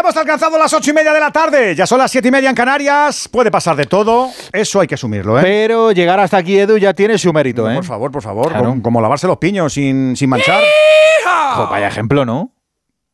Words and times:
Ya 0.00 0.04
hemos 0.08 0.16
alcanzado 0.16 0.56
las 0.56 0.72
ocho 0.72 0.92
y 0.92 0.94
media 0.94 1.12
de 1.12 1.20
la 1.20 1.30
tarde. 1.30 1.74
Ya 1.74 1.86
son 1.86 1.98
las 1.98 2.10
siete 2.10 2.28
y 2.28 2.30
media 2.30 2.48
en 2.48 2.56
Canarias. 2.56 3.28
Puede 3.28 3.50
pasar 3.50 3.76
de 3.76 3.84
todo. 3.84 4.30
Eso 4.50 4.80
hay 4.80 4.86
que 4.86 4.94
asumirlo, 4.94 5.38
¿eh? 5.38 5.42
Pero 5.42 5.92
llegar 5.92 6.18
hasta 6.18 6.38
aquí, 6.38 6.58
Edu, 6.58 6.78
ya 6.78 6.94
tiene 6.94 7.18
su 7.18 7.30
mérito, 7.34 7.70
¿eh? 7.70 7.74
Por 7.74 7.84
favor, 7.84 8.10
por 8.10 8.22
favor. 8.22 8.48
Claro. 8.48 8.64
Como, 8.70 8.82
como 8.82 9.00
lavarse 9.02 9.26
los 9.26 9.36
piños 9.36 9.74
sin, 9.74 10.16
sin 10.16 10.30
manchar. 10.30 10.62
Jo, 11.54 11.68
vaya 11.68 11.88
ejemplo, 11.88 12.24
¿no? 12.24 12.50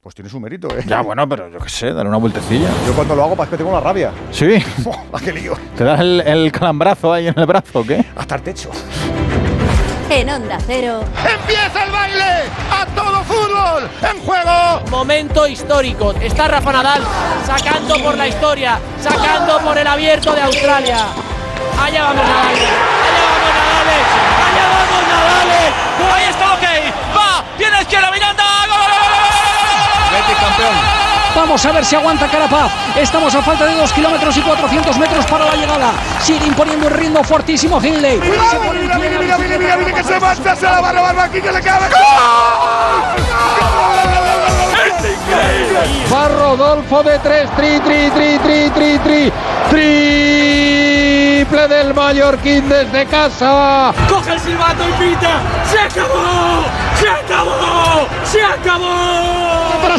Pues 0.01 0.15
tiene 0.15 0.31
su 0.31 0.39
mérito, 0.39 0.69
¿eh? 0.79 0.85
Ya, 0.87 1.01
bueno, 1.01 1.29
pero 1.29 1.51
yo 1.51 1.59
qué 1.59 1.69
sé, 1.69 1.93
dale 1.93 2.09
una 2.09 2.19
vueltecilla. 2.19 2.69
Yo 2.87 2.93
cuando 2.95 3.17
lo 3.17 3.25
hago 3.25 3.35
parece 3.35 3.51
que 3.51 3.57
tengo 3.57 3.71
una 3.71 3.81
rabia. 3.81 4.13
Sí. 4.31 4.47
¡Ah, 5.13 5.19
qué 5.25 5.33
lío! 5.33 5.55
¿Te 5.77 5.83
das 5.83 5.99
el, 5.99 6.21
el 6.21 6.53
calambrazo 6.53 7.13
ahí 7.13 7.27
en 7.27 7.35
el 7.37 7.47
brazo 7.47 7.81
o 7.81 7.85
qué? 7.85 8.05
Hasta 8.15 8.37
el 8.37 8.43
techo. 8.43 8.71
En 10.09 10.31
Onda 10.31 10.57
Cero, 10.65 11.05
¡Empieza 11.29 11.83
el 11.83 11.91
baile! 11.91 12.45
¡A 12.71 12.87
todo 12.95 13.25
fútbol! 13.25 13.91
¡En 14.03 14.25
juego! 14.25 14.81
Momento 14.89 15.49
histórico. 15.49 16.13
Está 16.21 16.47
Rafa 16.47 16.73
Nadal 16.73 17.03
sacando 17.45 17.97
por 18.03 18.17
la 18.17 18.29
historia, 18.29 18.79
sacando 19.03 19.59
por 19.61 19.77
el 19.77 19.87
abierto 19.87 20.33
de 20.33 20.43
Australia. 20.43 20.99
Allá 21.83 22.05
vamos 22.05 22.25
Nadal. 22.25 22.55
Allá 22.55 23.25
vamos 23.29 23.51
Nadal. 23.57 23.89
Allá 24.47 24.65
vamos 24.79 25.03
Nadal. 25.09 25.49
Ahí 26.15 26.25
está, 26.31 26.55
ok. 26.55 26.65
Va. 27.17 27.45
Viene 27.59 27.81
izquierda 27.83 28.11
Miranda. 28.11 28.45
¡Gol, 28.69 28.79
gol, 30.57 31.06
Vamos 31.37 31.67
a 31.67 31.73
ver 31.73 31.85
si 31.85 31.95
aguanta 31.95 32.27
Carapaz. 32.29 32.73
Estamos 32.97 33.35
a 33.35 33.43
falta 33.43 33.67
de 33.67 33.75
2 33.75 33.93
kilómetros 33.93 34.35
y 34.39 34.41
400 34.41 34.99
metros 34.99 35.27
para 35.27 35.45
la 35.45 35.55
llegada. 35.55 35.93
Sigue 36.19 36.47
imponiendo 36.47 36.87
un 36.87 36.95
ritmo 36.95 37.23
fortísimo 37.23 37.79
Hindley. 37.79 38.19
Se 38.51 38.57
pone 38.57 38.81
en 38.81 38.87
¡Mira, 38.87 38.99
mira, 38.99 39.19
mira, 39.19 39.37
la 39.37 39.39
mira, 39.39 39.59
mira, 39.59 39.77
mira 39.77 39.93
que 39.93 40.03
se 40.03 40.19
marcha! 40.19 40.57
¡Se 40.57 40.65
la 40.65 40.81
va 40.81 40.89
a 40.89 40.93
robar 40.93 41.15
Marquinhos! 41.15 41.55
¡Le 41.55 41.61
cabe! 41.61 41.87
Va 46.13 46.29
Rodolfo 46.29 47.03
de 47.03 47.19
3. 47.19 47.51
Tri, 47.55 47.81
tri, 47.81 48.11
tri, 48.11 48.39
tri, 48.39 48.71
tri, 48.71 48.99
tri. 48.99 49.33
Triple 49.69 51.69
del 51.69 51.93
Mallorquín 51.93 52.67
desde 52.67 53.05
casa. 53.07 53.93
Coge 54.09 54.33
el 54.33 54.41
silbato 54.41 54.89
y 54.89 54.93
pita. 54.93 55.41
¡Se 55.71 55.81
acabó! 55.81 56.65
¡Se 56.99 57.09
acabó! 57.11 58.09
¡Se 58.25 58.43
acabó! 58.43 59.83
¡Para 59.83 59.99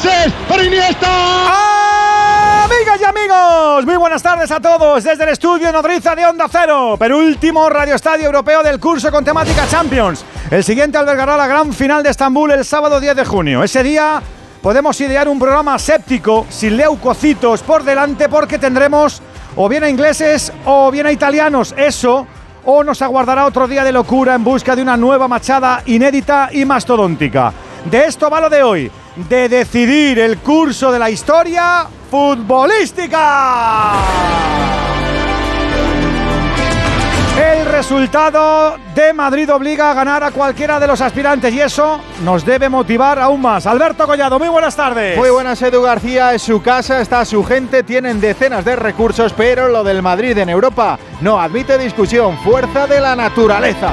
¡Ses! 0.00 0.32
¡Para 0.48 0.64
Iniesta! 0.64 2.64
Amigas 2.64 3.00
y 3.00 3.04
amigos, 3.04 3.84
muy 3.84 3.96
buenas 3.96 4.22
tardes 4.22 4.50
a 4.50 4.58
todos 4.58 5.04
desde 5.04 5.24
el 5.24 5.28
estudio 5.28 5.70
Nodriza 5.70 6.14
de 6.14 6.24
Onda 6.24 6.46
Cero, 6.50 6.96
penúltimo 6.98 7.68
Radio 7.68 7.96
Estadio 7.96 8.24
Europeo 8.24 8.62
del 8.62 8.80
curso 8.80 9.10
con 9.10 9.24
temática 9.24 9.68
Champions. 9.68 10.24
El 10.50 10.64
siguiente 10.64 10.96
albergará 10.96 11.36
la 11.36 11.46
gran 11.46 11.74
final 11.74 12.02
de 12.02 12.08
Estambul 12.08 12.50
el 12.52 12.64
sábado 12.64 12.98
10 12.98 13.14
de 13.14 13.24
junio. 13.26 13.62
Ese 13.62 13.82
día 13.82 14.22
podemos 14.62 14.98
idear 15.02 15.28
un 15.28 15.38
programa 15.38 15.78
séptico 15.78 16.46
sin 16.48 16.78
leucocitos 16.78 17.62
por 17.62 17.84
delante 17.84 18.30
porque 18.30 18.58
tendremos 18.58 19.20
o 19.56 19.68
bien 19.68 19.84
a 19.84 19.90
ingleses 19.90 20.50
o 20.64 20.90
bien 20.90 21.04
a 21.04 21.12
italianos. 21.12 21.74
Eso 21.76 22.26
o 22.64 22.82
nos 22.82 23.02
aguardará 23.02 23.44
otro 23.44 23.68
día 23.68 23.84
de 23.84 23.92
locura 23.92 24.34
en 24.34 24.44
busca 24.44 24.74
de 24.74 24.80
una 24.80 24.96
nueva 24.96 25.28
machada 25.28 25.82
inédita 25.84 26.48
y 26.52 26.64
mastodóntica. 26.64 27.52
De 27.84 28.04
esto 28.04 28.28
va 28.28 28.40
lo 28.40 28.50
de 28.50 28.62
hoy, 28.62 28.90
de 29.16 29.48
decidir 29.48 30.18
el 30.18 30.38
curso 30.38 30.92
de 30.92 30.98
la 30.98 31.10
historia 31.10 31.86
futbolística. 32.10 33.92
El 37.40 37.64
resultado 37.64 38.76
de 38.94 39.14
Madrid 39.14 39.50
obliga 39.50 39.90
a 39.90 39.94
ganar 39.94 40.22
a 40.22 40.30
cualquiera 40.30 40.78
de 40.78 40.86
los 40.86 41.00
aspirantes 41.00 41.54
y 41.54 41.60
eso 41.60 42.00
nos 42.22 42.44
debe 42.44 42.68
motivar 42.68 43.18
aún 43.18 43.40
más. 43.40 43.66
Alberto 43.66 44.06
Collado, 44.06 44.38
muy 44.38 44.48
buenas 44.48 44.76
tardes. 44.76 45.16
Muy 45.16 45.30
buenas, 45.30 45.62
Edu 45.62 45.80
García. 45.80 46.34
Es 46.34 46.42
su 46.42 46.60
casa, 46.60 47.00
está 47.00 47.24
su 47.24 47.42
gente, 47.42 47.82
tienen 47.82 48.20
decenas 48.20 48.64
de 48.64 48.76
recursos, 48.76 49.32
pero 49.32 49.68
lo 49.68 49.82
del 49.82 50.02
Madrid 50.02 50.36
en 50.36 50.50
Europa 50.50 50.98
no 51.22 51.40
admite 51.40 51.78
discusión. 51.78 52.36
Fuerza 52.38 52.86
de 52.86 53.00
la 53.00 53.16
naturaleza. 53.16 53.90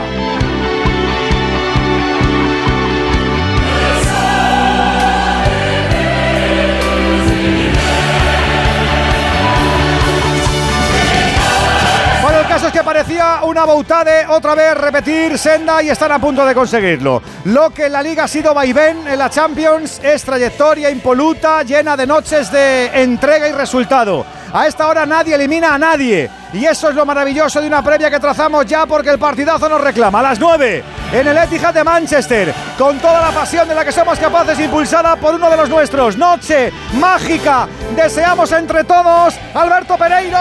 Es 12.68 12.74
que 12.74 12.84
parecía 12.84 13.42
una 13.44 13.64
boutade 13.64 14.26
otra 14.28 14.54
vez 14.54 14.76
repetir 14.76 15.38
senda 15.38 15.82
y 15.82 15.90
están 15.90 16.12
a 16.12 16.20
punto 16.20 16.46
de 16.46 16.54
conseguirlo. 16.54 17.22
Lo 17.46 17.70
que 17.70 17.86
en 17.86 17.94
la 17.94 18.04
liga 18.04 18.26
ha 18.26 18.28
sido 18.28 18.54
vaivén 18.54 19.08
en 19.08 19.18
la 19.18 19.30
Champions 19.30 20.02
es 20.04 20.24
trayectoria 20.24 20.90
impoluta, 20.90 21.64
llena 21.64 21.96
de 21.96 22.06
noches 22.06 22.52
de 22.52 22.88
entrega 23.02 23.48
y 23.48 23.54
resultado. 23.54 24.26
A 24.52 24.68
esta 24.68 24.88
hora 24.88 25.06
nadie 25.06 25.36
elimina 25.36 25.74
a 25.74 25.78
nadie. 25.78 26.30
Y 26.52 26.66
eso 26.66 26.90
es 26.90 26.96
lo 26.96 27.06
maravilloso 27.06 27.62
de 27.62 27.68
una 27.68 27.82
previa 27.82 28.10
que 28.10 28.20
trazamos 28.20 28.66
ya 28.66 28.86
porque 28.86 29.12
el 29.12 29.20
partidazo 29.20 29.70
nos 29.70 29.82
reclama. 29.82 30.20
A 30.20 30.24
las 30.24 30.40
9 30.40 30.84
en 31.14 31.28
el 31.28 31.38
Etihad 31.38 31.74
de 31.74 31.84
Manchester, 31.84 32.54
con 32.78 33.00
toda 33.00 33.22
la 33.22 33.32
pasión 33.32 33.68
de 33.68 33.76
la 33.76 33.86
que 33.86 33.92
somos 33.94 34.20
capaces, 34.20 34.60
impulsada 34.60 35.16
por 35.16 35.36
uno 35.36 35.50
de 35.50 35.58
los 35.58 35.70
nuestros. 35.70 36.18
Noche 36.18 36.74
mágica. 36.94 37.68
Deseamos 37.96 38.52
entre 38.52 38.84
todos 38.84 39.36
Alberto 39.54 39.98
Pereiro. 39.98 40.38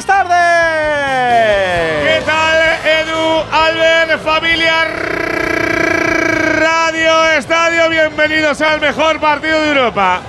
Buenas 0.00 0.28
tardes. 0.28 2.04
¿Qué 2.04 2.22
tal, 2.24 2.58
Edu, 2.86 3.44
Albert, 3.52 4.22
familia 4.22 4.84
Radio 6.58 7.30
Estadio? 7.32 7.90
Bienvenidos 7.90 8.62
al 8.62 8.80
mejor 8.80 9.20
partido 9.20 9.60
de 9.60 9.68
Europa. 9.68 10.22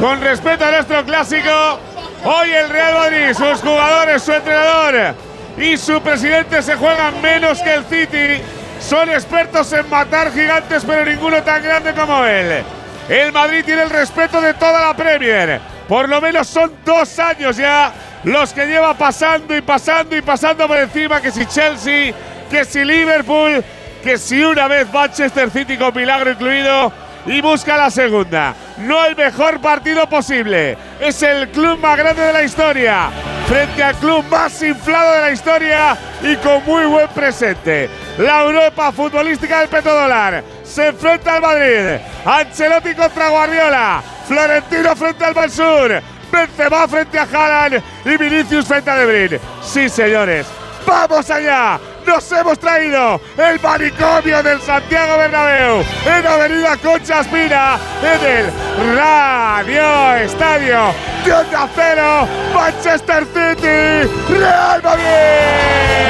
Con 0.00 0.22
respeto 0.22 0.64
a 0.64 0.70
nuestro 0.70 1.04
clásico, 1.04 1.78
hoy 2.24 2.52
el 2.52 2.70
Real 2.70 2.94
Madrid, 2.94 3.34
sus 3.34 3.60
jugadores, 3.60 4.22
su 4.22 4.32
entrenador 4.32 5.14
y 5.58 5.76
su 5.76 6.00
presidente 6.00 6.62
se 6.62 6.76
juegan 6.76 7.20
menos 7.20 7.60
que 7.60 7.74
el 7.74 7.84
City. 7.84 8.42
Son 8.80 9.10
expertos 9.10 9.70
en 9.74 9.90
matar 9.90 10.32
gigantes, 10.32 10.84
pero 10.86 11.04
ninguno 11.04 11.42
tan 11.42 11.62
grande 11.62 11.92
como 11.92 12.24
él. 12.24 12.64
El 13.10 13.32
Madrid 13.32 13.62
tiene 13.62 13.82
el 13.82 13.90
respeto 13.90 14.40
de 14.40 14.54
toda 14.54 14.86
la 14.86 14.94
Premier. 14.94 15.60
Por 15.86 16.08
lo 16.08 16.18
menos 16.18 16.46
son 16.46 16.72
dos 16.84 17.18
años 17.18 17.56
ya 17.58 17.92
los 18.28 18.52
que 18.52 18.66
lleva 18.66 18.92
pasando 18.94 19.56
y 19.56 19.62
pasando 19.62 20.14
y 20.14 20.20
pasando 20.20 20.68
por 20.68 20.76
encima, 20.76 21.20
que 21.20 21.30
si 21.30 21.46
Chelsea, 21.46 22.12
que 22.50 22.64
si 22.64 22.84
Liverpool, 22.84 23.64
que 24.02 24.18
si 24.18 24.42
una 24.44 24.68
vez 24.68 24.92
Manchester 24.92 25.50
City 25.50 25.78
con 25.78 25.94
milagro 25.94 26.32
incluido 26.32 26.92
y 27.24 27.40
busca 27.40 27.76
la 27.76 27.90
segunda. 27.90 28.54
No 28.78 29.04
el 29.06 29.16
mejor 29.16 29.60
partido 29.60 30.06
posible. 30.08 30.76
Es 31.00 31.22
el 31.22 31.48
club 31.48 31.78
más 31.78 31.96
grande 31.96 32.22
de 32.22 32.32
la 32.34 32.42
historia. 32.42 33.08
Frente 33.46 33.82
al 33.82 33.94
club 33.96 34.22
más 34.30 34.62
inflado 34.62 35.14
de 35.14 35.20
la 35.22 35.30
historia 35.30 35.96
y 36.22 36.36
con 36.36 36.62
muy 36.66 36.84
buen 36.84 37.08
presente. 37.08 37.88
La 38.18 38.42
Europa 38.42 38.92
futbolística 38.92 39.60
del 39.60 39.68
petrodólar 39.68 40.44
se 40.62 40.88
enfrenta 40.88 41.36
al 41.36 41.42
Madrid. 41.42 41.98
Ancelotti 42.26 42.94
contra 42.94 43.30
Guardiola. 43.30 44.02
Florentino 44.26 44.94
frente 44.94 45.24
al 45.24 45.34
Mansur. 45.34 46.17
Benzema 46.30 46.88
frente 46.88 47.18
a 47.18 47.22
Haaland 47.22 47.82
y 48.04 48.16
Vinicius 48.16 48.66
frente 48.66 48.90
a 48.90 48.96
De 48.96 49.06
Bruyne. 49.06 49.40
Sí, 49.62 49.88
señores. 49.88 50.46
¡Vamos 50.86 51.30
allá! 51.30 51.78
Nos 52.06 52.32
hemos 52.32 52.58
traído 52.58 53.20
el 53.36 53.60
manicomio 53.60 54.42
del 54.42 54.58
Santiago 54.62 55.18
Bernabéu 55.18 55.84
en 56.06 56.26
Avenida 56.26 56.76
Concha 56.78 57.20
Espina 57.20 57.78
en 58.02 58.24
el 58.24 58.96
Radio 58.96 60.14
Estadio 60.16 60.94
de 61.26 61.32
Onda 61.34 61.68
Cero 61.74 62.26
Manchester 62.54 63.26
City 63.26 64.08
Real 64.38 64.82
Madrid. 64.82 66.08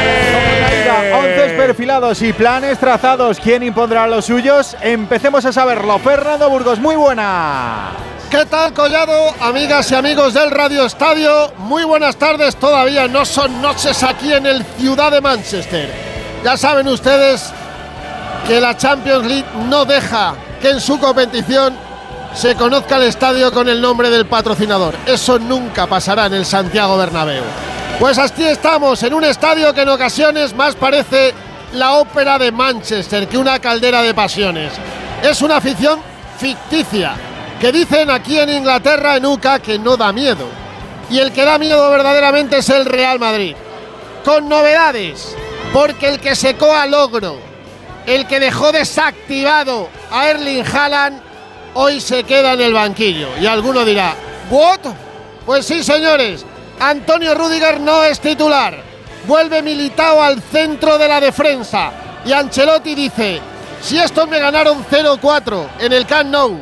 perfilados 1.69 2.23
y 2.23 2.33
planes 2.33 2.79
trazados. 2.79 3.39
¿Quién 3.39 3.63
impondrá 3.63 4.07
los 4.07 4.25
suyos? 4.25 4.77
Empecemos 4.81 5.45
a 5.45 5.53
saberlo. 5.53 5.99
Fernando 5.99 6.49
Burgos, 6.49 6.79
muy 6.79 6.97
buena. 6.97 7.91
¿Qué 8.31 8.45
tal, 8.45 8.75
Collado? 8.75 9.35
Amigas 9.41 9.91
y 9.91 9.95
amigos 9.95 10.35
del 10.35 10.51
Radio 10.51 10.85
Estadio, 10.85 11.51
muy 11.57 11.85
buenas 11.85 12.17
tardes. 12.17 12.57
Todavía 12.57 13.09
no 13.09 13.25
son 13.25 13.63
noches 13.63 14.03
aquí 14.03 14.31
en 14.31 14.45
el 14.45 14.63
Ciudad 14.79 15.11
de 15.11 15.23
Manchester. 15.23 15.91
Ya 16.45 16.59
saben 16.59 16.87
ustedes 16.89 17.51
que 18.47 18.61
la 18.61 18.77
Champions 18.77 19.27
League 19.27 19.47
no 19.71 19.87
deja 19.87 20.35
que 20.61 20.69
en 20.69 20.81
su 20.81 21.01
competición 21.01 21.75
se 22.35 22.55
conozca 22.55 22.97
el 22.97 23.05
estadio 23.05 23.51
con 23.51 23.67
el 23.67 23.81
nombre 23.81 24.11
del 24.11 24.27
patrocinador. 24.27 24.95
Eso 25.07 25.39
nunca 25.39 25.87
pasará 25.87 26.27
en 26.27 26.35
el 26.35 26.45
Santiago 26.45 26.99
Bernabéu. 26.99 27.45
Pues 27.99 28.19
así 28.19 28.45
estamos, 28.45 29.03
en 29.05 29.15
un 29.15 29.25
estadio 29.25 29.73
que 29.73 29.81
en 29.81 29.89
ocasiones 29.89 30.55
más 30.55 30.75
parece 30.75 31.33
la 31.73 31.95
ópera 31.95 32.39
de 32.39 32.53
Manchester 32.53 33.27
que 33.27 33.39
una 33.39 33.59
caldera 33.59 34.03
de 34.03 34.13
pasiones. 34.13 34.75
Es 35.23 35.41
una 35.41 35.57
afición 35.57 36.01
ficticia, 36.39 37.17
que 37.61 37.73
dicen 37.73 38.11
aquí 38.11 38.39
en 38.39 38.51
Inglaterra, 38.51 39.17
en 39.17 39.27
UCA, 39.27 39.59
que 39.59 39.79
no 39.79 39.97
da 39.97 40.13
miedo. 40.13 40.47
Y 41.11 41.19
el 41.19 41.33
que 41.33 41.45
da 41.45 41.59
miedo 41.59 41.91
verdaderamente 41.91 42.59
es 42.59 42.69
el 42.69 42.85
Real 42.85 43.19
Madrid. 43.19 43.57
Con 44.25 44.49
novedades, 44.49 45.35
porque 45.73 46.09
el 46.09 46.21
que 46.21 46.37
secó 46.37 46.73
a 46.73 46.87
logro, 46.87 47.39
el 48.07 48.27
que 48.27 48.41
dejó 48.41 48.73
desactivado 48.73 49.89
a 50.11 50.29
Erling 50.29 50.65
Haaland, 50.65 51.21
hoy 51.75 52.01
se 52.01 52.25
queda 52.25 52.53
en 52.53 52.61
el 52.61 52.73
banquillo. 52.73 53.29
Y 53.41 53.47
alguno 53.47 53.85
dirá, 53.85 54.15
¿what? 54.51 54.81
Pues 55.45 55.67
sí, 55.67 55.83
señores, 55.83 56.45
Antonio 56.79 57.35
Rudiger 57.35 57.81
no 57.81 58.05
es 58.05 58.21
titular. 58.21 58.83
Vuelve 59.27 59.63
Militao 59.63 60.23
al 60.23 60.41
centro 60.41 60.97
de 60.97 61.09
la 61.09 61.21
defensa. 61.21 61.91
Y 62.25 62.33
Ancelotti 62.33 62.95
dice, 62.95 63.41
si 63.81 63.99
estos 63.99 64.29
me 64.29 64.39
ganaron 64.39 64.85
0-4 64.85 65.67
en 65.81 65.93
el 65.93 66.07
Camp 66.07 66.31
Nou, 66.31 66.59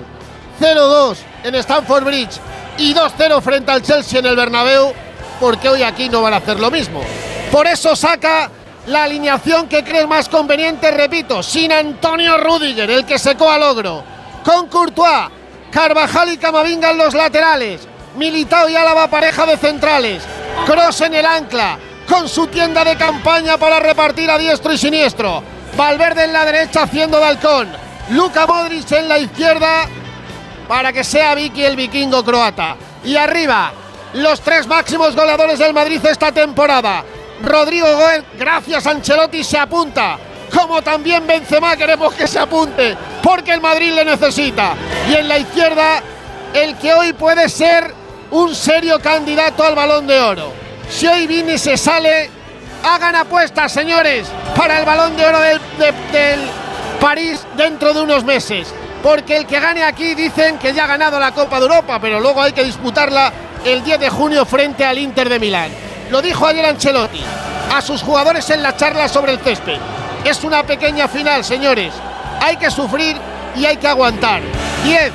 0-2 0.61 1.17
en 1.45 1.55
Stamford 1.57 2.05
Bridge 2.05 2.41
y 2.79 2.95
2-0 2.95 3.41
frente 3.41 3.71
al 3.73 3.83
Chelsea 3.83 4.19
en 4.19 4.27
el 4.27 4.37
Bernabéu, 4.37 4.93
porque 5.41 5.69
hoy 5.69 5.83
aquí 5.83 6.09
no 6.09 6.23
van 6.23 6.35
a 6.35 6.39
hacer 6.39 6.61
lo 6.61 6.71
mismo. 6.71 7.03
Por 7.51 7.67
eso 7.67 7.97
saca 7.97 8.51
la 8.87 9.05
alineación 9.05 9.69
que 9.69 9.85
cree 9.85 10.07
más 10.07 10.29
conveniente, 10.29 10.91
repito, 10.91 11.43
sin 11.43 11.73
Antonio 11.73 12.39
Rudiger, 12.39 12.91
el 12.91 13.05
que 13.05 13.19
secó 13.19 13.51
al 13.51 13.61
logro, 13.61 14.03
con 14.45 14.69
Courtois, 14.69 15.29
Carvajal 15.71 16.33
y 16.33 16.37
Camavinga 16.39 16.91
en 16.91 16.99
los 16.99 17.15
laterales, 17.15 17.87
Militao 18.17 18.69
y 18.69 18.77
Álava 18.77 19.09
pareja 19.09 19.45
de 19.47 19.57
centrales, 19.57 20.23
Cross 20.67 21.03
en 21.03 21.15
el 21.15 21.27
ancla, 21.27 21.79
con 22.09 22.29
su 22.29 22.47
tienda 22.47 22.85
de 22.85 22.97
campaña 22.97 23.59
para 23.59 23.81
repartir 23.81 24.31
a 24.31 24.39
diestro 24.39 24.73
y 24.73 24.79
siniestro, 24.79 25.43
Valverde 25.77 26.25
en 26.25 26.33
la 26.33 26.45
derecha 26.47 26.85
haciendo 26.85 27.19
de 27.19 27.27
halcón, 27.27 27.69
Luka 28.11 28.47
Modric 28.47 28.91
en 28.93 29.09
la 29.09 29.19
izquierda 29.19 29.89
para 30.69 30.93
que 30.93 31.05
sea 31.05 31.35
Vicky 31.35 31.65
el 31.65 31.77
vikingo 31.77 32.25
croata. 32.25 32.77
Y 33.05 33.17
arriba, 33.17 33.73
los 34.15 34.41
tres 34.41 34.67
máximos 34.67 35.15
goleadores 35.15 35.59
del 35.59 35.75
Madrid 35.75 36.05
esta 36.05 36.33
temporada. 36.33 37.05
Rodrigo 37.43 37.87
Goen, 37.97 38.25
gracias 38.39 38.87
a 38.87 38.91
Ancelotti, 38.91 39.45
se 39.45 39.59
apunta. 39.59 40.19
Como 40.53 40.81
también 40.83 41.27
Benzema 41.27 41.77
queremos 41.77 42.15
que 42.15 42.27
se 42.27 42.39
apunte, 42.39 42.97
porque 43.23 43.53
el 43.53 43.61
Madrid 43.61 43.93
le 43.93 44.05
necesita. 44.05 44.75
Y 45.09 45.15
en 45.15 45.29
la 45.29 45.39
izquierda, 45.39 46.03
el 46.55 46.77
que 46.77 46.95
hoy 46.95 47.13
puede 47.13 47.49
ser 47.49 47.93
un 48.31 48.55
serio 48.55 48.99
candidato 49.01 49.65
al 49.65 49.75
Balón 49.75 50.07
de 50.07 50.21
Oro. 50.21 50.53
Si 50.89 51.07
hoy 51.07 51.27
Vini 51.27 51.59
se 51.59 51.77
sale, 51.77 52.31
hagan 52.85 53.17
apuestas, 53.17 53.73
señores, 53.73 54.27
para 54.57 54.79
el 54.79 54.87
Balón 54.87 55.17
de 55.17 55.27
Oro 55.27 55.41
del, 55.41 55.61
del 56.13 56.41
París 57.01 57.41
dentro 57.57 57.93
de 57.93 58.03
unos 58.03 58.25
meses. 58.25 58.73
Porque 59.07 59.37
el 59.37 59.47
que 59.47 59.61
gane 59.61 59.85
aquí 59.85 60.17
dicen 60.17 60.59
que 60.59 60.75
ya 60.75 60.83
ha 60.83 60.89
ganado 60.89 61.21
la 61.21 61.31
Copa 61.31 61.61
de 61.61 61.67
Europa, 61.67 62.01
pero 62.01 62.19
luego 62.19 62.43
hay 62.43 62.53
que 62.53 62.65
disputarla 62.65 63.33
el 63.65 63.85
10 63.85 64.01
de 64.01 64.11
junio 64.11 64.45
frente 64.45 64.85
al 64.85 64.99
Inter 64.99 65.29
de 65.29 65.39
Milán. 65.39 65.71
Lo 66.11 66.21
dijo 66.21 66.45
ayer 66.45 66.67
Ancelotti 66.67 67.23
a 67.73 67.81
sus 67.81 68.03
jugadores 68.03 68.51
en 68.51 68.65
la 68.65 68.77
charla 68.77 69.07
sobre 69.07 69.31
el 69.31 69.39
césped. 69.39 69.79
Es 70.25 70.43
una 70.43 70.65
pequeña 70.65 71.07
final, 71.07 71.45
señores. 71.45 71.95
Hay 72.41 72.57
que 72.57 72.69
sufrir 72.69 73.17
y 73.55 73.65
hay 73.65 73.77
que 73.77 73.87
aguantar. 73.87 74.43
10, 74.83 75.13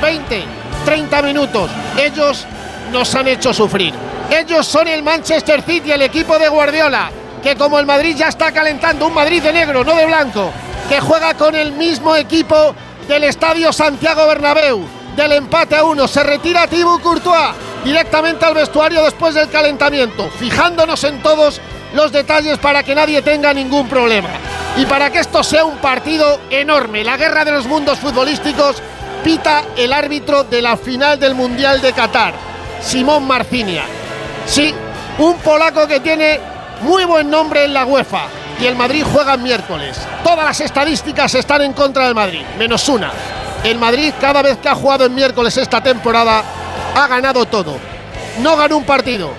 20, 0.00 0.44
30 0.84 1.22
minutos. 1.22 1.68
Ellos 1.98 2.46
nos 2.92 3.12
han 3.16 3.26
hecho 3.26 3.52
sufrir. 3.52 3.92
Ellos 4.30 4.68
son 4.68 4.86
el 4.86 5.02
Manchester 5.02 5.62
City, 5.62 5.90
el 5.90 6.02
equipo 6.02 6.38
de 6.38 6.48
Guardiola, 6.48 7.10
que 7.42 7.56
como 7.56 7.80
el 7.80 7.86
Madrid 7.86 8.14
ya 8.16 8.28
está 8.28 8.52
calentando, 8.52 9.08
un 9.08 9.14
Madrid 9.14 9.42
de 9.42 9.52
negro, 9.52 9.82
no 9.82 9.96
de 9.96 10.06
blanco, 10.06 10.52
que 10.88 11.00
juega 11.00 11.34
con 11.34 11.56
el 11.56 11.72
mismo 11.72 12.14
equipo 12.14 12.72
del 13.08 13.24
Estadio 13.24 13.72
Santiago 13.72 14.26
Bernabéu, 14.26 14.84
del 15.16 15.32
empate 15.32 15.76
a 15.76 15.84
uno. 15.84 16.06
Se 16.08 16.22
retira 16.22 16.66
Thibaut 16.66 17.02
Courtois 17.02 17.54
directamente 17.84 18.44
al 18.44 18.54
vestuario 18.54 19.02
después 19.02 19.34
del 19.34 19.50
calentamiento, 19.50 20.30
fijándonos 20.30 21.02
en 21.04 21.22
todos 21.22 21.60
los 21.94 22.12
detalles 22.12 22.58
para 22.58 22.82
que 22.82 22.94
nadie 22.94 23.22
tenga 23.22 23.52
ningún 23.52 23.88
problema. 23.88 24.30
Y 24.76 24.86
para 24.86 25.10
que 25.10 25.18
esto 25.18 25.42
sea 25.42 25.64
un 25.64 25.78
partido 25.78 26.40
enorme, 26.50 27.04
la 27.04 27.16
guerra 27.16 27.44
de 27.44 27.52
los 27.52 27.66
mundos 27.66 27.98
futbolísticos, 27.98 28.82
pita 29.22 29.64
el 29.76 29.92
árbitro 29.92 30.44
de 30.44 30.62
la 30.62 30.76
final 30.76 31.18
del 31.18 31.34
Mundial 31.34 31.80
de 31.80 31.92
Qatar, 31.92 32.34
Simón 32.80 33.26
Marcinia. 33.26 33.84
Sí, 34.46 34.74
un 35.18 35.38
polaco 35.38 35.86
que 35.86 36.00
tiene 36.00 36.40
muy 36.80 37.04
buen 37.04 37.30
nombre 37.30 37.64
en 37.64 37.74
la 37.74 37.84
UEFA. 37.84 38.41
Y 38.62 38.66
el 38.66 38.76
Madrid 38.76 39.04
juega 39.12 39.36
miércoles. 39.36 39.98
Todas 40.22 40.44
las 40.44 40.60
estadísticas 40.60 41.34
están 41.34 41.62
en 41.62 41.72
contra 41.72 42.04
del 42.04 42.14
Madrid, 42.14 42.42
menos 42.56 42.88
una. 42.88 43.10
El 43.64 43.76
Madrid 43.76 44.14
cada 44.20 44.40
vez 44.40 44.58
que 44.58 44.68
ha 44.68 44.74
jugado 44.76 45.04
en 45.04 45.12
miércoles 45.16 45.56
esta 45.56 45.82
temporada 45.82 46.44
ha 46.94 47.06
ganado 47.08 47.44
todo. 47.46 47.76
No 48.38 48.56
ganó 48.56 48.76
un 48.76 48.84
partido, 48.84 49.32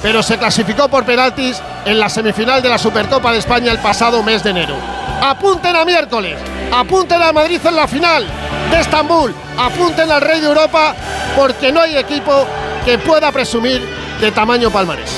pero 0.00 0.22
se 0.22 0.38
clasificó 0.38 0.88
por 0.88 1.04
penaltis 1.04 1.60
en 1.84 1.98
la 1.98 2.08
semifinal 2.08 2.62
de 2.62 2.68
la 2.68 2.78
Supercopa 2.78 3.32
de 3.32 3.38
España 3.38 3.72
el 3.72 3.80
pasado 3.80 4.22
mes 4.22 4.44
de 4.44 4.50
enero. 4.50 4.76
Apunten 5.20 5.74
a 5.74 5.84
miércoles, 5.84 6.38
apunten 6.70 7.20
a 7.20 7.32
Madrid 7.32 7.60
en 7.64 7.74
la 7.74 7.88
final 7.88 8.24
de 8.70 8.80
Estambul, 8.80 9.34
apunten 9.58 10.12
al 10.12 10.20
Rey 10.20 10.40
de 10.40 10.46
Europa, 10.46 10.94
porque 11.36 11.72
no 11.72 11.80
hay 11.80 11.96
equipo 11.96 12.46
que 12.84 12.98
pueda 12.98 13.32
presumir 13.32 13.84
de 14.20 14.30
tamaño 14.30 14.70
palmarés. 14.70 15.10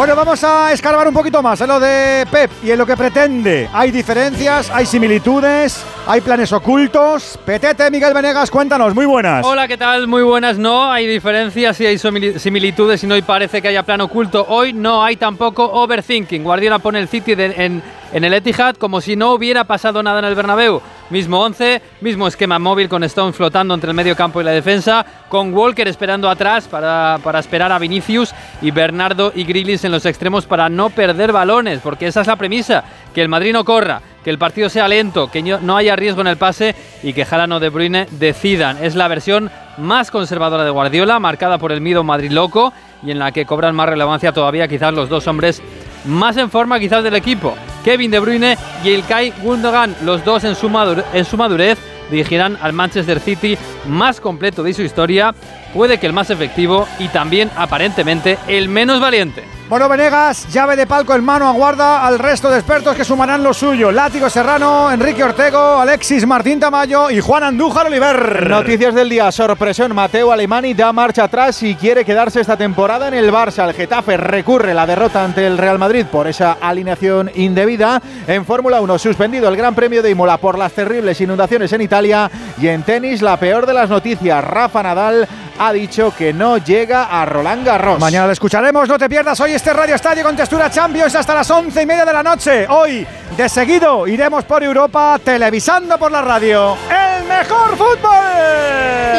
Bueno, 0.00 0.16
vamos 0.16 0.42
a 0.44 0.72
escarbar 0.72 1.06
un 1.06 1.12
poquito 1.12 1.42
más 1.42 1.60
en 1.60 1.68
lo 1.68 1.78
de 1.78 2.26
Pep 2.30 2.50
y 2.62 2.70
en 2.70 2.78
lo 2.78 2.86
que 2.86 2.96
pretende. 2.96 3.68
Hay 3.70 3.90
diferencias, 3.90 4.70
hay 4.70 4.86
similitudes, 4.86 5.84
hay 6.06 6.22
planes 6.22 6.50
ocultos. 6.54 7.38
Petete, 7.44 7.90
Miguel 7.90 8.14
Venegas, 8.14 8.50
cuéntanos, 8.50 8.94
muy 8.94 9.04
buenas. 9.04 9.44
Hola, 9.44 9.68
¿qué 9.68 9.76
tal? 9.76 10.08
Muy 10.08 10.22
buenas. 10.22 10.56
No, 10.56 10.90
hay 10.90 11.06
diferencias 11.06 11.78
y 11.82 11.86
hay 11.86 11.98
similitudes 11.98 13.04
y 13.04 13.06
no 13.06 13.14
parece 13.20 13.60
que 13.60 13.68
haya 13.68 13.82
plan 13.82 14.00
oculto. 14.00 14.46
Hoy 14.48 14.72
no 14.72 15.04
hay 15.04 15.16
tampoco 15.16 15.70
overthinking. 15.70 16.44
Guardiola 16.44 16.78
pone 16.78 16.98
el 16.98 17.06
City 17.06 17.32
en, 17.36 17.82
en 18.12 18.24
el 18.24 18.32
Etihad 18.32 18.76
como 18.76 19.02
si 19.02 19.16
no 19.16 19.32
hubiera 19.32 19.64
pasado 19.64 20.02
nada 20.02 20.20
en 20.20 20.24
el 20.24 20.34
Bernabéu. 20.34 20.80
Mismo 21.10 21.40
11, 21.42 21.82
mismo 22.02 22.28
esquema 22.28 22.60
móvil 22.60 22.88
con 22.88 23.02
Stone 23.02 23.32
flotando 23.32 23.74
entre 23.74 23.90
el 23.90 23.96
medio 23.96 24.14
campo 24.14 24.40
y 24.40 24.44
la 24.44 24.52
defensa, 24.52 25.04
con 25.28 25.52
Walker 25.52 25.88
esperando 25.88 26.30
atrás 26.30 26.68
para, 26.68 27.18
para 27.22 27.40
esperar 27.40 27.72
a 27.72 27.80
Vinicius 27.80 28.32
y 28.62 28.70
Bernardo 28.70 29.32
y 29.34 29.42
Grillis 29.42 29.84
en 29.84 29.89
los 29.90 30.06
extremos 30.06 30.46
para 30.46 30.68
no 30.68 30.90
perder 30.90 31.32
balones, 31.32 31.80
porque 31.82 32.06
esa 32.06 32.20
es 32.20 32.26
la 32.26 32.36
premisa, 32.36 32.84
que 33.14 33.22
el 33.22 33.28
Madrid 33.28 33.52
no 33.52 33.64
corra, 33.64 34.02
que 34.24 34.30
el 34.30 34.38
partido 34.38 34.68
sea 34.68 34.88
lento, 34.88 35.30
que 35.30 35.42
no 35.42 35.76
haya 35.76 35.96
riesgo 35.96 36.20
en 36.20 36.26
el 36.26 36.36
pase 36.36 36.74
y 37.02 37.12
que 37.12 37.24
Jalano 37.24 37.60
de 37.60 37.68
Bruyne 37.68 38.06
decidan. 38.10 38.82
Es 38.82 38.94
la 38.94 39.08
versión 39.08 39.50
más 39.78 40.10
conservadora 40.10 40.64
de 40.64 40.70
Guardiola, 40.70 41.18
marcada 41.18 41.58
por 41.58 41.72
el 41.72 41.80
miedo 41.80 42.04
Madrid 42.04 42.30
loco 42.30 42.72
y 43.02 43.10
en 43.10 43.18
la 43.18 43.32
que 43.32 43.46
cobran 43.46 43.74
más 43.74 43.88
relevancia 43.88 44.32
todavía 44.32 44.68
quizás 44.68 44.92
los 44.92 45.08
dos 45.08 45.26
hombres 45.26 45.62
más 46.04 46.36
en 46.36 46.50
forma 46.50 46.78
quizás 46.78 47.04
del 47.04 47.14
equipo, 47.14 47.54
Kevin 47.84 48.10
De 48.10 48.18
Bruyne 48.18 48.56
y 48.84 48.90
el 48.90 49.04
Kai 49.04 49.32
Gundogan, 49.42 49.94
los 50.02 50.24
dos 50.24 50.44
en 50.44 50.54
su, 50.54 50.70
en 51.12 51.24
su 51.24 51.36
madurez 51.36 51.78
dirigirán 52.10 52.58
al 52.60 52.72
Manchester 52.72 53.20
City 53.20 53.56
más 53.86 54.20
completo 54.20 54.62
de 54.62 54.74
su 54.74 54.82
historia, 54.82 55.34
puede 55.72 55.98
que 55.98 56.06
el 56.06 56.12
más 56.12 56.30
efectivo 56.30 56.86
y 56.98 57.08
también 57.08 57.50
aparentemente 57.56 58.38
el 58.48 58.68
menos 58.68 59.00
valiente. 59.00 59.59
Bueno, 59.70 59.88
Venegas, 59.88 60.48
llave 60.52 60.74
de 60.74 60.84
palco 60.84 61.14
en 61.14 61.22
mano, 61.22 61.46
aguarda 61.46 62.04
al 62.04 62.18
resto 62.18 62.50
de 62.50 62.58
expertos 62.58 62.96
que 62.96 63.04
sumarán 63.04 63.44
lo 63.44 63.54
suyo. 63.54 63.92
Látigo 63.92 64.28
Serrano, 64.28 64.90
Enrique 64.90 65.22
Ortego, 65.22 65.78
Alexis 65.78 66.26
Martín 66.26 66.58
Tamayo 66.58 67.08
y 67.08 67.20
Juan 67.20 67.44
Andújar 67.44 67.86
Oliver. 67.86 68.50
Noticias 68.50 68.92
del 68.92 69.08
día, 69.08 69.30
sorpresión, 69.30 69.94
Mateo 69.94 70.32
Alemani 70.32 70.74
da 70.74 70.92
marcha 70.92 71.22
atrás 71.22 71.62
y 71.62 71.76
quiere 71.76 72.04
quedarse 72.04 72.40
esta 72.40 72.56
temporada 72.56 73.06
en 73.06 73.14
el 73.14 73.30
Barça. 73.30 73.68
El 73.68 73.74
Getafe 73.74 74.16
recurre 74.16 74.74
la 74.74 74.88
derrota 74.88 75.22
ante 75.22 75.46
el 75.46 75.56
Real 75.56 75.78
Madrid 75.78 76.04
por 76.10 76.26
esa 76.26 76.56
alineación 76.60 77.30
indebida. 77.36 78.02
En 78.26 78.44
Fórmula 78.44 78.80
1, 78.80 78.98
suspendido 78.98 79.48
el 79.48 79.56
Gran 79.56 79.76
Premio 79.76 80.02
de 80.02 80.10
Imola 80.10 80.38
por 80.38 80.58
las 80.58 80.72
terribles 80.72 81.20
inundaciones 81.20 81.72
en 81.72 81.82
Italia. 81.82 82.28
Y 82.60 82.66
en 82.66 82.82
tenis, 82.82 83.22
la 83.22 83.36
peor 83.36 83.66
de 83.66 83.74
las 83.74 83.88
noticias, 83.88 84.42
Rafa 84.42 84.82
Nadal 84.82 85.28
ha 85.60 85.74
dicho 85.74 86.14
que 86.16 86.32
no 86.32 86.56
llega 86.56 87.04
a 87.04 87.26
Roland 87.26 87.66
Garros. 87.66 88.00
Mañana 88.00 88.24
lo 88.26 88.32
escucharemos, 88.32 88.88
no 88.88 88.98
te 88.98 89.10
pierdas 89.10 89.38
hoy 89.40 89.52
este 89.60 89.74
Radio 89.74 89.94
Estadio 89.94 90.24
con 90.24 90.34
textura 90.34 90.70
Champions 90.70 91.14
hasta 91.14 91.34
las 91.34 91.50
once 91.50 91.82
y 91.82 91.84
media 91.84 92.06
de 92.06 92.14
la 92.14 92.22
noche. 92.22 92.66
Hoy, 92.66 93.06
de 93.36 93.46
seguido, 93.46 94.06
iremos 94.06 94.44
por 94.44 94.62
Europa 94.62 95.20
televisando 95.22 95.98
por 95.98 96.10
la 96.10 96.22
radio. 96.22 96.78
¡El 96.88 97.24
mejor 97.24 97.76
fútbol! 97.76 98.10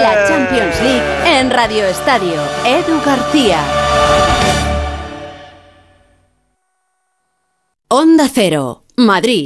La 0.02 0.26
Champions 0.28 0.82
League 0.82 1.40
en 1.40 1.52
Radio 1.52 1.86
Estadio. 1.86 2.42
Edu 2.66 3.00
García. 3.06 3.60
Onda 7.90 8.28
Cero, 8.34 8.86
Madrid. 8.98 9.46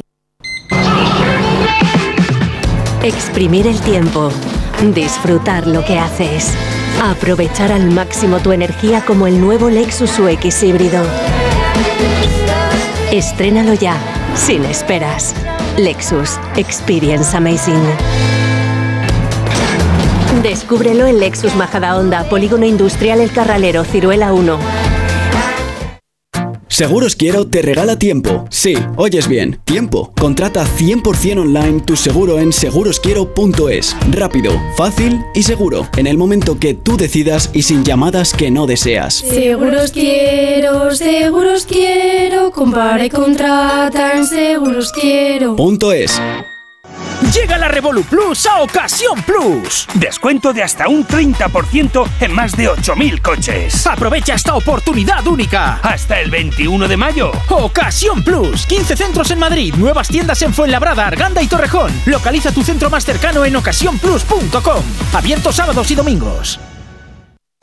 Exprimir 3.04 3.68
el 3.68 3.82
tiempo. 3.82 4.32
Disfrutar 4.94 5.68
lo 5.68 5.84
que 5.84 6.00
haces. 6.00 6.56
Aprovechar 7.02 7.72
al 7.72 7.92
máximo 7.92 8.40
tu 8.40 8.52
energía 8.52 9.04
como 9.06 9.28
el 9.28 9.40
nuevo 9.40 9.70
Lexus 9.70 10.18
UX 10.18 10.64
híbrido. 10.64 11.04
Estrénalo 13.12 13.74
ya, 13.74 13.98
sin 14.36 14.64
esperas. 14.66 15.36
Lexus 15.78 16.40
Experience 16.56 17.36
Amazing. 17.36 17.84
Descúbrelo 20.42 21.06
en 21.06 21.20
Lexus 21.20 21.56
Majada 21.56 21.98
Honda, 21.98 22.24
Polígono 22.30 22.66
Industrial 22.66 23.20
El 23.20 23.32
Carralero, 23.32 23.84
Ciruela 23.84 24.32
1. 24.34 24.95
Seguros 26.76 27.16
Quiero 27.16 27.48
te 27.48 27.62
regala 27.62 27.98
tiempo. 27.98 28.44
Sí, 28.50 28.76
oyes 28.98 29.30
bien, 29.30 29.58
tiempo. 29.64 30.12
Contrata 30.20 30.66
100% 30.66 31.40
online 31.40 31.80
tu 31.80 31.96
seguro 31.96 32.38
en 32.38 32.52
segurosquiero.es. 32.52 33.96
Rápido, 34.12 34.52
fácil 34.76 35.22
y 35.34 35.44
seguro. 35.44 35.88
En 35.96 36.06
el 36.06 36.18
momento 36.18 36.60
que 36.60 36.74
tú 36.74 36.98
decidas 36.98 37.50
y 37.54 37.62
sin 37.62 37.86
llamadas 37.86 38.34
que 38.34 38.52
no 38.52 38.68
deseas. 38.68 39.14
Seguros 39.14 39.94
quiero, 39.94 40.94
seguros 40.94 41.66
quiero, 41.66 42.52
compare 42.52 43.06
y 43.06 43.10
contrata 43.10 44.18
en 44.18 44.28
seguros 44.28 44.92
quiero. 44.92 45.56
Punto 45.56 45.94
es. 45.94 46.20
Llega 47.34 47.58
la 47.58 47.68
Revolu 47.68 48.04
Plus 48.04 48.46
a 48.46 48.62
Ocasión 48.62 49.22
Plus. 49.24 49.88
Descuento 49.96 50.54
de 50.54 50.64
hasta 50.64 50.88
un 50.88 51.06
30% 51.08 52.08
en 52.20 52.32
más 52.34 52.56
de 52.56 52.70
8.000 52.70 53.22
coches. 53.22 53.88
Aprovecha 53.88 54.36
esta 54.36 54.56
oportunidad 54.56 55.26
única. 55.28 55.80
Hasta 55.82 56.20
el 56.20 56.30
21 56.30 56.88
de 56.88 56.98
mayo. 56.98 57.32
Ocasión 57.50 58.24
Plus. 58.24 58.66
15 58.66 58.96
centros 58.96 59.32
en 59.32 59.40
Madrid. 59.40 59.74
Nuevas 59.76 60.08
tiendas 60.08 60.42
en 60.42 60.54
Fuenlabrada, 60.54 61.08
Arganda 61.08 61.42
y 61.42 61.48
Torrejón. 61.48 61.92
Localiza 62.06 62.52
tu 62.52 62.64
centro 62.64 62.90
más 62.90 63.06
cercano 63.06 63.46
en 63.46 63.56
ocasiónplus.com. 63.56 64.84
Abierto 65.14 65.52
sábados 65.52 65.90
y 65.92 65.96
domingos. 65.96 66.60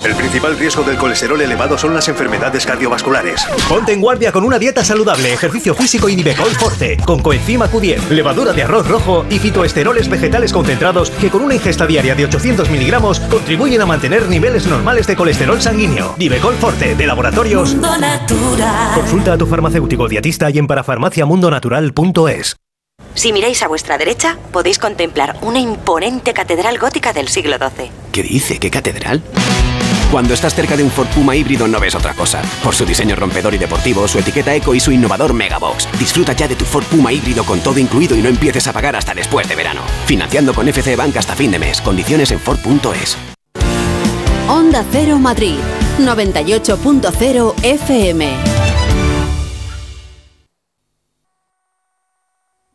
El 0.05 0.17
principal 0.17 0.59
riesgo 0.59 0.83
del 0.83 0.97
colesterol 0.97 1.41
elevado 1.41 1.79
son 1.79 1.95
las 1.95 2.09
enfermedades 2.09 2.67
cardiovasculares. 2.67 3.47
Ponte 3.69 3.93
en 3.93 4.01
guardia 4.01 4.33
con 4.33 4.45
una 4.45 4.59
dieta 4.59 4.85
saludable, 4.85 5.33
ejercicio 5.33 5.75
físico 5.75 6.09
y 6.09 6.17
Nivecol 6.17 6.51
Forte, 6.51 6.97
con 7.05 7.23
coenzima 7.23 7.71
Q10, 7.71 8.09
levadura 8.09 8.53
de 8.53 8.65
arroz 8.65 8.89
rojo 8.89 9.25
y 9.31 9.39
fitoesteroles 9.39 10.09
vegetales 10.09 10.53
concentrados 10.53 11.11
que 11.11 11.31
con 11.31 11.43
una 11.43 11.55
ingesta 11.55 11.87
diaria 11.87 12.17
de 12.17 12.25
800 12.25 12.69
miligramos 12.69 13.21
contribuyen 13.21 13.81
a 13.81 13.87
mantener 13.87 14.29
niveles 14.29 14.67
normales 14.67 15.07
de 15.07 15.15
colesterol 15.15 15.63
sanguíneo. 15.63 16.17
Nivecol 16.19 16.55
Forte, 16.55 16.97
de 16.97 17.07
laboratorios. 17.07 17.71
Mundo 17.71 17.97
Natural. 17.97 18.95
Consulta 18.95 19.35
a 19.35 19.39
tu 19.39 19.47
farmacéutico 19.47 20.09
dietista 20.09 20.51
y 20.51 20.59
en 20.59 20.67
parafarmaciamundonatural.es. 20.67 22.57
Si 23.15 23.33
miráis 23.33 23.63
a 23.63 23.69
vuestra 23.69 23.99
derecha, 23.99 24.39
podéis 24.53 24.79
contemplar 24.79 25.37
una 25.43 25.61
imponente 25.61 26.33
catedral 26.33 26.79
gótica 26.79 27.13
del 27.13 27.29
siglo 27.29 27.57
XII. 27.59 27.91
¿Qué 28.11 28.23
dice? 28.23 28.59
¿Qué 28.59 28.71
catedral? 28.71 29.23
Cuando 30.13 30.35
estás 30.35 30.55
cerca 30.55 30.77
de 30.77 30.85
un 30.85 30.91
Ford 30.91 31.09
Puma 31.09 31.35
híbrido 31.35 31.67
no 31.67 31.81
ves 31.81 31.95
otra 31.95 32.13
cosa. 32.13 32.43
Por 32.63 32.75
su 32.75 32.85
diseño 32.85 33.17
rompedor 33.17 33.55
y 33.55 33.59
deportivo, 33.59 34.07
su 34.07 34.19
etiqueta 34.19 34.55
eco 34.55 34.75
y 34.75 34.81
su 34.81 34.93
innovador 34.93 35.33
Megabox. 35.33 35.89
Disfruta 35.99 36.35
ya 36.35 36.47
de 36.47 36.55
tu 36.55 36.67
Ford 36.67 36.85
Puma 36.85 37.11
híbrido 37.11 37.45
con 37.45 37.61
todo 37.61 37.79
incluido 37.79 38.15
y 38.15 38.21
no 38.21 38.29
empieces 38.29 38.69
a 38.69 38.75
pagar 38.75 38.95
hasta 38.95 39.15
después 39.15 39.49
de 39.49 39.57
verano. 39.57 39.81
Financiando 40.05 40.53
con 40.53 40.69
FC 40.69 40.97
Bank 40.97 41.17
hasta 41.17 41.35
fin 41.35 41.51
de 41.51 41.59
mes. 41.59 41.81
Condiciones 41.81 42.31
en 42.31 42.41
Ford.es. 42.41 43.17
Onda 44.51 44.85
Cero 44.93 45.19
Madrid, 45.19 45.57
98.0 45.99 47.55
FM. 47.63 48.52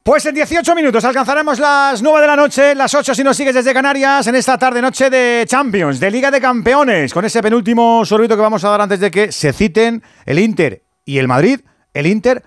Pues 0.08 0.26
en 0.26 0.36
18 0.36 0.74
minutos 0.74 1.04
alcanzaremos 1.04 1.60
las 1.60 2.02
9 2.02 2.22
de 2.22 2.28
la 2.28 2.38
noche, 2.38 2.74
las 2.74 2.96
8 2.96 3.14
si 3.14 3.26
nos 3.26 3.36
sigues 3.36 3.54
desde 3.54 3.74
Canarias, 3.74 4.26
en 4.28 4.36
esta 4.36 4.58
tarde-noche 4.58 5.10
de 5.10 5.44
Champions, 5.46 6.00
de 6.00 6.10
Liga 6.10 6.32
de 6.32 6.40
Campeones, 6.40 7.14
con 7.14 7.26
ese 7.26 7.42
penúltimo 7.42 8.06
sorbito 8.06 8.38
que 8.38 8.42
vamos 8.42 8.64
a 8.64 8.70
dar 8.70 8.80
antes 8.80 9.02
de 9.02 9.12
que 9.12 9.34
se 9.34 9.52
citen 9.52 10.02
el 10.26 10.40
Inter 10.40 10.86
y 11.04 11.18
el 11.18 11.28
Madrid, 11.28 11.60
el 11.94 12.08
Inter 12.08 12.42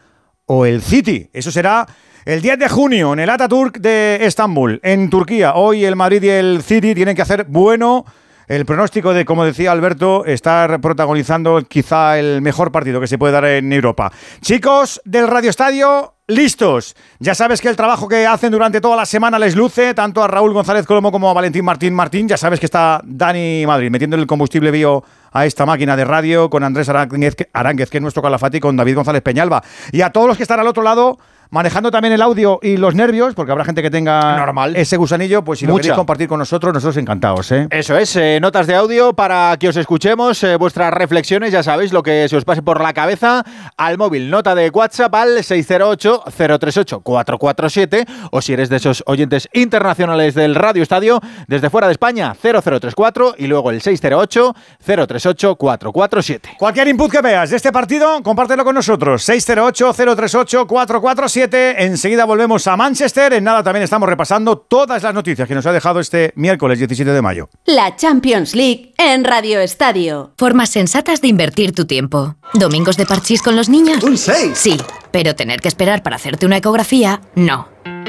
o 0.46 0.64
el 0.64 0.80
City. 0.80 1.28
Eso 1.34 1.50
será 1.50 1.86
el 2.24 2.40
10 2.40 2.60
de 2.60 2.68
junio 2.70 3.12
en 3.12 3.18
el 3.18 3.28
Ataturk 3.28 3.76
de 3.76 4.20
Estambul, 4.22 4.80
en 4.82 5.10
Turquía. 5.10 5.52
Hoy 5.54 5.84
el 5.84 5.96
Madrid 5.96 6.22
y 6.22 6.30
el 6.30 6.62
City 6.62 6.94
tienen 6.94 7.14
que 7.14 7.20
hacer 7.20 7.44
bueno 7.44 8.06
el 8.50 8.64
pronóstico 8.64 9.12
de, 9.12 9.24
como 9.24 9.44
decía 9.44 9.70
Alberto, 9.70 10.24
estar 10.24 10.80
protagonizando 10.80 11.62
quizá 11.68 12.18
el 12.18 12.42
mejor 12.42 12.72
partido 12.72 13.00
que 13.00 13.06
se 13.06 13.16
puede 13.16 13.34
dar 13.34 13.44
en 13.44 13.72
Europa. 13.72 14.10
Chicos 14.40 15.00
del 15.04 15.28
Radio 15.28 15.50
Estadio, 15.50 16.14
listos. 16.30 16.96
Ya 17.18 17.34
sabes 17.34 17.60
que 17.60 17.68
el 17.68 17.76
trabajo 17.76 18.08
que 18.08 18.26
hacen 18.26 18.52
durante 18.52 18.80
toda 18.80 18.96
la 18.96 19.04
semana 19.04 19.38
les 19.38 19.56
luce, 19.56 19.94
tanto 19.94 20.22
a 20.22 20.28
Raúl 20.28 20.52
González 20.52 20.86
Colomo 20.86 21.12
como 21.12 21.28
a 21.28 21.32
Valentín 21.32 21.64
Martín 21.64 21.92
Martín. 21.92 22.28
Ya 22.28 22.36
sabes 22.36 22.60
que 22.60 22.66
está 22.66 23.00
Dani 23.04 23.64
Madrid 23.66 23.90
metiendo 23.90 24.16
el 24.16 24.26
combustible 24.26 24.70
bio 24.70 25.04
a 25.32 25.46
esta 25.46 25.66
máquina 25.66 25.96
de 25.96 26.04
radio 26.04 26.48
con 26.48 26.64
Andrés 26.64 26.88
Aránguez 26.88 27.90
que 27.90 27.98
es 27.98 28.02
nuestro 28.02 28.22
calafati, 28.22 28.60
con 28.60 28.76
David 28.76 28.96
González 28.96 29.22
Peñalba. 29.22 29.62
Y 29.92 30.00
a 30.02 30.10
todos 30.10 30.28
los 30.28 30.36
que 30.36 30.44
están 30.44 30.60
al 30.60 30.66
otro 30.66 30.82
lado 30.82 31.18
manejando 31.50 31.90
también 31.90 32.14
el 32.14 32.22
audio 32.22 32.58
y 32.62 32.76
los 32.76 32.94
nervios, 32.94 33.34
porque 33.34 33.50
habrá 33.52 33.64
gente 33.64 33.82
que 33.82 33.90
tenga 33.90 34.36
Normal. 34.36 34.76
ese 34.76 34.96
gusanillo, 34.96 35.42
pues 35.44 35.58
si 35.58 35.66
lo 35.66 35.74
queréis 35.76 35.94
compartir 35.94 36.28
con 36.28 36.38
nosotros, 36.38 36.72
nosotros 36.72 36.96
encantados, 36.96 37.50
¿eh? 37.52 37.66
Eso 37.70 37.96
es, 37.98 38.16
eh, 38.16 38.38
notas 38.40 38.66
de 38.66 38.74
audio 38.74 39.12
para 39.12 39.56
que 39.58 39.68
os 39.68 39.76
escuchemos, 39.76 40.42
eh, 40.42 40.56
vuestras 40.56 40.92
reflexiones, 40.94 41.52
ya 41.52 41.62
sabéis 41.62 41.92
lo 41.92 42.02
que 42.02 42.28
se 42.28 42.36
os 42.36 42.44
pase 42.44 42.62
por 42.62 42.80
la 42.80 42.92
cabeza 42.92 43.44
al 43.76 43.98
móvil, 43.98 44.30
nota 44.30 44.54
de 44.54 44.70
WhatsApp 44.70 45.12
al 45.14 45.38
608-038-447 45.38 48.06
o 48.30 48.40
si 48.40 48.52
eres 48.52 48.68
de 48.68 48.76
esos 48.76 49.02
oyentes 49.06 49.48
internacionales 49.52 50.34
del 50.34 50.54
Radio 50.54 50.82
Estadio, 50.82 51.20
desde 51.48 51.70
fuera 51.70 51.86
de 51.88 51.92
España, 51.92 52.34
0034 52.40 53.34
y 53.38 53.46
luego 53.46 53.70
el 53.70 53.80
608-038-447. 53.82 56.56
Cualquier 56.58 56.88
input 56.88 57.10
que 57.10 57.20
veas 57.20 57.50
de 57.50 57.56
este 57.56 57.72
partido, 57.72 58.22
compártelo 58.22 58.64
con 58.64 58.74
nosotros. 58.74 59.28
608-038-447. 59.28 61.39
Enseguida 61.42 62.24
volvemos 62.24 62.66
a 62.66 62.76
Manchester. 62.76 63.32
En 63.32 63.44
nada 63.44 63.62
también 63.62 63.82
estamos 63.82 64.08
repasando 64.08 64.58
todas 64.58 65.02
las 65.02 65.14
noticias 65.14 65.46
que 65.48 65.54
nos 65.54 65.64
ha 65.66 65.72
dejado 65.72 66.00
este 66.00 66.32
miércoles 66.36 66.78
17 66.78 67.10
de 67.10 67.22
mayo. 67.22 67.48
La 67.64 67.96
Champions 67.96 68.54
League 68.54 68.92
en 68.98 69.24
Radio 69.24 69.60
Estadio. 69.60 70.32
Formas 70.36 70.70
sensatas 70.70 71.20
de 71.20 71.28
invertir 71.28 71.74
tu 71.74 71.86
tiempo. 71.86 72.36
¿Domingos 72.54 72.96
de 72.96 73.06
parchís 73.06 73.42
con 73.42 73.56
los 73.56 73.68
niños? 73.68 74.02
¡Un 74.02 74.18
6! 74.18 74.52
Sí, 74.54 74.76
pero 75.10 75.34
tener 75.34 75.60
que 75.60 75.68
esperar 75.68 76.02
para 76.02 76.16
hacerte 76.16 76.46
una 76.46 76.58
ecografía, 76.58 77.20
no. 77.34 77.68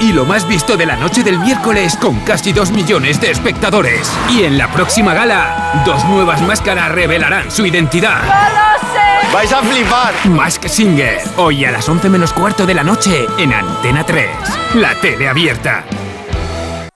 Y 0.00 0.12
lo 0.12 0.24
más 0.24 0.48
visto 0.48 0.76
de 0.76 0.86
la 0.86 0.96
noche 0.96 1.22
del 1.22 1.38
miércoles 1.38 1.96
con 2.00 2.18
casi 2.20 2.52
2 2.52 2.72
millones 2.72 3.20
de 3.20 3.30
espectadores. 3.30 4.10
Y 4.30 4.44
en 4.44 4.58
la 4.58 4.72
próxima 4.72 5.14
gala, 5.14 5.82
dos 5.84 6.04
nuevas 6.06 6.40
máscaras 6.42 6.90
revelarán 6.90 7.50
su 7.50 7.66
identidad. 7.66 8.22
¡Vais 9.32 9.52
a 9.52 9.62
flipar! 9.62 10.12
Más 10.30 10.58
que 10.58 10.68
Singer, 10.68 11.20
hoy 11.36 11.64
a 11.64 11.70
las 11.70 11.88
11 11.88 12.08
menos 12.08 12.32
cuarto 12.32 12.66
de 12.66 12.74
la 12.74 12.82
noche 12.82 13.26
en 13.38 13.52
Antena 13.52 14.04
3, 14.04 14.28
la 14.74 14.94
tele 14.96 15.28
abierta. 15.28 15.84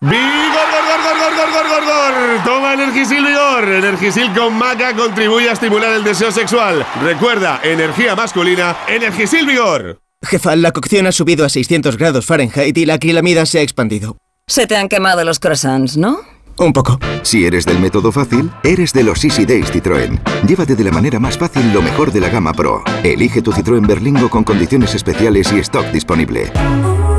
¡Vigor, 0.00 0.20
gor, 0.20 0.84
gor, 0.86 1.18
gor, 1.18 1.36
gor, 1.36 1.52
gor, 1.52 1.68
gor, 1.68 1.84
gor! 1.84 2.44
Toma 2.44 2.72
Energisil 2.74 3.24
Vigor. 3.24 3.64
Energisil 3.68 4.32
con 4.32 4.58
maca 4.58 4.94
contribuye 4.94 5.48
a 5.48 5.52
estimular 5.52 5.92
el 5.92 6.04
deseo 6.04 6.32
sexual. 6.32 6.84
Recuerda, 7.02 7.60
energía 7.62 8.16
masculina, 8.16 8.76
Energisil 8.88 9.46
Vigor. 9.46 10.03
Jefa, 10.24 10.56
la 10.56 10.72
cocción 10.72 11.06
ha 11.06 11.12
subido 11.12 11.44
a 11.44 11.48
600 11.48 11.96
grados 11.96 12.26
Fahrenheit 12.26 12.76
y 12.76 12.86
la 12.86 12.94
acrilamida 12.94 13.46
se 13.46 13.58
ha 13.58 13.62
expandido. 13.62 14.16
Se 14.46 14.66
te 14.66 14.76
han 14.76 14.88
quemado 14.88 15.24
los 15.24 15.38
croissants, 15.38 15.96
¿no? 15.96 16.18
Un 16.58 16.72
poco. 16.72 16.98
Si 17.22 17.44
eres 17.46 17.64
del 17.64 17.80
método 17.80 18.12
fácil, 18.12 18.50
eres 18.62 18.92
de 18.92 19.02
los 19.02 19.24
Easy 19.24 19.44
Days 19.44 19.72
Citroën. 19.72 20.20
Llévate 20.46 20.76
de 20.76 20.84
la 20.84 20.92
manera 20.92 21.18
más 21.18 21.36
fácil 21.36 21.72
lo 21.72 21.82
mejor 21.82 22.12
de 22.12 22.20
la 22.20 22.28
gama 22.28 22.52
Pro. 22.52 22.84
Elige 23.02 23.42
tu 23.42 23.52
Citroën 23.52 23.86
Berlingo 23.86 24.30
con 24.30 24.44
condiciones 24.44 24.94
especiales 24.94 25.52
y 25.52 25.58
stock 25.58 25.86
disponible. 25.90 26.52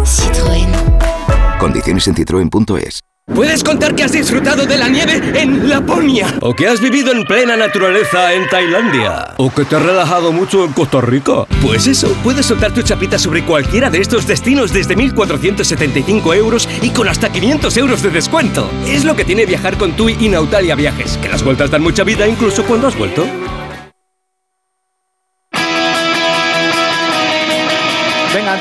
Citroën. 0.04 1.58
Condiciones 1.60 2.08
en 2.08 2.16
citroen.es. 2.16 3.02
Puedes 3.34 3.64
contar 3.64 3.96
que 3.96 4.04
has 4.04 4.12
disfrutado 4.12 4.66
de 4.66 4.78
la 4.78 4.88
nieve 4.88 5.20
en 5.42 5.68
Laponia. 5.68 6.28
O 6.42 6.54
que 6.54 6.68
has 6.68 6.80
vivido 6.80 7.12
en 7.12 7.26
plena 7.26 7.58
naturaleza 7.58 8.34
en 8.34 8.48
Tailandia. 8.48 9.34
O 9.38 9.54
que 9.54 9.66
te 9.66 9.76
has 9.76 9.82
relajado 9.82 10.32
mucho 10.32 10.64
en 10.64 10.72
Costa 10.72 11.02
Rica. 11.02 11.46
Pues 11.62 11.88
eso, 11.88 12.16
puedes 12.24 12.46
soltar 12.46 12.72
tu 12.72 12.82
chapita 12.82 13.18
sobre 13.18 13.44
cualquiera 13.44 13.90
de 13.90 14.00
estos 14.00 14.26
destinos 14.26 14.72
desde 14.72 14.96
1.475 14.96 16.36
euros 16.36 16.70
y 16.82 16.92
con 16.92 17.10
hasta 17.10 17.30
500 17.30 17.76
euros 17.78 18.04
de 18.04 18.12
descuento. 18.12 18.70
Es 18.88 19.04
lo 19.04 19.16
que 19.16 19.26
tiene 19.26 19.46
viajar 19.46 19.78
con 19.78 19.98
TUI 19.98 20.16
y 20.20 20.30
Nautalia 20.30 20.76
Viajes, 20.76 21.18
que 21.18 21.28
las 21.28 21.44
vueltas 21.44 21.72
dan 21.72 21.82
mucha 21.82 22.06
vida 22.06 22.28
incluso 22.28 22.64
cuando 22.64 22.88
has 22.88 22.98
vuelto. 22.98 23.26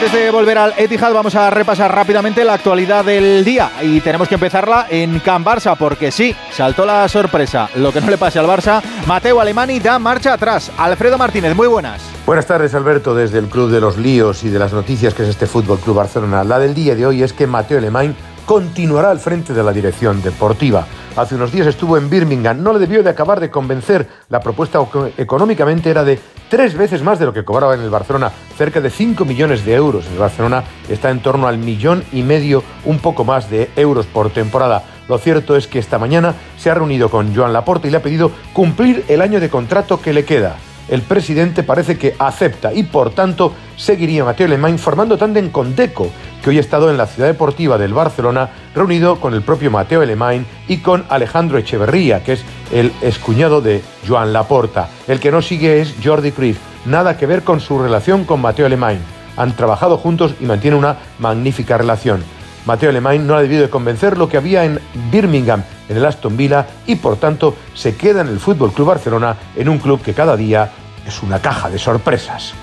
Antes 0.04 0.20
de 0.20 0.30
volver 0.30 0.58
al 0.58 0.74
Etihad 0.76 1.14
vamos 1.14 1.34
a 1.34 1.48
repasar 1.48 1.94
rápidamente 1.94 2.44
la 2.44 2.54
actualidad 2.54 3.06
del 3.06 3.42
día 3.42 3.70
y 3.80 4.02
tenemos 4.02 4.28
que 4.28 4.34
empezarla 4.34 4.86
en 4.90 5.18
Can 5.20 5.42
Barça 5.42 5.78
porque 5.78 6.10
sí, 6.10 6.36
saltó 6.50 6.84
la 6.84 7.08
sorpresa. 7.08 7.70
Lo 7.76 7.90
que 7.90 8.02
no 8.02 8.10
le 8.10 8.18
pase 8.18 8.38
al 8.38 8.46
Barça, 8.46 8.82
Mateo 9.06 9.40
Alemani 9.40 9.80
da 9.80 9.98
marcha 9.98 10.34
atrás. 10.34 10.70
Alfredo 10.76 11.16
Martínez, 11.16 11.56
muy 11.56 11.68
buenas. 11.68 12.02
Buenas 12.26 12.46
tardes, 12.46 12.74
Alberto, 12.74 13.14
desde 13.14 13.38
el 13.38 13.46
Club 13.46 13.70
de 13.70 13.80
los 13.80 13.96
Líos 13.96 14.44
y 14.44 14.50
de 14.50 14.58
las 14.58 14.74
noticias 14.74 15.14
que 15.14 15.22
es 15.22 15.30
este 15.30 15.46
Fútbol 15.46 15.78
Club 15.78 15.96
Barcelona. 15.96 16.44
La 16.44 16.58
del 16.58 16.74
día 16.74 16.94
de 16.94 17.06
hoy 17.06 17.22
es 17.22 17.32
que 17.32 17.46
Mateo 17.46 17.78
Alemán 17.78 18.14
continuará 18.44 19.10
al 19.10 19.20
frente 19.20 19.54
de 19.54 19.62
la 19.62 19.72
dirección 19.72 20.22
deportiva. 20.22 20.86
Hace 21.16 21.36
unos 21.36 21.52
días 21.52 21.66
estuvo 21.66 21.96
en 21.96 22.10
Birmingham, 22.10 22.62
no 22.62 22.72
le 22.72 22.80
debió 22.80 23.02
de 23.02 23.10
acabar 23.10 23.40
de 23.40 23.50
convencer. 23.50 24.06
La 24.28 24.40
propuesta 24.40 24.80
económicamente 25.16 25.88
era 25.88 26.04
de 26.04 26.18
tres 26.54 26.76
veces 26.76 27.02
más 27.02 27.18
de 27.18 27.26
lo 27.26 27.32
que 27.32 27.44
cobraba 27.44 27.74
en 27.74 27.80
el 27.80 27.90
Barcelona, 27.90 28.30
cerca 28.56 28.80
de 28.80 28.88
5 28.88 29.24
millones 29.24 29.64
de 29.64 29.74
euros. 29.74 30.06
El 30.06 30.18
Barcelona 30.18 30.62
está 30.88 31.10
en 31.10 31.18
torno 31.18 31.48
al 31.48 31.58
millón 31.58 32.04
y 32.12 32.22
medio, 32.22 32.62
un 32.84 33.00
poco 33.00 33.24
más 33.24 33.50
de 33.50 33.72
euros 33.74 34.06
por 34.06 34.30
temporada. 34.30 34.84
Lo 35.08 35.18
cierto 35.18 35.56
es 35.56 35.66
que 35.66 35.80
esta 35.80 35.98
mañana 35.98 36.36
se 36.56 36.70
ha 36.70 36.74
reunido 36.74 37.10
con 37.10 37.34
Joan 37.34 37.52
Laporte 37.52 37.88
y 37.88 37.90
le 37.90 37.96
ha 37.96 38.02
pedido 38.02 38.30
cumplir 38.52 39.04
el 39.08 39.20
año 39.20 39.40
de 39.40 39.50
contrato 39.50 40.00
que 40.00 40.12
le 40.12 40.24
queda 40.24 40.54
el 40.88 41.02
presidente 41.02 41.62
parece 41.62 41.98
que 41.98 42.14
acepta 42.18 42.72
y 42.72 42.84
por 42.84 43.10
tanto 43.10 43.52
seguiría 43.76 44.24
Mateo 44.24 44.46
Alemán 44.46 44.78
formando 44.78 45.16
tándem 45.16 45.50
con 45.50 45.74
Deco, 45.74 46.10
que 46.42 46.50
hoy 46.50 46.58
ha 46.58 46.60
estado 46.60 46.90
en 46.90 46.96
la 46.96 47.06
ciudad 47.06 47.28
deportiva 47.28 47.78
del 47.78 47.94
Barcelona 47.94 48.50
reunido 48.74 49.20
con 49.20 49.34
el 49.34 49.42
propio 49.42 49.70
Mateo 49.70 50.02
Alemán 50.02 50.46
y 50.68 50.78
con 50.78 51.04
Alejandro 51.08 51.58
Echeverría, 51.58 52.22
que 52.22 52.34
es 52.34 52.44
el 52.72 52.92
escuñado 53.00 53.60
de 53.60 53.82
Joan 54.06 54.32
Laporta. 54.32 54.88
El 55.08 55.20
que 55.20 55.30
no 55.30 55.42
sigue 55.42 55.80
es 55.80 55.94
Jordi 56.02 56.32
Cruyff, 56.32 56.58
nada 56.84 57.16
que 57.16 57.26
ver 57.26 57.42
con 57.42 57.60
su 57.60 57.78
relación 57.78 58.24
con 58.24 58.40
Mateo 58.40 58.66
Alemán. 58.66 58.98
Han 59.36 59.56
trabajado 59.56 59.96
juntos 59.96 60.34
y 60.40 60.44
mantienen 60.44 60.78
una 60.78 60.98
magnífica 61.18 61.78
relación. 61.78 62.22
Mateo 62.64 62.90
Alemán 62.90 63.26
no 63.26 63.34
ha 63.34 63.42
debido 63.42 63.62
de 63.62 63.70
convencer 63.70 64.16
lo 64.16 64.28
que 64.28 64.36
había 64.36 64.64
en 64.64 64.80
Birmingham, 65.10 65.62
en 65.88 65.96
el 65.96 66.04
Aston 66.04 66.36
Villa, 66.36 66.66
y 66.86 66.96
por 66.96 67.16
tanto 67.16 67.56
se 67.74 67.96
queda 67.96 68.22
en 68.22 68.28
el 68.28 68.40
Fútbol 68.40 68.72
Club 68.72 68.88
Barcelona, 68.88 69.36
en 69.54 69.68
un 69.68 69.78
club 69.78 70.00
que 70.02 70.14
cada 70.14 70.36
día 70.36 70.70
es 71.06 71.22
una 71.22 71.40
caja 71.40 71.68
de 71.68 71.78
sorpresas. 71.78 72.54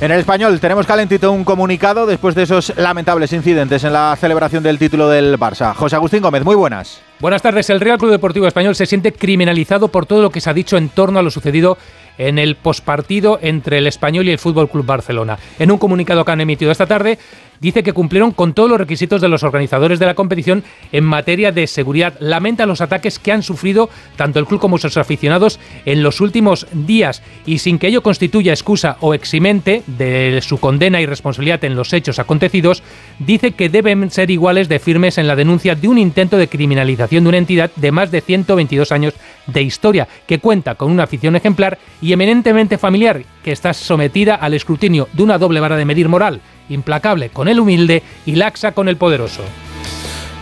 En 0.00 0.10
el 0.10 0.18
español 0.18 0.58
tenemos 0.58 0.84
calentito 0.84 1.30
un 1.30 1.44
comunicado 1.44 2.06
después 2.06 2.34
de 2.34 2.42
esos 2.42 2.76
lamentables 2.76 3.32
incidentes 3.32 3.84
en 3.84 3.92
la 3.92 4.16
celebración 4.18 4.64
del 4.64 4.76
título 4.76 5.08
del 5.08 5.38
Barça. 5.38 5.74
José 5.74 5.94
Agustín 5.94 6.22
Gómez, 6.22 6.42
muy 6.42 6.56
buenas. 6.56 7.00
Buenas 7.20 7.40
tardes. 7.40 7.70
El 7.70 7.78
Real 7.78 7.98
Club 7.98 8.10
Deportivo 8.10 8.48
Español 8.48 8.74
se 8.74 8.86
siente 8.86 9.12
criminalizado 9.12 9.86
por 9.88 10.06
todo 10.06 10.20
lo 10.20 10.30
que 10.30 10.40
se 10.40 10.50
ha 10.50 10.54
dicho 10.54 10.76
en 10.76 10.88
torno 10.88 11.20
a 11.20 11.22
lo 11.22 11.30
sucedido 11.30 11.78
en 12.18 12.40
el 12.40 12.56
pospartido 12.56 13.38
entre 13.42 13.78
el 13.78 13.86
Español 13.86 14.26
y 14.26 14.32
el 14.32 14.38
Fútbol 14.38 14.68
Club 14.68 14.84
Barcelona. 14.84 15.38
En 15.60 15.70
un 15.70 15.78
comunicado 15.78 16.24
que 16.24 16.32
han 16.32 16.40
emitido 16.40 16.72
esta 16.72 16.86
tarde, 16.86 17.20
dice 17.62 17.84
que 17.84 17.92
cumplieron 17.92 18.32
con 18.32 18.54
todos 18.54 18.68
los 18.68 18.78
requisitos 18.78 19.20
de 19.20 19.28
los 19.28 19.44
organizadores 19.44 20.00
de 20.00 20.06
la 20.06 20.16
competición 20.16 20.64
en 20.90 21.04
materia 21.04 21.52
de 21.52 21.68
seguridad. 21.68 22.14
Lamenta 22.18 22.66
los 22.66 22.80
ataques 22.80 23.20
que 23.20 23.30
han 23.30 23.44
sufrido 23.44 23.88
tanto 24.16 24.40
el 24.40 24.46
club 24.46 24.60
como 24.60 24.78
sus 24.78 24.96
aficionados 24.96 25.60
en 25.86 26.02
los 26.02 26.20
últimos 26.20 26.66
días 26.72 27.22
y 27.46 27.58
sin 27.58 27.78
que 27.78 27.86
ello 27.86 28.02
constituya 28.02 28.52
excusa 28.52 28.96
o 29.00 29.14
eximente 29.14 29.84
de 29.86 30.40
su 30.42 30.58
condena 30.58 31.00
y 31.00 31.06
responsabilidad 31.06 31.62
en 31.64 31.76
los 31.76 31.92
hechos 31.92 32.18
acontecidos, 32.18 32.82
dice 33.20 33.52
que 33.52 33.68
deben 33.68 34.10
ser 34.10 34.32
iguales 34.32 34.68
de 34.68 34.80
firmes 34.80 35.16
en 35.18 35.28
la 35.28 35.36
denuncia 35.36 35.76
de 35.76 35.86
un 35.86 35.98
intento 35.98 36.38
de 36.38 36.48
criminalización 36.48 37.22
de 37.22 37.28
una 37.28 37.38
entidad 37.38 37.70
de 37.76 37.92
más 37.92 38.10
de 38.10 38.22
122 38.22 38.90
años 38.90 39.14
de 39.46 39.62
historia, 39.62 40.08
que 40.26 40.40
cuenta 40.40 40.74
con 40.74 40.90
una 40.90 41.04
afición 41.04 41.36
ejemplar 41.36 41.78
y 42.00 42.12
eminentemente 42.12 42.76
familiar, 42.76 43.22
que 43.44 43.52
está 43.52 43.72
sometida 43.72 44.34
al 44.34 44.54
escrutinio 44.54 45.08
de 45.12 45.22
una 45.22 45.38
doble 45.38 45.60
vara 45.60 45.76
de 45.76 45.84
medir 45.84 46.08
moral, 46.08 46.40
implacable 46.68 47.30
con 47.30 47.48
el 47.48 47.60
humilde 47.60 48.02
y 48.26 48.36
laxa 48.36 48.72
con 48.72 48.88
el 48.88 48.96
poderoso. 48.96 49.42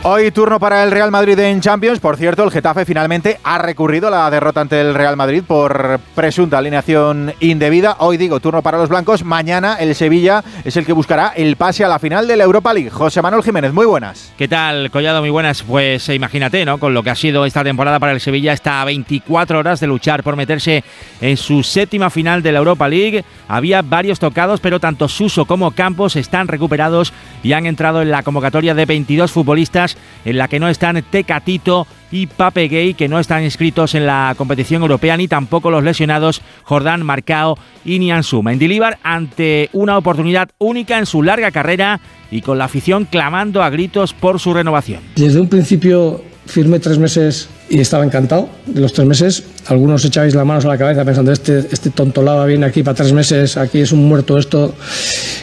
Hoy 0.02 0.30
turno 0.30 0.59
para 0.59 0.83
el 0.83 0.92
Real 0.92 1.11
Madrid 1.11 1.38
en 1.40 1.61
Champions. 1.61 2.00
Por 2.00 2.16
cierto, 2.16 2.42
el 2.42 2.50
Getafe 2.50 2.87
finalmente 2.87 3.38
ha 3.45 3.59
recurrido 3.59 4.09
a 4.09 4.11
la 4.11 4.30
derrota 4.30 4.62
ante 4.62 4.80
el 4.80 4.95
Real 4.95 5.14
Madrid 5.14 5.42
por 5.47 6.00
presunta 6.14 6.57
alineación 6.57 7.35
indebida. 7.38 7.97
Hoy 7.99 8.16
digo 8.16 8.40
turno 8.40 8.62
para 8.62 8.78
los 8.78 8.88
blancos. 8.88 9.25
Mañana 9.25 9.75
el 9.75 9.95
Sevilla 9.95 10.42
es 10.64 10.78
el 10.78 10.87
que 10.87 10.95
buscará 10.95 11.35
el 11.37 11.57
pase 11.57 11.85
a 11.85 11.88
la 11.88 11.99
final 11.99 12.26
de 12.26 12.38
la 12.38 12.45
Europa 12.45 12.73
League. 12.73 12.88
José 12.88 13.21
Manuel 13.21 13.42
Jiménez, 13.42 13.75
muy 13.75 13.85
buenas. 13.85 14.32
¿Qué 14.39 14.49
tal, 14.49 14.91
Collado? 14.91 15.21
Muy 15.21 15.28
buenas. 15.28 15.63
Pues 15.63 16.08
eh, 16.08 16.15
imagínate, 16.15 16.65
¿no? 16.65 16.78
Con 16.78 16.95
lo 16.95 17.02
que 17.02 17.10
ha 17.10 17.15
sido 17.15 17.45
esta 17.45 17.63
temporada 17.63 17.99
para 17.99 18.13
el 18.13 18.21
Sevilla, 18.21 18.54
está 18.54 18.80
a 18.80 18.86
24 18.86 19.58
horas 19.58 19.80
de 19.80 19.86
luchar 19.86 20.23
por 20.23 20.34
meterse 20.34 20.82
en 21.21 21.36
su 21.36 21.63
séptima 21.63 22.08
final 22.08 22.43
de 22.43 22.52
la 22.52 22.60
Europa 22.60 22.89
League. 22.89 23.23
Había 23.49 23.82
varios 23.82 24.19
tocados, 24.19 24.60
pero 24.60 24.80
tanto 24.80 25.08
Suso 25.08 25.45
como 25.45 25.73
Campos 25.73 26.17
están 26.17 26.49
recuperados 26.49 27.13
y 27.43 27.52
han 27.52 27.67
entrado 27.67 28.00
en 28.00 28.10
la 28.10 28.23
convocatoria 28.23 28.75
de 28.75 28.86
22 28.86 29.30
futbolistas 29.30 29.90
en 30.25 30.39
la 30.39 30.49
que 30.49 30.61
no 30.61 30.69
están 30.69 31.03
Tecatito 31.11 31.87
y 32.13 32.26
Pape 32.26 32.69
Gay, 32.69 32.95
que 32.95 33.09
no 33.09 33.21
están 33.21 33.45
inscritos 33.45 33.95
en 33.95 34.07
la 34.07 34.35
competición 34.37 34.83
europea, 34.83 35.17
ni 35.17 35.29
tampoco 35.29 35.71
los 35.71 35.85
lesionados 35.85 36.43
Jordán 36.65 37.05
Marcao 37.05 37.59
y 37.85 37.99
Niansu. 37.99 38.43
Mendilibar 38.43 38.99
ante 39.03 39.71
una 39.73 39.97
oportunidad 39.97 40.50
única 40.59 40.99
en 40.99 41.07
su 41.07 41.23
larga 41.23 41.50
carrera 41.50 42.00
y 42.31 42.43
con 42.43 42.59
la 42.59 42.65
afición 42.65 43.05
clamando 43.05 43.63
a 43.63 43.71
gritos 43.71 44.13
por 44.13 44.41
su 44.41 44.55
renovación. 44.55 45.00
Desde 45.17 45.41
un 45.41 45.49
principio 45.49 46.23
firmé 46.47 46.81
tres 46.81 46.99
meses 46.99 47.49
y 47.69 47.81
estaba 47.81 48.05
encantado 48.05 48.49
de 48.67 48.81
los 48.81 48.93
tres 48.93 49.07
meses. 49.07 49.45
Algunos 49.67 50.05
echabais 50.05 50.35
las 50.35 50.45
manos 50.45 50.65
a 50.65 50.69
la 50.69 50.79
cabeza 50.79 51.05
pensando, 51.05 51.33
este, 51.33 51.59
este 51.71 51.91
tontolaba 51.91 52.45
viene 52.47 52.67
aquí 52.67 52.83
para 52.83 52.97
tres 52.97 53.13
meses, 53.13 53.57
aquí 53.57 53.79
es 53.81 53.93
un 53.93 54.09
muerto 54.09 54.37
esto. 54.37 54.75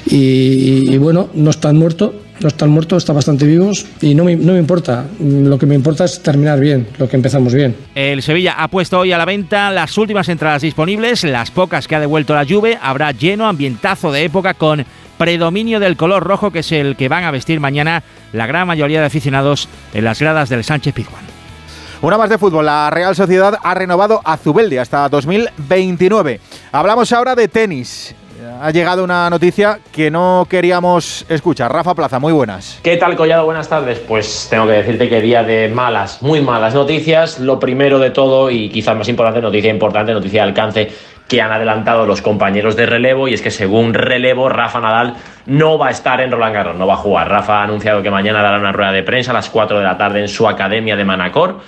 Y, 0.06 0.98
bueno, 0.98 1.30
no 1.34 1.50
están 1.50 1.78
muerto, 1.78 2.14
no 2.40 2.48
están 2.48 2.70
muertos, 2.70 3.04
están 3.04 3.16
bastante 3.16 3.46
vivos 3.46 3.86
y 4.02 4.16
no 4.16 4.24
me, 4.24 4.36
no 4.36 4.54
me 4.54 4.60
importa. 4.60 5.06
Lo 5.20 5.58
que 5.58 5.66
me 5.66 5.76
importa 5.76 6.06
es 6.06 6.22
terminar 6.22 6.60
bien, 6.60 6.88
lo 6.98 7.08
que 7.08 7.16
empezamos 7.16 7.54
bien. 7.54 7.76
El 7.96 8.22
Sevilla 8.22 8.56
ha 8.58 8.68
puesto 8.68 9.00
hoy 9.00 9.12
a 9.12 9.18
la 9.18 9.26
venta 9.26 9.72
las 9.72 9.98
últimas 9.98 10.30
entradas 10.30 10.62
disponibles, 10.62 11.24
las 11.24 11.52
pocas 11.52 11.88
que 11.88 11.96
ha 11.96 12.00
devuelto 12.00 12.34
la 12.34 12.46
Juve. 12.46 12.78
Habrá 12.82 13.12
lleno, 13.12 13.48
ambientazo 13.48 14.12
de 14.12 14.24
época 14.24 14.54
con 14.54 14.86
predominio 15.18 15.80
del 15.80 15.98
color 15.98 16.24
rojo, 16.24 16.52
que 16.52 16.60
es 16.60 16.72
el 16.72 16.96
que 16.96 17.10
van 17.10 17.24
a 17.24 17.32
vestir 17.32 17.60
mañana 17.60 18.04
la 18.34 18.46
gran 18.46 18.68
mayoría 18.68 19.00
de 19.00 19.08
aficionados 19.08 19.68
en 19.94 20.04
las 20.04 20.20
gradas 20.20 20.50
del 20.50 20.64
Sánchez 20.64 20.94
Pizjuán. 20.94 21.26
Una 22.02 22.18
más 22.18 22.30
de 22.30 22.38
fútbol. 22.38 22.66
La 22.66 22.92
Real 22.92 23.16
Sociedad 23.16 23.58
ha 23.64 23.74
renovado 23.74 24.22
a 24.24 24.38
Zubeldi 24.38 24.78
hasta 24.78 25.10
2029. 25.10 26.40
Hablamos 26.72 27.12
ahora 27.12 27.34
de 27.34 27.48
tenis 27.48 28.14
ha 28.62 28.72
llegado 28.72 29.04
una 29.04 29.30
noticia 29.30 29.80
que 29.92 30.12
no 30.12 30.46
queríamos 30.50 31.26
escuchar. 31.30 31.72
Rafa 31.72 31.96
Plaza, 31.96 32.20
muy 32.20 32.34
buenas. 32.34 32.80
¿Qué 32.84 32.98
tal, 32.98 33.16
Collado? 33.16 33.46
Buenas 33.46 33.70
tardes. 33.70 34.00
Pues 34.00 34.48
tengo 34.50 34.66
que 34.66 34.74
decirte 34.74 35.10
que 35.10 35.22
día 35.22 35.44
de 35.44 35.70
malas, 35.70 36.22
muy 36.22 36.42
malas 36.42 36.74
noticias. 36.74 37.40
Lo 37.40 37.60
primero 37.60 38.00
de 38.00 38.12
todo, 38.12 38.50
y 38.50 38.70
quizás 38.70 38.98
más 38.98 39.08
importante, 39.10 39.42
noticia 39.42 39.70
importante, 39.70 40.14
noticia 40.14 40.44
de 40.44 40.50
alcance, 40.50 40.92
que 41.28 41.42
han 41.42 41.52
adelantado 41.52 42.06
los 42.06 42.22
compañeros 42.22 42.76
de 42.76 42.86
relevo, 42.86 43.28
y 43.28 43.34
es 43.34 43.42
que 43.42 43.52
según 43.52 43.94
relevo, 43.94 44.50
Rafa 44.50 44.80
Nadal 44.80 45.16
no 45.46 45.78
va 45.78 45.88
a 45.88 45.92
estar 45.92 46.22
en 46.22 46.32
Roland 46.32 46.56
Garros, 46.56 46.76
no 46.78 46.88
va 46.88 46.94
a 46.94 46.98
jugar. 46.98 47.30
Rafa 47.30 47.60
ha 47.60 47.64
anunciado 47.64 48.02
que 48.02 48.10
mañana 48.10 48.42
dará 48.42 48.58
una 48.60 48.72
rueda 48.72 48.92
de 48.92 49.04
prensa 49.04 49.32
a 49.32 49.34
las 49.34 49.50
4 49.50 49.78
de 49.78 49.84
la 49.84 49.98
tarde 49.98 50.22
en 50.22 50.30
su 50.30 50.48
academia 50.48 50.96
de 50.96 51.06
Manacor 51.06 51.60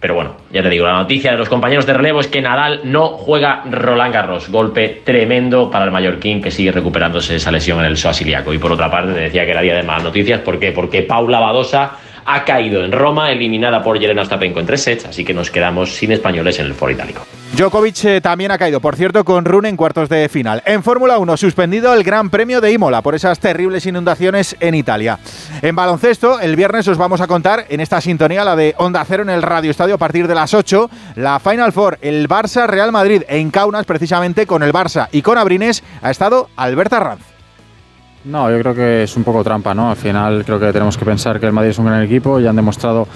pero 0.00 0.14
bueno, 0.14 0.36
ya 0.50 0.62
te 0.62 0.70
digo, 0.70 0.86
la 0.86 0.94
noticia 0.94 1.32
de 1.32 1.36
los 1.36 1.50
compañeros 1.50 1.84
de 1.84 1.92
relevo 1.92 2.20
es 2.20 2.26
que 2.26 2.40
Nadal 2.40 2.80
no 2.84 3.08
juega 3.08 3.62
Roland 3.70 4.14
Garros. 4.14 4.48
Golpe 4.48 5.02
tremendo 5.04 5.70
para 5.70 5.84
el 5.84 5.90
mallorquín 5.90 6.40
que 6.40 6.50
sigue 6.50 6.72
recuperándose 6.72 7.36
esa 7.36 7.50
lesión 7.50 7.80
en 7.80 7.84
el 7.84 7.98
psoas 7.98 8.22
Y 8.22 8.58
por 8.58 8.72
otra 8.72 8.90
parte, 8.90 9.12
te 9.12 9.20
decía 9.20 9.44
que 9.44 9.50
era 9.50 9.60
día 9.60 9.76
de 9.76 9.82
malas 9.82 10.04
noticias. 10.04 10.40
¿Por 10.40 10.58
qué? 10.58 10.72
Porque 10.72 11.02
Paula 11.02 11.38
Badosa 11.38 11.98
ha 12.34 12.44
caído 12.44 12.84
en 12.84 12.92
Roma, 12.92 13.32
eliminada 13.32 13.82
por 13.82 13.98
Jelena 13.98 14.22
Ostapenko 14.22 14.60
en 14.60 14.66
tres 14.66 14.82
sets, 14.82 15.04
así 15.06 15.24
que 15.24 15.34
nos 15.34 15.50
quedamos 15.50 15.94
sin 15.94 16.12
españoles 16.12 16.58
en 16.58 16.66
el 16.66 16.74
foro 16.74 16.92
itálico. 16.92 17.26
Djokovic 17.56 18.04
eh, 18.04 18.20
también 18.20 18.52
ha 18.52 18.58
caído, 18.58 18.80
por 18.80 18.94
cierto, 18.94 19.24
con 19.24 19.44
Rune 19.44 19.68
en 19.68 19.76
cuartos 19.76 20.08
de 20.08 20.28
final. 20.28 20.62
En 20.64 20.82
Fórmula 20.82 21.18
1, 21.18 21.36
suspendido 21.36 21.92
el 21.92 22.04
Gran 22.04 22.30
Premio 22.30 22.60
de 22.60 22.72
Imola 22.72 23.02
por 23.02 23.14
esas 23.14 23.40
terribles 23.40 23.84
inundaciones 23.86 24.56
en 24.60 24.74
Italia. 24.74 25.18
En 25.60 25.74
baloncesto, 25.74 26.38
el 26.38 26.54
viernes 26.54 26.86
os 26.86 26.96
vamos 26.96 27.20
a 27.20 27.26
contar 27.26 27.66
en 27.68 27.80
esta 27.80 28.00
sintonía, 28.00 28.44
la 28.44 28.54
de 28.54 28.74
Onda 28.78 29.04
Cero 29.04 29.24
en 29.24 29.30
el 29.30 29.42
Radio 29.42 29.70
Estadio 29.70 29.96
a 29.96 29.98
partir 29.98 30.28
de 30.28 30.34
las 30.34 30.54
8, 30.54 30.88
la 31.16 31.40
Final 31.40 31.72
Four, 31.72 31.98
el 32.02 32.28
Barça 32.28 32.66
Real 32.66 32.92
Madrid 32.92 33.22
en 33.28 33.50
Kaunas, 33.50 33.84
precisamente 33.84 34.46
con 34.46 34.62
el 34.62 34.72
Barça 34.72 35.08
y 35.10 35.22
con 35.22 35.36
Abrines, 35.36 35.82
ha 36.02 36.10
estado 36.10 36.48
Alberta 36.56 37.00
Ranz. 37.00 37.29
No, 38.24 38.50
yo 38.50 38.58
creo 38.58 38.74
que 38.74 39.02
es 39.04 39.16
un 39.16 39.24
poco 39.24 39.42
trampa, 39.42 39.74
¿no? 39.74 39.90
Al 39.90 39.96
final 39.96 40.44
creo 40.44 40.60
que 40.60 40.72
tenemos 40.72 40.98
que 40.98 41.04
pensar 41.06 41.40
que 41.40 41.46
el 41.46 41.52
Madrid 41.52 41.70
es 41.70 41.78
un 41.78 41.86
gran 41.86 42.02
equipo 42.02 42.38
y 42.38 42.46
han 42.46 42.56
demostrado 42.56 43.08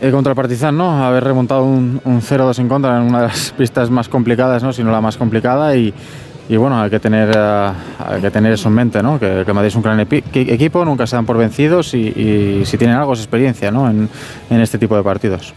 eh, 0.00 0.10
contra 0.10 0.32
el 0.32 0.36
Partizan, 0.36 0.76
¿no? 0.76 1.04
Haber 1.04 1.24
remontado 1.24 1.64
un, 1.64 2.00
0-2 2.04 2.58
en 2.58 2.68
contra 2.68 2.98
en 2.98 3.04
una 3.04 3.22
de 3.22 3.28
las 3.28 3.52
pistas 3.56 3.88
más 3.90 4.08
complicadas, 4.08 4.62
¿no? 4.62 4.74
Si 4.74 4.84
no 4.84 4.92
la 4.92 5.00
más 5.00 5.16
complicada 5.16 5.74
y, 5.74 5.94
bueno, 6.50 6.80
hay 6.80 6.90
que 6.90 7.00
tener, 7.00 7.30
eh, 7.34 7.72
que 8.20 8.30
tener 8.30 8.52
eso 8.52 8.68
en 8.68 8.74
mente, 8.74 9.02
¿no? 9.02 9.18
Que, 9.18 9.40
el 9.40 9.54
Madrid 9.54 9.68
es 9.68 9.76
un 9.76 9.82
gran 9.82 10.00
equipo, 10.00 10.84
nunca 10.84 11.06
se 11.06 11.16
dan 11.16 11.24
por 11.24 11.38
vencidos 11.38 11.94
y, 11.94 12.62
si 12.64 12.76
tienen 12.76 12.96
algo 12.96 13.14
es 13.14 13.20
experiencia, 13.20 13.70
¿no? 13.70 13.88
En 13.88 14.08
este 14.50 14.78
tipo 14.78 14.96
de 14.96 15.02
partidos. 15.02 15.54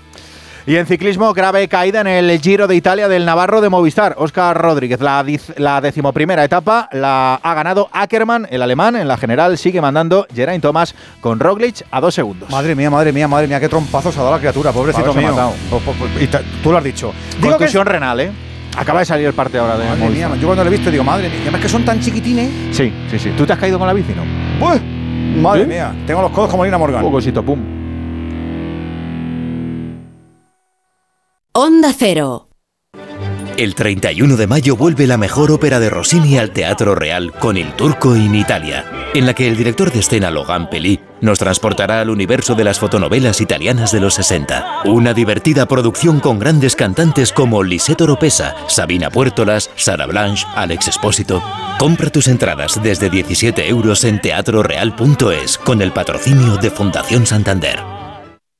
Y 0.70 0.76
en 0.76 0.86
ciclismo, 0.86 1.34
grave 1.34 1.68
caída 1.68 2.02
en 2.02 2.06
el 2.06 2.40
Giro 2.40 2.68
de 2.68 2.76
Italia 2.76 3.08
del 3.08 3.26
Navarro 3.26 3.60
de 3.60 3.70
Movistar. 3.70 4.14
Óscar 4.20 4.56
Rodríguez, 4.56 5.00
la, 5.02 5.26
la 5.58 5.82
decimoprimera 5.82 6.44
etapa 6.44 6.88
la 6.92 7.40
ha 7.42 7.54
ganado 7.56 7.90
Ackermann, 7.92 8.46
el 8.52 8.62
alemán. 8.62 8.96
En 8.96 9.08
la 9.08 9.18
general 9.18 9.58
sigue 9.58 9.82
mandando 9.82 10.28
Geraint 10.32 10.62
Thomas 10.62 10.94
con 11.22 11.40
Roglic 11.40 11.84
a 11.90 12.00
dos 12.00 12.14
segundos. 12.14 12.52
Madre 12.52 12.76
mía, 12.76 12.92
madre 12.92 13.12
mía, 13.12 13.28
madre 13.28 13.48
mía, 13.48 13.60
qué 13.60 13.68
trompazos 13.68 14.16
ha 14.18 14.20
dado 14.22 14.34
la 14.34 14.38
criatura, 14.38 14.72
pobrecito 14.72 15.12
mío. 15.16 15.34
po- 15.72 15.82
y 16.22 16.28
ta- 16.28 16.42
tú 16.62 16.72
lo 16.72 16.78
has 16.78 16.84
dicho. 16.84 17.14
Digo 17.38 17.54
que 17.54 17.58
Contusión 17.58 17.88
renal, 17.88 18.20
¿eh? 18.20 18.32
Acaba 18.78 19.00
de 19.00 19.06
salir 19.06 19.26
el 19.26 19.34
parte 19.34 19.58
ahora 19.58 19.76
de 19.76 19.86
Madre 19.86 20.00
Movistar. 20.04 20.30
mía, 20.30 20.40
yo 20.40 20.46
cuando 20.50 20.64
lo 20.64 20.70
he 20.70 20.74
visto 20.74 20.92
digo, 20.92 21.04
madre 21.04 21.30
mía, 21.30 21.40
además 21.42 21.62
que 21.62 21.70
son 21.70 21.84
tan 21.84 22.00
chiquitines. 22.00 22.78
Sí, 22.78 22.94
sí, 23.10 23.18
sí. 23.18 23.32
¿Tú 23.36 23.44
te 23.44 23.54
has 23.54 23.60
caído 23.60 23.80
con 23.80 23.88
la 23.88 23.94
bici, 23.94 24.14
no? 24.14 24.22
Uy, 24.72 24.80
madre 25.42 25.66
mía, 25.66 25.96
tengo 26.06 26.22
los 26.22 26.30
codos 26.30 26.52
como 26.52 26.64
Lina 26.64 26.78
Morgan. 26.78 27.04
Un 27.04 27.12
cosito, 27.12 27.42
pum. 27.42 27.79
Onda 31.62 31.92
Cero. 31.92 32.48
El 33.58 33.76
31 33.76 34.38
de 34.38 34.48
mayo 34.48 34.78
vuelve 34.78 35.06
la 35.08 35.18
mejor 35.18 35.52
ópera 35.52 35.82
de 35.82 35.90
Rossini 35.90 36.38
al 36.38 36.52
Teatro 36.52 36.96
Real 36.96 37.34
con 37.34 37.58
Il 37.58 37.74
Turco 37.74 38.16
in 38.16 38.34
Italia, 38.34 38.86
en 39.14 39.26
la 39.26 39.34
que 39.34 39.46
el 39.46 39.58
director 39.58 39.92
de 39.92 40.00
escena 40.00 40.32
Logan 40.32 40.70
Pelli 40.70 41.02
nos 41.20 41.38
transportará 41.38 42.00
al 42.00 42.12
universo 42.12 42.56
de 42.56 42.64
las 42.64 42.80
fotonovelas 42.80 43.42
italianas 43.42 43.92
de 43.92 44.00
los 44.00 44.14
60. 44.14 44.84
Una 44.86 45.14
divertida 45.14 45.66
producción 45.66 46.22
con 46.22 46.40
grandes 46.40 46.78
cantantes 46.78 47.34
como 47.34 47.62
Lisette 47.62 48.04
Oropesa, 48.04 48.56
Sabina 48.70 49.10
Puertolas, 49.10 49.70
Sara 49.76 50.06
Blanche, 50.06 50.48
Alex 50.56 50.88
Espósito. 50.88 51.44
Compra 51.78 52.10
tus 52.10 52.30
entradas 52.30 52.82
desde 52.82 53.10
17 53.10 53.68
euros 53.68 54.06
en 54.06 54.22
teatroreal.es 54.22 55.58
con 55.58 55.82
el 55.82 55.92
patrocinio 55.92 56.56
de 56.56 56.72
Fundación 56.72 57.26
Santander. 57.26 58.00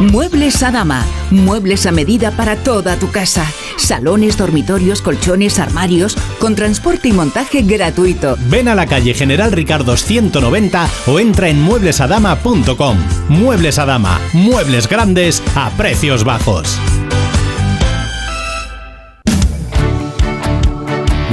Muebles 0.00 0.62
a 0.62 0.70
dama. 0.70 1.04
Muebles 1.30 1.86
a 1.86 1.92
medida 1.92 2.30
para 2.32 2.56
toda 2.56 2.96
tu 2.96 3.10
casa. 3.10 3.46
Salones, 3.76 4.36
dormitorios, 4.36 5.00
colchones, 5.02 5.58
armarios, 5.58 6.16
con 6.38 6.54
transporte 6.54 7.08
y 7.08 7.12
montaje 7.12 7.62
gratuito. 7.62 8.36
Ven 8.48 8.68
a 8.68 8.74
la 8.74 8.86
calle 8.86 9.14
General 9.14 9.52
Ricardo 9.52 9.96
190 9.96 10.88
o 11.06 11.20
entra 11.20 11.48
en 11.48 11.62
mueblesadama.com. 11.62 12.98
Muebles 13.28 13.78
a 13.78 13.86
Dama, 13.86 14.20
muebles 14.32 14.88
grandes 14.88 15.42
a 15.54 15.70
precios 15.70 16.24
bajos. 16.24 16.78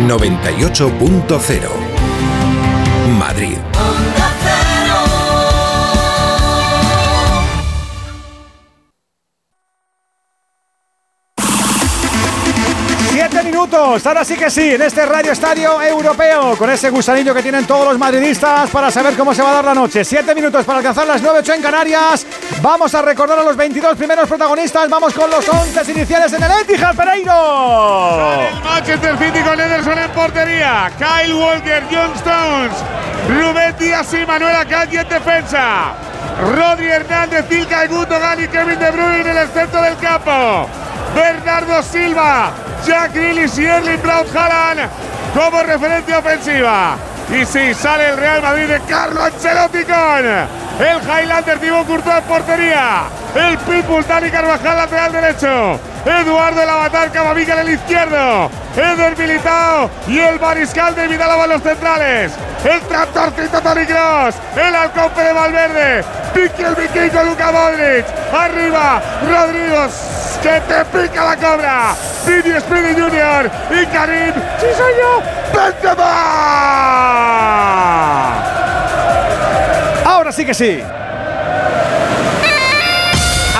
98.0 0.07 1.91
Madrid. 3.17 3.57
Ahora 13.91 14.23
sí 14.23 14.37
que 14.37 14.49
sí, 14.49 14.73
en 14.73 14.81
este 14.83 15.05
Radio 15.05 15.33
Estadio 15.33 15.81
Europeo, 15.81 16.55
con 16.57 16.69
ese 16.69 16.89
gusanillo 16.89 17.33
que 17.35 17.43
tienen 17.43 17.67
todos 17.67 17.85
los 17.85 17.99
madridistas 17.99 18.69
para 18.69 18.89
saber 18.89 19.17
cómo 19.17 19.33
se 19.33 19.41
va 19.41 19.49
a 19.49 19.53
dar 19.55 19.65
la 19.65 19.73
noche. 19.73 20.05
Siete 20.05 20.33
minutos 20.33 20.63
para 20.63 20.77
alcanzar 20.77 21.05
las 21.05 21.21
9.8 21.21 21.55
en 21.55 21.61
Canarias. 21.61 22.25
Vamos 22.61 22.95
a 22.95 23.01
recordar 23.01 23.39
a 23.39 23.43
los 23.43 23.57
22 23.57 23.97
primeros 23.97 24.29
protagonistas. 24.29 24.89
Vamos 24.89 25.13
con 25.13 25.29
los 25.29 25.47
11 25.47 25.91
iniciales 25.91 26.31
en 26.31 26.41
el 26.41 26.51
Etihad 26.61 26.95
Pereiro. 26.95 28.47
El 28.47 28.63
Manchester 28.63 29.17
City 29.17 29.39
con 29.41 29.59
Ederson 29.59 29.99
en 29.99 30.11
portería. 30.11 30.89
Kyle 30.97 31.33
Walker, 31.33 31.83
John 31.91 32.13
Stones, 32.15 32.77
Rubén 33.27 33.75
Díaz 33.77 34.13
y 34.13 34.25
Manuel 34.25 34.55
Akanji 34.55 34.97
en 34.99 35.09
defensa. 35.09 35.93
Rodri 36.55 36.87
Hernández, 36.87 37.45
Tilka 37.49 37.87
Gundogan 37.87 38.41
y 38.41 38.47
Kevin 38.47 38.79
De 38.79 38.89
Bruyne 38.89 39.31
en 39.31 39.37
el 39.37 39.49
centro 39.49 39.81
del 39.81 39.97
campo. 39.97 40.69
Bernardo 41.13 41.83
Silva, 41.83 42.53
Jack 42.85 43.13
Grealish 43.13 43.59
y 43.59 43.65
Erling 43.65 44.01
Braut 44.01 44.35
Haaland 44.35 44.89
como 45.33 45.63
referencia 45.63 46.19
ofensiva. 46.19 46.95
Y 47.29 47.45
sí, 47.45 47.73
sale 47.73 48.09
el 48.09 48.17
Real 48.17 48.41
Madrid 48.41 48.67
de 48.67 48.79
Carlo 48.81 49.23
Ancelotti 49.23 49.83
con 49.85 50.25
el 50.25 50.97
Highlander 51.01 51.59
Thibaut 51.59 51.87
Courtois 51.87 52.17
en 52.17 52.23
portería. 52.23 53.03
El 53.35 53.57
Pitbull 53.59 54.05
Dani 54.05 54.29
Carvajal 54.29 54.77
lateral 54.77 55.11
derecho. 55.11 55.79
Eduardo 56.05 56.61
el 56.61 56.69
Avatar 56.69 57.11
en 57.13 57.59
el 57.59 57.69
izquierdo. 57.69 58.49
Eder 58.75 59.17
Militao 59.17 59.89
y 60.07 60.19
el 60.19 60.39
Mariscal 60.39 60.95
de 60.95 61.07
Vidal 61.07 61.49
los 61.49 61.61
centrales. 61.61 62.31
El 62.63 62.81
tractorcito 62.81 63.61
Toni 63.61 63.85
Kroos. 63.85 64.35
El 64.55 64.75
halcón 64.75 65.11
de 65.15 65.33
Valverde. 65.33 66.03
Pique 66.33 66.63
el 66.63 66.75
vikingo 66.75 67.23
Luka 67.23 67.51
Modric. 67.51 68.05
Arriba 68.33 69.01
Rodrigo. 69.29 70.20
Que 70.41 70.59
te 70.61 70.85
pica 70.85 71.23
la 71.23 71.35
cobra. 71.35 71.95
Vini 72.25 72.59
Speedy 72.59 72.99
Jr. 72.99 73.51
y 73.69 73.85
Karim. 73.87 74.33
¡Sí 74.59 74.65
soy 74.75 74.93
yo! 74.99 75.21
¡Benzema! 75.53 76.11
Ahora 80.03 80.31
sí 80.31 80.45
que 80.45 80.53
sí. 80.53 80.83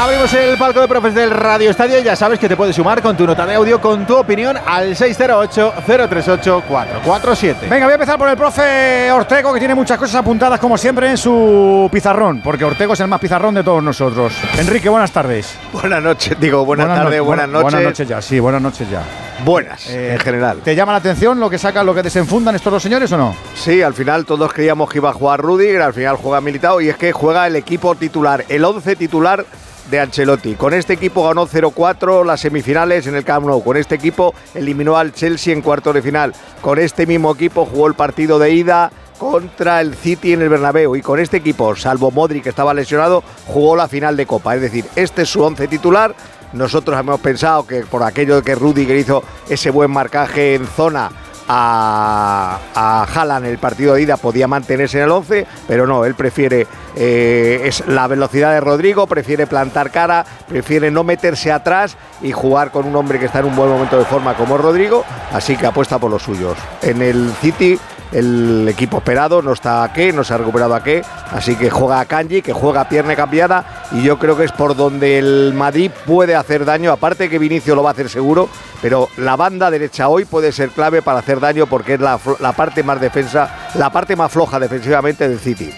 Abrimos 0.02 0.34
el 0.34 0.58
palco 0.58 0.82
de 0.82 0.88
profes 0.88 1.14
del 1.14 1.30
Radio 1.30 1.70
Estadio 1.70 2.00
y 2.00 2.04
ya 2.04 2.16
sabes 2.16 2.40
que 2.40 2.50
te 2.50 2.58
puedes 2.58 2.76
sumar 2.76 3.04
con 3.04 3.16
tu 3.16 3.28
nota 3.28 3.46
de 3.46 3.54
audio, 3.54 3.80
con 3.80 4.08
tu 4.08 4.18
opinión 4.18 4.58
al 4.66 4.96
608-038-447. 4.96 7.70
Venga, 7.70 7.86
voy 7.86 7.92
a 7.92 7.96
empezar 7.96 8.18
por 8.18 8.28
el 8.28 8.36
profe 8.36 9.12
Ortego, 9.12 9.54
que 9.54 9.60
tiene 9.60 9.76
muchas 9.76 10.00
cosas 10.00 10.16
apuntadas, 10.16 10.60
como 10.60 10.76
siempre, 10.76 11.08
en 11.12 11.18
su 11.18 11.88
pizarrón, 11.92 12.42
porque 12.44 12.66
Ortego 12.66 12.94
es 12.94 13.00
el 13.00 13.10
más 13.10 13.20
pizarrón 13.20 13.54
de 13.54 13.64
todos 13.64 13.84
nosotros. 13.84 14.34
Enrique, 14.58 14.90
buenas 14.90 15.12
tardes. 15.12 15.56
Buenas 15.72 16.02
noches, 16.02 16.36
digo, 16.40 16.66
buenas, 16.66 16.88
tardes, 16.88 17.22
buenas 17.22 17.46
buena- 17.46 17.60
noches. 17.60 17.64
Buenas 17.74 17.84
noches 17.84 18.08
ya, 18.08 18.22
sí, 18.24 18.40
buenas 18.40 18.62
noches 18.64 18.90
ya. 18.90 19.04
Buenas, 19.46 19.88
Eh, 19.88 20.14
en 20.14 20.20
general. 20.20 20.62
¿Te 20.64 20.76
llama 20.76 20.94
la 20.94 20.98
atención 20.98 21.40
lo 21.40 21.48
que 21.48 21.60
sacan, 21.60 21.86
lo 21.86 21.94
que 21.94 22.02
desenfundan 22.02 22.56
estos 22.56 22.74
dos 22.74 22.82
señores 22.82 23.12
o 23.12 23.18
no? 23.18 23.36
Sí, 23.54 23.84
al 23.84 23.94
final 23.94 24.26
todos 24.26 24.52
creíamos 24.52 24.90
que 24.90 24.98
iba 24.98 25.12
a 25.12 25.14
jugar 25.14 25.42
Rudiger, 25.42 25.84
al 25.84 25.94
final 25.94 26.16
juega 26.18 26.42
Militao 26.42 26.82
y 26.82 26.90
es 26.90 26.98
que 26.98 27.12
juega 27.12 27.46
el 27.46 27.56
equipo 27.56 27.94
titular, 27.94 28.46
el 28.50 28.66
11 28.66 28.96
titular 28.96 29.46
de 29.92 30.00
Ancelotti. 30.00 30.56
Con 30.56 30.74
este 30.74 30.94
equipo 30.94 31.28
ganó 31.28 31.46
0-4 31.46 32.26
las 32.26 32.40
semifinales 32.40 33.06
en 33.06 33.16
el 33.16 33.26
Camp 33.26 33.46
Nou. 33.46 33.62
Con 33.62 33.78
este 33.78 33.96
equipo 33.96 34.34
eliminó 34.56 34.98
al 34.98 35.14
Chelsea 35.14 35.54
en 35.54 35.62
cuartos 35.62 35.94
de 35.94 36.02
final. 36.02 36.34
Con 36.62 36.80
este 36.80 37.06
mismo 37.06 37.34
equipo 37.34 37.66
jugó 37.66 37.88
el 37.88 37.94
partido 37.94 38.40
de 38.40 38.52
ida 38.52 38.92
contra 39.20 39.82
el 39.82 39.94
City 39.94 40.34
en 40.34 40.42
el 40.42 40.50
Bernabéu 40.50 40.96
y 40.96 41.02
con 41.04 41.20
este 41.20 41.38
equipo, 41.38 41.76
salvo 41.76 42.10
Modric 42.10 42.42
que 42.42 42.50
estaba 42.50 42.74
lesionado, 42.74 43.24
jugó 43.46 43.76
la 43.76 43.88
final 43.88 44.18
de 44.18 44.26
Copa. 44.26 44.56
Es 44.56 44.62
decir, 44.62 44.86
este 44.96 45.24
es 45.24 45.30
su 45.30 45.44
once 45.44 45.68
titular. 45.68 46.16
Nosotros 46.54 47.00
hemos 47.00 47.20
pensado 47.20 47.68
que 47.68 47.82
por 47.82 48.02
aquello 48.02 48.42
que 48.42 48.56
Rudiger 48.56 48.98
hizo 48.98 49.24
ese 49.48 49.70
buen 49.70 49.92
marcaje 49.92 50.56
en 50.56 50.66
zona 50.66 51.12
a, 51.54 52.60
a 52.74 53.04
Haaland 53.04 53.46
el 53.46 53.58
partido 53.58 53.96
de 53.96 54.04
ida 54.04 54.16
podía 54.16 54.48
mantenerse 54.48 54.98
en 54.98 55.04
el 55.04 55.12
11, 55.12 55.46
pero 55.68 55.86
no, 55.86 56.06
él 56.06 56.16
prefiere 56.16 56.66
eh, 56.96 57.64
es 57.66 57.86
la 57.88 58.08
velocidad 58.08 58.54
de 58.54 58.62
Rodrigo, 58.62 59.06
prefiere 59.06 59.48
plantar 59.48 59.92
cara, 59.92 60.26
prefiere 60.48 60.92
no 60.92 61.04
meterse 61.04 61.52
atrás 61.52 61.98
y 62.22 62.32
jugar 62.32 62.72
con 62.72 62.86
un 62.86 62.96
hombre 62.96 63.20
que 63.20 63.26
está 63.26 63.40
en 63.40 63.48
un 63.48 63.56
buen 63.58 63.70
momento 63.70 63.98
de 63.98 64.06
forma 64.06 64.34
como 64.36 64.58
Rodrigo, 64.58 65.04
así 65.34 65.58
que 65.58 65.66
apuesta 65.66 66.00
por 66.00 66.10
los 66.10 66.24
suyos. 66.24 66.58
En 66.82 67.02
el 67.02 67.34
City 67.42 67.78
el 68.12 68.68
equipo 68.68 68.98
esperado, 68.98 69.42
no 69.42 69.54
está 69.54 69.84
a 69.84 69.94
qué, 69.94 70.12
no 70.12 70.24
se 70.24 70.34
ha 70.34 70.38
recuperado 70.38 70.76
a 70.76 70.84
qué, 70.84 71.04
así 71.32 71.56
que 71.56 71.70
juega 71.70 72.00
a 72.00 72.06
Kanji, 72.06 72.42
que 72.42 72.54
juega 72.54 72.82
a 72.82 72.90
pierna 72.90 73.16
cambiada 73.16 73.88
y 73.92 74.04
yo 74.04 74.20
creo 74.20 74.38
que 74.38 74.46
es 74.46 74.52
por 74.52 74.76
donde 74.76 75.18
el 75.18 75.54
Madrid 75.54 75.92
puede 76.06 76.36
hacer 76.36 76.66
daño, 76.66 76.92
aparte 76.92 77.30
que 77.30 77.40
Vinicio 77.40 77.76
lo 77.76 77.84
va 77.84 77.92
a 77.92 77.94
hacer 77.94 78.10
seguro, 78.10 78.50
pero 78.82 79.08
la 79.18 79.36
banda 79.36 79.72
derecha 79.72 80.10
hoy 80.10 80.26
puede 80.26 80.52
ser 80.52 80.70
clave 80.70 81.02
para 81.02 81.20
hacer 81.20 81.40
daño 81.40 81.68
porque 81.68 81.94
es 81.94 82.00
la, 82.00 82.20
la 82.40 82.52
parte 82.54 82.84
más 82.84 83.00
defensa, 83.00 83.70
la 83.76 83.90
parte 83.92 84.16
más 84.16 84.32
floja 84.32 84.60
defensivamente 84.60 85.28
del 85.28 85.40
City. 85.40 85.72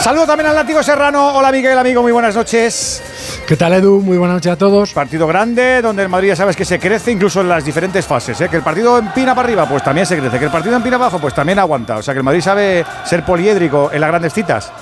Saludo 0.00 0.26
también 0.26 0.48
al 0.48 0.54
nativo 0.54 0.82
serrano. 0.82 1.34
Hola 1.34 1.50
Miguel, 1.50 1.76
amigo, 1.76 2.02
muy 2.02 2.12
buenas 2.12 2.34
noches. 2.34 3.02
¿Qué 3.46 3.56
tal 3.56 3.72
Edu? 3.72 4.00
Muy 4.00 4.16
buenas 4.16 4.36
noches 4.36 4.52
a 4.52 4.56
todos. 4.56 4.92
Partido 4.92 5.26
grande, 5.26 5.82
donde 5.82 6.02
el 6.04 6.08
Madrid 6.08 6.28
ya 6.28 6.36
sabes 6.36 6.54
que 6.54 6.64
se 6.64 6.78
crece 6.78 7.10
incluso 7.10 7.40
en 7.40 7.48
las 7.48 7.64
diferentes 7.64 8.06
fases. 8.06 8.40
¿eh? 8.40 8.48
Que 8.48 8.56
el 8.56 8.62
partido 8.62 8.96
empina 8.96 9.34
para 9.34 9.48
arriba, 9.48 9.68
pues 9.68 9.82
también 9.82 10.06
se 10.06 10.16
crece. 10.16 10.38
Que 10.38 10.44
el 10.44 10.50
partido 10.52 10.76
empina 10.76 10.96
abajo, 10.96 11.18
pues 11.18 11.34
también 11.34 11.58
aguanta. 11.58 11.96
O 11.96 12.02
sea 12.02 12.14
que 12.14 12.18
el 12.18 12.24
Madrid 12.24 12.40
sabe 12.40 12.86
ser 13.04 13.24
poliédrico 13.24 13.90
en 13.92 14.00
las 14.00 14.08
grandes 14.08 14.32
citas. 14.32 14.72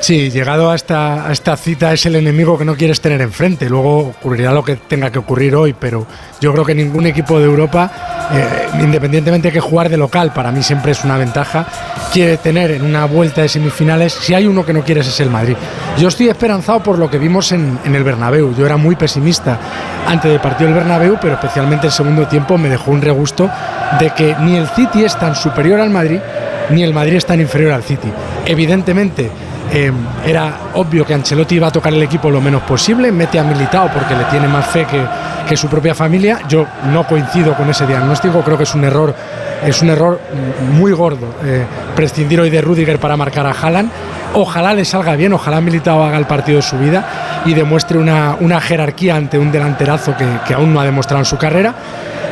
Sí, 0.00 0.30
llegado 0.30 0.70
a 0.70 0.74
esta, 0.74 1.56
cita 1.58 1.92
es 1.92 2.06
el 2.06 2.16
enemigo 2.16 2.56
que 2.56 2.64
no 2.64 2.74
quieres 2.74 3.02
tener 3.02 3.20
enfrente. 3.20 3.68
Luego 3.68 3.98
ocurrirá 3.98 4.50
lo 4.50 4.64
que 4.64 4.76
tenga 4.76 5.12
que 5.12 5.18
ocurrir 5.18 5.54
hoy, 5.54 5.74
pero 5.78 6.06
yo 6.40 6.52
creo 6.52 6.64
que 6.64 6.74
ningún 6.74 7.06
equipo 7.06 7.38
de 7.38 7.44
Europa, 7.44 7.90
eh, 8.32 8.82
independientemente 8.82 9.48
de 9.48 9.52
que 9.52 9.60
jugar 9.60 9.90
de 9.90 9.98
local, 9.98 10.32
para 10.32 10.52
mí 10.52 10.62
siempre 10.62 10.92
es 10.92 11.04
una 11.04 11.18
ventaja, 11.18 11.66
quiere 12.14 12.38
tener 12.38 12.70
en 12.70 12.82
una 12.82 13.04
vuelta 13.04 13.42
de 13.42 13.50
semifinales, 13.50 14.14
si 14.14 14.32
hay 14.32 14.46
uno 14.46 14.64
que 14.64 14.72
no 14.72 14.82
quieres 14.82 15.06
es 15.06 15.20
el 15.20 15.28
Madrid. 15.28 15.54
Yo 15.98 16.08
estoy 16.08 16.30
esperanzado 16.30 16.82
por 16.82 16.98
lo 16.98 17.10
que 17.10 17.18
vimos 17.18 17.52
en, 17.52 17.78
en 17.84 17.94
el 17.94 18.02
Bernabéu. 18.02 18.54
Yo 18.56 18.64
era 18.64 18.78
muy 18.78 18.96
pesimista 18.96 19.60
antes 20.06 20.30
del 20.30 20.40
partido 20.40 20.70
del 20.70 20.78
Bernabéu, 20.78 21.18
pero 21.20 21.34
especialmente 21.34 21.88
el 21.88 21.92
segundo 21.92 22.26
tiempo 22.26 22.56
me 22.56 22.70
dejó 22.70 22.90
un 22.90 23.02
regusto 23.02 23.50
de 23.98 24.10
que 24.10 24.34
ni 24.40 24.56
el 24.56 24.66
City 24.68 25.04
es 25.04 25.18
tan 25.18 25.34
superior 25.34 25.78
al 25.78 25.90
Madrid, 25.90 26.20
ni 26.70 26.82
el 26.82 26.94
Madrid 26.94 27.16
es 27.16 27.26
tan 27.26 27.38
inferior 27.38 27.72
al 27.72 27.82
City. 27.82 28.10
Evidentemente, 28.46 29.30
eh, 29.72 29.92
era 30.26 30.52
obvio 30.74 31.06
que 31.06 31.14
Ancelotti 31.14 31.54
iba 31.54 31.68
a 31.68 31.70
tocar 31.70 31.92
el 31.92 32.02
equipo 32.02 32.30
lo 32.30 32.40
menos 32.40 32.62
posible, 32.62 33.12
mete 33.12 33.38
a 33.38 33.44
Militao 33.44 33.88
porque 33.92 34.14
le 34.14 34.24
tiene 34.24 34.48
más 34.48 34.66
fe 34.66 34.84
que, 34.84 35.00
que, 35.48 35.56
su 35.56 35.68
propia 35.68 35.94
familia. 35.94 36.40
Yo 36.48 36.66
no 36.92 37.06
coincido 37.06 37.54
con 37.54 37.70
ese 37.70 37.86
diagnóstico, 37.86 38.42
creo 38.42 38.56
que 38.56 38.64
es 38.64 38.74
un 38.74 38.84
error, 38.84 39.14
es 39.64 39.80
un 39.82 39.90
error 39.90 40.20
muy 40.72 40.92
gordo 40.92 41.34
eh, 41.44 41.64
prescindir 41.94 42.40
hoy 42.40 42.50
de 42.50 42.60
Rudiger 42.60 42.98
para 42.98 43.16
marcar 43.16 43.46
a 43.46 43.52
Haaland. 43.52 43.90
Ojalá 44.34 44.74
le 44.74 44.84
salga 44.84 45.16
bien, 45.16 45.32
ojalá 45.32 45.60
Militao 45.60 46.04
haga 46.04 46.18
el 46.18 46.26
partido 46.26 46.56
de 46.56 46.62
su 46.62 46.78
vida 46.78 47.42
y 47.44 47.54
demuestre 47.54 47.98
una, 47.98 48.36
una 48.40 48.60
jerarquía 48.60 49.16
ante 49.16 49.38
un 49.38 49.52
delanterazo 49.52 50.16
que, 50.16 50.26
que 50.46 50.54
aún 50.54 50.72
no 50.72 50.80
ha 50.80 50.84
demostrado 50.84 51.20
en 51.20 51.26
su 51.26 51.36
carrera 51.36 51.74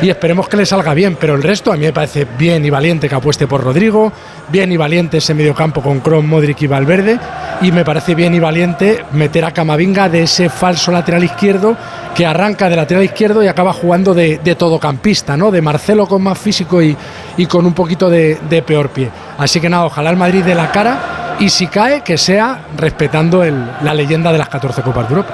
y 0.01 0.09
esperemos 0.09 0.47
que 0.47 0.57
le 0.57 0.65
salga 0.65 0.93
bien, 0.93 1.17
pero 1.19 1.35
el 1.35 1.43
resto 1.43 1.71
a 1.71 1.75
mí 1.75 1.81
me 1.81 1.93
parece 1.93 2.25
bien 2.37 2.63
y 2.65 2.69
valiente 2.69 3.09
que 3.09 3.15
apueste 3.15 3.47
por 3.47 3.63
Rodrigo, 3.63 4.11
bien 4.47 4.71
y 4.71 4.77
valiente 4.77 5.17
ese 5.17 5.33
mediocampo 5.33 5.81
con 5.81 5.99
Kron, 5.99 6.27
Modric 6.27 6.61
y 6.61 6.67
Valverde, 6.67 7.19
y 7.61 7.71
me 7.71 7.83
parece 7.83 8.15
bien 8.15 8.33
y 8.33 8.39
valiente 8.39 9.03
meter 9.11 9.43
a 9.43 9.51
Camavinga 9.51 10.07
de 10.07 10.23
ese 10.23 10.49
falso 10.49 10.91
lateral 10.91 11.23
izquierdo 11.23 11.75
que 12.15 12.25
arranca 12.25 12.69
de 12.69 12.77
lateral 12.77 13.03
izquierdo 13.03 13.43
y 13.43 13.47
acaba 13.47 13.73
jugando 13.73 14.13
de, 14.13 14.37
de 14.37 14.55
todocampista, 14.55 15.35
¿no? 15.35 15.51
De 15.51 15.61
Marcelo 15.61 16.07
con 16.07 16.21
más 16.21 16.37
físico 16.37 16.81
y, 16.81 16.95
y 17.35 17.45
con 17.45 17.65
un 17.65 17.73
poquito 17.73 18.09
de, 18.09 18.39
de, 18.49 18.61
peor 18.61 18.89
pie. 18.89 19.09
Así 19.37 19.59
que 19.59 19.69
nada, 19.69 19.85
ojalá 19.85 20.09
el 20.11 20.17
Madrid 20.17 20.43
de 20.43 20.55
la 20.55 20.71
cara 20.71 21.35
y 21.39 21.49
si 21.49 21.67
cae, 21.67 22.01
que 22.01 22.17
sea 22.17 22.61
respetando 22.77 23.43
el, 23.43 23.65
la 23.83 23.93
leyenda 23.93 24.31
de 24.31 24.37
las 24.37 24.49
14 24.49 24.81
Copas 24.81 25.09
de 25.09 25.15
Europa. 25.15 25.33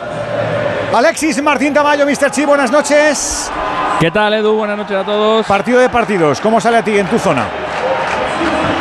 Alexis 0.94 1.42
Martín 1.42 1.74
Tamayo, 1.74 2.06
Mr. 2.06 2.32
Chi, 2.32 2.46
buenas 2.46 2.72
noches. 2.72 3.52
¿Qué 4.00 4.12
tal, 4.12 4.34
Edu? 4.34 4.58
Buenas 4.58 4.78
noches 4.78 4.98
a 4.98 5.04
todos. 5.04 5.46
Partido 5.46 5.80
de 5.80 5.90
partidos, 5.90 6.42
¿cómo 6.42 6.60
sale 6.60 6.78
a 6.78 6.84
ti 6.84 6.98
en 6.98 7.08
tu 7.08 7.18
zona? 7.18 7.46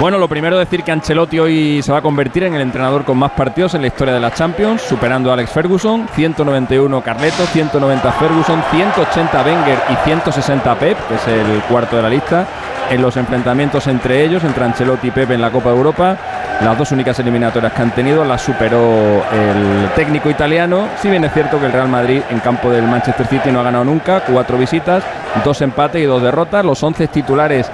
Bueno, 0.01 0.19
lo 0.19 0.29
primero 0.29 0.59
decir 0.59 0.83
que 0.83 0.91
Ancelotti 0.91 1.39
hoy 1.39 1.83
se 1.83 1.93
va 1.93 1.99
a 1.99 2.03
convertir 2.03 2.43
en 2.43 2.55
el 2.55 2.61
entrenador 2.61 3.05
con 3.05 3.17
más 3.17 3.31
partidos 3.31 3.75
en 3.75 3.83
la 3.83 3.87
historia 3.87 4.13
de 4.13 4.19
la 4.19 4.35
Champions, 4.35 4.83
superando 4.83 5.31
a 5.31 5.35
Alex 5.35 5.51
Ferguson, 5.51 6.09
191 6.15 7.01
Carleto, 7.01 7.47
190 7.47 8.13
Ferguson, 8.13 8.63
180 8.73 9.43
Wenger 9.43 9.79
y 9.91 9.97
160 10.05 10.75
Pep, 10.81 10.99
que 11.09 11.15
es 11.15 11.29
el 11.29 11.63
cuarto 11.69 11.97
de 11.97 12.03
la 12.03 12.09
lista, 12.09 12.47
en 12.91 13.01
los 13.01 13.17
enfrentamientos 13.17 13.87
entre 13.87 14.25
ellos, 14.25 14.43
entre 14.43 14.65
Ancelotti 14.65 15.09
y 15.09 15.11
Pep 15.13 15.31
en 15.31 15.41
la 15.41 15.51
Copa 15.51 15.71
de 15.71 15.77
Europa. 15.77 16.17
Las 16.63 16.79
dos 16.79 16.93
únicas 16.93 17.19
eliminatorias 17.19 17.73
que 17.73 17.83
han 17.83 17.91
tenido 17.91 18.25
las 18.25 18.41
superó 18.41 19.23
el 19.33 19.91
técnico 19.97 20.31
italiano. 20.31 20.89
Si 21.03 21.11
bien 21.11 21.25
es 21.25 21.33
cierto 21.33 21.59
que 21.59 21.67
el 21.67 21.73
Real 21.73 21.89
Madrid 21.89 22.23
en 22.31 22.41
campo 22.41 22.71
del 22.71 22.85
Manchester 22.85 23.27
City 23.27 23.51
no 23.51 23.61
ha 23.61 23.65
ganado 23.65 23.85
nunca, 23.85 24.21
cuatro 24.21 24.57
visitas, 24.57 25.03
dos 25.45 25.61
empates 25.63 26.01
y 26.01 26.05
dos 26.05 26.23
derrotas. 26.23 26.65
Los 26.65 26.83
11 26.83 27.09
titulares 27.09 27.71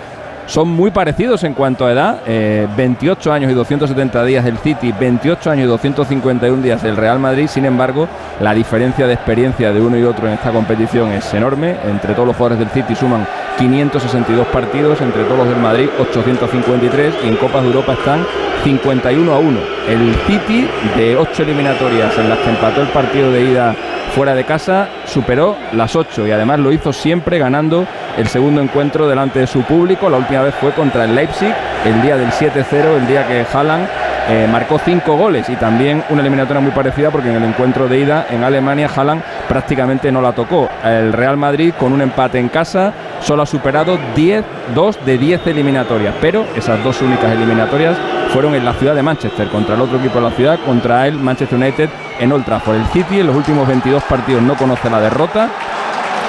son 0.51 0.69
muy 0.69 0.91
parecidos 0.91 1.45
en 1.45 1.55
cuanto 1.55 1.87
a 1.87 1.93
edad. 1.93 2.21
Eh, 2.27 2.67
28 2.77 3.33
años 3.33 3.53
y 3.53 3.55
270 3.55 4.25
días 4.25 4.45
del 4.45 4.59
City, 4.59 4.93
28 4.99 5.51
años 5.51 5.65
y 5.65 5.69
251 5.69 6.61
días 6.61 6.83
del 6.83 6.97
Real 6.97 7.21
Madrid. 7.21 7.47
Sin 7.47 7.65
embargo, 7.65 8.09
la 8.41 8.53
diferencia 8.53 9.07
de 9.07 9.15
experiencia 9.15 9.73
de 9.73 9.81
uno 9.81 9.97
y 9.97 10.03
otro 10.03 10.27
en 10.27 10.35
esta 10.35 10.51
competición 10.51 11.13
es 11.13 11.33
enorme. 11.35 11.77
Entre 11.89 12.15
todos 12.15 12.27
los 12.27 12.37
jugadores 12.37 12.59
del 12.59 12.71
City 12.71 12.97
suman 12.97 13.27
562 13.59 14.47
partidos, 14.49 15.01
entre 15.01 15.23
todos 15.23 15.39
los 15.39 15.49
del 15.49 15.59
Madrid 15.59 15.89
853 16.01 17.15
y 17.25 17.29
en 17.29 17.37
Copas 17.37 17.63
de 17.63 17.69
Europa 17.69 17.93
están 17.93 18.27
51 18.65 19.33
a 19.33 19.39
1. 19.39 19.59
El 19.89 20.15
City 20.27 20.69
de 20.97 21.17
8 21.17 21.45
eliminatorias 21.45 22.19
en 22.19 22.29
las 22.29 22.39
que 22.39 22.51
empató 22.51 22.83
el 22.83 22.89
partido 22.89 23.31
de 23.31 23.45
ida 23.45 23.77
fuera 24.11 24.35
de 24.35 24.45
casa 24.45 24.89
superó 25.07 25.57
las 25.73 25.97
8 25.97 26.27
y 26.27 26.31
además 26.31 26.59
lo 26.59 26.73
hizo 26.73 26.93
siempre 26.93 27.39
ganando 27.39 27.87
el 28.17 28.29
segundo 28.29 28.61
encuentro 28.61 29.09
delante 29.09 29.39
de 29.39 29.47
su 29.47 29.63
público. 29.63 30.11
La 30.11 30.19
última 30.19 30.43
vez 30.43 30.55
fue 30.57 30.73
contra 30.73 31.05
el 31.05 31.15
Leipzig, 31.15 31.55
el 31.85 32.03
día 32.03 32.17
del 32.17 32.31
7-0, 32.31 32.97
el 32.97 33.07
día 33.07 33.27
que 33.27 33.47
Haaland 33.53 33.89
eh, 34.33 34.47
marcó 34.47 34.79
5 34.79 35.17
goles 35.17 35.49
y 35.49 35.57
también 35.57 36.05
una 36.09 36.21
eliminatoria 36.21 36.61
muy 36.61 36.71
parecida 36.71 37.11
porque 37.11 37.31
en 37.31 37.35
el 37.35 37.43
encuentro 37.43 37.89
de 37.89 37.99
ida 37.99 38.29
en 38.31 38.45
Alemania 38.45 38.89
Haaland 38.95 39.25
prácticamente 39.49 40.13
no 40.13 40.23
la 40.23 40.31
tocó. 40.31 40.69
El 40.85 41.13
Real 41.13 41.37
Madrid 41.37 41.75
con 41.77 41.93
un 41.93 42.01
empate 42.01 42.39
en 42.39 42.49
casa 42.49 42.93
solo 43.21 43.43
ha 43.43 43.47
superado 43.47 43.99
10, 44.15 44.45
2 44.73 45.05
de 45.05 45.19
10 45.19 45.47
eliminatorias, 45.49 46.15
pero 46.21 46.47
esas 46.55 46.83
dos 46.85 47.03
únicas 47.03 47.33
eliminatorias 47.33 47.97
fueron 48.33 48.55
en 48.55 48.65
la 48.65 48.75
ciudad 48.75 48.95
de 48.95 49.03
Manchester, 49.03 49.49
contra 49.49 49.75
el 49.75 49.81
otro 49.81 49.99
equipo 49.99 50.21
de 50.21 50.31
la 50.31 50.37
ciudad, 50.37 50.61
contra 50.65 51.09
el 51.09 51.19
Manchester 51.19 51.59
United 51.59 51.91
en 52.21 52.31
Old 52.31 52.45
Trafford. 52.45 52.77
El 52.77 52.87
City 52.87 53.19
en 53.19 53.27
los 53.27 53.35
últimos 53.35 53.67
22 53.67 54.01
partidos 54.05 54.43
no 54.43 54.55
conoce 54.55 54.89
la 54.89 55.01
derrota. 55.01 55.49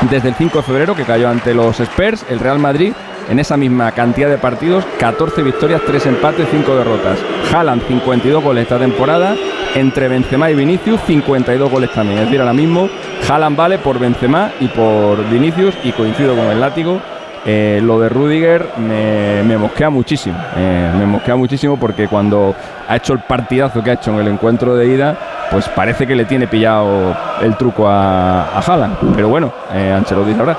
Desde 0.10 0.30
el 0.30 0.34
5 0.34 0.58
de 0.58 0.64
febrero 0.64 0.96
que 0.96 1.04
cayó 1.04 1.30
ante 1.30 1.54
los 1.54 1.80
Spurs, 1.80 2.26
el 2.28 2.40
Real 2.40 2.58
Madrid 2.58 2.94
en 3.30 3.40
esa 3.40 3.58
misma 3.58 3.92
cantidad 3.92 4.30
de 4.30 4.38
partidos, 4.38 4.86
14 5.00 5.44
victorias, 5.44 5.82
3 5.86 6.06
empates, 6.08 6.48
5 6.52 6.76
derrotas. 6.76 7.20
Haaland 7.54 7.86
52 7.88 8.44
goles 8.44 8.64
esta 8.64 8.78
temporada, 8.78 9.36
entre 9.76 10.08
Benzema 10.08 10.50
y 10.50 10.56
Vinicius 10.56 11.00
52 11.08 11.70
goles 11.72 11.92
también. 11.92 12.20
Es 12.20 12.26
decir, 12.26 12.40
ahora 12.40 12.54
mismo 12.54 12.90
Haaland 13.30 13.56
vale 13.58 13.78
por 13.78 14.00
Benzema 14.00 14.52
y 14.60 14.68
por 14.68 15.24
Vinicius 15.30 15.76
y 15.84 15.92
coincido 15.92 16.36
con 16.36 16.46
el 16.48 16.60
látigo. 16.60 17.00
Eh, 17.44 17.80
lo 17.82 18.00
de 18.00 18.08
Rudiger 18.08 18.68
me, 18.78 19.42
me 19.42 19.58
mosquea 19.58 19.90
muchísimo, 19.90 20.38
eh, 20.56 20.92
me 20.96 21.08
mosquea 21.08 21.36
muchísimo 21.36 21.76
porque 21.76 22.08
cuando 22.08 22.54
ha 22.88 22.96
hecho 22.96 23.14
el 23.14 23.20
partidazo 23.22 23.84
que 23.84 23.90
ha 23.90 23.94
hecho 23.94 24.12
en 24.12 24.20
el 24.20 24.28
encuentro 24.28 24.76
de 24.76 24.86
ida, 24.86 25.18
pues 25.50 25.68
parece 25.70 26.06
que 26.06 26.16
le 26.16 26.26
tiene 26.26 26.46
pillado 26.46 27.16
el 27.42 27.58
truco 27.58 27.88
a, 27.88 28.44
a 28.44 28.60
Haaland. 28.60 29.16
Pero 29.16 29.30
bueno, 29.30 29.52
eh, 29.74 29.92
Ancelotti 29.92 30.34
sabrá. 30.36 30.56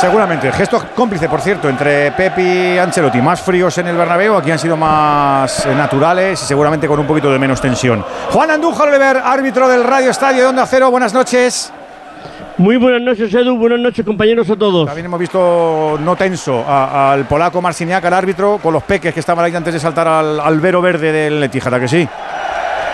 Seguramente. 0.00 0.50
Gesto 0.50 0.82
cómplice, 0.94 1.28
por 1.28 1.42
cierto, 1.42 1.68
entre 1.68 2.10
Pep 2.12 2.38
y 2.38 2.78
Ancelotti. 2.78 3.20
Más 3.20 3.42
fríos 3.42 3.76
en 3.76 3.88
el 3.88 3.96
Bernabéu, 3.96 4.34
aquí 4.34 4.50
han 4.50 4.58
sido 4.58 4.74
más 4.74 5.66
eh, 5.66 5.74
naturales 5.74 6.42
y 6.42 6.46
seguramente 6.46 6.88
con 6.88 6.98
un 6.98 7.06
poquito 7.06 7.30
de 7.30 7.38
menos 7.38 7.60
tensión. 7.60 8.02
Juan 8.30 8.50
Andújar 8.50 8.88
Oliver, 8.88 9.18
árbitro 9.22 9.68
del 9.68 9.84
Radio 9.84 10.10
Estadio 10.10 10.44
de 10.44 10.46
Onda 10.48 10.64
Cero. 10.64 10.90
Buenas 10.90 11.12
noches. 11.12 11.70
Muy 12.56 12.78
buenas 12.78 13.02
noches, 13.02 13.32
Edu. 13.34 13.58
Buenas 13.58 13.78
noches, 13.78 14.02
compañeros 14.02 14.48
a 14.48 14.56
todos. 14.56 14.86
También 14.86 15.04
hemos 15.04 15.20
visto 15.20 15.98
no 16.00 16.16
tenso 16.16 16.64
al 16.66 17.26
polaco 17.26 17.60
Marciniak, 17.60 18.02
al 18.02 18.14
árbitro, 18.14 18.58
con 18.62 18.72
los 18.72 18.82
peques 18.82 19.12
que 19.12 19.20
estaban 19.20 19.44
ahí 19.44 19.54
antes 19.54 19.74
de 19.74 19.80
saltar 19.80 20.08
al, 20.08 20.40
al 20.40 20.60
vero 20.60 20.80
verde 20.80 21.12
del 21.12 21.40
Letijara, 21.40 21.78
que 21.78 21.88
sí. 21.88 22.08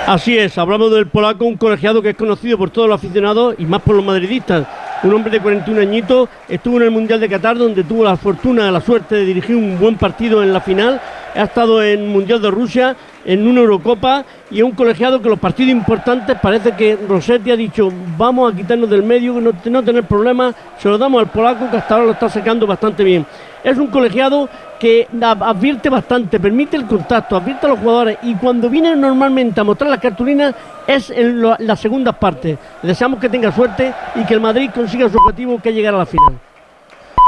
Así 0.09 0.37
es, 0.37 0.59
hablamos 0.59 0.93
del 0.93 1.07
polaco, 1.07 1.45
un 1.45 1.57
colegiado 1.57 2.03
que 2.03 2.11
es 2.11 2.17
conocido 2.17 2.59
por 2.59 2.71
todos 2.71 2.89
los 2.89 2.99
aficionados 2.99 3.55
y 3.59 3.67
más 3.67 3.83
por 3.83 3.95
los 3.95 4.05
madridistas. 4.05 4.67
Un 5.03 5.13
hombre 5.13 5.31
de 5.31 5.41
41 5.41 5.81
añitos, 5.81 6.29
estuvo 6.49 6.79
en 6.79 6.85
el 6.85 6.91
Mundial 6.91 7.21
de 7.21 7.29
Qatar 7.29 7.59
donde 7.59 7.85
tuvo 7.85 8.03
la 8.03 8.17
fortuna, 8.17 8.71
la 8.71 8.81
suerte 8.81 9.17
de 9.17 9.25
dirigir 9.27 9.55
un 9.55 9.79
buen 9.79 9.97
partido 9.97 10.43
en 10.43 10.53
la 10.53 10.61
final. 10.61 11.01
Ha 11.37 11.45
estado 11.45 11.83
en 11.83 12.09
Mundial 12.09 12.41
de 12.41 12.51
Rusia, 12.51 12.97
en 13.25 13.47
una 13.47 13.61
Eurocopa 13.61 14.25
y 14.51 14.59
es 14.59 14.65
un 14.65 14.73
colegiado 14.73 15.21
que 15.21 15.29
los 15.29 15.39
partidos 15.39 15.73
importantes 15.73 16.39
parece 16.41 16.73
que 16.73 16.97
Rossetti 16.97 17.51
ha 17.51 17.57
dicho 17.57 17.91
vamos 18.17 18.53
a 18.53 18.57
quitarnos 18.57 18.89
del 18.89 19.03
medio, 19.03 19.41
no, 19.41 19.53
no 19.65 19.83
tener 19.83 20.05
problemas, 20.05 20.55
se 20.79 20.89
lo 20.89 20.97
damos 20.97 21.21
al 21.21 21.31
polaco 21.31 21.71
que 21.71 21.77
hasta 21.77 21.95
ahora 21.95 22.07
lo 22.07 22.13
está 22.13 22.29
sacando 22.29 22.67
bastante 22.67 23.05
bien. 23.05 23.27
Es 23.63 23.77
un 23.79 23.89
colegiado 23.89 24.49
que 24.79 25.09
advierte 25.21 25.89
bastante, 25.89 26.39
permite 26.39 26.77
el 26.77 26.87
contacto, 26.87 27.37
advierte 27.37 27.67
a 27.67 27.71
los 27.71 27.81
jugadores 27.81 28.19
y 28.23 28.35
cuando 28.37 28.71
viene 28.71 28.95
normalmente 28.95 29.61
a 29.61 29.65
mostrar 29.65 29.91
las 29.91 30.01
cartulinas 30.01 30.55
es 30.87 31.11
en 31.11 31.43
las 31.43 31.81
segundas 31.81 32.15
partes. 32.17 32.59
Deseamos 32.83 33.19
que 33.19 33.29
tenga 33.29 33.51
suerte 33.51 33.93
y 34.15 34.25
que 34.25 34.35
el 34.35 34.41
Madrid 34.41 34.71
consiga 34.73 35.09
su 35.09 35.19
objetivo 35.19 35.61
que 35.61 35.71
es 35.71 35.75
llegar 35.75 35.95
a 35.95 35.99
la 35.99 36.07
final. 36.07 36.46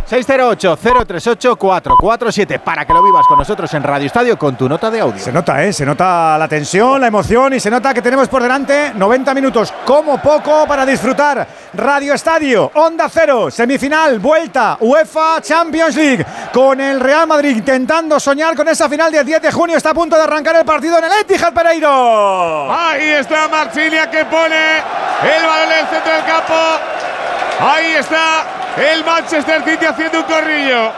608-038-447 0.08 2.60
para 2.60 2.86
que 2.86 2.94
lo 2.94 3.02
vivas 3.02 3.26
con 3.26 3.38
nosotros 3.38 3.72
en 3.74 3.82
Radio 3.82 4.06
Estadio 4.06 4.38
con 4.38 4.56
tu 4.56 4.68
nota 4.68 4.88
de 4.90 5.00
audio. 5.00 5.22
Se 5.22 5.32
nota, 5.32 5.62
¿eh? 5.62 5.72
Se 5.72 5.84
nota 5.84 6.38
la 6.38 6.46
tensión, 6.48 7.00
la 7.00 7.08
emoción 7.08 7.54
y 7.54 7.60
se 7.60 7.70
nota 7.70 7.92
que 7.92 8.00
tenemos 8.00 8.28
por 8.28 8.42
delante 8.42 8.92
90 8.94 9.34
minutos 9.34 9.74
como 9.84 10.20
poco 10.20 10.66
para 10.66 10.86
disfrutar. 10.86 11.46
Radio 11.74 12.14
Estadio, 12.14 12.70
Onda 12.74 13.08
Cero, 13.10 13.50
semifinal, 13.50 14.18
vuelta, 14.18 14.78
UEFA 14.80 15.42
Champions 15.42 15.94
League 15.96 16.24
con 16.52 16.80
el 16.80 17.00
Real 17.00 17.26
Madrid 17.26 17.56
intentando 17.56 18.18
soñar 18.18 18.56
con 18.56 18.66
esa 18.68 18.88
final 18.88 19.12
del 19.12 19.26
10 19.26 19.42
de 19.42 19.52
junio. 19.52 19.76
Está 19.76 19.90
a 19.90 19.94
punto 19.94 20.16
de 20.16 20.22
arrancar 20.22 20.56
el 20.56 20.64
partido 20.64 20.96
en 20.98 21.04
el 21.04 21.12
Etihad 21.20 21.52
Pereiro. 21.52 22.72
Ahí 22.72 23.10
está 23.10 23.46
Marcilia 23.48 24.10
que 24.10 24.24
pone 24.24 24.78
el 24.78 25.46
balón 25.46 25.72
en 25.72 25.78
el 25.80 25.86
centro 25.88 26.12
del 26.12 26.24
campo. 26.24 26.54
Ahí 27.60 27.94
está 27.94 28.44
el 28.76 29.04
Manchester 29.04 29.64
City 29.64 29.84
haciendo 29.84 30.20
un 30.20 30.24
corrillo. 30.24 30.92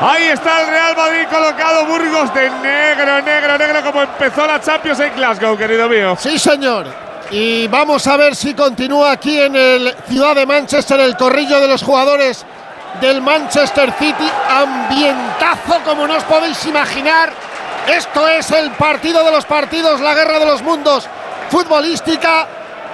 Ahí 0.00 0.24
está 0.24 0.62
el 0.62 0.68
Real 0.68 0.96
Madrid 0.96 1.26
colocado 1.30 1.86
Burgos 1.86 2.32
de 2.34 2.50
negro, 2.50 3.22
negro, 3.22 3.58
negro, 3.58 3.82
como 3.82 4.02
empezó 4.02 4.46
la 4.46 4.60
Champions 4.60 5.00
en 5.00 5.14
Glasgow, 5.14 5.56
querido 5.56 5.88
mío. 5.88 6.16
Sí, 6.18 6.38
señor. 6.38 6.86
Y 7.30 7.66
vamos 7.68 8.06
a 8.06 8.16
ver 8.16 8.36
si 8.36 8.54
continúa 8.54 9.12
aquí 9.12 9.40
en 9.40 9.56
el 9.56 9.94
Ciudad 10.08 10.34
de 10.34 10.46
Manchester 10.46 11.00
el 11.00 11.16
corrillo 11.16 11.60
de 11.60 11.68
los 11.68 11.82
jugadores 11.82 12.44
del 13.00 13.20
Manchester 13.20 13.92
City. 13.98 14.30
Ambientazo, 14.48 15.80
como 15.84 16.06
no 16.06 16.16
os 16.16 16.24
podéis 16.24 16.64
imaginar. 16.66 17.32
Esto 17.88 18.28
es 18.28 18.50
el 18.50 18.70
partido 18.72 19.24
de 19.24 19.30
los 19.30 19.44
partidos, 19.44 20.00
la 20.00 20.14
guerra 20.14 20.38
de 20.38 20.46
los 20.46 20.62
mundos 20.62 21.08
futbolística. 21.50 22.46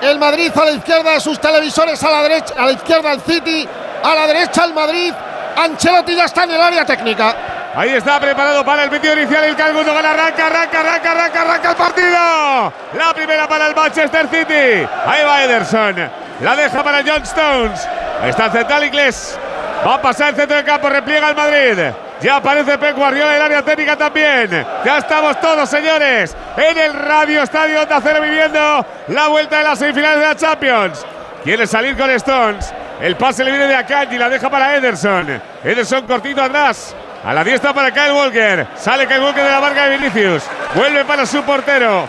El 0.03 0.19
Madrid 0.19 0.51
a 0.57 0.65
la 0.65 0.73
izquierda 0.73 1.13
de 1.13 1.21
sus 1.21 1.39
televisores, 1.39 2.03
a 2.03 2.11
la 2.11 2.23
derecha, 2.23 2.55
a 2.59 2.67
la 2.67 2.73
izquierda 2.73 3.13
el 3.13 3.21
City, 3.21 3.69
a 4.03 4.15
la 4.17 4.27
derecha 4.27 4.65
el 4.65 4.75
Madrid. 4.75 5.15
Ancelotti 5.57 6.17
ya 6.17 6.25
está 6.25 6.43
en 6.43 6.51
el 6.51 6.61
área 6.61 6.85
técnica. 6.85 7.37
Ahí 7.73 7.91
está 7.91 8.19
preparado 8.19 8.65
para 8.65 8.83
el 8.83 8.91
vídeo 8.91 9.13
inicial. 9.13 9.45
El 9.45 9.55
Calgundo 9.55 9.95
gana, 9.95 10.11
arranca, 10.11 10.49
arranca, 10.49 10.81
arranca, 10.81 11.13
arranca, 11.13 11.43
arranca 11.43 11.71
el 11.71 11.77
partido. 11.77 12.73
La 12.95 13.15
primera 13.15 13.47
para 13.47 13.69
el 13.69 13.77
Manchester 13.77 14.27
City. 14.27 14.89
Ahí 15.07 15.25
va 15.25 15.45
Ederson. 15.45 16.11
La 16.41 16.57
deja 16.57 16.83
para 16.83 17.03
John 17.07 17.23
Stones. 17.23 17.89
Está 18.25 18.51
central 18.51 18.85
inglés. 18.85 19.39
Va 19.87 19.95
a 19.95 20.03
pasar 20.03 20.31
el 20.31 20.35
centro 20.35 20.57
del 20.57 20.67
campo, 20.67 20.89
repliega 20.89 21.29
el 21.29 21.37
Madrid. 21.37 21.93
Ya 22.23 22.37
aparece 22.37 22.79
Pep 22.79 22.97
Guardiola 22.97 23.37
el 23.37 23.43
área 23.43 23.63
técnica 23.63 23.97
también. 23.97 24.65
Ya 24.85 24.99
estamos 24.99 25.41
todos, 25.41 25.69
señores, 25.69 26.37
en 26.57 26.79
el 26.79 26.95
Radio 26.95 27.43
Estadio 27.43 27.83
Onda 27.83 28.01
Cero 28.01 28.21
viviendo 28.23 28.87
la 29.09 29.27
vuelta 29.27 29.59
de 29.59 29.65
las 29.65 29.79
semifinales 29.79 30.21
de 30.21 30.27
la 30.27 30.37
Champions. 30.37 31.05
Quiere 31.43 31.67
salir 31.67 31.97
con 31.97 32.09
Stones. 32.11 32.73
El 33.01 33.17
pase 33.17 33.43
le 33.43 33.51
viene 33.51 33.67
de 33.67 34.15
y 34.15 34.19
la 34.19 34.29
deja 34.29 34.49
para 34.49 34.77
Ederson. 34.77 35.43
Ederson 35.65 36.07
cortito 36.07 36.41
atrás. 36.41 36.95
A 37.25 37.35
la 37.35 37.43
diestra 37.43 37.73
para 37.73 37.91
Kyle 37.91 38.13
Walker. 38.13 38.67
Sale 38.77 39.07
Kyle 39.09 39.21
Walker 39.21 39.43
de 39.43 39.51
la 39.51 39.61
marca 39.61 39.87
de 39.87 39.97
Vinicius. 39.97 40.45
Vuelve 40.75 41.05
para 41.05 41.27
su 41.27 41.43
portero. 41.43 42.09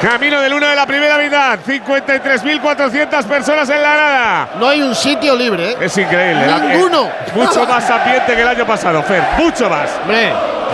Camino 0.00 0.40
del 0.40 0.54
1 0.54 0.68
de 0.68 0.76
la 0.76 0.86
primera 0.86 1.18
mitad. 1.18 1.58
53.400 1.66 3.24
personas 3.24 3.68
en 3.68 3.82
la 3.82 3.94
grada. 3.94 4.48
No 4.58 4.68
hay 4.68 4.80
un 4.80 4.94
sitio 4.94 5.34
libre. 5.34 5.72
¿eh? 5.72 5.76
Es 5.80 5.98
increíble. 5.98 6.46
Ninguno. 6.68 7.06
Eh, 7.06 7.32
mucho 7.34 7.66
más 7.66 7.90
ambiente 7.90 8.34
que 8.34 8.42
el 8.42 8.48
año 8.48 8.64
pasado, 8.64 9.02
Fer. 9.02 9.22
Mucho 9.38 9.68
más. 9.68 9.90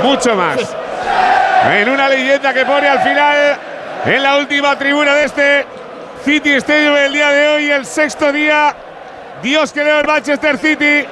Mucho 0.03 0.35
más. 0.35 0.59
En 1.73 1.89
una 1.89 2.09
leyenda 2.09 2.53
que 2.53 2.67
pone 2.67 2.87
al 2.87 3.01
final 3.01 3.59
en 4.05 4.23
la 4.23 4.37
última 4.37 4.77
tribuna 4.77 5.15
de 5.15 5.25
este 5.25 5.67
City 6.23 6.53
Stadium 6.55 6.95
el 6.97 7.13
día 7.13 7.31
de 7.31 7.49
hoy, 7.49 7.71
el 7.71 7.87
sexto 7.87 8.31
día. 8.31 8.75
Dios 9.43 9.73
que 9.73 9.81
el 9.81 10.07
Manchester 10.07 10.59
City. 10.59 11.07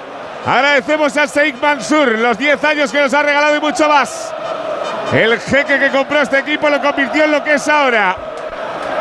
Agradecemos 0.44 1.16
a 1.16 1.26
Sheikh 1.26 1.60
Mansur 1.62 2.18
los 2.18 2.36
10 2.36 2.64
años 2.64 2.90
que 2.90 3.00
nos 3.00 3.14
ha 3.14 3.22
regalado 3.22 3.56
y 3.56 3.60
mucho 3.60 3.88
más. 3.88 4.34
El 5.12 5.38
jeque 5.40 5.78
que 5.78 5.90
compró 5.90 6.22
este 6.22 6.38
equipo 6.38 6.68
lo 6.68 6.80
convirtió 6.80 7.24
en 7.24 7.32
lo 7.32 7.44
que 7.44 7.54
es 7.54 7.68
ahora. 7.68 8.16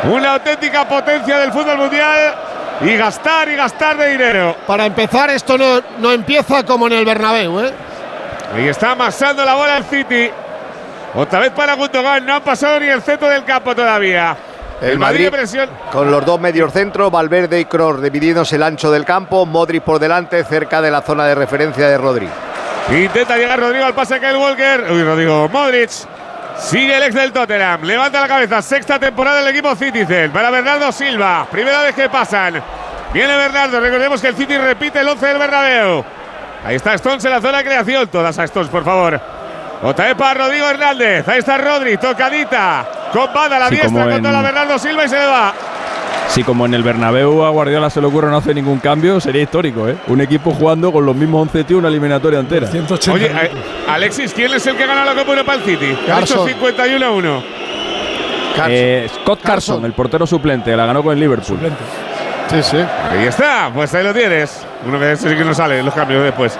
Una 0.04 0.32
auténtica 0.34 0.86
potencia 0.86 1.38
del 1.38 1.52
fútbol 1.52 1.78
mundial 1.78 2.34
y 2.80 2.96
gastar 2.96 3.48
y 3.48 3.56
gastar 3.56 3.96
de 3.96 4.10
dinero. 4.10 4.56
Para 4.66 4.86
empezar, 4.86 5.30
esto 5.30 5.56
no, 5.56 5.80
no 5.98 6.12
empieza 6.12 6.64
como 6.64 6.86
en 6.88 6.94
el 6.94 7.04
Bernabéu, 7.04 7.60
¿eh? 7.60 7.72
Y 8.58 8.68
está 8.68 8.92
amasando 8.92 9.44
la 9.44 9.54
bola 9.54 9.78
el 9.78 9.84
City. 9.84 10.30
Otra 11.14 11.40
vez 11.40 11.50
para 11.50 11.74
Gundogan, 11.74 12.24
no 12.24 12.34
ha 12.34 12.40
pasado 12.40 12.80
ni 12.80 12.86
el 12.86 13.02
centro 13.02 13.28
del 13.28 13.44
campo 13.44 13.74
todavía. 13.74 14.36
El, 14.80 14.98
Madrid, 14.98 15.30
presión. 15.30 15.70
con 15.92 16.10
los 16.10 16.24
dos 16.24 16.40
medios 16.40 16.72
centro, 16.72 17.08
Valverde 17.10 17.60
y 17.60 17.66
Kroos 17.66 18.02
dividiéndose 18.02 18.56
el 18.56 18.64
ancho 18.64 18.90
del 18.90 19.04
campo, 19.04 19.46
Modric 19.46 19.82
por 19.84 20.00
delante, 20.00 20.42
cerca 20.42 20.82
de 20.82 20.90
la 20.90 21.02
zona 21.02 21.24
de 21.26 21.36
referencia 21.36 21.86
de 21.86 21.96
Rodri. 21.96 22.28
Intenta 22.90 23.36
llegar 23.36 23.58
Rodrigo 23.58 23.84
al 23.84 23.94
pase 23.94 24.18
que 24.20 24.28
el 24.28 24.36
Walker. 24.36 24.86
Uy, 24.90 25.02
Rodrigo 25.02 25.48
Modric. 25.48 25.90
Sigue 26.58 26.96
el 26.96 27.02
ex 27.04 27.14
del 27.14 27.32
Tottenham. 27.32 27.82
Levanta 27.82 28.20
la 28.20 28.28
cabeza. 28.28 28.60
Sexta 28.60 28.98
temporada 28.98 29.38
del 29.38 29.48
equipo 29.48 29.74
Citizen. 29.74 30.30
Para 30.30 30.50
Bernardo 30.50 30.92
Silva. 30.92 31.46
Primera 31.50 31.82
vez 31.82 31.94
que 31.94 32.08
pasan. 32.08 32.62
Viene 33.12 33.36
Bernardo. 33.36 33.80
Recordemos 33.80 34.20
que 34.20 34.28
el 34.28 34.36
City 34.36 34.56
repite 34.58 35.00
el 35.00 35.08
11 35.08 35.26
del 35.26 35.38
Bernabéu. 35.38 36.04
Ahí 36.64 36.76
está 36.76 36.94
Stones 36.94 37.24
en 37.24 37.30
la 37.30 37.40
zona 37.40 37.58
de 37.58 37.64
creación. 37.64 38.08
Todas 38.08 38.38
a 38.38 38.44
Stones, 38.44 38.70
por 38.70 38.84
favor. 38.84 39.20
Otra 39.82 40.06
vez 40.06 40.14
para 40.14 40.44
Rodrigo 40.44 40.68
Hernández. 40.68 41.26
Ahí 41.28 41.38
está 41.38 41.58
Rodri. 41.58 41.96
Tocadita. 41.96 42.86
Con 43.12 43.32
banda 43.32 43.56
a 43.56 43.60
la 43.60 43.70
diestra 43.70 44.08
contra 44.08 44.32
la 44.32 44.42
Bernardo 44.42 44.78
Silva 44.78 45.04
y 45.04 45.08
se 45.08 45.18
le 45.18 45.26
va. 45.26 45.54
Si 46.28 46.42
como 46.44 46.64
en 46.64 46.72
el 46.72 46.82
Bernabéu 46.82 47.44
a 47.44 47.50
Guardiola 47.50 47.90
se 47.90 48.00
le 48.00 48.06
ocurre 48.06 48.30
no 48.30 48.38
hace 48.38 48.54
ningún 48.54 48.78
cambio, 48.78 49.20
sería 49.20 49.42
histórico, 49.42 49.88
¿eh? 49.88 49.96
Un 50.06 50.20
equipo 50.22 50.52
jugando 50.52 50.90
con 50.90 51.04
los 51.04 51.14
mismos 51.14 51.42
11 51.42 51.64
tíos 51.64 51.78
una 51.78 51.88
eliminatoria 51.88 52.40
entera. 52.40 52.66
180. 52.68 53.12
Oye, 53.12 53.26
eh, 53.26 53.50
Alexis, 53.88 54.32
¿quién 54.32 54.52
es 54.54 54.66
el 54.66 54.76
que 54.76 54.86
gana 54.86 55.04
la 55.04 55.14
Copa 55.14 55.32
Europa 55.32 55.52
al 55.52 55.62
City? 55.62 55.94
Ha 56.10 56.20
hecho 56.20 56.46
51 56.46 57.04
a 57.04 57.10
1. 57.10 57.42
Eh, 58.68 59.08
Scott 59.14 59.40
Carson, 59.42 59.84
el 59.84 59.92
portero 59.92 60.26
suplente, 60.26 60.76
la 60.76 60.86
ganó 60.86 61.02
con 61.02 61.12
el 61.12 61.20
Liverpool. 61.20 61.58
Sí, 62.48 62.62
sí. 62.62 62.76
Ahí 63.10 63.26
está, 63.26 63.70
pues 63.74 63.94
ahí 63.94 64.04
lo 64.04 64.12
tienes. 64.12 64.66
Uno 64.86 64.98
que 64.98 65.16
sí 65.16 65.28
que 65.28 65.44
no 65.44 65.54
sale 65.54 65.78
en 65.78 65.84
los 65.86 65.94
cambios 65.94 66.22
después. 66.22 66.58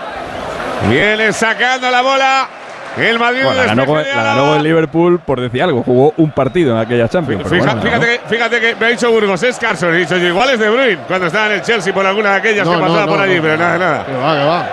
Viene 0.89 1.33
sacando 1.33 1.91
la 1.91 2.03
bola. 2.03 2.49
El 2.99 3.19
Madrid 3.19 3.41
Bueno, 3.45 3.61
la, 3.61 3.67
ganó, 3.69 3.87
con- 3.87 4.03
la 4.03 4.23
ganó 4.23 4.47
con 4.49 4.57
el 4.59 4.63
Liverpool 4.65 5.21
por 5.21 5.41
decir 5.41 5.63
algo. 5.63 5.83
Jugó 5.83 6.13
un 6.19 6.31
partido 6.31 6.75
en 6.75 6.81
aquella 6.87 7.09
Champions. 7.09 7.45
Fija- 7.49 7.65
bueno, 7.75 7.83
fíjate, 7.83 8.07
que, 8.07 8.21
fíjate 8.29 8.61
que 8.61 8.75
me 8.77 8.87
ha 8.87 8.89
dicho 8.91 9.11
Burgos, 9.11 9.43
es 9.43 9.59
Carson. 9.59 9.95
He 9.95 9.99
dicho 9.99 10.17
yo, 10.19 10.27
igual 10.29 10.51
es 10.51 10.59
De 10.59 10.69
Bruyne 10.69 10.99
cuando 11.09 11.27
estaba 11.29 11.47
en 11.47 11.53
el 11.53 11.63
Chelsea 11.63 11.93
por 11.95 12.05
alguna 12.05 12.33
de 12.33 12.37
aquellas 12.37 12.67
No, 12.67 12.73
que 12.73 12.77
no, 12.79 12.83
pasaba 12.87 13.07
no, 13.07 13.13
por 13.13 13.21
allí, 13.21 13.37
no, 13.37 13.43
pero 13.43 13.57
no, 13.57 13.63
nada, 13.65 13.79
no. 13.79 13.85
nada. 13.85 14.05
Que 14.07 14.13
va, 14.15 14.37
que 14.39 14.45
va. 14.45 14.67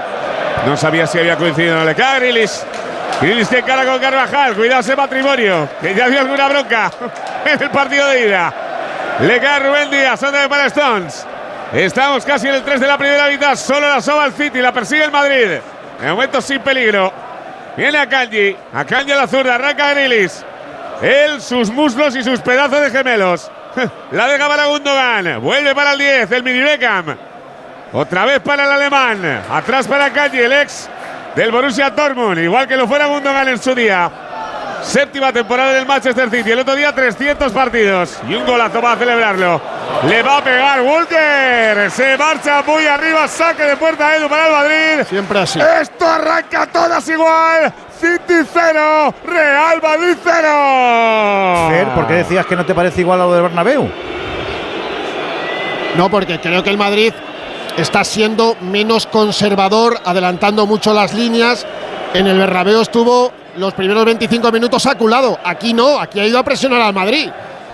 No 0.65 0.75
sabía 0.77 1.08
si 1.08 1.17
había 1.19 1.38
coincidido 1.38 1.75
o 1.77 1.79
no. 1.79 1.86
Le 1.86 1.95
cae 1.95 2.19
Grilis. 2.19 2.65
Grilis 3.21 3.47
que 3.47 3.63
cara 3.63 3.86
con 3.86 3.99
Carvajal. 3.99 4.53
Cuidado 4.55 4.82
ese 4.82 4.95
matrimonio, 4.97 5.69
que 5.82 5.95
ya 5.95 6.10
dio 6.10 6.19
alguna 6.19 6.47
bronca 6.49 6.91
en 7.45 7.63
el 7.63 7.69
partido 7.69 8.08
de 8.10 8.27
ida. 8.27 8.53
Le 9.21 9.39
cae 9.39 9.60
Rubén 9.62 9.89
Díaz, 9.91 10.21
otra 10.23 10.39
vez 10.41 10.47
para 10.49 10.65
Stones. 10.65 11.25
Estamos 11.73 12.25
casi 12.25 12.47
en 12.49 12.55
el 12.55 12.63
3 12.63 12.79
de 12.82 12.88
la 12.88 12.97
primera 12.97 13.27
mitad. 13.27 13.55
Solo 13.55 13.88
la 13.88 14.01
soba 14.01 14.25
el 14.25 14.34
City, 14.34 14.60
la 14.60 14.71
persigue 14.73 15.03
el 15.05 15.12
Madrid. 15.12 15.47
De 16.01 16.10
momento 16.10 16.41
sin 16.41 16.60
peligro. 16.60 17.13
Viene 17.80 17.98
a 17.98 18.10
Kanji. 18.10 18.58
A 18.74 18.84
la 18.84 19.26
zurda. 19.26 19.56
Arranca 19.56 19.94
Grilis. 19.94 20.44
Él, 21.02 21.39
sus 21.39 21.72
muslos 21.72 22.13
y 22.13 22.24
sus 22.24 22.42
pedazos 22.42 22.82
de 22.82 22.92
gemelos. 22.92 23.50
La 24.12 24.28
deja 24.28 24.50
para 24.50 24.65
Gundogan. 24.65 25.42
Vuelve 25.42 25.74
para 25.74 25.94
el 25.94 26.00
10, 26.00 26.32
el 26.34 26.44
mini 26.44 26.62
Beckham. 26.62 27.15
Otra 27.94 28.26
vez 28.26 28.42
para 28.42 28.65
el 28.65 28.72
alemán. 28.72 29.44
Atrás 29.50 29.88
para 29.88 30.12
Kanji, 30.12 30.39
el 30.39 30.52
ex 30.52 30.89
del 31.38 31.52
Borussia 31.52 31.89
Dortmund. 31.89 32.39
Igual 32.39 32.68
que 32.68 32.76
lo 32.76 32.86
fuera 32.86 33.06
Gundogan 33.06 33.48
en 33.48 33.58
su 33.58 33.74
día. 33.74 34.12
Séptima 34.82 35.32
temporada 35.32 35.74
del 35.74 35.86
Manchester 35.86 36.30
City. 36.30 36.52
El 36.52 36.60
otro 36.60 36.76
día 36.76 36.94
300 36.94 37.52
partidos. 37.52 38.20
Y 38.28 38.36
un 38.36 38.46
golazo 38.46 38.82
para 38.82 38.98
celebrarlo. 38.98 39.62
Le 40.08 40.24
va 40.24 40.38
a 40.38 40.44
pegar 40.44 40.82
Walker. 40.82 41.92
Se 41.92 42.18
marcha 42.18 42.63
muy 42.65 42.86
arriba. 42.86 43.28
Saque 43.28 43.63
de 43.63 43.78
puerta 43.78 44.15
Edu 44.15 44.30
para 44.30 44.48
el 44.48 44.52
Madrid. 44.52 45.08
Siempre 45.08 45.39
así. 45.39 45.60
Esto 45.82 46.08
arranca 46.08 46.65
todas 46.68 47.08
igual. 47.10 47.74
City 48.00 48.48
0. 48.54 49.13
Real 49.26 49.82
Madrid 49.82 50.15
0. 50.24 51.70
Fer, 51.70 51.88
¿por 51.89 52.08
qué 52.08 52.13
decías 52.13 52.46
que 52.46 52.56
no 52.56 52.65
te 52.65 52.74
parece 52.74 53.02
igual 53.02 53.22
a 53.22 53.26
lo 53.26 53.34
del 53.34 53.44
Bernabéu? 53.44 53.89
No, 55.98 56.10
porque 56.10 56.39
creo 56.39 56.63
que 56.63 56.70
el 56.70 56.78
Madrid 56.78 57.13
está 57.78 58.04
siendo 58.04 58.56
menos 58.62 59.06
conservador, 59.08 60.00
adelantando 60.06 60.65
mucho 60.65 60.94
las 60.94 61.13
líneas. 61.13 61.65
En 62.13 62.26
el 62.28 62.38
Bernabéu 62.38 62.82
estuvo 62.82 63.32
los 63.60 63.74
primeros 63.74 64.06
25 64.06 64.52
minutos 64.52 64.86
aculado. 64.86 65.38
Aquí 65.43 65.74
no, 65.74 66.00
aquí 66.00 66.19
ha 66.19 66.26
ido 66.26 66.39
a 66.39 66.43
presionar 66.43 66.82
al 66.82 66.93
Madrid, 66.93 67.30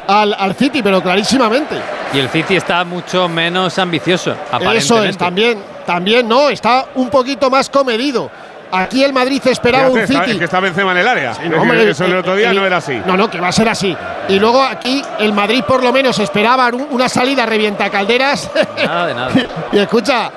al, 0.08 0.34
al 0.38 0.56
City, 0.56 0.82
pero 0.84 1.02
clarísimamente. 1.02 1.76
Y 2.14 2.20
el 2.20 2.30
City 2.30 2.56
está 2.56 2.84
mucho 2.84 3.28
menos 3.30 3.78
ambicioso, 3.80 4.32
aparentemente. 4.32 4.78
Eso 4.80 5.04
es, 5.04 5.18
también, 5.18 5.60
también 5.86 6.28
no, 6.28 6.50
está 6.50 6.86
un 6.96 7.10
poquito 7.10 7.50
más 7.50 7.70
comedido. 7.70 8.30
Aquí 8.72 9.04
el 9.04 9.14
Madrid 9.14 9.42
esperaba 9.46 9.86
Fíjate, 9.86 10.00
un 10.00 10.04
está- 10.12 10.20
City. 10.24 10.32
Es 10.32 10.38
que 10.40 10.44
está 10.46 10.60
Benzema 10.60 10.92
en 10.92 10.98
el 10.98 11.08
área. 11.08 11.34
Sí, 11.36 11.42
no, 11.48 11.62
hombre, 11.62 11.90
eso 11.90 12.04
el 12.06 12.12
el- 12.12 12.18
otro 12.18 12.36
día 12.36 12.50
el- 12.50 12.56
no 12.58 12.66
era 12.66 12.78
así. 12.78 13.00
No, 13.06 13.16
no, 13.16 13.30
que 13.30 13.40
va 13.40 13.50
a 13.50 13.52
ser 13.52 13.70
así. 13.70 13.96
Y 14.28 14.40
luego 14.40 14.62
aquí 14.64 15.02
el 15.20 15.34
Madrid 15.34 15.64
por 15.66 15.84
lo 15.84 15.94
menos 15.94 16.18
esperaba 16.20 16.68
un- 16.70 16.88
una 16.90 17.08
salida 17.08 17.46
revienta 17.46 17.90
calderas. 17.90 18.50
Nada 18.84 19.06
de 19.08 19.14
nada. 19.14 19.32
y 19.72 19.78
escucha, 19.78 20.32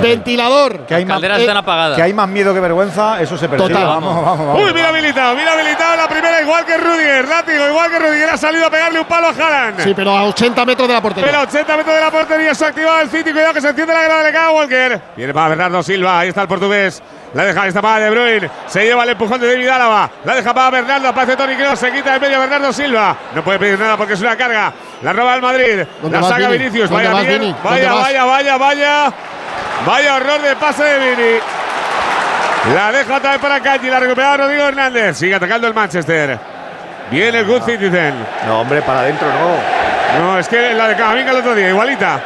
ventilador. 0.00 0.86
Que 0.86 0.94
hay, 0.94 1.04
más, 1.04 1.16
calderas 1.16 1.40
están 1.40 1.56
apagadas. 1.56 1.96
que 1.96 2.02
hay 2.02 2.12
más 2.12 2.28
miedo 2.28 2.54
que 2.54 2.60
vergüenza, 2.60 3.20
eso 3.20 3.36
se 3.36 3.48
percibe. 3.48 3.72
Total. 3.72 3.86
Vamos, 3.86 4.14
vamos, 4.22 4.46
vamos. 4.46 4.62
Uy, 4.62 4.72
mira 4.72 4.92
militado, 4.92 5.34
mira 5.34 5.56
militado 5.56 5.96
la 5.96 6.08
primera, 6.08 6.40
igual 6.40 6.64
que 6.64 6.76
Rudiger. 6.76 7.28
Látigo, 7.28 7.66
igual 7.68 7.90
que 7.90 7.98
Rudiger. 7.98 8.30
Ha 8.30 8.36
salido 8.36 8.66
a 8.66 8.70
pegarle 8.70 9.00
un 9.00 9.06
palo 9.06 9.28
a 9.28 9.30
Haaland. 9.30 9.80
Sí, 9.80 9.92
pero 9.94 10.16
a 10.16 10.24
80 10.24 10.64
metros 10.64 10.88
de 10.88 10.94
la 10.94 11.00
portería. 11.00 11.26
Pero 11.26 11.38
a 11.38 11.42
80 11.42 11.76
metros 11.76 11.94
de 11.94 12.00
la 12.00 12.10
portería 12.10 12.54
se 12.54 12.64
ha 12.64 12.68
activado 12.68 13.00
el 13.00 13.08
City. 13.10 13.32
Cuidado 13.32 13.54
que 13.54 13.60
se 13.60 13.68
enciende 13.68 13.92
la 13.92 14.02
grada 14.02 14.22
de 14.24 14.32
Kyle 14.32 14.54
Walker. 14.54 15.00
Viene 15.16 15.34
para 15.34 15.48
Bernardo 15.48 15.82
Silva. 15.82 16.20
Ahí 16.20 16.28
está 16.28 16.42
el 16.42 16.48
portugués. 16.48 17.02
La 17.34 17.44
deja 17.44 17.66
esta 17.66 17.82
para 17.82 18.04
De 18.04 18.10
Bruyne. 18.10 18.50
Se 18.66 18.82
lleva 18.84 19.02
el 19.02 19.10
empujón 19.10 19.40
de 19.40 19.46
David 19.48 19.68
Álava. 19.68 20.10
La 20.24 20.34
deja 20.34 20.54
para 20.54 20.70
Bernardo. 20.70 21.08
Aparece 21.08 21.36
Tony 21.36 21.54
Kroos. 21.56 21.78
Se 21.78 21.92
quita 21.92 22.12
de 22.14 22.20
medio 22.20 22.40
Bernardo 22.40 22.72
Silva. 22.72 23.16
No 23.34 23.44
puede 23.44 23.58
pedir 23.58 23.78
nada 23.78 23.96
porque 23.96 24.14
es 24.14 24.20
una 24.20 24.36
carga. 24.36 24.72
La 25.02 25.12
roba 25.12 25.34
el 25.34 25.42
Madrid. 25.42 25.82
¿Dónde 26.00 26.18
La 26.18 26.26
saca 26.26 26.48
Vini? 26.48 26.58
Vinicius. 26.64 26.88
¿Dónde 26.88 27.08
Vaya 27.08 27.14
vas, 27.14 27.38
bien. 27.38 27.56
Vaya, 27.62 27.92
vaya, 27.92 28.24
vaya, 28.24 28.56
vaya. 28.56 29.12
Vaya 29.86 30.16
horror 30.16 30.42
de 30.42 30.56
pase 30.56 30.84
de 30.84 30.98
Vini. 30.98 31.38
La 32.74 32.90
deja 32.90 33.16
otra 33.16 33.32
vez 33.32 33.40
para 33.40 33.60
Kanji. 33.60 33.88
La 33.88 34.00
recupera 34.00 34.36
Rodrigo 34.36 34.64
Hernández. 34.64 35.16
Sigue 35.16 35.34
atacando 35.34 35.66
el 35.68 35.74
Manchester. 35.74 36.38
Viene 37.10 37.38
el 37.38 37.46
Good 37.46 37.62
Citizen. 37.62 38.14
No, 38.46 38.60
hombre, 38.60 38.82
para 38.82 39.00
adentro 39.00 39.28
no. 39.28 40.20
No, 40.20 40.38
es 40.38 40.48
que 40.48 40.74
la 40.74 40.88
de 40.88 40.96
Camavinga 40.96 41.30
el 41.30 41.36
otro 41.36 41.54
día, 41.54 41.68
igualita. 41.68 42.20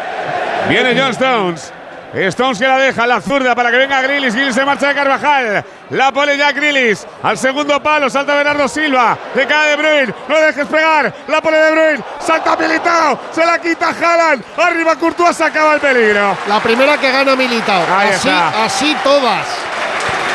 Viene 0.69 0.99
John 0.99 1.11
Stones. 1.11 1.73
Stones 2.15 2.59
que 2.59 2.67
la 2.67 2.79
deja, 2.79 3.07
la 3.07 3.21
zurda 3.21 3.55
para 3.55 3.71
que 3.71 3.77
venga 3.77 4.01
Grillis. 4.03 4.35
Grillis 4.35 4.55
se 4.55 4.65
marcha 4.65 4.89
de 4.89 4.95
Carvajal. 4.95 5.65
La 5.91 6.13
pone 6.13 6.37
ya 6.37 6.53
Grillis. 6.53 7.07
Al 7.23 7.37
segundo 7.37 7.83
palo 7.83 8.09
salta 8.09 8.35
Bernardo 8.35 8.69
Silva. 8.69 9.19
Le 9.35 9.47
cae 9.47 9.71
De 9.71 9.77
Bruyne. 9.77 10.15
No 10.29 10.39
dejes 10.39 10.67
pegar. 10.67 11.13
La 11.27 11.41
pone 11.41 11.57
De 11.59 11.71
Bruyne. 11.73 12.05
Salta 12.21 12.57
Militao. 12.57 13.19
Se 13.33 13.45
la 13.45 13.61
quita 13.61 13.89
Haaland. 13.89 14.45
Arriba 14.57 14.97
Courtois. 14.97 15.37
Se 15.37 15.45
acaba 15.45 15.75
el 15.75 15.81
peligro. 15.81 16.37
La 16.49 16.61
primera 16.61 16.97
que 16.99 17.11
gana 17.11 17.35
Militao. 17.35 17.85
Ahí 17.93 18.11
así, 18.11 18.29
está. 18.29 18.65
así 18.65 18.97
todas. 19.03 19.47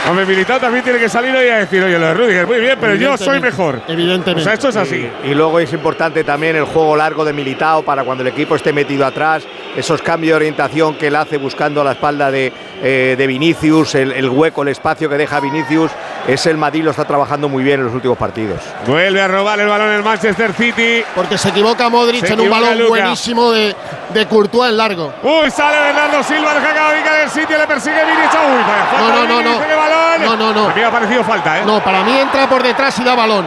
Hombre, 0.08 0.26
Militao 0.26 0.60
también 0.60 0.84
tiene 0.84 0.99
que 0.99 1.10
salir 1.10 1.36
hoy 1.36 1.47
a 1.47 1.58
decir, 1.58 1.82
oye, 1.84 1.97
lo 1.97 2.06
de 2.06 2.14
Rudiger, 2.14 2.45
muy 2.45 2.60
bien, 2.60 2.78
pero 2.80 2.93
yo 2.93 3.18
soy 3.18 3.39
mejor. 3.39 3.82
Evidentemente. 3.88 4.41
O 4.41 4.43
sea, 4.43 4.53
esto 4.53 4.70
es 4.70 4.76
así. 4.76 5.10
Y, 5.24 5.30
y 5.30 5.34
luego 5.34 5.60
es 5.60 5.74
importante 5.74 6.24
también 6.24 6.56
el 6.56 6.66
juego 6.66 6.95
largo 6.95 7.26
de 7.26 7.34
Militao 7.34 7.82
para 7.82 8.03
cuando 8.03 8.22
el 8.22 8.28
equipo 8.28 8.56
esté 8.56 8.72
metido 8.72 9.03
atrás, 9.03 9.43
esos 9.76 10.03
cambios 10.03 10.34
de 10.34 10.36
orientación 10.36 10.93
que 10.95 11.08
él 11.08 11.16
hace 11.16 11.38
buscando 11.38 11.84
la 11.84 11.93
espalda 11.93 12.30
de, 12.30 12.53
eh, 12.82 13.16
de 13.18 13.28
Vinicius, 13.28 13.96
el, 13.96 14.12
el 14.12 14.30
hueco, 14.30 14.62
el 14.64 14.70
espacio 14.70 15.10
que 15.10 15.18
deja 15.18 15.40
Vinicius, 15.40 15.92
es 16.28 16.46
el 16.46 16.58
Madrid 16.58 16.84
lo 16.84 16.92
está 16.92 17.06
trabajando 17.06 17.48
muy 17.50 17.64
bien 17.64 17.80
en 17.80 17.86
los 17.86 17.94
últimos 17.96 18.18
partidos. 18.18 18.60
Vuelve 18.88 19.22
a 19.22 19.28
robar 19.28 19.60
el 19.60 19.68
balón 19.68 19.92
el 19.92 20.04
Manchester 20.04 20.54
City. 20.54 21.04
Porque 21.14 21.38
se 21.38 21.50
equivoca 21.50 21.90
Modric 21.90 22.26
Se 22.26 22.34
en 22.34 22.40
un 22.42 22.50
balón 22.50 22.78
Luka. 22.78 22.90
buenísimo 22.90 23.52
de, 23.52 23.76
de 24.14 24.26
Courtois 24.26 24.72
en 24.72 24.78
largo. 24.78 25.14
Uy, 25.24 25.52
sale 25.52 25.78
Bernardo 25.80 26.24
Silva, 26.24 26.54
deja 26.54 26.74
Camavinga 26.74 27.14
del 27.14 27.30
sitio, 27.30 27.58
le 27.58 27.68
persigue 27.68 28.04
Vini. 28.06 28.18
Uy, 28.18 28.64
vaya 28.68 28.86
falta 28.86 29.00
No, 29.00 29.26
no, 29.28 29.28
no, 29.28 29.42
no. 29.42 29.60
balón. 29.60 30.22
No, 30.22 30.36
no, 30.36 30.54
no. 30.54 30.70
A 30.70 30.74
mí 30.74 30.80
me 30.82 30.86
ha 30.86 30.92
parecido 30.92 31.24
falta, 31.24 31.60
¿eh? 31.60 31.64
No, 31.66 31.84
para 31.84 32.04
mí 32.04 32.18
entra 32.18 32.48
por 32.50 32.64
detrás 32.64 32.98
y 33.00 33.04
da 33.04 33.16
balón. 33.16 33.46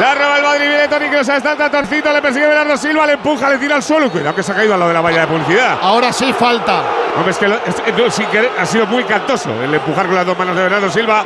La 0.00 0.14
roba 0.14 0.36
el 0.36 0.42
Madrid, 0.42 0.68
viene 0.68 0.86
Toni 0.88 1.08
Kroos, 1.08 1.28
está 1.28 1.52
el 1.52 1.70
Torcito, 1.70 2.12
le 2.12 2.22
persigue 2.22 2.46
Bernardo 2.46 2.76
Silva, 2.76 3.06
le 3.06 3.14
empuja, 3.14 3.48
le 3.50 3.58
tira 3.58 3.76
al 3.76 3.82
suelo. 3.82 4.10
Cuidado 4.10 4.34
que 4.34 4.42
se 4.42 4.52
ha 4.52 4.54
caído 4.54 4.74
al 4.74 4.80
lado 4.80 4.90
de 4.90 4.94
la 4.94 5.00
valla 5.00 5.20
de 5.22 5.26
publicidad. 5.26 5.78
Ahora 5.82 6.12
sí 6.12 6.32
falta. 6.32 6.82
Hombre, 7.16 7.32
es 7.32 7.38
que 7.38 7.48
lo- 7.48 7.56
es- 7.56 7.96
no, 7.96 8.10
sin 8.10 8.26
querer, 8.26 8.50
ha 8.60 8.66
sido 8.66 8.86
muy 8.86 9.02
cantoso 9.04 9.50
el 9.62 9.74
empujar 9.74 10.06
con 10.06 10.14
las 10.14 10.26
dos 10.26 10.38
manos 10.38 10.54
de 10.54 10.62
Bernardo 10.62 10.90
Silva. 10.90 11.24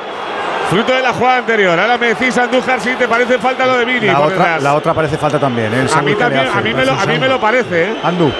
Fruto 0.71 0.93
de 0.95 1.03
la 1.03 1.13
jugada 1.13 1.39
anterior. 1.39 1.79
Ahora 1.79 1.99
me 1.99 2.07
decís, 2.09 2.39
Andújar, 2.39 2.81
si 2.81 2.95
te 2.95 3.07
parece 3.07 3.39
falta 3.39 3.67
lo 3.67 3.77
de 3.77 3.85
Vini. 3.85 4.07
La 4.07 4.21
otra, 4.21 4.59
la 4.59 4.75
otra 4.75 4.95
parece 4.95 5.19
falta 5.19 5.39
también. 5.39 5.75
¿eh? 5.75 5.87
A 5.95 6.01
mí 6.01 6.13
que 6.15 6.19
también, 6.19 6.47
hace, 6.49 6.59
a 6.59 6.63
mí, 6.63 6.73
me 6.73 6.85
lo, 6.87 6.93
parece 6.93 7.03
a 7.03 7.13
mí 7.13 7.19
me 7.19 7.29
lo 7.29 7.41
parece, 7.41 7.83
¿eh? 7.91 7.97
Andu. 8.03 8.33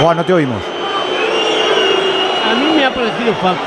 Juan, 0.00 0.16
no 0.16 0.24
te 0.24 0.32
oímos. 0.32 0.62
A 2.50 2.54
mí 2.54 2.72
me 2.76 2.86
ha 2.86 2.90
parecido 2.94 3.34
falta. 3.34 3.60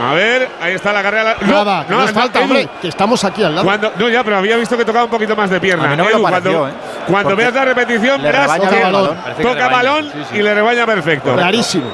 A 0.00 0.12
ver, 0.12 0.48
ahí 0.60 0.74
está 0.74 0.92
la 0.92 1.02
carrera. 1.02 1.36
No, 1.40 1.64
Nada, 1.64 1.86
que 1.86 1.92
no, 1.94 2.04
es 2.04 2.12
falta, 2.12 2.38
Edu, 2.40 2.48
hombre, 2.48 2.68
que 2.82 2.88
estamos 2.88 3.24
aquí 3.24 3.42
al 3.42 3.54
lado. 3.54 3.66
Cuando, 3.66 3.92
no, 3.98 4.08
ya, 4.08 4.22
pero 4.22 4.36
había 4.36 4.56
visto 4.56 4.76
que 4.76 4.84
tocaba 4.84 5.04
un 5.04 5.10
poquito 5.10 5.34
más 5.34 5.48
de 5.48 5.58
pierna. 5.58 5.92
A 5.92 5.96
no 5.96 6.04
me 6.04 6.10
lo 6.10 6.16
Edu, 6.18 6.22
pareció, 6.22 6.52
cuando, 6.52 6.68
¿eh? 6.68 6.72
cuando 7.08 7.36
veas 7.36 7.54
la 7.54 7.64
repetición, 7.64 8.22
verás 8.22 8.58
que 8.58 8.76
el 8.76 8.82
balón. 8.82 9.16
Que 9.36 9.42
toca 9.42 9.54
rebaña, 9.54 9.68
balón 9.68 10.04
sí, 10.12 10.18
sí. 10.30 10.36
y 10.36 10.42
le 10.42 10.54
rebaña 10.54 10.86
perfecto. 10.86 11.32
Clarísimo. 11.34 11.86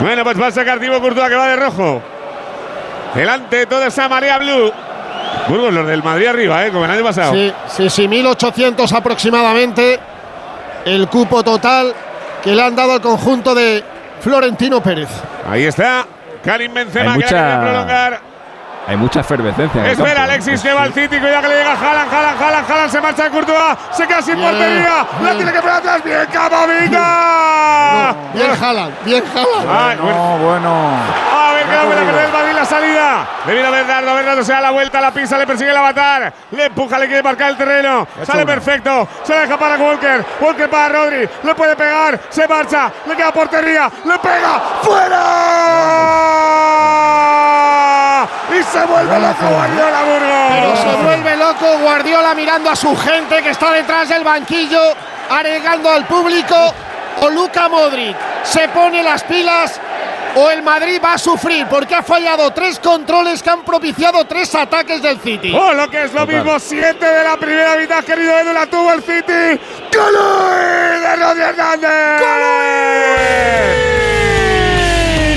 Bueno, 0.00 0.24
pues 0.24 0.40
va 0.40 0.48
a 0.48 0.50
sacar 0.50 0.78
Thibaut 0.78 1.00
Courtois 1.00 1.28
que 1.28 1.36
va 1.36 1.46
de 1.46 1.56
rojo. 1.56 2.02
Delante 3.14 3.56
de 3.56 3.66
toda 3.66 3.86
esa 3.86 4.08
marea 4.08 4.38
blue. 4.38 4.72
Burgos, 5.48 5.72
los 5.72 5.86
del 5.86 6.02
Madrid 6.02 6.26
arriba, 6.26 6.66
¿eh? 6.66 6.70
Como 6.70 6.84
el 6.84 6.90
año 6.90 7.02
pasado. 7.02 7.32
Sí, 7.32 7.52
sí, 7.68 7.88
sí, 7.88 8.08
1800 8.08 8.92
aproximadamente. 8.92 9.98
El 10.84 11.08
cupo 11.08 11.42
total 11.42 11.94
que 12.42 12.54
le 12.54 12.62
han 12.62 12.74
dado 12.74 12.92
al 12.92 13.00
conjunto 13.00 13.54
de 13.54 13.82
Florentino 14.20 14.82
Pérez. 14.82 15.08
Ahí 15.48 15.64
está. 15.64 16.06
Karim 16.42 16.74
Benzema 16.74 17.12
Hay 17.14 17.22
que 17.22 17.34
la 17.34 17.40
mucha- 17.42 17.60
prolongar. 17.60 18.31
Hay 18.86 18.96
mucha 18.96 19.20
efervescencia. 19.20 19.80
en 19.80 19.86
el 19.86 19.92
Espera, 19.92 20.14
campo. 20.14 20.32
Alexis 20.32 20.60
que 20.60 20.72
va 20.72 20.82
al 20.82 20.92
City, 20.92 21.18
cuidado 21.20 21.42
que 21.42 21.48
le 21.48 21.56
llega 21.58 21.72
Haaland, 21.72 22.12
Haaland, 22.12 22.42
Haaland, 22.42 22.70
Haaland, 22.70 22.90
se 22.90 23.00
marcha 23.00 23.22
de 23.24 23.30
Courtois, 23.30 23.76
se 23.92 24.06
queda 24.06 24.22
sin 24.22 24.38
portería, 24.40 25.06
la 25.22 25.32
tiene 25.34 25.52
que 25.52 25.60
pegar 25.60 25.76
atrás, 25.76 26.02
bien 26.04 26.26
Camavinga. 26.32 28.14
Bien 28.34 28.50
Haaland, 28.60 28.92
bien. 29.04 29.22
Ay, 29.34 29.96
bueno. 29.96 30.16
No, 30.16 30.38
bueno. 30.38 30.90
A 31.32 31.52
ver, 31.52 31.64
que 31.66 31.72
la 31.76 31.84
vuelve 31.84 32.02
a 32.02 32.06
perder 32.06 32.24
el 32.24 32.32
Madrid 32.32 32.52
la 32.54 32.64
salida. 32.64 33.26
Le 33.46 33.52
viene 33.52 33.68
a 33.68 33.70
Bernardo, 33.70 34.14
Bernardo 34.14 34.42
se 34.44 34.52
da 34.52 34.60
la 34.60 34.70
vuelta, 34.70 35.00
la 35.00 35.10
pisa, 35.12 35.38
le 35.38 35.46
persigue 35.46 35.70
el 35.70 35.76
avatar. 35.76 36.32
Le 36.50 36.64
empuja, 36.66 36.98
le 36.98 37.06
quiere 37.06 37.22
marcar 37.22 37.50
el 37.50 37.56
terreno. 37.56 38.06
Sale 38.24 38.44
perfecto. 38.46 39.06
Se 39.22 39.34
deja 39.34 39.56
para 39.58 39.76
Walker. 39.76 40.24
Walker 40.40 40.68
para 40.70 40.88
Rodri. 40.88 41.28
Le 41.42 41.54
puede 41.54 41.76
pegar. 41.76 42.18
Se 42.30 42.48
marcha. 42.48 42.90
Le 43.06 43.14
queda 43.16 43.32
portería. 43.32 43.90
Le 44.04 44.18
pega. 44.18 44.60
¡Fuera! 44.82 45.18
Y 48.50 48.62
se 48.62 48.84
vuelve 48.84 49.18
loco 49.18 49.46
Guardiola 49.48 50.02
Burgos. 50.02 50.50
Pero 50.50 50.76
se 50.76 51.02
vuelve 51.02 51.36
loco 51.36 51.78
Guardiola 51.78 52.34
mirando 52.34 52.70
a 52.70 52.76
su 52.76 52.96
gente 52.96 53.42
que 53.42 53.50
está 53.50 53.72
detrás 53.72 54.08
del 54.08 54.24
banquillo, 54.24 54.80
aregando 55.30 55.90
al 55.90 56.06
público. 56.06 56.56
O 57.20 57.28
Luca 57.28 57.68
Modric 57.68 58.16
se 58.42 58.68
pone 58.70 59.02
las 59.02 59.22
pilas 59.24 59.78
o 60.34 60.50
el 60.50 60.62
Madrid 60.62 61.00
va 61.04 61.14
a 61.14 61.18
sufrir 61.18 61.66
porque 61.66 61.94
ha 61.94 62.02
fallado 62.02 62.50
tres 62.52 62.78
controles 62.78 63.42
que 63.42 63.50
han 63.50 63.62
propiciado 63.64 64.24
tres 64.24 64.54
ataques 64.54 65.02
del 65.02 65.20
City. 65.20 65.54
Oh, 65.54 65.72
lo 65.74 65.90
que 65.90 66.04
es 66.04 66.12
lo 66.14 66.26
mismo, 66.26 66.58
siete 66.58 67.04
de 67.04 67.24
la 67.24 67.36
primera 67.36 67.76
mitad, 67.76 68.02
querido 68.04 68.38
Edu, 68.38 68.52
la 68.52 68.66
tuvo 68.66 68.92
el 68.92 69.02
City. 69.02 69.60
¡Colui 69.92 71.00
de 71.00 71.16
Rodri 71.16 71.42
Hernández! 71.42 72.22
Y 73.88 73.91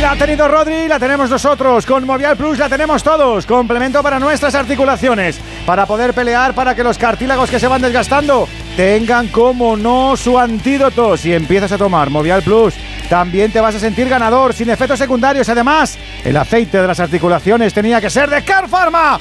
La 0.06 0.12
ha 0.12 0.16
tenido 0.16 0.48
Rodri, 0.48 0.88
la 0.88 1.00
tenemos 1.00 1.32
nosotros. 1.32 1.84
Con 1.84 2.06
Movial 2.06 2.38
Plus 2.38 2.60
la 2.60 2.70
tenemos 2.70 3.02
todos. 3.02 3.48
Complemento 3.48 4.04
para 4.04 4.20
nuestras 4.20 4.54
articulaciones. 4.54 5.40
Para 5.66 5.88
poder 5.88 6.14
pelear, 6.14 6.54
para 6.54 6.76
que 6.76 6.84
los 6.84 7.00
cartílagos 7.00 7.50
que 7.50 7.60
se 7.60 7.68
van 7.68 7.82
desgastando 7.82 8.48
tengan 8.78 9.30
como 9.30 9.76
no 9.76 10.16
su 10.16 10.38
antídoto. 10.38 11.18
Si 11.18 11.34
empiezas 11.34 11.72
a 11.72 11.80
tomar 11.80 12.12
Movial 12.12 12.44
Plus, 12.44 12.76
también 13.10 13.52
te 13.52 13.60
vas 13.60 13.74
a 13.74 13.80
sentir 13.80 14.08
ganador, 14.08 14.54
sin 14.54 14.70
efectos 14.70 15.00
secundarios. 15.00 15.50
Además, 15.50 15.98
el 16.24 16.38
aceite 16.38 16.80
de 16.80 16.88
las 16.88 17.00
articulaciones 17.00 17.74
tenía 17.74 18.00
que 18.00 18.12
ser 18.12 18.30
de 18.30 18.44
Car 18.44 18.70
Pharma. 18.70 19.20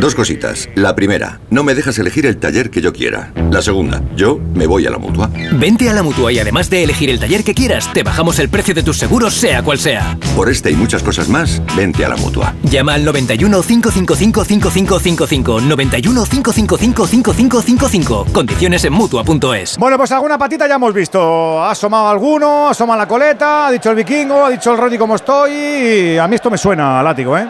Dos 0.00 0.14
cositas. 0.14 0.68
La 0.76 0.94
primera, 0.94 1.40
no 1.50 1.64
me 1.64 1.74
dejas 1.74 1.98
elegir 1.98 2.24
el 2.24 2.36
taller 2.36 2.70
que 2.70 2.80
yo 2.80 2.92
quiera. 2.92 3.32
La 3.50 3.60
segunda, 3.60 4.00
yo 4.14 4.38
me 4.54 4.68
voy 4.68 4.86
a 4.86 4.90
la 4.90 4.98
mutua. 4.98 5.28
Vente 5.54 5.90
a 5.90 5.92
la 5.92 6.04
mutua 6.04 6.30
y 6.30 6.38
además 6.38 6.70
de 6.70 6.84
elegir 6.84 7.10
el 7.10 7.18
taller 7.18 7.42
que 7.42 7.52
quieras, 7.52 7.92
te 7.92 8.04
bajamos 8.04 8.38
el 8.38 8.48
precio 8.48 8.74
de 8.74 8.84
tus 8.84 8.96
seguros, 8.96 9.34
sea 9.34 9.60
cual 9.60 9.78
sea. 9.78 10.16
Por 10.36 10.48
este 10.50 10.70
y 10.70 10.76
muchas 10.76 11.02
cosas 11.02 11.28
más, 11.28 11.60
vente 11.76 12.04
a 12.04 12.10
la 12.10 12.16
mutua. 12.16 12.54
Llama 12.62 12.94
al 12.94 13.04
91 13.04 13.60
555 13.60 14.44
5555. 14.44 15.60
91 15.62 16.24
555 16.26 17.06
5555. 17.08 18.26
Condiciones 18.32 18.84
en 18.84 18.92
mutua.es. 18.92 19.76
Bueno, 19.78 19.98
pues 19.98 20.12
alguna 20.12 20.38
patita 20.38 20.68
ya 20.68 20.76
hemos 20.76 20.94
visto. 20.94 21.60
Ha 21.60 21.72
asomado 21.72 22.08
alguno, 22.08 22.68
asoma 22.68 22.96
la 22.96 23.08
coleta, 23.08 23.66
ha 23.66 23.70
dicho 23.72 23.90
el 23.90 23.96
vikingo, 23.96 24.44
ha 24.44 24.50
dicho 24.50 24.70
el 24.70 24.78
Rodri 24.78 24.96
cómo 24.96 25.16
estoy. 25.16 25.50
y 25.50 26.18
a 26.18 26.28
mí 26.28 26.36
esto 26.36 26.50
me 26.50 26.58
suena 26.58 27.00
a 27.00 27.02
látigo, 27.02 27.36
¿eh? 27.36 27.48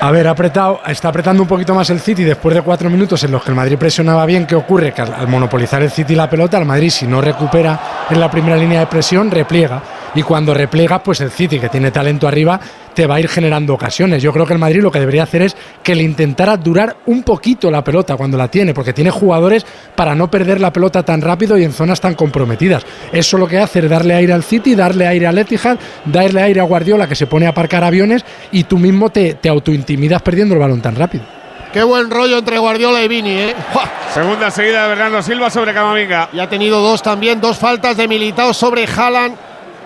A 0.00 0.12
ver, 0.12 0.28
apretado, 0.28 0.80
está 0.86 1.08
apretando 1.08 1.42
un 1.42 1.48
poquito 1.48 1.74
más 1.74 1.90
el 1.90 1.98
City 1.98 2.22
después 2.22 2.54
de 2.54 2.62
cuatro 2.62 2.88
minutos 2.88 3.22
en 3.24 3.32
los 3.32 3.42
que 3.42 3.50
el 3.50 3.56
Madrid 3.56 3.76
presionaba 3.76 4.24
bien. 4.26 4.46
¿Qué 4.46 4.54
ocurre? 4.54 4.92
Que 4.92 5.02
al, 5.02 5.12
al 5.12 5.26
monopolizar 5.26 5.82
el 5.82 5.90
City 5.90 6.14
la 6.14 6.30
pelota, 6.30 6.56
el 6.56 6.64
Madrid, 6.64 6.90
si 6.90 7.06
no 7.06 7.20
recupera 7.20 8.06
en 8.08 8.20
la 8.20 8.30
primera 8.30 8.56
línea 8.56 8.80
de 8.80 8.86
presión, 8.86 9.28
repliega. 9.30 9.82
Y 10.14 10.22
cuando 10.22 10.54
repliega, 10.54 11.02
pues 11.02 11.20
el 11.20 11.30
City, 11.30 11.58
que 11.58 11.68
tiene 11.68 11.90
talento 11.90 12.26
arriba, 12.26 12.58
te 12.94 13.06
va 13.06 13.16
a 13.16 13.20
ir 13.20 13.28
generando 13.28 13.74
ocasiones. 13.74 14.22
Yo 14.22 14.32
creo 14.32 14.46
que 14.46 14.54
el 14.54 14.58
Madrid 14.58 14.82
lo 14.82 14.90
que 14.90 14.98
debería 14.98 15.22
hacer 15.22 15.42
es 15.42 15.56
que 15.82 15.94
le 15.94 16.02
intentara 16.02 16.56
durar 16.56 16.96
un 17.06 17.22
poquito 17.22 17.70
la 17.70 17.84
pelota 17.84 18.16
cuando 18.16 18.36
la 18.36 18.48
tiene, 18.48 18.74
porque 18.74 18.92
tiene 18.92 19.10
jugadores 19.10 19.64
para 19.94 20.14
no 20.14 20.30
perder 20.30 20.60
la 20.60 20.72
pelota 20.72 21.02
tan 21.02 21.20
rápido 21.20 21.56
y 21.56 21.64
en 21.64 21.72
zonas 21.72 22.00
tan 22.00 22.14
comprometidas. 22.14 22.84
Eso 23.12 23.38
lo 23.38 23.46
que 23.46 23.58
hace 23.58 23.80
es 23.80 23.90
darle 23.90 24.14
aire 24.14 24.32
al 24.32 24.42
City, 24.42 24.74
darle 24.74 25.06
aire 25.06 25.26
al 25.26 25.38
Etihad, 25.38 25.78
darle 26.04 26.42
aire 26.42 26.60
a 26.60 26.64
Guardiola 26.64 27.06
que 27.06 27.14
se 27.14 27.26
pone 27.26 27.46
a 27.46 27.50
aparcar 27.50 27.84
aviones 27.84 28.24
y 28.50 28.64
tú 28.64 28.78
mismo 28.78 29.10
te, 29.10 29.34
te 29.34 29.48
autointimidas 29.48 30.22
perdiendo 30.22 30.54
el 30.54 30.60
balón 30.60 30.80
tan 30.80 30.96
rápido. 30.96 31.24
Qué 31.72 31.82
buen 31.82 32.10
rollo 32.10 32.38
entre 32.38 32.58
Guardiola 32.58 33.02
y 33.02 33.08
Vini, 33.08 33.30
¿eh? 33.30 33.54
Segunda 34.14 34.50
seguida 34.50 34.84
de 34.84 34.88
Bernardo 34.88 35.22
Silva 35.22 35.50
sobre 35.50 35.74
Camavinga. 35.74 36.30
Y 36.32 36.40
ha 36.40 36.48
tenido 36.48 36.80
dos 36.80 37.02
también, 37.02 37.42
dos 37.42 37.58
faltas 37.58 37.96
de 37.98 38.08
Militao 38.08 38.54
sobre 38.54 38.86
Haaland 38.86 39.36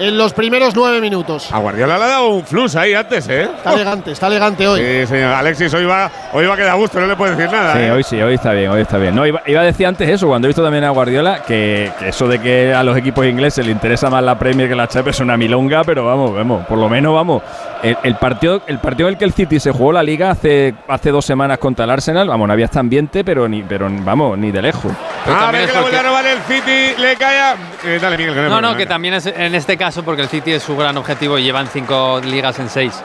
en 0.03 0.19
los 0.19 0.33
primeros 0.33 0.75
nueve 0.75 1.01
minutos. 1.01 1.49
A 1.53 1.59
Guardiola 1.59 1.97
le 1.97 2.05
ha 2.05 2.09
dado 2.09 2.29
un 2.31 2.45
flux 2.45 2.75
ahí 2.75 2.93
antes, 2.93 3.29
¿eh? 3.29 3.49
Está 3.57 3.73
elegante, 3.75 4.11
está 4.11 4.27
elegante 4.27 4.67
hoy. 4.67 4.81
Sí, 4.81 5.07
señor. 5.07 5.33
Alexis 5.33 5.73
hoy 5.75 5.85
va, 5.85 6.11
hoy 6.33 6.45
va 6.47 6.55
a 6.55 6.57
quedar 6.57 6.71
a 6.71 6.75
gusto, 6.75 6.99
no 7.01 7.07
le 7.07 7.15
puede 7.15 7.37
decir 7.37 7.53
nada. 7.53 7.75
Sí, 7.75 7.81
¿eh? 7.81 7.91
hoy 7.93 8.03
sí, 8.03 8.21
hoy 8.21 8.35
está 8.35 8.53
bien, 8.53 8.71
hoy 8.71 8.81
está 8.81 8.99
bien. 8.99 9.15
No, 9.15 9.25
iba, 9.25 9.41
iba 9.47 9.61
a 9.61 9.65
decir 9.65 9.87
antes 9.87 10.09
eso, 10.09 10.27
cuando 10.27 10.47
he 10.47 10.49
visto 10.49 10.63
también 10.63 10.83
a 10.85 10.91
Guardiola, 10.91 11.43
que, 11.43 11.93
que 11.99 12.09
eso 12.09 12.27
de 12.27 12.41
que 12.41 12.75
a 12.75 12.83
los 12.83 12.97
equipos 12.97 13.25
ingleses 13.27 13.65
le 13.65 13.71
interesa 13.71 14.11
más 14.11 14.25
la 14.25 14.37
Premier 14.37 14.69
que 14.69 14.75
la 14.75 14.89
Champions 14.89 15.19
es 15.19 15.21
una 15.21 15.37
milonga, 15.37 15.85
pero 15.85 16.05
vamos, 16.05 16.35
vamos, 16.35 16.67
por 16.67 16.79
lo 16.79 16.89
menos 16.89 17.15
vamos. 17.15 17.43
El, 17.83 17.97
el 18.05 18.15
partido, 18.15 18.63
el 18.69 18.79
partido 18.79 19.09
en 19.09 19.15
el 19.15 19.19
que 19.19 19.25
el 19.25 19.33
City 19.33 19.59
se 19.59 19.73
jugó 19.73 19.93
la 19.93 20.03
liga 20.05 20.31
hace, 20.31 20.73
hace 20.87 21.11
dos 21.11 21.25
semanas 21.25 21.59
contra 21.59 21.85
el 21.85 21.91
Arsenal, 21.91 22.29
vamos, 22.29 22.47
no 22.47 22.53
había 22.53 22.67
este 22.67 22.79
ambiente, 22.79 23.25
pero 23.25 23.49
ni, 23.49 23.63
pero 23.63 23.89
vamos, 23.91 24.39
ni 24.39 24.53
de 24.53 24.63
lejos. 24.63 24.93
a 25.27 25.51
ver 25.51 25.67
que 25.67 25.73
le 25.75 25.81
vuelve 25.81 25.99
a 25.99 26.03
robar 26.05 26.27
el 26.27 26.39
City, 26.43 26.95
le 27.01 27.17
cae 27.17 27.41
a… 27.41 27.57
Eh, 27.85 27.99
dale, 28.01 28.17
Miguel, 28.19 28.35
que 28.35 28.41
No, 28.43 28.61
no, 28.61 28.69
venga. 28.69 28.77
que 28.79 28.87
también 28.87 29.15
es 29.15 29.27
en 29.27 29.55
este 29.57 29.77
caso, 29.77 30.05
porque 30.05 30.23
el 30.23 30.29
City 30.29 30.53
es 30.53 30.63
su 30.63 30.77
gran 30.77 30.97
objetivo 30.97 31.39
y 31.39 31.43
llevan 31.43 31.67
cinco 31.67 32.21
ligas 32.25 32.59
en 32.61 32.69
seis. 32.69 33.03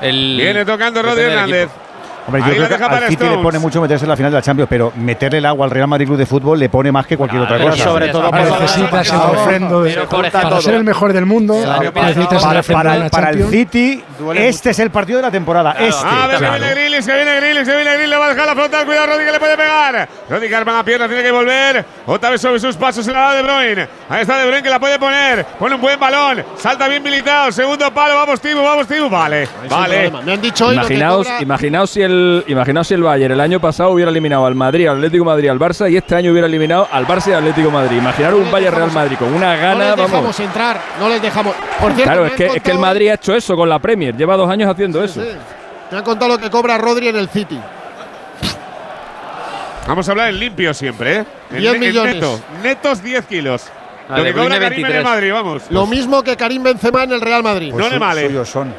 El- 0.00 0.36
Viene 0.36 0.64
tocando 0.64 1.02
Rodri 1.02 1.24
Hernández. 1.24 1.68
Hombre, 2.26 2.40
yo 2.42 2.46
Ahí 2.46 2.52
creo 2.56 2.68
que 2.68 2.72
deja 2.74 2.84
al 2.86 2.90
para 2.92 3.08
City 3.08 3.24
le 3.28 3.38
pone 3.38 3.58
mucho 3.58 3.80
meterse 3.80 4.04
en 4.04 4.08
la 4.10 4.16
final 4.16 4.30
de 4.32 4.38
la 4.38 4.42
Champions, 4.42 4.68
pero 4.70 4.92
meterle 4.96 5.38
el 5.38 5.46
agua 5.46 5.64
al 5.66 5.70
Real 5.70 5.88
Madrid 5.88 6.06
Club 6.06 6.18
de 6.18 6.26
Fútbol 6.26 6.58
le 6.58 6.68
pone 6.68 6.92
más 6.92 7.06
que 7.06 7.16
cualquier 7.16 7.42
otra 7.42 7.58
cosa. 7.58 7.82
sobre 7.84 8.08
todo 8.08 8.30
por 8.30 8.40
necesitas 8.40 9.10
el 9.10 9.20
refrendo 9.32 9.82
de- 9.82 9.94
para 10.32 10.60
ser 10.60 10.74
el 10.74 10.84
mejor 10.84 11.12
del 11.12 11.26
mundo. 11.26 11.54
para, 11.92 12.62
para- 12.62 13.08
para 13.10 13.30
el. 13.30 13.48
City, 13.48 14.02
este 14.36 14.70
es 14.70 14.78
el 14.78 14.90
partido 14.90 15.18
de 15.18 15.22
la 15.22 15.30
temporada. 15.30 15.72
este. 15.78 16.06
A 16.06 16.26
ver, 16.26 16.38
que 16.38 16.50
viene 16.50 16.70
Grilis, 16.74 17.06
que 17.06 17.14
viene 17.14 17.36
Grilis, 17.40 17.68
que 17.68 17.74
viene 17.76 17.92
Grilis, 17.94 18.08
le 18.10 18.16
va 18.16 18.26
a 18.26 18.28
dejar 18.30 18.46
la 18.46 18.54
frontal, 18.54 18.86
cuidado, 18.86 19.06
Rodri 19.08 19.24
que 19.26 19.32
le 19.32 19.38
puede 19.40 19.56
pegar. 19.56 20.08
Rodri 20.30 20.48
que 20.48 20.56
arma 20.56 20.72
la 20.74 20.84
pierna, 20.84 21.06
tiene 21.08 21.22
que 21.22 21.30
volver. 21.32 21.84
Otra 22.06 22.30
vez 22.30 22.40
sobre 22.40 22.60
sus 22.60 22.76
pasos 22.76 23.06
en 23.08 23.14
la 23.14 23.20
da 23.20 23.34
de 23.34 23.42
Bruyne. 23.42 23.88
Ahí 24.08 24.22
está 24.22 24.38
De 24.38 24.46
Bruyne 24.46 24.62
que 24.62 24.70
la 24.70 24.78
puede 24.80 24.98
poner. 24.98 25.44
Pone 25.58 25.74
un 25.74 25.80
buen 25.80 25.98
balón, 25.98 26.44
salta 26.56 26.88
bien 26.88 27.02
militado. 27.02 27.50
Segundo 27.52 27.92
palo, 27.92 28.14
vamos 28.14 28.40
Tibu, 28.40 28.62
vamos 28.62 28.86
Tibu. 28.86 29.08
Vale, 29.08 29.48
vale. 29.68 30.10
Me 30.24 30.32
han 30.34 30.40
dicho 30.40 30.66
hoy 30.66 30.76
lo 30.76 30.86
que 30.86 30.94
Imaginaos, 30.94 31.26
imaginaos 31.40 31.90
si 31.90 32.02
el 32.02 32.11
imaginaos 32.46 32.86
si 32.88 32.94
el 32.94 33.02
Bayern 33.02 33.32
el 33.34 33.40
año 33.40 33.60
pasado 33.60 33.90
hubiera 33.90 34.10
eliminado 34.10 34.46
al 34.46 34.54
Madrid, 34.54 34.86
al 34.88 34.96
Atlético 34.96 35.24
Madrid, 35.24 35.48
al 35.48 35.58
Barça 35.58 35.90
y 35.90 35.96
este 35.96 36.14
año 36.14 36.30
hubiera 36.32 36.46
eliminado 36.46 36.88
al 36.90 37.06
Barça 37.06 37.28
y 37.28 37.32
al 37.32 37.38
Atlético 37.40 37.70
Madrid. 37.70 37.98
Imaginaros 37.98 38.40
un 38.40 38.50
Bayern 38.50 38.76
Real 38.76 38.92
Madrid 38.92 39.16
con 39.18 39.32
una 39.34 39.54
No 39.56 39.60
gana, 39.62 39.74
les 39.88 39.96
dejamos 39.96 40.12
vamos. 40.12 40.40
entrar, 40.40 40.80
no 41.00 41.08
les 41.08 41.22
dejamos. 41.22 41.54
Por 41.80 41.92
cierto, 41.92 42.02
Claro, 42.12 42.26
es 42.26 42.32
que, 42.32 42.46
es 42.46 42.62
que 42.62 42.70
el 42.70 42.78
Madrid 42.78 43.08
ha 43.08 43.14
hecho 43.14 43.34
eso 43.34 43.56
con 43.56 43.68
la 43.68 43.78
Premier, 43.78 44.16
lleva 44.16 44.36
dos 44.36 44.48
años 44.50 44.70
haciendo 44.70 45.02
eso. 45.02 45.20
Me 45.90 45.98
han 45.98 46.04
contado 46.04 46.30
lo 46.32 46.38
que 46.38 46.48
cobra 46.50 46.78
Rodri 46.78 47.08
en 47.08 47.16
el 47.16 47.28
City. 47.28 47.58
Vamos 49.86 50.08
a 50.08 50.12
hablar 50.12 50.28
en 50.28 50.38
limpio 50.38 50.72
siempre, 50.74 51.16
¿eh? 51.18 51.24
En 51.50 51.58
10 51.58 51.72
ne- 51.72 51.74
en 51.74 51.80
millones. 51.80 52.14
neto. 52.14 52.40
Netos 52.62 53.02
10 53.02 53.26
kilos. 53.26 53.64
Lo 54.08 54.22
que 54.22 54.32
cobra 54.32 54.58
Karim 54.58 54.62
en 54.62 54.62
el 54.62 54.70
23. 54.70 55.04
Madrid, 55.04 55.32
vamos. 55.32 55.62
Lo 55.70 55.86
mismo 55.86 56.22
que 56.22 56.36
Karim 56.36 56.62
Benzema 56.62 57.02
en 57.04 57.12
el 57.12 57.20
Real 57.20 57.42
Madrid. 57.42 57.72
no 57.74 57.88
le 57.88 57.98
vale. 57.98 58.26
suyos 58.28 58.48
son. 58.48 58.72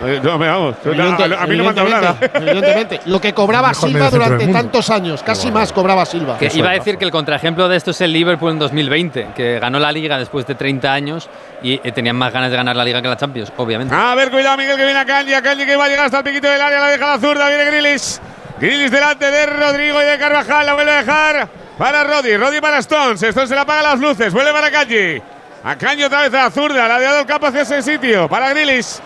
Eh, 0.00 0.20
No, 0.22 0.38
me 0.38 0.48
vamos. 0.48 0.76
Evidente- 0.84 1.22
a, 1.22 1.42
a 1.42 1.46
mí 1.46 1.56
no 1.56 1.64
evidentemente, 1.70 2.30
evidentemente. 2.34 3.00
Lo 3.06 3.20
que 3.20 3.32
cobraba 3.32 3.74
Silva 3.74 4.10
durante 4.10 4.46
tantos 4.48 4.90
años, 4.90 5.22
casi 5.22 5.50
más 5.50 5.72
cobraba 5.72 6.04
Silva. 6.06 6.38
Que 6.38 6.50
iba 6.54 6.70
a 6.70 6.72
decir 6.72 6.98
que 6.98 7.04
el 7.04 7.10
contraejemplo 7.10 7.68
de 7.68 7.76
esto 7.76 7.90
es 7.90 8.00
el 8.00 8.12
Liverpool 8.12 8.52
en 8.52 8.58
2020, 8.58 9.28
que 9.34 9.58
ganó 9.58 9.78
la 9.78 9.90
Liga 9.92 10.18
después 10.18 10.46
de 10.46 10.54
30 10.54 10.92
años 10.92 11.28
y 11.62 11.80
eh, 11.82 11.92
tenían 11.92 12.16
más 12.16 12.32
ganas 12.32 12.50
de 12.50 12.56
ganar 12.56 12.76
la 12.76 12.84
Liga 12.84 13.02
que 13.02 13.08
la 13.08 13.16
Champions, 13.16 13.52
obviamente. 13.56 13.94
A 13.94 14.14
ver, 14.14 14.30
cuidado, 14.30 14.56
Miguel, 14.56 14.76
que 14.76 14.84
viene 14.84 15.00
a 15.00 15.04
Kanji. 15.04 15.34
A 15.34 15.42
Kanji 15.42 15.66
que 15.66 15.76
va 15.76 15.86
a 15.86 15.88
llegar 15.88 16.04
hasta 16.06 16.18
el 16.18 16.24
piquito 16.24 16.48
del 16.48 16.60
área. 16.60 16.78
La 16.80 16.88
deja 16.88 17.06
la 17.16 17.18
zurda. 17.18 17.48
Viene 17.48 17.64
Grilis. 17.64 18.20
Grilis 18.60 18.90
delante 18.90 19.30
de 19.30 19.46
Rodrigo 19.46 20.00
y 20.02 20.04
de 20.04 20.18
Carvajal. 20.18 20.66
La 20.66 20.74
vuelve 20.74 20.92
a 20.92 20.96
dejar 20.98 21.48
para 21.76 22.04
Rodri. 22.04 22.36
Rodri 22.36 22.60
para 22.60 22.78
Stones. 22.78 23.22
Stones 23.22 23.48
se 23.48 23.54
la 23.54 23.62
apaga 23.62 23.82
las 23.82 23.98
luces. 24.00 24.32
Vuelve 24.32 24.52
para 24.52 24.70
Kanji. 24.70 25.20
A 25.64 25.76
Kanji 25.76 26.04
otra 26.04 26.22
vez 26.22 26.34
a 26.34 26.44
la 26.44 26.50
zurda. 26.50 26.86
La 26.88 26.96
ha 26.96 27.00
dado 27.00 27.20
el 27.20 27.26
campo 27.26 27.46
hacia 27.48 27.62
ese 27.62 27.82
sitio. 27.82 28.28
Para 28.28 28.50
Grilis. 28.50 29.00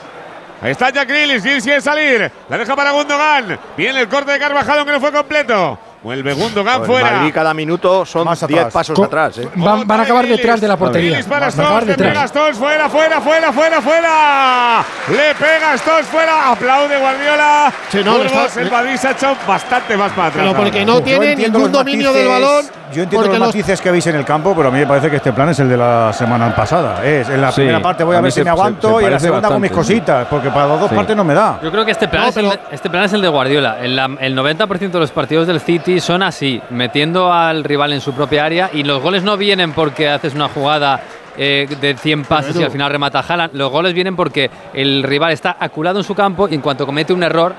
Ahí 0.63 0.71
está 0.71 0.91
Jack 0.91 1.09
Grilis. 1.09 1.43
Grilis 1.43 1.65
quiere 1.65 1.81
salir. 1.81 2.31
La 2.49 2.57
deja 2.57 2.77
para 2.77 2.93
Gundogan. 2.93 3.59
Viene 3.77 4.01
el 4.01 4.09
corte 4.09 4.31
de 4.33 4.39
Carvajal, 4.39 4.79
aunque 4.79 4.93
no 4.93 5.01
fue 5.01 5.11
completo. 5.13 5.79
Vuelve 6.03 6.33
Gundogan 6.33 6.79
Pues 6.79 6.87
fuera. 6.89 7.11
Madrid 7.19 7.33
cada 7.33 7.55
minuto 7.55 8.05
son 8.05 8.29
10 8.49 8.73
pasos 8.73 8.97
Co- 8.97 9.05
atrás. 9.05 9.39
¿eh? 9.39 9.49
Van, 9.55 9.87
van 9.87 10.01
a 10.01 10.03
acabar 10.03 10.27
detrás 10.27 10.61
de 10.61 10.67
la 10.69 10.77
portería. 10.77 11.21
Para 11.29 11.49
Van 11.49 11.61
a 11.61 11.63
acabar 11.63 11.85
pega 11.85 11.97
detrás. 11.97 12.25
Stones, 12.27 12.59
fuera, 12.59 12.89
fuera, 12.89 13.21
fuera, 13.21 13.53
fuera, 13.53 13.81
fuera. 13.83 14.85
Le 15.09 15.35
pega 15.37 15.75
Stones 15.75 16.07
fuera, 16.07 16.51
aplaude 16.51 16.99
Guardiola. 16.99 17.73
Sí, 17.91 18.01
no, 18.05 18.19
Burgos, 18.19 18.33
está- 18.49 18.61
el 18.63 18.71
Madrid 18.71 18.97
se 18.97 19.09
ha 19.09 19.11
echado 19.13 19.37
bastante 19.47 19.97
más 19.97 20.13
para 20.13 20.29
atrás. 20.29 20.45
Pero 20.45 20.57
porque 20.57 20.81
ahora. 20.81 20.93
no 20.93 21.03
tiene 21.03 21.37
ningún 21.37 21.71
dominio 21.73 22.13
del 22.13 22.29
balón. 22.29 22.67
Yo 22.95 23.03
entiendo 23.03 23.17
porque 23.27 23.29
los 23.31 23.39
los- 23.39 23.49
matices 23.49 23.81
que 23.81 23.91
veis 23.91 24.07
en 24.07 24.17
el 24.17 24.25
campo, 24.25 24.55
pero 24.55 24.69
a 24.69 24.71
mí 24.71 24.79
me 24.79 24.87
parece 24.87 25.11
que 25.11 25.17
este 25.17 25.33
plan 25.33 25.49
es 25.49 25.59
el 25.61 25.69
de 25.69 25.77
la 25.77 26.13
semana 26.13 26.55
pasada. 26.55 27.05
Es, 27.05 27.29
en 27.29 27.41
la 27.41 27.51
Sí, 27.51 27.57
primera 27.63 27.81
parte 27.81 28.05
voy 28.05 28.17
a, 28.17 28.21
ver 28.21 28.31
si 28.33 28.41
se- 28.41 28.45
me 28.45 28.51
aguanto 28.51 28.89
se- 28.89 28.95
se 28.97 29.03
y 29.03 29.07
en 29.07 29.13
la 29.13 29.19
segunda 29.19 29.49
con 29.49 29.61
mis 29.61 29.71
bastante, 29.71 29.93
sí. 29.95 30.01
cositas, 30.01 30.27
porque 30.29 30.49
para 30.51 30.67
las 30.69 30.81
dos 30.81 30.91
Sí. 30.91 30.97
partes 30.97 31.17
no 31.17 31.25
me 31.25 31.35
da. 31.35 31.59
Yo 31.63 31.71
creo 31.71 31.85
que 31.85 31.91
este 31.93 32.09
plan, 32.09 32.23
No, 32.25 32.29
es, 32.29 32.37
el 32.37 32.49
de, 32.51 32.59
este 32.71 32.91
plan 32.91 33.05
es 33.05 33.13
el 33.13 33.21
de 33.23 33.29
Guardiola. 33.29 33.79
El, 33.81 33.97
la- 33.97 34.11
el 34.21 34.35
90% 34.37 34.99
de 34.99 35.01
los 35.01 35.11
partidos 35.11 35.47
del 35.47 35.61
City 35.61 36.01
son 36.01 36.23
así, 36.23 36.61
metiendo 36.71 37.33
al 37.33 37.65
rival 37.65 37.93
en 37.93 38.01
su 38.01 38.13
propia 38.13 38.45
área 38.45 38.71
y 38.73 38.83
los 38.83 39.03
goles 39.03 39.23
no 39.23 39.37
vienen 39.37 39.73
porque 39.73 40.09
haces 40.09 40.35
una 40.35 40.49
jugada 40.49 41.01
eh, 41.39 41.67
de 41.81 41.97
100 41.97 42.25
pases 42.25 42.55
y 42.57 42.63
al 42.63 42.71
final 42.71 42.91
remata 42.91 43.21
Haaland. 43.27 43.55
Los 43.55 43.71
goles 43.71 43.95
vienen 43.95 44.15
porque 44.17 44.51
el 44.75 45.03
rival 45.03 45.33
está 45.33 45.57
aculado 45.59 45.99
en 45.99 46.05
su 46.05 46.15
campo 46.15 46.47
y 46.47 46.55
en 46.55 46.61
cuanto 46.61 46.85
comete 46.85 47.15
un 47.15 47.23
error, 47.23 47.55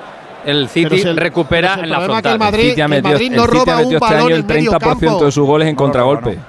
el 0.45 0.67
City 0.69 0.87
Pero 0.89 1.01
si 1.01 1.07
el- 1.07 1.17
recupera 1.17 1.69
pero 1.69 1.73
si 1.75 1.79
el 1.79 1.83
en 1.85 1.89
la 1.91 1.95
es 1.97 2.01
que 2.01 2.05
frontal. 2.05 2.33
el 2.33 2.39
Madrid- 2.39 2.69
City 2.69 2.71
ha 2.71 2.75
que 2.75 2.81
el 2.83 2.89
metido, 2.89 3.11
Madrid 3.13 3.31
no 3.31 3.43
el 3.43 3.49
City 3.49 3.57
ha 3.59 3.63
roba 3.63 3.75
un 3.77 3.93
este 3.93 3.99
balón 3.99 4.19
año 4.19 4.29
en 4.29 4.35
el 4.35 4.43
medio 4.45 4.71
30% 4.71 4.79
campo. 5.11 5.25
de 5.25 5.31
sus 5.31 5.45
goles 5.47 5.67
en 5.67 5.75
contragolpe. 5.75 6.39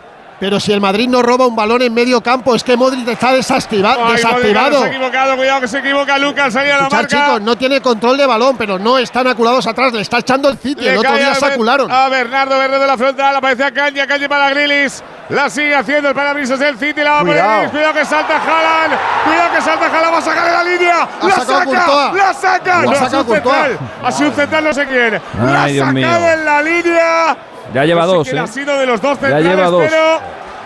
Pero 0.41 0.59
si 0.59 0.73
el 0.73 0.81
Madrid 0.81 1.09
no 1.09 1.23
roba 1.23 1.47
un 1.47 1.55
balón 1.55 1.81
en 1.83 1.95
medio 1.95 2.21
campo, 2.21 2.55
es 2.55 2.65
que 2.65 2.77
Modric 2.77 3.07
está 3.09 3.33
desactiva- 3.33 3.93
Ay, 3.95 3.99
Modric, 4.03 4.17
desactivado. 4.17 4.79
Se 4.81 4.85
ha 4.85 4.89
equivocado, 4.89 5.37
cuidado 5.37 5.61
que 5.61 5.69
se 5.69 5.79
equivoca 5.79 6.19
Lucas, 6.19 6.53
salía 6.53 6.75
a 6.75 6.79
la 6.79 6.83
Escuchad, 6.85 7.03
marca. 7.03 7.25
chicos, 7.27 7.41
no 7.43 7.57
tiene 7.57 7.81
control 7.81 8.17
de 8.19 8.27
balón, 8.27 8.57
pero 8.57 8.79
no 8.79 8.99
están 8.99 9.27
aculados 9.29 9.67
atrás. 9.67 9.93
Le 9.93 10.03
está 10.03 10.19
echando 10.19 10.49
el 10.49 10.59
City. 10.59 10.83
Le 10.83 10.93
El 10.93 10.99
otro 10.99 11.17
día 11.17 11.31
a 11.31 11.35
se 11.37 11.47
acularon. 11.47 11.91
A 11.91 12.09
Bernardo 12.09 12.59
Verde 12.59 12.79
de 12.79 12.87
la 12.87 12.99
frontal, 12.99 13.37
aparece 13.37 13.65
a 13.65 13.71
Calle, 13.73 14.03
a 14.03 14.07
Calle 14.07 14.29
para 14.29 14.51
Grilis. 14.51 15.03
La 15.31 15.49
sigue 15.49 15.75
haciendo 15.75 16.09
el 16.11 16.15
parabrisas 16.15 16.59
del 16.59 16.77
City, 16.79 17.01
la 17.01 17.13
va 17.13 17.17
a 17.17 17.21
poner 17.21 17.35
Cuidado. 17.37 17.55
Grilis. 17.57 17.71
Cuidado 17.71 17.95
que 17.95 18.05
salta 18.05 18.35
Haaland. 18.37 19.01
Cuidado 19.25 19.55
que 19.55 19.63
salta 19.63 19.87
Haaland, 19.87 20.15
va 20.15 20.19
a 20.19 20.23
sacar 20.23 20.45
de 20.47 20.53
la 20.53 20.65
línea. 20.65 21.03
Ha 21.23 21.27
La 21.29 21.35
saca, 21.37 21.65
Courtois. 21.65 22.15
la 22.17 22.35
saca. 22.35 22.73
Lo 22.75 22.79
ha 22.79 22.83
No, 22.83 22.91
ha 22.91 22.95
sacado 22.95 23.09
sido 23.09 23.21
un 23.21 23.27
Courtois. 23.27 23.57
central. 23.69 23.79
Ha 24.05 24.13
sido 24.13 24.29
un 24.31 24.35
central, 24.35 24.65
no 24.65 24.73
sé 24.75 24.87
quién. 24.87 25.23
La 25.45 25.61
ha 25.61 25.63
Ay, 25.65 25.73
Dios 25.75 25.93
mío. 25.93 26.07
sacado 26.09 26.29
en 26.33 26.45
la 26.45 26.63
línea. 26.63 27.37
Ya 27.75 27.85
lleva 27.85 28.07
dos, 28.07 28.27
¿eh? 28.33 28.39
ha 28.39 28.47
sido 28.47 28.79
de 28.79 28.87
los 28.87 29.01
dos 29.01 29.19
Ya 29.21 29.27
centrales, 29.29 29.47
lleva 29.49 29.67
dos. 29.69 29.83
pero 29.89 30.21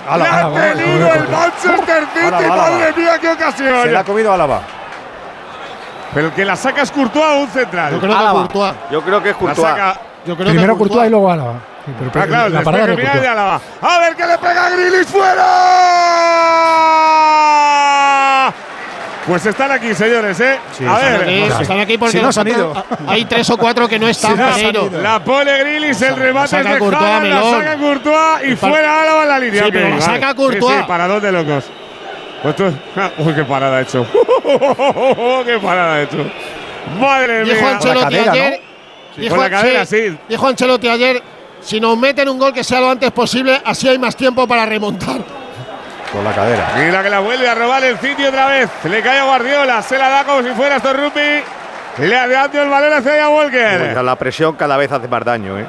Ala, 0.08 0.24
la 0.24 0.30
ala, 0.38 0.46
ha 0.46 0.74
tenido 0.74 1.06
ala, 1.10 1.14
el. 1.16 1.28
Manchester 1.28 2.04
City. 2.14 2.26
Ala, 2.26 2.38
ala, 2.38 2.56
Madre 2.56 2.92
mía, 2.96 3.18
qué 3.20 3.28
ocasión. 3.30 3.82
Se 3.82 3.90
la 3.92 4.00
ha 4.00 4.04
comido 4.04 4.32
Álava. 4.32 4.60
Pero 6.14 6.26
el 6.28 6.32
que 6.32 6.44
la 6.44 6.56
saca 6.56 6.82
es 6.82 6.90
Courtois 6.90 7.24
o 7.24 7.38
un 7.40 7.48
central. 7.48 7.92
Yo 7.92 7.98
creo 8.00 8.12
que 8.12 8.18
Álava. 8.18 8.38
Courtois. 8.40 8.74
Yo 8.90 9.02
creo 9.02 9.22
que 9.22 9.28
es 9.30 9.34
La 9.34 9.38
Courtois. 9.40 9.68
saca. 9.68 10.00
Yo 10.24 10.36
creo 10.36 10.48
Primero 10.48 10.72
que 10.74 10.78
Courtois 10.78 11.06
y 11.06 11.10
luego 11.10 11.30
Álava. 11.30 11.52
Sí, 11.84 11.92
pero- 11.98 12.10
Ah, 12.22 12.26
claro, 12.26 12.48
la 12.50 12.62
parada 12.62 12.86
de 12.86 13.28
Álava. 13.28 13.60
A 13.82 13.98
ver 13.98 14.14
que 14.16 14.26
le 14.26 14.38
pega 14.38 14.70
Grilis 14.70 15.06
fuera. 15.06 15.44
Pues 19.28 19.44
están 19.44 19.70
aquí, 19.70 19.94
señores, 19.94 20.40
¿eh? 20.40 20.58
Sí, 20.72 20.84
a 20.86 20.94
están 20.94 21.26
ver. 21.26 21.60
Están 21.60 21.80
aquí 21.80 21.98
porque 21.98 22.18
si 22.18 22.22
no 22.22 22.30
han 22.34 22.48
ido. 22.48 22.84
hay 23.06 23.26
tres 23.26 23.50
o 23.50 23.58
cuatro 23.58 23.86
que 23.86 23.98
no 23.98 24.08
están. 24.08 24.54
Si 24.54 24.72
no. 24.72 24.88
La 25.02 25.22
pone 25.22 25.58
Grilis, 25.58 26.00
el 26.00 26.16
remate 26.16 26.48
saca 26.48 26.68
es 26.68 26.74
de 26.74 26.78
Courtois, 26.78 27.02
Haaland, 27.04 27.34
la 27.34 27.50
saca 27.50 27.76
Courtois 27.76 28.44
y 28.44 28.56
fuera 28.56 29.02
Álava 29.02 29.22
en 29.24 29.28
la 29.28 29.38
línea. 29.38 29.64
Sí, 29.64 29.70
pero 29.70 29.84
la 29.90 29.96
vale. 29.96 30.02
saca 30.02 30.34
Courtois. 30.34 30.74
Sí, 30.74 30.80
sí, 30.80 30.88
paradón 30.88 31.20
de 31.20 31.32
locos. 31.32 31.64
Pues 32.42 32.56
tú, 32.56 32.64
uy, 33.18 33.34
qué 33.34 33.44
parada 33.44 33.76
ha 33.76 33.80
hecho. 33.82 34.06
qué 35.44 35.58
parada 35.58 35.94
ha 35.94 36.02
hecho. 36.02 36.30
Madre 36.98 37.44
Dijo 37.44 37.60
mía. 37.60 37.70
Ancelotti 37.70 38.04
cadera, 38.16 38.32
ayer. 38.32 38.60
Dijo, 39.14 39.34
Con 39.34 39.44
la 39.44 39.50
cadera, 39.50 39.84
sí. 39.84 40.18
Dijo 40.26 40.46
Ancelotti 40.46 40.88
ayer. 40.88 41.22
Si 41.60 41.80
nos 41.80 41.98
meten 41.98 42.28
un 42.30 42.38
gol 42.38 42.54
que 42.54 42.64
sea 42.64 42.80
lo 42.80 42.88
antes 42.88 43.10
posible, 43.10 43.60
así 43.62 43.88
hay 43.88 43.98
más 43.98 44.16
tiempo 44.16 44.46
para 44.48 44.64
remontar. 44.64 45.20
Con 46.12 46.24
la 46.24 46.32
cadera. 46.32 46.72
Mira 46.76 47.02
que 47.02 47.10
la 47.10 47.20
vuelve 47.20 47.48
a 47.48 47.54
robar 47.54 47.84
el 47.84 47.98
sitio 47.98 48.28
otra 48.28 48.46
vez. 48.46 48.70
Le 48.84 49.02
cae 49.02 49.18
a 49.18 49.24
Guardiola, 49.24 49.82
se 49.82 49.98
la 49.98 50.08
da 50.08 50.24
como 50.24 50.42
si 50.42 50.50
fuera 50.50 50.76
esto 50.76 50.92
Rupi. 50.92 51.42
Le 51.98 52.16
ha 52.16 52.26
dado 52.28 52.62
el 52.62 52.68
balón 52.68 52.92
hacia 52.92 53.28
Walker. 53.28 53.92
Pues 53.92 54.04
la 54.04 54.16
presión 54.16 54.56
cada 54.56 54.76
vez 54.76 54.90
hace 54.90 55.08
más 55.08 55.24
daño. 55.24 55.58
¿eh? 55.58 55.66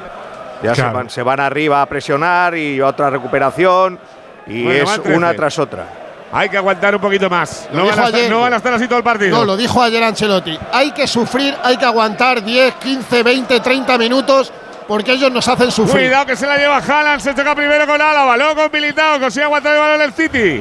Ya 0.62 0.74
se, 0.74 0.82
van, 0.82 1.10
se 1.10 1.22
van 1.22 1.40
arriba 1.40 1.82
a 1.82 1.86
presionar 1.86 2.56
y 2.56 2.80
otra 2.80 3.10
recuperación. 3.10 3.98
Y 4.46 4.64
Bueno, 4.64 4.78
es 4.78 4.84
van 4.84 5.02
13. 5.02 5.16
una 5.18 5.34
tras 5.34 5.58
otra. 5.58 5.84
Hay 6.32 6.48
que 6.48 6.56
aguantar 6.56 6.94
un 6.94 7.00
poquito 7.00 7.28
más. 7.28 7.68
No 7.72 7.84
van, 7.84 7.98
a 7.98 8.06
estar, 8.06 8.30
no 8.30 8.40
van 8.42 8.52
a 8.52 8.56
estar 8.56 8.72
así 8.72 8.86
todo 8.86 8.98
el 8.98 9.04
partido. 9.04 9.36
No, 9.36 9.44
lo 9.44 9.56
dijo 9.56 9.82
ayer 9.82 10.02
Ancelotti. 10.02 10.56
Hay 10.72 10.92
que 10.92 11.06
sufrir, 11.08 11.54
hay 11.62 11.76
que 11.76 11.84
aguantar 11.84 12.42
10, 12.42 12.74
15, 12.74 13.22
20, 13.24 13.60
30 13.60 13.98
minutos 13.98 14.52
porque 14.90 15.12
ellos 15.12 15.30
nos 15.30 15.46
hacen 15.46 15.70
sufrir. 15.70 16.06
Cuidado 16.06 16.26
que 16.26 16.34
se 16.34 16.48
la 16.48 16.56
lleva 16.58 16.78
Haaland, 16.78 17.20
se 17.20 17.32
choca 17.32 17.54
primero 17.54 17.86
con 17.86 18.02
Álava, 18.02 18.36
luego 18.36 18.56
con 18.56 18.72
Militao, 18.72 19.20
consigue 19.20 19.44
aguantar 19.44 19.74
el 19.76 19.80
balón 19.80 20.00
el 20.02 20.12
City. 20.12 20.60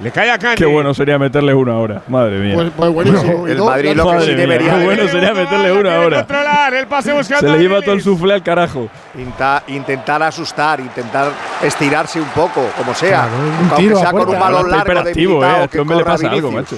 Le 0.00 0.10
cae 0.10 0.30
a 0.30 0.38
Kanji. 0.38 0.56
Qué 0.56 0.64
bueno 0.64 0.94
sería 0.94 1.18
meterle 1.18 1.52
uno 1.52 1.74
ahora. 1.74 2.00
Madre 2.08 2.38
mía. 2.38 2.54
Pues, 2.54 2.70
pues 2.74 2.90
buenísimo. 2.90 3.46
El 3.46 3.58
Madrid 3.58 3.92
lo 3.94 4.10
que 4.12 4.20
sí 4.22 4.34
debería 4.34 4.78
Qué 4.78 4.84
bueno 4.86 5.08
sería 5.08 5.34
meterle 5.34 5.72
uno 5.72 5.90
ahora. 5.90 6.16
controlar 6.20 6.72
el 6.72 6.86
pase 6.86 7.12
buscando 7.12 7.46
Se 7.46 7.52
le 7.54 7.62
lleva 7.62 7.82
todo 7.82 7.92
el 7.92 8.00
suflé 8.00 8.32
al 8.32 8.42
carajo. 8.42 8.88
Inta- 9.18 9.62
intentar 9.66 10.22
asustar, 10.22 10.80
intentar 10.80 11.28
estirarse 11.62 12.18
un 12.18 12.28
poco, 12.28 12.66
como 12.78 12.94
sea. 12.94 13.28
Claro, 13.28 13.32
aunque 13.60 13.76
tiro 13.76 13.98
a 13.98 14.00
sea 14.00 14.10
con 14.12 14.20
un 14.20 14.26
puerta. 14.28 14.42
balón 14.44 14.70
largo 14.70 15.02
de 15.02 15.14
Militao 15.14 15.42
eh. 15.42 15.56
Que 15.58 15.64
este 15.64 15.80
hombre 15.80 15.96
le 15.98 16.04
pasa 16.04 16.30
algo, 16.30 16.50
macho. 16.50 16.76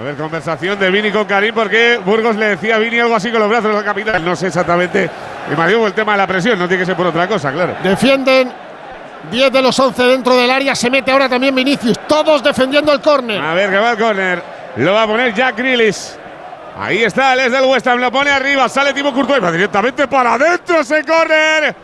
A 0.00 0.02
ver, 0.02 0.14
conversación 0.16 0.78
de 0.78 0.90
Vini 0.90 1.10
con 1.10 1.24
Karim, 1.26 1.54
porque 1.54 1.98
Burgos 2.02 2.36
le 2.36 2.46
decía 2.46 2.76
a 2.76 2.78
Vini 2.78 2.98
algo 2.98 3.14
así 3.14 3.30
con 3.30 3.40
los 3.40 3.48
brazos 3.50 3.76
al 3.76 3.84
capitán. 3.84 4.24
No 4.24 4.34
sé 4.36 4.46
exactamente. 4.46 5.10
Imagino 5.52 5.86
el 5.86 5.92
tema 5.92 6.12
de 6.12 6.18
la 6.18 6.26
presión, 6.26 6.58
no 6.58 6.66
tiene 6.66 6.82
que 6.82 6.86
ser 6.86 6.96
por 6.96 7.06
otra 7.06 7.28
cosa, 7.28 7.52
claro. 7.52 7.76
Defienden 7.82 8.52
10 9.30 9.52
de 9.52 9.62
los 9.62 9.78
11 9.78 10.02
dentro 10.04 10.36
del 10.36 10.50
área. 10.50 10.74
Se 10.74 10.90
mete 10.90 11.10
ahora 11.10 11.28
también 11.28 11.54
Vinicius. 11.54 11.98
Todos 12.06 12.42
defendiendo 12.42 12.92
el 12.92 13.00
córner. 13.00 13.40
A 13.40 13.54
ver, 13.54 13.70
que 13.70 13.76
va 13.78 13.92
el 13.92 13.98
córner. 13.98 14.42
Lo 14.76 14.92
va 14.92 15.02
a 15.02 15.06
poner 15.06 15.34
Jack 15.34 15.56
Grealish. 15.56 16.16
Ahí 16.78 17.02
está, 17.02 17.32
el 17.32 17.40
es 17.40 17.52
del 17.52 17.64
West 17.64 17.86
Ham, 17.86 17.98
lo 17.98 18.12
pone 18.12 18.30
arriba, 18.30 18.68
sale 18.68 18.92
Timo 18.92 19.10
Courtois, 19.14 19.42
va 19.42 19.50
directamente 19.50 20.06
para 20.06 20.34
adentro 20.34 20.80
ese 20.80 21.02
córner. 21.04 21.74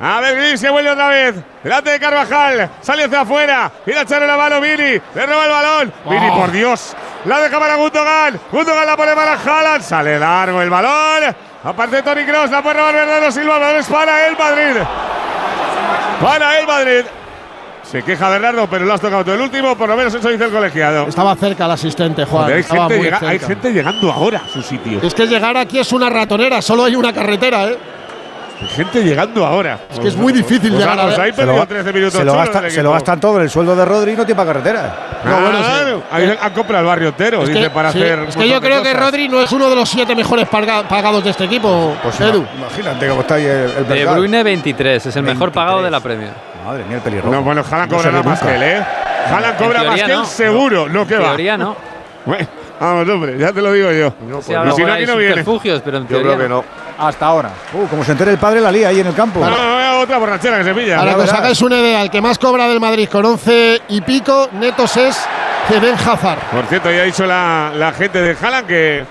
A 0.00 0.20
ver, 0.20 0.36
Grealish 0.36 0.58
se 0.60 0.70
vuelve 0.70 0.90
otra 0.90 1.08
vez. 1.08 1.34
Delante 1.62 1.90
de 1.90 1.98
Carvajal, 1.98 2.70
sale 2.80 3.04
hacia 3.04 3.22
afuera. 3.22 3.70
La 3.86 4.02
echarle 4.02 4.26
la 4.28 4.36
mano 4.36 4.60
Vini, 4.60 5.00
le 5.14 5.26
roba 5.26 5.44
el 5.44 5.50
balón. 5.50 5.92
Vini, 6.08 6.30
por 6.30 6.52
Dios, 6.52 6.94
la 7.24 7.40
deja 7.40 7.58
para 7.58 7.74
Gundogan. 7.74 8.38
Gundogan 8.52 8.86
la 8.86 8.96
pone 8.96 9.12
para 9.14 9.32
Haaland. 9.34 9.82
Sale 9.82 10.18
largo 10.18 10.62
el 10.62 10.70
balón. 10.70 11.34
Aparte 11.64 12.02
Tony 12.02 12.24
Kroos, 12.24 12.50
la 12.50 12.62
puede 12.62 12.76
robar 12.76 12.94
Bernardo 12.94 13.32
Silva. 13.32 13.54
El 13.56 13.60
balón 13.60 13.80
es 13.80 13.86
para 13.88 14.26
el 14.28 14.36
Madrid. 14.38 14.80
Para 16.22 16.58
el 16.60 16.66
Madrid. 16.66 17.04
Se 17.82 18.02
queja 18.02 18.28
Bernardo, 18.28 18.66
pero 18.68 18.84
lo 18.84 18.92
has 18.92 19.00
tocado 19.00 19.24
todo 19.24 19.34
el 19.34 19.40
último, 19.40 19.74
por 19.74 19.88
lo 19.88 19.96
menos 19.96 20.12
eso 20.14 20.28
dice 20.28 20.44
el 20.44 20.50
colegiado. 20.52 21.06
Estaba 21.08 21.34
cerca 21.36 21.64
el 21.64 21.70
asistente, 21.70 22.24
Juan. 22.26 22.44
Joder, 22.44 22.64
hay, 22.86 23.00
llega- 23.38 23.46
gente 23.46 23.72
llegando 23.72 24.12
ahora 24.12 24.42
a 24.44 24.48
su 24.48 24.60
sitio. 24.62 25.00
Es 25.02 25.14
que 25.14 25.26
llegar 25.26 25.56
aquí 25.56 25.78
es 25.78 25.90
una 25.92 26.10
ratonera. 26.10 26.60
Solo 26.60 26.84
hay 26.84 26.94
una 26.96 27.12
carretera, 27.14 27.64
¿eh? 27.64 27.78
Hay 28.60 28.66
gente 28.68 29.04
llegando 29.04 29.46
ahora. 29.46 29.78
Es 29.92 30.00
que 30.00 30.08
es 30.08 30.16
muy 30.16 30.32
difícil 30.32 30.72
Os 30.74 30.80
llegar 30.80 30.98
ha- 30.98 31.02
a 31.02 31.06
os 31.06 31.18
habéis 31.18 31.34
Se 31.36 31.42
lo, 31.42 31.46
perdido 31.46 31.64
ga- 31.64 31.68
13 31.68 31.92
minutos. 31.92 32.14
se 32.14 32.24
lo 32.24 32.34
gasta- 32.34 32.70
se 32.70 32.82
gastan 32.82 33.20
todo 33.20 33.36
en 33.36 33.42
el 33.44 33.50
sueldo 33.50 33.76
de 33.76 33.84
Rodri 33.84 34.12
y 34.12 34.16
no 34.16 34.26
tiene 34.26 34.36
para 34.36 34.52
carretera. 34.52 34.96
No, 35.24 35.40
bueno, 35.40 35.58
sí. 35.58 36.02
Ahí 36.10 36.38
han 36.40 36.52
comprado 36.52 36.82
el 36.82 36.88
barrio 36.88 37.08
entero, 37.08 37.42
Es 37.42 37.48
dice, 37.48 37.60
que, 37.60 37.70
para 37.70 37.92
sí, 37.92 38.02
hacer. 38.02 38.18
es 38.28 38.36
que 38.36 38.48
yo 38.48 38.60
creo 38.60 38.82
que 38.82 38.92
Rodri 38.94 39.28
no 39.28 39.40
es 39.42 39.52
uno 39.52 39.70
de 39.70 39.76
los 39.76 39.88
siete 39.88 40.14
mejores 40.16 40.48
paga- 40.48 40.82
pagados 40.88 41.22
de 41.22 41.30
este 41.30 41.44
equipo, 41.44 41.96
Pues 42.02 42.20
Edu. 42.20 42.44
Imagínate 42.56 43.08
cómo 43.08 43.20
está 43.20 43.34
ahí 43.36 43.44
el, 43.46 43.70
el 43.78 43.88
De. 43.88 44.04
Bruyne 44.06 44.42
23, 44.42 45.06
es 45.06 45.16
el 45.16 45.22
mejor 45.22 45.52
pagado 45.52 45.82
de 45.82 45.90
la 45.90 46.00
Premier. 46.00 46.32
Madre 46.66 46.84
mía, 46.84 46.96
el 46.96 47.02
pelirrojo. 47.02 47.34
No, 47.34 47.42
bueno, 47.42 47.62
Haaland 47.70 47.90
No 47.92 47.96
cobrará 47.96 48.16
sería 48.18 48.30
más 48.30 48.42
nunca. 48.42 48.52
que 48.52 48.56
él, 48.56 48.62
¿eh? 48.78 48.86
En 49.28 49.64
cobra 49.66 49.82
más 49.84 49.94
que 49.94 50.00
él, 50.12 50.18
no. 50.18 50.24
seguro. 50.24 50.88
No, 50.88 51.06
que 51.06 51.14
En 51.14 51.22
va. 51.22 51.26
teoría 51.28 51.56
no. 51.56 51.76
Bueno, 52.26 52.46
Vamos, 52.80 53.08
hombre, 53.08 53.36
ya 53.38 53.52
te 53.52 53.60
lo 53.60 53.72
digo 53.72 53.90
yo. 53.90 54.12
No, 54.28 54.36
pues 54.40 54.56
ahora 54.56 54.70
y 54.70 54.74
si 54.74 54.82
no, 54.82 54.92
aquí 54.92 55.00
ahí 55.02 55.06
no 55.06 55.16
viene. 55.16 55.42
yo 55.44 56.20
creo 56.20 56.38
que 56.38 56.48
no. 56.48 56.64
Hasta 56.98 57.26
ahora. 57.26 57.50
Uh, 57.72 57.86
como 57.86 58.04
se 58.04 58.12
entere 58.12 58.32
el 58.32 58.38
padre 58.38 58.60
la 58.60 58.72
lía 58.72 58.88
ahí 58.88 59.00
en 59.00 59.06
el 59.06 59.14
campo. 59.14 59.38
No, 59.40 59.50
no, 59.50 59.80
no, 59.80 60.00
otra 60.00 60.18
borrachera 60.18 60.58
que 60.58 60.64
se 60.64 60.74
pilla. 60.74 60.98
Para 60.98 61.14
que 61.14 61.20
os 61.20 61.32
hagáis 61.32 61.62
una 61.62 61.78
idea, 61.78 62.02
el 62.02 62.10
que 62.10 62.20
más 62.20 62.38
cobra 62.38 62.66
del 62.66 62.80
Madrid 62.80 63.08
con 63.08 63.24
11 63.24 63.82
y 63.88 64.00
pico 64.00 64.48
netos 64.52 64.96
es 64.96 65.24
Eden 65.70 65.94
Hazard. 65.94 66.40
Por 66.50 66.66
cierto, 66.66 66.90
ya 66.90 67.02
ha 67.02 67.04
dicho 67.04 67.24
la, 67.24 67.72
la 67.74 67.92
gente 67.92 68.20
de 68.20 68.36
Haaland 68.40 68.66
que 68.66 69.04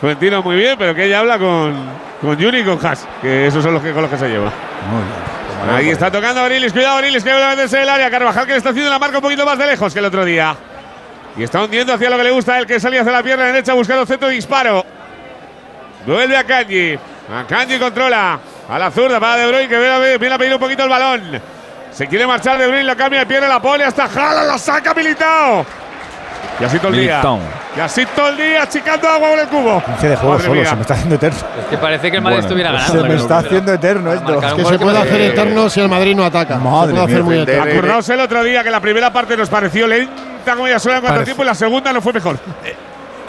Florentino 0.00 0.42
muy 0.42 0.56
bien, 0.56 0.76
pero 0.78 0.94
que 0.94 1.04
ella 1.04 1.18
habla 1.18 1.38
con, 1.38 1.74
con 2.20 2.42
Juni 2.42 2.58
y 2.60 2.64
con 2.64 2.84
Haas, 2.84 3.06
que 3.20 3.46
esos 3.46 3.62
son 3.62 3.74
los 3.74 3.82
que, 3.82 3.92
con 3.92 4.02
los 4.02 4.10
que 4.10 4.16
se 4.18 4.28
lleva. 4.28 4.50
Muy 4.90 5.02
bien. 5.02 5.28
Ahí 5.76 5.90
está 5.90 6.10
tocando 6.10 6.40
Abrilis, 6.40 6.72
cuidado 6.72 6.96
Abrilis, 6.96 7.22
que 7.22 7.30
vuelve 7.30 7.44
a 7.44 7.50
meterse 7.50 7.76
en 7.76 7.82
el 7.82 7.88
área. 7.88 8.10
Carvajal 8.10 8.46
que 8.46 8.52
le 8.52 8.58
está 8.58 8.70
haciendo 8.70 8.90
la 8.90 8.98
marca 8.98 9.18
un 9.18 9.22
poquito 9.22 9.44
más 9.44 9.58
de 9.58 9.66
lejos 9.66 9.92
que 9.92 9.98
el 9.98 10.04
otro 10.04 10.24
día. 10.24 10.56
Y 11.36 11.42
está 11.42 11.62
hundiendo 11.62 11.92
hacia 11.92 12.08
lo 12.08 12.16
que 12.16 12.24
le 12.24 12.30
gusta 12.30 12.54
a 12.54 12.58
él, 12.60 12.66
que 12.66 12.80
salía 12.80 13.00
hacia 13.00 13.12
la 13.12 13.22
pierna 13.22 13.44
derecha 13.46 13.74
buscando 13.74 14.06
centro 14.06 14.28
de 14.28 14.34
disparo. 14.34 14.84
Vuelve 16.06 16.36
a 16.36 16.44
Kanji. 16.44 16.98
A 17.32 17.44
Kanji 17.46 17.78
controla. 17.78 18.38
A 18.68 18.78
la 18.78 18.90
zurda 18.90 19.18
para 19.20 19.36
De 19.36 19.46
Bruyne, 19.46 19.68
que 19.68 19.78
viene 19.78 20.34
a, 20.34 20.38
pedir 20.38 20.54
un 20.54 20.60
poquito 20.60 20.84
el 20.84 20.88
balón. 20.88 21.40
Se 21.90 22.06
quiere 22.06 22.26
marchar 22.26 22.58
De 22.58 22.66
Bruyne, 22.66 22.84
la 22.84 22.96
cambia 22.96 23.20
de 23.20 23.26
pierna, 23.26 23.48
la 23.48 23.60
pone 23.60 23.84
hasta 23.84 24.08
Jala, 24.08 24.44
la 24.44 24.58
saca 24.58 24.94
Militao. 24.94 25.64
Y 26.60 26.64
así 26.64 26.78
todo 26.78 26.88
el 26.88 27.00
día. 27.00 27.22
Y 27.76 27.80
así 27.80 28.04
todo 28.06 28.28
el 28.28 28.36
día, 28.36 28.62
achicando 28.62 29.08
agua 29.08 29.30
con 29.30 29.38
el 29.38 29.46
cubo. 29.46 29.82
15 29.84 30.08
de 30.08 30.16
juego 30.16 30.32
Madre 30.32 30.44
solo, 30.46 30.60
mía. 30.60 30.70
se 30.70 30.74
me 30.76 30.80
está 30.82 30.94
haciendo 30.94 31.14
eterno. 31.14 31.38
Es 31.60 31.66
que 31.66 31.78
parece 31.78 32.10
que 32.10 32.16
el 32.16 32.22
Madrid 32.22 32.36
Bueno, 32.36 32.48
estuviera 32.48 32.70
pues 32.70 32.82
ganando. 32.82 33.02
Se 33.02 33.08
me 33.08 33.14
está 33.20 33.38
haciendo 33.38 33.72
eterno 33.72 34.12
esto. 34.12 34.42
Es 34.42 34.54
que 34.54 34.64
se 34.64 34.78
puede 34.78 35.02
que- 35.02 35.08
hacer 35.08 35.20
eterno 35.20 35.70
si 35.70 35.80
el 35.80 35.88
Madrid 35.88 36.16
no 36.16 36.24
ataca. 36.24 36.56
Madre 36.56 36.88
se 36.88 36.92
puede 36.94 37.04
hacer 37.04 37.22
muy 37.22 37.38
eterno. 37.40 37.70
Acordaos 37.70 38.08
el 38.08 38.20
otro 38.20 38.42
día 38.42 38.64
que 38.64 38.70
la 38.70 38.80
primera 38.80 39.12
parte 39.12 39.36
nos 39.36 39.48
pareció 39.48 39.86
lenta 39.86 40.54
como 40.54 40.66
ya 40.66 40.78
suena 40.78 40.98
en 40.98 41.04
cuanto 41.04 41.24
tiempo 41.24 41.42
y 41.42 41.46
la 41.46 41.54
segunda 41.54 41.92
no 41.92 42.00
fue 42.00 42.12
mejor. 42.12 42.38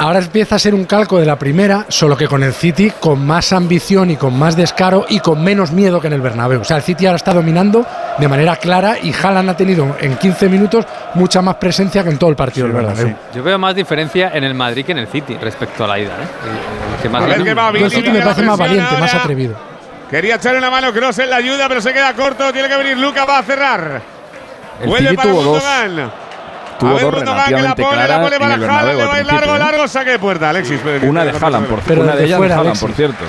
Ahora 0.01 0.19
empieza 0.19 0.55
a 0.55 0.59
ser 0.59 0.73
un 0.73 0.85
calco 0.85 1.19
de 1.19 1.25
la 1.25 1.37
primera, 1.37 1.85
solo 1.89 2.15
que 2.15 2.25
con 2.25 2.41
el 2.41 2.53
City 2.53 2.89
con 3.01 3.25
más 3.27 3.51
ambición 3.51 4.09
y 4.09 4.15
con 4.15 4.39
más 4.39 4.55
descaro 4.55 5.05
y 5.09 5.19
con 5.19 5.43
menos 5.43 5.71
miedo 5.73 5.99
que 5.99 6.07
en 6.07 6.13
el 6.13 6.21
Bernabéu. 6.21 6.61
O 6.61 6.63
sea, 6.63 6.77
el 6.77 6.83
City 6.83 7.05
ahora 7.05 7.17
está 7.17 7.33
dominando 7.33 7.85
de 8.17 8.27
manera 8.29 8.55
clara 8.55 8.97
y 8.97 9.13
Haaland 9.13 9.49
ha 9.49 9.57
tenido 9.57 9.97
en 9.99 10.15
15 10.15 10.47
minutos 10.47 10.85
mucha 11.15 11.41
más 11.41 11.55
presencia 11.55 12.01
que 12.01 12.11
en 12.11 12.17
todo 12.17 12.29
el 12.29 12.37
partido 12.37 12.67
Sí, 12.67 12.71
del 12.73 12.81
Bernabéu. 12.85 13.15
Yo 13.35 13.43
veo 13.43 13.59
más 13.59 13.75
diferencia 13.75 14.31
en 14.33 14.45
el 14.45 14.53
Madrid 14.53 14.85
que 14.85 14.93
en 14.93 14.99
el 14.99 15.07
City 15.07 15.35
respecto 15.35 15.83
a 15.83 15.87
la 15.87 15.99
ida. 15.99 16.11
¿eh? 16.13 16.95
El- 16.95 17.01
que 17.01 17.09
más 17.09 17.21
A 17.21 17.25
ver 17.25 17.33
gana. 17.33 17.43
qué 17.45 17.53
va, 17.53 17.63
Yo 17.63 17.69
el 17.69 17.73
Vini, 17.83 17.89
City 17.89 18.09
me 18.09 18.21
parece 18.21 18.41
más 18.43 18.57
valiente, 18.57 18.97
más 18.97 19.13
atrevido. 19.13 19.55
Quería 20.09 20.35
echarle 20.35 20.59
una 20.59 20.69
mano 20.71 20.93
Kroos 20.93 21.19
en 21.19 21.29
la 21.29 21.35
ayuda, 21.35 21.67
pero 21.67 21.81
se 21.81 21.91
queda 21.93 22.13
corto. 22.13 22.53
Tiene 22.53 22.69
que 22.69 22.77
venir 22.77 22.97
Lucas, 22.97 23.25
va 23.27 23.39
a 23.39 23.43
cerrar. 23.43 24.01
El 24.81 24.87
Vuelve 24.87 25.09
City 25.09 25.17
para 25.17 25.29
tuvo 25.29 25.43
dos. 25.43 25.63
Tuvo 26.79 26.89
A 26.89 26.93
ver, 26.93 27.01
dos 27.03 27.13
relativamente 27.13 27.83
pone, 27.83 27.95
la 27.97 28.05
claras 28.05 28.23
pone 28.23 28.35
en 28.35 28.41
para 28.41 28.53
el 28.53 28.59
Bernabéu 28.61 28.95
le 28.97 29.01
al 29.03 29.09
va 29.09 29.13
a 29.15 29.19
ir 29.19 29.25
principio, 29.25 29.47
largo, 29.51 29.55
¿eh? 29.55 29.59
largo, 29.71 29.87
saque 29.87 30.09
de 30.11 30.19
puerta, 30.19 30.49
Alexis. 30.49 30.79
pero- 30.83 31.09
Una 31.09 31.25
de 31.25 31.31
Haaland, 31.31 31.67
por, 31.67 31.79
Pero 31.81 32.01
una 32.01 32.15
de 32.15 32.23
ellas 32.25 32.29
de 32.31 32.37
fuera, 32.37 32.55
Haaland, 32.57 32.79
por 32.79 32.91
cierto. 32.93 33.25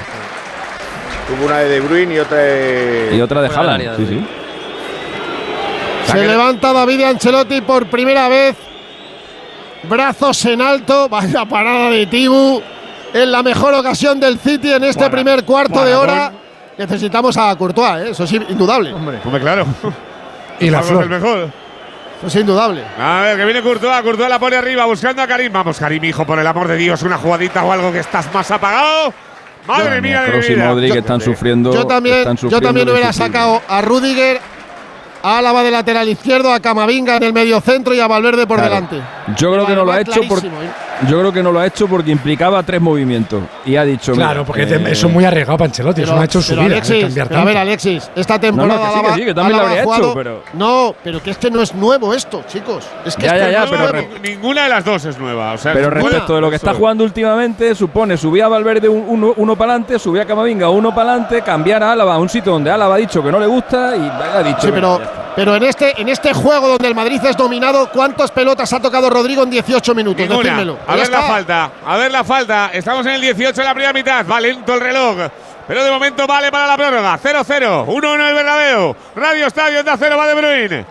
Tuvo 1.28 1.46
una 1.46 1.58
de 1.58 1.68
De 1.68 1.80
Bruyne 1.80 2.14
y 2.14 2.18
otra 2.18 2.38
de. 2.38 3.10
Y 3.12 3.20
otra 3.20 3.42
de 3.42 3.48
Haaland. 3.48 3.96
Sí, 3.96 4.06
sí. 4.08 4.26
Se 6.06 6.26
levanta 6.26 6.72
David 6.72 7.02
Ancelotti 7.02 7.60
por 7.60 7.86
primera 7.86 8.28
vez. 8.28 8.56
Brazos 9.84 10.44
en 10.46 10.60
alto. 10.60 11.08
Vaya 11.10 11.44
parada 11.44 11.90
de 11.90 12.06
Tibu. 12.06 12.60
En 13.12 13.32
la 13.32 13.42
mejor 13.42 13.74
ocasión 13.74 14.20
del 14.20 14.38
City 14.38 14.72
en 14.72 14.84
este 14.84 15.00
Buena- 15.00 15.10
primer 15.14 15.44
cuarto 15.44 15.84
de 15.84 15.94
hora. 15.94 16.32
Necesitamos 16.78 17.36
a 17.36 17.54
Courtois, 17.56 18.02
¿eh? 18.06 18.10
eso 18.10 18.24
es 18.24 18.32
indudable. 18.32 18.92
Hombre, 18.94 19.18
claro. 19.40 19.66
Y 20.60 20.70
la 20.70 20.78
Vamos, 20.78 20.90
flor. 20.90 21.02
el 21.04 21.10
mejor. 21.10 21.50
Eso 22.20 22.26
es 22.26 22.36
indudable. 22.36 22.84
A 22.98 23.22
ver, 23.22 23.38
que 23.38 23.44
viene 23.46 23.62
Courtois, 23.62 24.02
Courtois 24.02 24.28
la 24.28 24.38
pone 24.38 24.56
arriba 24.56 24.84
buscando 24.84 25.22
a 25.22 25.26
Karim. 25.26 25.50
Vamos, 25.50 25.78
Karim, 25.78 26.04
hijo, 26.04 26.26
por 26.26 26.38
el 26.38 26.46
amor 26.46 26.68
de 26.68 26.76
Dios, 26.76 27.02
una 27.02 27.16
jugadita 27.16 27.64
o 27.64 27.72
algo 27.72 27.90
que 27.90 28.00
estás 28.00 28.32
más 28.34 28.50
apagado. 28.50 29.14
Madre 29.66 30.02
mía 30.02 30.20
de 30.20 30.26
mi 30.26 30.32
Kroos 30.32 30.50
y 30.50 30.54
vida. 30.54 30.68
Modric 30.68 30.94
están 30.96 31.20
sufriendo. 31.22 31.72
Yo 31.72 31.86
también, 31.86 32.18
están 32.18 32.36
yo 32.36 32.60
también 32.60 32.86
de 32.86 32.92
hubiera 32.92 33.12
sacado 33.12 33.62
a 33.66 33.80
Rudiger, 33.80 34.38
Álava 35.22 35.62
de 35.62 35.70
lateral 35.70 36.08
izquierdo, 36.08 36.52
a 36.52 36.60
Camavinga 36.60 37.16
en 37.16 37.22
el 37.24 37.32
medio 37.32 37.60
centro 37.60 37.94
y 37.94 38.00
a 38.00 38.06
Valverde 38.06 38.46
por 38.46 38.58
Claro. 38.58 38.74
delante. 38.74 39.00
Yo 39.36 39.52
creo 39.52 39.66
que 39.66 39.74
no 39.74 39.84
lo 39.84 39.92
ha 39.92 40.00
hecho 40.00 40.20
porque 40.28 40.46
¿eh? 40.46 40.50
yo 41.08 41.18
creo 41.20 41.32
que 41.32 41.42
no 41.42 41.52
lo 41.52 41.60
ha 41.60 41.66
hecho 41.66 41.86
porque 41.86 42.10
implicaba 42.10 42.62
tres 42.62 42.80
movimientos 42.80 43.42
y 43.64 43.76
ha 43.76 43.84
dicho 43.84 44.12
Claro, 44.12 44.44
porque 44.44 44.62
eh, 44.62 44.82
eso 44.88 45.06
es 45.06 45.12
muy 45.12 45.24
arriesgado 45.24 45.56
para 45.58 45.68
Ancelotti. 45.68 46.02
eso 46.02 46.14
no 46.14 46.20
ha 46.20 46.24
hecho 46.24 46.42
su 46.42 46.52
vida. 46.54 46.64
Alexis, 46.64 47.06
pero 47.28 47.38
a 47.40 47.44
ver. 47.44 47.56
Alexis, 47.58 48.10
esta 48.16 48.38
temporada 48.40 48.78
que 48.80 48.86
sí, 48.86 48.92
que 48.92 48.98
Álava- 49.06 49.14
sí, 49.16 49.24
que 49.24 49.34
también 49.34 49.56
lo 49.56 49.62
habría 49.62 49.78
ha 49.78 49.82
hecho, 49.82 49.92
jugado- 49.92 50.14
pero- 50.14 50.42
No, 50.54 50.94
pero 51.04 51.22
que 51.22 51.30
es 51.30 51.38
que 51.38 51.50
no 51.50 51.60
es 51.62 51.74
nuevo 51.74 52.12
esto, 52.14 52.42
chicos. 52.48 52.84
Es 53.04 53.14
que 53.16 53.26
Ya, 53.26 53.36
ya, 53.36 53.50
ya, 53.50 53.64
no 53.66 53.70
pero 53.70 53.92
re- 53.92 54.08
Ninguna 54.22 54.64
de 54.64 54.68
las 54.68 54.84
dos 54.84 55.04
es 55.04 55.18
nueva. 55.18 55.52
O 55.52 55.58
sea, 55.58 55.72
Pero 55.72 55.90
ninguna. 55.90 56.10
respecto 56.10 56.34
de 56.34 56.40
lo 56.40 56.50
que 56.50 56.56
está 56.56 56.74
jugando 56.74 57.04
últimamente, 57.04 57.74
supone 57.74 58.16
subía 58.16 58.46
a 58.46 58.48
Valverde 58.48 58.88
un- 58.88 59.04
uno, 59.08 59.32
uno 59.36 59.56
para 59.56 59.72
adelante, 59.72 59.98
subía 59.98 60.22
a 60.22 60.26
Camavinga 60.26 60.68
uno 60.70 60.94
para 60.94 61.10
adelante, 61.12 61.42
cambiar 61.42 61.82
a 61.82 61.92
Álava 61.92 62.14
a 62.14 62.18
un 62.18 62.28
sitio 62.28 62.52
donde 62.52 62.70
Álava 62.70 62.94
ha 62.96 62.98
dicho 62.98 63.22
que 63.22 63.30
no 63.30 63.38
le 63.38 63.46
gusta 63.46 63.94
y 63.96 64.00
ha 64.38 64.42
dicho 64.42 64.60
Sí, 64.62 64.66
"Mira, 64.66 64.74
pero, 64.74 64.98
ya 64.98 65.04
está". 65.04 65.09
Pero 65.36 65.56
en 65.56 65.62
este 65.62 66.00
en 66.00 66.08
este 66.08 66.32
juego 66.32 66.68
donde 66.68 66.88
el 66.88 66.94
Madrid 66.94 67.20
es 67.24 67.36
dominado, 67.36 67.90
¿cuántas 67.90 68.30
pelotas 68.30 68.72
ha 68.72 68.80
tocado 68.80 69.08
Rodrigo 69.08 69.42
en 69.42 69.50
18 69.50 69.94
minutos? 69.94 70.28
Decídmelo. 70.28 70.78
A 70.86 70.96
ver 70.96 71.08
la 71.08 71.22
falta. 71.22 71.70
A 71.86 71.96
ver 71.96 72.10
la 72.10 72.24
falta. 72.24 72.70
Estamos 72.72 73.06
en 73.06 73.12
el 73.12 73.20
18 73.20 73.60
de 73.60 73.64
la 73.64 73.74
primera 73.74 73.92
mitad. 73.92 74.26
Va 74.26 74.40
lento 74.40 74.74
el 74.74 74.80
reloj. 74.80 75.16
Pero 75.66 75.84
de 75.84 75.90
momento 75.90 76.26
vale 76.26 76.50
para 76.50 76.66
la 76.66 76.76
prórroga. 76.76 77.16
0-0. 77.16 77.86
1-1 77.86 78.28
el 78.28 78.34
Bernabéu. 78.34 78.96
Radio 79.14 79.46
Estadio 79.46 79.84
de 79.84 79.92
cero 79.96 80.16
va 80.18 80.26
De 80.26 80.34
Bruyne. 80.34 80.86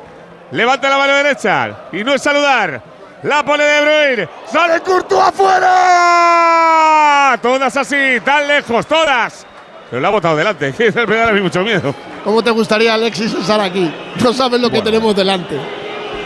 Levanta 0.52 0.90
la 0.90 0.98
mano 0.98 1.14
derecha. 1.16 1.70
Y 1.92 2.04
no 2.04 2.14
es 2.14 2.22
saludar. 2.22 2.82
La 3.24 3.44
pone 3.44 3.66
De 3.66 3.82
Bruyne. 3.82 4.30
Sale 4.50 4.80
Courtois 4.80 5.28
afuera. 5.28 7.38
Todas 7.42 7.76
así, 7.76 8.22
tan 8.24 8.48
lejos, 8.48 8.88
todas. 8.88 9.46
Pero 9.90 10.02
la 10.02 10.08
ha 10.08 10.12
botado 10.12 10.36
delante. 10.36 10.74
Que 10.78 10.92
me 11.08 11.16
da 11.16 11.30
a 11.30 11.32
mí 11.32 11.42
mucho 11.42 11.62
miedo. 11.64 11.94
¿Cómo 12.24 12.44
te 12.44 12.52
gustaría, 12.52 12.94
Alexis, 12.94 13.34
estar 13.34 13.60
aquí? 13.62 13.92
No 14.24 14.34
sabes 14.34 14.60
lo 14.62 14.70
que 14.70 14.82
tenemos 14.82 15.16
delante. 15.16 15.58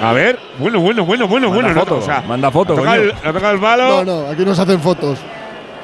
A 0.02 0.12
ver. 0.12 0.38
Bueno, 0.58 0.80
bueno, 0.80 1.06
bueno, 1.06 1.28
bueno, 1.28 1.50
Manda 1.50 1.64
bueno. 1.64 1.80
foto, 1.82 1.98
o 1.98 2.02
sea, 2.02 2.22
manda 2.22 2.52
foto, 2.52 2.74
ha 2.74 2.76
tocado 2.76 2.96
el, 3.04 3.12
ha 3.12 3.34
tocado 3.34 3.54
el 3.54 3.60
palo. 3.62 4.04
No, 4.04 4.24
no, 4.24 4.30
aquí 4.32 4.44
nos 4.44 4.60
hacen 4.60 4.80
fotos. 4.82 5.20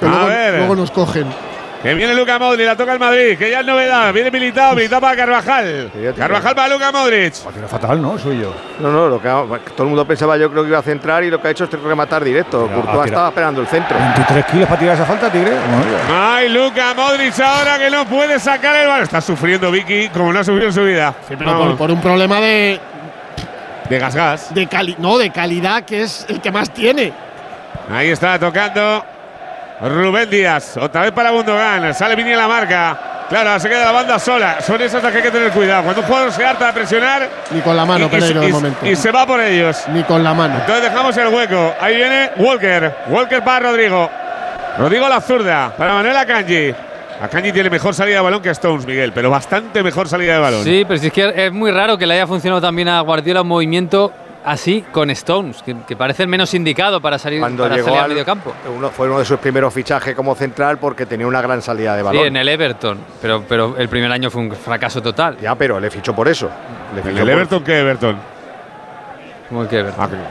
A 0.01 0.05
luego, 0.05 0.25
ver. 0.27 0.57
luego 0.57 0.75
nos 0.75 0.91
cogen. 0.91 1.25
Que 1.81 1.93
viene 1.93 2.13
Luca 2.13 2.37
Modric, 2.37 2.65
la 2.65 2.75
toca 2.75 2.91
el 2.91 2.99
Madrid, 2.99 3.37
que 3.37 3.49
ya 3.49 3.61
es 3.61 3.65
novedad. 3.65 4.11
Viene 4.13 4.29
militado, 4.29 4.75
militado 4.75 4.99
para 4.99 5.15
Carvajal. 5.15 5.89
Carvajal 6.17 6.53
para 6.53 6.67
Luca 6.73 6.91
Modric. 6.91 7.33
Tiene 7.53 7.67
fatal, 7.69 8.01
¿no? 8.01 8.17
Suyo. 8.17 8.53
No, 8.81 8.91
no, 8.91 9.07
lo 9.07 9.21
que 9.21 9.29
ha- 9.29 9.43
todo 9.75 9.83
el 9.83 9.87
mundo 9.89 10.05
pensaba 10.05 10.35
yo 10.35 10.51
creo 10.51 10.63
que 10.63 10.69
iba 10.69 10.79
a 10.79 10.81
centrar 10.81 11.23
y 11.23 11.29
lo 11.29 11.41
que 11.41 11.47
ha 11.47 11.51
hecho 11.51 11.63
es 11.63 11.71
rematar 11.71 12.21
directo. 12.21 12.63
Mira, 12.67 12.79
ha 12.79 12.81
Courtois 12.83 13.05
estaba 13.07 13.27
esperando 13.29 13.61
el 13.61 13.67
centro. 13.67 13.97
23 13.97 14.45
kilos 14.47 14.67
para 14.67 14.79
tirar 14.79 14.95
esa 14.95 15.05
falta, 15.05 15.31
Tigre. 15.31 15.53
Ay, 16.13 16.49
Luca 16.49 16.93
Modric 16.93 17.39
ahora 17.39 17.77
que 17.77 17.89
no 17.89 18.05
puede 18.05 18.39
sacar 18.39 18.75
el 18.75 18.87
balón. 18.87 19.03
Está 19.03 19.21
sufriendo 19.21 19.71
Vicky 19.71 20.09
como 20.09 20.33
no 20.33 20.39
ha 20.39 20.43
sufrido 20.43 20.67
en 20.67 20.73
su 20.73 20.83
vida. 20.83 21.13
Pero 21.29 21.57
por, 21.59 21.77
por 21.77 21.91
un 21.91 22.01
problema 22.01 22.41
de, 22.41 22.77
De 23.89 23.99
gas 23.99 24.15
gas. 24.15 24.53
de 24.53 24.67
cali 24.67 24.95
no, 24.99 25.17
de 25.17 25.29
calidad 25.31 25.83
que 25.83 26.01
es 26.03 26.25
el 26.27 26.41
que 26.41 26.51
más 26.51 26.71
tiene. 26.73 27.13
Ahí 27.89 28.09
está 28.09 28.37
tocando 28.37 29.05
Rubén 29.81 30.29
Díaz. 30.29 30.77
Otra 30.77 31.01
vez 31.03 31.11
para 31.11 31.29
Gundogan. 31.31 31.93
Sale 31.93 32.15
Vini 32.15 32.31
en 32.31 32.37
la 32.37 32.47
marca. 32.47 33.25
Claro, 33.29 33.59
se 33.59 33.69
queda 33.69 33.85
la 33.85 33.91
banda 33.91 34.17
sola. 34.19 34.57
Son 34.61 34.81
esas 34.81 35.03
las 35.03 35.11
que 35.11 35.19
hay 35.19 35.23
que 35.23 35.31
tener 35.31 35.51
cuidado. 35.51 35.83
Cuando 35.83 36.01
un 36.01 36.07
jugador 36.07 36.31
se 36.31 36.43
harta 36.43 36.67
de 36.67 36.73
presionar. 36.73 37.29
Ni 37.51 37.61
con 37.61 37.75
la 37.77 37.85
mano, 37.85 38.05
y- 38.05 38.07
y, 38.07 38.09
Pereiro, 38.11 38.43
y- 38.43 38.45
de 38.47 38.51
momento. 38.51 38.85
y 38.87 38.95
se 38.95 39.11
va 39.11 39.25
por 39.25 39.39
ellos. 39.39 39.83
Ni 39.93 40.03
con 40.03 40.23
la 40.23 40.33
mano. 40.33 40.55
Entonces 40.59 40.83
dejamos 40.83 41.15
el 41.15 41.27
hueco. 41.27 41.75
Ahí 41.79 41.95
viene 41.95 42.31
Walker. 42.37 42.93
Walker 43.07 43.43
para 43.43 43.69
Rodrigo. 43.69 44.09
Rodrigo 44.79 45.05
a 45.05 45.09
la 45.09 45.21
zurda. 45.21 45.71
Para 45.77 45.93
Manuel 45.93 46.17
Akanji. 46.17 46.73
Akanji 47.21 47.51
tiene 47.51 47.69
mejor 47.69 47.93
salida 47.93 48.15
de 48.17 48.21
balón 48.23 48.41
que 48.41 48.49
Stones, 48.49 48.85
Miguel, 48.85 49.11
pero 49.13 49.29
bastante 49.29 49.83
mejor 49.83 50.07
salida 50.07 50.33
de 50.35 50.39
balón. 50.39 50.63
Sí, 50.63 50.85
pero 50.87 50.99
si 50.99 51.07
es 51.07 51.13
que 51.13 51.33
es 51.47 51.51
muy 51.51 51.69
raro 51.69 51.97
que 51.97 52.07
le 52.07 52.13
haya 52.15 52.25
funcionado 52.25 52.61
también 52.61 52.87
a 52.87 52.99
Guardiola 53.01 53.41
un 53.41 53.47
movimiento 53.49 54.11
así 54.45 54.83
con 54.91 55.09
Stones, 55.09 55.61
que, 55.63 55.75
que 55.87 55.95
parece 55.95 56.23
el 56.23 56.29
menos 56.29 56.53
indicado 56.53 57.01
para 57.01 57.17
salir, 57.19 57.39
Cuando 57.39 57.63
para 57.63 57.75
llegó 57.75 57.87
salir 57.87 57.99
al 57.99 58.03
al 58.05 58.09
medio 58.11 58.25
campo. 58.25 58.53
Uno, 58.75 58.89
fue 58.89 59.07
uno 59.07 59.19
de 59.19 59.25
sus 59.25 59.39
primeros 59.39 59.73
fichajes 59.73 60.15
como 60.15 60.35
central 60.35 60.77
porque 60.77 61.05
tenía 61.05 61.27
una 61.27 61.41
gran 61.41 61.61
salida 61.61 61.93
de 61.95 62.01
Sí, 62.01 62.05
balón. 62.05 62.25
en 62.27 62.35
el 62.37 62.47
Everton, 62.49 62.97
pero, 63.21 63.43
pero 63.47 63.75
el 63.77 63.89
primer 63.89 64.11
año 64.11 64.29
fue 64.29 64.41
un 64.41 64.51
fracaso 64.51 65.01
total. 65.01 65.37
Ya, 65.41 65.55
pero 65.55 65.79
le 65.79 65.89
fichó 65.91 66.13
por 66.15 66.27
eso. 66.27 66.49
Le 66.93 67.01
¿En 67.01 67.07
fichó 67.07 67.17
el 67.17 67.23
por- 67.23 67.29
Everton 67.29 67.63
qué 67.63 67.79
Everton? 67.79 68.38
¿Cómo 69.49 69.67
que? 69.67 69.83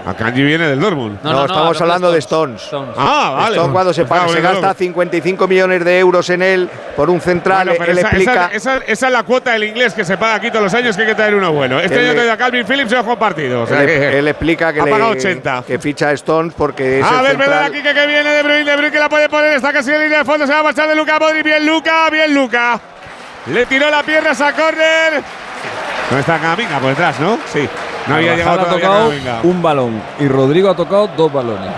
Akanji 0.06 0.42
viene 0.44 0.68
del 0.68 0.78
Dortmund. 0.78 1.18
No, 1.24 1.44
estamos 1.44 1.80
hablando 1.80 2.12
de 2.12 2.20
Stones. 2.20 2.70
Ah, 2.96 3.32
vale. 3.36 3.56
Stones 3.56 3.72
cuando 3.72 3.92
se, 3.92 4.04
paga, 4.04 4.22
Ah, 4.22 4.28
se 4.28 4.34
bueno, 4.40 4.60
gasta 4.60 4.74
55 4.74 5.48
millones 5.48 5.84
de 5.84 5.98
euros 5.98 6.30
en 6.30 6.40
él 6.40 6.70
por 6.96 7.10
un 7.10 7.20
central, 7.20 7.66
Bueno, 7.66 7.78
pero 7.80 7.92
él 7.92 7.98
esa, 7.98 8.08
explica. 8.08 8.32
esa- 8.52 8.76
esa- 8.76 8.84
esa 8.86 9.06
es 9.08 9.12
la 9.12 9.24
cuota 9.24 9.50
del 9.54 9.64
inglés 9.64 9.92
que 9.94 10.04
se 10.04 10.16
paga 10.16 10.36
aquí 10.36 10.50
todos 10.50 10.62
los 10.62 10.74
años 10.74 10.94
que 10.94 11.02
hay 11.02 11.08
que 11.08 11.14
traer 11.16 11.34
uno 11.34 11.52
bueno. 11.52 11.80
Este 11.80 11.98
año 11.98 12.12
traído 12.14 12.32
a 12.32 12.36
Calvin 12.36 12.64
Phillips 12.64 12.92
y 12.92 12.94
a 12.94 13.02
Juan 13.02 13.18
Partido. 13.18 13.62
O 13.62 13.66
sea 13.66 13.80
él, 13.82 13.86
que 13.88 14.18
él 14.20 14.28
explica 14.28 14.72
que, 14.72 14.80
ha 14.80 14.84
le- 14.84 14.90
pagado 14.92 15.10
80. 15.10 15.64
que 15.66 15.80
ficha 15.80 16.10
a 16.10 16.12
Stones 16.12 16.54
porque 16.56 17.00
es 17.00 17.04
A 17.04 17.08
el 17.16 17.22
ver, 17.22 17.30
central. 17.32 17.48
verdad 17.50 17.64
aquí 17.64 17.82
que, 17.82 17.92
que 17.94 18.06
viene 18.06 18.30
De 18.30 18.42
Bruyne, 18.44 18.64
De 18.70 18.76
Bruyne 18.76 18.92
que 18.92 19.00
la 19.00 19.08
puede 19.08 19.28
poner, 19.28 19.52
está 19.54 19.72
casi 19.72 19.90
en 19.90 20.00
línea 20.00 20.18
de 20.18 20.24
fondo, 20.24 20.46
se 20.46 20.52
va 20.52 20.60
a 20.60 20.62
marchar 20.62 20.88
de 20.88 20.94
Luca 20.94 21.18
Modric, 21.18 21.42
bien 21.42 21.66
Luca, 21.66 22.08
bien 22.10 22.32
Luca. 22.32 22.78
Le 23.52 23.66
tiró 23.66 23.90
la 23.90 24.02
pierna 24.04 24.30
a 24.30 24.52
córner. 24.52 25.22
¿Dónde 26.08 26.20
está 26.20 26.38
Camavinga? 26.38 26.78
Por 26.78 26.88
detrás, 26.90 27.20
¿no? 27.20 27.38
Sí. 27.52 27.68
No 28.06 28.14
había 28.14 28.34
llegado 28.36 28.60
ha 28.62 28.68
tocado 28.70 29.12
un 29.42 29.62
balón 29.62 30.00
y 30.18 30.26
Rodrigo 30.28 30.70
ha 30.70 30.76
tocado 30.76 31.08
dos 31.16 31.32
balones. 31.32 31.70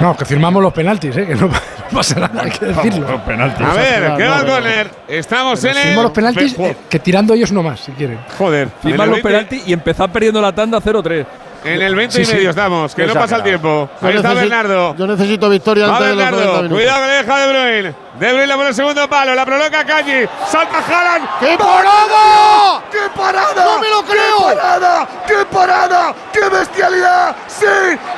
No, 0.00 0.16
que 0.16 0.24
firmamos 0.24 0.62
los 0.62 0.72
penaltis, 0.72 1.16
¿eh? 1.16 1.26
que 1.26 1.34
no, 1.34 1.48
pasa 1.92 2.20
nada, 2.20 2.42
hay 2.42 2.50
que 2.50 2.66
decirlo. 2.66 3.06
A 3.08 3.74
ver, 3.74 4.12
¿qué 4.16 4.26
va 4.28 4.40
el 4.40 4.46
córner? 4.46 4.90
Estamos 5.08 5.64
en 5.64 5.70
el… 5.70 5.76
Firmamos 5.76 6.02
los 6.04 6.12
penaltis, 6.12 6.54
Pe- 6.54 6.66
eh, 6.70 6.76
que 6.88 6.98
tirando 6.98 7.32
ellos 7.34 7.50
no 7.52 7.62
más, 7.62 7.80
si 7.80 7.92
quieren. 7.92 8.18
Joder. 8.38 8.68
Firman 8.82 9.08
los 9.08 9.18
el 9.18 9.22
20 9.22 9.28
penaltis 9.28 9.68
y 9.68 9.72
empezar 9.72 10.10
perdiendo 10.10 10.40
la 10.42 10.52
tanda 10.54 10.78
0-3. 10.80 11.24
En 11.66 11.82
el 11.82 11.94
20 11.96 12.14
Sí, 12.16 12.22
y 12.22 12.24
sí. 12.24 12.34
medio 12.34 12.50
estamos, 12.50 12.94
que 12.94 13.06
no 13.06 13.14
pasa 13.14 13.36
el 13.36 13.42
tiempo. 13.42 13.88
Yo 14.00 14.08
Ahí 14.08 14.16
está 14.16 14.32
Bernardo. 14.34 14.94
Yo 14.96 15.06
necesito 15.06 15.48
victoria 15.48 15.86
Va 15.88 15.96
antes 15.96 16.08
de 16.10 16.14
los 16.14 16.24
90 16.24 16.36
Bernardo, 16.36 16.62
minutos. 16.62 16.78
cuidado 16.78 17.00
que 17.02 17.08
le 17.08 17.14
deja 17.14 17.38
De 17.38 17.46
Bruyne. 17.52 17.94
De 18.20 18.32
Bruyne 18.32 18.54
por 18.56 18.66
el 18.66 18.74
segundo 18.74 19.08
palo, 19.08 19.34
la 19.34 19.44
prolonga 19.44 19.84
Cañi. 19.84 20.26
Salta 20.48 20.78
Haaland. 20.78 21.28
¡Qué 21.40 21.58
parada! 21.58 22.82
¡Qué 22.90 22.98
parada! 23.16 23.64
¡No 23.64 23.78
me 23.80 23.88
lo 23.90 24.02
creo! 24.04 24.48
¡Qué 24.48 24.54
parada! 24.54 25.08
¡Qué 25.26 25.44
parada! 25.52 26.14
¡Qué 26.32 26.48
bestialidad! 26.48 27.36
¡Sí! 27.48 27.66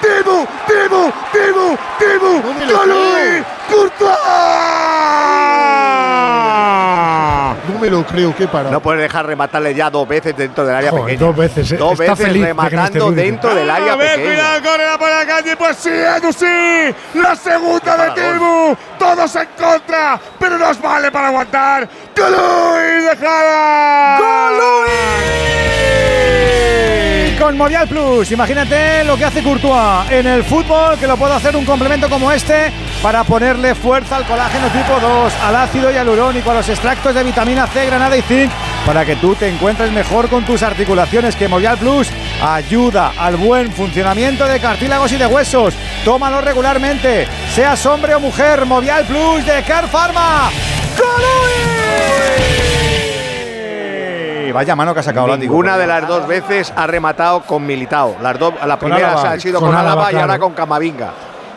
¡Timu! 0.02 0.46
¡Timu! 0.66 1.10
¡Timu! 1.32 1.76
¡Timu! 1.98 2.42
No 2.42 2.54
me 2.54 2.66
lo 2.66 2.78
¡Colui! 2.78 3.42
¡Courtois! 3.70 4.18
No 7.78 7.84
me 7.84 7.90
lo 7.90 8.04
creo, 8.04 8.34
qué 8.34 8.48
parada. 8.48 8.72
No 8.72 8.80
puedes 8.80 9.00
dejar 9.02 9.24
rematarle 9.24 9.72
ya 9.72 9.88
dos 9.88 10.08
veces 10.08 10.36
dentro 10.36 10.66
del 10.66 10.74
área 10.74 10.90
Joder, 10.90 11.04
pequeña. 11.04 11.26
dos 11.26 11.36
veces, 11.36 11.70
¿eh? 11.70 11.76
Dos 11.76 11.92
Está 11.92 12.12
veces 12.12 12.26
feliz 12.26 12.42
de 12.42 12.48
rematando 12.48 13.06
Rudiger. 13.06 13.24
dentro 13.24 13.54
del 13.54 13.70
área 13.70 13.92
A 13.92 13.96
ver, 13.96 14.10
pequeña. 14.16 14.26
cuidado, 14.34 14.62
corre 14.64 14.98
por 14.98 15.08
la 15.10 15.26
calle. 15.26 15.56
Pues 15.56 15.76
sí, 15.76 15.90
Edu, 15.90 16.32
sí. 16.32 16.94
La 17.14 17.36
segunda 17.36 17.96
de 17.96 18.10
Timu. 18.20 18.74
Todos 18.98 19.36
en 19.36 19.48
contra, 19.56 20.20
pero 20.40 20.58
nos 20.58 20.82
vale 20.82 21.12
para 21.12 21.28
aguantar. 21.28 21.88
¡Colui! 22.16 23.04
¡Dejada! 23.10 24.18
Con 27.38 27.56
Movial 27.56 27.86
Plus, 27.86 28.32
imagínate 28.32 29.04
lo 29.04 29.16
que 29.16 29.24
hace 29.24 29.44
Courtois 29.44 30.10
en 30.10 30.26
el 30.26 30.42
fútbol, 30.42 30.98
que 30.98 31.06
lo 31.06 31.16
puede 31.16 31.34
hacer 31.34 31.54
un 31.54 31.64
complemento 31.64 32.10
como 32.10 32.32
este 32.32 32.72
para 33.00 33.22
ponerle 33.22 33.76
fuerza 33.76 34.16
al 34.16 34.26
colágeno 34.26 34.66
tipo 34.68 34.98
2, 34.98 35.32
al 35.44 35.54
ácido 35.54 35.92
hialurónico, 35.92 36.50
a 36.50 36.54
los 36.54 36.68
extractos 36.68 37.14
de 37.14 37.22
vitamina 37.22 37.68
C, 37.68 37.86
granada 37.86 38.16
y 38.16 38.22
zinc, 38.22 38.50
para 38.84 39.04
que 39.04 39.14
tú 39.16 39.36
te 39.36 39.48
encuentres 39.48 39.92
mejor 39.92 40.28
con 40.28 40.44
tus 40.44 40.64
articulaciones. 40.64 41.36
Que 41.36 41.46
Movial 41.46 41.78
Plus 41.78 42.08
ayuda 42.42 43.12
al 43.16 43.36
buen 43.36 43.70
funcionamiento 43.70 44.44
de 44.46 44.58
cartílagos 44.58 45.12
y 45.12 45.16
de 45.16 45.26
huesos. 45.26 45.74
Tómalo 46.04 46.40
regularmente, 46.40 47.28
seas 47.54 47.86
hombre 47.86 48.16
o 48.16 48.20
mujer. 48.20 48.66
Movial 48.66 49.04
Plus 49.04 49.46
de 49.46 49.62
Car 49.62 49.88
Pharma. 49.88 50.50
¡Colui! 50.96 52.77
Vaya 54.52 54.74
mano 54.76 54.94
que 54.94 55.00
ha 55.00 55.02
sacado 55.02 55.26
Látigo. 55.28 55.52
Ninguna 55.52 55.76
de 55.76 55.86
las 55.86 56.06
dos 56.06 56.26
veces 56.26 56.72
ha 56.74 56.86
rematado 56.86 57.40
con 57.42 57.64
Militao. 57.66 58.16
Las 58.22 58.38
dos, 58.38 58.54
la 58.64 58.76
Con 58.76 58.88
primera 58.90 59.12
ha 59.12 59.40
sido 59.40 59.60
Con 59.60 59.68
con, 59.70 59.76
Álava, 59.78 59.92
Álava 59.92 60.08
y 60.08 60.14
claro. 60.14 60.24
ahora 60.32 60.38
con 60.38 60.52
Camavinga. 60.54 61.10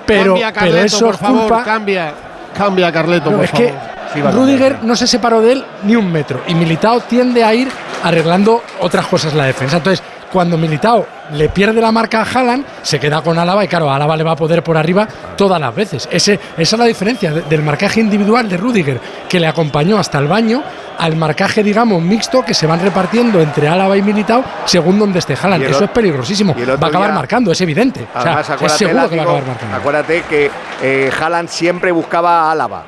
Pero, 0.06 0.34
cambia 0.34 0.48
pero 0.52 0.60
Carleto, 0.66 0.86
eso 0.86 1.06
por 1.06 1.18
favor, 1.18 1.40
culpa. 1.42 1.64
cambia. 1.64 2.14
Cambia 2.58 2.92
Carleto, 2.92 3.30
No, 3.32 3.38
por 3.38 3.46
es 3.46 3.52
que 3.52 3.74
favor. 4.14 4.34
Rudiger 4.34 4.80
no 4.84 4.96
se 4.96 5.08
separó 5.08 5.42
de 5.42 5.54
él 5.54 5.66
ni 5.84 5.96
un 5.96 6.12
metro 6.12 6.42
y 6.48 6.54
Militao 6.56 7.00
tiende 7.02 7.44
a 7.44 7.54
ir 7.54 7.70
arreglando 8.04 8.62
otras 8.82 9.06
cosas 9.08 9.34
la 9.34 9.46
defensa. 9.46 9.78
Entonces, 9.78 10.04
cuando 10.32 10.58
Militao 10.58 11.06
le 11.34 11.50
pierde 11.50 11.82
la 11.82 11.92
marca 11.92 12.22
a 12.22 12.26
Haaland, 12.26 12.66
se 12.82 13.00
queda 13.00 13.22
con 13.22 13.38
Álava 13.40 13.64
y 13.64 13.68
claro, 13.68 13.92
Álava 13.92 14.16
le 14.18 14.24
va 14.24 14.32
a 14.32 14.36
poder 14.36 14.64
por 14.64 14.78
arriba 14.78 15.08
todas 15.36 15.60
las 15.60 15.74
veces. 15.74 16.08
Ese, 16.12 16.40
esa 16.58 16.76
es 16.76 16.80
la 16.80 16.86
diferencia 16.86 17.32
de- 17.32 17.42
del 17.44 17.62
marcaje 17.64 18.00
individual 18.00 18.48
de 18.50 18.58
Rudiger, 18.58 19.00
que 19.30 19.40
le 19.40 19.48
acompañó 19.48 19.98
hasta 19.98 20.18
el 20.20 20.28
baño, 20.28 20.62
al 20.98 21.16
marcaje, 21.16 21.64
digamos, 21.64 22.02
mixto 22.02 22.44
que 22.46 22.54
se 22.54 22.68
van 22.68 22.80
repartiendo 22.80 23.40
entre 23.42 23.68
Álava 23.68 23.98
y 23.98 24.02
Militao 24.02 24.44
según 24.66 25.00
donde 25.00 25.20
esté 25.20 25.34
Haaland. 25.42 25.64
Eso 25.64 25.86
es 25.86 25.90
peligrosísimo. 25.90 26.54
Va 26.56 26.74
a 26.74 26.90
acabar 26.90 27.08
día- 27.10 27.16
marcando, 27.16 27.52
es 27.52 27.62
evidente. 27.62 28.02
O 28.14 28.22
sea, 28.22 28.34
Además, 28.40 28.62
es 28.62 28.72
seguro 28.74 29.10
que 29.10 29.16
va 29.16 29.22
a 29.22 29.26
acabar 29.26 29.46
marcando. 29.48 29.76
acuérdate 29.78 30.24
que 30.30 30.52
eh, 30.84 31.10
Haaland 31.20 31.50
siempre 31.50 31.92
buscaba 31.92 32.42
a 32.44 32.52
Álava. 32.52 32.84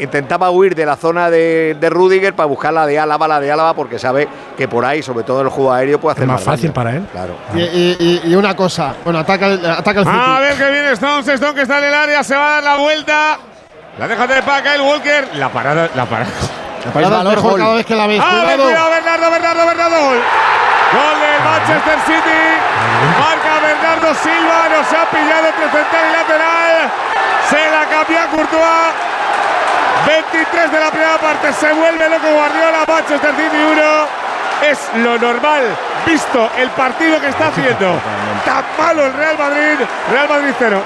Intentaba 0.00 0.50
huir 0.50 0.74
de 0.74 0.84
la 0.86 0.96
zona 0.96 1.30
de, 1.30 1.76
de 1.78 1.90
Rudiger 1.90 2.34
para 2.34 2.46
buscar 2.46 2.72
la 2.72 2.86
de 2.86 2.98
Álava, 2.98 3.28
la 3.28 3.40
de 3.40 3.50
Álava, 3.52 3.74
porque 3.74 3.98
sabe 3.98 4.28
que 4.56 4.66
por 4.68 4.84
ahí, 4.84 5.02
sobre 5.02 5.24
todo 5.24 5.40
en 5.40 5.46
el 5.46 5.52
juego 5.52 5.72
aéreo, 5.72 6.00
puede 6.00 6.12
hacer 6.12 6.24
Es 6.24 6.28
más 6.28 6.42
fácil 6.42 6.72
para 6.72 6.92
él. 6.96 7.06
Claro. 7.12 7.36
Y, 7.54 7.60
y- 7.60 7.96
y- 8.24 8.30
y 8.32 8.34
una 8.34 8.54
cosa, 8.56 8.94
bueno, 9.04 9.18
ataca, 9.20 9.46
el- 9.46 9.64
ataca 9.64 10.00
el 10.00 10.06
City. 10.06 10.18
A 10.20 10.38
ver 10.40 10.54
que 10.56 10.70
viene 10.70 10.92
Stones, 10.92 11.28
Stone 11.28 11.54
que 11.54 11.62
está 11.62 11.78
en 11.78 11.84
el 11.84 11.94
área, 11.94 12.22
se 12.24 12.34
va 12.36 12.46
a 12.48 12.50
dar 12.54 12.62
la 12.64 12.76
vuelta. 12.76 13.38
La 13.98 14.06
deja 14.08 14.26
de 14.26 14.42
para 14.42 14.62
Kyle 14.62 14.80
Walker. 14.82 15.28
La 15.34 15.48
parada, 15.48 15.88
la 15.94 16.04
parada. 16.06 16.30
La 16.84 16.92
parada 16.92 17.18
es 17.18 17.36
mejor 17.36 17.58
cada 17.58 17.74
vez 17.74 17.86
que 17.86 17.96
la 17.96 18.06
veis. 18.06 18.20
A 18.22 18.24
ver, 18.34 18.42
Cuidado. 18.44 18.62
cuidado, 18.64 18.90
Bernardo, 18.90 19.30
Bernardo, 19.32 19.66
Bernardo. 19.66 19.96
Gol. 19.98 20.18
Gol 20.88 21.16
del 21.20 21.44
Manchester 21.44 21.98
City. 22.06 22.40
Marca 23.18 23.66
Bernardo 23.66 24.14
Silva. 24.22 24.68
Nos 24.70 24.86
ha 24.92 25.04
pillado 25.10 25.46
entre 25.48 25.64
central 25.64 26.04
y 26.08 26.12
lateral. 26.12 26.90
Se 27.50 27.56
la 27.70 27.84
cambia 27.90 28.26
Courtois. 28.30 28.94
23 30.06 30.72
de 30.72 30.80
la 30.80 30.90
primera 30.90 31.18
parte. 31.18 31.52
Se 31.52 31.72
vuelve 31.72 32.08
loco 32.08 32.28
Guardiola. 32.32 32.84
Manchester 32.86 33.30
City 33.34 33.62
1. 33.72 34.28
Es 34.70 34.78
lo 35.04 35.16
normal, 35.18 35.62
visto 36.04 36.50
el 36.58 36.68
partido 36.70 37.20
que 37.20 37.28
está 37.28 37.46
haciendo. 37.46 37.94
Tan 38.44 38.64
malo 38.76 39.06
el 39.06 39.12
Real 39.12 39.38
Madrid. 39.38 39.86
Real 40.10 40.28
Madrid 40.28 40.52
0. 40.58 40.82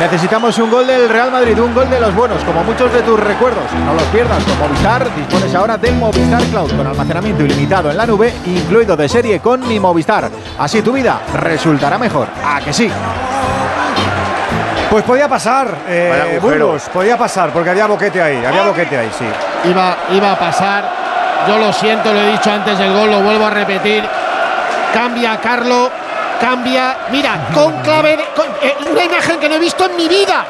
Necesitamos 0.00 0.58
un 0.58 0.70
gol 0.70 0.86
del 0.86 1.08
Real 1.08 1.30
Madrid, 1.30 1.56
un 1.60 1.72
gol 1.72 1.88
de 1.88 2.00
los 2.00 2.12
buenos, 2.14 2.42
como 2.44 2.64
muchos 2.64 2.92
de 2.92 3.02
tus 3.02 3.20
recuerdos. 3.20 3.64
No 3.84 3.94
los 3.94 4.02
pierdas 4.04 4.42
con 4.42 4.58
Movistar. 4.58 5.14
Dispones 5.14 5.54
ahora 5.54 5.76
del 5.76 5.94
Movistar 5.96 6.42
Cloud 6.44 6.76
con 6.76 6.86
almacenamiento 6.86 7.44
ilimitado 7.44 7.90
en 7.90 7.96
la 7.98 8.06
nube, 8.06 8.34
incluido 8.46 8.96
de 8.96 9.08
serie 9.08 9.38
con 9.38 9.66
mi 9.68 9.78
Movistar. 9.78 10.30
Así 10.58 10.82
tu 10.82 10.92
vida 10.92 11.20
resultará 11.34 11.98
mejor. 11.98 12.28
¿A 12.44 12.60
que 12.60 12.72
sí? 12.72 12.90
Pues 14.94 15.02
podía 15.02 15.28
pasar, 15.28 15.74
eh. 15.88 16.38
Burgos, 16.40 16.84
podía 16.92 17.18
pasar, 17.18 17.50
porque 17.50 17.70
había 17.70 17.86
boquete 17.88 18.22
ahí, 18.22 18.44
había 18.44 18.62
boquete 18.62 18.96
ahí, 18.96 19.10
sí. 19.18 19.24
Iba, 19.68 19.96
iba 20.12 20.30
a 20.30 20.38
pasar. 20.38 20.84
Yo 21.48 21.58
lo 21.58 21.72
siento, 21.72 22.12
lo 22.12 22.20
he 22.20 22.30
dicho 22.30 22.48
antes 22.52 22.78
del 22.78 22.92
gol, 22.92 23.10
lo 23.10 23.20
vuelvo 23.20 23.44
a 23.44 23.50
repetir. 23.50 24.04
Cambia 24.92 25.36
Carlo, 25.40 25.90
cambia. 26.40 26.96
Mira, 27.10 27.48
con 27.52 27.72
clave. 27.82 28.18
de- 28.18 28.24
con- 28.36 28.46
eh, 28.62 28.76
una 28.88 29.02
imagen 29.02 29.40
que 29.40 29.48
no 29.48 29.56
he 29.56 29.58
visto 29.58 29.84
en 29.86 29.96
mi 29.96 30.06
vida. 30.06 30.44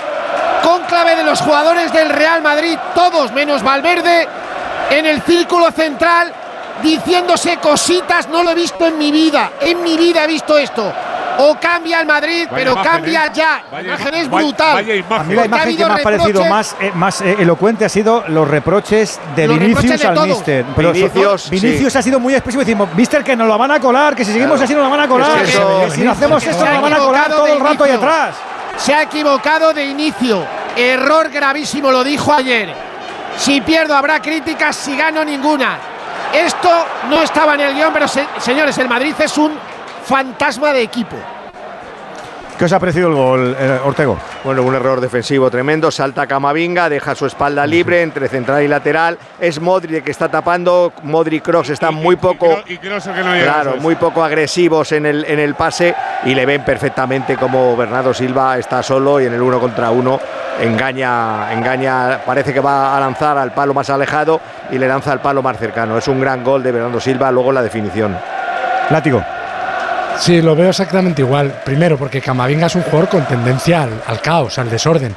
cónclave 0.63 1.17
de 1.17 1.25
los 1.25 1.41
jugadores 1.41 1.91
del 1.91 2.11
Real 2.11 2.43
Madrid, 2.43 2.79
todos 2.95 3.33
menos 3.33 3.63
Valverde, 3.63 4.29
en 4.91 5.07
el 5.07 5.23
círculo 5.23 5.71
central, 5.71 6.31
diciéndose 6.83 7.57
cositas, 7.57 8.29
no 8.29 8.43
lo 8.43 8.51
he 8.51 8.55
visto 8.55 8.87
en 8.87 8.99
mi 8.99 9.11
vida, 9.11 9.53
en 9.61 9.83
mi 9.83 9.97
vida 9.97 10.25
he 10.25 10.27
visto 10.27 10.59
esto. 10.59 10.93
O 11.39 11.57
cambia 11.61 12.01
el 12.01 12.07
Madrid, 12.07 12.45
Vaya 12.51 12.57
pero 12.57 12.73
imagen, 12.73 12.93
cambia 12.93 13.25
¿eh? 13.27 13.31
ya. 13.35 13.63
La 13.73 13.83
imagen 13.83 14.15
es 14.15 14.31
brutal. 14.31 14.75
vaya 14.75 14.95
imagen. 14.95 15.21
A 15.21 15.25
mí 15.25 15.35
la 15.35 15.43
ha 15.43 15.47
imagen 15.47 15.77
que 15.77 15.85
me 15.87 15.93
ha 15.93 16.03
parecido 16.03 16.45
más, 16.47 16.77
eh, 16.81 16.93
más 16.95 17.21
eh, 17.23 17.37
elocuente 17.41 17.85
ha 17.85 17.89
sido 17.89 18.25
los 18.29 18.47
reproches 18.49 19.19
de 19.35 19.47
Los 19.49 19.59
Vinicius 19.59 19.83
reproches 19.83 20.01
de 20.01 20.07
al 20.09 20.15
todos. 20.15 20.29
Mister. 20.29 20.65
Pero 20.77 20.93
Vinicius, 20.93 21.43
so- 21.43 21.51
Vinicius 21.51 21.93
sí. 21.93 21.99
ha 21.99 22.03
sido 22.03 22.21
muy 22.21 22.35
expresivo. 22.35 22.61
Decimos, 22.61 22.89
Mister, 22.95 23.25
que 23.25 23.35
nos 23.37 23.49
lo 23.49 23.59
van 23.59 23.71
a 23.73 23.81
colar, 23.81 24.15
que 24.15 24.25
si 24.25 24.33
seguimos 24.33 24.53
Claro. 24.59 24.65
así 24.65 24.75
nos 24.75 24.85
lo 24.85 24.91
van 24.91 25.01
a 25.01 25.09
colar. 25.09 25.31
Es 25.45 25.51
que 25.51 25.57
que- 25.57 25.59
eso- 25.59 25.81
que 25.87 25.91
si 25.91 26.01
no 26.03 26.11
hacemos 26.13 26.43
esto 26.47 26.65
nos 26.65 26.75
lo 26.75 26.81
van 26.83 26.93
a 26.93 26.99
colar 26.99 27.29
todo 27.31 27.47
el 27.47 27.61
rato 27.61 27.85
ahí 27.85 27.91
atrás. 27.93 28.35
Se 28.77 28.95
ha 28.95 29.03
equivocado 29.03 29.73
de 29.73 29.85
inicio. 29.85 30.45
Error 30.77 31.29
gravísimo, 31.31 31.91
lo 31.93 32.03
dijo 32.05 32.33
ayer. 32.33 32.75
Si 33.37 33.61
pierdo 33.61 33.97
habrá 33.97 34.21
críticas, 34.21 34.77
si 34.77 34.97
gano 34.97 35.25
ninguna. 35.25 35.79
Esto 36.33 36.69
no 37.09 37.23
estaba 37.23 37.55
en 37.55 37.61
el 37.61 37.75
guion, 37.75 37.93
pero 37.93 38.09
se- 38.09 38.27
señores, 38.41 38.77
el 38.79 38.89
Madrid 38.89 39.15
es 39.19 39.39
un 39.39 39.57
fantasma 40.05 40.73
de 40.73 40.83
equipo. 40.83 41.17
¿Qué 42.59 42.67
os 42.67 42.73
ha 42.73 42.79
parecido 42.79 43.09
el 43.09 43.15
gol, 43.15 43.57
eh, 43.59 43.81
Ortego? 43.85 44.17
Bueno, 44.45 44.63
un 44.63 44.77
error 44.77 45.01
defensivo 45.01 45.51
tremendo. 45.51 45.91
Salta 45.91 46.29
Camavinga, 46.29 46.89
deja 46.89 47.17
su 47.17 47.27
espalda 47.27 47.67
libre 47.67 48.01
entre 48.01 48.29
central 48.29 48.63
y 48.63 48.69
lateral. 48.69 49.19
Es 49.41 49.61
Modric 49.61 49.97
el 49.97 50.03
que 50.05 50.13
está 50.13 50.29
tapando. 50.29 50.93
Modric 51.03 51.43
Cross 51.43 51.71
están 51.71 51.97
muy 51.97 52.15
poco. 52.15 52.63
Y 52.67 52.79
Kroos 52.79 53.09
el 53.09 53.15
que 53.15 53.25
no 53.25 53.33
Claro, 53.33 53.77
muy 53.79 53.97
poco 53.97 54.23
agresivos 54.23 54.93
en 54.93 55.05
el, 55.05 55.25
en 55.25 55.41
el 55.41 55.57
pase 55.57 55.97
y 56.25 56.35
le 56.35 56.47
ven 56.47 56.65
perfectamente 56.65 57.37
como 57.37 57.77
Bernardo 57.77 58.15
Silva 58.15 58.57
está 58.57 58.85
solo 58.85 59.21
y 59.21 59.27
en 59.27 59.35
el 59.35 59.43
uno 59.43 59.59
contra 59.59 59.91
uno 59.91 60.21
engaña, 60.61 61.53
engaña, 61.53 62.21
parece 62.25 62.55
que 62.55 62.61
va 62.61 62.97
a 62.97 63.01
lanzar 63.01 63.37
al 63.37 63.53
palo 63.53 63.75
más 63.75 63.91
alejado 63.91 64.41
y 64.71 64.79
le 64.79 64.87
lanza 64.87 65.11
al 65.11 65.21
palo 65.21 65.43
más 65.43 65.59
cercano. 65.59 65.99
Es 65.99 66.07
un 66.07 66.21
gran 66.21 66.45
gol 66.45 66.63
de 66.63 66.71
Bernardo 66.71 67.01
Silva, 67.01 67.33
luego 67.33 67.51
la 67.51 67.63
definición. 67.63 68.17
Látigo. 68.91 69.25
Sí, 70.19 70.41
lo 70.41 70.55
veo 70.57 70.71
exactamente 70.71 71.23
igual. 71.23 71.61
Primero, 71.65 71.99
porque 71.99 72.21
Camavinga 72.21 72.67
es 72.67 72.75
un 72.75 72.83
jugador 72.83 73.09
con 73.09 73.27
tendencia 73.27 73.83
al, 73.83 74.03
al 74.07 74.21
caos, 74.21 74.59
al 74.59 74.71
desorden. 74.71 75.15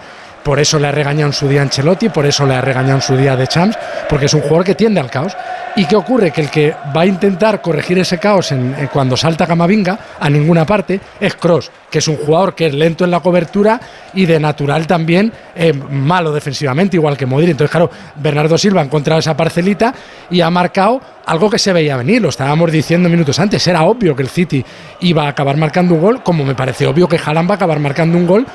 Por 0.47 0.61
eso 0.61 0.79
le 0.79 0.87
ha 0.87 0.93
regañado 0.93 1.27
en 1.27 1.33
su 1.33 1.49
día 1.49 1.61
Ancelotti, 1.61 2.07
por 2.07 2.25
eso 2.25 2.45
le 2.45 2.55
ha 2.55 2.61
regañado 2.61 2.95
en 2.95 3.01
su 3.01 3.17
día 3.17 3.35
de 3.35 3.47
Champs, 3.47 3.77
porque 4.07 4.27
es 4.27 4.33
un 4.33 4.39
jugador 4.39 4.63
que 4.63 4.75
tiende 4.75 5.01
al 5.01 5.11
caos. 5.11 5.35
¿Y 5.75 5.83
qué 5.83 5.97
ocurre? 5.97 6.31
Que 6.31 6.39
el 6.39 6.49
que 6.49 6.73
va 6.95 7.01
a 7.01 7.05
intentar 7.05 7.61
corregir 7.61 7.99
ese 7.99 8.17
caos 8.17 8.53
en 8.53 8.73
cuando 8.93 9.17
salta 9.17 9.45
Camavinga 9.45 9.99
a 10.17 10.29
ninguna 10.29 10.65
parte 10.65 11.01
es 11.19 11.35
Cross, 11.35 11.69
que 11.91 11.97
es 11.97 12.07
un 12.07 12.15
jugador 12.15 12.55
que 12.55 12.67
es 12.67 12.73
lento 12.73 13.03
en 13.03 13.11
la 13.11 13.19
cobertura 13.19 13.77
y 14.13 14.25
de 14.25 14.39
natural 14.39 14.87
también 14.87 15.33
eh, 15.53 15.73
malo 15.73 16.31
defensivamente, 16.31 16.95
igual 16.95 17.17
que 17.17 17.25
Modric. 17.25 17.49
Entonces, 17.49 17.71
claro, 17.71 17.91
Bernardo 18.15 18.57
Silva 18.57 18.79
ha 18.79 18.85
encontrado 18.85 19.19
esa 19.19 19.35
parcelita 19.35 19.93
y 20.31 20.39
ha 20.39 20.49
marcado 20.49 21.01
algo 21.25 21.49
que 21.49 21.59
se 21.59 21.73
veía 21.73 21.97
venir, 21.97 22.21
lo 22.21 22.29
estábamos 22.29 22.71
diciendo 22.71 23.09
minutos 23.09 23.37
antes, 23.37 23.67
era 23.67 23.83
obvio 23.83 24.15
que 24.15 24.23
el 24.23 24.29
City 24.29 24.63
iba 25.01 25.25
a 25.25 25.27
acabar 25.27 25.57
marcando 25.57 25.93
un 25.95 25.99
gol, 25.99 26.23
como 26.23 26.45
me 26.45 26.55
parece 26.55 26.87
obvio 26.87 27.05
que 27.09 27.17
Haaland 27.17 27.49
va 27.49 27.55
a 27.55 27.57
acabar 27.57 27.79
marcando 27.81 28.17
un 28.17 28.25
gol, 28.25 28.47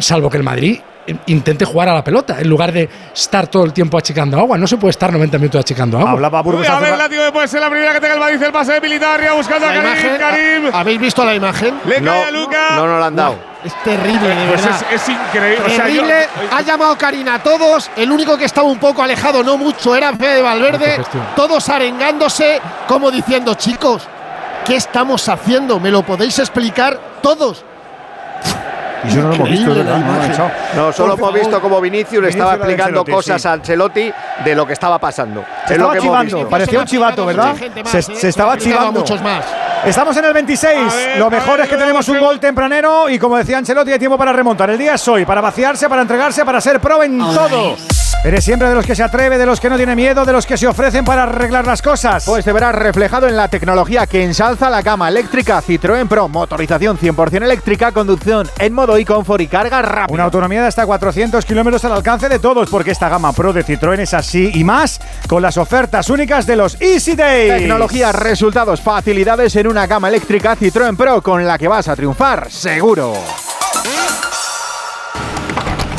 salvo 0.00 0.28
que 0.28 0.38
el 0.38 0.42
Madrid 0.42 0.80
intente 1.26 1.64
jugar 1.64 1.88
a 1.88 1.94
la 1.94 2.02
pelota, 2.04 2.40
en 2.40 2.48
lugar 2.48 2.72
de 2.72 2.88
estar 3.14 3.46
todo 3.46 3.64
el 3.64 3.72
tiempo 3.72 3.96
achicando 3.98 4.38
agua. 4.38 4.58
No 4.58 4.66
se 4.66 4.76
puede 4.76 4.90
estar 4.90 5.12
90 5.12 5.38
minutos 5.38 5.60
achicando 5.60 5.98
agua. 5.98 6.10
Hablaba 6.10 6.42
Uy, 6.42 6.66
a 6.66 6.78
ver, 6.80 6.96
látigo 6.98 7.22
puede 7.32 7.48
ser 7.48 7.60
la 7.60 7.70
primera 7.70 7.92
que 7.92 8.00
tenga 8.00 8.14
el 8.14 8.20
Madrid, 8.20 8.42
el 8.42 8.52
pase 8.52 8.72
de 8.72 8.80
Militao 8.80 9.12
arriba 9.12 9.34
buscando 9.34 9.66
a 9.66 9.70
La 9.74 9.82
Karim. 9.82 9.90
imagen, 9.92 10.18
Karim. 10.18 10.70
¿Habéis 10.74 11.00
visto 11.00 11.24
la 11.24 11.34
imagen? 11.34 11.80
Le 11.86 12.00
No, 12.00 12.10
cae 12.12 12.24
a 12.24 12.30
Luca. 12.30 12.58
no 12.76 12.86
nos 12.86 13.00
la 13.00 13.06
han 13.06 13.16
dado. 13.16 13.38
Es 13.64 13.74
terrible, 13.82 14.28
de 14.28 14.46
Pues 14.48 14.62
verdad. 14.64 14.80
es, 14.92 15.02
es 15.02 15.08
increíble. 15.08 15.64
O 15.66 15.68
sea, 15.70 15.88
yo- 15.88 16.02
Terrible, 16.02 16.28
ha 16.52 16.60
llamado 16.62 16.96
Karina 16.96 17.34
a 17.34 17.38
todos. 17.42 17.90
El 17.96 18.12
único 18.12 18.36
que 18.38 18.44
estaba 18.44 18.68
un 18.68 18.78
poco 18.78 19.02
alejado, 19.02 19.42
no 19.42 19.56
mucho, 19.56 19.96
era 19.96 20.12
Fede 20.12 20.40
Valverde. 20.42 21.00
Todos 21.34 21.68
arengándose, 21.68 22.60
como 22.86 23.10
diciendo, 23.10 23.54
chicos, 23.54 24.06
¿qué 24.64 24.76
estamos 24.76 25.28
haciendo? 25.28 25.80
¿Me 25.80 25.90
lo 25.90 26.02
podéis 26.04 26.38
explicar 26.38 26.98
todos? 27.22 27.64
Y 29.04 29.08
yo 29.10 29.22
no 29.22 29.28
lo 29.28 29.34
hemos 29.34 29.50
visto, 29.50 29.74
¿verdad? 29.74 29.98
No 29.98 30.06
lo 30.06 30.12
he 30.12 30.14
imagen. 30.16 30.32
echado. 30.32 30.50
No, 30.74 30.92
solo 30.92 31.16
Por 31.16 31.28
hemos 31.30 31.40
visto 31.40 31.60
como 31.60 31.80
Vinicius 31.80 32.22
le 32.22 32.28
estaba 32.30 32.54
explicando 32.54 33.04
cosas 33.04 33.42
sí. 33.42 33.48
a 33.48 33.52
Ancelotti 33.52 34.12
de 34.44 34.54
lo 34.54 34.66
que 34.66 34.72
estaba 34.72 34.98
pasando. 34.98 35.44
Se 35.66 35.74
es 35.74 35.78
lo 35.80 35.86
estaba 35.86 35.92
que 35.92 35.98
hemos 35.98 36.06
chivando, 36.10 36.36
visto. 36.36 36.50
parecía 36.50 36.80
un 36.80 36.86
chivato, 36.86 37.26
¿verdad? 37.26 37.54
Se, 37.84 37.98
¿eh? 37.98 38.02
se 38.02 38.28
estaba 38.28 38.52
Se 38.52 38.54
ha 38.54 38.54
explicado 38.54 38.54
a 38.54 38.58
chivando. 38.58 39.00
muchos 39.00 39.22
más. 39.22 39.44
Estamos 39.84 40.16
en 40.16 40.24
el 40.24 40.32
26. 40.32 40.92
A 40.92 40.96
ver, 40.96 41.18
Lo 41.18 41.30
mejor 41.30 41.56
ver, 41.58 41.60
es 41.60 41.68
que 41.68 41.76
tenemos 41.76 42.08
un 42.08 42.18
gol 42.18 42.40
tempranero 42.40 43.08
y 43.08 43.18
como 43.18 43.36
decía 43.36 43.58
Ancelotti, 43.58 43.92
hay 43.92 43.98
tiempo 43.98 44.18
para 44.18 44.32
remontar. 44.32 44.70
El 44.70 44.78
día 44.78 44.94
es 44.94 45.06
hoy, 45.08 45.24
para 45.24 45.40
vaciarse, 45.40 45.88
para 45.88 46.02
entregarse, 46.02 46.44
para 46.44 46.60
ser 46.60 46.80
pro 46.80 47.02
en 47.02 47.18
todo. 47.18 47.76
Eres 48.26 48.44
siempre 48.44 48.68
de 48.68 48.74
los 48.74 48.84
que 48.84 48.96
se 48.96 49.04
atreve, 49.04 49.38
de 49.38 49.46
los 49.46 49.60
que 49.60 49.70
no 49.70 49.76
tiene 49.76 49.94
miedo, 49.94 50.24
de 50.24 50.32
los 50.32 50.46
que 50.46 50.56
se 50.56 50.66
ofrecen 50.66 51.04
para 51.04 51.22
arreglar 51.22 51.64
las 51.64 51.80
cosas. 51.80 52.24
Pues 52.26 52.44
te 52.44 52.52
verás 52.52 52.74
reflejado 52.74 53.28
en 53.28 53.36
la 53.36 53.46
tecnología 53.46 54.08
que 54.08 54.24
ensalza 54.24 54.68
la 54.68 54.82
gama 54.82 55.08
eléctrica 55.08 55.62
Citroën 55.62 56.08
Pro, 56.08 56.26
motorización 56.26 56.98
100% 56.98 57.44
eléctrica, 57.44 57.92
conducción 57.92 58.50
en 58.58 58.72
modo 58.72 58.98
y 58.98 59.04
confort 59.04 59.42
y 59.42 59.46
carga 59.46 59.80
rápida. 59.80 60.12
Una 60.12 60.24
autonomía 60.24 60.62
de 60.62 60.66
hasta 60.66 60.84
400 60.84 61.44
kilómetros 61.44 61.84
al 61.84 61.92
alcance 61.92 62.28
de 62.28 62.40
todos, 62.40 62.68
porque 62.68 62.90
esta 62.90 63.08
gama 63.08 63.32
Pro 63.32 63.52
de 63.52 63.64
Citroën 63.64 64.00
es 64.00 64.12
así 64.12 64.50
y 64.54 64.64
más 64.64 64.98
con 65.28 65.40
las 65.40 65.56
ofertas 65.56 66.10
únicas 66.10 66.48
de 66.48 66.56
los 66.56 66.80
Easy 66.80 67.14
Days. 67.14 67.58
Tecnología, 67.58 68.10
resultados, 68.10 68.80
facilidades 68.80 69.54
en 69.54 69.68
una 69.68 69.86
gama 69.86 70.08
eléctrica 70.08 70.56
Citroën 70.56 70.96
Pro 70.96 71.22
con 71.22 71.46
la 71.46 71.56
que 71.56 71.68
vas 71.68 71.86
a 71.86 71.94
triunfar, 71.94 72.50
seguro. 72.50 73.14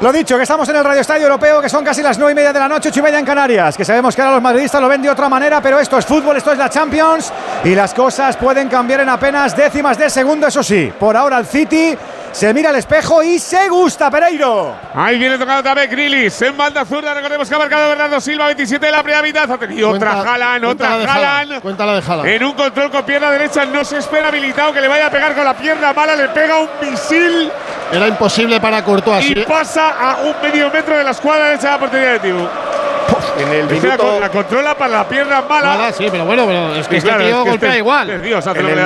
Lo 0.00 0.10
dicho, 0.10 0.38
que 0.38 0.44
estamos 0.44 0.66
en 0.70 0.76
el 0.76 0.84
Radio 0.84 1.02
Estadio 1.02 1.24
Europeo, 1.24 1.60
que 1.60 1.68
son 1.68 1.84
casi 1.84 2.02
las 2.02 2.18
9 2.18 2.32
y 2.32 2.34
media 2.34 2.54
de 2.54 2.58
la 2.58 2.68
noche, 2.68 2.88
8 2.88 3.00
y 3.00 3.02
media 3.02 3.18
en 3.18 3.24
Canarias, 3.26 3.76
que 3.76 3.84
sabemos 3.84 4.16
que 4.16 4.22
ahora 4.22 4.32
los 4.32 4.42
madridistas 4.42 4.80
lo 4.80 4.88
ven 4.88 5.02
de 5.02 5.10
otra 5.10 5.28
manera, 5.28 5.60
pero 5.60 5.78
esto 5.78 5.98
es 5.98 6.06
fútbol, 6.06 6.38
esto 6.38 6.52
es 6.52 6.56
la 6.56 6.70
Champions 6.70 7.30
y 7.64 7.74
las 7.74 7.92
cosas 7.92 8.38
pueden 8.38 8.68
cambiar 8.68 9.00
en 9.00 9.10
apenas 9.10 9.54
décimas 9.54 9.98
de 9.98 10.08
segundo, 10.08 10.46
eso 10.46 10.62
sí. 10.62 10.90
Por 10.98 11.18
ahora 11.18 11.36
el 11.36 11.44
City 11.44 11.94
se 12.32 12.54
mira 12.54 12.70
al 12.70 12.76
espejo 12.76 13.22
y 13.22 13.38
se 13.38 13.68
gusta, 13.68 14.10
Pereiro. 14.10 14.74
Ahí 14.94 15.18
viene 15.18 15.36
tocando 15.36 15.62
también 15.62 15.90
Grilis 15.90 16.40
en 16.42 16.56
banda 16.56 16.84
zurda. 16.84 17.12
Recordemos 17.14 17.48
que 17.48 17.54
ha 17.54 17.58
marcado 17.58 17.88
Bernardo 17.90 18.20
Silva, 18.20 18.46
27 18.46 18.86
de 18.86 18.92
la 18.92 19.02
primera 19.02 19.22
mitad. 19.22 19.50
Ha 19.50 19.58
tenido 19.58 19.90
Cuenta- 19.90 20.18
otra 20.20 20.30
Jalan, 20.30 20.64
otra 20.64 20.88
Jalan. 20.88 21.08
Haaland, 21.08 21.60
cuenta 21.62 21.86
la 21.86 21.94
de 22.00 22.02
Haaland. 22.06 22.28
En 22.28 22.44
un 22.44 22.52
control 22.52 22.90
con 22.90 23.02
pierna 23.04 23.30
derecha 23.30 23.64
no 23.64 23.84
se 23.84 23.98
espera 23.98 24.28
habilitado 24.28 24.72
que 24.72 24.80
le 24.80 24.88
vaya 24.88 25.06
a 25.06 25.10
pegar 25.10 25.34
con 25.34 25.44
la 25.44 25.54
pierna 25.54 25.92
mala. 25.92 26.14
Le 26.16 26.28
pega 26.28 26.58
un 26.58 26.68
misil 26.80 27.50
Era 27.92 28.06
imposible 28.08 28.60
para 28.60 28.82
Courtois. 28.84 29.24
y 29.24 29.34
sí. 29.34 29.44
pasa 29.48 29.90
a 30.00 30.16
un 30.18 30.34
medio 30.42 30.70
metro 30.70 30.96
de 30.96 31.04
la 31.04 31.10
escuadra 31.10 31.46
derecha 31.46 31.66
de 31.66 31.72
la 31.72 31.78
portería 31.78 32.08
de 32.12 32.18
Tibu. 32.20 32.48
En 33.38 33.48
el 33.52 33.66
minuto, 33.66 34.20
la 34.20 34.28
controla 34.28 34.76
para 34.76 34.98
la 34.98 35.08
pierna 35.08 35.40
mala. 35.42 35.68
Mala, 35.76 35.92
sí, 35.92 36.06
pero 36.10 36.24
bueno, 36.26 36.44
pero 36.46 36.74
es 36.74 36.86
que 36.86 36.98
este 36.98 37.08
claro, 37.08 37.24
tío 37.24 37.38
es 37.38 37.44
que 37.44 37.50
golpea 37.50 37.68
este- 37.70 37.78
igual. 37.78 38.22
Dios 38.22 38.46
en 38.46 38.56
el, 38.56 38.78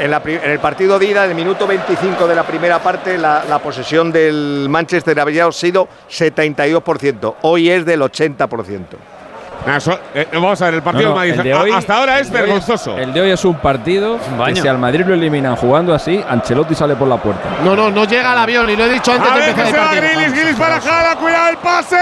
en 0.00 0.10
la 0.10 0.22
en 0.24 0.50
el 0.50 0.58
partido 0.58 0.98
de 0.98 1.06
ida, 1.06 1.24
en 1.24 1.30
el 1.30 1.36
minuto 1.36 1.66
25 1.66 2.26
de 2.26 2.34
la 2.34 2.42
primera 2.42 2.78
parte, 2.78 2.87
la, 3.18 3.44
la 3.44 3.58
posesión 3.58 4.10
del 4.10 4.66
Manchester 4.70 5.20
había 5.20 5.50
sido 5.52 5.88
72%. 6.10 7.34
Hoy 7.42 7.68
es 7.68 7.84
del 7.84 8.00
80%. 8.00 9.17
Nah, 9.66 9.80
so- 9.80 9.98
eh, 10.14 10.26
vamos 10.32 10.60
a 10.62 10.66
ver, 10.66 10.74
el 10.74 10.82
partido 10.82 11.08
No, 11.10 11.14
no, 11.14 11.20
del 11.20 11.36
Madrid 11.36 11.50
el 11.50 11.56
hoy- 11.58 11.72
hasta 11.72 11.96
ahora 11.96 12.20
es 12.20 12.28
el 12.28 12.32
vergonzoso. 12.32 12.96
El 12.96 13.12
de 13.12 13.20
hoy 13.20 13.30
es 13.30 13.44
un 13.44 13.56
partido 13.56 14.18
que 14.46 14.56
si 14.56 14.66
al 14.68 14.78
Madrid 14.78 15.04
lo 15.06 15.14
eliminan 15.14 15.56
jugando 15.56 15.92
así, 15.94 16.24
Ancelotti 16.26 16.74
sale 16.74 16.94
por 16.96 17.08
la 17.08 17.16
puerta. 17.18 17.42
No, 17.64 17.76
no, 17.76 17.90
no 17.90 18.04
llega 18.04 18.32
al 18.32 18.38
avión 18.38 18.70
y 18.70 18.76
lo 18.76 18.84
he 18.84 18.88
dicho 18.88 19.12
antes 19.12 19.30
A 19.30 19.34
de 19.34 19.40
ver 19.40 19.48
empezar 19.50 19.72
que 19.72 19.78
el 19.78 19.84
partido. 20.04 20.20
Grilis, 20.20 20.32
Grilis 20.40 20.56
para 20.56 20.80
Jala, 20.80 21.16
cuidado 21.16 21.50
el 21.50 21.56
pase, 21.58 21.96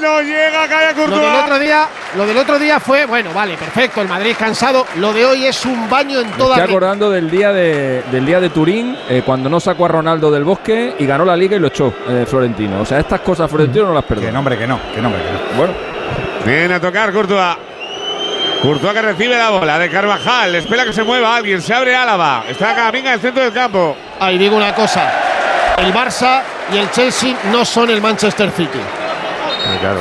no 0.00 0.20
llega, 0.22 0.66
cae 0.68 0.86
a 0.88 0.92
Lo 0.92 0.98
del 0.98 1.10
Courtois. 1.10 1.42
otro 1.44 1.58
día, 1.58 1.86
lo 2.16 2.26
del 2.26 2.36
otro 2.38 2.58
día 2.58 2.80
fue, 2.80 3.06
bueno, 3.06 3.30
vale, 3.34 3.56
perfecto, 3.56 4.00
el 4.00 4.08
Madrid 4.08 4.34
cansado. 4.38 4.86
Lo 4.96 5.12
de 5.12 5.24
hoy 5.24 5.46
es 5.46 5.64
un 5.64 5.88
baño 5.88 6.18
en 6.20 6.30
toda 6.32 6.56
estoy 6.56 6.70
acordando 6.70 7.10
del 7.10 7.30
día 7.30 7.52
de, 7.52 8.02
del 8.10 8.26
día 8.26 8.40
de 8.40 8.48
Turín, 8.50 8.96
eh, 9.08 9.22
cuando 9.24 9.48
no 9.48 9.60
sacó 9.60 9.84
a 9.84 9.88
Ronaldo 9.88 10.30
del 10.30 10.44
bosque 10.44 10.94
y 10.98 11.06
ganó 11.06 11.24
la 11.24 11.36
liga 11.36 11.56
y 11.56 11.60
lo 11.60 11.68
echó 11.68 11.92
eh, 12.08 12.24
Florentino. 12.28 12.80
O 12.80 12.84
sea, 12.86 12.98
estas 12.98 13.20
cosas 13.20 13.48
Florentino 13.50 13.86
no 13.86 13.94
las 13.94 14.04
Que 14.04 14.14
perdona. 14.14 14.32
nombre, 14.32 14.58
que 14.58 14.66
no, 14.66 14.78
que 14.94 15.00
nombre, 15.00 15.20
que 15.22 15.30
no. 15.30 15.58
Bueno, 15.58 15.74
Viene 16.44 16.74
a 16.74 16.80
tocar 16.80 17.12
Courtois. 17.12 17.56
Courtois 18.62 18.92
que 18.92 19.02
recibe 19.02 19.36
la 19.36 19.50
bola 19.50 19.78
de 19.78 19.90
Carvajal. 19.90 20.54
Espera 20.54 20.84
que 20.84 20.92
se 20.92 21.02
mueva 21.02 21.36
alguien. 21.36 21.60
Se 21.62 21.74
abre 21.74 21.94
Álava. 21.94 22.44
Está 22.48 22.74
Camavinga 22.74 23.08
en 23.10 23.14
el 23.14 23.20
centro 23.20 23.42
del 23.42 23.52
campo. 23.52 23.96
Ahí 24.20 24.38
digo 24.38 24.56
una 24.56 24.74
cosa. 24.74 25.10
El 25.78 25.92
Barça 25.92 26.42
y 26.72 26.78
el 26.78 26.90
Chelsea 26.90 27.34
no 27.50 27.64
son 27.64 27.90
el 27.90 28.00
Manchester 28.00 28.50
City. 28.50 28.80
claro. 29.80 30.00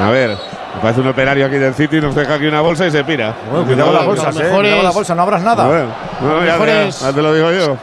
A 0.00 0.10
ver. 0.10 0.36
Parece 0.80 1.00
un 1.00 1.08
operario 1.08 1.46
aquí 1.46 1.56
del 1.56 1.74
City, 1.74 2.00
nos 2.00 2.14
deja 2.14 2.34
aquí 2.34 2.46
una 2.46 2.60
bolsa 2.60 2.86
y 2.86 2.90
se 2.90 3.04
pira. 3.04 3.34
Bueno, 3.50 3.66
cuidado 3.66 3.86
con 3.88 3.94
las 3.94 4.06
bolsas, 4.06 4.36
eh. 4.36 4.48
Cuidado 4.50 4.76
con 4.76 4.84
las 4.84 4.94
bolsas, 4.94 5.16
no 5.16 5.22
abras 5.22 5.42
nada. 5.42 5.66
Bueno, 5.66 5.86
no, 6.20 6.44
ya, 6.44 6.58
ya, 6.58 6.88
ya 6.88 7.12
te 7.12 7.22
lo 7.22 7.34
digo 7.34 7.52
yo. 7.52 7.76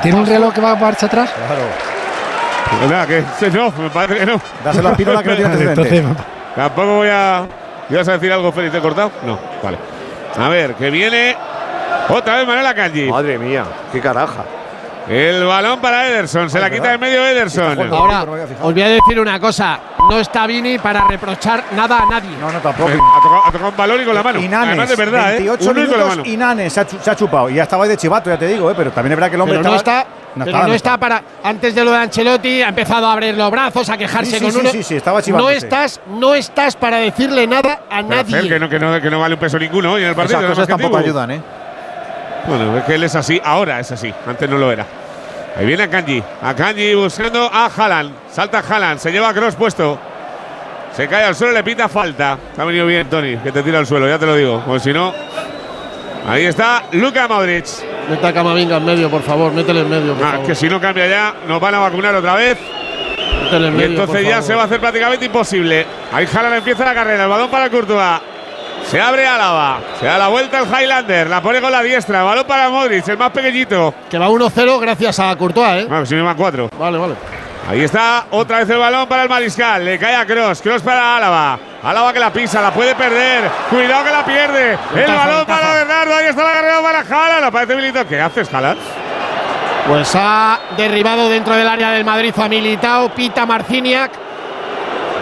¿Tiene 0.00 0.18
un 0.18 0.26
reloj 0.26 0.54
que 0.54 0.60
va 0.60 0.74
marcha 0.76 1.06
atrás? 1.06 1.30
Claro. 1.32 1.62
Pues 2.78 2.90
nada, 2.90 3.06
que 3.06 3.24
sí, 3.38 3.46
no, 3.52 3.72
me 3.76 3.90
parece 3.90 4.20
que 4.20 4.26
no. 4.26 4.40
Dáselo 4.64 4.88
a 4.88 4.92
Pinola 4.96 5.22
que 5.22 5.28
no 5.30 5.34
tiene 5.36 5.50
antecedentes. 5.50 6.04
Tampoco 6.56 6.96
voy 6.96 7.08
a. 7.10 7.46
¿Ibas 7.90 8.08
a 8.08 8.12
decir 8.12 8.32
algo, 8.32 8.50
Félix? 8.50 8.72
¿Te 8.72 8.78
he 8.78 8.82
cortado? 8.82 9.12
No, 9.24 9.38
vale. 9.62 9.78
A 10.38 10.48
ver, 10.48 10.74
que 10.74 10.90
viene 10.90 11.36
otra 12.08 12.36
vez 12.36 12.46
Manuel 12.46 12.66
Akanji. 12.66 13.08
Madre 13.10 13.38
mía, 13.38 13.64
qué 13.92 14.00
caraja. 14.00 14.44
El 15.08 15.44
balón 15.44 15.80
para 15.80 16.08
Ederson, 16.08 16.50
se 16.50 16.58
la 16.58 16.68
quita 16.70 16.90
de 16.90 16.98
medio 16.98 17.24
Ederson. 17.24 17.92
Ahora, 17.92 18.24
os 18.24 18.72
voy 18.74 18.82
a 18.82 18.88
decir 18.88 19.20
una 19.20 19.38
cosa. 19.38 19.78
No 20.08 20.18
está 20.18 20.46
Vini 20.46 20.78
para 20.78 21.04
reprochar 21.04 21.64
nada 21.76 22.00
a 22.00 22.06
nadie. 22.06 22.30
No, 22.40 22.50
no, 22.50 22.58
tampoco. 22.60 22.90
Ha 22.90 23.22
tocado, 23.22 23.42
ha 23.44 23.52
tocado 23.52 23.70
un 23.70 23.76
balón 23.76 24.00
y 24.02 24.04
con 24.04 24.14
la 24.14 24.22
mano. 24.22 24.38
Inanes, 24.40 24.68
Además 24.70 24.88
de 24.88 24.96
verdad, 24.96 25.28
28 25.32 25.70
¿eh? 25.70 25.74
Minutos. 25.74 26.18
Inanes 26.26 26.72
se 26.72 26.80
ha, 26.80 26.86
se 26.88 27.10
ha 27.10 27.16
chupado. 27.16 27.48
Y 27.50 27.54
ya 27.54 27.64
estaba 27.64 27.84
ahí 27.84 27.90
de 27.90 27.96
chivato, 27.96 28.30
ya 28.30 28.38
te 28.38 28.46
digo, 28.48 28.70
¿eh? 28.70 28.74
pero 28.76 28.90
también 28.90 29.12
es 29.12 29.16
verdad 29.16 29.30
que 29.30 29.34
el 29.36 29.40
hombre 29.40 29.58
Pero 29.58 29.70
no 29.70 29.76
está, 29.76 30.06
no 30.36 30.44
pero 30.44 30.46
estaba, 30.46 30.62
no 30.62 30.68
no 30.68 30.74
está 30.74 30.98
para. 30.98 31.22
Antes 31.42 31.74
de 31.74 31.84
lo 31.84 31.90
de 31.92 31.98
Ancelotti, 31.98 32.62
ha 32.62 32.68
empezado 32.68 33.06
a 33.06 33.12
abrir 33.12 33.36
los 33.36 33.50
brazos, 33.50 33.88
a 33.88 33.96
quejarse 33.96 34.32
Sí, 34.32 34.38
sí, 34.38 34.42
con 34.44 34.52
sí, 34.52 34.58
uno. 34.60 34.70
sí, 34.70 34.82
sí, 34.82 34.96
estaba 34.96 35.18
no 35.18 35.24
chivándose. 35.24 35.56
estás, 35.56 36.00
no 36.08 36.34
estás 36.34 36.76
para 36.76 36.98
decirle 36.98 37.46
nada 37.46 37.80
a 37.90 37.96
Pero, 38.02 38.08
nadie. 38.08 38.36
Fer, 38.36 38.48
que, 38.48 38.58
no, 38.60 38.68
que, 38.68 38.78
no, 38.78 39.00
que 39.00 39.10
no 39.10 39.20
vale 39.20 39.34
un 39.34 39.40
peso 39.40 39.58
ninguno 39.58 39.92
hoy 39.92 40.02
en 40.02 40.08
el 40.10 40.14
partido. 40.14 40.38
Esas 40.40 40.50
cosas 40.50 40.68
tampoco 40.68 40.98
ayudan, 40.98 41.30
¿eh? 41.32 41.40
Bueno, 42.48 42.76
es 42.78 42.84
que 42.84 42.94
él 42.94 43.02
es 43.04 43.14
así, 43.16 43.40
ahora 43.44 43.80
es 43.80 43.90
así, 43.92 44.12
antes 44.26 44.48
no 44.48 44.56
lo 44.58 44.70
era. 44.70 44.86
Ahí 45.56 45.66
viene 45.66 45.84
Akanji, 45.84 46.22
Akanji 46.42 46.94
buscando 46.94 47.50
a 47.52 47.66
Haaland, 47.66 48.12
salta 48.30 48.58
Haaland, 48.68 49.00
se 49.00 49.10
lleva 49.10 49.30
a 49.30 49.34
Cross 49.34 49.54
puesto. 49.56 49.98
Se 50.94 51.08
cae 51.08 51.24
al 51.24 51.34
suelo, 51.34 51.52
le 51.52 51.62
pita 51.64 51.88
falta. 51.88 52.38
Te 52.54 52.62
ha 52.62 52.64
venido 52.64 52.86
bien, 52.86 53.08
Tony, 53.10 53.36
que 53.38 53.52
te 53.52 53.62
tira 53.62 53.78
al 53.78 53.86
suelo, 53.86 54.08
ya 54.08 54.18
te 54.18 54.24
lo 54.26 54.34
digo. 54.34 54.62
Porque 54.64 54.80
si 54.80 54.92
no. 54.94 55.12
Ahí 56.28 56.44
está 56.46 56.84
Luka 56.92 57.28
Modric. 57.28 57.66
Mete 58.08 58.26
a 58.26 58.32
Camavinga 58.32 58.76
en 58.78 58.84
medio, 58.84 59.10
por 59.10 59.22
favor, 59.22 59.52
métele 59.52 59.80
en 59.80 59.90
medio. 59.90 60.14
Por 60.14 60.24
Ah, 60.26 60.30
favor. 60.32 60.46
que 60.46 60.54
si 60.54 60.68
no 60.68 60.80
cambia 60.80 61.06
ya, 61.06 61.34
nos 61.46 61.60
van 61.60 61.74
a 61.74 61.80
vacunar 61.80 62.14
otra 62.14 62.34
vez. 62.34 62.56
Métele 63.44 63.68
en 63.68 63.74
Y 63.74 63.76
medio, 63.76 63.90
entonces 63.90 64.16
por 64.16 64.22
ya 64.24 64.30
favor. 64.36 64.46
se 64.46 64.54
va 64.54 64.62
a 64.62 64.64
hacer 64.64 64.80
prácticamente 64.80 65.24
imposible. 65.26 65.86
Ahí 66.12 66.26
Haaland 66.32 66.56
empieza 66.56 66.84
la 66.84 66.94
carrera, 66.94 67.24
el 67.24 67.28
balón 67.30 67.50
para 67.50 67.68
Courtois. 67.68 68.20
Se 68.90 69.00
abre 69.00 69.26
Álava, 69.26 69.78
se 69.98 70.06
da 70.06 70.16
la 70.16 70.28
vuelta 70.28 70.60
el 70.60 70.66
Highlander, 70.66 71.28
la 71.28 71.40
pone 71.42 71.60
con 71.60 71.72
la 71.72 71.82
diestra, 71.82 72.22
balón 72.22 72.46
para 72.46 72.68
Modric, 72.68 73.06
el 73.08 73.18
más 73.18 73.30
pequeñito. 73.32 73.92
Que 74.08 74.16
va 74.16 74.28
1-0 74.28 74.80
gracias 74.80 75.18
a 75.18 75.34
Courtois, 75.36 75.82
¿eh? 75.82 75.86
Bueno, 75.88 76.06
si 76.06 76.14
no 76.14 76.24
va 76.24 76.34
4. 76.36 76.68
Vale, 76.78 76.96
vale. 76.98 77.14
Ahí 77.68 77.82
está 77.82 78.26
otra 78.30 78.58
vez 78.60 78.70
el 78.70 78.78
balón 78.78 79.08
para 79.08 79.24
el 79.24 79.28
Mariscal. 79.28 79.84
Le 79.84 79.98
cae 79.98 80.14
a 80.14 80.24
Cross. 80.24 80.62
Cross 80.62 80.82
para 80.82 81.16
Álava. 81.16 81.58
Álava 81.82 82.12
que 82.12 82.20
la 82.20 82.32
pisa, 82.32 82.62
la 82.62 82.70
puede 82.70 82.94
perder. 82.94 83.50
Cuidado 83.68 84.04
que 84.04 84.10
la 84.12 84.24
pierde. 84.24 84.78
El 84.94 85.06
balón 85.12 85.38
ventaja. 85.38 85.44
para 85.46 85.72
Bernardo. 85.74 86.14
Ahí 86.14 86.26
está 86.26 86.44
la 86.44 86.52
carrera 86.52 86.80
para 86.80 86.98
Haaland. 87.00 87.44
Aparece 87.44 87.74
Milito. 87.74 88.06
¿Qué 88.06 88.20
haces, 88.20 88.54
Haaland? 88.54 88.78
Pues 89.88 90.12
ha 90.14 90.60
derribado 90.76 91.28
dentro 91.28 91.56
del 91.56 91.66
área 91.66 91.90
del 91.90 92.04
Madrid 92.04 92.32
a 92.40 92.48
Militao, 92.48 93.08
Pita 93.08 93.44
Marciniak. 93.44 94.12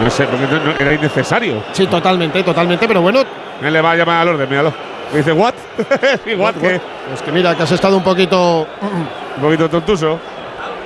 No 0.00 0.10
sé, 0.10 0.24
porque 0.26 0.46
no- 0.46 0.60
no- 0.64 0.74
era 0.78 0.92
innecesario. 0.92 1.64
Sí, 1.72 1.86
totalmente, 1.86 2.42
totalmente, 2.42 2.86
pero 2.86 3.00
bueno. 3.00 3.22
Él 3.62 3.72
le 3.72 3.80
va 3.80 3.92
a 3.92 3.96
llamar 3.96 4.20
al 4.22 4.28
orden, 4.28 4.48
míralo. 4.48 4.72
Y 5.12 5.18
dice, 5.18 5.32
¿what? 5.32 5.55
¿Y 6.26 6.34
what 6.34 6.55
qué? 6.55 6.80
Es 7.12 7.22
que 7.22 7.30
mira, 7.32 7.55
que 7.55 7.62
has 7.62 7.72
estado 7.72 7.96
un 7.96 8.02
poquito. 8.02 8.66
Un 9.36 9.42
poquito 9.42 9.68
tontuso. 9.68 10.18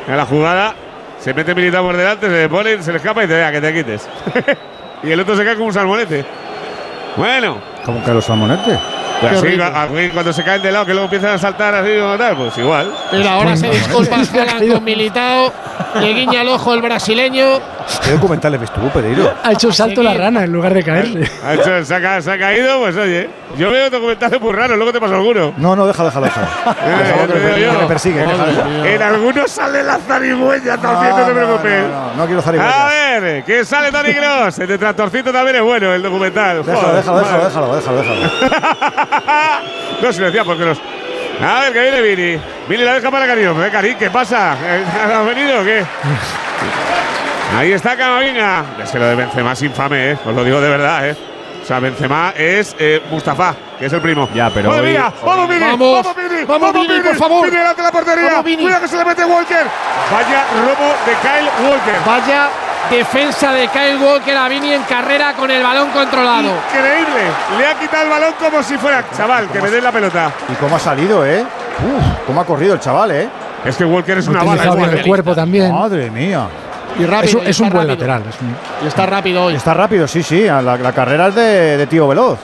En 0.07 0.17
la 0.17 0.25
jugada 0.27 0.75
se 1.19 1.35
mete 1.35 1.55
Militao 1.55 1.85
por 1.85 1.97
delante, 1.97 2.27
se 2.27 2.33
le 2.33 2.49
pone, 2.49 2.83
se 2.83 2.93
le 2.93 2.99
escapa 2.99 3.23
y 3.23 3.27
dice, 3.27 3.39
vea, 3.39 3.53
que 3.53 3.61
te 3.61 3.75
quites. 3.75 4.09
y 5.03 5.11
el 5.11 5.21
otro 5.21 5.37
se 5.37 5.45
cae 5.45 5.55
como 5.55 5.67
un 5.67 5.73
salmonete. 5.75 6.25
Bueno, 7.17 7.59
Como 7.85 8.03
que 8.05 8.13
los 8.13 8.25
salmonetes. 8.25 8.79
pues 9.21 9.33
así, 9.33 10.11
cuando 10.13 10.33
se 10.33 10.45
caen 10.45 10.63
de 10.63 10.71
lado, 10.71 10.87
que 10.87 10.93
luego 10.93 11.07
empiezan 11.07 11.31
a 11.31 11.39
saltar 11.39 11.75
así 11.75 11.91
como 11.99 12.17
tal, 12.17 12.37
pues 12.37 12.57
igual. 12.59 12.93
Mira, 13.13 13.33
ahora 13.33 13.57
se 13.57 13.69
disculpa 13.71 14.17
Haaland 14.17 14.73
con 14.73 14.85
Militao. 14.85 15.53
Le 16.01 16.13
guiña 16.15 16.43
el 16.43 16.49
ojo 16.49 16.75
el 16.75 16.83
brasileño. 16.83 17.61
¿Qué 18.05 18.13
documentales 18.13 18.61
ves 18.61 18.73
tú, 18.73 18.89
Pereiro? 18.91 19.33
Ha 19.43 19.53
hecho 19.53 19.69
un 19.69 19.73
salto 19.75 20.03
la 20.03 20.15
rana 20.15 20.45
en 20.45 20.53
lugar 20.53 20.73
de 20.75 20.83
caerse. 20.83 21.31
Ha 21.45 21.55
hecho- 21.55 21.85
se, 21.85 21.95
ha, 21.95 22.01
ca- 22.01 22.23
se 22.23 22.31
ha 22.33 22.39
caído, 22.39 22.79
pues 22.81 22.97
oye. 22.97 23.29
Yo 23.57 23.71
veo 23.71 23.89
documentales 23.91 24.41
muy 24.41 24.53
raros, 24.53 24.77
luego 24.77 24.93
te 24.93 25.01
paso 25.01 25.15
alguno. 25.15 25.53
No, 25.57 25.75
no, 25.75 25.87
déjalo, 25.87 26.09
déjalo, 26.09 26.27
déjalo. 26.27 26.47
Eh, 26.85 27.71
me- 27.81 27.87
persigue. 27.87 28.25
En 28.85 29.03
algunos 29.03 29.51
sale 29.51 29.83
la 29.83 29.99
zarigüeya 29.99 30.77
también, 30.77 31.17
no, 31.17 31.25
te 31.27 31.33
preocupes. 31.33 31.83
No, 31.83 31.89
no, 31.89 32.15
no 32.17 32.25
quiero 32.27 32.41
A 32.41 32.43
zarigüeyas. 32.43 32.89
ver, 33.23 33.45
que 33.45 33.65
sale 33.65 33.91
Tony 33.91 34.15
Cross. 34.15 34.59
El 34.61 34.69
de 34.69 34.79
Tractorcito 34.79 35.33
también 35.33 35.57
es 35.57 35.63
bueno, 35.63 35.93
el 35.93 36.03
documental. 36.03 36.65
Déjalo, 36.65 36.79
Joder, 36.81 36.97
déjalo, 36.97 37.19
déjalo, 37.21 37.45
déjalo, 37.45 37.75
déjalo, 37.77 37.97
déjalo. 37.99 38.31
No, 40.03 40.13
si 40.13 40.21
lo 40.21 40.27
decía 40.27 40.45
por 40.45 40.57
Cross. 40.57 40.81
A 41.43 41.61
ver, 41.61 41.73
que 41.73 41.81
viene 41.81 42.01
Vini. 42.03 42.41
Vini 42.69 42.83
la 42.85 42.95
deja 42.95 43.11
para 43.11 43.27
Karim. 43.27 43.61
¿Eh, 43.63 43.69
Karim, 43.71 43.97
¿qué 43.99 44.11
pasa? 44.11 44.53
¿Has 45.21 45.27
venido 45.27 45.61
o 45.61 45.65
qué? 45.65 45.85
Ahí 47.57 47.73
está 47.73 47.97
Camavinga. 47.97 48.65
Es 48.83 48.91
que 48.91 48.99
lo 48.99 49.07
de 49.07 49.15
Benzema 49.17 49.53
es 49.53 49.63
infame, 49.63 50.13
¿eh? 50.13 50.19
Os 50.25 50.35
lo 50.35 50.45
digo 50.45 50.61
de 50.61 50.69
verdad, 50.69 51.09
¿eh? 51.09 51.17
O 51.63 51.67
sea, 51.67 51.81
Benzema 51.81 52.33
es 52.37 52.75
eh, 52.79 53.03
Mustafa, 53.11 53.55
que 53.79 53.87
es 53.87 53.93
el 53.93 54.01
primo. 54.01 54.29
Ya, 54.35 54.49
pero 54.51 54.71
¡Madre 54.71 54.83
hoy- 54.87 54.93
mía! 54.93 55.13
¡Vamos, 55.25 55.49
Vini! 55.49 55.61
Vamos, 55.61 56.07
¡Vamos, 56.07 56.17
Vini! 56.17 56.45
vamos, 56.47 56.73
Vini, 56.73 57.01
por 57.01 57.17
favor. 57.17 57.45
¡Vini 57.45 57.57
delante 57.59 57.83
de 57.83 57.87
la 57.87 57.93
portería! 57.93 58.29
Vamos, 58.31 58.45
Vini. 58.45 58.63
¡Cuidado 58.63 58.83
que 58.83 58.89
se 58.89 58.97
le 58.97 59.05
mete 59.05 59.25
Walker! 59.25 59.67
Vaya 60.13 60.45
robo 60.63 60.95
de 61.05 61.13
Kyle 61.21 61.69
Walker. 61.69 61.95
Vaya 62.07 62.49
defensa 62.91 63.53
de 63.53 63.69
Kyle 63.69 63.97
Walker 64.03 64.37
a 64.37 64.49
Vini 64.49 64.73
en 64.73 64.83
carrera 64.85 65.35
con 65.35 65.51
el 65.51 65.63
balón 65.63 65.91
controlado. 65.91 66.53
Increíble. 66.73 67.23
Le 67.59 67.67
ha 67.67 67.75
quitado 67.75 68.05
el 68.05 68.11
balón 68.11 68.35
como 68.39 68.63
si 68.63 68.79
fuera. 68.79 69.05
Chaval, 69.15 69.49
que 69.49 69.61
me 69.61 69.71
den 69.71 69.85
la 69.85 69.93
pelota. 69.93 70.31
¿Y 70.51 70.55
cómo 70.55 70.77
ha 70.77 70.81
salido, 70.81 71.27
eh? 71.27 71.43
Uf, 71.43 72.27
cómo 72.27 72.41
ha 72.41 72.47
corrido 72.47 72.75
el 72.75 72.81
chaval, 72.81 73.11
eh. 73.11 73.29
Es 73.65 73.77
que 73.77 73.85
Walker 73.85 74.17
es 74.17 74.29
una 74.29 74.43
bala. 74.43 74.63
el 74.93 75.03
cuerpo 75.07 75.35
también. 75.35 75.71
Madre 75.73 76.11
mía. 76.11 76.47
Y 76.99 77.05
Es, 77.05 77.11
rápido. 77.11 77.39
un- 77.41 77.47
y 77.47 77.51
es 77.51 77.61
un 77.61 77.67
está 77.67 77.77
buen 77.77 77.89
rápido. 77.89 78.07
lateral. 78.09 78.23
es 78.35 78.41
un- 78.41 78.57
Y 78.85 78.89
está 78.89 79.07
rápido 79.07 79.45
hoy. 79.45 79.55
Está 79.55 79.75
rápido, 79.75 80.09
sí, 80.09 80.23
sí. 80.23 80.43
La, 80.45 80.61
la 80.63 80.93
carrera 80.93 81.29
es 81.29 81.35
de, 81.35 81.77
de 81.77 81.87
tío 81.87 82.09
veloz. 82.09 82.39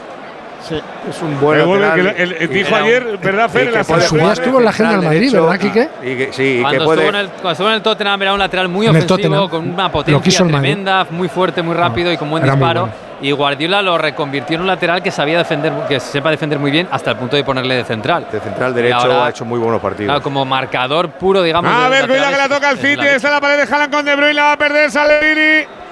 Sí. 0.69 0.81
Es 1.11 1.21
un 1.21 1.39
buen 1.41 1.59
lateral. 1.81 2.15
que 2.15 2.23
el- 2.23 2.49
dijo 2.49 2.75
ayer, 2.75 3.19
¿verdad, 3.23 3.51
Fer? 3.51 3.71
la 3.73 3.85
su 3.85 4.17
estuvo 4.17 4.59
en 4.59 4.65
la 4.65 4.73
central 4.73 4.73
General 4.73 5.03
Madrid. 5.03 5.33
¿verdad, 5.33 5.59
Quique? 5.59 5.89
Y 6.03 6.17
que, 6.17 6.33
sí, 6.33 6.43
y 6.43 6.57
que 6.57 6.63
Cuando 6.63 6.85
puede. 6.87 7.01
estuvo, 7.03 7.19
en 7.19 7.25
el, 7.25 7.29
cuando 7.33 7.51
estuvo 7.51 7.69
en 7.69 7.75
el 7.75 7.83
Tottenham 7.83 8.23
era 8.23 8.33
un 8.33 8.39
lateral 8.39 8.69
muy 8.69 8.89
ofensivo, 8.89 9.49
con 9.51 9.69
una 9.71 9.93
potencia 9.93 10.47
tremenda, 10.47 11.07
muy 11.11 11.29
fuerte, 11.29 11.61
muy 11.63 11.75
rápido 11.75 12.11
y 12.13 12.17
con 12.17 12.31
buen 12.31 12.43
muy 12.43 12.51
disparo. 12.51 12.81
bueno. 12.83 13.04
Y 13.21 13.33
Guardiola 13.33 13.83
lo 13.83 13.97
reconvirtió 13.99 14.57
en 14.57 14.63
un 14.63 14.67
lateral 14.67 15.03
que 15.03 15.11
sabía 15.11 15.39
defender, 15.39 15.73
que 15.89 16.01
sepa 16.01 16.31
defender 16.31 16.59
muy 16.59 16.71
bien, 16.71 16.89
hasta 16.91 17.13
el 17.13 17.17
punto 17.17 17.37
de 17.37 17.45
ponerle 17.45 17.77
de 17.77 17.85
central. 17.85 18.27
De 18.31 18.41
central 18.41 18.75
derecho 18.75 18.97
ahora, 18.97 19.27
ha 19.27 19.31
hecho 19.31 19.45
muy 19.45 19.59
buenos 19.59 19.81
partidos. 19.81 20.09
claro, 20.09 20.23
como 20.23 20.45
marcador 20.45 21.11
puro, 21.11 21.43
digamos. 21.43 21.73
A 21.73 21.89
ver, 21.89 22.07
cuidado 22.07 22.31
que 22.31 22.37
la 22.37 22.49
toca 22.49 22.71
el 22.71 22.79
City. 22.79 23.07
Está 23.07 23.31
la 23.31 23.41
pared 23.41 23.57
de 23.57 23.63
Haaland 23.73 23.93
con 23.93 24.05
De 24.05 24.15
Bruyne. 24.15 24.35
La 24.35 24.43
va 24.45 24.53
a 24.53 24.59
perder. 24.59 24.91
Sale 24.91 25.21
Vini. 25.21 25.84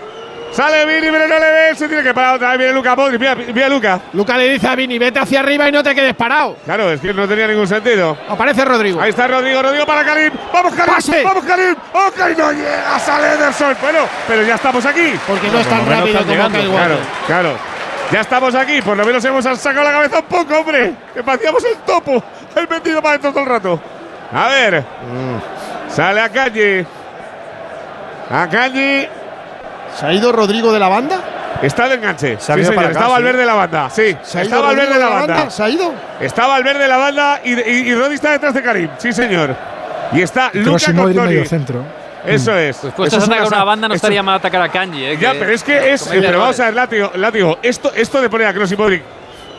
Sale 0.52 0.84
Vini, 0.84 1.10
pero 1.10 1.26
no 1.26 1.38
le 1.38 1.50
ve. 1.50 1.74
Se 1.74 1.88
tiene 1.88 2.02
que 2.02 2.12
parar 2.12 2.36
otra 2.36 2.50
vez. 2.50 2.58
Viene 2.58 2.74
Luca 2.74 2.94
Modric. 2.94 3.18
Mira, 3.18 3.34
mira 3.34 3.68
Luca. 3.68 4.00
Luca 4.12 4.36
le 4.36 4.50
dice 4.50 4.68
a 4.68 4.74
Vini, 4.74 4.98
vete 4.98 5.18
hacia 5.18 5.40
arriba 5.40 5.68
y 5.68 5.72
no 5.72 5.82
te 5.82 5.94
quedes 5.94 6.14
parado. 6.14 6.56
Claro, 6.64 6.90
es 6.90 7.00
que 7.00 7.14
no 7.14 7.26
tenía 7.26 7.46
ningún 7.46 7.66
sentido. 7.66 8.16
Aparece 8.28 8.64
Rodrigo. 8.64 9.00
Ahí 9.00 9.10
está 9.10 9.26
Rodrigo. 9.26 9.62
Rodrigo 9.62 9.86
para 9.86 10.04
Karim. 10.04 10.32
¡Vamos, 10.52 10.74
Karim! 10.74 10.94
Pase. 10.94 11.22
¡Vamos, 11.24 11.44
Karim! 11.44 11.74
¡Oh, 11.94 12.10
Karim! 12.14 12.36
¡No 12.36 12.52
llega! 12.52 12.98
Sale 12.98 13.32
Ederson. 13.34 13.76
Bueno, 13.80 14.00
pero 14.28 14.42
ya 14.42 14.54
estamos 14.56 14.84
aquí. 14.84 15.14
Porque 15.26 15.48
no 15.48 15.58
es 15.58 15.66
tan 15.66 15.86
rápido 15.86 16.18
como 16.18 16.30
llegando. 16.30 16.58
Claro, 16.58 16.96
claro. 17.26 17.56
Ya 18.10 18.20
estamos 18.20 18.54
aquí. 18.54 18.82
Por 18.82 18.96
lo 18.96 19.06
menos 19.06 19.24
hemos 19.24 19.44
sacado 19.44 19.84
la 19.84 19.92
cabeza 19.92 20.18
un 20.18 20.26
poco, 20.26 20.58
hombre. 20.58 20.92
Que 21.14 21.22
parecíamos 21.22 21.64
el 21.64 21.76
topo. 21.78 22.22
El 22.54 22.68
metido 22.68 23.00
para 23.00 23.12
dentro 23.12 23.30
todo 23.30 23.44
el 23.44 23.48
rato. 23.48 23.80
A 24.34 24.48
ver. 24.48 24.80
Mm. 24.80 25.90
Sale 25.90 26.20
a 26.20 26.28
calle. 26.28 26.86
A 28.30 28.46
calle. 28.48 29.21
¿Se 29.98 30.06
ha 30.06 30.12
ido 30.12 30.32
Rodrigo 30.32 30.72
de 30.72 30.78
la 30.78 30.88
banda? 30.88 31.20
Está 31.62 31.88
de 31.88 31.94
enganche. 31.96 32.36
Se 32.40 32.52
ha 32.52 32.56
Sí, 32.56 32.62
señor. 32.64 32.74
para 32.74 32.88
acá, 32.88 32.98
Está 32.98 33.06
sí. 33.06 33.12
Valverde 33.12 33.38
de 33.38 33.46
la 33.46 33.54
banda. 33.54 33.90
Sí, 33.90 34.16
¿Se 34.22 34.38
ha 34.38 34.44
ido 34.44 34.62
Valverde 34.62 34.86
Rodrigo 34.86 34.94
de 34.94 34.98
la 35.00 35.08
banda. 35.26 35.50
¿Se 35.50 35.62
ha 35.62 35.68
ido? 35.68 35.94
Está 36.20 36.46
Valverde 36.46 36.78
de 36.82 36.88
la 36.88 36.96
banda 36.96 37.40
y, 37.44 37.52
y, 37.52 37.88
y 37.90 37.94
Rodri 37.94 38.14
está 38.14 38.30
detrás 38.32 38.54
de 38.54 38.62
Karim. 38.62 38.88
Sí, 38.98 39.12
señor. 39.12 39.54
Y 40.12 40.22
está 40.22 40.50
Kroos 40.50 40.66
Luca 40.66 40.90
y 40.90 40.94
Modric 40.94 41.16
con 41.16 41.24
Toni. 41.24 41.34
medio 41.36 41.48
centro. 41.48 41.84
Eso 42.26 42.56
es. 42.56 42.78
Pues 42.96 43.12
Eso 43.12 43.22
es 43.22 43.46
una 43.48 43.64
banda 43.64 43.88
no 43.88 43.94
estaría 43.94 44.22
mal 44.22 44.36
atacar 44.36 44.62
a 44.62 44.68
Kanji, 44.68 45.04
¿eh? 45.04 45.18
Ya, 45.20 45.32
pero 45.32 45.50
es 45.52 45.62
que 45.64 45.92
es. 45.92 46.02
comete 46.04 46.26
Pero 46.26 46.38
vamos 46.40 46.60
a 46.60 46.64
ver, 46.66 46.74
látigo, 46.74 47.10
látigo. 47.16 47.58
Esto, 47.62 47.92
esto 47.94 48.20
de 48.20 48.28
poner 48.28 48.46
a 48.46 48.52
Kroos 48.52 48.70
y 48.70 48.76
Modric 48.76 49.02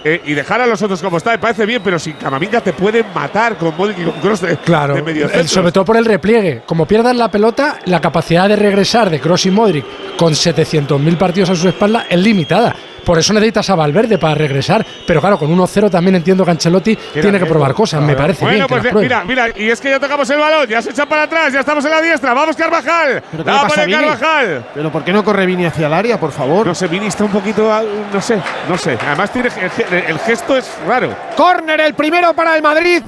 eh, 0.03 0.21
y 0.25 0.33
dejar 0.33 0.61
a 0.61 0.65
los 0.67 0.81
otros 0.81 1.01
como 1.01 1.17
está 1.17 1.31
me 1.31 1.39
parece 1.39 1.65
bien, 1.65 1.81
pero 1.83 1.97
sin 1.99 2.13
Camavinga 2.13 2.61
te 2.61 2.73
pueden 2.73 3.05
matar 3.13 3.57
con 3.57 3.75
Modric 3.77 3.99
y 3.99 4.03
con 4.03 4.13
Kroos 4.21 4.41
de, 4.41 4.57
Claro, 4.57 4.95
de 4.95 5.01
medio 5.01 5.27
centro. 5.29 5.47
sobre 5.47 5.71
todo 5.71 5.85
por 5.85 5.97
el 5.97 6.05
repliegue. 6.05 6.63
Como 6.65 6.85
pierdan 6.85 7.17
la 7.17 7.29
pelota, 7.31 7.79
la 7.85 8.01
capacidad 8.01 8.47
de 8.47 8.55
regresar 8.55 9.09
de 9.09 9.19
Kroos 9.19 9.45
y 9.45 9.51
Modric 9.51 9.85
con 10.17 10.33
700.000 10.33 11.17
partidos 11.17 11.49
a 11.51 11.55
su 11.55 11.67
espalda 11.69 12.05
es 12.09 12.19
limitada. 12.19 12.75
Por 13.05 13.17
eso 13.19 13.33
necesitas 13.33 13.69
a 13.69 13.75
Valverde 13.75 14.17
para 14.17 14.35
regresar. 14.35 14.85
Pero 15.05 15.19
claro, 15.21 15.37
con 15.37 15.55
1-0 15.55 15.89
también 15.89 16.15
entiendo 16.15 16.45
que 16.45 16.51
Ancelotti 16.51 16.95
tiene 16.95 17.39
que 17.39 17.45
probar 17.45 17.73
cosas. 17.73 18.01
Me 18.01 18.15
parece 18.15 18.45
Bueno, 18.45 18.67
bien. 18.67 18.81
pues 18.81 18.93
mira, 18.95 19.23
mira, 19.23 19.47
y 19.55 19.69
es 19.69 19.79
que 19.79 19.89
ya 19.89 19.99
tocamos 19.99 20.29
el 20.29 20.39
balón, 20.39 20.67
ya 20.67 20.81
se 20.81 20.91
echa 20.91 21.05
para 21.05 21.23
atrás, 21.23 21.51
ya 21.53 21.59
estamos 21.61 21.83
en 21.85 21.91
la 21.91 22.01
diestra. 22.01 22.33
Vamos, 22.33 22.55
Carvajal. 22.55 23.23
¿Pero 23.31 23.43
La 23.43 23.61
pasa? 23.63 23.85
Carvajal. 23.87 24.65
Pero 24.73 24.91
¿por 24.91 25.03
qué 25.03 25.13
no 25.13 25.23
corre 25.23 25.45
Vini 25.45 25.65
hacia 25.65 25.87
el 25.87 25.93
área, 25.93 26.19
por 26.19 26.31
favor? 26.31 26.65
No 26.65 26.75
sé, 26.75 26.87
Vini 26.87 27.07
está 27.07 27.23
un 27.23 27.31
poquito, 27.31 27.69
no 28.13 28.21
sé, 28.21 28.37
no 28.69 28.77
sé. 28.77 28.97
Además 29.05 29.31
tiene 29.31 29.49
el, 29.91 29.97
el 29.97 30.19
gesto 30.19 30.57
es 30.57 30.69
raro. 30.87 31.09
Córner, 31.35 31.81
el 31.81 31.93
primero 31.93 32.33
para 32.33 32.55
el 32.55 32.61
Madrid. 32.61 33.01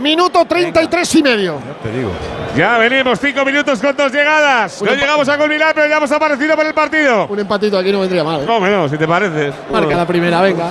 Minuto 0.00 0.44
33 0.44 1.14
y 1.16 1.22
medio. 1.22 1.58
Te 1.82 1.90
digo. 1.92 2.10
Ya 2.56 2.78
venimos, 2.78 3.20
cinco 3.20 3.44
minutos 3.44 3.78
con 3.80 3.94
dos 3.96 4.10
llegadas. 4.10 4.80
No 4.82 4.92
llegamos 4.94 5.28
a 5.28 5.36
culminar, 5.38 5.74
pero 5.74 5.86
ya 5.86 5.98
hemos 5.98 6.10
aparecido 6.10 6.56
por 6.56 6.66
el 6.66 6.74
partido. 6.74 7.26
Un 7.26 7.38
empatito 7.38 7.78
aquí 7.78 7.92
no 7.92 8.00
vendría 8.00 8.24
mal. 8.24 8.40
¿eh? 8.40 8.44
No, 8.46 8.58
no, 8.60 8.88
si 8.88 8.96
te 8.96 9.06
parece. 9.06 9.52
Marca 9.70 9.94
la 9.96 10.06
primera, 10.06 10.40
venga. 10.40 10.70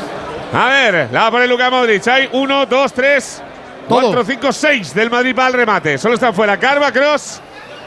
A 0.52 0.68
ver, 0.70 1.10
la 1.12 1.22
va 1.22 1.28
a 1.28 1.32
poner 1.32 1.48
Luka 1.48 1.70
Modric. 1.70 2.06
Hay 2.08 2.28
uno, 2.34 2.66
dos, 2.66 2.92
tres, 2.92 3.42
Todo. 3.88 4.02
cuatro, 4.02 4.24
cinco, 4.26 4.52
seis 4.52 4.94
del 4.94 5.10
Madrid 5.12 5.36
para 5.36 5.50
el 5.50 5.54
remate. 5.54 5.98
Solo 6.00 6.16
están 6.16 6.34
fuera 6.34 6.58
Carva, 6.58 6.92
Cross 6.92 7.40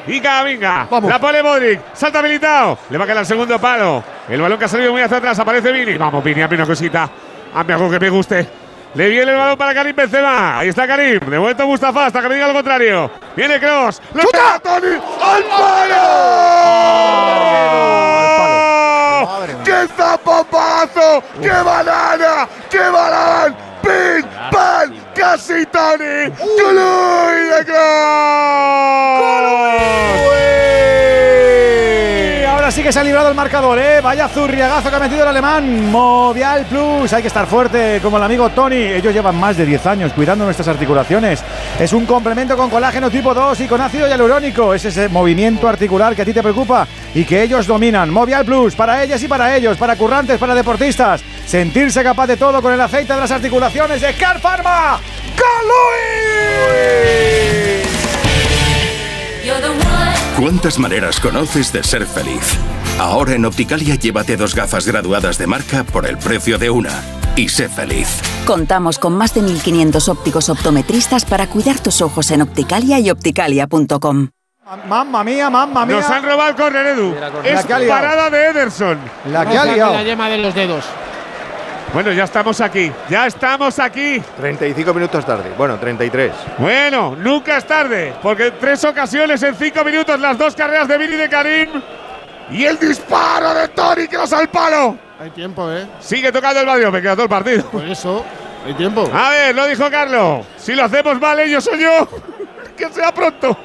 y 0.06 0.20
Camavinga. 0.20 0.86
La 1.08 1.18
pone 1.18 1.42
Modric. 1.42 1.80
Salta 1.92 2.20
habilitado. 2.20 2.78
Le 2.88 2.96
va 2.98 3.04
a 3.04 3.06
caer 3.06 3.18
al 3.18 3.26
segundo 3.26 3.58
palo. 3.58 4.02
El 4.28 4.40
balón 4.40 4.58
que 4.58 4.66
ha 4.66 4.68
salido 4.68 4.92
muy 4.92 5.02
hacia 5.02 5.16
atrás. 5.16 5.38
Aparece 5.40 5.72
Vini. 5.72 5.98
Vamos, 5.98 6.22
Vini, 6.22 6.40
hazme 6.40 6.56
una 6.56 6.66
cosita. 6.66 7.10
Hazme 7.54 7.74
algo 7.74 7.90
que 7.90 7.98
me 7.98 8.08
guste. 8.08 8.61
Le 8.94 9.08
viene 9.08 9.32
el 9.32 9.38
balón 9.38 9.56
para 9.56 9.72
Karim 9.72 9.96
Benzema. 9.96 10.58
Ahí 10.58 10.68
está 10.68 10.86
Karim. 10.86 11.18
De 11.20 11.38
momento 11.38 11.66
Mustafa 11.66 12.06
hasta 12.06 12.20
que 12.20 12.28
me 12.28 12.34
diga 12.34 12.48
lo 12.48 12.52
contrario. 12.52 13.10
Viene 13.34 13.58
Cross. 13.58 14.02
¡Le 14.12 14.22
pega 14.24 14.58
Toni! 14.58 15.00
¡Al 15.22 15.44
palo! 15.44 15.96
¡Qué 19.64 19.88
zapapazo! 19.96 21.22
¡Qué 21.40 21.48
banana! 21.48 22.46
¡Qué 22.68 22.80
balón! 22.80 23.56
¡Pin! 23.82 24.26
¡Pan! 24.50 24.94
¡Casi 25.14 25.64
Tony! 25.66 26.30
¡Cului 26.38 27.64
de 27.64 27.76
Ahora 29.24 29.72
sí 32.72 32.82
que 32.82 32.92
se 32.92 33.00
ha 33.00 33.04
librado 33.04 33.28
el 33.28 33.34
marcador, 33.34 33.78
¿eh? 33.78 34.00
Vaya 34.00 34.28
zurriagazo 34.28 34.88
que 34.88 34.96
ha 34.96 34.98
metido 34.98 35.22
el 35.22 35.28
alemán. 35.28 35.90
Movial 35.90 36.64
Plus. 36.64 37.12
Hay 37.12 37.20
que 37.20 37.28
estar 37.28 37.46
fuerte, 37.46 38.00
como 38.02 38.16
el 38.16 38.22
amigo 38.22 38.48
Tony. 38.50 38.76
Ellos 38.76 39.12
llevan 39.12 39.36
más 39.36 39.58
de 39.58 39.66
10 39.66 39.86
años 39.86 40.12
cuidando 40.14 40.46
nuestras 40.46 40.68
articulaciones. 40.68 41.44
Es 41.78 41.92
un 41.92 42.06
complemento 42.06 42.56
con 42.56 42.70
colágeno 42.70 43.10
tipo 43.10 43.34
2 43.34 43.60
y 43.60 43.68
con 43.68 43.80
ácido 43.82 44.08
hialurónico. 44.08 44.72
Es 44.72 44.86
ese 44.86 45.10
movimiento 45.10 45.68
articular 45.68 46.16
que 46.16 46.22
a 46.22 46.24
ti 46.24 46.32
te 46.32 46.42
preocupa 46.42 46.86
y 47.14 47.24
que 47.24 47.42
ellos 47.42 47.66
dominan. 47.66 48.08
Movial 48.08 48.46
Plus, 48.46 48.74
para 48.74 49.02
ellas 49.02 49.22
y 49.22 49.28
para 49.28 49.54
ellos, 49.54 49.76
para 49.76 49.96
currantes, 49.96 50.38
para 50.38 50.54
deportistas. 50.54 51.22
Sentirse 51.46 52.02
capaz 52.02 52.26
de 52.26 52.38
todo 52.38 52.62
con 52.62 52.72
el 52.72 52.80
aceite 52.80 53.12
de 53.12 53.20
las 53.20 53.30
articulaciones 53.30 54.00
de 54.00 54.14
Car 54.14 54.40
Pharma. 54.40 54.98
¿Cuántas 60.38 60.78
maneras 60.78 61.20
conoces 61.20 61.72
de 61.72 61.82
ser 61.82 62.06
feliz? 62.06 62.58
Ahora 62.98 63.34
en 63.34 63.44
Opticalia 63.44 63.96
llévate 63.96 64.36
dos 64.36 64.54
gafas 64.54 64.86
graduadas 64.86 65.38
de 65.38 65.46
marca 65.46 65.84
por 65.84 66.06
el 66.06 66.18
precio 66.18 66.58
de 66.58 66.70
una. 66.70 67.02
Y 67.36 67.48
sé 67.48 67.68
feliz. 67.68 68.20
Contamos 68.46 68.98
con 68.98 69.16
más 69.16 69.34
de 69.34 69.42
1.500 69.42 70.08
ópticos 70.08 70.48
optometristas 70.48 71.24
para 71.24 71.46
cuidar 71.46 71.80
tus 71.80 72.00
ojos 72.00 72.30
en 72.30 72.42
Opticalia 72.42 72.98
y 72.98 73.10
opticalia.com. 73.10 74.28
Mamma 74.88 75.22
mía, 75.22 75.50
mamma 75.50 75.84
mía. 75.84 75.96
Nos 75.96 76.10
han 76.10 76.24
robado 76.24 76.50
el 76.50 76.56
córner, 76.56 76.86
Edu. 76.86 77.14
Es 77.44 77.66
liado. 77.66 77.88
parada 77.88 78.30
de 78.30 78.46
Ederson. 78.46 78.98
La 79.26 79.44
que 79.44 79.58
ha 79.58 79.64
liado. 79.64 79.92
La 79.92 80.02
yema 80.02 80.28
de 80.28 80.38
los 80.38 80.54
dedos. 80.54 80.84
Bueno, 81.92 82.10
ya 82.12 82.24
estamos 82.24 82.60
aquí. 82.62 82.90
Ya 83.10 83.26
estamos 83.26 83.78
aquí. 83.78 84.22
35 84.38 84.94
minutos 84.94 85.26
tarde. 85.26 85.52
Bueno, 85.58 85.78
33. 85.78 86.32
Bueno, 86.58 87.14
nunca 87.16 87.58
es 87.58 87.66
tarde, 87.66 88.14
porque 88.22 88.46
en 88.46 88.58
tres 88.58 88.82
ocasiones 88.84 89.42
en 89.42 89.54
cinco 89.54 89.84
minutos 89.84 90.18
las 90.18 90.38
dos 90.38 90.56
carreras 90.56 90.88
de 90.88 90.96
Vini 90.96 91.14
y 91.14 91.18
de 91.18 91.28
Karim 91.28 91.68
y 92.50 92.64
el 92.64 92.78
disparo 92.78 93.52
de 93.54 93.68
Toni 93.68 94.08
que 94.08 94.16
nos 94.16 94.32
al 94.32 94.48
palo. 94.48 94.96
Hay 95.20 95.30
tiempo, 95.30 95.70
¿eh? 95.70 95.86
Sigue 96.00 96.32
tocando 96.32 96.60
el 96.60 96.66
Madrid, 96.66 96.86
me 96.86 97.02
queda 97.02 97.12
todo 97.12 97.24
el 97.24 97.28
partido. 97.28 97.64
Por 97.66 97.84
eso, 97.84 98.24
hay 98.66 98.74
tiempo. 98.74 99.08
A 99.12 99.30
ver, 99.30 99.54
lo 99.54 99.66
dijo 99.66 99.90
Carlos. 99.90 100.46
Si 100.56 100.74
lo 100.74 100.84
hacemos 100.84 101.20
mal, 101.20 101.38
ellos 101.40 101.62
soy 101.62 101.82
yo. 101.82 102.08
que 102.76 102.88
sea 102.88 103.12
pronto. 103.12 103.56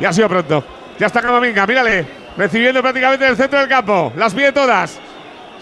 Ya 0.00 0.08
ha 0.08 0.12
sido 0.12 0.28
pronto. 0.28 0.64
Ya 0.98 1.06
está 1.06 1.22
Camavinga, 1.22 1.66
mírale. 1.66 2.04
Recibiendo 2.36 2.82
prácticamente 2.82 3.24
en 3.24 3.30
el 3.30 3.36
centro 3.36 3.60
del 3.60 3.68
campo. 3.68 4.12
Las 4.16 4.34
pide 4.34 4.50
todas. 4.52 4.98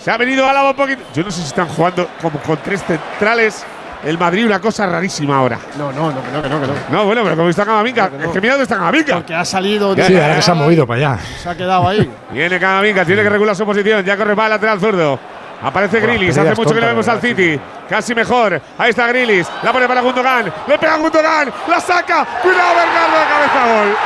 Se 0.01 0.11
ha 0.11 0.17
venido 0.17 0.49
a 0.49 0.53
la 0.53 0.65
un 0.65 0.77
poquito. 0.77 1.03
Yo 1.15 1.23
no 1.25 1.31
sé 1.31 1.41
si 1.41 1.49
están 1.49 1.69
jugando 1.69 2.09
como 2.23 2.39
con 2.41 2.57
tres 2.59 2.83
centrales. 2.85 3.65
El 4.05 4.17
Madrid, 4.17 4.47
una 4.47 4.61
cosa 4.61 4.87
rarísima 4.87 5.39
ahora. 5.39 5.59
No, 5.77 5.91
no, 5.91 6.13
no, 6.13 6.23
que 6.23 6.31
no, 6.31 6.41
que 6.41 6.49
no, 6.49 6.61
que 6.61 6.67
no. 6.69 6.75
No, 6.89 7.05
bueno, 7.05 7.25
pero 7.25 7.37
como 7.37 7.49
está 7.49 7.65
Camavinga. 7.65 8.11
Es 8.23 8.29
que 8.29 8.41
mira 8.41 8.53
dónde 8.53 8.63
está 8.63 8.77
Camavinga. 8.77 9.15
Porque 9.17 9.35
ha 9.35 9.45
salido. 9.45 9.95
Sí, 9.97 10.15
ahora 10.15 10.37
que 10.37 10.43
se 10.43 10.51
ha 10.53 10.55
movido 10.55 10.87
para 10.87 11.15
allá. 11.15 11.25
Se 11.43 11.49
ha 11.49 11.57
quedado 11.57 11.89
ahí. 11.89 12.09
Viene 12.31 12.61
Camavinga, 12.61 13.05
tiene 13.05 13.25
que 13.25 13.29
regular 13.29 13.57
su 13.57 13.67
posición. 13.67 14.05
Ya 14.05 14.17
corre 14.17 14.37
para 14.37 14.47
el 14.47 14.53
lateral 14.53 14.79
zurdo. 14.81 15.19
Aparece 15.61 16.01
peleas 16.01 16.39
hace 16.39 16.55
mucho 16.55 16.73
que 16.73 16.81
no 16.81 16.87
vemos 16.87 17.09
al 17.09 17.21
City. 17.21 17.59
Casi 17.89 18.15
mejor. 18.15 18.63
Ahí 18.79 18.91
está 18.91 19.09
Grilis. 19.09 19.49
La 19.65 19.73
pone 19.73 19.89
para 19.89 20.01
Gundogan. 20.01 20.53
Le 20.69 20.79
pega 20.79 20.95
a 20.95 20.99
Gundogan. 20.99 21.53
La 21.67 21.81
saca. 21.81 22.25
Cuidado, 22.41 22.75
Bernardo 22.77 23.19
de 23.19 23.27
cabeza. 23.27 23.67
Gol. 23.67 23.97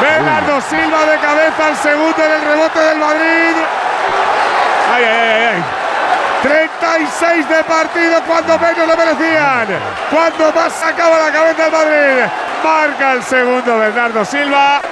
Bernardo 0.00 0.60
Silva 0.62 1.06
de 1.06 1.18
cabeza. 1.18 1.68
El 1.70 1.76
segundo 1.76 2.16
en 2.18 2.32
el 2.32 2.42
rebote 2.42 2.80
del 2.80 2.98
Madrid. 2.98 3.56
Ay, 4.94 5.04
ay, 5.04 5.28
ay, 5.28 5.46
ay. 5.54 5.62
36 6.42 7.48
de 7.48 7.64
partido 7.64 8.20
cuando 8.26 8.58
menos 8.58 8.88
lo 8.88 8.96
merecían. 8.96 9.66
Cuando 10.10 10.52
más 10.52 10.72
sacaba 10.72 11.18
la 11.18 11.32
cabeza 11.32 11.66
el 11.66 11.72
Madrid. 11.72 12.24
Marca 12.64 13.12
el 13.12 13.22
segundo 13.22 13.78
Bernardo 13.78 14.24
Silva. 14.24 14.82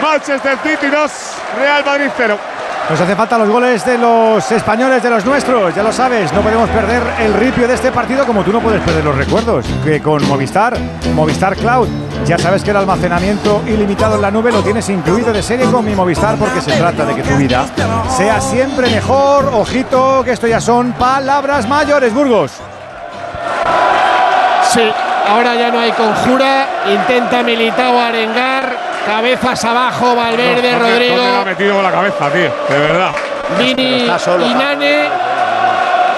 Manchester 0.00 0.56
City 0.62 0.86
2, 0.86 1.12
Real 1.58 1.84
Madrid 1.84 2.10
0. 2.16 2.38
Nos 2.90 2.98
hace 2.98 3.14
falta 3.14 3.36
los 3.36 3.50
goles 3.50 3.84
de 3.84 3.98
los 3.98 4.50
españoles, 4.50 5.02
de 5.02 5.10
los 5.10 5.22
nuestros, 5.22 5.74
ya 5.74 5.82
lo 5.82 5.92
sabes, 5.92 6.32
no 6.32 6.40
podemos 6.40 6.70
perder 6.70 7.02
el 7.20 7.34
ripio 7.34 7.68
de 7.68 7.74
este 7.74 7.92
partido 7.92 8.24
como 8.24 8.42
tú 8.42 8.50
no 8.50 8.60
puedes 8.60 8.80
perder 8.80 9.04
los 9.04 9.14
recuerdos, 9.14 9.66
que 9.84 10.00
con 10.00 10.26
Movistar, 10.26 10.74
Movistar 11.14 11.54
Cloud, 11.54 11.86
ya 12.24 12.38
sabes 12.38 12.64
que 12.64 12.70
el 12.70 12.78
almacenamiento 12.78 13.62
ilimitado 13.66 14.14
en 14.14 14.22
la 14.22 14.30
nube 14.30 14.50
lo 14.50 14.62
tienes 14.62 14.88
incluido 14.88 15.34
de 15.34 15.42
serie 15.42 15.66
con 15.66 15.84
mi 15.84 15.94
Movistar 15.94 16.36
porque 16.36 16.62
se 16.62 16.72
trata 16.78 17.04
de 17.04 17.14
que 17.14 17.22
tu 17.22 17.36
vida 17.36 17.66
sea 18.16 18.40
siempre 18.40 18.88
mejor. 18.88 19.50
Ojito, 19.52 20.22
que 20.24 20.32
esto 20.32 20.46
ya 20.46 20.60
son 20.60 20.92
palabras 20.92 21.68
mayores, 21.68 22.14
Burgos. 22.14 22.52
Sí, 24.70 24.90
ahora 25.28 25.54
ya 25.54 25.70
no 25.70 25.78
hay 25.78 25.92
conjura. 25.92 26.66
Intenta 26.90 27.42
Militao 27.42 27.98
arengar. 28.00 28.87
Cabezas 29.08 29.64
abajo, 29.64 30.14
Valverde, 30.14 30.72
No, 30.72 30.78
no, 30.78 30.84
Rodrigo. 30.84 31.16
No 31.16 31.40
ha 31.40 31.44
metido 31.44 31.74
con 31.76 31.82
la 31.82 31.90
cabeza, 31.90 32.30
tío. 32.30 32.52
De 32.68 32.78
verdad. 32.78 33.10
Vini 33.58 34.00
Está 34.02 34.18
solo, 34.18 34.46
y 34.46 34.52
pa. 34.52 34.58
Nane 34.58 35.08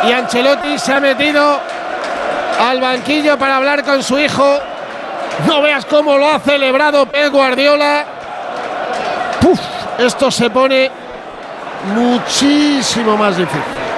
y 0.08 0.12
Ancelotti 0.12 0.76
se 0.76 0.92
ha 0.92 0.98
metido 0.98 1.60
al 2.60 2.80
banquillo 2.80 3.38
para 3.38 3.58
hablar 3.58 3.84
con 3.84 4.02
su 4.02 4.18
hijo. 4.18 4.58
No 5.46 5.62
veas 5.62 5.84
cómo 5.84 6.18
lo 6.18 6.28
ha 6.28 6.40
celebrado 6.40 7.06
Pep 7.06 7.32
Guardiola. 7.32 8.04
Puf, 9.40 9.60
esto 9.98 10.28
se 10.30 10.50
pone 10.50 10.90
muchísimo 11.94 13.16
más 13.16 13.36
difícil. 13.36 13.89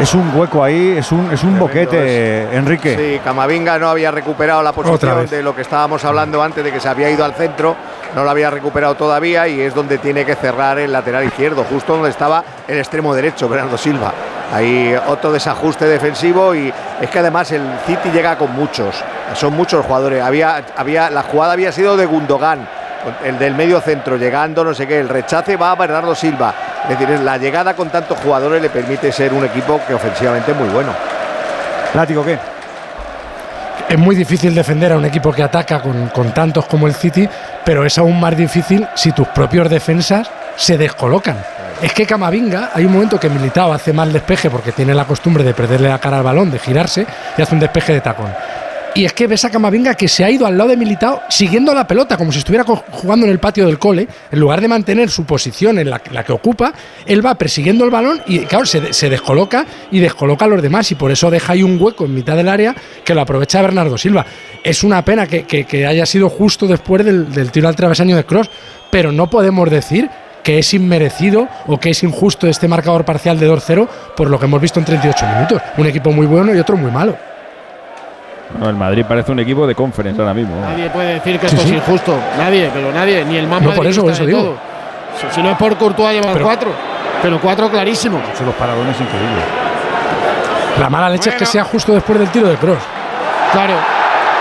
Es 0.00 0.14
un 0.14 0.30
hueco 0.32 0.62
ahí, 0.62 0.96
es 0.96 1.10
un, 1.10 1.28
es 1.32 1.42
un 1.42 1.58
boquete, 1.58 2.56
Enrique. 2.56 2.96
Sí, 2.96 3.20
Camavinga 3.24 3.78
no 3.80 3.88
había 3.88 4.12
recuperado 4.12 4.62
la 4.62 4.72
posición 4.72 5.26
de 5.26 5.42
lo 5.42 5.56
que 5.56 5.62
estábamos 5.62 6.04
hablando 6.04 6.40
antes 6.40 6.62
de 6.62 6.70
que 6.72 6.78
se 6.78 6.88
había 6.88 7.10
ido 7.10 7.24
al 7.24 7.34
centro, 7.34 7.74
no 8.14 8.22
lo 8.22 8.30
había 8.30 8.48
recuperado 8.48 8.94
todavía 8.94 9.48
y 9.48 9.60
es 9.60 9.74
donde 9.74 9.98
tiene 9.98 10.24
que 10.24 10.36
cerrar 10.36 10.78
el 10.78 10.92
lateral 10.92 11.24
izquierdo, 11.24 11.64
justo 11.64 11.94
donde 11.94 12.10
estaba 12.10 12.44
el 12.68 12.78
extremo 12.78 13.12
derecho, 13.12 13.48
Bernardo 13.48 13.76
Silva. 13.76 14.12
Ahí 14.54 14.94
otro 15.08 15.32
desajuste 15.32 15.86
defensivo 15.86 16.54
y 16.54 16.72
es 17.00 17.10
que 17.10 17.18
además 17.18 17.50
el 17.50 17.62
City 17.84 18.10
llega 18.12 18.38
con 18.38 18.54
muchos, 18.54 19.02
son 19.34 19.54
muchos 19.54 19.84
jugadores. 19.84 20.22
Había, 20.22 20.64
había, 20.76 21.10
la 21.10 21.22
jugada 21.24 21.54
había 21.54 21.72
sido 21.72 21.96
de 21.96 22.06
Gundogan, 22.06 22.68
el 23.24 23.38
del 23.38 23.54
medio 23.54 23.80
centro 23.80 24.16
llegando, 24.16 24.64
no 24.64 24.74
sé 24.74 24.86
qué, 24.86 25.00
el 25.00 25.08
rechace 25.08 25.56
va 25.56 25.72
a 25.72 25.74
Bernardo 25.74 26.14
Silva. 26.14 26.54
Decir, 26.88 27.08
la 27.20 27.36
llegada 27.36 27.74
con 27.74 27.90
tantos 27.90 28.18
jugadores 28.18 28.62
le 28.62 28.70
permite 28.70 29.12
ser 29.12 29.32
un 29.32 29.44
equipo 29.44 29.80
que 29.86 29.94
ofensivamente 29.94 30.52
es 30.52 30.56
muy 30.56 30.68
bueno. 30.68 30.92
Látigo, 31.94 32.24
¿qué? 32.24 32.38
Es 33.88 33.98
muy 33.98 34.14
difícil 34.14 34.54
defender 34.54 34.92
a 34.92 34.98
un 34.98 35.04
equipo 35.04 35.32
que 35.32 35.42
ataca 35.42 35.80
con, 35.80 36.08
con 36.08 36.32
tantos 36.32 36.66
como 36.66 36.86
el 36.86 36.94
City, 36.94 37.28
pero 37.64 37.84
es 37.84 37.96
aún 37.98 38.20
más 38.20 38.36
difícil 38.36 38.86
si 38.94 39.12
tus 39.12 39.28
propios 39.28 39.68
defensas 39.70 40.30
se 40.56 40.76
descolocan. 40.76 41.36
Es 41.80 41.92
que 41.92 42.06
Camavinga, 42.06 42.70
hay 42.74 42.84
un 42.84 42.92
momento 42.92 43.20
que 43.20 43.28
Militao 43.28 43.72
hace 43.72 43.92
mal 43.92 44.12
despeje 44.12 44.50
porque 44.50 44.72
tiene 44.72 44.94
la 44.94 45.04
costumbre 45.04 45.44
de 45.44 45.54
perderle 45.54 45.88
la 45.88 45.98
cara 45.98 46.18
al 46.18 46.24
balón, 46.24 46.50
de 46.50 46.58
girarse 46.58 47.06
y 47.36 47.40
hace 47.40 47.54
un 47.54 47.60
despeje 47.60 47.92
de 47.92 48.00
tacón. 48.00 48.34
Y 48.94 49.04
es 49.04 49.12
que 49.12 49.26
ves 49.26 49.44
a 49.44 49.50
Camavinga 49.50 49.94
que 49.94 50.08
se 50.08 50.24
ha 50.24 50.30
ido 50.30 50.46
al 50.46 50.58
lado 50.58 50.70
de 50.70 50.76
Militao 50.76 51.22
siguiendo 51.28 51.72
la 51.72 51.86
pelota, 51.86 52.16
como 52.16 52.32
si 52.32 52.38
estuviera 52.38 52.64
jugando 52.64 53.26
en 53.26 53.32
el 53.32 53.38
patio 53.38 53.66
del 53.66 53.78
cole. 53.78 54.08
En 54.32 54.40
lugar 54.40 54.60
de 54.60 54.68
mantener 54.68 55.08
su 55.10 55.24
posición 55.24 55.78
en 55.78 55.90
la, 55.90 56.00
que 56.00 56.32
ocupa, 56.32 56.72
él 57.06 57.24
va 57.24 57.36
persiguiendo 57.36 57.84
el 57.84 57.90
balón 57.90 58.20
y, 58.26 58.40
claro, 58.40 58.66
se, 58.66 58.92
se 58.92 59.08
descoloca 59.08 59.64
y 59.90 60.00
descoloca 60.00 60.46
a 60.46 60.48
los 60.48 60.60
demás. 60.60 60.90
Y 60.90 60.94
por 60.96 61.10
eso 61.10 61.30
deja 61.30 61.52
ahí 61.52 61.62
un 61.62 61.80
hueco 61.80 62.06
en 62.06 62.14
mitad 62.14 62.36
del 62.36 62.48
área 62.48 62.74
que 63.04 63.14
lo 63.14 63.20
aprovecha 63.20 63.62
Bernardo 63.62 63.96
Silva. 63.96 64.26
Es 64.64 64.82
una 64.82 65.04
pena 65.04 65.26
que 65.26 65.86
haya 65.86 66.06
sido 66.06 66.28
justo 66.28 66.66
después 66.66 67.04
del, 67.04 67.32
del 67.32 67.52
tiro 67.52 67.68
al 67.68 67.76
travesaño 67.76 68.16
de 68.16 68.24
Cross, 68.24 68.50
pero 68.90 69.12
no 69.12 69.30
podemos 69.30 69.70
decir 69.70 70.10
que 70.42 70.58
es 70.58 70.72
inmerecido 70.72 71.46
o 71.66 71.78
que 71.78 71.90
es 71.90 72.02
injusto 72.02 72.46
este 72.46 72.68
marcador 72.68 73.04
parcial 73.04 73.38
de 73.38 73.50
2-0 73.50 73.86
por 74.16 74.30
lo 74.30 74.38
que 74.38 74.46
hemos 74.46 74.60
visto 74.60 74.78
en 74.80 74.86
38 74.86 75.26
minutos. 75.26 75.62
Un 75.76 75.86
equipo 75.86 76.10
muy 76.10 76.26
bueno 76.26 76.54
y 76.54 76.58
otro 76.58 76.76
muy 76.76 76.90
malo. 76.90 77.16
No, 78.58 78.68
el 78.68 78.76
Madrid 78.76 79.04
parece 79.06 79.30
un 79.32 79.40
equipo 79.40 79.66
de 79.66 79.74
conference 79.74 80.20
ahora 80.20 80.32
mismo. 80.34 80.60
Nadie 80.60 80.88
puede 80.90 81.14
decir 81.14 81.38
que 81.38 81.48
Sí, 81.48 81.56
esto 81.56 81.68
sí. 81.68 81.74
es 81.74 81.78
injusto. 81.82 82.14
Nadie, 82.38 82.70
pero 82.72 82.92
nadie. 82.92 83.24
Ni 83.24 83.36
el 83.36 83.46
más 83.46 83.60
No, 83.60 83.72
por 83.74 83.86
eso, 83.86 84.02
madridista 84.02 84.12
eso 84.24 84.26
digo. 84.26 84.40
todo. 84.40 84.56
Si, 85.30 85.34
si 85.34 85.42
no 85.42 85.50
es 85.50 85.56
por 85.58 85.76
Courtois 85.76 86.12
llevan 86.14 86.32
Pero- 86.32 86.44
cuatro. 86.46 86.70
Pero 87.20 87.40
cuatro 87.40 87.68
clarísimos. 87.70 88.20
Son 88.36 88.46
los 88.46 88.54
paradones 88.54 88.94
increíbles. 89.00 89.44
La 90.80 90.88
mala 90.88 91.10
leche 91.10 91.30
es 91.30 91.36
que 91.36 91.44
sea 91.46 91.64
justo 91.64 91.92
después 91.92 92.18
del 92.18 92.28
tiro 92.30 92.46
de 92.48 92.56
Cross. 92.56 92.78
Claro, 93.52 93.74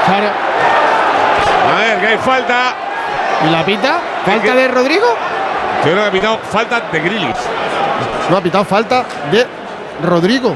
claro. 0.05 0.27
A 1.73 1.79
ver, 1.79 1.99
que 1.99 2.07
hay 2.07 2.17
falta. 2.17 2.75
¿Y 3.47 3.51
la 3.51 3.65
pita? 3.65 3.99
¿Falta 4.25 4.53
de 4.55 4.67
Rodrigo? 4.67 5.05
Yo 5.83 5.91
creo 5.91 5.95
que 6.03 6.07
ha 6.07 6.11
pitado 6.11 6.37
falta 6.51 6.81
de 6.91 6.99
Grilis. 6.99 7.35
No, 8.29 8.37
ha 8.37 8.41
pitado 8.41 8.63
falta 8.65 9.03
de 9.31 9.45
Rodrigo. 10.03 10.55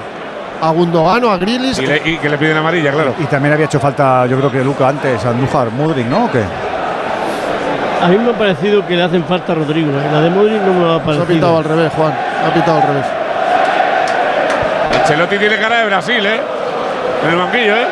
A 0.62 0.70
Gundogan 0.72 1.24
o 1.24 1.32
a 1.32 1.38
Grilis. 1.38 1.80
Y, 1.80 1.86
le- 1.88 2.02
y 2.06 2.18
que 2.18 2.30
le 2.30 2.38
piden 2.38 2.58
amarilla, 2.58 2.92
claro. 2.92 3.16
Y 3.20 3.26
también 3.26 3.54
había 3.54 3.66
hecho 3.66 3.80
falta, 3.80 4.26
yo 4.28 4.38
creo 4.38 4.52
que 4.52 4.64
Luca 4.64 4.88
antes, 4.90 5.26
Andújar, 5.26 5.70
Mudrik, 5.72 6.06
¿no? 6.08 6.26
¿O 6.26 6.32
qué? 6.32 6.44
A 8.04 8.08
mí 8.08 8.18
me 8.18 8.32
ha 8.32 8.34
parecido 8.34 8.86
que 8.86 8.96
le 8.96 9.04
hacen 9.04 9.24
falta 9.26 9.52
a 9.52 9.56
Rodrigo. 9.56 9.92
¿eh? 9.92 10.10
La 10.12 10.22
de 10.22 10.30
Modric 10.32 10.62
no 10.62 10.74
me 10.74 10.86
ha 10.86 10.98
Se 11.16 11.22
ha 11.22 11.26
pitado 11.26 11.26
parecido. 11.26 11.58
al 11.58 11.64
revés, 11.64 11.92
Juan. 11.96 12.14
Ha 12.48 12.54
pitado 12.54 12.78
al 12.78 12.84
revés. 12.88 13.06
Ancelotti 15.00 15.38
tiene 15.38 15.58
cara 15.58 15.78
de 15.80 15.86
Brasil, 15.86 16.26
¿eh? 16.26 16.42
En 17.24 17.30
el 17.30 17.36
banquillo, 17.38 17.76
¿eh? 17.76 17.86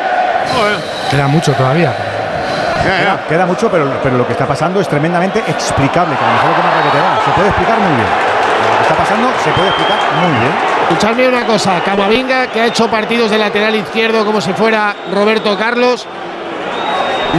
Joder. 0.56 0.76
Queda 1.10 1.26
mucho 1.28 1.52
todavía. 1.52 1.92
Ya, 1.92 2.84
ya. 2.84 2.98
Queda, 2.98 3.18
queda 3.28 3.46
mucho, 3.46 3.68
pero, 3.70 3.86
pero 4.02 4.16
lo 4.18 4.26
que 4.26 4.32
está 4.32 4.46
pasando 4.46 4.80
es 4.80 4.88
tremendamente 4.88 5.40
explicable, 5.46 6.14
que 6.16 6.24
a 6.24 6.26
lo 6.28 6.32
mejor 6.34 6.48
lo 6.50 6.56
que 6.56 6.62
más 6.62 6.76
requete 6.76 6.98
va. 6.98 7.24
Se 7.24 7.30
puede 7.32 7.48
explicar 7.48 7.78
muy 7.78 7.94
bien. 7.94 8.10
Lo 8.10 8.76
que 8.76 8.82
está 8.82 8.94
pasando 8.94 9.28
se 9.44 9.50
puede 9.50 9.68
explicar 9.68 9.98
muy 10.22 10.32
bien. 10.40 10.69
Escuchadme 10.90 11.28
una 11.28 11.46
cosa, 11.46 11.80
Camavinga, 11.84 12.48
que 12.48 12.60
ha 12.60 12.66
hecho 12.66 12.88
partidos 12.90 13.30
de 13.30 13.38
lateral 13.38 13.74
izquierdo 13.76 14.24
como 14.24 14.40
si 14.40 14.52
fuera 14.52 14.94
Roberto 15.12 15.56
Carlos, 15.56 16.04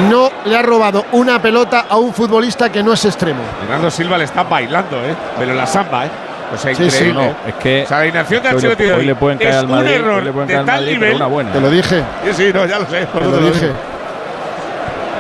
no 0.10 0.32
le 0.46 0.58
ha 0.58 0.62
robado 0.62 1.06
una 1.12 1.42
pelota 1.42 1.86
a 1.90 1.98
un 1.98 2.14
futbolista 2.14 2.72
que 2.72 2.82
no 2.82 2.94
es 2.94 3.04
extremo. 3.04 3.42
Fernando 3.60 3.92
Silva 3.92 4.18
le 4.18 4.24
está 4.24 4.44
bailando, 4.44 4.98
¿eh? 5.04 5.14
Pero 5.38 5.54
la 5.54 5.68
samba, 5.68 6.06
¿eh? 6.06 6.10
O 6.54 6.58
sea, 6.58 6.74
Sí, 6.74 6.90
sí. 6.90 6.98
increíble. 6.98 7.24
No, 7.26 7.50
es 7.50 7.56
que 7.56 7.84
O 7.84 7.88
sea, 7.88 8.00
la 8.00 8.08
inacción 8.08 8.42
de 8.42 8.48
hoy 8.50 8.54
le- 8.54 8.58
Ancelotti 8.70 8.84
hoy 8.92 9.06
le 9.06 9.16
pueden 9.16 9.38
caer 9.38 9.50
es 9.52 9.56
al 9.58 9.68
Madrid, 9.68 9.90
un 9.90 9.96
error 9.96 10.24
le 10.24 10.32
pueden 10.32 10.48
de 10.48 10.54
caer 10.54 10.66
tal 10.66 10.76
Madrid, 10.76 10.92
nivel. 10.94 11.16
una 11.16 11.26
buena. 11.28 11.52
Te 11.52 11.60
lo 11.62 11.70
dije, 11.70 12.04
Sí, 12.26 12.34
sí, 12.34 12.52
no, 12.54 12.66
ya 12.66 12.80
lo 12.80 12.86
sé. 12.86 13.06
te 13.06 13.20
lo 13.20 13.38
dije. 13.52 13.72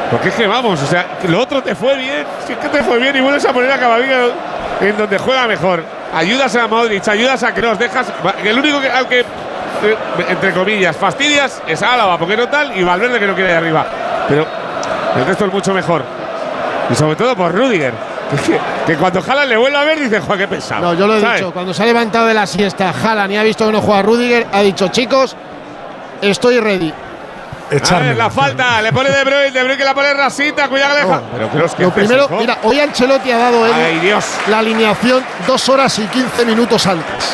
Porque 0.09 0.29
es 0.29 0.35
que 0.35 0.47
vamos, 0.47 0.81
o 0.81 0.85
sea, 0.87 1.05
lo 1.27 1.39
otro 1.41 1.61
te 1.61 1.75
fue 1.75 1.95
bien. 1.97 2.25
Si 2.47 2.53
es 2.53 2.59
que 2.59 2.69
te 2.69 2.81
fue 2.83 2.97
bien 2.97 3.15
y 3.15 3.19
vuelves 3.21 3.45
a 3.45 3.51
poner 3.53 3.71
a 3.71 3.77
Camavinga 3.77 4.23
en 4.81 4.97
donde 4.97 5.17
juega 5.17 5.47
mejor. 5.47 5.83
Ayudas 6.13 6.55
a 6.55 6.67
Modric, 6.67 7.07
ayudas 7.07 7.41
a 7.43 7.53
Kroos, 7.53 7.79
dejas. 7.79 8.07
El 8.43 8.57
único 8.59 8.81
que, 8.81 8.89
aunque, 8.91 9.19
eh, 9.21 9.25
entre 10.29 10.51
comillas, 10.53 10.95
fastidias 10.95 11.61
es 11.67 11.81
Álava, 11.81 12.17
porque 12.17 12.35
no 12.35 12.47
tal, 12.49 12.77
y 12.77 12.83
Valverde 12.83 13.19
que 13.19 13.27
no 13.27 13.33
quiere 13.33 13.51
de 13.51 13.57
arriba. 13.57 13.85
Pero 14.27 14.45
el 15.15 15.25
resto 15.25 15.45
es 15.45 15.53
mucho 15.53 15.73
mejor. 15.73 16.03
Y 16.89 16.95
sobre 16.95 17.15
todo 17.15 17.35
por 17.35 17.53
Rudiger. 17.53 17.93
Que, 18.31 18.93
que 18.93 18.97
cuando 18.97 19.19
Haaland 19.19 19.49
le 19.49 19.57
vuelve 19.57 19.77
a 19.77 19.83
ver, 19.83 19.99
dice, 19.99 20.21
joder, 20.21 20.39
qué 20.39 20.47
pesado. 20.47 20.81
No, 20.81 20.93
yo 20.93 21.05
lo 21.05 21.17
he 21.17 21.21
¿sabes? 21.21 21.41
dicho, 21.41 21.51
cuando 21.51 21.73
se 21.73 21.83
ha 21.83 21.85
levantado 21.85 22.27
de 22.27 22.33
la 22.33 22.47
siesta 22.47 22.89
Haaland 22.91 23.33
y 23.33 23.35
ha 23.35 23.43
visto 23.43 23.65
que 23.65 23.73
no 23.73 23.81
juega 23.81 24.01
Rudiger, 24.03 24.47
ha 24.53 24.61
dicho, 24.61 24.87
chicos, 24.87 25.35
estoy 26.21 26.61
ready. 26.61 26.93
A 27.71 27.99
ver, 27.99 28.17
la 28.17 28.29
falta, 28.29 28.81
le 28.81 28.91
pone 28.91 29.09
De 29.09 29.23
Bruyne, 29.23 29.51
De 29.51 29.63
Bruyne 29.63 29.77
que 29.77 29.85
la 29.85 29.93
pone 29.93 30.13
Rasita, 30.13 30.67
cuidado 30.67 30.95
que 30.95 31.01
deja. 31.05 31.21
Pero 31.33 31.49
Kroos, 31.49 31.75
¿qué 31.75 31.83
Lo 31.83 31.91
primero, 31.91 32.25
hijo? 32.25 32.35
mira, 32.35 32.57
hoy 32.63 32.79
Ancelotti 32.79 33.31
ha 33.31 33.37
dado 33.37 33.65
él 33.65 33.71
Ay, 33.73 33.99
Dios. 33.99 34.25
la 34.47 34.59
alineación 34.59 35.23
dos 35.47 35.69
horas 35.69 35.97
y 35.99 36.05
15 36.07 36.45
minutos 36.45 36.85
antes. 36.85 37.33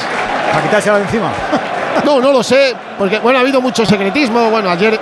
Para 0.51 0.63
quitársela 0.63 0.97
de 0.97 1.03
encima. 1.03 1.29
No, 2.05 2.21
no 2.21 2.31
lo 2.31 2.43
sé, 2.43 2.75
porque 2.99 3.17
bueno, 3.17 3.39
ha 3.39 3.41
habido 3.41 3.59
mucho 3.59 3.83
secretismo. 3.83 4.51
Bueno, 4.51 4.69
ayer 4.69 4.97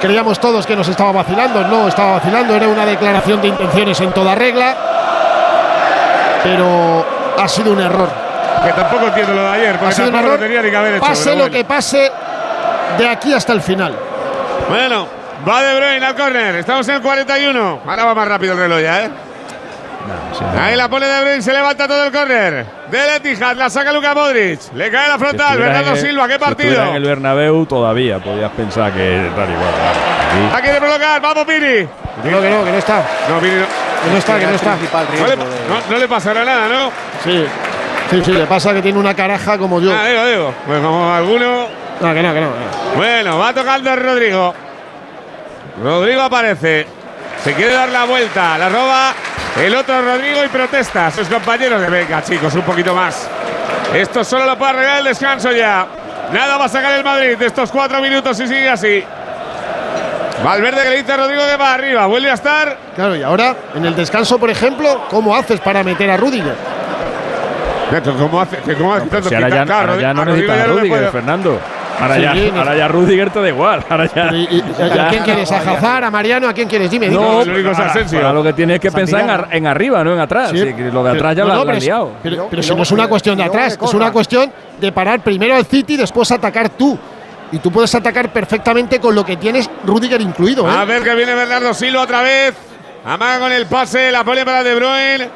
creíamos 0.00 0.40
todos 0.40 0.66
que 0.66 0.74
nos 0.74 0.88
estaba 0.88 1.12
vacilando, 1.12 1.62
no 1.62 1.86
estaba 1.86 2.14
vacilando, 2.14 2.56
era 2.56 2.66
una 2.66 2.84
declaración 2.84 3.40
de 3.40 3.48
intenciones 3.48 4.00
en 4.00 4.10
toda 4.12 4.34
regla, 4.34 4.74
pero 6.42 7.06
ha 7.38 7.48
sido 7.48 7.72
un 7.72 7.80
error. 7.80 8.08
Que 8.64 8.72
tampoco 8.72 9.06
entiendo 9.06 9.32
lo 9.34 9.42
de 9.42 9.48
ayer, 9.48 9.76
Ha 9.76 9.78
porque 9.78 9.94
sido 9.94 10.08
un 10.08 10.12
tampoco 10.12 10.34
lo 10.34 10.40
tenía 10.42 10.60
ni 10.62 10.70
que 10.70 10.76
haber 10.76 10.94
hecho. 10.96 11.06
Pase 11.06 11.30
pero 11.30 11.44
lo 11.44 11.50
que 11.50 11.64
pase 11.64 12.12
de 12.98 13.08
aquí 13.08 13.32
hasta 13.32 13.52
el 13.52 13.60
final. 13.62 13.94
Bueno, 14.68 15.06
va 15.48 15.62
De 15.62 15.76
Bruyne 15.80 16.06
al 16.06 16.14
córner. 16.14 16.54
Estamos 16.56 16.88
en 16.88 16.96
el 16.96 17.02
41. 17.02 17.80
Ahora 17.86 18.04
va 18.04 18.14
más 18.14 18.28
rápido 18.28 18.52
el 18.54 18.58
reloj 18.58 18.80
ya, 18.80 19.04
¿eh? 19.04 19.10
Ahí 20.58 20.76
la 20.76 20.88
pone 20.88 21.06
De 21.06 21.20
Bruyne, 21.22 21.42
se 21.42 21.52
levanta 21.52 21.86
todo 21.86 22.04
el 22.06 22.12
córner. 22.12 22.66
De 22.90 23.16
Etihad, 23.16 23.56
la 23.56 23.68
saca 23.70 23.92
Luka 23.92 24.14
Modric. 24.14 24.60
Le 24.74 24.90
cae 24.90 25.08
la 25.08 25.18
frontal. 25.18 25.58
Bernardo 25.58 25.92
el- 25.92 25.98
Silva, 25.98 26.26
qué 26.26 26.34
si 26.34 26.38
partido. 26.40 26.82
en 26.84 26.94
el 26.96 27.04
Bernabéu 27.04 27.66
todavía 27.66 28.18
podías 28.18 28.50
pensar 28.52 28.92
que 28.92 29.30
tal 29.36 29.50
igual. 29.50 30.52
La 30.52 30.60
quiere 30.60 30.78
provocar, 30.80 31.20
vamos 31.20 31.44
Piri. 31.44 31.88
No, 32.24 32.40
que 32.40 32.50
no, 32.50 32.64
que 32.64 32.72
no 32.72 32.78
está. 32.78 33.02
No, 33.28 33.38
Piri 33.40 33.56
no. 33.56 33.64
Que 34.04 34.10
no 34.10 34.16
está, 34.16 34.38
que 34.38 34.46
no 34.46 34.54
está. 34.54 34.76
No 35.18 35.26
le, 35.26 35.36
no- 35.36 35.44
no 35.90 35.98
le 35.98 36.08
pasará 36.08 36.44
nada, 36.44 36.68
¿no? 36.68 36.90
Sí. 37.24 37.44
Sí, 38.10 38.22
sí, 38.24 38.32
le 38.32 38.46
pasa 38.46 38.72
que 38.74 38.82
tiene 38.82 38.98
una 38.98 39.14
caraja 39.14 39.56
como 39.58 39.80
yo. 39.80 39.92
Ah, 39.94 40.06
digo, 40.08 40.26
digo. 40.26 40.54
Pues 40.66 40.80
como 40.80 41.12
alguno. 41.12 41.66
No, 42.00 42.14
que 42.14 42.22
no, 42.22 42.32
que 42.32 42.40
no. 42.40 42.48
Bueno, 42.96 43.38
va 43.38 43.52
tocando 43.52 43.94
Rodrigo. 43.94 44.54
Rodrigo 45.82 46.22
aparece. 46.22 46.86
Se 47.44 47.54
quiere 47.54 47.74
dar 47.74 47.88
la 47.90 48.04
vuelta. 48.04 48.58
La 48.58 48.68
roba 48.68 49.12
el 49.58 49.74
otro 49.74 50.00
Rodrigo 50.00 50.44
y 50.44 50.48
protesta 50.48 51.08
a 51.08 51.10
sus 51.10 51.28
compañeros 51.28 51.80
de 51.80 51.88
venga, 51.88 52.22
chicos, 52.22 52.54
un 52.54 52.62
poquito 52.62 52.94
más. 52.94 53.28
Esto 53.94 54.24
solo 54.24 54.46
lo 54.46 54.56
puede 54.56 54.70
arreglar 54.70 54.98
el 54.98 55.04
descanso 55.04 55.52
ya. 55.52 55.86
Nada 56.32 56.56
va 56.56 56.66
a 56.66 56.68
sacar 56.68 56.92
el 56.94 57.04
Madrid 57.04 57.36
de 57.36 57.46
estos 57.46 57.70
cuatro 57.70 58.00
minutos 58.00 58.36
si 58.36 58.46
sigue 58.46 58.68
así. 58.68 59.04
Valverde 60.44 60.82
que 60.82 60.90
le 60.90 60.96
dice 60.98 61.12
a 61.12 61.16
Rodrigo 61.16 61.42
que 61.46 61.56
va 61.56 61.74
arriba. 61.74 62.06
Vuelve 62.06 62.30
a 62.30 62.34
estar. 62.34 62.76
Claro, 62.94 63.16
y 63.16 63.22
ahora, 63.22 63.54
en 63.74 63.84
el 63.84 63.94
descanso, 63.94 64.38
por 64.38 64.48
ejemplo, 64.48 65.02
¿cómo 65.10 65.34
haces 65.36 65.60
para 65.60 65.82
meter 65.82 66.10
a 66.10 66.16
Rudiger? 66.16 66.54
¿Cómo 68.18 68.40
hace? 68.40 68.58
que 68.58 68.74
¿Cómo 68.74 68.94
hace 68.94 69.06
tanto 69.08 69.28
Si 69.28 69.34
ahora 69.34 69.48
ya, 69.48 69.62
quitar? 69.62 69.90
ahora 69.90 70.00
ya 70.00 70.14
no 70.14 70.20
a 70.20 70.24
a 70.24 70.26
ya 70.28 70.66
no 70.66 70.74
le 70.74 70.80
Rudiger, 70.80 71.10
Fernando. 71.10 71.60
Ahora, 72.00 72.14
Sí, 72.16 72.22
ya, 72.22 72.58
ahora 72.58 72.76
ya 72.76 72.88
Rudiger 72.88 73.30
te 73.30 73.40
da 73.40 73.48
igual. 73.48 73.84
Ahora 73.88 74.06
ya. 74.14 74.30
¿Y, 74.32 74.42
y- 74.56 74.82
a 74.98 75.08
quién 75.08 75.22
quieres? 75.24 75.52
¿A 75.52 75.58
Hazard, 75.58 76.04
a 76.04 76.10
Mariano? 76.10 76.48
¿A 76.48 76.52
quién 76.52 76.68
quieres? 76.68 76.90
Dime, 76.90 77.08
dime. 77.08 77.20
No, 77.20 77.28
ahora, 77.40 77.52
ahora 78.12 78.32
lo 78.32 78.42
que 78.42 78.52
tienes 78.52 78.80
que 78.80 78.90
pensar 78.90 79.20
en, 79.22 79.30
ar- 79.30 79.48
en 79.50 79.66
arriba, 79.66 80.02
no 80.04 80.12
en 80.14 80.20
atrás. 80.20 80.50
Sí. 80.50 80.58
Sí, 80.58 80.74
lo 80.92 81.02
de 81.04 81.10
atrás 81.10 81.36
ya 81.36 81.42
No, 81.42 81.48
lo 81.48 81.54
no, 81.54 81.60
has 81.60 81.66
pero 81.66 81.78
es- 81.78 81.84
liado. 81.84 82.12
Pero, 82.22 82.46
pero 82.50 82.62
si 82.62 82.74
no 82.74 82.82
es 82.82 82.90
una 82.92 83.08
cuestión 83.08 83.36
de 83.36 83.44
atrás, 83.44 83.78
es 83.80 83.94
una 83.94 84.10
cuestión 84.12 84.52
de 84.80 84.92
parar 84.92 85.20
primero 85.20 85.54
al 85.54 85.66
City 85.66 85.94
y 85.94 85.96
después 85.98 86.30
atacar 86.32 86.70
tú. 86.70 86.98
Y 87.52 87.58
tú 87.58 87.72
puedes 87.72 87.92
atacar 87.94 88.32
perfectamente 88.32 89.00
con 89.00 89.14
lo 89.14 89.24
que 89.24 89.36
tienes 89.36 89.68
Rudiger 89.84 90.20
incluido. 90.20 90.68
¿eh? 90.68 90.72
A 90.72 90.84
ver 90.84 91.02
que 91.02 91.14
viene 91.16 91.34
Bernardo 91.34 91.74
Silva 91.74 92.02
otra 92.02 92.22
vez. 92.22 92.54
Amaga 93.04 93.40
con 93.40 93.50
el 93.52 93.66
pase, 93.66 94.12
la 94.12 94.22
pone 94.22 94.44
para 94.44 94.62
De 94.62 94.74
Bruyne. 94.74 95.28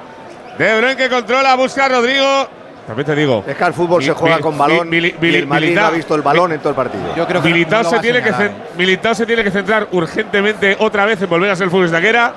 De 0.59 0.77
Bruyne 0.79 0.97
que 0.97 1.09
controla, 1.09 1.57
busca 1.57 1.87
a 1.87 1.89
Rodrigo. 1.89 2.49
También 2.87 3.07
te 3.07 3.15
digo. 3.15 3.43
Es 3.47 3.57
que 3.57 3.65
al 3.65 3.73
fútbol 3.73 4.01
Mi- 4.01 4.05
se 4.05 4.13
juega 4.13 4.37
mi- 4.37 4.43
con 4.43 4.59
balón 4.59 4.89
mi- 4.91 5.01
mi- 5.01 5.15
y 5.23 5.35
el 5.37 5.47
Madrid 5.47 5.69
no 5.75 5.81
Militao- 5.81 5.87
ha 5.87 5.91
visto 5.91 6.15
el 6.15 6.23
balón 6.23 6.53
en 6.53 6.59
todo 6.59 6.69
el 6.71 6.75
partido. 6.75 7.05
Yo 7.17 7.27
creo 7.27 7.41
que 7.43 7.49
no- 7.49 7.55
Militao, 7.55 7.83
no 7.83 7.91
lo 7.91 7.97
se 7.97 7.99
tiene 8.03 8.19
que 8.23 8.31
señalar, 8.33 8.51
Militao 8.77 9.15
se 9.15 9.27
tiene 9.27 9.43
que 9.45 9.51
centrar 9.51 9.89
urgentemente 9.93 10.77
otra 10.79 11.05
vez 11.07 11.21
en 11.23 11.29
volver 11.31 11.51
a 11.51 11.57
ser 11.57 11.71
futbolista 11.71 12.01
que 12.01 12.09
era. 12.09 12.33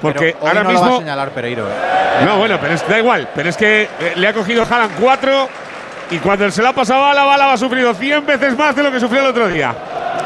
Porque 0.00 0.18
Pero 0.20 0.38
hoy 0.42 0.48
ahora 0.48 0.62
no 0.62 0.72
lo 0.72 0.78
va 0.80 0.80
a 0.80 0.88
mismo. 0.90 0.98
señalar 1.00 1.30
Pereiro. 1.30 1.66
¿eh? 1.66 2.24
No, 2.24 2.36
bueno, 2.38 2.56
pero 2.60 2.74
es, 2.74 2.88
da 2.88 2.98
igual. 2.98 3.28
Pero 3.34 3.48
es 3.48 3.56
que 3.56 3.82
eh, 3.82 4.12
le 4.14 4.28
ha 4.28 4.32
cogido 4.32 4.62
Haaland 4.62 4.92
4 5.00 5.48
y 6.12 6.18
cuando 6.18 6.48
se 6.52 6.62
la 6.62 6.68
ha 6.68 6.72
pasado 6.72 7.04
a 7.04 7.10
Álava, 7.10 7.34
Álava 7.34 7.52
ha 7.54 7.58
sufrido 7.58 7.92
100 7.94 8.24
veces 8.24 8.56
más 8.56 8.76
de 8.76 8.84
lo 8.84 8.92
que 8.92 9.00
sufrió 9.00 9.22
el 9.22 9.26
otro 9.26 9.48
día. 9.48 9.74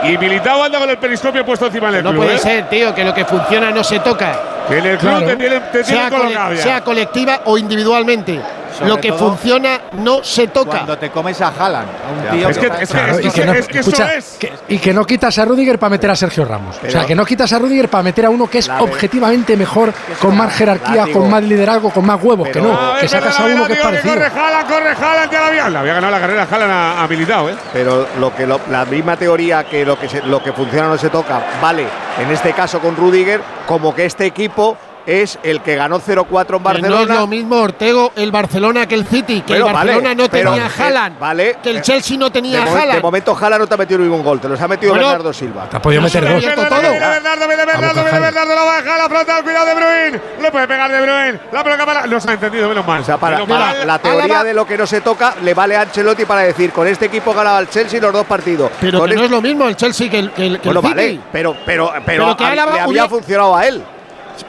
Y 0.05 0.19
Militao 0.19 0.63
anda 0.63 0.79
con 0.79 0.91
el 0.91 0.99
periscopio 0.99 1.43
puesto 1.47 1.67
encima 1.67 1.91
del 1.91 2.05
No 2.05 2.11
club. 2.11 2.25
puede 2.25 2.37
¿eh? 2.37 2.39
ser, 2.39 2.69
tío, 2.69 2.95
que 2.95 3.03
lo 3.03 3.15
que 3.15 3.25
funciona 3.25 3.71
no 3.71 3.83
se 3.83 3.99
toca. 4.01 4.39
Que 4.69 4.77
en 4.79 4.85
el 4.87 4.99
club 4.99 5.11
Claro. 5.11 5.27
te 5.27 5.37
tienen, 5.37 5.63
te 5.73 5.83
tienen 5.85 6.09
sea, 6.09 6.11
cole- 6.11 6.57
sea 6.59 6.81
colectiva 6.85 7.41
o 7.47 7.57
individualmente. 7.57 8.41
Lo 8.87 8.99
que 9.01 9.13
funciona 9.13 9.81
no 9.93 10.23
se 10.25 10.49
toca. 10.49 10.71
Cuando 10.71 10.99
te 10.99 11.11
comes 11.11 11.41
a 11.41 11.49
Haaland, 11.49 11.89
a 11.89 12.11
un 12.33 12.39
tío 12.39 12.49
Es 12.49 12.59
que, 12.59 12.67
es 12.67 12.73
que, 12.73 12.87
Claro, 12.87 13.13
es 13.13 13.21
que, 13.21 13.29
y 13.29 13.31
que 13.31 13.45
no- 13.47 13.53
es 13.55 13.67
que 13.69 13.79
escucha, 13.81 14.05
eso 14.15 14.19
es. 14.19 14.37
que- 14.39 14.53
y 14.69 14.79
que 14.79 14.93
no 14.95 15.05
quitas 15.05 15.39
a 15.39 15.45
Rudiger 15.45 15.79
para 15.79 15.91
meter 15.91 16.11
a 16.11 16.17
Sergio 16.17 16.45
Ramos. 16.45 16.77
o 16.87 16.91
sea, 16.91 17.05
que 17.05 17.15
no 17.15 17.25
quitas 17.25 17.53
a 17.53 17.59
Rudiger 17.59 17.89
para 17.89 18.03
meter 18.03 18.27
a 18.27 18.31
uno 18.31 18.49
que 18.49 18.59
es 18.59 18.69
objetivamente 18.69 19.57
mejor, 19.57 19.93
con 20.21 20.37
más 20.37 20.55
jerarquía, 20.55 20.97
látigo. 21.03 21.21
con 21.21 21.31
más 21.31 21.43
liderazgo, 21.43 21.91
con 21.91 22.07
más 22.07 22.23
huevos. 22.23 22.49
que 22.49 22.61
no, 22.61 22.79
que 23.01 23.09
sacas 23.09 23.39
a 23.41 23.45
uno 23.45 23.67
que 23.67 23.73
es 23.75 23.79
parecido. 23.81 24.15
corre 24.15 24.27
Haaland, 24.27 24.69
corre 24.69 24.91
Haaland, 24.91 25.33
ya 25.33 25.41
la 25.41 25.47
había, 25.47 25.71
la 25.71 25.81
había 25.81 25.95
ganado 25.95 26.13
la 26.13 26.21
carrera 26.21 26.47
Haaland 26.51 26.73
a, 26.73 27.03
a 27.03 27.09
Militao, 27.09 27.49
¿eh? 27.51 27.55
Pero 27.73 28.07
lo 28.19 28.35
que 28.35 28.47
lo- 28.47 28.61
la 28.71 28.85
misma 28.85 29.17
teoría 29.17 29.65
que 29.65 29.85
lo 29.85 29.99
que 29.99 30.09
se- 30.09 30.23
lo 30.23 30.43
que 30.43 30.53
funciona 30.53 30.89
no 30.89 30.99
se 30.99 31.09
toca, 31.11 31.41
vale, 31.61 31.87
en 32.21 32.31
este 32.31 32.53
caso 32.53 32.81
con 32.81 32.97
Rudiger, 32.97 33.41
como 33.67 33.95
que 33.95 34.05
este 34.05 34.27
equipo 34.27 34.77
es 35.07 35.39
el 35.43 35.61
que 35.63 35.77
ganó 35.77 36.01
0-4 36.01 36.21
en 36.41 36.47
Que 36.47 36.53
no 36.53 36.57
es 36.57 36.63
Barcelona. 36.63 37.15
lo 37.15 37.27
mismo 37.27 37.57
Ortego 37.61 38.13
el 38.17 38.31
Barcelona 38.31 38.87
que 38.87 38.95
el 38.95 39.07
City, 39.07 39.41
que 39.43 39.55
Pero 39.55 39.67
el 39.69 39.73
Barcelona 39.73 40.09
vale, 40.11 40.15
no 40.17 40.29
tenía 40.29 40.67
eh, 40.67 40.71
Haaland, 40.79 41.19
vale, 41.19 41.57
que 41.63 41.71
el 41.71 41.83
Chelsea 41.83 42.17
no 42.17 42.31
tenía 42.31 42.61
momen- 42.61 42.73
de 42.75 42.81
Haaland. 42.81 43.03
momento 43.03 43.37
Haaland 43.41 43.61
no 43.63 43.67
te 43.67 43.75
ha 43.75 43.77
metido 43.77 43.99
ningún 44.01 44.23
gol, 44.23 44.41
te 44.41 44.49
los 44.49 44.61
ha 44.61 44.69
metido 44.69 44.93
Bueno, 44.93 45.07
Bernardo 45.09 45.33
Silva. 45.33 45.69
Te 45.69 45.77
ha 45.77 45.83
podido 45.83 46.03
meter 46.03 46.23
dos. 46.29 46.39
Viene 46.41 46.55
todo. 46.55 46.69
Bernardo, 46.71 47.49
viene 47.49 47.65
Bernardo, 47.67 48.03
viene 48.05 48.21
Bernardo, 48.21 48.55
la 48.55 48.65
baja, 48.65 48.99
la 48.99 49.09
frontal, 49.09 49.43
cuidado 49.43 49.67
de 49.67 49.75
Bruin. 49.75 50.23
Le 50.41 50.51
puede 50.53 50.69
pegar 50.69 50.91
de 50.93 51.01
Bruin. 51.01 51.41
La 51.53 51.65
pelota 51.65 51.87
para. 51.87 52.07
No 52.07 52.21
se 52.21 52.31
ha 52.31 52.33
entendido, 52.35 52.69
menos 52.69 52.87
mal. 52.87 53.01
O 53.01 53.05
sea, 53.05 53.17
para, 53.19 53.45
la 53.85 53.99
teoría 53.99 54.45
de 54.45 54.55
lo 54.55 54.67
que 54.67 54.77
no 54.79 54.87
se 54.87 55.01
toca, 55.01 55.35
le 55.43 55.55
vale 55.55 55.77
a 55.77 55.83
Ancelotti 55.83 56.25
para 56.25 56.43
decir, 56.43 56.71
con 56.73 56.87
este 56.87 57.07
equipo 57.07 57.33
ganaba 57.35 57.59
el 57.61 57.69
Chelsea 57.69 58.01
los 58.01 58.13
dos 58.13 58.27
partidos. 58.27 58.71
Pero 58.81 59.05
que 59.05 59.15
no 59.15 59.25
es 59.25 59.31
lo 59.31 59.41
mismo 59.43 59.67
el 59.69 59.77
Chelsea 59.77 60.09
que 60.11 60.19
el, 60.19 60.31
que 60.33 60.47
el, 60.47 60.61
que 60.61 60.69
el 60.69 60.75
Bueno, 60.75 60.81
City. 60.89 60.95
vale, 60.95 61.21
pero, 61.33 61.57
pero, 61.67 61.93
pero, 62.07 62.25
Pero 62.25 62.37
que 62.37 62.45
a- 62.45 62.55
le 62.55 62.61
había 62.81 63.09
funcionado 63.09 63.57
a 63.57 63.67
él. 63.67 63.83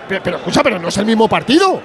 Pero, 0.07 0.21
pero, 0.23 0.37
escucha, 0.37 0.63
pero 0.63 0.79
no 0.79 0.87
es 0.89 0.97
el 0.97 1.05
mismo 1.05 1.27
partido. 1.27 1.79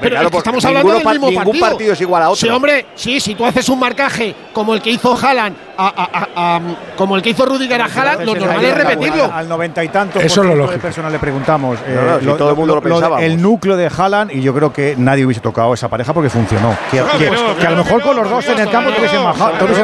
Pero 0.00 0.10
claro, 0.10 0.26
es 0.26 0.32
que 0.32 0.38
estamos 0.38 0.64
hablando 0.64 0.92
del 0.92 1.06
mismo 1.06 1.28
ningún 1.30 1.44
partido. 1.44 1.66
partido 1.68 1.92
es 1.92 2.00
igual 2.00 2.22
a 2.24 2.28
otro. 2.30 2.40
Sí, 2.40 2.48
hombre, 2.48 2.86
sí, 2.96 3.20
si 3.20 3.36
tú 3.36 3.46
haces 3.46 3.68
un 3.68 3.78
marcaje 3.78 4.34
como 4.52 4.74
el 4.74 4.82
que 4.82 4.90
hizo 4.90 5.16
Haaland, 5.16 5.56
a- 5.78 5.86
a- 5.86 6.18
a- 6.18 6.56
a- 6.56 6.60
como 6.96 7.14
el 7.14 7.22
que 7.22 7.30
hizo 7.30 7.46
Rudiger 7.46 7.80
a 7.80 7.84
Haaland, 7.86 8.22
lo 8.26 8.34
normal 8.34 8.64
es 8.64 8.74
repetirlo. 8.76 9.30
Al 9.32 9.48
noventa 9.48 9.84
y 9.84 9.88
tanto 9.88 10.18
Eso 10.18 10.26
por 10.26 10.32
ciento 10.46 10.50
de 10.50 10.56
lógico. 10.56 10.82
personas 10.82 11.12
le 11.12 11.18
preguntamos 11.20 11.78
eh, 11.86 11.96
No, 12.24 12.32
si 12.32 12.38
todo 12.38 12.50
el 12.50 12.56
mundo 12.56 12.74
lo 12.74 12.82
pensábamos. 12.82 13.22
el 13.22 13.40
núcleo 13.40 13.76
de 13.76 13.88
Haaland 13.96 14.32
y 14.32 14.42
yo 14.42 14.52
creo 14.52 14.72
que 14.72 14.96
nadie 14.98 15.24
hubiese 15.24 15.40
tocado 15.40 15.72
esa 15.72 15.88
pareja 15.88 16.12
porque 16.12 16.28
funcionó. 16.28 16.76
Que, 16.90 16.98
Claro 16.98 17.16
que- 17.18 17.24
que 17.26 17.30
no, 17.30 17.56
que 17.56 17.66
a 17.66 17.70
lo 17.70 17.76
mejor 17.84 18.02
con 18.02 18.16
los 18.16 18.28
dos 18.28 18.44
en 18.48 18.58
el 18.58 18.70
campo 18.70 18.90
hubiesen 18.98 19.24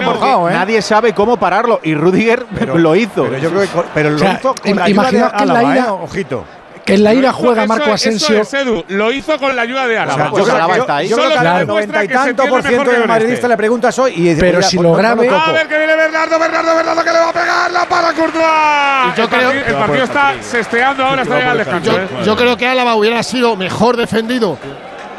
bajado, 0.04 0.48
¿eh? 0.50 0.52
Nadie 0.52 0.82
sabe 0.82 1.14
cómo 1.14 1.36
pararlo 1.36 1.78
y 1.84 1.94
Rudiger 1.94 2.46
lo 2.74 2.96
hizo. 2.96 3.24
Pero 3.24 3.38
yo 3.38 3.50
creo 3.50 3.62
que 3.62 3.68
con- 3.68 3.84
pero 3.94 4.10
lo 4.10 4.16
hizo 4.16 4.54
con 4.56 4.76
la 4.76 4.84
ayuda 4.84 5.10
de 5.10 5.78
¿eh? 5.78 5.84
Ojito. 5.88 6.44
Que 6.84 6.94
en 6.94 7.04
la 7.04 7.14
ira 7.14 7.28
Eso- 7.30 7.38
juega 7.38 7.62
eso- 7.62 7.68
Marco 7.68 7.84
eso 7.84 7.94
Asensio. 7.94 8.40
es, 8.40 8.54
Edu, 8.54 8.84
lo 8.88 9.12
hizo 9.12 9.38
con 9.38 9.54
la 9.54 9.62
ayuda 9.62 9.86
de 9.86 9.98
O 9.98 10.02
Álava. 10.02 10.22
sea, 10.22 10.30
pues 10.30 10.46
yo, 10.46 10.52
Álava 10.54 10.74
yo- 10.76 10.80
está 10.82 10.96
ahí. 10.96 11.08
yo 11.08 11.16
creo 11.16 11.28
Solo 11.28 11.40
que 11.42 11.48
al 11.48 11.58
demuestra 11.58 11.74
noventa 11.74 12.04
y 12.04 12.08
que 12.08 12.14
se 12.14 12.18
tanto 12.34 12.46
por 12.50 12.62
ciento 12.62 12.90
de 12.90 13.00
que 13.00 13.06
madridista 13.06 13.34
este. 13.36 13.48
le 13.48 13.56
preguntas 13.56 13.98
hoy 13.98 14.12
y 14.16 14.20
dice, 14.22 14.40
Pero 14.40 14.58
"Mira, 14.58 14.68
si 14.68 14.76
pues 14.76 14.82
lo 14.84 14.90
no 14.90 14.96
me 14.96 15.02
grave- 15.02 15.28
toco". 15.28 15.40
A 15.40 15.52
ver 15.52 15.68
que 15.68 15.78
viene 15.78 15.96
Bernardo, 15.96 16.38
Bernardo, 16.38 16.74
Bernardo 16.76 17.04
que 17.04 17.12
le 17.12 17.18
va 17.18 17.28
a 17.28 17.32
pegar 17.32 17.70
la 17.70 17.84
para 17.84 18.12
Courtois. 18.12 18.44
Y 18.44 19.16
yo 19.16 19.22
el 19.24 19.28
creo- 19.28 19.40
partido, 19.50 19.66
el 19.66 19.74
partido 19.74 20.04
está 20.04 20.34
sesteando 20.40 21.04
ahora 21.04 21.22
hasta 21.22 21.34
llegar 21.36 21.50
al 21.52 21.58
descanso. 21.58 21.90
Yo, 21.92 21.98
¿eh? 21.98 22.08
yo 22.24 22.36
creo 22.36 22.56
que 22.56 22.66
Álava 22.66 22.94
hubiera 22.94 23.22
sido 23.22 23.56
mejor 23.56 23.96
defendido. 23.96 24.58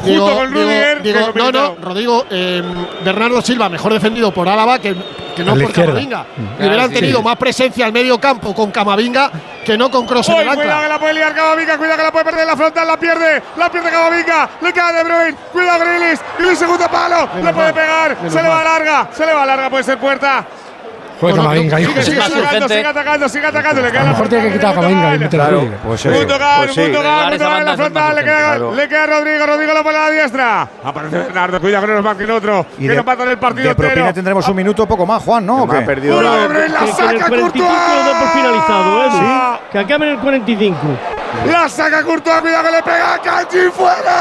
Junto 0.02 0.34
con 0.34 0.52
Rudiger, 0.52 1.02
digo, 1.02 1.32
no, 1.34 1.52
no. 1.52 1.76
Rodrigo, 1.80 2.26
eh, 2.30 2.62
Bernardo 3.04 3.40
Silva 3.40 3.68
mejor 3.68 3.92
defendido 3.92 4.32
por 4.32 4.48
Álava 4.48 4.78
que, 4.78 4.94
que 5.36 5.44
no 5.44 5.52
A 5.52 5.54
por 5.54 5.62
izquierda. 5.64 5.92
Camavinga. 5.92 6.26
Y 6.58 6.66
hubieran 6.66 6.88
sí. 6.88 6.94
tenido 6.96 7.22
más 7.22 7.36
presencia 7.36 7.86
al 7.86 7.92
medio 7.92 8.18
campo 8.18 8.54
con 8.54 8.70
Camavinga 8.70 9.30
que 9.64 9.78
no 9.78 9.90
con 9.90 10.06
Kroos 10.06 10.28
el 10.28 10.34
cuidado 10.34 10.82
que 10.82 10.88
la 10.88 10.98
puede 10.98 11.14
liar 11.14 11.34
Camavinga, 11.34 11.78
cuidado 11.78 11.96
que 11.96 12.02
la 12.02 12.12
puede 12.12 12.24
perder 12.24 12.46
la 12.46 12.56
frontal, 12.56 12.86
la 12.86 12.96
pierde, 12.96 13.42
la 13.56 13.70
pierde 13.70 13.90
Camavinga, 13.90 14.50
le 14.60 14.72
cae 14.72 14.92
De 14.92 15.04
Bruyne, 15.04 15.36
cuidado 15.52 15.84
Grilis, 15.84 16.20
Grilis 16.38 16.58
segundo 16.58 16.88
palo, 16.88 17.28
le 17.42 17.52
puede 17.52 17.72
pegar, 17.72 18.16
se 18.28 18.42
le 18.42 18.48
va 18.48 18.64
larga, 18.64 19.08
se 19.12 19.26
le 19.26 19.32
va 19.32 19.46
larga, 19.46 19.70
puede 19.70 19.84
ser 19.84 19.98
puerta. 19.98 20.44
Juega 21.22 21.36
Bueno, 21.36 21.42
Camavinga, 21.50 21.80
hijo. 21.80 22.02
Sigue, 22.02 22.20
atacando, 22.20 22.68
sigue 22.68 22.86
atacando, 22.86 23.28
sigue 23.28 23.46
atacando, 23.46 23.80
le 23.80 23.86
A 23.86 23.90
queda 23.92 24.00
lo 24.00 24.06
la 24.06 24.12
mejor 24.12 24.28
tiene 24.28 24.44
que 24.48 24.52
quitar 24.54 24.70
a 24.72 24.74
Camavinga 24.74 25.14
y 25.14 25.18
meter 25.20 25.40
a 25.40 25.44
Claro, 25.44 25.60
Rudiger. 25.60 25.78
pues 25.78 26.00
eso. 26.06 26.18
Gundogan, 26.18 26.56
Pues 26.58 26.74
sí. 26.74 26.80
Gundogan, 26.82 27.04
Dar 27.04 27.14
esa 27.22 27.44
Gundogan 27.44 27.58
en 27.60 27.64
la 27.66 27.76
frontal, 27.76 28.16
le 28.16 28.24
queda, 28.24 28.58
le 28.58 28.88
queda 28.88 29.06
Rodrigo, 29.06 29.46
Rodrigo 29.46 29.72
lo 29.74 29.82
pone 29.84 29.98
a 29.98 30.00
la 30.00 30.10
diestra. 30.10 30.68
Aparece 30.84 31.18
Bernardo, 31.18 31.60
cuidado 31.60 31.82
que 31.82 31.86
no 31.88 31.94
nos 31.94 32.04
marquen 32.04 32.30
otro, 32.32 32.66
Y 32.76 32.82
que 32.88 32.94
no 32.94 32.98
empatan 33.00 33.28
el 33.28 33.38
partido 33.38 33.68
de 33.68 33.74
propina 33.76 33.92
entero. 34.00 34.14
tendremos 34.14 34.48
un 34.48 34.56
minuto 34.56 34.84
poco 34.88 35.06
más, 35.06 35.22
Juan, 35.22 35.46
¿no? 35.46 35.62
¿O 35.62 35.66
Me 35.68 35.78
ha 35.78 35.86
perdido 35.86 36.20
la- 36.20 36.48
la 36.48 36.64
el 36.64 36.92
saca 36.92 37.28
45 37.28 37.68
lo 37.68 38.12
da 38.12 38.18
por 38.18 38.28
finalizado. 38.30 38.92
Courtois. 38.92 39.60
Que 39.70 39.78
acabe 39.78 40.06
en 40.06 40.12
el 40.14 40.18
45. 40.18 40.76
La 41.46 41.68
saca 41.68 42.02
Courtois, 42.02 42.40
cuidado 42.40 42.64
que 42.64 42.70
le 42.72 42.82
pega 42.82 43.14
a 43.14 43.18
fuera. 43.70 44.12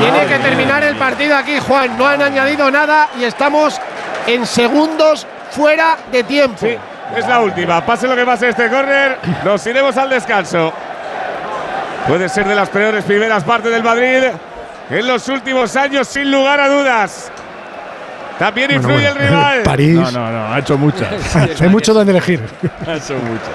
Tiene 0.00 0.26
que 0.26 0.38
terminar 0.38 0.84
el 0.84 0.96
partido 0.96 1.36
aquí, 1.36 1.58
Juan. 1.58 1.96
No 1.98 2.06
han 2.06 2.22
añadido 2.22 2.70
nada 2.70 3.08
y 3.18 3.24
estamos 3.24 3.80
en 4.26 4.46
segundos 4.46 5.26
fuera 5.50 5.96
de 6.12 6.22
tiempo. 6.24 6.58
Sí, 6.60 6.76
es 7.16 7.26
la 7.26 7.40
última. 7.40 7.84
Pase 7.84 8.06
lo 8.06 8.14
que 8.14 8.24
pase 8.24 8.48
este 8.50 8.68
córner, 8.68 9.18
nos 9.44 9.66
iremos 9.66 9.96
al 9.96 10.10
descanso. 10.10 10.72
Puede 12.06 12.28
ser 12.28 12.46
de 12.46 12.54
las 12.54 12.68
peores 12.68 13.04
primeras 13.04 13.44
partes 13.44 13.70
del 13.70 13.82
Madrid 13.82 14.24
en 14.90 15.06
los 15.06 15.28
últimos 15.28 15.74
años, 15.76 16.06
sin 16.08 16.30
lugar 16.30 16.60
a 16.60 16.68
dudas. 16.68 17.30
También 18.38 18.68
Bueno, 18.68 18.82
influye 18.82 19.10
bueno, 19.10 19.20
el 19.20 19.28
rival. 19.28 19.62
París. 19.64 19.94
No, 19.94 20.10
no, 20.10 20.30
no, 20.30 20.54
ha 20.54 20.58
hecho 20.60 20.78
muchas. 20.78 21.36
Hay 21.60 21.68
mucho 21.68 21.92
donde 21.92 22.12
elegir. 22.12 22.40
ha 22.86 22.94
hecho 22.94 23.14
muchas. 23.14 23.48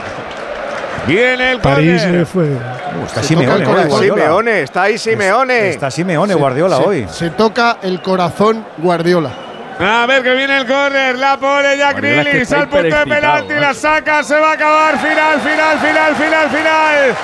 Viene 1.08 1.52
el 1.52 1.60
París 1.60 2.02
eh, 2.06 2.26
fue. 2.26 2.46
Uh, 2.46 3.06
está 3.06 3.22
Se 3.22 3.30
Simeone, 3.30 3.48
toca 3.48 3.56
el 3.56 3.62
hoy, 3.62 3.68
corazón. 3.68 3.90
Guardiola. 3.90 4.22
Simeone, 4.22 4.62
está 4.62 4.82
ahí 4.84 4.98
Simeone. 4.98 5.70
Está 5.70 5.92
Simeone 5.92 6.34
Guardiola 6.34 6.78
se, 6.78 6.84
hoy. 6.84 7.08
se 7.10 7.30
toca 7.32 7.78
el 7.82 8.02
corazón 8.02 8.66
Guardiola. 8.78 9.32
A 9.80 10.06
ver 10.06 10.22
que 10.24 10.34
viene 10.36 10.58
el 10.58 10.68
córner, 10.68 11.18
la 11.18 11.36
pone 11.38 11.76
Jack 11.76 11.98
Grealish 11.98 12.54
al 12.54 12.70
punto 12.70 12.96
de 12.96 13.06
penalti, 13.06 13.54
¿eh? 13.54 13.60
la 13.60 13.74
saca, 13.74 14.24
se 14.24 14.40
va 14.40 14.52
a 14.52 14.54
acabar, 14.54 15.00
final, 15.00 15.42
final, 15.42 15.80
final, 15.80 16.16
final, 16.16 16.50
final. 16.50 17.16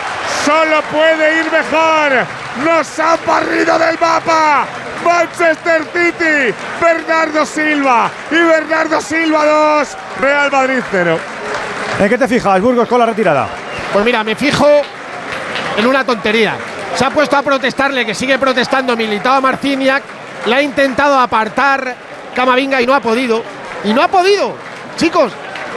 Solo 0.43 0.81
puede 0.91 1.39
ir 1.39 1.45
mejor. 1.51 2.25
Nos 2.65 2.99
han 2.99 3.19
barrido 3.25 3.77
del 3.79 3.97
mapa. 3.99 4.65
Manchester 5.05 5.83
City, 5.93 6.53
Bernardo 6.81 7.45
Silva 7.45 8.11
y 8.31 8.35
Bernardo 8.35 8.99
Silva 8.99 9.45
2, 9.45 9.97
Real 10.19 10.51
Madrid 10.51 10.79
0. 10.91 11.17
¿En 11.99 12.09
qué 12.09 12.17
te 12.17 12.27
fijas, 12.27 12.59
Burgos, 12.61 12.87
con 12.87 12.99
la 12.99 13.05
retirada? 13.05 13.47
Pues 13.93 14.05
mira, 14.05 14.23
me 14.23 14.35
fijo 14.35 14.67
en 15.77 15.85
una 15.87 16.03
tontería. 16.03 16.55
Se 16.95 17.05
ha 17.05 17.09
puesto 17.09 17.37
a 17.37 17.41
protestarle, 17.41 18.05
que 18.05 18.13
sigue 18.13 18.37
protestando 18.37 18.95
Militao 18.95 19.35
a 19.35 19.41
Marciniak. 19.41 20.03
Le 20.45 20.55
ha 20.55 20.61
intentado 20.61 21.19
apartar 21.19 21.95
Camavinga 22.35 22.81
y 22.81 22.85
no 22.87 22.93
ha 22.93 22.99
podido. 22.99 23.43
Y 23.83 23.93
no 23.93 24.01
ha 24.01 24.07
podido. 24.07 24.53
Chicos, 24.97 25.31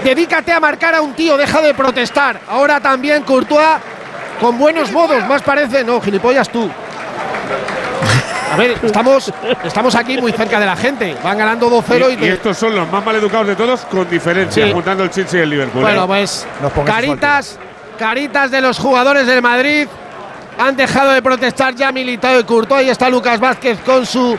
dedícate 0.04 0.52
a 0.52 0.60
marcar 0.60 0.94
a 0.94 1.00
un 1.00 1.14
tío, 1.14 1.36
deja 1.36 1.60
de 1.60 1.74
protestar. 1.74 2.40
Ahora 2.48 2.80
también 2.80 3.22
Courtois 3.22 3.78
con 4.40 4.58
buenos 4.58 4.90
modos, 4.92 5.24
más 5.28 5.42
parece. 5.42 5.84
No, 5.84 6.00
gilipollas 6.00 6.48
tú. 6.48 6.68
A 8.52 8.56
ver, 8.56 8.76
estamos, 8.82 9.32
estamos 9.64 9.94
aquí 9.94 10.20
muy 10.20 10.30
cerca 10.32 10.60
de 10.60 10.66
la 10.66 10.76
gente. 10.76 11.16
Van 11.24 11.38
ganando 11.38 11.70
2-0 11.70 12.18
y, 12.20 12.22
Y, 12.24 12.26
y 12.26 12.30
estos 12.32 12.58
son 12.58 12.74
los 12.74 12.86
más 12.90 13.02
mal 13.04 13.16
educados 13.16 13.46
de 13.46 13.56
todos, 13.56 13.80
con 13.86 14.08
diferencia, 14.10 14.66
Sí. 14.66 14.72
juntando 14.72 15.04
el 15.04 15.10
Chelsea 15.10 15.40
y 15.40 15.42
el 15.44 15.50
Liverpool. 15.50 15.80
Bueno, 15.82 16.02
¿eh? 16.04 16.06
pues 16.06 16.46
caritas, 16.84 17.58
caritas 17.98 18.50
de 18.50 18.60
los 18.60 18.78
jugadores 18.78 19.26
del 19.26 19.42
Madrid. 19.42 19.86
Han 20.58 20.76
dejado 20.76 21.12
de 21.12 21.22
protestar 21.22 21.74
ya 21.74 21.92
Militao 21.92 22.40
y 22.40 22.44
Courtois. 22.44 22.82
Ahí 22.82 22.90
está 22.90 23.08
Lucas 23.08 23.40
Vázquez 23.40 23.78
con 23.84 24.04
su 24.06 24.38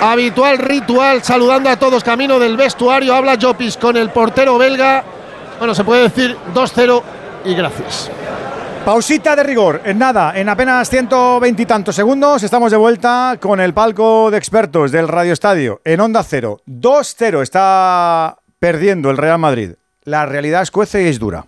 habitual 0.00 0.58
ritual, 0.58 1.22
saludando 1.22 1.70
a 1.70 1.76
todos 1.76 2.04
camino 2.04 2.38
del 2.38 2.56
vestuario. 2.56 3.14
Habla 3.14 3.38
Jopis 3.40 3.76
con 3.76 3.96
el 3.96 4.10
portero 4.10 4.58
belga. 4.58 5.04
Bueno, 5.58 5.74
se 5.74 5.84
puede 5.84 6.04
decir 6.04 6.36
2-0 6.54 7.02
y 7.44 7.54
gracias. 7.54 8.10
Pausita 8.84 9.34
de 9.34 9.42
rigor. 9.42 9.80
En 9.84 9.98
nada, 9.98 10.32
en 10.36 10.48
apenas 10.48 10.90
120 10.90 11.62
y 11.62 11.66
tantos 11.66 11.96
segundos 11.96 12.42
estamos 12.42 12.70
de 12.70 12.76
vuelta 12.76 13.38
con 13.40 13.58
el 13.60 13.72
palco 13.72 14.30
de 14.30 14.36
expertos 14.36 14.92
del 14.92 15.08
Radio 15.08 15.32
Estadio 15.32 15.80
en 15.84 16.00
Onda 16.00 16.22
Cero. 16.22 16.60
2-0 16.66 17.40
está 17.40 18.36
perdiendo 18.58 19.10
el 19.10 19.16
Real 19.16 19.38
Madrid. 19.38 19.72
La 20.02 20.26
realidad 20.26 20.62
es 20.62 20.70
cuece 20.70 21.02
y 21.02 21.08
es 21.08 21.18
dura. 21.18 21.46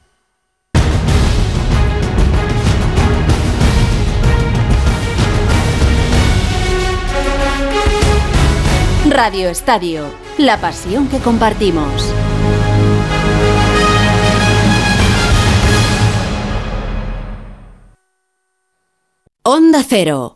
Radio 9.17 9.49
Estadio, 9.49 10.11
la 10.37 10.61
pasión 10.61 11.09
que 11.09 11.21
compartimos. 11.21 12.13
Onda 19.43 19.83
Cero. 19.89 20.36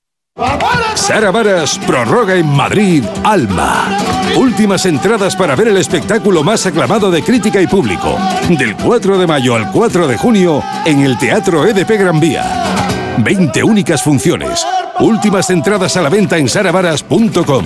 Sara 0.95 1.31
Varas 1.31 1.79
prorroga 1.85 2.35
en 2.35 2.47
Madrid 2.47 3.03
Alma. 3.23 3.97
Últimas 4.35 4.85
entradas 4.85 5.35
para 5.35 5.55
ver 5.55 5.67
el 5.67 5.77
espectáculo 5.77 6.43
más 6.43 6.65
aclamado 6.65 7.11
de 7.11 7.23
crítica 7.23 7.61
y 7.61 7.67
público. 7.67 8.17
Del 8.49 8.75
4 8.75 9.17
de 9.17 9.27
mayo 9.27 9.55
al 9.55 9.71
4 9.71 10.07
de 10.07 10.17
junio 10.17 10.63
en 10.85 11.01
el 11.01 11.17
Teatro 11.17 11.65
EDP 11.65 11.99
Gran 11.99 12.19
Vía. 12.19 12.43
20 13.17 13.63
únicas 13.63 14.01
funciones. 14.01 14.65
Últimas 14.99 15.49
entradas 15.49 15.95
a 15.97 16.01
la 16.01 16.09
venta 16.09 16.37
en 16.37 16.49
saravaras.com. 16.49 17.65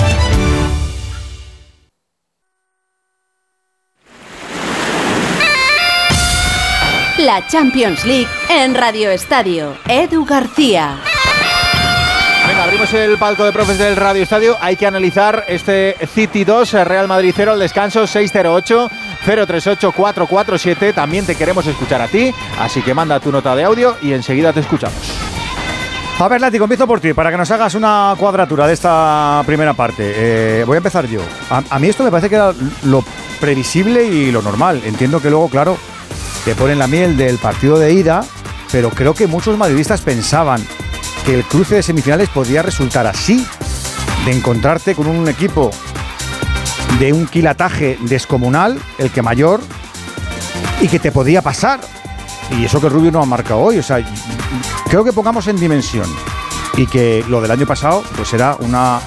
La 7.25 7.45
Champions 7.45 8.03
League 8.03 8.27
en 8.49 8.73
Radio 8.73 9.11
Estadio. 9.11 9.75
Edu 9.87 10.25
García. 10.25 10.97
Venga, 12.47 12.63
abrimos 12.63 12.91
el 12.95 13.17
palco 13.19 13.45
de 13.45 13.51
profes 13.51 13.77
del 13.77 13.95
Radio 13.95 14.23
Estadio. 14.23 14.57
Hay 14.59 14.75
que 14.75 14.87
analizar 14.87 15.45
este 15.47 15.95
City 16.15 16.43
2, 16.43 16.73
Real 16.83 17.07
Madrid 17.07 17.31
0, 17.35 17.51
al 17.51 17.59
descanso 17.59 18.07
608 18.07 18.89
038 19.23 19.91
447. 19.91 20.93
También 20.93 21.27
te 21.27 21.35
queremos 21.35 21.67
escuchar 21.67 22.01
a 22.01 22.07
ti, 22.07 22.33
así 22.59 22.81
que 22.81 22.95
manda 22.95 23.19
tu 23.19 23.31
nota 23.31 23.55
de 23.55 23.65
audio 23.65 23.97
y 24.01 24.13
enseguida 24.13 24.51
te 24.51 24.61
escuchamos. 24.61 24.97
A 26.17 26.27
ver, 26.27 26.41
Látigo, 26.41 26.65
empiezo 26.65 26.87
por 26.87 27.01
ti, 27.01 27.13
para 27.13 27.29
que 27.29 27.37
nos 27.37 27.51
hagas 27.51 27.75
una 27.75 28.15
cuadratura 28.17 28.65
de 28.65 28.73
esta 28.73 29.43
primera 29.45 29.73
parte. 29.73 30.11
Eh, 30.15 30.63
voy 30.65 30.75
a 30.75 30.77
empezar 30.77 31.05
yo. 31.05 31.21
A, 31.51 31.61
a 31.69 31.77
mí 31.77 31.87
esto 31.87 32.03
me 32.03 32.09
parece 32.09 32.29
que 32.29 32.35
era 32.35 32.51
lo 32.85 33.03
previsible 33.39 34.05
y 34.05 34.31
lo 34.31 34.41
normal. 34.41 34.81
Entiendo 34.85 35.21
que 35.21 35.29
luego, 35.29 35.49
claro, 35.49 35.77
te 36.45 36.55
ponen 36.55 36.79
la 36.79 36.87
miel 36.87 37.17
del 37.17 37.37
partido 37.37 37.77
de 37.77 37.93
ida, 37.93 38.23
pero 38.71 38.89
creo 38.89 39.13
que 39.13 39.27
muchos 39.27 39.57
madridistas 39.57 40.01
pensaban 40.01 40.65
que 41.25 41.35
el 41.35 41.43
cruce 41.43 41.75
de 41.75 41.83
semifinales 41.83 42.29
podía 42.29 42.61
resultar 42.61 43.05
así, 43.05 43.45
de 44.25 44.31
encontrarte 44.31 44.95
con 44.95 45.07
un 45.07 45.27
equipo 45.27 45.71
de 46.99 47.13
un 47.13 47.27
quilataje 47.27 47.97
descomunal, 48.01 48.79
el 48.97 49.11
que 49.11 49.21
mayor, 49.21 49.61
y 50.81 50.87
que 50.87 50.99
te 50.99 51.11
podía 51.11 51.41
pasar. 51.41 51.79
Y 52.57 52.65
eso 52.65 52.81
que 52.81 52.89
Rubio 52.89 53.11
no 53.11 53.21
ha 53.21 53.25
marcado 53.25 53.59
hoy, 53.59 53.77
o 53.77 53.83
sea, 53.83 54.03
creo 54.89 55.03
que 55.03 55.13
pongamos 55.13 55.47
en 55.47 55.57
dimensión 55.57 56.07
y 56.75 56.87
que 56.87 57.23
lo 57.27 57.41
del 57.41 57.51
año 57.51 57.65
pasado 57.65 58.03
pues 58.15 58.33
era 58.33 58.55
una 58.59 58.99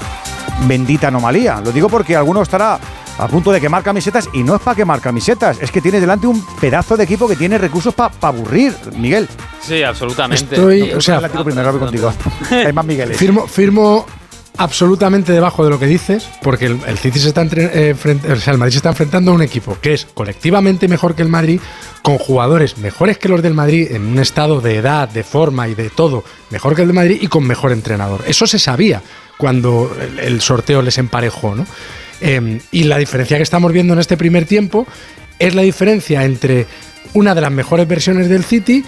bendita 0.66 1.08
anomalía. 1.08 1.60
Lo 1.60 1.72
digo 1.72 1.88
porque 1.88 2.16
alguno 2.16 2.42
estará 2.42 2.78
a 3.18 3.28
punto 3.28 3.52
de 3.52 3.60
quemar 3.60 3.82
camisetas 3.82 4.28
y 4.32 4.42
no 4.42 4.56
es 4.56 4.62
para 4.62 4.74
quemar 4.74 5.00
camisetas, 5.00 5.58
es 5.60 5.70
que 5.70 5.80
tienes 5.80 6.00
delante 6.00 6.26
un 6.26 6.44
pedazo 6.60 6.96
de 6.96 7.04
equipo 7.04 7.28
que 7.28 7.36
tiene 7.36 7.58
recursos 7.58 7.94
para 7.94 8.12
aburrir, 8.20 8.74
Miguel. 8.96 9.28
Sí, 9.62 9.82
absolutamente. 9.82 10.54
Estoy, 10.54 10.92
o 10.92 11.00
sea, 11.00 11.20
primero 11.20 11.70
voy 11.72 11.80
contigo. 11.80 12.12
Hay 12.50 12.72
más 12.72 12.84
Migueles. 12.84 13.16
Firmo, 13.16 13.46
firmo 13.46 14.04
absolutamente 14.56 15.32
debajo 15.32 15.64
de 15.64 15.70
lo 15.70 15.78
que 15.80 15.86
dices, 15.86 16.28
porque 16.42 16.66
el, 16.66 16.78
el 16.86 16.96
City 16.98 17.18
se 17.18 17.28
está 17.28 17.42
entre- 17.42 17.90
eh, 17.90 17.94
frente- 17.94 18.30
o 18.32 18.36
sea, 18.36 18.52
el 18.52 18.58
Madrid 18.58 18.72
se 18.72 18.76
está 18.78 18.90
enfrentando 18.90 19.32
a 19.32 19.34
un 19.34 19.42
equipo 19.42 19.76
que 19.80 19.94
es 19.94 20.06
colectivamente 20.14 20.86
mejor 20.86 21.14
que 21.16 21.22
el 21.22 21.28
Madrid, 21.28 21.60
con 22.02 22.18
jugadores 22.18 22.78
mejores 22.78 23.18
que 23.18 23.28
los 23.28 23.42
del 23.42 23.54
Madrid 23.54 23.88
en 23.90 24.06
un 24.06 24.18
estado 24.20 24.60
de 24.60 24.76
edad, 24.76 25.08
de 25.08 25.24
forma 25.24 25.66
y 25.68 25.74
de 25.74 25.90
todo 25.90 26.22
mejor 26.50 26.76
que 26.76 26.82
el 26.82 26.88
del 26.88 26.94
Madrid 26.94 27.18
y 27.20 27.26
con 27.26 27.44
mejor 27.46 27.72
entrenador. 27.72 28.22
Eso 28.28 28.46
se 28.46 28.58
sabía 28.60 29.02
cuando 29.38 29.90
el, 30.00 30.20
el 30.20 30.40
sorteo 30.40 30.82
les 30.82 30.98
emparejó, 30.98 31.56
¿no? 31.56 31.66
Eh, 32.20 32.60
y 32.72 32.84
la 32.84 32.98
diferencia 32.98 33.36
que 33.36 33.42
estamos 33.42 33.72
viendo 33.72 33.92
en 33.94 33.98
este 34.00 34.16
primer 34.16 34.44
tiempo 34.46 34.86
es 35.38 35.54
la 35.54 35.62
diferencia 35.62 36.24
entre 36.24 36.66
una 37.14 37.34
de 37.34 37.40
las 37.40 37.50
mejores 37.52 37.86
versiones 37.88 38.28
del 38.28 38.44
City 38.44 38.84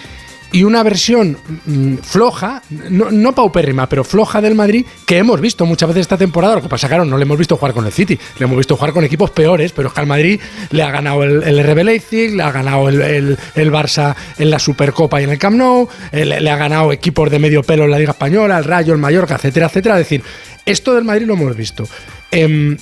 y 0.53 0.63
una 0.63 0.85
versión 0.85 1.37
mm, 1.67 1.97
floja, 1.97 2.63
no, 2.89 3.11
no 3.11 3.35
paupérrima, 3.35 3.89
pero 3.89 4.05
floja 4.05 4.41
del 4.41 4.55
Madrid, 4.55 4.87
que 5.05 5.19
hemos 5.19 5.41
visto 5.41 5.67
muchas 5.67 5.89
veces 5.89 6.03
esta 6.03 6.17
temporada. 6.17 6.55
Lo 6.55 6.63
que 6.63 6.69
pasa, 6.69 6.87
claro, 6.87 7.05
no 7.05 7.19
le 7.19 7.25
hemos 7.25 7.37
visto 7.37 7.57
jugar 7.57 7.75
con 7.75 7.85
el 7.85 7.93
City, 7.93 8.17
le 8.39 8.45
hemos 8.45 8.57
visto 8.57 8.77
jugar 8.77 8.93
con 8.93 9.05
equipos 9.05 9.33
peores, 9.33 9.73
pero 9.73 9.89
es 9.89 9.95
que 9.95 10.01
al 10.01 10.07
Madrid 10.07 10.41
le 10.71 10.83
ha 10.85 10.91
ganado 10.93 11.25
el, 11.25 11.43
el 11.43 11.63
RB 11.65 11.83
Leipzig, 11.85 12.37
le 12.37 12.43
ha 12.45 12.53
ganado 12.53 12.89
el, 12.89 13.01
el- 13.03 13.73
Barça 13.73 14.15
en 14.39 14.51
la 14.51 14.61
Supercopa 14.61 15.21
y 15.21 15.25
en 15.25 15.31
el 15.31 15.39
Camp 15.39 15.57
Nou, 15.57 15.89
eh, 16.13 16.25
le, 16.25 16.41
le 16.41 16.51
ha 16.51 16.57
ganado 16.57 16.93
equipos 16.93 17.29
de 17.29 17.41
medio 17.41 17.63
pelo 17.65 17.85
en 17.85 17.91
la 17.91 17.99
Liga 17.99 18.13
Española, 18.13 18.57
el 18.57 18.65
Rayo, 18.65 18.93
el 18.95 19.01
Mallorca, 19.01 19.35
etcétera, 19.35 19.67
etcétera. 19.67 19.97
Es 19.97 20.09
decir, 20.09 20.23
esto 20.65 20.95
del 20.95 21.05
Madrid 21.05 21.27
lo 21.27 21.35
hemos 21.35 21.57
visto. 21.57 21.87
Em, 22.31 22.77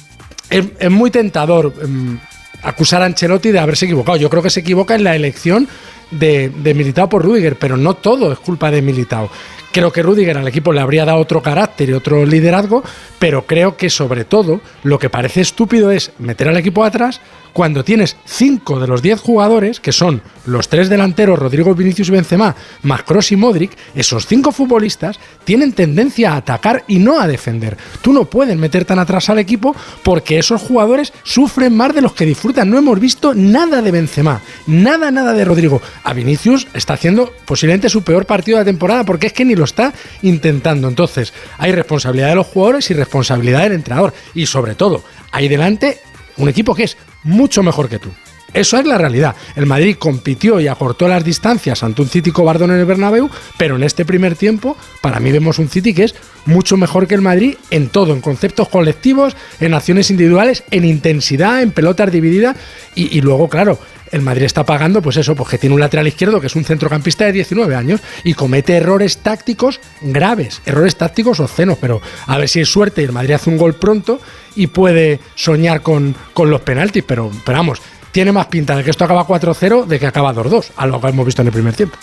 es, 0.51 0.91
muy 0.91 1.11
tentador 1.11 1.73
em, 1.83 2.19
acusar 2.63 3.03
a 3.03 3.07
Ancelotti 3.07 3.51
de 3.51 3.59
haberse 3.59 3.87
equivocado. 3.87 4.17
Yo 4.17 4.31
creo 4.31 4.43
que 4.43 4.51
se 4.51 4.61
equivoca 4.61 4.95
en 4.95 5.05
la 5.05 5.17
elección 5.17 5.69
de, 6.11 6.51
de 6.51 6.75
Militao 6.75 7.09
por 7.09 7.25
Rudiger, 7.25 7.57
pero 7.57 7.77
no 7.77 7.95
todo 7.95 8.33
es 8.33 8.39
culpa 8.39 8.71
de 8.71 8.83
Militao. 8.83 9.31
Creo 9.73 9.93
que 9.93 10.03
Rudiger 10.03 10.39
al 10.39 10.47
equipo 10.47 10.73
le 10.73 10.81
habría 10.81 11.05
dado 11.05 11.19
otro 11.19 11.43
carácter 11.43 11.89
y 11.89 11.95
otro 11.95 12.25
liderazgo, 12.25 12.85
pero 13.19 13.45
creo 13.45 13.77
que 13.77 13.91
sobre 13.91 14.25
todo 14.25 14.61
lo 14.85 14.99
que 14.99 15.11
parece 15.11 15.41
estúpido 15.41 15.91
es 15.91 16.13
meter 16.19 16.49
al 16.49 16.57
equipo 16.57 16.85
atrás 16.85 17.21
cuando 17.55 17.85
tienes 17.85 18.17
cinco 18.27 18.81
de 18.81 18.89
los 18.89 19.01
10 19.01 19.21
jugadores, 19.21 19.79
que 19.79 19.93
son 19.93 20.21
los 20.45 20.69
tres 20.69 20.89
delanteros, 20.89 21.39
Rodrigo, 21.39 21.75
Vinicius 21.75 22.09
y 22.09 22.11
Benzema, 22.11 22.55
más 22.83 23.05
y 23.31 23.37
Modric, 23.37 23.71
esos 23.95 24.27
cinco 24.27 24.51
futbolistas 24.51 25.21
tienen 25.45 25.73
tendencia 25.73 26.33
a 26.33 26.37
atacar 26.37 26.85
y 26.89 26.99
no 26.99 27.21
a 27.21 27.29
defender. 27.29 27.79
Tú 28.03 28.13
no 28.13 28.25
puedes 28.25 28.57
meter 28.57 28.85
tan 28.85 28.99
atrás 28.99 29.31
al 29.31 29.39
equipo 29.39 29.75
porque 30.03 30.39
esos 30.39 30.61
jugadores 30.61 31.13
sufren 31.23 31.77
más 31.77 31.95
de 31.95 32.03
los 32.03 32.13
que 32.15 32.27
disfrutan. 32.27 32.69
No 32.69 32.77
hemos 32.77 32.99
visto 32.99 33.35
nada 33.35 33.81
de 33.83 33.93
Benzema, 33.93 34.43
nada, 34.67 35.13
nada 35.13 35.33
de 35.33 35.45
Rodrigo. 35.45 35.81
A 36.03 36.13
Vinicius 36.13 36.67
está 36.75 36.95
haciendo 36.95 37.33
posiblemente 37.45 37.89
su 37.89 38.03
peor 38.03 38.27
partido 38.27 38.59
de 38.59 38.63
la 38.63 38.71
temporada 38.71 39.05
porque 39.05 39.29
es 39.29 39.33
que 39.33 39.45
ni 39.45 39.55
lo 39.55 39.65
está 39.65 39.95
intentando. 40.23 40.89
Entonces, 40.89 41.33
hay 41.57 41.71
responsabilidad 41.71 42.31
de 42.31 42.35
los 42.35 42.49
jugadores 42.49 42.91
y 42.91 42.95
responsabilidad 42.95 43.63
del 43.63 43.75
entrenador. 43.75 44.13
Y 44.35 44.47
sobre 44.47 44.75
todo, 44.75 45.05
hay 45.31 45.47
delante 45.47 46.01
un 46.37 46.49
equipo 46.49 46.75
que 46.75 46.83
es 46.83 46.97
mucho 47.25 47.63
mejor 47.63 47.89
que 47.89 47.99
tú. 47.99 48.11
Eso 48.55 48.79
es 48.79 48.87
la 48.87 48.97
realidad. 48.97 49.35
El 49.57 49.67
Madrid 49.67 49.97
compitió 49.99 50.61
y 50.61 50.69
acortó 50.69 51.09
las 51.09 51.25
distancias 51.25 51.83
ante 51.83 52.03
un 52.03 52.09
City 52.09 52.31
cobardón 52.31 52.71
en 52.71 52.79
el 52.79 52.87
Bernabéu, 52.87 53.29
pero 53.59 53.75
en 53.75 53.83
este 53.83 54.05
primer 54.05 54.37
tiempo, 54.37 54.77
para 55.03 55.19
mí 55.19 55.33
vemos 55.33 55.59
un 55.59 55.69
City 55.69 55.93
que 55.93 56.05
es 56.05 56.15
mucho 56.47 56.77
mejor 56.77 57.09
que 57.09 57.17
el 57.17 57.21
Madrid 57.21 57.57
en 57.71 57.89
todo, 57.89 58.13
en 58.13 58.21
conceptos 58.21 58.69
colectivos, 58.69 59.37
en 59.59 59.75
acciones 59.75 60.09
individuales, 60.11 60.63
en 60.71 60.85
intensidad, 60.85 61.63
en 61.63 61.73
pelotas 61.73 62.13
divididas 62.13 62.57
y, 62.95 63.19
y 63.19 63.23
luego, 63.23 63.49
claro, 63.49 63.81
el 64.15 64.23
Madrid 64.23 64.45
está 64.45 64.65
pagando, 64.65 65.03
pues 65.03 65.17
eso, 65.17 65.35
porque 65.35 65.59
tiene 65.59 65.75
un 65.75 65.81
lateral 65.81 66.07
izquierdo 66.07 66.41
que 66.41 66.47
es 66.47 66.55
un 66.55 66.65
centrocampista 66.65 67.25
de 67.25 67.33
19 67.33 67.75
años 67.75 68.01
y 68.23 68.35
comete 68.35 68.77
errores 68.77 69.19
tácticos 69.19 69.81
graves, 70.01 70.63
errores 70.65 70.97
tácticos 70.97 71.41
obscenos, 71.41 71.79
pero 71.81 72.01
a 72.27 72.39
ver 72.39 72.49
si 72.49 72.61
es 72.61 72.69
suerte 72.69 73.03
y 73.03 73.07
el 73.07 73.13
Madrid 73.13 73.35
hace 73.35 73.51
un 73.51 73.59
gol 73.59 73.75
pronto 73.75 74.21
y 74.55 74.69
puede 74.69 75.19
soñar 75.35 75.83
con, 75.83 76.15
con 76.33 76.49
los 76.49 76.61
penaltis, 76.61 77.03
pero, 77.05 77.29
pero 77.45 77.59
vamos, 77.59 77.83
tiene 78.13 78.31
más 78.31 78.47
pinta 78.47 78.77
de 78.77 78.85
que 78.85 78.91
esto 78.91 79.05
acaba 79.05 79.27
4-0 79.27 79.87
de 79.87 79.99
que 79.99 80.07
acaba 80.07 80.33
2-2, 80.33 80.71
a 80.77 80.87
lo 80.87 81.01
que 81.01 81.09
hemos 81.09 81.27
visto 81.27 81.43
en 81.43 81.49
el 81.49 81.53
primer 81.53 81.75
tiempo. 81.75 81.97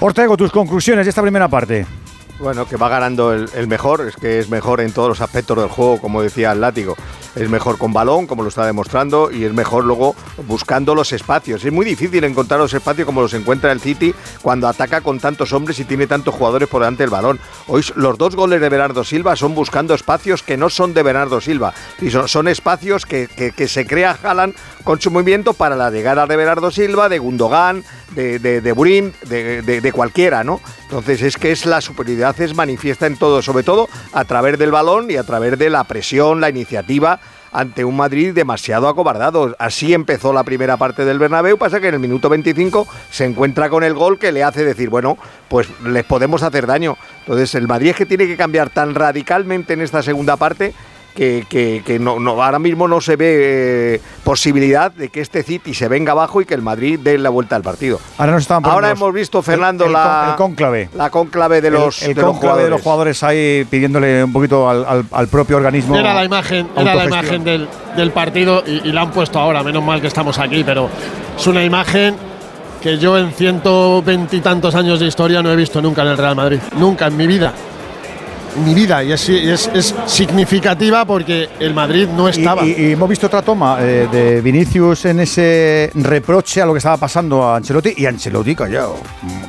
Ortego, 0.00 0.36
tus 0.36 0.50
conclusiones 0.50 1.06
de 1.06 1.10
esta 1.10 1.22
primera 1.22 1.46
parte. 1.46 1.86
Bueno, 2.38 2.68
que 2.68 2.76
va 2.76 2.88
ganando 2.88 3.32
el, 3.32 3.66
mejor, 3.66 4.06
es 4.06 4.14
que 4.14 4.38
es 4.38 4.48
mejor 4.48 4.80
en 4.80 4.92
todos 4.92 5.08
los 5.08 5.20
aspectos 5.20 5.56
del 5.58 5.68
juego, 5.68 6.00
como 6.00 6.22
decía 6.22 6.52
el 6.52 6.60
látigo. 6.60 6.94
Es 7.34 7.50
mejor 7.50 7.78
con 7.78 7.92
balón, 7.92 8.28
como 8.28 8.44
lo 8.44 8.48
está 8.48 8.64
demostrando, 8.64 9.32
y 9.32 9.42
es 9.42 9.52
mejor 9.52 9.84
luego 9.84 10.14
buscando 10.46 10.94
los 10.94 11.12
espacios. 11.12 11.64
Es 11.64 11.72
muy 11.72 11.84
difícil 11.84 12.22
encontrar 12.22 12.60
los 12.60 12.72
espacios 12.72 13.06
como 13.06 13.22
los 13.22 13.34
encuentra 13.34 13.72
el 13.72 13.80
City 13.80 14.14
cuando 14.40 14.68
ataca 14.68 15.00
con 15.00 15.18
tantos 15.18 15.52
hombres 15.52 15.80
y 15.80 15.84
tiene 15.84 16.06
tantos 16.06 16.32
jugadores 16.32 16.68
por 16.68 16.82
delante 16.82 17.02
del 17.02 17.10
balón. 17.10 17.40
Hoy 17.66 17.84
los 17.96 18.16
dos 18.16 18.36
goles 18.36 18.60
de 18.60 18.68
Bernardo 18.68 19.02
Silva 19.02 19.34
son 19.34 19.56
buscando 19.56 19.92
espacios 19.94 20.44
que 20.44 20.56
no 20.56 20.70
son 20.70 20.94
de 20.94 21.02
Bernardo 21.02 21.40
Silva, 21.40 21.74
y 22.00 22.10
son, 22.10 22.46
espacios 22.46 23.04
que, 23.04 23.28
se 23.66 23.86
crea 23.86 24.16
Haaland 24.22 24.54
con 24.84 25.00
su 25.00 25.10
movimiento 25.10 25.54
para 25.54 25.74
la 25.74 25.90
llegada 25.90 26.24
de 26.26 26.36
Bernardo 26.36 26.70
Silva, 26.70 27.08
de 27.08 27.18
Gundogan, 27.18 27.82
de, 28.14 28.38
de, 28.38 28.60
de 28.60 29.92
cualquiera, 29.92 30.44
¿no? 30.44 30.60
Entonces 30.88 31.20
es 31.20 31.36
que 31.36 31.52
es 31.52 31.66
la 31.66 31.82
superioridad 31.82 32.40
es 32.40 32.54
manifiesta 32.54 33.06
en 33.06 33.18
todo, 33.18 33.42
sobre 33.42 33.62
todo 33.62 33.90
a 34.14 34.24
través 34.24 34.58
del 34.58 34.70
balón 34.70 35.10
y 35.10 35.16
a 35.16 35.22
través 35.22 35.58
de 35.58 35.68
la 35.68 35.84
presión, 35.84 36.40
la 36.40 36.48
iniciativa 36.48 37.20
ante 37.52 37.84
un 37.84 37.94
Madrid 37.94 38.32
demasiado 38.32 38.88
acobardado. 38.88 39.54
Así 39.58 39.92
empezó 39.92 40.32
la 40.32 40.44
primera 40.44 40.78
parte 40.78 41.04
del 41.04 41.18
Bernabéu, 41.18 41.58
pasa 41.58 41.78
que 41.78 41.88
en 41.88 41.94
el 41.94 42.00
minuto 42.00 42.30
25 42.30 42.88
se 43.10 43.26
encuentra 43.26 43.68
con 43.68 43.84
el 43.84 43.92
gol 43.92 44.18
que 44.18 44.32
le 44.32 44.42
hace 44.42 44.64
decir, 44.64 44.88
bueno, 44.88 45.18
pues 45.48 45.68
les 45.84 46.04
podemos 46.04 46.42
hacer 46.42 46.66
daño. 46.66 46.96
Entonces 47.20 47.54
el 47.54 47.68
Madrid 47.68 47.90
es 47.90 47.96
que 47.96 48.06
tiene 48.06 48.26
que 48.26 48.38
cambiar 48.38 48.70
tan 48.70 48.94
radicalmente 48.94 49.74
en 49.74 49.82
esta 49.82 50.02
segunda 50.02 50.38
parte 50.38 50.72
que, 51.18 51.44
que, 51.48 51.82
que 51.84 51.98
no, 51.98 52.20
no, 52.20 52.40
ahora 52.40 52.60
mismo 52.60 52.86
no 52.86 53.00
se 53.00 53.16
ve 53.16 53.96
eh, 53.96 54.00
posibilidad 54.22 54.92
de 54.92 55.08
que 55.08 55.20
este 55.20 55.42
City 55.42 55.74
se 55.74 55.88
venga 55.88 56.12
abajo 56.12 56.40
y 56.40 56.44
que 56.44 56.54
el 56.54 56.62
Madrid 56.62 57.00
dé 57.02 57.18
la 57.18 57.28
vuelta 57.30 57.56
al 57.56 57.62
partido. 57.62 57.98
Ahora, 58.18 58.34
nos 58.34 58.48
ahora 58.48 58.90
hemos 58.92 59.12
visto, 59.12 59.42
Fernando, 59.42 59.82
el, 59.84 59.90
el, 59.90 59.94
la, 59.94 60.28
el 60.30 60.36
conclave. 60.36 60.90
La 60.94 61.10
conclave 61.10 61.60
de 61.60 61.72
los, 61.72 62.02
el, 62.02 62.14
de 62.14 62.22
conclave 62.22 62.22
los 62.22 62.38
jugadores. 62.38 62.64
de 62.64 62.70
los 62.70 62.82
jugadores 62.82 63.22
ahí 63.24 63.66
pidiéndole 63.68 64.22
un 64.22 64.32
poquito 64.32 64.70
al, 64.70 64.84
al, 64.84 65.04
al 65.10 65.26
propio 65.26 65.56
organismo. 65.56 65.96
Era 65.96 66.14
la 66.14 66.24
imagen, 66.24 66.68
era 66.76 66.94
la 66.94 67.04
imagen 67.04 67.42
del, 67.42 67.68
del 67.96 68.12
partido 68.12 68.62
y, 68.64 68.88
y 68.88 68.92
la 68.92 69.00
han 69.00 69.10
puesto 69.10 69.40
ahora, 69.40 69.64
menos 69.64 69.82
mal 69.82 70.00
que 70.00 70.06
estamos 70.06 70.38
aquí, 70.38 70.62
pero 70.62 70.88
es 71.36 71.46
una 71.48 71.64
imagen 71.64 72.14
que 72.80 72.96
yo 72.96 73.18
en 73.18 73.32
ciento 73.32 74.00
veintitantos 74.02 74.76
años 74.76 75.00
de 75.00 75.06
historia 75.06 75.42
no 75.42 75.50
he 75.50 75.56
visto 75.56 75.82
nunca 75.82 76.02
en 76.02 76.08
el 76.08 76.16
Real 76.16 76.36
Madrid. 76.36 76.60
Nunca 76.76 77.08
en 77.08 77.16
mi 77.16 77.26
vida 77.26 77.52
mi 78.64 78.74
vida 78.74 79.02
y 79.02 79.12
es, 79.12 79.28
es, 79.28 79.70
es, 79.74 79.94
significativa 80.06 81.04
porque 81.04 81.48
el 81.60 81.74
Madrid 81.74 82.08
no 82.08 82.28
estaba. 82.28 82.64
Y, 82.64 82.72
y, 82.72 82.86
y 82.86 82.92
hemos 82.92 83.08
visto 83.08 83.26
otra 83.26 83.42
toma 83.42 83.78
eh, 83.80 84.08
de 84.10 84.40
Vinicius 84.40 85.04
en 85.06 85.20
ese 85.20 85.90
reproche 85.94 86.62
a 86.62 86.66
lo 86.66 86.72
que 86.72 86.78
estaba 86.78 86.96
pasando 86.96 87.42
a 87.44 87.56
Ancelotti 87.56 87.94
y 87.96 88.06
Ancelotti 88.06 88.54
callado, 88.54 88.96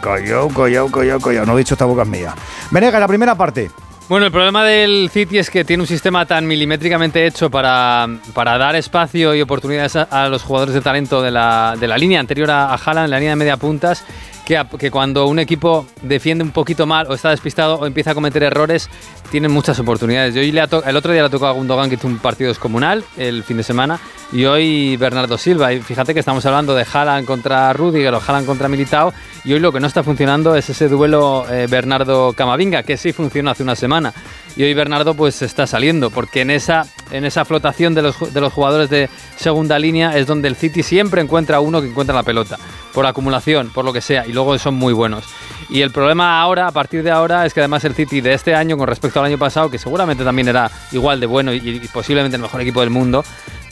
callado, 0.01 0.47
callado, 0.49 0.91
callado, 0.91 1.19
callado. 1.19 1.45
No 1.45 1.55
he 1.55 1.59
dicho 1.59 1.73
esta 1.73 1.85
boca 1.85 2.03
es 2.03 2.07
mía. 2.07 2.33
Venega, 2.71 2.99
la 2.99 3.07
primera 3.07 3.35
parte. 3.35 3.69
Bueno, 4.09 4.25
el 4.25 4.31
problema 4.31 4.63
del 4.65 5.07
City 5.13 5.37
es 5.37 5.51
que 5.51 5.63
tiene 5.63 5.83
un 5.83 5.87
sistema 5.87 6.25
tan 6.25 6.47
milimétricamente 6.47 7.27
hecho 7.27 7.51
para, 7.51 8.07
para 8.33 8.57
dar 8.57 8.75
espacio 8.75 9.35
y 9.35 9.41
oportunidades 9.41 9.95
a, 9.95 10.03
a, 10.03 10.29
los 10.29 10.41
jugadores 10.41 10.73
de 10.73 10.81
talento 10.81 11.21
de 11.21 11.29
la, 11.29 11.75
de 11.79 11.87
la 11.87 11.95
línea 11.95 12.19
anterior 12.19 12.49
a, 12.49 12.73
a 12.73 12.75
Haaland, 12.75 13.09
la 13.09 13.19
línea 13.19 13.33
de 13.33 13.35
media 13.35 13.57
puntas, 13.57 14.03
que, 14.49 14.59
que, 14.79 14.89
cuando 14.89 15.27
un 15.27 15.37
equipo 15.37 15.85
defiende 16.01 16.43
un 16.43 16.49
poquito 16.49 16.87
mal 16.87 17.05
o 17.07 17.13
está 17.13 17.29
despistado 17.29 17.75
o 17.75 17.85
empieza 17.85 18.11
a 18.11 18.15
cometer 18.15 18.41
errores, 18.41 18.89
tienen 19.29 19.51
muchas 19.51 19.77
oportunidades. 19.77 20.33
Yo 20.33 20.41
le 20.41 20.59
el 20.59 20.95
otro 20.97 21.13
día 21.13 21.21
le 21.21 21.29
tocó 21.29 21.45
a 21.45 21.51
Gundogan 21.51 21.87
que 21.87 21.95
hizo 21.95 22.07
un 22.07 22.17
partido 22.17 22.47
descomunal 22.47 23.05
el 23.15 23.43
fin 23.43 23.57
de 23.57 23.63
semana 23.63 23.99
y 24.31 24.45
hoy 24.45 24.97
Bernardo 24.97 25.37
Silva. 25.37 25.71
Y 25.71 25.81
fíjate 25.81 26.15
que 26.15 26.19
estamos 26.19 26.43
hablando 26.47 26.73
de 26.73 26.83
Haaland 26.91 27.27
contra 27.27 27.71
Rudiger 27.73 28.11
o 28.15 28.21
Haaland 28.25 28.47
contra 28.47 28.67
Militao 28.67 29.13
y 29.43 29.53
hoy 29.53 29.59
lo 29.59 29.71
que 29.71 29.79
no 29.79 29.87
está 29.87 30.03
funcionando 30.03 30.55
es 30.55 30.69
ese 30.69 30.89
duelo 30.89 31.45
eh, 31.49 31.67
Bernardo-Camavinga, 31.69 32.83
que 32.83 32.97
sí 32.97 33.13
funcionó 33.13 33.51
hace 33.51 33.63
una 33.63 33.75
semana. 33.75 34.13
Y 34.55 34.63
hoy 34.63 34.73
Bernardo 34.73 35.13
pues 35.13 35.41
está 35.41 35.67
saliendo, 35.67 36.09
porque 36.09 36.41
en 36.41 36.51
esa, 36.51 36.85
en 37.11 37.23
esa 37.23 37.45
flotación 37.45 37.93
de 37.93 38.01
los, 38.01 38.33
de 38.33 38.41
los 38.41 38.51
jugadores 38.51 38.89
de 38.89 39.09
segunda 39.37 39.79
línea 39.79 40.17
es 40.17 40.27
donde 40.27 40.49
el 40.49 40.55
City 40.55 40.83
siempre 40.83 41.21
encuentra 41.21 41.61
uno 41.61 41.81
que 41.81 41.87
encuentra 41.87 42.15
la 42.15 42.23
pelota, 42.23 42.57
por 42.93 43.05
acumulación, 43.05 43.69
por 43.69 43.85
lo 43.85 43.93
que 43.93 44.01
sea, 44.01 44.27
y 44.27 44.33
luego 44.39 44.57
son 44.57 44.75
muy 44.75 44.93
buenos. 44.93 45.25
Y 45.69 45.81
el 45.81 45.91
problema 45.91 46.41
ahora, 46.41 46.67
a 46.67 46.71
partir 46.71 47.03
de 47.03 47.11
ahora, 47.11 47.45
es 47.45 47.53
que 47.53 47.59
además 47.59 47.83
el 47.83 47.93
City 47.93 48.21
de 48.21 48.33
este 48.33 48.55
año 48.55 48.77
con 48.77 48.87
respecto 48.87 49.19
al 49.19 49.25
año 49.25 49.37
pasado, 49.37 49.69
que 49.69 49.77
seguramente 49.77 50.23
también 50.23 50.47
era 50.47 50.71
igual 50.91 51.19
de 51.19 51.25
bueno 51.25 51.53
y, 51.53 51.57
y 51.57 51.79
posiblemente 51.91 52.37
el 52.37 52.41
mejor 52.41 52.61
equipo 52.61 52.79
del 52.79 52.89
mundo, 52.89 53.23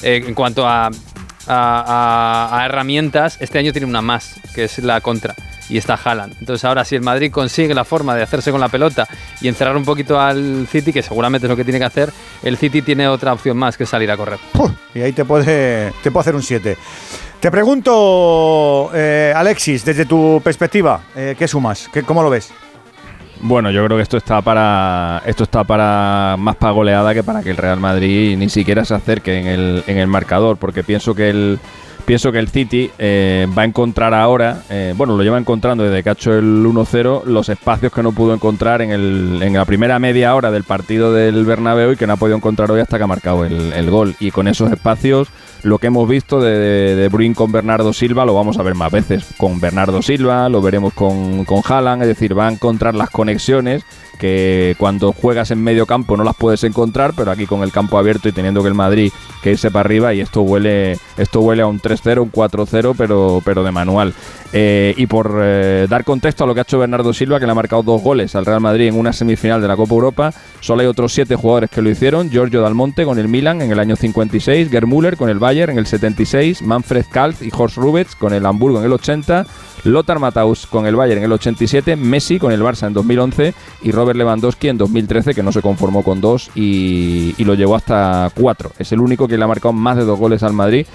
eh, 0.04 0.24
en 0.26 0.34
cuanto 0.36 0.68
a, 0.68 0.88
a, 0.88 0.90
a, 1.48 2.60
a 2.60 2.66
herramientas, 2.66 3.38
este 3.40 3.58
año 3.58 3.72
tiene 3.72 3.88
una 3.88 4.02
más, 4.02 4.36
que 4.54 4.66
es 4.66 4.78
la 4.80 5.02
contra 5.02 5.34
y 5.70 5.78
está 5.78 6.00
Haaland. 6.02 6.36
Entonces 6.40 6.64
ahora 6.66 6.86
si 6.86 6.96
el 6.96 7.02
Madrid 7.02 7.32
consigue 7.32 7.74
la 7.74 7.84
forma 7.84 8.16
de 8.16 8.24
hacerse 8.24 8.52
con 8.52 8.62
la 8.62 8.70
pelota 8.70 9.08
y 9.42 9.48
encerrar 9.48 9.76
un 9.76 9.86
poquito 9.86 10.20
al 10.20 10.68
City, 10.72 10.94
que 10.94 11.02
seguramente 11.02 11.48
es 11.48 11.50
lo 11.50 11.56
que 11.58 11.64
tiene 11.64 11.80
que 11.80 11.86
hacer, 11.86 12.12
el 12.44 12.58
City 12.58 12.82
tiene 12.82 13.08
otra 13.08 13.34
opción 13.34 13.58
más 13.58 13.78
que 13.78 13.86
salir 13.86 14.10
a 14.12 14.18
correr. 14.18 14.40
Uf, 14.54 14.72
y 14.94 15.02
ahí 15.02 15.14
te 15.14 15.26
puede, 15.26 15.92
te 16.04 16.12
puede 16.12 16.22
hacer 16.22 16.36
un 16.36 16.44
7. 16.44 16.78
Te 17.40 17.52
pregunto, 17.52 18.90
eh, 18.96 19.32
Alexis, 19.36 19.86
desde 19.86 20.06
tu 20.06 20.42
perspectiva, 20.44 21.02
eh, 21.16 21.36
¿qué 21.38 21.48
sumas? 21.48 21.88
¿Qué, 21.94 22.02
¿Cómo 22.02 22.24
lo 22.24 22.32
ves? 22.32 22.52
Bueno, 23.42 23.70
yo 23.70 23.86
creo 23.86 23.96
que 23.96 24.02
esto 24.02 24.18
está 24.18 24.42
para 24.42 25.22
esto 25.24 25.44
está 25.44 25.64
para 25.64 26.36
más 26.40 26.56
para 26.56 26.72
goleada 26.72 27.14
que 27.14 27.22
para 27.22 27.44
que 27.44 27.52
el 27.52 27.58
Real 27.58 27.80
Madrid 27.80 28.36
ni 28.36 28.50
siquiera 28.50 28.84
se 28.84 28.96
acerque 28.96 29.38
en 29.38 29.46
el, 29.46 29.84
en 29.86 29.98
el 29.98 30.08
marcador, 30.08 30.58
porque 30.58 30.84
pienso 30.84 31.14
que 31.14 31.30
el 31.30 31.60
pienso 32.08 32.32
que 32.32 32.40
el 32.40 32.48
City 32.48 32.90
eh, 32.98 33.48
va 33.56 33.64
a 33.64 33.66
encontrar 33.66 34.14
ahora, 34.14 34.64
eh, 34.70 34.94
bueno, 34.96 35.18
lo 35.18 35.24
lleva 35.24 35.38
encontrando 35.38 35.84
desde 35.84 36.02
que 36.02 36.10
ha 36.10 36.14
hecho 36.14 36.34
el 36.34 36.66
1-0, 36.66 37.26
los 37.26 37.50
espacios 37.50 37.92
que 37.92 38.02
no 38.02 38.14
pudo 38.14 38.34
encontrar 38.34 38.82
en, 38.82 38.92
el, 38.92 39.40
en, 39.44 39.52
la 39.52 39.66
primera 39.66 40.00
media 40.00 40.34
hora 40.34 40.50
del 40.50 40.64
partido 40.64 41.12
del 41.12 41.44
Bernabéu 41.44 41.92
y 41.92 41.96
que 41.98 42.08
no 42.08 42.14
ha 42.14 42.16
podido 42.16 42.38
encontrar 42.38 42.72
hoy 42.72 42.80
hasta 42.80 42.98
que 42.98 43.04
ha 43.04 43.08
marcado 43.08 43.44
el, 43.44 43.74
el 43.74 43.90
gol. 43.92 44.16
Y 44.22 44.32
con 44.32 44.48
esos 44.48 44.72
espacios, 44.72 45.28
lo 45.64 45.80
que 45.80 45.88
hemos 45.88 46.08
visto 46.08 46.40
de, 46.40 46.58
de, 46.58 46.96
de 46.96 47.10
Bruin 47.10 47.34
con 47.34 47.52
Bernardo 47.52 47.92
Silva 47.92 48.26
lo 48.26 48.34
vamos 48.34 48.58
a 48.58 48.64
ver 48.64 48.74
más 48.74 48.90
veces. 48.90 49.26
Con 49.36 49.60
Bernardo 49.60 50.02
Silva, 50.02 50.48
lo 50.48 50.62
veremos 50.62 50.94
con, 50.94 51.44
con 51.44 51.62
Haaland, 51.62 52.04
es 52.04 52.08
decir, 52.08 52.38
va 52.38 52.48
a 52.48 52.52
encontrar 52.52 52.96
las 52.96 53.10
conexiones 53.10 53.84
que 54.18 54.76
cuando 54.78 55.14
juegas 55.14 55.52
en 55.52 55.64
medio 55.64 55.86
campo 55.86 56.18
no 56.18 56.24
las 56.24 56.36
puedes 56.36 56.64
encontrar, 56.64 57.14
pero 57.16 57.32
aquí 57.32 57.46
con 57.46 57.64
el 57.64 57.72
campo 57.72 57.98
abierto 57.98 58.28
y 58.28 58.32
teniendo 58.32 58.62
que 58.62 58.68
el 58.68 58.74
Madrid 58.74 59.12
que 59.42 59.52
irse 59.52 59.72
para 59.72 59.82
arriba 59.82 60.14
y 60.14 60.22
esto 60.22 60.42
huele 60.42 60.98
esto 61.18 61.40
huele 61.42 61.62
a 61.62 61.68
un 61.68 61.80
3-0, 62.04 62.22
un 62.22 62.32
4-0, 62.32 62.96
pero 62.98 63.42
pero 63.44 63.64
de 63.64 63.72
manual. 63.72 64.14
Eh, 64.54 64.94
y 64.96 65.08
por 65.08 65.40
eh, 65.42 65.88
dar 65.90 66.06
contexto 66.06 66.44
a 66.44 66.48
lo 66.48 66.54
que 66.54 66.62
ha 66.62 66.64
hecho 66.64 66.80
Bernardo 66.80 67.14
Silva, 67.14 67.40
que 67.40 67.46
le 67.46 67.52
ha 67.52 67.56
marcado 67.56 67.84
dos 67.84 68.02
goles 68.02 68.34
al 68.36 68.46
Real 68.46 68.62
Madrid 68.62 68.88
en 68.88 68.98
una 68.98 69.12
semifinal 69.12 69.62
de 69.62 69.68
la 69.68 69.76
Copa 69.76 69.94
Europa, 69.94 70.34
solo 70.62 70.82
hay 70.82 70.88
otros 70.88 71.14
siete 71.14 71.36
jugadores 71.36 71.70
que 71.70 71.82
lo 71.82 71.90
hicieron, 71.90 72.30
Giorgio 72.30 72.62
Dalmonte 72.62 73.04
con 73.04 73.20
el 73.20 73.28
Milan 73.28 73.62
en 73.62 73.72
el 73.72 73.80
año 73.80 73.96
56, 73.96 74.70
Gerd 74.70 74.88
Müller 74.88 75.18
con 75.18 75.30
el 75.30 75.40
Bayern 75.40 75.74
en 75.74 75.80
el 75.80 75.86
76, 75.86 76.62
Manfred 76.62 77.06
Kaltz 77.12 77.42
y 77.42 77.50
Horst 77.56 77.78
Rubets 77.78 78.16
con 78.16 78.34
el 78.34 78.46
Hamburgo 78.46 78.80
en 78.80 78.86
el 78.86 78.94
80, 78.94 79.46
Lothar 79.84 80.20
Matthaus 80.20 80.66
con 80.66 80.86
el 80.86 80.96
Bayern 80.96 81.20
en 81.20 81.26
el 81.26 81.34
87, 81.34 81.98
Messi 81.98 82.40
con 82.40 82.52
el 82.52 82.62
Barça 82.62 82.88
en 82.88 82.94
2011 82.94 83.54
y 83.84 83.92
Robert 83.92 84.18
Lewandowski 84.18 84.70
en 84.70 84.78
2013 84.78 85.34
que 85.34 85.44
no 85.44 85.52
se 85.52 85.62
conformó 85.62 86.04
con 86.04 86.22
dos 86.22 86.50
y, 86.56 87.36
y 87.38 87.44
lo 87.44 87.54
llevó 87.54 87.76
hasta 87.76 88.32
cuatro. 88.34 88.72
Es 88.80 88.92
el 88.94 89.02
único 89.02 89.28
que 89.28 89.38
le 89.38 89.44
ha 89.44 89.48
marcado 89.48 89.74
más 89.74 89.98
de 89.98 90.06
dos 90.06 90.18
goles 90.18 90.42
al 90.44 90.54
Madrid 90.54 90.86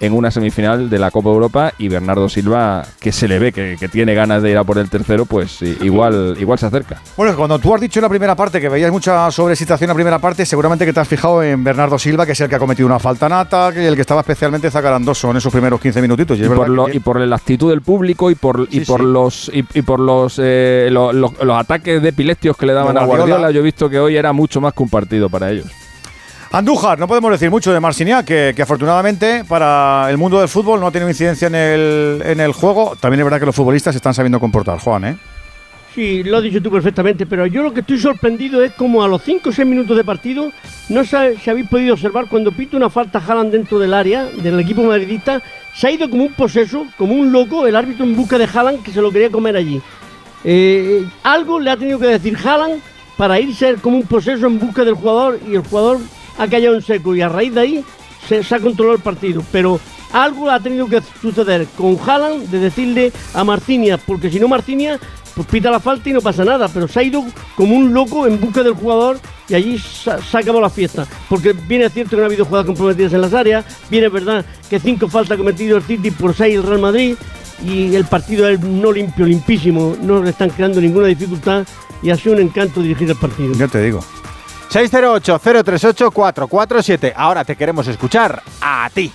en 0.00 0.12
una 0.12 0.30
semifinal 0.30 0.88
de 0.90 0.98
la 0.98 1.10
Copa 1.10 1.30
Europa 1.30 1.72
y 1.78 1.88
Bernardo 1.88 2.28
Silva, 2.28 2.84
que 3.00 3.12
se 3.12 3.28
le 3.28 3.38
ve 3.38 3.52
que, 3.52 3.76
que, 3.78 3.88
tiene 3.88 4.14
ganas 4.14 4.42
de 4.42 4.50
ir 4.50 4.56
a 4.58 4.64
por 4.64 4.78
el 4.78 4.88
tercero, 4.88 5.26
pues 5.26 5.60
igual, 5.62 6.36
igual 6.38 6.58
se 6.58 6.66
acerca. 6.66 7.00
Bueno, 7.16 7.34
cuando 7.36 7.58
tú 7.58 7.74
has 7.74 7.80
dicho 7.80 7.98
en 7.98 8.02
la 8.02 8.08
primera 8.08 8.36
parte 8.36 8.60
que 8.60 8.68
veías 8.68 8.92
mucha 8.92 9.30
sobresituación 9.30 9.86
en 9.86 9.88
la 9.90 9.94
primera 9.94 10.18
parte, 10.18 10.46
seguramente 10.46 10.84
que 10.84 10.92
te 10.92 11.00
has 11.00 11.08
fijado 11.08 11.42
en 11.42 11.64
Bernardo 11.64 11.98
Silva, 11.98 12.26
que 12.26 12.32
es 12.32 12.40
el 12.40 12.48
que 12.48 12.54
ha 12.54 12.58
cometido 12.58 12.86
una 12.86 12.98
falta 12.98 13.28
nata, 13.28 13.72
que 13.72 13.86
el 13.86 13.94
que 13.94 14.02
estaba 14.02 14.20
especialmente 14.20 14.70
zacarandoso 14.70 15.30
en 15.30 15.38
esos 15.38 15.52
primeros 15.52 15.80
15 15.80 16.02
minutitos. 16.02 16.38
Y, 16.38 16.44
y, 16.44 16.48
por, 16.48 16.68
lo, 16.68 16.88
y 16.88 17.00
por, 17.00 17.20
la 17.20 17.36
actitud 17.36 17.70
del 17.70 17.82
público 17.82 18.30
y 18.30 18.34
por, 18.34 18.68
sí, 18.68 18.78
y 18.78 18.84
por 18.84 19.00
sí. 19.00 19.06
los 19.06 19.50
y, 19.52 19.64
y, 19.74 19.82
por 19.82 20.00
los, 20.00 20.38
eh, 20.42 20.88
los, 20.90 21.14
los, 21.14 21.32
los, 21.42 21.58
ataques 21.58 22.00
de 22.02 22.08
epileptios 22.10 22.56
que 22.56 22.66
le 22.66 22.72
daban 22.72 22.96
a 22.96 23.04
Guardiola, 23.04 23.50
yo 23.50 23.60
he 23.60 23.64
visto 23.64 23.88
que 23.88 23.98
hoy 23.98 24.16
era 24.16 24.32
mucho 24.32 24.60
más 24.60 24.72
que 24.74 24.82
un 24.82 24.88
partido 24.88 25.28
para 25.28 25.50
ellos. 25.50 25.66
Andújar, 26.50 26.98
no 26.98 27.06
podemos 27.06 27.30
decir 27.30 27.50
mucho 27.50 27.74
de 27.74 27.80
Marciniak, 27.80 28.24
que, 28.24 28.52
que, 28.56 28.62
afortunadamente 28.62 29.44
para 29.44 30.06
el 30.08 30.16
mundo 30.16 30.40
del 30.40 30.48
fútbol 30.48 30.80
no 30.80 30.86
ha 30.86 30.90
tenido 30.90 31.10
incidencia 31.10 31.46
en 31.46 31.54
el, 31.54 32.22
en 32.24 32.40
el 32.40 32.52
juego. 32.52 32.96
También 32.98 33.20
es 33.20 33.24
verdad 33.24 33.38
que 33.38 33.46
los 33.46 33.54
futbolistas 33.54 33.92
se 33.92 33.98
están 33.98 34.14
sabiendo 34.14 34.40
comportar, 34.40 34.78
Juan, 34.78 35.04
¿eh? 35.04 35.16
Sí, 35.94 36.22
lo 36.22 36.38
has 36.38 36.42
dicho 36.42 36.62
tú 36.62 36.70
perfectamente, 36.70 37.26
pero 37.26 37.44
yo 37.46 37.62
lo 37.62 37.74
que 37.74 37.80
estoy 37.80 37.98
sorprendido 37.98 38.62
es 38.62 38.72
como 38.72 39.02
a 39.02 39.08
los 39.08 39.22
5 39.22 39.48
o 39.48 39.52
6 39.52 39.68
minutos 39.68 39.96
de 39.96 40.04
partido, 40.04 40.50
no 40.88 41.04
sé 41.04 41.36
si 41.36 41.50
habéis 41.50 41.68
podido 41.68 41.94
observar, 41.94 42.28
cuando 42.28 42.52
pito 42.52 42.76
una 42.76 42.88
falta 42.88 43.18
Haaland 43.18 43.50
dentro 43.50 43.78
del 43.78 43.92
área 43.92 44.24
del 44.24 44.60
equipo 44.60 44.82
madridista, 44.82 45.42
se 45.74 45.88
ha 45.88 45.90
ido 45.90 46.08
como 46.08 46.24
un 46.24 46.32
poseso, 46.32 46.86
como 46.96 47.14
un 47.14 47.32
loco, 47.32 47.66
el 47.66 47.74
árbitro 47.76 48.04
en 48.04 48.16
busca 48.16 48.38
de 48.38 48.44
Haaland 48.44 48.82
que 48.82 48.92
se 48.92 49.02
lo 49.02 49.10
quería 49.10 49.30
comer 49.30 49.56
allí. 49.56 49.82
Eh, 50.44 51.04
algo 51.24 51.58
le 51.58 51.70
ha 51.70 51.76
tenido 51.76 51.98
que 51.98 52.06
decir 52.06 52.38
Haaland 52.42 52.80
para 53.16 53.40
irse 53.40 53.74
como 53.82 53.96
un 53.96 54.04
poseso 54.04 54.46
en 54.46 54.58
busca 54.60 54.84
del 54.84 54.94
jugador 54.94 55.40
y 55.46 55.56
el 55.56 55.62
jugador 55.62 55.98
ha 56.38 56.48
callado 56.48 56.76
en 56.76 56.82
seco 56.82 57.14
y 57.14 57.20
a 57.20 57.28
raíz 57.28 57.54
de 57.54 57.60
ahí 57.60 57.84
se, 58.26 58.54
ha 58.54 58.60
controlado 58.60 58.96
el 58.96 59.02
partido. 59.02 59.42
Pero 59.52 59.80
algo 60.12 60.50
ha 60.50 60.60
tenido 60.60 60.86
que 60.86 61.02
suceder 61.20 61.66
con 61.76 61.98
Haaland 61.98 62.48
de 62.48 62.58
decirle 62.58 63.12
a 63.34 63.44
Marcinia, 63.44 63.98
porque 63.98 64.30
si 64.30 64.40
no 64.40 64.48
Marcinia 64.48 64.98
pues 65.34 65.46
pita 65.46 65.70
la 65.70 65.78
falta 65.78 66.10
y 66.10 66.12
no 66.12 66.20
pasa 66.20 66.44
nada, 66.44 66.66
pero 66.66 66.88
se 66.88 66.98
ha 66.98 67.02
ido 67.04 67.24
como 67.54 67.76
un 67.76 67.94
loco 67.94 68.26
en 68.26 68.40
busca 68.40 68.64
del 68.64 68.72
jugador 68.72 69.20
y 69.48 69.54
allí 69.54 69.78
se, 69.78 70.20
se 70.20 70.38
acabó 70.38 70.60
la 70.60 70.68
fiesta. 70.68 71.06
Porque 71.28 71.52
viene 71.52 71.88
cierto 71.90 72.10
que 72.10 72.16
no 72.16 72.22
ha 72.22 72.26
habido 72.26 72.44
jugadas 72.44 72.66
comprometidas 72.66 73.12
en 73.12 73.20
las 73.20 73.32
áreas, 73.32 73.64
viene 73.88 74.08
verdad 74.08 74.44
que 74.68 74.80
cinco 74.80 75.08
faltas 75.08 75.36
ha 75.36 75.38
cometido 75.38 75.76
el 75.76 75.84
City 75.84 76.10
por 76.10 76.34
seis 76.34 76.56
el 76.56 76.64
Real 76.64 76.80
Madrid 76.80 77.14
y 77.64 77.94
el 77.94 78.04
partido 78.04 78.48
es 78.48 78.60
no 78.60 78.90
limpio, 78.90 79.26
limpísimo, 79.26 79.96
no 80.02 80.22
le 80.22 80.30
están 80.30 80.50
creando 80.50 80.80
ninguna 80.80 81.06
dificultad 81.06 81.64
y 82.02 82.10
ha 82.10 82.16
sido 82.16 82.34
un 82.34 82.40
encanto 82.40 82.80
dirigir 82.82 83.08
el 83.08 83.16
partido. 83.16 83.52
Ya 83.54 83.68
te 83.68 83.82
digo. 83.82 84.00
608-038-447. 84.70 87.12
Ahora 87.16 87.44
te 87.44 87.56
queremos 87.56 87.88
escuchar 87.88 88.42
a 88.60 88.88
ti. 88.92 89.10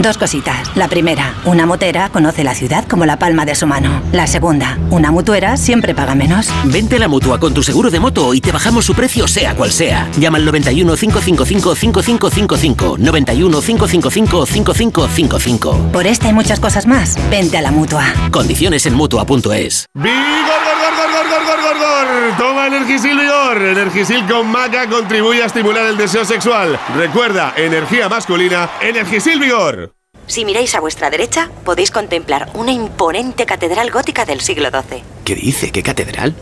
Dos 0.00 0.18
cositas. 0.18 0.76
La 0.76 0.88
primera, 0.88 1.34
una 1.44 1.66
motera 1.66 2.08
conoce 2.08 2.42
la 2.42 2.54
ciudad 2.54 2.84
como 2.88 3.06
la 3.06 3.18
palma 3.18 3.44
de 3.44 3.54
su 3.54 3.66
mano. 3.66 4.02
La 4.12 4.26
segunda, 4.26 4.78
una 4.90 5.10
mutuera 5.12 5.56
siempre 5.56 5.94
paga 5.94 6.14
menos. 6.14 6.48
Vente 6.64 6.96
a 6.96 6.98
la 6.98 7.08
mutua 7.08 7.38
con 7.38 7.54
tu 7.54 7.62
seguro 7.62 7.90
de 7.90 8.00
moto 8.00 8.34
y 8.34 8.40
te 8.40 8.50
bajamos 8.50 8.84
su 8.84 8.94
precio 8.94 9.28
sea 9.28 9.54
cual 9.54 9.70
sea. 9.70 10.08
Llama 10.18 10.38
al 10.38 10.44
91 10.44 10.96
555 10.96 11.74
5555. 11.74 12.96
91 12.98 13.60
555 13.60 14.46
5555. 14.46 15.92
Por 15.92 16.06
esta 16.06 16.28
y 16.28 16.32
muchas 16.32 16.58
cosas 16.58 16.86
más, 16.86 17.16
vente 17.30 17.56
a 17.56 17.62
la 17.62 17.70
mutua. 17.70 18.04
Condiciones 18.30 18.86
en 18.86 18.94
mutua.es. 18.94 19.86
¡Vigor, 19.94 20.14
gor, 20.14 20.76
gor, 20.82 21.08
gor, 21.12 21.28
gor, 21.28 21.44
gor, 21.46 21.62
gor, 21.62 21.78
gor! 21.78 22.36
Toma 22.38 22.66
Energisil 22.66 23.18
Vigor. 23.18 23.62
Energisil 23.62 24.26
con 24.26 24.50
maca 24.50 24.88
contribuye 24.88 25.42
a 25.42 25.46
estimular 25.46 25.86
el 25.86 25.96
deseo 25.96 26.24
sexual. 26.24 26.78
Recuerda, 26.96 27.54
energía 27.56 28.08
masculina, 28.08 28.70
Energisil 28.80 29.38
Vigor. 29.38 29.83
Si 30.26 30.44
miráis 30.44 30.74
a 30.74 30.80
vuestra 30.80 31.10
derecha, 31.10 31.50
podéis 31.64 31.90
contemplar 31.90 32.50
una 32.54 32.72
imponente 32.72 33.46
catedral 33.46 33.90
gótica 33.90 34.24
del 34.24 34.40
siglo 34.40 34.70
XII. 34.70 35.02
¿Qué 35.24 35.34
dice? 35.34 35.70
¿Qué 35.70 35.82
catedral? 35.82 36.34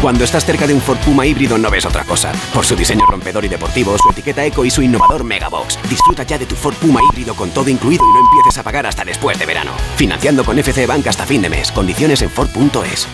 Cuando 0.00 0.24
estás 0.24 0.44
cerca 0.44 0.66
de 0.66 0.74
un 0.74 0.80
Ford 0.80 0.98
Puma 0.98 1.24
híbrido 1.26 1.58
no 1.58 1.70
ves 1.70 1.86
otra 1.86 2.04
cosa. 2.04 2.32
Por 2.52 2.64
su 2.64 2.74
diseño 2.74 3.06
rompedor 3.06 3.44
y 3.44 3.48
deportivo, 3.48 3.96
su 3.98 4.10
etiqueta 4.10 4.44
eco 4.44 4.64
y 4.64 4.70
su 4.70 4.82
innovador 4.82 5.22
Megabox. 5.22 5.78
Disfruta 5.88 6.24
ya 6.24 6.38
de 6.38 6.46
tu 6.46 6.56
Ford 6.56 6.74
Puma 6.74 7.00
híbrido 7.08 7.34
con 7.34 7.50
todo 7.50 7.70
incluido 7.70 8.04
y 8.04 8.12
no 8.12 8.20
empieces 8.26 8.58
a 8.58 8.64
pagar 8.64 8.84
hasta 8.84 9.04
después 9.04 9.38
de 9.38 9.46
verano. 9.46 9.70
Financiando 9.96 10.44
con 10.44 10.58
FC 10.58 10.86
Bank 10.86 11.06
hasta 11.06 11.24
fin 11.24 11.42
de 11.42 11.50
mes. 11.50 11.70
Condiciones 11.70 12.20
en 12.22 12.30
Ford.es. 12.30 13.06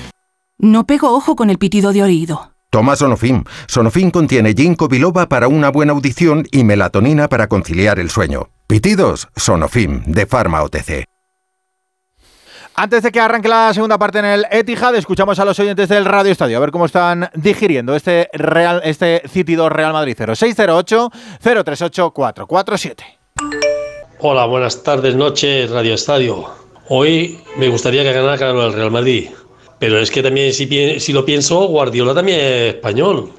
No 0.59 0.86
pego 0.86 1.15
ojo 1.15 1.36
con 1.36 1.51
el 1.51 1.59
pitido 1.59 1.93
de 1.93 2.02
oído. 2.02 2.52
Toma 2.70 2.97
Sonofim. 2.97 3.44
Sonofim 3.66 4.10
contiene 4.10 4.55
ginkgo 4.55 4.89
biloba 4.89 5.28
para 5.28 5.48
una 5.48 5.70
buena 5.70 5.93
audición 5.93 6.47
y 6.51 6.65
melatonina 6.65 7.28
para 7.28 7.48
conciliar 7.48 7.98
el 7.98 8.10
sueño. 8.10 8.48
Pitidos, 8.69 9.28
Sonofim, 9.35 10.03
de 10.05 10.27
Pharma 10.27 10.62
OTC. 10.62 11.05
Antes 12.74 13.03
de 13.03 13.11
que 13.11 13.19
arranque 13.19 13.49
la 13.49 13.73
segunda 13.73 13.97
parte 13.97 14.19
en 14.19 14.27
el 14.27 14.47
Etihad, 14.51 14.95
escuchamos 14.95 15.39
a 15.39 15.47
los 15.47 15.59
oyentes 15.59 15.89
del 15.89 16.05
Radio 16.05 16.31
Estadio 16.31 16.59
a 16.59 16.61
ver 16.61 16.70
cómo 16.70 16.85
están 16.85 17.31
digiriendo 17.32 17.95
este 17.95 18.28
Real, 18.35 18.82
este 18.85 19.23
City 19.27 19.55
2 19.55 19.73
Real 19.73 19.95
Madrid 19.95 20.15
0. 20.19 20.36
608 20.36 21.11
038 21.43 22.11
447. 22.11 23.05
Hola, 24.19 24.45
buenas 24.45 24.82
tardes, 24.82 25.16
noches, 25.16 25.70
Radio 25.70 25.95
Estadio. 25.95 26.45
Hoy 26.90 27.40
me 27.57 27.70
gustaría 27.70 28.03
que 28.03 28.12
ganara 28.12 28.36
claro 28.36 28.66
el 28.66 28.74
Real 28.74 28.90
Madrid, 28.90 29.31
pero 29.78 29.99
es 29.99 30.11
que 30.11 30.23
también 30.23 30.53
si, 30.53 31.12
lo 31.15 31.24
pienso, 31.24 31.69
Guardiola 31.69 32.12
también 32.12 32.39
es 32.39 32.74
español. 32.74 33.32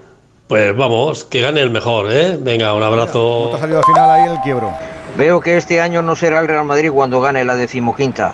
Pues 0.47 0.76
vamos, 0.76 1.23
que 1.26 1.41
gane 1.41 1.61
el 1.61 1.69
mejor, 1.69 2.11
¿eh? 2.11 2.35
Venga, 2.41 2.73
un 2.73 2.81
abrazo. 2.81 3.53
Ha 3.53 3.60
salido 3.60 3.77
al 3.77 3.85
final 3.85 4.10
ahí 4.10 4.27
el 4.27 4.41
quiebro. 4.41 4.73
Veo 5.18 5.40
que 5.41 5.57
este 5.57 5.81
año 5.81 6.02
no 6.02 6.15
será 6.15 6.40
el 6.40 6.48
Real 6.48 6.65
Madrid 6.65 6.91
cuando 6.91 7.19
gane 7.22 7.44
la 7.44 7.56
decimoquinta. 7.56 8.34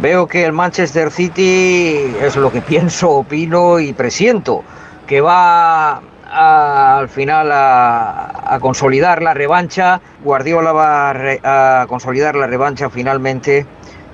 Veo 0.00 0.26
que 0.26 0.44
el 0.44 0.52
Manchester 0.52 1.10
City 1.10 2.14
es 2.20 2.36
lo 2.36 2.52
que 2.52 2.60
pienso, 2.62 3.10
opino 3.10 3.78
y 3.78 3.92
presiento, 3.92 4.62
que 5.06 5.20
va 5.20 6.00
a- 6.28 6.98
al 6.98 7.08
final 7.08 7.50
a, 7.52 8.54
a 8.54 8.58
consolidar 8.60 9.22
la 9.22 9.32
revancha. 9.32 10.00
Guardiola 10.22 10.72
va 10.72 11.10
a, 11.10 11.12
re- 11.14 11.40
a 11.42 11.86
consolidar 11.88 12.34
la 12.34 12.46
revancha 12.46 12.90
finalmente 12.90 13.64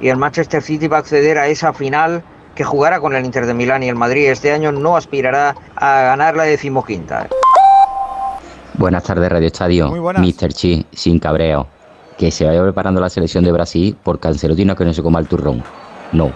y 0.00 0.08
el 0.08 0.16
Manchester 0.16 0.62
City 0.62 0.86
va 0.88 0.98
a 0.98 1.00
acceder 1.00 1.38
a 1.38 1.48
esa 1.48 1.72
final 1.72 2.22
que 2.54 2.64
jugará 2.64 3.00
con 3.00 3.14
el 3.16 3.24
Inter 3.24 3.46
de 3.46 3.54
Milán 3.54 3.82
y 3.82 3.88
el 3.88 3.94
Madrid 3.96 4.28
este 4.28 4.52
año 4.52 4.70
no 4.72 4.96
aspirará 4.96 5.54
a 5.74 6.02
ganar 6.02 6.36
la 6.36 6.44
decimoquinta. 6.44 7.28
Buenas 8.74 9.02
tardes, 9.04 9.30
Radio 9.32 9.46
Estadio. 9.46 9.88
Muy 9.88 10.00
buenas. 10.00 10.22
Mr. 10.22 10.52
Chi, 10.52 10.86
sin 10.92 11.18
cabreo. 11.18 11.66
Que 12.22 12.30
se 12.30 12.44
vaya 12.44 12.62
preparando 12.62 13.00
la 13.00 13.08
selección 13.08 13.42
de 13.42 13.50
Brasil 13.50 13.96
por 14.00 14.20
Cancelotti 14.20 14.64
no 14.64 14.76
que 14.76 14.84
no 14.84 14.94
se 14.94 15.02
coma 15.02 15.18
el 15.18 15.26
turrón. 15.26 15.60
No, 16.12 16.30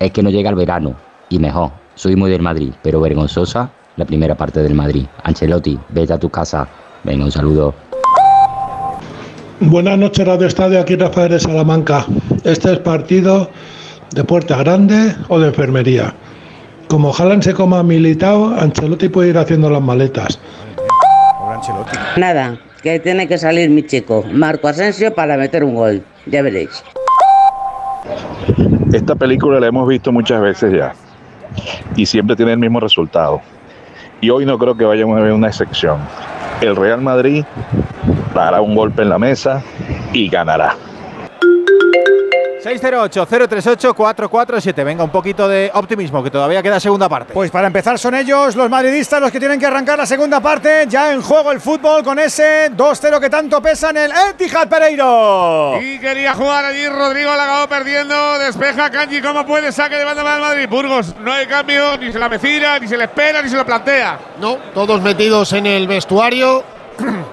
es 0.00 0.10
que 0.10 0.22
no 0.22 0.30
llega 0.30 0.48
el 0.48 0.56
verano. 0.56 0.94
Y 1.28 1.38
mejor, 1.38 1.72
soy 1.94 2.16
muy 2.16 2.30
del 2.30 2.40
Madrid, 2.40 2.72
pero 2.82 3.02
vergonzosa 3.02 3.68
la 3.96 4.06
primera 4.06 4.34
parte 4.34 4.62
del 4.62 4.72
Madrid. 4.72 5.04
Ancelotti, 5.24 5.78
vete 5.90 6.14
a 6.14 6.18
tu 6.18 6.30
casa. 6.30 6.66
Venga, 7.04 7.26
un 7.26 7.30
saludo. 7.30 7.74
Buenas 9.60 9.98
noches, 9.98 10.26
Radio 10.26 10.46
Estadio. 10.46 10.80
Aquí 10.80 10.96
Rafael 10.96 11.32
de 11.32 11.38
Salamanca. 11.38 12.06
Este 12.42 12.72
es 12.72 12.78
partido 12.78 13.50
de 14.12 14.24
puerta 14.24 14.56
grande 14.56 15.14
o 15.28 15.38
de 15.38 15.48
enfermería. 15.48 16.14
Como 16.88 17.12
Jalan 17.12 17.42
se 17.42 17.52
coma 17.52 17.82
militado, 17.82 18.58
Ancelotti 18.58 19.10
puede 19.10 19.28
ir 19.28 19.36
haciendo 19.36 19.68
las 19.68 19.82
maletas. 19.82 20.38
Nada, 22.16 22.58
que 22.86 23.00
tiene 23.00 23.26
que 23.26 23.36
salir 23.36 23.68
mi 23.68 23.82
chico, 23.82 24.24
Marco 24.32 24.68
Asensio, 24.68 25.12
para 25.12 25.36
meter 25.36 25.64
un 25.64 25.74
gol. 25.74 26.04
Ya 26.26 26.40
veréis. 26.40 26.84
Esta 28.92 29.16
película 29.16 29.58
la 29.58 29.66
hemos 29.66 29.88
visto 29.88 30.12
muchas 30.12 30.40
veces 30.40 30.72
ya 30.72 30.94
y 31.96 32.06
siempre 32.06 32.36
tiene 32.36 32.52
el 32.52 32.58
mismo 32.58 32.78
resultado. 32.78 33.40
Y 34.20 34.30
hoy 34.30 34.46
no 34.46 34.56
creo 34.56 34.76
que 34.76 34.84
vayamos 34.84 35.18
a 35.18 35.22
ver 35.24 35.32
una 35.32 35.48
excepción. 35.48 35.98
El 36.60 36.76
Real 36.76 37.00
Madrid 37.00 37.44
dará 38.32 38.60
un 38.60 38.76
golpe 38.76 39.02
en 39.02 39.08
la 39.08 39.18
mesa 39.18 39.64
y 40.12 40.28
ganará. 40.28 40.76
608-038-447. 42.66 44.84
Venga, 44.84 45.04
un 45.04 45.10
poquito 45.10 45.46
de 45.46 45.70
optimismo, 45.72 46.22
que 46.22 46.30
todavía 46.30 46.62
queda 46.62 46.80
segunda 46.80 47.08
parte. 47.08 47.32
Pues 47.32 47.50
para 47.50 47.68
empezar 47.68 47.98
son 47.98 48.14
ellos, 48.14 48.56
los 48.56 48.68
madridistas, 48.68 49.20
los 49.20 49.30
que 49.30 49.38
tienen 49.38 49.60
que 49.60 49.66
arrancar 49.66 49.98
la 49.98 50.06
segunda 50.06 50.40
parte. 50.40 50.86
Ya 50.88 51.12
en 51.12 51.22
juego 51.22 51.52
el 51.52 51.60
fútbol 51.60 52.02
con 52.02 52.18
ese 52.18 52.72
2-0 52.72 53.20
que 53.20 53.30
tanto 53.30 53.62
pesa 53.62 53.90
en 53.90 53.98
el 53.98 54.10
Etihad 54.30 54.68
Pereiro. 54.68 55.80
Y 55.80 56.00
quería 56.00 56.34
jugar 56.34 56.64
allí 56.64 56.88
Rodrigo, 56.88 57.34
la 57.36 57.44
acabó 57.44 57.68
perdiendo. 57.68 58.38
Despeja 58.38 58.90
Kanji, 58.90 59.22
¿cómo 59.22 59.46
puede? 59.46 59.70
Saque 59.70 59.96
de 59.96 60.04
banda 60.04 60.24
para 60.24 60.36
el 60.36 60.42
Madrid. 60.42 60.68
Burgos, 60.68 61.14
no 61.20 61.32
hay 61.32 61.46
cambio, 61.46 61.96
ni 61.98 62.12
se 62.12 62.18
la 62.18 62.28
mecira, 62.28 62.80
ni 62.80 62.88
se 62.88 62.96
le 62.96 63.04
espera, 63.04 63.42
ni 63.42 63.48
se 63.48 63.56
lo 63.56 63.64
plantea. 63.64 64.18
No, 64.40 64.56
todos 64.74 65.00
metidos 65.02 65.52
en 65.52 65.66
el 65.66 65.86
vestuario. 65.86 66.64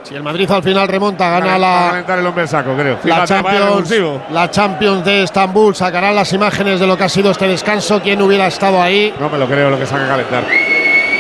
Si 0.04 0.16
el 0.16 0.24
Madrid 0.24 0.50
al 0.52 0.64
final 0.64 0.88
remonta, 0.88 1.30
gana 1.30 1.58
la, 1.58 2.04
el 2.08 2.26
hombre 2.26 2.48
saco, 2.48 2.76
creo. 2.76 3.00
la 3.04 3.26
Champions, 3.26 3.94
la 4.32 4.52
Champions 4.52 5.06
de 5.06 5.24
Estambul. 5.24 5.76
Sacarán 5.76 6.16
las 6.16 6.32
imágenes 6.34 6.80
de 6.80 6.88
lo 6.88 6.98
que 6.98 7.06
ha 7.06 7.10
sido 7.10 7.32
este 7.32 7.48
descanso. 7.48 8.02
¿Quién 8.02 8.22
hubiera 8.22 8.48
estado 8.48 8.82
ahí? 8.82 9.14
No 9.20 9.30
me 9.30 9.38
lo 9.38 9.48
creo 9.48 9.70
lo 9.70 9.78
que 9.78 9.86
saca 9.86 10.06
a 10.06 10.10
calentar. 10.10 10.44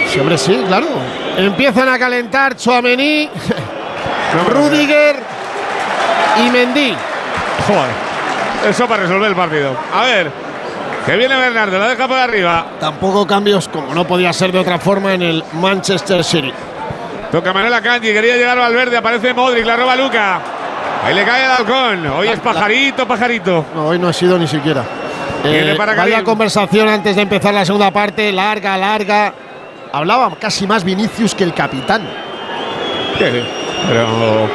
Sí, 0.07 0.19
hombre, 0.19 0.37
sí, 0.37 0.63
claro. 0.67 0.87
Empiezan 1.37 1.89
a 1.89 1.97
calentar 1.97 2.55
Chouameni, 2.55 3.29
Rudiger 4.49 5.15
y 6.45 6.49
Mendy. 6.49 6.95
Joder. 7.67 8.69
Eso 8.69 8.87
para 8.87 9.03
resolver 9.03 9.29
el 9.29 9.35
partido. 9.35 9.75
A 9.93 10.03
ver. 10.03 10.31
Que 11.05 11.17
viene 11.17 11.35
Bernardo, 11.35 11.77
la 11.77 11.89
deja 11.89 12.07
por 12.07 12.17
arriba. 12.17 12.65
Tampoco 12.79 13.27
cambios, 13.27 13.67
como 13.67 13.93
no 13.93 14.05
podía 14.07 14.31
ser 14.31 14.53
de 14.53 14.59
otra 14.59 14.79
forma, 14.79 15.13
en 15.13 15.21
el 15.21 15.43
Manchester 15.53 16.23
City. 16.23 16.53
Toca 17.33 17.51
Manuel 17.51 17.73
Akanji, 17.73 18.13
quería 18.13 18.35
llegar 18.37 18.59
al 18.59 18.75
verde, 18.75 18.95
aparece 18.95 19.33
Modric, 19.33 19.65
la 19.65 19.75
roba 19.75 19.95
Luca. 19.95 20.39
Ahí 21.03 21.15
le 21.15 21.25
cae 21.25 21.45
el 21.45 21.49
halcón. 21.49 22.05
Hoy 22.15 22.27
es 22.27 22.39
pajarito, 22.39 23.07
pajarito. 23.07 23.65
No, 23.73 23.87
hoy 23.87 23.97
no 23.97 24.09
ha 24.09 24.13
sido 24.13 24.37
ni 24.37 24.47
siquiera. 24.47 24.83
Eh, 25.43 25.73
para 25.75 25.95
vaya 25.95 26.23
conversación 26.23 26.87
antes 26.87 27.15
de 27.15 27.23
empezar 27.23 27.51
la 27.55 27.65
segunda 27.65 27.89
parte, 27.89 28.31
larga, 28.31 28.77
larga. 28.77 29.33
hablaba 29.91 30.35
casi 30.39 30.67
más 30.67 30.83
Vinicius 30.83 31.33
que 31.33 31.43
el 31.43 31.55
capitán. 31.55 32.03
Sí, 33.17 33.25
sí, 33.25 33.43
pero 33.87 34.47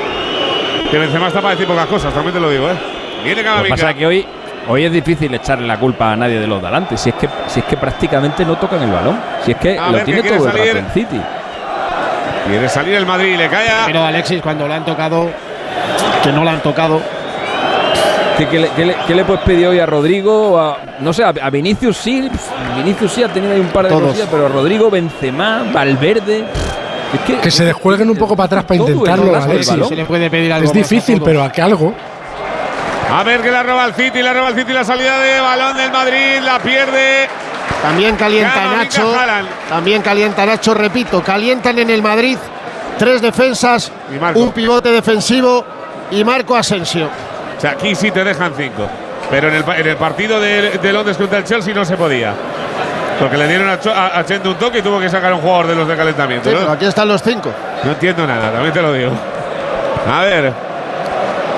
que 0.89 0.99
Benzema 0.99 1.27
está 1.27 1.41
para 1.41 1.55
decir 1.55 1.67
pocas 1.67 1.87
cosas, 1.87 2.15
también 2.15 2.35
te 2.35 2.41
lo 2.41 2.49
digo, 2.49 2.71
¿eh? 2.71 2.77
Viene 3.25 3.43
Lo 3.43 3.65
que 3.65 3.71
pasa 3.71 3.91
es 3.91 3.97
que 3.97 4.07
hoy, 4.07 4.25
hoy 4.69 4.85
es 4.85 4.93
difícil 4.93 5.35
echarle 5.35 5.67
la 5.67 5.81
culpa 5.81 6.13
a 6.13 6.17
nadie 6.17 6.39
de 6.39 6.47
los 6.47 6.61
de 6.61 6.69
adelante. 6.69 6.97
Si 6.97 7.09
es 7.09 7.17
que, 7.17 7.29
si 7.49 7.59
es 7.59 7.67
que 7.67 7.77
prácticamente 7.77 8.45
no 8.45 8.55
tocan 8.57 8.81
el 8.85 8.93
balón. 8.93 9.21
Si 9.45 9.51
es 9.51 9.57
que 9.57 9.77
A 9.77 9.89
lo 9.89 9.95
ver, 9.95 10.05
tiene 10.05 10.23
que 10.23 10.29
todo 10.31 10.47
el 10.47 10.53
salir. 10.53 10.75
rato 10.75 10.87
el 10.87 10.93
City. 10.93 11.21
Quiere 12.49 12.69
salir 12.69 12.95
el 12.95 13.07
Madrid, 13.07 13.37
le 13.37 13.49
cae 13.49 13.69
a- 13.69 13.87
Pero 13.87 14.05
Alexis, 14.05 14.41
cuando 14.43 14.67
le 14.67 14.75
han 14.75 14.85
tocado, 14.85 15.29
que 16.23 16.33
no 16.33 16.45
le 16.45 16.51
han 16.51 16.61
tocado, 16.63 17.01
¿Qué, 18.39 18.47
qué 18.47 18.59
le, 18.61 18.69
qué 18.71 18.85
le- 18.87 18.97
qué 19.05 19.15
le 19.17 19.25
puedes 19.25 19.43
pedir 19.43 19.67
hoy 19.67 19.81
a 19.81 19.87
Rodrigo? 19.87 20.57
A- 20.61 20.79
no 21.01 21.13
sé, 21.13 21.25
a, 21.25 21.31
a 21.43 21.51
Vinicius 21.51 21.97
sí. 21.97 22.31
Vinicius 22.77 23.13
sí 23.13 23.23
ha 23.25 23.29
tenido 23.29 23.53
ahí 23.53 23.59
un 23.61 23.67
par 23.67 23.85
de 23.85 23.89
Todos. 23.91 24.03
cosillas, 24.11 24.29
pero 24.31 24.49
Rodrigo, 24.49 24.89
Benzema, 24.91 25.65
Valverde. 25.73 26.45
Es 27.15 27.21
que, 27.27 27.39
Que 27.41 27.51
se 27.51 27.65
descuelguen 27.65 28.09
un 28.09 28.17
poco 28.17 28.37
para 28.37 28.47
atrás 28.47 28.65
para 28.65 28.77
intentarlo, 28.79 29.35
Alexis. 29.35 29.87
se 29.89 29.97
le 29.97 30.05
puede 30.05 30.31
pedir 30.31 30.53
algo 30.53 30.67
Es 30.67 30.71
a 30.71 30.79
difícil, 30.79 31.21
pero 31.25 31.43
a 31.43 31.51
que 31.51 31.61
algo. 31.63 31.93
A 33.13 33.23
ver 33.25 33.41
que 33.41 33.51
la 33.51 33.63
roba 33.65 33.87
el 33.87 33.95
City, 33.95 34.23
la 34.23 34.33
roba 34.33 34.49
el 34.51 34.55
City, 34.55 34.73
la 34.73 34.85
salida 34.85 35.19
de 35.19 35.41
balón 35.41 35.77
del 35.77 35.91
Madrid, 35.91 36.39
la 36.45 36.59
pierde. 36.61 37.27
También 37.83 38.17
calienta 38.17 38.77
Nacho. 38.77 39.15
También 39.69 40.03
calienta 40.03 40.45
Nacho, 40.45 40.75
repito, 40.75 41.23
calientan 41.23 41.79
en 41.79 41.91
el 41.91 42.03
Madrid 42.03 42.37
tres 42.99 43.23
defensas, 43.23 43.93
un 44.35 44.53
pivote 44.53 44.91
defensivo 44.91 45.65
y 46.11 46.25
Marco 46.25 46.57
Asensio. 46.57 47.09
O 47.57 47.61
sea, 47.61 47.73
aquí 47.73 47.95
sí 47.95 48.11
te 48.11 48.25
dejan 48.25 48.53
cinco. 48.57 48.89
Pero 49.31 49.49
en 49.49 49.55
el, 49.57 49.65
en 49.69 49.87
el 49.87 49.97
partido 49.97 50.41
de, 50.41 50.79
de 50.79 50.93
Londres 50.93 51.17
contra 51.17 51.39
el 51.39 51.45
Chelsea 51.45 51.75
no 51.75 51.85
se 51.85 51.97
podía. 51.97 52.33
Porque 53.19 53.37
le 53.37 53.49
dieron 53.49 53.69
a, 53.69 53.75
a, 53.75 54.25
un 54.45 54.55
toque 54.55 54.79
y 54.79 54.83
tuvo 54.83 55.01
que 55.01 55.09
sacar 55.09 55.33
un 55.33 55.41
jugador 55.41 55.67
de 55.67 55.75
los 55.75 55.89
de 55.89 55.97
calentamiento. 55.97 56.49
Sí, 56.49 56.55
¿no? 56.55 56.61
pero 56.61 56.73
aquí 56.73 56.87
están 56.87 57.09
los 57.09 57.23
cinco. 57.23 57.53
No 57.85 57.91
entiendo 57.93 58.27
nada, 58.27 58.53
también 58.53 58.73
te 58.73 58.81
lo 58.81 58.93
digo. 58.93 59.13
A 60.11 60.23
ver. 60.23 60.53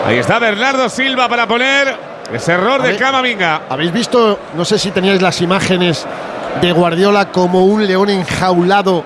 Ahí 0.06 0.18
está 0.18 0.38
Bernardo 0.38 0.88
Silva 0.88 1.28
para 1.28 1.46
poner 1.46 2.09
ese 2.32 2.52
error 2.52 2.82
de. 2.82 2.96
Camavinga. 2.96 3.62
¿Habéis 3.68 3.92
visto, 3.92 4.38
no 4.54 4.64
sé 4.64 4.78
si 4.78 4.90
teníais 4.90 5.20
las 5.22 5.40
imágenes 5.40 6.06
de 6.60 6.72
Guardiola 6.72 7.30
como 7.30 7.64
un 7.64 7.86
león 7.86 8.10
enjaulado 8.10 9.04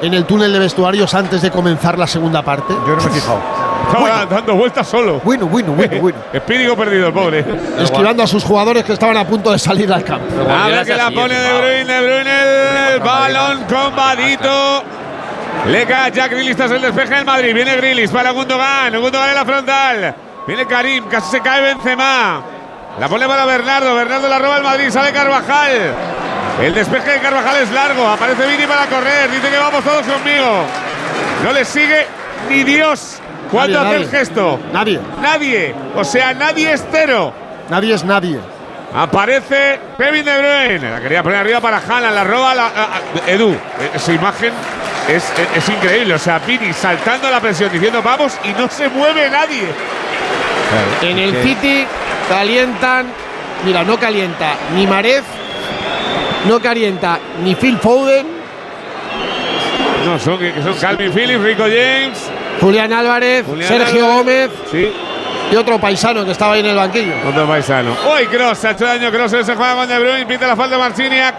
en 0.00 0.14
el 0.14 0.24
túnel 0.24 0.52
de 0.52 0.58
vestuarios 0.58 1.14
antes 1.14 1.42
de 1.42 1.50
comenzar 1.50 1.98
la 1.98 2.06
segunda 2.06 2.42
parte? 2.42 2.72
Yo 2.86 2.96
no 2.96 3.02
me 3.02 3.10
he 3.10 3.14
fijado. 3.14 3.40
Estaba 3.86 4.26
dando 4.26 4.54
vueltas 4.54 4.86
solo. 4.86 5.20
Bueno, 5.24 5.46
bueno, 5.46 5.72
bueno, 5.72 5.96
bueno. 6.00 6.18
Espíritu 6.32 6.76
perdido, 6.76 7.08
el 7.08 7.12
pobre. 7.12 7.44
Esquivando 7.78 8.22
a 8.22 8.26
sus 8.26 8.42
jugadores 8.44 8.84
que 8.84 8.92
estaban 8.92 9.16
a 9.16 9.26
punto 9.26 9.52
de 9.52 9.58
salir 9.58 9.92
al 9.92 10.04
campo. 10.04 10.26
A 10.50 10.68
ver 10.68 10.86
que 10.86 10.94
la 10.94 11.10
pone 11.10 11.34
De 11.34 11.58
Bruyne, 11.58 11.92
De 11.92 12.00
Bruyne, 12.00 12.92
el 12.94 13.00
balón 13.00 13.64
combadito. 13.64 14.82
Le 15.68 15.86
cae 15.86 16.06
a 16.06 16.08
Jack 16.08 16.30
Grealish 16.32 16.56
tras 16.56 16.70
el 16.70 16.82
despeje 16.82 17.14
del 17.14 17.24
Madrid. 17.24 17.54
Viene 17.54 17.76
Grealish 17.76 18.10
para 18.10 18.30
Gundogan, 18.30 18.98
Gundogan 19.00 19.28
en 19.28 19.34
la 19.34 19.44
frontal. 19.44 20.14
Viene 20.46 20.66
Karim, 20.66 21.04
casi 21.04 21.30
se 21.30 21.40
cae 21.40 21.60
Benzema. 21.60 22.42
La 23.00 23.08
pone 23.08 23.26
para 23.26 23.44
Bernardo, 23.46 23.94
Bernardo 23.94 24.28
la 24.28 24.38
roba 24.38 24.56
el 24.58 24.62
Madrid, 24.62 24.90
sale 24.90 25.12
Carvajal. 25.12 25.70
El 26.62 26.74
despeje 26.74 27.12
de 27.12 27.18
Carvajal 27.20 27.56
es 27.62 27.70
largo, 27.70 28.06
aparece 28.06 28.46
Vini 28.46 28.66
para 28.66 28.86
correr, 28.86 29.30
dice 29.30 29.48
que 29.48 29.58
vamos 29.58 29.82
todos 29.82 30.04
conmigo. 30.06 30.64
No 31.42 31.52
le 31.52 31.64
sigue 31.64 32.06
ni 32.48 32.62
Dios. 32.62 33.18
¿Cuándo 33.50 33.82
Nadie, 33.82 33.96
hace 33.96 34.04
el 34.04 34.10
gesto? 34.10 34.60
Nadie. 34.72 35.00
Nadie. 35.20 35.74
O 35.96 36.04
sea, 36.04 36.32
nadie 36.34 36.72
es 36.72 36.84
cero. 36.90 37.32
Nadie 37.68 37.94
es 37.94 38.04
nadie. 38.04 38.38
Aparece 38.94 39.80
Kevin 39.98 40.24
De 40.24 40.38
Bruyne. 40.38 40.90
La 40.90 41.00
quería 41.00 41.22
poner 41.22 41.38
arriba 41.38 41.60
para 41.60 41.78
Haaland. 41.78 42.14
La 42.14 42.24
roba 42.24 42.54
la, 42.54 42.66
a- 42.66 42.68
a- 42.68 43.30
Edu. 43.30 43.56
Su 43.98 44.12
imagen 44.12 44.52
es, 45.08 45.24
es- 45.38 45.56
es 45.56 45.68
increíble. 45.68 46.14
O 46.14 46.18
sea, 46.18 46.38
Vini 46.38 46.72
saltando 46.72 47.30
la 47.30 47.40
presión 47.40 47.70
diciendo 47.72 48.02
vamos 48.02 48.38
y 48.44 48.48
no 48.52 48.68
se 48.68 48.88
mueve 48.88 49.28
nadie. 49.30 49.64
En 51.02 51.18
el 51.18 51.32
que- 51.32 51.42
City 51.42 51.84
calientan, 52.28 53.06
mira, 53.64 53.82
no 53.84 53.98
calienta 53.98 54.54
ni 54.74 54.86
Marez, 54.86 55.22
no 56.48 56.60
calienta 56.60 57.18
ni 57.42 57.54
Phil 57.54 57.78
Foden, 57.78 58.26
No, 60.06 60.18
son, 60.18 60.36
que 60.38 60.52
son 60.62 60.74
Calvin 60.74 61.12
Phillips, 61.12 61.42
Rico 61.44 61.62
James. 61.62 62.28
Julián 62.60 62.92
Álvarez, 62.92 63.44
Julián 63.46 63.68
Sergio 63.68 64.04
Álvarez. 64.04 64.50
Gómez 64.50 64.50
Sí. 64.72 64.92
y 65.52 65.56
otro 65.56 65.78
paisano 65.78 66.24
que 66.24 66.32
estaba 66.32 66.54
ahí 66.54 66.60
en 66.60 66.66
el 66.66 66.76
banquillo. 66.76 67.12
Otro 67.28 67.46
paisano. 67.46 67.90
Uy, 68.12 68.26
Cross. 68.26 68.58
Se 68.58 68.68
ha 68.68 68.70
hecho 68.72 68.84
daño. 68.84 69.10
Cross 69.12 69.30
se 69.30 69.54
juega 69.54 69.74
con 69.76 69.88
De 69.88 69.98
Bruyne. 70.00 70.26
Pinta 70.26 70.48
la 70.48 70.56
falta 70.56 70.74
de 70.76 70.82
Marciniak. 70.82 71.34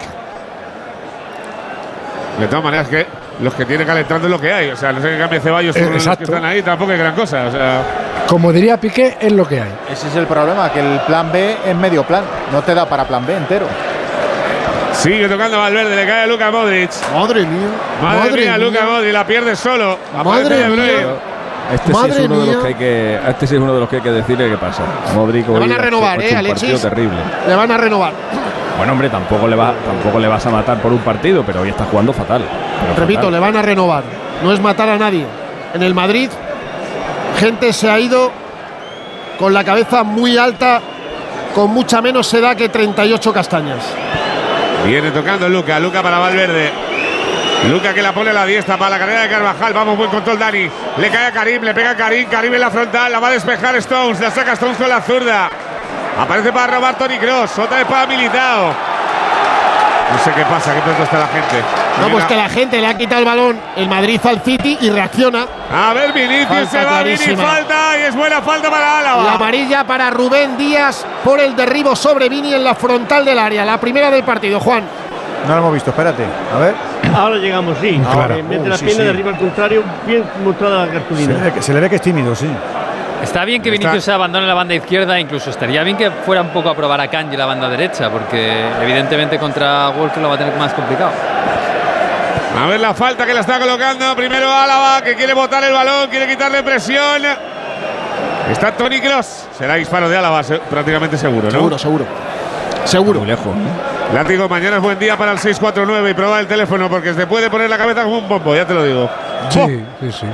De 2.38 2.46
todas 2.46 2.64
maneras, 2.64 2.88
que 2.88 3.06
los 3.40 3.54
que 3.54 3.64
tienen 3.64 3.86
calentando 3.86 4.26
es 4.26 4.30
lo 4.30 4.40
que 4.40 4.52
hay. 4.52 4.70
O 4.70 4.76
sea, 4.76 4.92
no 4.92 5.00
sé 5.00 5.10
qué 5.10 5.18
cambie 5.18 5.40
Ceballos 5.40 5.76
Eh, 5.76 5.84
con 5.84 5.94
los 5.94 6.16
que 6.16 6.24
están 6.24 6.44
ahí. 6.44 6.62
Tampoco 6.62 6.92
hay 6.92 6.98
gran 6.98 7.14
cosa. 7.14 7.46
O 7.46 7.50
sea. 7.50 7.82
Como 8.26 8.52
diría 8.52 8.78
Piqué, 8.78 9.16
es 9.20 9.32
lo 9.32 9.46
que 9.46 9.60
hay. 9.60 9.72
Ese 9.90 10.08
es 10.08 10.16
el 10.16 10.26
problema, 10.26 10.72
que 10.72 10.80
el 10.80 11.00
plan 11.00 11.30
B 11.32 11.56
es 11.66 11.76
medio 11.76 12.04
plan. 12.04 12.24
No 12.52 12.62
te 12.62 12.74
da 12.74 12.86
para 12.88 13.04
plan 13.04 13.26
B 13.26 13.36
entero. 13.36 13.66
Sigue 14.92 15.28
tocando 15.28 15.58
Valverde, 15.58 15.96
le 15.96 16.06
cae 16.06 16.22
a 16.22 16.26
Luka 16.26 16.50
Modric. 16.50 16.90
Madre 17.12 17.44
mía. 17.44 17.68
Madre, 18.00 18.18
Madre 18.18 18.42
mía, 18.42 18.56
mía. 18.56 18.58
Luka 18.58 18.86
Modric, 18.86 19.12
la 19.12 19.26
pierde 19.26 19.56
solo. 19.56 19.98
Madre 20.24 20.56
De 20.56 20.68
mía. 20.68 20.94
Este 21.72 21.92
sí 21.94 22.10
es 22.10 22.18
uno 22.28 22.40
de 22.40 22.46
los 22.52 22.62
que 22.62 22.68
hay 22.68 22.74
que. 22.74 23.18
Este 23.28 23.46
sí 23.46 23.54
es 23.56 23.60
uno 23.60 23.74
de 23.74 23.80
los 23.80 23.88
que 23.88 23.96
hay 23.96 24.02
que 24.02 24.10
decirle 24.12 24.50
qué 24.50 24.56
pasa. 24.56 24.82
Modric 25.14 25.48
Le 25.48 25.58
van 25.58 25.72
a 25.72 25.78
renovar, 25.78 26.22
¿eh, 26.22 26.36
Alexis? 26.36 26.80
terrible. 26.80 27.16
Le 27.48 27.54
van 27.54 27.70
a 27.70 27.76
renovar. 27.76 28.12
Bueno, 28.76 28.92
hombre, 28.92 29.08
tampoco 29.08 29.46
le, 29.46 29.56
va, 29.56 29.72
tampoco 29.86 30.18
le 30.18 30.26
vas 30.28 30.44
a 30.46 30.50
matar 30.50 30.78
por 30.78 30.92
un 30.92 30.98
partido, 30.98 31.44
pero 31.44 31.60
hoy 31.60 31.68
está 31.68 31.84
jugando 31.84 32.12
fatal. 32.12 32.42
Pero 32.80 33.00
Repito, 33.00 33.20
fatal. 33.20 33.32
le 33.32 33.38
van 33.38 33.56
a 33.56 33.62
renovar. 33.62 34.02
No 34.42 34.52
es 34.52 34.60
matar 34.60 34.88
a 34.88 34.98
nadie. 34.98 35.24
En 35.74 35.82
el 35.82 35.94
Madrid, 35.94 36.28
gente 37.38 37.72
se 37.72 37.88
ha 37.88 37.98
ido 38.00 38.32
con 39.38 39.54
la 39.54 39.64
cabeza 39.64 40.02
muy 40.02 40.36
alta, 40.36 40.80
con 41.54 41.70
mucha 41.70 42.00
menos 42.02 42.32
edad 42.34 42.56
que 42.56 42.68
38 42.68 43.32
castañas. 43.32 43.78
Viene 44.86 45.10
tocando 45.12 45.48
Luca, 45.48 45.78
Luca 45.80 46.02
para 46.02 46.18
Valverde. 46.18 46.70
Luca 47.70 47.94
que 47.94 48.02
la 48.02 48.12
pone 48.12 48.30
a 48.30 48.32
la 48.34 48.44
diestra 48.44 48.76
para 48.76 48.90
la 48.90 48.98
carrera 48.98 49.22
de 49.22 49.28
Carvajal. 49.30 49.72
Vamos, 49.72 49.96
buen 49.96 50.10
control 50.10 50.38
Dani. 50.38 50.68
Le 50.98 51.08
cae 51.08 51.26
a 51.28 51.32
Karim, 51.32 51.62
le 51.62 51.72
pega 51.72 51.90
a 51.90 51.96
Karim. 51.96 52.28
Karim 52.28 52.52
en 52.52 52.60
la 52.60 52.70
frontal, 52.70 53.10
la 53.10 53.20
va 53.20 53.28
a 53.28 53.30
despejar 53.30 53.74
Stones. 53.76 54.20
La 54.20 54.30
saca 54.30 54.52
Stones 54.52 54.76
con 54.76 54.88
la 54.88 55.00
zurda. 55.00 55.48
Aparece 56.20 56.52
para 56.52 56.74
robar 56.76 56.96
Tony 56.96 57.18
Cross. 57.18 57.58
Otra 57.58 57.78
vez 57.78 57.86
para 57.86 58.06
Militao. 58.06 58.72
No 60.12 60.18
sé 60.22 60.30
qué 60.32 60.42
pasa, 60.44 60.72
qué 60.74 60.80
tonto 60.82 61.02
está 61.02 61.18
la 61.18 61.26
gente. 61.26 61.56
No, 62.00 62.08
pues 62.08 62.24
que 62.26 62.36
la 62.36 62.48
gente 62.48 62.80
le 62.80 62.86
ha 62.86 62.94
quitado 62.96 63.20
el 63.20 63.24
balón 63.26 63.58
el 63.76 63.88
Madrid 63.88 64.20
al 64.24 64.40
City 64.42 64.78
y 64.80 64.90
reacciona. 64.90 65.46
A 65.72 65.92
ver, 65.92 66.12
Vinicius 66.12 66.46
Falta 66.48 66.70
se 66.70 66.84
va, 66.84 67.02
Vini, 67.02 67.16
clarísima. 67.16 67.42
falta 67.42 67.98
y 67.98 68.02
es 68.02 68.14
buena 68.14 68.40
falta 68.42 68.70
para 68.70 68.84
La 68.86 68.98
Álava. 69.00 69.32
amarilla 69.32 69.84
para 69.84 70.10
Rubén 70.10 70.56
Díaz 70.56 71.04
por 71.24 71.40
el 71.40 71.56
derribo 71.56 71.96
sobre 71.96 72.28
Vini 72.28 72.54
en 72.54 72.62
la 72.62 72.74
frontal 72.74 73.24
del 73.24 73.38
área. 73.38 73.64
La 73.64 73.78
primera 73.78 74.10
del 74.10 74.22
partido, 74.22 74.60
Juan. 74.60 74.84
No 75.48 75.52
lo 75.54 75.60
hemos 75.60 75.74
visto, 75.74 75.90
espérate. 75.90 76.24
A 76.54 76.58
ver. 76.58 76.74
Ahora 77.16 77.36
llegamos, 77.36 77.76
sí. 77.80 78.00
Claro. 78.12 78.34
Eh, 78.36 78.42
mete 78.42 78.62
Uh, 78.62 78.68
la 78.68 78.76
sí, 78.76 78.84
pierna 78.84 79.00
sí. 79.00 79.04
de 79.04 79.10
arriba 79.10 79.30
al 79.30 79.38
contrario, 79.38 79.82
bien 80.06 80.24
mostrada 80.44 80.78
la 80.78 80.84
Se 80.86 80.92
le, 80.92 80.98
cartulina. 81.00 81.34
ve 81.44 81.52
que, 81.52 81.62
se 81.62 81.74
le 81.74 81.80
ve 81.80 81.90
que 81.90 81.96
es 81.96 82.02
tímido, 82.02 82.34
sí. 82.34 82.48
Está 83.24 83.44
bien 83.44 83.60
que 83.62 83.70
Está- 83.70 83.88
Vinicius 83.88 84.04
se 84.04 84.12
abandone 84.12 84.46
la 84.46 84.54
banda 84.54 84.74
izquierda, 84.74 85.18
incluso 85.18 85.50
estaría 85.50 85.82
bien 85.82 85.96
que 85.96 86.10
fuera 86.10 86.42
un 86.42 86.50
poco 86.50 86.68
a 86.68 86.74
probar 86.76 87.00
a 87.00 87.08
Kanji 87.08 87.36
la 87.36 87.46
banda 87.46 87.68
derecha, 87.68 88.10
porque 88.10 88.64
evidentemente 88.82 89.38
contra 89.38 89.88
Walker 89.90 90.22
lo 90.22 90.28
va 90.28 90.34
a 90.34 90.38
tener 90.38 90.54
más 90.56 90.72
complicado. 90.74 91.10
A 92.62 92.66
ver 92.68 92.78
la 92.80 92.94
falta 92.94 93.26
que 93.26 93.34
la 93.34 93.40
está 93.40 93.58
colocando. 93.58 94.14
Primero 94.14 94.52
Álava, 94.52 95.02
que 95.02 95.14
quiere 95.16 95.34
botar 95.34 95.64
el 95.64 95.72
balón, 95.72 96.08
quiere 96.08 96.28
quitarle 96.28 96.62
presión. 96.62 97.22
Está 98.50 98.72
Tony 98.72 99.00
Cross. 99.00 99.48
Será 99.58 99.74
disparo 99.74 100.08
de 100.08 100.16
Álava, 100.16 100.42
se- 100.44 100.58
prácticamente 100.58 101.16
seguro, 101.16 101.46
¿no? 101.46 101.50
Seguro, 101.50 101.78
seguro. 101.78 102.06
Seguro. 102.84 103.18
Muy 103.20 103.28
lejos. 103.28 103.54
Látigo, 104.14 104.48
mañana 104.48 104.76
es 104.76 104.82
buen 104.82 104.98
día 104.98 105.16
para 105.16 105.32
el 105.32 105.38
649 105.38 106.10
y 106.10 106.14
probar 106.14 106.40
el 106.40 106.46
teléfono 106.46 106.88
porque 106.88 107.14
se 107.14 107.26
puede 107.26 107.50
poner 107.50 107.68
la 107.70 107.78
cabeza 107.78 108.04
como 108.04 108.18
un 108.18 108.28
bombo, 108.28 108.54
ya 108.54 108.66
te 108.66 108.74
lo 108.74 108.84
digo. 108.84 109.08
Sí, 109.48 109.82
sí, 110.00 110.12
sí. 110.12 110.26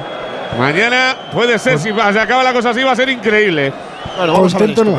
Mañana 0.59 1.17
puede 1.33 1.59
ser, 1.59 1.79
si 1.79 1.93
se 1.93 2.21
acaba 2.21 2.43
la 2.43 2.53
cosa 2.53 2.71
así, 2.71 2.83
va 2.83 2.93
a 2.93 2.97
ser 2.97 3.09
increíble. 3.09 3.73
Bueno, 4.17 4.33
vamos 4.35 4.55
a 4.55 4.59
ver 4.59 4.71
esto 4.71 4.85
no. 4.85 4.93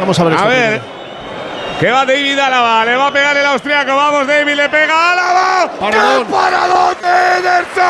Vamos 0.00 0.18
a 0.20 0.24
ver 0.24 0.32
A 0.32 0.36
esto 0.36 0.48
ver, 0.48 0.80
primero. 0.80 0.96
que 1.80 1.90
va 1.90 2.04
David 2.04 2.38
Álava, 2.38 2.84
le 2.84 2.96
va 2.96 3.06
a 3.06 3.12
pegar 3.12 3.36
el 3.36 3.46
austriaco, 3.46 3.94
vamos 3.96 4.26
David, 4.26 4.54
le 4.54 4.68
pega 4.68 5.12
Álava. 5.12 5.70
Paradón. 5.78 6.26
¡Qué 6.26 6.32
paradón 6.32 6.96
de 7.00 7.38
Ederson! 7.38 7.84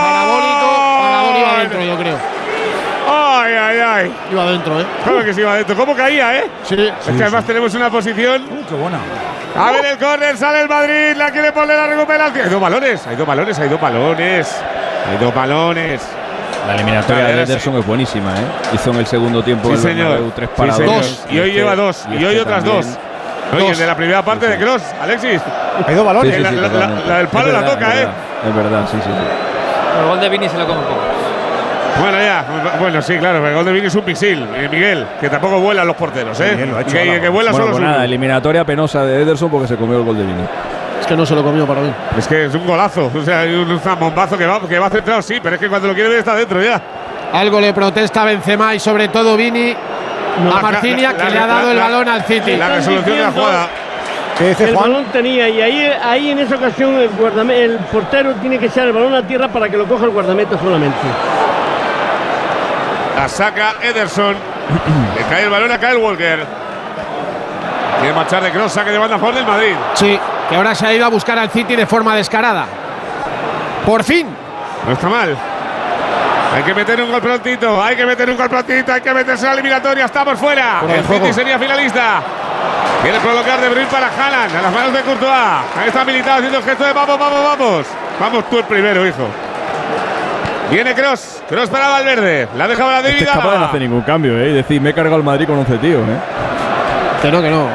Parabólico, 0.00 0.98
paradón 1.00 1.36
iba 1.36 1.50
adentro, 1.56 1.82
yo 1.82 1.96
creo. 1.98 2.18
Iba 4.32 4.42
adentro, 4.44 4.80
¿eh? 4.80 4.86
Claro 5.04 5.24
que 5.24 5.34
sí 5.34 5.40
iba 5.40 5.52
adentro. 5.52 5.76
¿Cómo 5.76 5.94
caía, 5.94 6.38
eh? 6.38 6.44
Sí. 6.64 6.74
Es 7.08 7.16
que 7.16 7.22
además 7.22 7.44
tenemos 7.44 7.74
una 7.74 7.90
posición. 7.90 8.42
Uh, 8.44 8.64
qué 8.68 8.74
buena. 8.74 8.98
A 9.58 9.72
ver 9.72 9.84
el 9.86 9.98
córner, 9.98 10.36
sale 10.36 10.60
el 10.60 10.68
Madrid, 10.68 11.16
la 11.16 11.30
quiere 11.30 11.50
poner 11.52 11.76
la 11.76 11.86
recuperación. 11.88 12.44
Hay 12.44 12.50
dos 12.50 12.60
balones, 12.60 13.06
hay 13.06 13.16
dos 13.16 13.26
balones, 13.26 13.58
hay 13.58 13.68
dos 13.68 13.80
balones. 13.80 14.56
Hay 15.10 15.16
dos 15.18 15.34
balones. 15.34 16.02
La 16.68 16.74
eliminatoria 16.74 17.24
de 17.24 17.46
sí. 17.46 17.52
Ederson 17.52 17.76
es 17.78 17.86
buenísima, 17.86 18.30
¿eh? 18.32 18.44
Hizo 18.74 18.90
en 18.90 18.96
el 18.98 19.06
segundo 19.06 19.42
tiempo 19.42 19.68
Sí, 19.68 19.74
el 19.74 19.80
señor. 19.80 20.32
Tres 20.36 20.48
Sí, 20.50 20.54
paradas. 20.56 20.76
señor. 20.76 20.96
Dos. 20.96 21.26
Y 21.30 21.38
hoy 21.40 21.52
lleva 21.52 21.74
dos, 21.74 22.06
y 22.16 22.24
hoy 22.24 22.38
otras 22.38 22.62
dos. 22.64 22.86
Oye, 23.52 23.66
Dos. 23.68 23.78
de 23.78 23.86
la 23.86 23.96
primera 23.96 24.22
parte 24.22 24.46
de 24.46 24.56
Cross, 24.58 24.82
Alexis. 25.02 25.40
Ha 25.84 25.90
ido 25.90 26.04
balón. 26.04 26.22
Sí, 26.24 26.32
sí, 26.32 26.38
la, 26.40 26.50
sí, 26.50 26.54
la- 26.56 26.62
la- 26.62 26.68
totalmente. 26.68 27.08
la 27.08 27.18
del 27.18 27.28
palo 27.28 27.50
la 27.52 27.64
toca, 27.64 27.94
es 27.94 28.00
¿eh? 28.02 28.08
Es 28.48 28.54
verdad, 28.54 28.86
sí, 28.88 28.96
sí. 29.02 29.10
sí. 29.10 29.98
El 30.00 30.06
gol 30.08 30.20
de 30.20 30.28
Vini 30.28 30.48
se 30.48 30.56
lo 30.56 30.66
come 30.68 30.78
un 30.78 30.84
poco. 30.84 31.00
Bueno, 32.00 32.18
ya. 32.18 32.44
Bueno, 32.78 33.02
sí, 33.02 33.16
claro. 33.18 33.46
El 33.46 33.54
gol 33.54 33.64
de 33.64 33.72
Vini 33.72 33.86
es 33.86 33.94
un 33.94 34.04
misil. 34.04 34.46
Eh, 34.56 34.68
Miguel, 34.70 35.06
que 35.20 35.28
tampoco 35.28 35.60
vuelan 35.60 35.86
los 35.86 35.96
porteros, 35.96 36.38
¿eh? 36.40 36.52
Miguel 36.52 36.70
lo 36.70 36.76
ha 36.78 36.80
hecho, 36.82 36.92
que, 36.92 37.28
vuela 37.28 37.50
Bueno, 37.52 37.66
solo 37.66 37.76
pues 37.78 37.82
nada, 37.90 38.04
eliminatoria 38.04 38.64
penosa 38.64 39.04
de 39.04 39.22
Ederson 39.22 39.50
porque 39.50 39.68
se 39.68 39.76
comió 39.76 39.98
el 39.98 40.04
gol 40.04 40.16
de 40.16 40.24
Vini. 40.24 40.42
Es 41.00 41.06
que 41.06 41.16
no 41.16 41.24
se 41.26 41.34
lo 41.34 41.42
comió 41.42 41.66
para 41.66 41.80
mí. 41.80 41.90
Es 42.18 42.26
que 42.28 42.46
es 42.46 42.54
un 42.54 42.66
golazo. 42.66 43.10
O 43.14 43.22
sea, 43.22 43.40
hay 43.40 43.54
un 43.54 43.78
zambombazo 43.80 44.36
que 44.38 44.46
va, 44.46 44.60
que 44.68 44.78
va 44.78 44.88
centrado, 44.90 45.22
sí, 45.22 45.38
pero 45.42 45.54
es 45.56 45.60
que 45.60 45.68
cuando 45.68 45.88
lo 45.88 45.94
quiere 45.94 46.08
ver 46.10 46.18
está 46.20 46.34
dentro 46.34 46.62
ya. 46.62 46.80
Algo 47.32 47.60
le 47.60 47.72
protesta 47.72 48.24
Benzema 48.24 48.74
y 48.74 48.80
sobre 48.80 49.08
todo 49.08 49.36
Vini 49.36 49.72
a 49.72 50.60
Marcinia, 50.62 51.12
la- 51.12 51.16
que 51.16 51.24
la- 51.24 51.30
le 51.30 51.38
ha 51.38 51.46
dado 51.46 51.66
la- 51.68 51.72
el 51.72 51.78
balón 51.92 52.08
al 52.08 52.22
City. 52.24 52.56
La 52.56 52.68
resolución 52.68 53.16
de 53.16 53.22
la 53.22 53.30
jugada. 53.32 53.68
¿Qué 54.38 54.48
dice 54.48 54.64
El 54.68 54.74
Juan? 54.74 54.90
balón 54.92 55.04
tenía 55.12 55.48
y 55.48 55.60
ahí, 55.60 55.92
ahí 56.02 56.30
en 56.30 56.38
esa 56.38 56.56
ocasión 56.56 56.94
el 56.94 57.76
portero 57.92 58.32
tiene 58.40 58.58
que 58.58 58.66
echar 58.66 58.86
el 58.86 58.92
balón 58.92 59.14
a 59.14 59.22
tierra 59.22 59.48
para 59.48 59.68
que 59.68 59.76
lo 59.76 59.84
coja 59.86 60.04
el 60.06 60.10
guardameta 60.12 60.58
solamente. 60.58 60.96
La 63.20 63.28
saca 63.28 63.74
Ederson. 63.82 64.34
Le 65.14 65.24
cae 65.28 65.44
el 65.44 65.50
balón 65.50 65.70
a 65.70 65.78
Kyle 65.78 65.98
Walker. 65.98 66.42
Quiere 67.98 68.14
marchar 68.14 68.42
de 68.42 68.50
cross, 68.50 68.72
saque 68.72 68.90
de 68.90 68.96
banda 68.96 69.16
a 69.16 69.18
favor 69.18 69.34
del 69.34 69.44
Madrid. 69.44 69.74
Sí, 69.92 70.18
que 70.48 70.56
ahora 70.56 70.74
se 70.74 70.86
ha 70.86 70.94
ido 70.94 71.04
a 71.04 71.08
buscar 71.08 71.38
al 71.38 71.50
City 71.50 71.76
de 71.76 71.84
forma 71.84 72.16
descarada. 72.16 72.64
Por 73.84 74.04
fin. 74.04 74.26
No 74.86 74.92
está 74.94 75.10
mal. 75.10 75.36
Hay 76.54 76.62
que 76.62 76.72
meter 76.72 77.02
un 77.02 77.10
gol 77.10 77.20
prontito, 77.20 77.82
hay 77.82 77.94
que 77.94 78.06
meter 78.06 78.30
un 78.30 78.38
gol 78.38 78.48
prontito, 78.48 78.90
hay 78.90 79.02
que 79.02 79.12
meterse 79.12 79.42
en 79.42 79.48
la 79.48 79.52
eliminatoria, 79.52 80.06
estamos 80.06 80.38
fuera. 80.38 80.80
El. 80.88 81.04
City 81.04 81.30
sería 81.34 81.58
finalista. 81.58 82.22
Quiere 83.02 83.18
colocar 83.18 83.60
de 83.60 83.68
Bruyne 83.68 83.90
para 83.90 84.06
Haaland, 84.06 84.56
a 84.56 84.62
las 84.62 84.72
manos 84.72 84.94
de 84.94 85.02
Courtois. 85.02 85.30
Ahí 85.78 85.88
está 85.88 86.06
militado 86.06 86.36
haciendo 86.36 86.56
el 86.56 86.64
gesto 86.64 86.84
de 86.84 86.92
vamos, 86.94 87.18
vamos, 87.18 87.44
vamos. 87.44 87.86
Vamos 88.18 88.48
tú 88.48 88.56
el 88.56 88.64
primero, 88.64 89.06
hijo. 89.06 89.28
Viene 90.70 90.94
Cross, 90.94 91.42
Cross 91.48 91.68
para 91.68 91.88
Valverde. 91.88 92.48
La 92.56 92.68
deja 92.68 92.84
para 92.84 92.98
Este 92.98 93.08
David 93.10 93.22
es 93.22 93.28
capaz 93.30 93.52
de 93.52 93.58
no 93.58 93.64
hacer 93.66 93.80
ningún 93.80 94.02
cambio, 94.02 94.38
¿eh? 94.38 94.50
Y 94.50 94.52
decir, 94.54 94.80
me 94.80 94.90
he 94.90 94.94
cargado 94.94 95.16
el 95.16 95.22
Madrid 95.24 95.46
con 95.46 95.58
11 95.58 95.78
tíos, 95.78 96.02
¿eh? 96.08 96.16
Que 97.22 97.30
no, 97.30 97.42
que 97.42 97.50
no. 97.50 97.68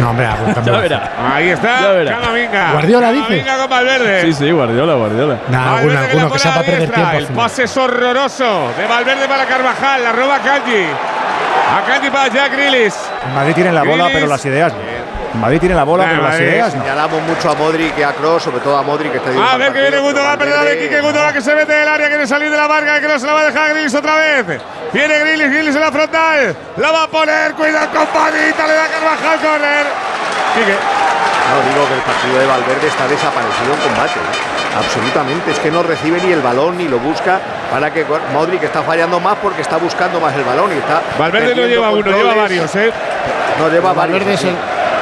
No, 0.00 0.10
hombre, 0.10 0.26
algún 0.26 0.52
cambio. 0.54 0.72
Ya 0.74 0.80
verá. 0.80 1.12
Ahí 1.34 1.48
está, 1.50 1.80
Ya 1.82 1.92
verá. 1.92 2.18
Camavinga. 2.20 2.72
Guardiola 2.72 3.12
dice. 3.12 3.22
Camavinga 3.24 3.56
con 3.58 3.70
Valverde. 3.70 4.22
Sí, 4.22 4.32
sí, 4.32 4.50
Guardiola, 4.50 4.94
Guardiola. 4.94 5.38
Nah, 5.48 5.64
Valverde 5.74 5.74
alguno, 5.74 5.88
que 5.88 5.94
la 5.94 6.00
alguno 6.00 6.24
que 6.24 6.28
pone 6.28 6.38
sea 6.40 6.50
a 6.50 6.54
para 6.54 6.66
perder 6.66 6.80
diestra. 6.88 7.10
tiempo. 7.10 7.18
El 7.30 7.36
pase 7.36 7.62
es 7.62 7.76
horroroso 7.76 8.72
de 8.76 8.86
Valverde 8.86 9.28
para 9.28 9.46
Carvajal. 9.46 10.02
La 10.02 10.12
roba 10.12 10.38
Kanji. 10.40 10.84
A 10.84 11.86
Kanji 11.86 12.10
para 12.10 12.28
Jack 12.34 12.52
Grealish. 12.52 12.94
En 13.26 13.34
Madrid 13.34 13.54
tienen 13.54 13.74
la 13.74 13.84
bola, 13.84 14.08
pero 14.12 14.26
las 14.26 14.44
ideas 14.44 14.72
no. 14.72 14.78
Madrid 15.40 15.58
tienen 15.58 15.76
la 15.76 15.84
bola, 15.84 16.04
pero 16.08 16.22
las 16.22 16.32
Madrid, 16.32 16.46
ideas 16.46 16.74
no. 16.74 16.82
Señalamos 16.82 17.22
mucho 17.22 17.50
a 17.50 17.54
Modric 17.54 17.98
y 17.98 18.02
a 18.02 18.12
Cross, 18.12 18.44
sobre 18.44 18.60
todo 18.60 18.76
a 18.76 18.82
Modric 18.82 19.12
que 19.12 19.18
está 19.18 19.52
A 19.52 19.56
ver 19.56 19.72
que 19.72 19.80
viene 19.80 19.90
pero 19.90 20.02
Gundogan, 20.02 20.38
perdón, 20.38 20.66
Kike 20.78 21.00
Gundogan 21.00 21.32
que 21.32 21.40
se 21.40 21.54
mete 21.54 21.72
del 21.72 21.88
área, 21.88 22.08
quiere 22.08 22.26
salir 22.26 22.50
de 22.50 22.56
la 22.56 22.68
marca, 22.68 23.00
que 23.00 23.08
no 23.08 23.18
se 23.18 23.26
la 23.26 23.32
va 23.32 23.40
a 23.40 23.44
dejar 23.46 23.70
Grealish 23.70 23.94
otra 23.94 24.16
vez. 24.16 24.60
Viene 24.92 25.18
Grealish, 25.18 25.50
Grealish 25.50 25.74
en 25.74 25.80
la 25.80 25.92
frontal. 25.92 26.56
La 26.76 26.90
va 26.90 27.02
a 27.04 27.08
poner, 27.08 27.54
cuidado 27.54 27.88
con 27.92 28.06
Padita, 28.06 28.66
le 28.66 28.74
da 28.74 28.86
Carvajal 28.86 29.40
corner. 29.40 29.86
Quique. 30.54 30.76
No, 31.44 31.60
digo 31.68 31.88
que 31.88 31.94
el 31.94 32.00
partido 32.00 32.38
de 32.38 32.46
Valverde 32.46 32.86
está 32.86 33.06
desaparecido 33.06 33.74
en 33.74 33.80
combate. 33.80 34.18
¿eh? 34.18 34.54
Absolutamente, 34.78 35.50
es 35.50 35.58
que 35.58 35.70
no 35.70 35.82
recibe 35.82 36.20
ni 36.22 36.32
el 36.32 36.40
balón 36.40 36.78
ni 36.78 36.88
lo 36.88 36.98
busca. 36.98 37.40
Para 37.70 37.92
que 37.92 38.04
Modric 38.32 38.62
está 38.62 38.82
fallando 38.82 39.20
más 39.20 39.36
porque 39.42 39.62
está 39.62 39.76
buscando 39.76 40.20
más 40.20 40.34
el 40.34 40.44
balón 40.44 40.70
y 40.72 40.78
está. 40.78 41.02
Valverde 41.18 41.54
no 41.54 41.66
lleva 41.66 41.90
uno, 41.90 42.10
lleva 42.10 42.34
varios, 42.34 42.74
¿eh? 42.76 42.92
No 43.58 43.68
lleva 43.68 43.92
varios. 43.92 44.26
Es, 44.26 44.44
el, 44.44 44.56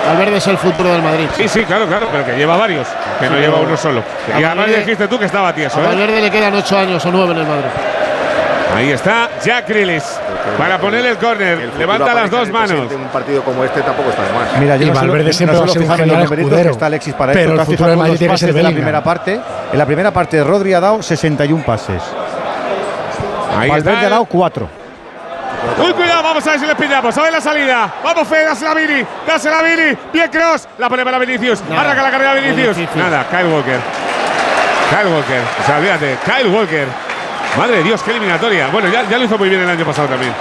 Valverde 0.07 0.37
es 0.39 0.47
el 0.49 0.59
futuro 0.59 0.91
del 0.93 1.03
Madrid. 1.03 1.27
Sí, 1.37 1.47
sí, 1.49 1.65
claro, 1.65 1.87
claro, 1.87 2.09
pero 2.11 2.25
que 2.25 2.33
lleva 2.37 2.57
varios, 2.57 2.87
que 3.21 3.31
no 3.31 3.37
lleva 3.37 3.61
uno 3.61 3.77
solo. 3.77 4.03
A 4.35 4.41
Y 4.41 4.45
además 4.45 4.67
Valverde- 4.67 4.79
dijiste 4.81 5.09
tú 5.09 5.19
que 5.19 5.27
estaba 5.27 5.53
tieso, 5.55 5.79
A 5.79 5.83
¿eh? 5.85 5.87
Valverde 5.87 6.21
le 6.23 6.31
quedan 6.31 6.55
ocho 6.55 6.77
años 6.79 7.05
o 7.07 7.11
nueve 7.13 7.33
en 7.33 7.39
el 7.39 7.47
Madrid. 7.47 7.65
Ahí 8.75 8.91
está 8.91 9.29
Jack 9.45 9.69
Grealish 9.69 10.03
para 10.57 10.79
ponerle 10.79 11.11
el 11.11 11.17
córner. 11.19 11.71
Levanta 11.79 12.15
las 12.15 12.31
dos 12.31 12.49
manos. 12.51 12.91
En 12.91 13.01
un 13.01 13.09
partido 13.09 13.43
como 13.43 13.63
este 13.65 13.83
tampoco 13.83 14.09
está 14.11 14.23
de 14.25 14.33
más. 14.33 14.59
Mira, 14.59 14.77
yo 14.77 14.87
Y 14.87 14.89
no 14.89 14.95
Valverde 14.95 15.27
no 15.27 15.33
siempre 15.35 15.59
va 15.59 15.65
a 15.65 15.69
ser 15.69 15.83
un 15.83 16.23
escudero. 16.23 16.71
está 16.71 16.87
Alexis 16.87 17.15
para 17.15 17.33
Pero 17.35 17.41
esto. 17.43 17.53
el 17.53 17.57
¿Te 17.59 17.63
has 17.63 17.69
futuro 17.69 17.91
del 17.91 17.99
Madrid 17.99 18.13
tiene 18.19 18.31
que 18.31 18.35
pases 18.35 18.47
ser 18.49 18.55
de 18.55 18.63
la 18.63 18.71
primera 18.71 19.05
parte. 19.05 19.41
En 19.73 19.79
la 19.79 19.85
primera 19.87 20.11
parte 20.11 20.43
Rodri 20.43 20.73
ha 20.73 20.81
dado 20.81 21.03
61 21.03 21.63
pases. 21.65 22.03
Ahí 23.59 23.69
Valverde 23.69 23.93
está. 23.97 24.07
ha 24.07 24.11
dado 24.11 24.25
4. 24.25 24.69
Uy, 25.79 25.93
cuidado, 25.93 26.23
vamos 26.23 26.47
a 26.47 26.51
ver 26.51 26.61
si 26.61 26.67
le 26.67 26.75
pillamos. 26.75 27.17
A 27.17 27.23
ver 27.23 27.33
la 27.33 27.41
salida. 27.41 27.93
Vamos, 28.03 28.27
Fede, 28.29 28.45
dásela 28.47 28.71
a 28.73 28.75
Vini. 28.75 29.05
Dásela 29.27 29.59
a 29.59 29.63
Vini. 29.63 29.97
Bien 30.13 30.29
cross. 30.31 30.67
La 30.79 30.89
pone 30.89 31.05
para 31.05 31.19
Vinicius. 31.19 31.63
Nada. 31.69 31.83
Arranca 31.83 32.03
la 32.03 32.11
carrera 32.11 32.35
Vinicius. 32.35 32.77
difícil. 32.77 33.01
Nada, 33.03 33.25
Kyle 33.31 33.47
Walker. 33.47 33.79
Kyle 34.91 35.13
Walker. 35.15 35.41
O 35.63 35.67
sea, 35.67 35.77
olvídate. 35.79 36.19
Kyle 36.25 36.49
Walker. 36.49 36.87
Madre 37.57 37.77
de 37.77 37.83
Dios, 37.85 38.03
qué 38.03 38.11
eliminatoria. 38.13 38.69
Bueno, 38.73 38.89
ya, 38.89 39.03
ya 39.09 39.19
lo 39.19 39.25
hizo 39.25 39.39
muy 39.39 39.49
bien 39.49 39.61
el 39.63 39.69
año 39.71 39.85
pasado 39.85 40.09
también. 40.09 40.33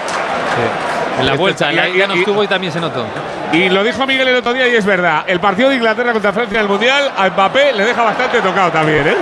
En 1.19 1.25
la 1.25 1.31
Este- 1.33 1.41
vuelta, 1.41 1.69
en 1.69 1.75
la 1.75 1.89
y- 1.89 1.97
ida 1.97 2.07
no 2.07 2.15
y- 2.15 2.19
estuvo 2.19 2.43
y 2.43 2.47
también 2.47 2.71
se 2.73 2.79
notó. 2.79 3.05
Y 3.51 3.69
lo 3.69 3.83
dijo 3.83 4.05
Miguel 4.07 4.27
el 4.29 4.35
otro 4.37 4.53
día 4.53 4.67
y 4.69 4.75
es 4.75 4.85
verdad. 4.85 5.23
El 5.27 5.39
partido 5.39 5.69
de 5.69 5.75
Inglaterra 5.75 6.13
contra 6.13 6.31
Francia 6.31 6.55
en 6.57 6.61
el 6.63 6.69
Mundial 6.69 7.11
a 7.17 7.29
Mbappé 7.29 7.73
le 7.73 7.83
deja 7.83 8.01
bastante 8.01 8.41
tocado 8.41 8.71
también, 8.71 9.05
¿eh? 9.07 9.17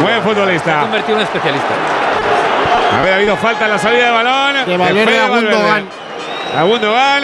Buen 0.00 0.14
Se 0.14 0.20
ha 0.20 0.22
futbolista. 0.22 0.80
convertido 0.80 1.18
en 1.18 1.24
especialista. 1.24 1.74
A 2.94 3.02
ver, 3.02 3.12
ha 3.12 3.16
habido 3.16 3.36
falta 3.36 3.64
en 3.64 3.70
la 3.70 3.78
salida 3.78 4.06
de 4.06 4.12
balón. 4.12 4.66
De 4.66 4.76
Valverde 4.76 5.18
a 5.18 5.28
Gundogan. 5.28 5.84
A 6.56 6.62
Gundogan. 6.62 7.22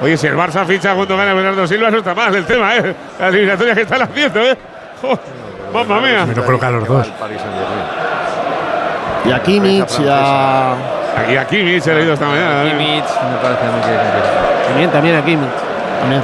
Oye, 0.00 0.16
si 0.16 0.26
el 0.28 0.36
Barça 0.36 0.64
ficha 0.64 0.92
a 0.92 0.94
Gundogan 0.94 1.28
a 1.28 1.34
Bernardo 1.34 1.66
Silva, 1.66 1.90
no 1.90 1.98
está 1.98 2.14
mal 2.14 2.34
el 2.34 2.44
tema, 2.44 2.76
¿eh? 2.76 2.94
La 3.18 3.28
eliminatoria 3.28 3.74
que 3.74 3.80
están 3.82 4.02
haciendo, 4.02 4.40
¿eh? 4.42 4.56
¡Oh, 5.02 5.18
¡Mamma 5.72 6.00
mía! 6.00 6.24
Me 6.26 6.34
lo 6.34 6.44
coloca 6.44 6.68
a 6.68 6.70
los 6.70 6.86
dos. 6.86 7.06
Y 9.24 9.32
a 9.32 9.42
Kimmich 9.42 10.00
y 10.00 10.06
a. 10.08 10.72
Aquí 11.18 11.36
a 11.36 11.44
Kimmich 11.46 11.86
he 11.86 11.94
leído 11.94 12.14
esta 12.14 12.26
mañana. 12.26 12.64
¿eh? 12.64 12.70
Kimmich, 12.70 13.04
me 13.04 13.36
parece 13.42 13.66
a 13.66 13.70
mí 13.72 13.80
que 13.82 14.68
También, 14.68 14.90
también 14.90 15.16
a 15.16 15.24
Kimmich. 15.24 15.50
También. 16.00 16.22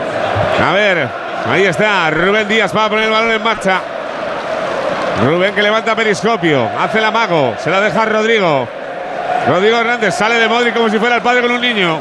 A 0.64 0.72
ver, 0.72 1.08
ahí 1.50 1.64
está. 1.64 2.10
Rubén 2.10 2.46
Díaz 2.46 2.72
para 2.72 2.88
poner 2.88 3.06
el 3.06 3.10
balón 3.10 3.32
en 3.32 3.42
marcha. 3.42 3.80
Rubén 5.24 5.54
que 5.54 5.62
levanta 5.62 5.94
periscopio. 5.96 6.68
Hace 6.78 6.98
el 6.98 7.04
amago. 7.04 7.54
Se 7.58 7.70
la 7.70 7.80
deja 7.80 8.02
a 8.02 8.04
Rodrigo. 8.06 8.68
Rodrigo 9.48 9.78
Hernández 9.78 10.14
sale 10.14 10.36
de 10.36 10.48
Modric 10.48 10.74
como 10.74 10.88
si 10.88 10.98
fuera 10.98 11.16
el 11.16 11.22
padre 11.22 11.42
con 11.42 11.50
un 11.52 11.60
niño. 11.60 12.00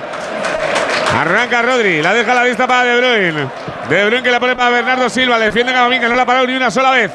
Arranca 1.19 1.61
Rodri. 1.61 2.01
La 2.01 2.13
deja 2.13 2.31
a 2.31 2.35
la 2.35 2.43
vista 2.43 2.65
para 2.67 2.83
De 2.83 2.97
Bruyne. 2.97 3.47
De 3.89 4.05
Bruyne 4.05 4.23
que 4.23 4.31
la 4.31 4.39
pone 4.39 4.55
para 4.55 4.69
Bernardo 4.69 5.09
Silva. 5.09 5.37
Le 5.37 5.45
defiende 5.45 5.73
Camavinga. 5.73 6.07
No 6.09 6.15
la 6.15 6.23
ha 6.23 6.25
parado 6.25 6.47
ni 6.47 6.55
una 6.55 6.71
sola 6.71 6.91
vez. 6.91 7.11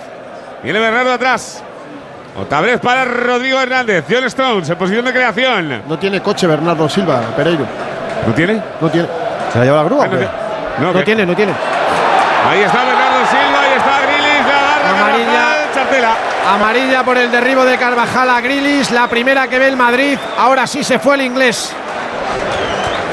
Viene 0.63 0.79
Bernardo 0.79 1.13
atrás. 1.13 1.63
Otra 2.41 2.61
vez 2.61 2.79
para 2.81 3.05
Rodrigo 3.05 3.61
Hernández. 3.61 4.05
John 4.09 4.25
Stones 4.25 4.69
en 4.71 4.77
posición 4.77 5.05
de 5.05 5.13
creación. 5.13 5.83
No 5.89 5.99
tiene 5.99 6.21
coche 6.23 6.47
Bernardo 6.47 6.89
Silva, 6.89 7.21
Pereiro. 7.37 7.67
¿No 8.27 8.33
tiene? 8.35 8.63
No 8.81 8.89
tiene. 8.91 9.09
¿Se 9.53 9.59
la 9.59 9.65
lleva 9.65 9.77
la 9.79 9.83
grúa? 9.85 10.05
Ah, 10.05 10.09
no. 10.09 10.19
No, 10.87 10.93
No 10.93 10.99
que- 11.01 11.05
tiene, 11.05 11.27
no 11.27 11.35
tiene. 11.35 11.53
Ahí 12.49 12.61
está 12.61 12.85
Bernardo 12.85 13.27
Silva, 13.27 13.61
ahí 13.61 13.73
está 13.77 14.01
Grilis, 14.07 14.47
la 14.47 14.59
agarra 14.59 14.91
Amarilla. 15.09 15.33
Carvajal, 15.33 15.75
Chartela. 15.75 16.11
Amarilla 16.49 17.05
por 17.05 17.19
el 17.19 17.31
derribo 17.31 17.65
de 17.65 17.77
Carvajal 17.77 18.31
a 18.31 18.41
Grilis, 18.41 18.91
la 18.91 19.07
primera 19.07 19.49
que 19.49 19.59
ve 19.59 19.69
el 19.69 19.77
Madrid. 19.77 20.16
Ahora 20.39 20.66
sí 20.66 20.83
se 20.83 20.99
fue 20.99 21.16
el 21.16 21.23
inglés. 21.23 21.75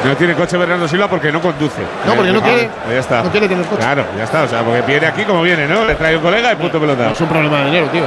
No 0.06 0.16
tiene 0.16 0.36
coche 0.36 0.56
Bernardo 0.56 0.88
Silva 0.88 1.07
porque 1.10 1.32
no 1.32 1.41
conduce. 1.41 1.82
No, 2.06 2.14
porque 2.14 2.32
no 2.32 2.41
quiere. 2.41 2.70
ya 2.90 2.99
está. 2.99 3.24
No 3.24 3.32
quiere 3.32 3.49
tener 3.49 3.66
coche. 3.66 3.82
Claro, 3.82 4.06
ya 4.18 4.24
está. 4.24 4.44
O 4.44 4.48
sea, 4.48 4.62
porque 4.62 4.82
viene 4.84 5.07
aquí 5.07 5.24
como 5.24 5.41
viene, 5.41 5.68
¿no? 5.68 5.84
Le 5.84 5.95
trae 5.95 6.16
un 6.16 6.22
colega 6.22 6.53
y 6.53 6.56
punto 6.56 6.80
pelota. 6.80 7.12
Es 7.12 7.20
un 7.20 7.28
problema 7.28 7.60
de 7.60 7.66
dinero, 7.66 7.88
tío. 7.88 8.03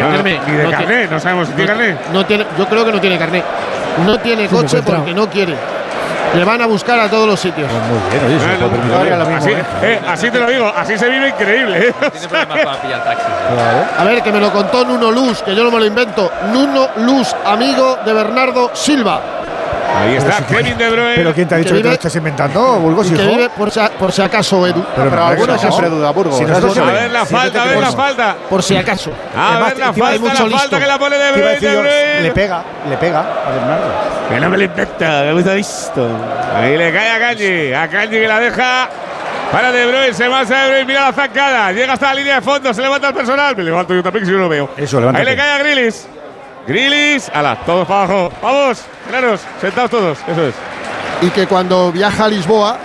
No, 0.00 0.12
no, 0.12 0.22
ni 0.22 0.32
de 0.32 0.62
no 0.62 0.70
carné, 0.70 1.06
no 1.08 1.18
sabemos 1.18 1.48
si 1.48 1.54
tiene 1.54 1.68
carné. 1.68 1.96
No 2.12 2.26
tiene, 2.26 2.46
yo 2.56 2.68
creo 2.68 2.84
que 2.84 2.92
no 2.92 3.00
tiene 3.00 3.18
carné. 3.18 3.42
No 4.04 4.18
tiene 4.20 4.46
¿Cómo 4.46 4.60
coche 4.60 4.82
porque 4.82 5.14
no 5.14 5.28
quiere. 5.28 5.54
Le 6.34 6.44
van 6.44 6.60
a 6.60 6.66
buscar 6.66 6.98
a 7.00 7.08
todos 7.08 7.26
los 7.26 7.40
sitios. 7.40 7.70
Pues 7.70 7.82
muy 7.84 7.98
bien, 8.10 8.92
oye, 9.00 9.10
no, 9.10 9.18
mismo, 9.24 9.36
así, 9.36 9.50
¿eh? 9.50 9.64
eh, 9.82 10.00
así 10.06 10.30
te 10.30 10.38
lo 10.38 10.46
digo, 10.46 10.72
así 10.76 10.98
se 10.98 11.08
vive 11.08 11.28
increíble. 11.28 11.88
¿eh? 11.88 11.94
tiene 12.12 12.28
problemas 12.28 12.64
para 12.64 12.82
pillar. 12.82 13.02
Claro. 13.02 13.86
A 13.98 14.04
ver, 14.04 14.22
que 14.22 14.32
me 14.32 14.40
lo 14.40 14.52
contó 14.52 14.84
Nuno 14.84 15.10
Luz, 15.10 15.42
que 15.42 15.54
yo 15.54 15.64
no 15.64 15.70
me 15.70 15.78
lo 15.78 15.86
invento. 15.86 16.30
Nuno 16.52 16.88
Luz, 16.96 17.34
amigo 17.44 17.98
de 18.04 18.12
Bernardo 18.12 18.70
Silva. 18.74 19.37
Ahí 19.96 20.16
está 20.16 20.46
Kevin 20.46 20.76
De 20.78 20.90
Bruyne. 20.90 21.14
¿Pero 21.16 21.34
quién 21.34 21.48
te 21.48 21.54
ha 21.54 21.58
Que 21.58 21.64
dicho 21.64 21.74
que 21.74 21.80
te 21.80 21.82
vive- 21.82 21.88
lo 21.88 21.94
estás 21.94 22.14
inventando, 22.16 22.78
Burgos, 22.78 23.06
Y 23.10 23.14
que 23.14 23.22
hijo? 23.22 23.30
vive 23.32 23.48
por 23.50 23.70
si, 23.70 23.80
a- 23.80 23.88
por 23.90 24.12
si 24.12 24.22
acaso, 24.22 24.66
Edu. 24.66 24.84
Pero, 24.94 25.10
Pero 25.10 25.16
no, 25.16 25.26
alguno 25.26 25.54
eso 25.54 25.60
siempre 25.68 25.88
no. 25.90 25.96
duda, 25.96 26.10
Burgos. 26.10 26.38
Si 26.38 26.44
nosotros 26.44 26.70
a 26.70 26.74
siempre- 26.74 26.94
ver 26.94 27.10
la 27.10 27.24
falta, 27.26 27.60
a 27.60 27.64
te 27.64 27.68
ver 27.70 27.78
la 27.80 27.92
falta. 27.92 28.36
Por 28.48 28.62
si 28.62 28.76
acaso. 28.76 29.10
A 29.36 29.50
Además, 29.52 29.68
ver 29.70 29.78
la 29.78 29.92
falta, 29.92 30.18
mucho 30.20 30.32
la 30.34 30.38
falta 30.38 30.46
listo. 30.56 30.78
que 30.78 30.86
la 30.86 30.98
pone 30.98 31.16
De 31.16 31.22
Te 31.22 31.28
a 31.28 31.32
Bruyne. 31.32 31.54
De 31.60 31.60
yo, 31.72 31.80
Bruyne. 31.80 32.20
le 32.22 32.30
pega, 32.32 32.62
le 32.88 32.96
pega 32.96 33.20
a 33.20 33.50
Bernardo. 33.50 33.84
Que 34.28 34.40
no 34.40 34.50
me 34.50 34.58
lo 34.58 34.64
inventa, 34.64 35.22
me 35.22 35.32
gusta 35.32 35.54
visto. 35.54 36.08
Ahí 36.54 36.76
le 36.76 36.92
cae 36.92 37.10
a 37.10 37.18
Kanji. 37.18 37.72
A 37.72 37.88
Kanji 37.88 38.08
que 38.20 38.28
la 38.28 38.40
deja 38.40 38.88
para 39.50 39.72
De 39.72 39.86
Bruyne. 39.86 40.12
Se 40.14 40.28
va 40.28 40.40
a 40.40 40.44
De 40.44 40.66
Bruyne. 40.68 40.84
Mira 40.84 41.00
la 41.06 41.12
zancada. 41.12 41.72
Llega 41.72 41.94
hasta 41.94 42.06
la 42.08 42.14
línea 42.14 42.34
de 42.36 42.42
fondo. 42.42 42.72
Se 42.74 42.82
levanta 42.82 43.08
el 43.08 43.14
personal. 43.14 43.56
Me 43.56 43.64
levanto 43.64 43.94
yo 43.94 44.02
también 44.02 44.22
que 44.22 44.26
si 44.30 44.32
no 44.32 44.38
lo 44.42 44.48
veo. 44.50 44.70
Eso, 44.76 45.00
levántate. 45.00 45.26
Ahí 45.28 45.34
le 45.34 45.42
cae 45.42 45.50
a 45.52 45.58
Grilis. 45.58 46.06
Grilis. 46.68 47.28
Ala, 47.34 47.56
todos 47.66 47.88
para 47.88 48.04
abajo. 48.04 48.32
Vamos, 48.40 48.84
enanos. 49.08 49.40
Sentados 49.60 49.90
todos. 49.90 50.18
Eso 50.28 50.46
es. 50.46 50.54
Y 51.22 51.30
que 51.30 51.48
cuando 51.48 51.90
viaja 51.90 52.26
a 52.26 52.28
Lisboa, 52.28 52.78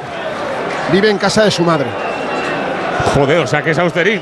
Vive 0.92 1.10
en 1.10 1.18
casa 1.18 1.44
de 1.44 1.52
su 1.52 1.64
madre. 1.64 1.88
Joder, 3.16 3.40
o 3.40 3.48
sea 3.48 3.62
que 3.62 3.72
es 3.72 3.80
austerín. 3.80 4.22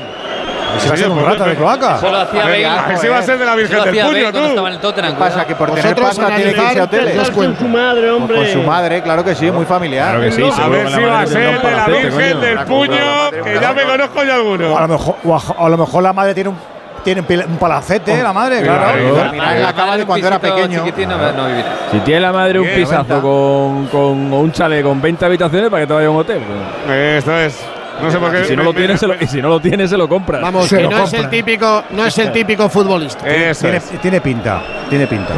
Si 0.78 0.88
va 0.88 0.94
a 0.94 0.96
ser 0.96 1.10
un 1.10 1.22
rata 1.22 1.46
de 1.46 1.54
cloaca. 1.54 1.98
Solo 1.98 2.16
hacía 2.16 2.44
Bale. 2.44 2.66
A 2.66 2.86
ver 2.86 2.98
si 2.98 3.08
va 3.08 3.18
a 3.18 3.22
ser 3.22 3.38
de 3.38 3.44
la 3.44 3.54
Virgen 3.54 3.84
del 3.84 4.06
Puño, 4.06 4.32
tú. 4.32 4.38
estaba 4.38 4.68
en 4.68 4.74
el 4.74 4.80
Tottenham. 4.80 5.12
¿Qué 5.12 5.18
pasa? 5.18 5.46
Que 5.46 5.54
por 5.54 5.68
tener 5.68 5.84
Vosotros 5.84 6.16
pasta 6.16 6.36
tiene 6.36 6.54
que 6.54 6.62
irse 6.62 6.80
a 6.80 6.84
hoteles. 6.84 7.30
Con 7.30 7.58
su 7.58 7.68
madre, 7.68 8.10
hombre. 8.10 8.36
Con 8.36 8.46
su 8.46 8.62
madre, 8.62 9.02
claro 9.02 9.22
que 9.22 9.34
sí, 9.34 9.50
muy 9.50 9.66
familiar. 9.66 10.16
Claro 10.16 10.22
que 10.22 10.32
sí, 10.32 10.42
A 10.42 10.68
ver 10.68 10.88
si 10.88 11.02
va 11.02 11.20
a 11.20 11.26
ser 11.26 11.60
de 11.60 11.70
la 11.70 11.86
Virgen 11.86 12.40
del 12.40 12.58
Puño, 12.60 13.30
que 13.44 13.58
ya 13.60 13.72
me 13.74 13.82
conozco 13.82 14.24
yo 14.24 14.34
alguno. 14.34 14.78
A 14.78 14.80
lo 14.82 14.88
mejor, 14.88 15.16
o 15.24 15.64
a 15.66 15.68
lo 15.68 15.76
mejor 15.76 16.02
la 16.02 16.12
madre 16.14 16.32
tiene 16.32 16.48
un, 16.48 16.58
tiene 17.04 17.22
un 17.46 17.56
palacete, 17.58 18.22
la 18.22 18.32
madre, 18.32 18.62
claro. 18.62 18.82
Claro. 18.92 19.14
Terminar 19.14 19.56
en 19.56 19.62
la 19.62 19.72
cama 19.72 19.96
de 19.96 20.04
cuando 20.06 20.26
era 20.26 20.38
pequeño. 20.38 20.78
No. 20.80 21.46
Si 21.92 21.98
tiene 22.00 22.20
la 22.20 22.32
madre 22.32 22.60
un 22.60 22.68
pisazo 22.68 23.20
con, 23.20 23.86
con 23.86 24.32
un 24.32 24.52
chalet 24.52 24.82
con 24.82 25.00
20 25.00 25.24
habitaciones, 25.24 25.70
¿para 25.70 25.82
que 25.82 25.86
te 25.86 25.92
vaya 25.94 26.06
a 26.06 26.10
un 26.10 26.16
hotel? 26.18 26.40
Pues, 26.86 26.98
Esto 27.18 27.38
es. 27.38 27.58
No 28.02 28.10
sé 28.10 28.18
por 28.18 28.32
qué. 28.32 28.40
Y 28.40 28.44
si 28.46 28.56
no 28.56 28.62
lo 28.64 28.72
tiene, 28.72 28.96
se 28.96 29.06
lo, 29.06 29.14
y 29.20 29.26
si 29.26 29.40
no 29.42 29.48
lo 29.48 29.60
tiene, 29.60 29.86
se 29.86 29.96
lo 29.96 30.08
compras. 30.08 30.40
Vamos, 30.42 30.66
Se 30.66 30.78
que 30.78 30.82
lo 30.84 30.90
no 30.90 30.96
es 30.96 31.02
compra. 31.02 31.20
el 31.20 31.28
típico, 31.30 31.84
no 31.90 32.04
es 32.06 32.18
el 32.18 32.32
típico 32.32 32.68
futbolista. 32.68 33.28
Eso 33.28 33.60
Tiene, 33.62 33.76
es. 33.76 33.84
tiene 34.00 34.20
pinta, 34.20 34.62
tiene 34.88 35.06
pinta. 35.06 35.34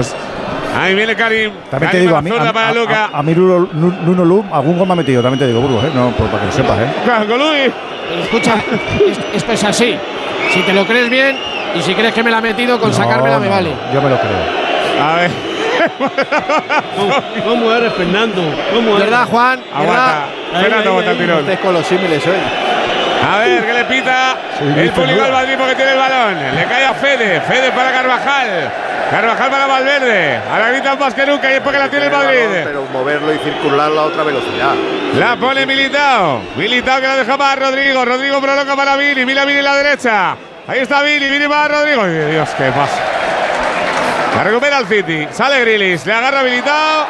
Ahí 0.80 0.94
viene 0.94 1.14
Karim. 1.14 1.52
también 1.70 1.92
te 1.92 2.00
digo, 2.00 2.16
a 2.16 2.18
a 2.18 2.22
mí, 2.22 2.30
la 2.30 2.48
a, 2.48 2.52
para 2.52 2.68
a- 2.70 2.74
Luca. 2.74 3.10
a- 3.12 3.18
a 3.18 3.22
mí 3.22 3.32
Nuno, 3.34 3.68
Nuno 3.72 4.24
Lum, 4.24 4.52
algún 4.52 4.76
gol 4.78 4.86
me 4.88 4.92
ha 4.94 4.96
metido, 4.96 5.22
también 5.22 5.38
te 5.38 5.46
digo, 5.46 5.60
Burgos, 5.60 5.84
¿eh? 5.84 5.90
No, 5.94 6.10
pues 6.16 6.28
para 6.30 6.40
que 6.42 6.46
lo 6.46 6.52
sepas, 6.52 6.78
¿eh? 6.80 6.86
Claro, 7.04 7.36
Luis. 7.36 7.70
Escucha, 8.24 8.56
es- 9.06 9.18
esto 9.36 9.52
es 9.52 9.64
así. 9.64 9.96
Si 10.52 10.60
te 10.62 10.72
lo 10.72 10.84
crees 10.86 11.08
bien 11.10 11.36
y 11.74 11.82
si 11.82 11.94
crees 11.94 12.14
que 12.14 12.22
me 12.22 12.30
la 12.30 12.38
ha 12.38 12.40
metido, 12.40 12.78
con 12.78 12.90
No, 12.90 12.96
sacármela 12.96 13.38
me 13.38 13.48
vale. 13.48 13.72
Yo 13.92 14.00
me 14.02 14.10
lo 14.10 14.18
creo. 14.18 15.02
A 15.02 15.14
ver. 15.16 15.30
¿Cómo, 16.96 17.14
cómo 17.44 17.72
eres, 17.72 17.92
Fernando? 17.94 18.42
¿Cómo 18.72 18.96
eres? 18.96 19.10
¿Verdad, 19.10 19.26
Juan? 19.28 19.60
Aguanta. 19.74 20.26
Fernando 20.52 20.76
ahí, 20.78 20.86
aguanta 20.86 21.10
el 21.10 21.16
ahí. 21.16 21.22
tirón. 21.24 21.38
Estés 21.40 21.58
con 21.58 21.74
los 21.74 21.86
símiles 21.86 22.26
hoy. 22.26 22.36
A 23.26 23.38
ver, 23.38 23.64
¿qué 23.66 23.72
le 23.72 23.84
pita? 23.86 24.36
Sí, 24.58 24.64
el 24.80 24.90
público 24.90 25.22
al 25.24 25.32
Madrid 25.32 25.54
porque 25.58 25.74
tiene 25.74 25.92
el 25.92 25.98
balón. 25.98 26.34
Le 26.54 26.64
cae 26.66 26.84
a 26.84 26.94
Fede. 26.94 27.40
Fede 27.40 27.72
para 27.72 27.90
Carvajal. 27.90 28.70
Carvajal 29.10 29.50
para 29.50 29.66
Valverde. 29.66 30.40
Ahora 30.50 30.70
gritan 30.70 30.98
más 30.98 31.14
que 31.14 31.26
nunca 31.26 31.50
y 31.50 31.54
es 31.54 31.60
porque 31.60 31.78
la 31.78 31.88
tiene 31.88 32.06
el 32.06 32.12
balón, 32.12 32.26
Madrid. 32.26 32.60
pero 32.64 32.84
moverlo 32.92 33.34
y 33.34 33.38
circularlo 33.38 34.00
a 34.00 34.04
otra 34.04 34.22
velocidad. 34.24 34.74
La 35.18 35.36
pone 35.36 35.66
Militao. 35.66 36.40
Militao 36.56 37.00
que 37.00 37.06
la 37.06 37.16
deja 37.16 37.36
para 37.38 37.56
Rodrigo. 37.66 38.04
Rodrigo 38.04 38.40
prolonga 38.40 38.76
para 38.76 38.96
Vini. 38.96 39.24
Mira 39.24 39.44
Vini 39.44 39.58
a 39.58 39.62
la 39.62 39.76
derecha. 39.76 40.36
Ahí 40.66 40.80
está 40.80 41.02
Vini. 41.02 41.28
Vini 41.28 41.46
para 41.48 41.68
Rodrigo. 41.78 42.02
Ay, 42.02 42.32
Dios, 42.32 42.48
qué 42.56 42.64
pasa. 42.70 42.98
La 44.36 44.44
recupera 44.44 44.78
el 44.78 44.86
City. 44.86 45.28
Sale 45.30 45.60
Grilis. 45.60 46.04
Le 46.06 46.12
agarra 46.12 46.42
Militao. 46.42 47.06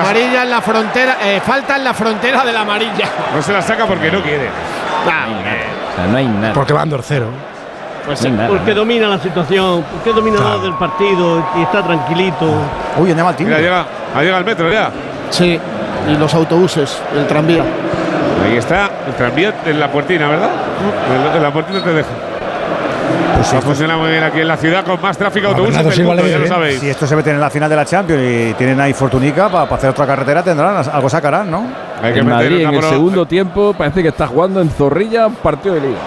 Amarilla 0.00 0.42
en 0.42 0.50
la 0.50 0.60
frontera, 0.60 1.16
eh, 1.22 1.40
falta 1.44 1.76
en 1.76 1.84
la 1.84 1.94
frontera 1.94 2.44
de 2.44 2.52
la 2.52 2.62
amarilla. 2.62 3.04
No 3.34 3.40
se 3.40 3.52
la 3.52 3.62
saca 3.62 3.86
porque 3.86 4.10
no 4.10 4.20
quiere. 4.20 4.48
O 4.48 5.96
sea, 5.96 6.06
no 6.08 6.16
hay 6.16 6.26
nada. 6.26 6.52
Porque 6.54 6.72
van 6.72 6.90
2-0. 6.90 7.26
Pues 8.04 8.20
No 8.22 8.26
hay 8.28 8.32
nada, 8.34 8.48
Porque 8.48 8.62
nada. 8.70 8.74
domina 8.74 9.08
la 9.08 9.18
situación, 9.18 9.84
porque 9.92 10.12
domina 10.12 10.38
Claro. 10.38 10.58
del 10.60 10.74
partido 10.74 11.44
y 11.56 11.62
está 11.62 11.82
tranquilito. 11.84 12.46
Uy, 12.98 13.10
anda 13.12 13.22
mal 13.24 13.34
Mira, 13.34 13.36
timbre. 13.36 13.62
llega, 13.62 13.84
ha 14.14 14.20
llegado 14.20 14.38
el 14.40 14.44
metro 14.44 14.72
ya. 14.72 14.90
Sí, 15.30 15.60
y 16.08 16.16
los 16.16 16.34
autobuses, 16.34 17.00
el 17.16 17.26
tranvía. 17.28 17.62
Ahí 18.44 18.56
está 18.56 18.90
el 19.06 19.14
tranvía 19.14 19.54
en 19.66 19.78
la 19.80 19.88
puertina, 19.90 20.28
¿verdad? 20.28 20.50
En 21.14 21.24
la- 21.24 21.36
En 21.36 21.42
la 21.44 21.52
puertina 21.52 21.82
te 21.82 21.90
deja. 21.92 22.08
Pues 23.36 23.46
si 23.48 23.54
Ha 23.54 23.58
esto, 23.58 23.68
funcionado 23.70 24.00
muy 24.00 24.10
bien 24.10 24.22
aquí 24.24 24.40
en 24.40 24.48
la 24.48 24.56
ciudad 24.56 24.84
con 24.84 25.00
más 25.00 25.16
tráfico 25.18 25.46
de 25.48 25.52
Ah, 25.54 25.56
autobuses 25.58 25.76
Bernardo 25.76 25.88
del 25.90 25.96
Silva 25.96 26.08
mundo, 26.14 26.22
le 26.24 26.30
ya 26.30 26.38
lo 26.38 26.46
sabéis. 26.46 26.80
si 26.80 26.88
esto 26.88 27.06
se 27.06 27.16
mete 27.16 27.30
en 27.30 27.40
la 27.40 27.50
final 27.50 27.68
de 27.70 27.76
la 27.76 27.84
Champions 27.84 28.22
y 28.22 28.54
tienen 28.54 28.80
ahí 28.80 28.92
Fortunica 28.94 29.48
para 29.48 29.74
hacer 29.74 29.90
otra 29.90 30.06
carretera, 30.06 30.42
tendrán, 30.42 30.76
algo 30.90 31.08
sacarán, 31.10 31.50
¿no? 31.50 31.64
Hay 32.02 32.12
que 32.12 32.18
El 32.20 32.24
meter 32.26 32.50
Madrid 32.50 32.60
en 32.66 32.74
el 32.74 32.82
segundo 32.82 33.26
tiempo 33.26 33.74
parece 33.76 34.02
que 34.02 34.08
está 34.08 34.26
jugando 34.26 34.60
en 34.60 34.70
Zorrilla 34.70 35.28
partido 35.28 35.74
de 35.74 35.80
liga. 35.82 35.98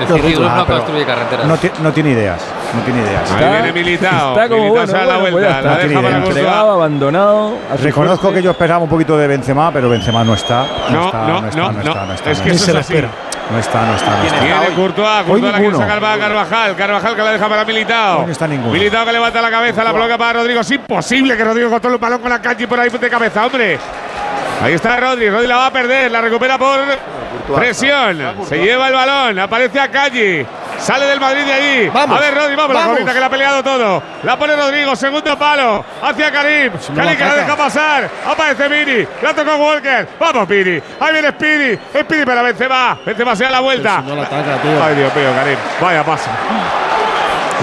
El 0.00 0.06
City 0.06 0.32
Group 0.34 0.48
no 0.56 0.66
construye 0.66 1.04
carreteras. 1.04 1.46
No, 1.46 1.56
ti- 1.58 1.70
no 1.82 1.92
tiene 1.92 2.10
ideas, 2.12 2.40
no 2.74 2.80
tiene 2.82 3.00
ideas. 3.02 3.30
Ahí 3.32 3.50
viene 3.62 3.72
Militao. 3.72 4.32
Está 4.32 4.48
como 4.48 4.62
Militao 4.62 4.86
bueno, 4.86 4.98
a 4.98 5.04
la 5.04 5.06
bueno, 5.18 5.20
pues 5.22 5.32
vuelta. 5.32 5.50
está. 5.58 5.62
la 5.62 5.76
deja 5.76 5.88
tiene 5.88 6.02
para. 6.02 6.16
Entregado, 6.26 6.70
abandonado. 6.72 7.52
Reconozco 7.82 8.32
que 8.32 8.42
yo 8.42 8.50
esperaba 8.52 8.82
un 8.82 8.88
poquito 8.88 9.18
de 9.18 9.26
Benzema, 9.26 9.70
pero 9.72 9.90
Benzema 9.90 10.24
no 10.24 10.34
está. 10.34 10.64
No, 10.90 11.06
está, 11.06 11.18
no, 11.26 11.36
está, 11.48 11.60
no, 11.60 11.70
está, 11.80 11.94
no. 12.00 12.06
no 12.06 12.12
está, 12.14 12.30
Es 12.30 12.40
que 12.40 12.48
no 12.48 12.54
eso 12.54 12.64
se 12.64 12.70
es 12.70 12.76
así. 12.78 12.94
espera. 12.94 13.12
No 13.50 13.58
está, 13.58 13.86
no 13.86 13.94
está, 13.94 14.16
no 14.16 14.24
está. 14.24 14.40
Viene 14.40 14.66
Courtois, 14.74 15.24
Courtois 15.24 15.52
la 15.52 15.58
quiere 15.58 15.76
sacar 15.76 16.00
para 16.00 16.18
Carvajal, 16.18 16.76
Carvajal 16.76 17.14
que 17.16 17.22
la 17.22 17.32
deja 17.32 17.48
para 17.48 17.64
Militao. 17.64 18.20
Hoy 18.20 18.26
no 18.26 18.32
está 18.32 18.46
ninguno. 18.48 18.72
Militao 18.72 19.06
que 19.06 19.12
levanta 19.12 19.40
la 19.40 19.50
cabeza, 19.50 19.84
la 19.84 19.92
bloquea 19.92 20.18
para 20.18 20.32
Rodrigo. 20.40 20.60
Es 20.60 20.70
imposible 20.72 21.36
que 21.36 21.44
Rodrigo 21.44 21.70
controle 21.70 21.96
el 21.96 22.00
balón 22.00 22.20
con 22.20 22.30
la 22.30 22.42
calle 22.42 22.66
por 22.66 22.80
ahí 22.80 22.90
de 22.90 23.10
cabeza, 23.10 23.46
hombre. 23.46 23.78
Ahí 24.62 24.72
está 24.74 24.96
Rodri, 24.96 25.28
Rodri 25.28 25.46
la 25.46 25.56
va 25.56 25.66
a 25.66 25.72
perder, 25.72 26.10
la 26.10 26.20
recupera 26.20 26.58
por 26.58 26.80
presión. 27.54 28.44
Se 28.48 28.58
lleva 28.58 28.88
el 28.88 28.94
balón, 28.94 29.38
aparece 29.38 29.80
a 29.80 29.88
Calle. 29.90 30.46
Sale 30.78 31.06
del 31.06 31.20
Madrid 31.20 31.44
de 31.44 31.52
allí. 31.52 31.88
Vamos. 31.88 32.18
A 32.18 32.20
ver, 32.20 32.34
Rodri, 32.34 32.54
vamos, 32.54 32.74
la 32.74 32.80
Vamos. 32.80 32.92
gorrita 32.94 33.12
que 33.14 33.18
le 33.20 33.24
ha 33.24 33.30
peleado 33.30 33.62
todo. 33.62 34.02
La 34.24 34.36
pone 34.36 34.54
Rodrigo, 34.56 34.94
segundo 34.94 35.36
palo. 35.38 35.84
Hacia 36.02 36.30
Karim. 36.30 36.72
no 36.72 36.94
Karim 36.94 37.04
la 37.04 37.16
que 37.16 37.24
la 37.24 37.34
deja 37.34 37.56
pasar. 37.56 38.10
Aparece 38.26 38.68
Vini. 38.68 39.06
La 39.22 39.32
tocó 39.34 39.56
Walker. 39.56 40.06
Vamos, 40.20 40.46
Vini. 40.46 40.80
Ahí 41.00 41.12
viene 41.12 41.30
Speedy. 41.30 41.78
Speedy 41.98 42.24
para 42.26 42.42
Benzema. 42.42 42.98
Benzema 43.06 43.34
se 43.34 43.44
da 43.44 43.50
la 43.50 43.60
vuelta. 43.60 44.02
Si 44.02 44.08
no 44.08 44.16
la 44.16 44.22
ataca, 44.22 44.56
tío. 44.62 44.84
Ay, 44.84 44.94
Dios 44.96 45.14
mío, 45.16 45.30
Karim. 45.34 45.58
Vaya 45.80 46.04
paso. 46.04 46.28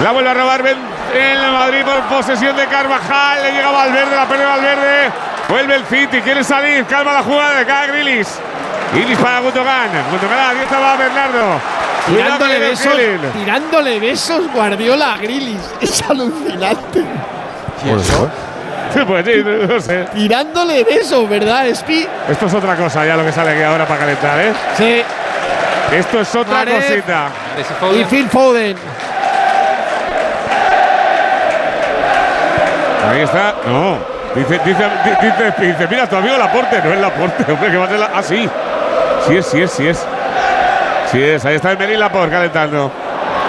La 0.02 0.10
vuelve 0.10 0.30
a 0.30 0.34
robar 0.34 0.60
el 0.66 1.52
Madrid 1.52 1.82
por 1.84 2.00
posesión 2.16 2.56
de 2.56 2.66
Carvajal. 2.66 3.42
Le 3.44 3.52
llega 3.52 3.70
Valverde, 3.70 4.16
la 4.16 4.26
pierde 4.26 4.44
Valverde. 4.44 5.12
Vuelve 5.48 5.76
el 5.76 5.84
City, 5.86 6.20
quiere 6.20 6.42
salir. 6.42 6.84
Calma 6.86 7.12
la 7.12 7.22
jugada 7.22 7.58
de 7.60 7.64
cada 7.64 7.86
Grilis. 7.86 8.40
Grilis 8.92 9.18
para 9.18 9.40
Gundogan. 9.40 9.88
Gundogan 10.10 10.38
a 10.38 10.46
la 10.48 10.54
diestra 10.54 10.78
va 10.78 10.96
Bernardo. 10.96 11.60
Tirándole 12.06 12.58
besos, 12.58 12.92
tirándole 13.32 13.98
besos 13.98 14.52
Guardiola 14.52 15.14
a 15.14 15.16
Grilis. 15.18 15.60
Es 15.80 16.02
alucinante. 16.08 17.02
Pues 19.06 19.26
sí, 19.26 19.42
no 19.68 19.80
sé. 19.80 20.04
Tirándole 20.14 20.84
besos, 20.84 21.28
¿verdad, 21.28 21.66
Spi? 21.74 22.06
Esto 22.28 22.46
es 22.46 22.54
otra 22.54 22.76
cosa 22.76 23.04
ya 23.04 23.16
lo 23.16 23.24
que 23.24 23.32
sale 23.32 23.52
aquí 23.52 23.62
ahora 23.62 23.86
para 23.86 24.00
calentar, 24.00 24.38
¿eh? 24.40 24.52
Sí. 24.76 25.02
Esto 25.96 26.20
es 26.20 26.34
otra 26.34 26.64
cosita. 26.64 27.28
Y. 27.92 28.04
Phil 28.04 28.28
Foden. 28.28 28.76
Ahí 33.10 33.20
está. 33.20 33.54
No. 33.66 33.98
Dice, 34.34 34.60
dice, 34.64 34.84
di- 35.04 35.26
dice, 35.26 35.52
dice, 35.72 35.86
mira, 35.88 36.08
tu 36.08 36.16
amigo 36.16 36.36
Laporte. 36.36 36.80
No 36.82 36.92
es 36.92 37.00
Laporte, 37.00 37.52
hombre, 37.52 37.70
que 37.70 37.76
va 37.76 37.84
a 37.84 37.88
ser 37.88 37.98
la. 37.98 38.10
Ah, 38.14 38.22
sí. 38.22 38.48
Sí 39.26 39.36
es, 39.36 39.46
sí 39.46 39.62
es, 39.62 39.70
sí 39.70 39.86
es. 39.86 40.06
Sí 41.10 41.22
es. 41.22 41.44
Ahí 41.44 41.56
está 41.56 41.72
el 41.72 41.78
Merín 41.78 42.00
Laporte 42.00 42.30
calentando. 42.30 42.90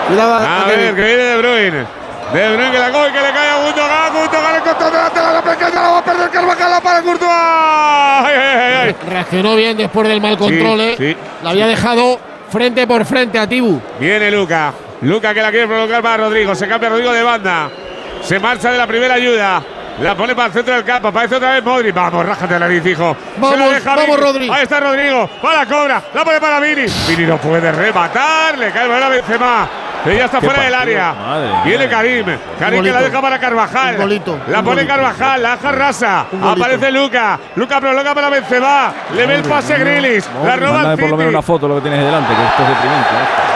Cuidado 0.08 0.34
a, 0.36 0.38
A 0.38 0.62
a 0.62 0.66
ver, 0.68 0.78
Kevin. 0.80 0.96
que 0.96 1.02
viene 1.04 1.24
De 1.24 1.38
Bruyne. 1.38 1.86
De 2.34 2.50
Bruyne 2.56 2.72
que 2.72 2.80
la 2.80 2.92
coge, 2.92 3.12
que 3.12 3.22
le 3.22 3.32
cae 3.32 3.50
a 3.50 3.56
Gundogan. 3.64 4.14
Gundogan 4.14 4.56
el 4.56 4.62
control 4.62 4.92
delante 4.92 5.20
de 5.20 5.34
la 5.34 5.42
pequeña. 5.42 5.70
La 5.82 5.90
va 5.90 5.98
a 6.00 6.04
perder 6.04 6.30
Carvajal. 6.30 6.72
La 6.72 6.82
para 6.82 7.02
Courtois. 7.02 7.32
Ay, 7.32 8.36
ay, 8.36 8.74
ay. 8.84 8.96
Reaccionó 9.10 9.56
bien 9.56 9.78
después 9.78 10.08
del 10.08 10.22
mal 10.22 10.38
control, 10.38 10.80
¿eh? 10.82 10.96
sí, 10.98 11.16
La 11.44 11.50
había 11.52 11.68
dejado 11.68 12.20
frente 12.50 12.88
por 12.88 13.06
frente 13.06 13.38
a 13.40 13.48
Tibu. 13.48 13.82
Viene 14.00 14.32
Luca. 14.32 14.74
Luca 15.02 15.34
que 15.34 15.42
la 15.42 15.52
quiere 15.52 15.68
prolongar 15.68 16.02
para 16.02 16.18
Rodrigo. 16.18 16.56
Se 16.56 16.68
cambia 16.68 16.90
Rodrigo 16.90 17.12
de 17.12 17.24
banda. 17.24 17.70
Se 18.22 18.40
marcha 18.40 18.72
de 18.72 18.78
la 18.78 18.88
primera 18.88 19.16
ayuda. 19.16 19.62
La 20.00 20.14
pone 20.14 20.36
para 20.36 20.48
el 20.48 20.54
centro 20.54 20.74
del 20.76 20.84
campo. 20.84 21.08
Aparece 21.08 21.36
otra 21.36 21.54
vez 21.54 21.64
Modri. 21.64 21.92
Vamos, 21.92 22.26
rájate 22.26 22.54
la 22.54 22.60
nariz, 22.60 22.86
hijo. 22.86 23.16
Se 23.36 23.42
la 23.42 23.48
Vamos, 23.48 23.74
deja 23.74 23.96
vamos. 23.96 24.20
Rodri. 24.20 24.50
Ahí 24.50 24.64
está 24.64 24.80
Rodrigo. 24.80 25.30
Va 25.44 25.54
la 25.54 25.66
cobra. 25.66 26.02
La 26.14 26.26
pone 26.26 26.40
para 26.42 26.60
Vini. 26.60 26.86
Vini 27.08 27.26
no 27.26 27.38
puede 27.38 27.72
rematar. 27.72 28.58
Le 28.58 28.72
cae 28.72 28.84
el 28.84 28.90
balón 28.90 29.04
a 29.04 29.10
Benzema. 29.10 29.70
Ya 30.06 30.26
está 30.26 30.40
fuera 30.40 30.62
del 30.64 30.74
área. 30.74 31.14
madre 31.14 31.50
Viene. 31.64 31.90
Karim. 31.90 32.26
Karim 32.60 32.84
que 32.84 32.92
la 32.92 33.02
deja 33.02 33.22
para 33.22 33.40
Carvajal. 33.40 33.96
Un 33.96 34.02
golito, 34.02 34.40
La 34.48 34.62
pone 34.62 34.84
golito. 34.84 34.94
Carvajal. 34.94 35.42
La 35.42 35.56
deja 35.56 35.72
rasa. 35.72 36.26
Aparece 36.44 36.92
Luca. 36.92 37.40
Luca 37.56 37.80
prolonga 37.80 38.14
para 38.14 38.30
Benzema. 38.30 38.94
Le 39.16 39.26
ve 39.26 39.36
el 39.36 39.44
pase 39.44 39.78
Grilis. 39.78 40.30
La 40.44 40.58
roba 40.58 40.74
Mándame 40.74 40.94
el 40.96 41.00
por 41.00 41.10
lo 41.12 41.18
menos 41.18 41.32
una 41.32 41.42
foto 41.42 41.68
de 41.68 41.74
lo 41.74 41.82
que 41.82 41.90
tienes 41.90 42.06
delante, 42.06 42.36
que 42.36 42.44
esto 42.44 42.64
es 42.64 42.70
deprimente. 42.70 43.10
¿eh? 43.10 43.56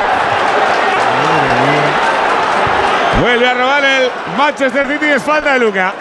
Vuelve 3.21 3.47
a 3.47 3.53
robar 3.53 3.83
el 3.83 4.09
Manchester 4.37 4.87
City 4.87 5.05
y 5.05 5.09
es 5.09 5.21
falta 5.21 5.53
de 5.53 5.59
Luca. 5.59 5.93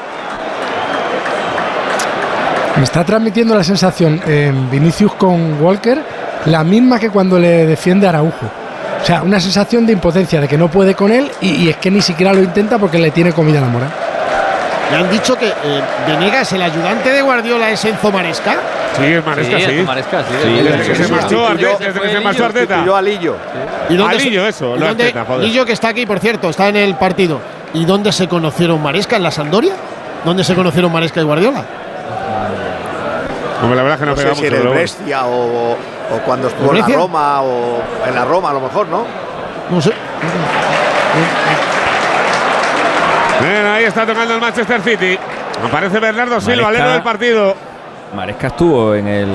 Me 2.79 2.85
está 2.85 3.05
transmitiendo 3.05 3.55
la 3.55 3.65
sensación 3.65 4.21
en 4.27 4.71
Vinicius 4.71 5.13
con 5.15 5.61
Walker 5.61 5.99
la 6.47 6.63
misma 6.63 6.99
que 6.99 7.11
cuando 7.11 7.39
le 7.39 7.67
defiende 7.67 8.07
a 8.07 8.11
Araujo. 8.11 8.47
O 9.03 9.05
sea, 9.05 9.23
una 9.23 9.41
sensación 9.41 9.85
de 9.87 9.93
impotencia, 9.93 10.41
de 10.41 10.49
que 10.49 10.57
no 10.57 10.69
puede 10.69 10.95
con 10.95 11.11
él 11.11 11.31
y, 11.41 11.51
y 11.65 11.69
es 11.69 11.77
que 11.77 11.91
ni 11.91 12.01
siquiera 12.01 12.33
lo 12.33 12.43
intenta 12.43 12.79
porque 12.79 12.99
le 12.99 13.11
tiene 13.11 13.33
comida 13.33 13.61
la 13.61 13.69
moral. 13.69 13.91
Le 14.91 14.97
han 14.97 15.11
dicho 15.11 15.37
que 15.37 15.49
eh, 15.49 15.53
Venegas, 16.07 16.53
el 16.53 16.63
ayudante 16.63 17.11
de 17.11 17.21
Guardiola, 17.21 17.71
es 17.71 17.85
Enzo 17.85 18.11
Maresca. 18.11 18.57
Sí, 18.97 19.05
es 19.05 19.25
Maresca, 19.25 19.59
Sí, 19.59 19.83
Maresca, 19.85 20.23
sí. 20.23 20.35
Sí, 20.43 20.49
Desde 20.63 20.83
que 20.89 20.95
se 20.95 21.09
marchó 21.09 21.47
Arteta. 21.47 22.75
Sustituyó 22.77 22.97
a 22.97 23.03
Lillo. 23.03 23.37
¿Y 23.91 23.97
dónde 23.97 24.17
Alillo, 24.17 24.43
se- 24.45 24.49
eso, 24.49 24.77
y 24.77 24.81
no 24.81 24.87
dónde- 24.87 25.05
Arteta, 25.05 25.25
joder. 25.27 25.45
Lillo 25.47 25.67
que 25.67 25.73
está 25.73 25.89
aquí, 25.89 26.07
por 26.07 26.21
cierto, 26.21 26.49
está 26.49 26.69
en 26.69 26.77
el 26.77 26.95
partido. 26.95 27.41
¿Y 27.75 27.85
dónde 27.85 28.13
se 28.13 28.29
conocieron 28.29 28.83
Maresca? 28.83 29.17
¿En 29.17 29.25
la 29.25 29.31
Sampdoria? 29.31 29.75
¿Dónde 30.25 30.43
se 30.43 30.55
conocieron 30.55 30.91
Maresca 30.91 31.21
y 31.21 31.25
Guardiola? 31.25 31.65
Hombre, 33.63 33.77
la 33.77 33.83
verdad 33.83 33.95
es 33.95 34.01
que 34.01 34.07
no, 34.07 34.13
No 34.13 34.17
pega 34.17 34.35
sé 34.35 34.41
si 34.41 34.47
en 34.47 34.55
el 34.55 34.69
Brescia 34.69 35.27
o, 35.27 35.73
O 35.73 36.19
cuando 36.25 36.49
estuvo 36.49 36.73
en 36.75 36.81
la? 36.81 36.87
Roma 36.97 37.43
o 37.43 37.83
en 38.07 38.15
la 38.15 38.25
Roma 38.25 38.51
a 38.51 38.53
lo 38.55 38.61
mejor, 38.61 38.87
¿no? 38.89 39.05
No 39.71 39.81
sé. 39.81 39.93
Bien, 43.41 43.67
ahí 43.67 43.85
está 43.85 44.05
tocando 44.07 44.35
el 44.35 44.41
Manchester 44.41 44.81
City. 44.83 45.19
Aparece 45.65 45.99
Bernardo 46.01 46.41
Silva, 46.41 46.65
Maresca. 46.65 46.69
alero 46.85 46.93
del 46.93 47.03
partido. 47.03 47.55
Maresca 48.15 48.47
estuvo 48.49 48.95
en 48.95 49.07
el, 49.07 49.29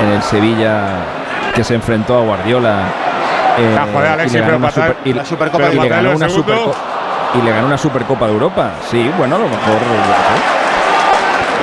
en 0.00 0.08
el 0.12 0.22
Sevilla 0.22 0.84
que 1.54 1.62
se 1.62 1.74
enfrentó 1.74 2.18
a 2.18 2.22
Guardiola. 2.22 2.80
eh, 3.58 3.76
Ah, 3.78 3.86
joder, 3.92 4.08
Alexis, 4.12 4.34
y 4.34 4.36
le 4.38 4.40
ganó 4.42 4.46
pero 4.46 4.58
una 4.58 4.70
super- 4.70 4.96
y- 5.04 5.12
la 5.12 5.24
Supercopa 5.24 5.70
y 5.72 5.78
le 5.78 5.88
ganó 5.88 6.10
una 6.12 6.28
segundo. 6.28 6.54
Superco- 6.54 6.74
y 7.34 7.42
le 7.42 7.50
ganó 7.52 7.66
una 7.66 7.78
Supercopa 7.78 8.26
de 8.26 8.32
Europa. 8.32 8.70
Sí, 8.90 9.10
bueno, 9.18 9.36
a 9.36 9.38
lo 9.38 9.44
mejor. 9.48 9.76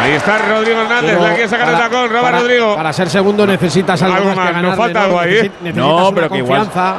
Ahí 0.02 0.12
está 0.14 0.38
Rodrigo 0.38 0.82
Hernández, 0.82 1.12
Pero 1.16 1.24
la 1.28 1.34
quiere 1.34 1.50
sacar 1.50 1.70
el 1.70 1.78
tacón, 1.78 2.10
roba 2.10 2.22
para- 2.22 2.40
Rodrigo. 2.40 2.76
Para 2.76 2.94
ser 2.94 3.10
segundo 3.10 3.46
necesitas 3.48 4.02
algo, 4.04 4.16
Algo 4.18 4.28
más, 4.30 4.36
más, 4.38 4.48
que 4.48 4.54
nos 4.54 4.62
ganarle, 4.64 4.84
falta 4.84 5.04
algo 5.04 5.20
ahí, 5.20 5.34
¿eh? 5.34 5.52
Necesitas 5.62 5.76
No, 5.76 5.96
una 6.08 6.16
pero 6.16 6.30
que 6.30 6.38
igual. 6.38 6.60
confianza. 6.62 6.96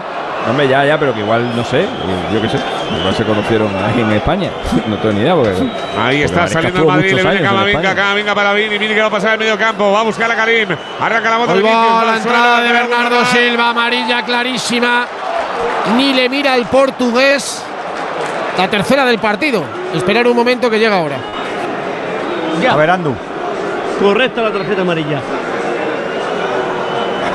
Hombre, 0.49 0.69
ya, 0.69 0.85
ya, 0.85 0.99
pero 0.99 1.13
que 1.13 1.21
igual, 1.21 1.55
no 1.55 1.63
sé, 1.65 1.85
yo 2.33 2.41
qué 2.41 2.49
sé, 2.49 2.57
igual 2.99 3.15
se 3.15 3.25
conocieron 3.25 3.69
ahí 3.77 4.01
en 4.01 4.13
España. 4.13 4.51
No 4.89 4.97
tengo 4.97 5.15
ni 5.15 5.21
idea. 5.21 5.35
Porque, 5.35 5.51
Ahí 5.51 5.59
porque 5.99 6.25
está 6.25 6.49
saliendo 6.49 6.81
el 6.81 6.87
Madrid, 6.87 7.13
le 7.13 7.23
viene 7.23 7.41
Camavinga. 7.43 7.95
Camavinga 7.95 8.35
para 8.35 8.53
Vini, 8.55 8.79
Vini 8.79 8.95
que 8.95 9.01
va 9.01 9.07
a 9.09 9.11
pasar 9.11 9.31
al 9.33 9.39
medio 9.39 9.59
campo, 9.59 9.93
va 9.93 10.01
a 10.01 10.05
buscar 10.05 10.31
a 10.31 10.35
Karim, 10.37 10.69
arranca 11.01 11.31
la 11.31 11.39
moto. 11.39 11.53
Al 11.53 11.63
la 12.07 12.17
entrada 12.17 12.61
de. 12.63 12.73
Bernardo 12.73 13.25
Silva, 13.27 13.69
amarilla 13.71 14.23
clarísima. 14.23 15.07
Ni 15.97 16.13
le 16.15 16.29
mira 16.29 16.55
el 16.57 16.65
portugués. 16.67 17.63
La 18.57 18.69
tercera 18.69 19.05
del 19.05 19.19
partido. 19.19 19.63
Esperar 19.95 20.27
un 20.27 20.37
momento 20.37 20.69
que 20.71 20.79
llega 20.79 20.97
ahora. 20.97 21.17
A 22.67 22.77
ver, 22.77 22.91
Andu. 22.91 23.15
Correcta 24.01 24.43
la 24.43 24.53
tarjeta 24.53 24.83
amarilla. 24.83 25.21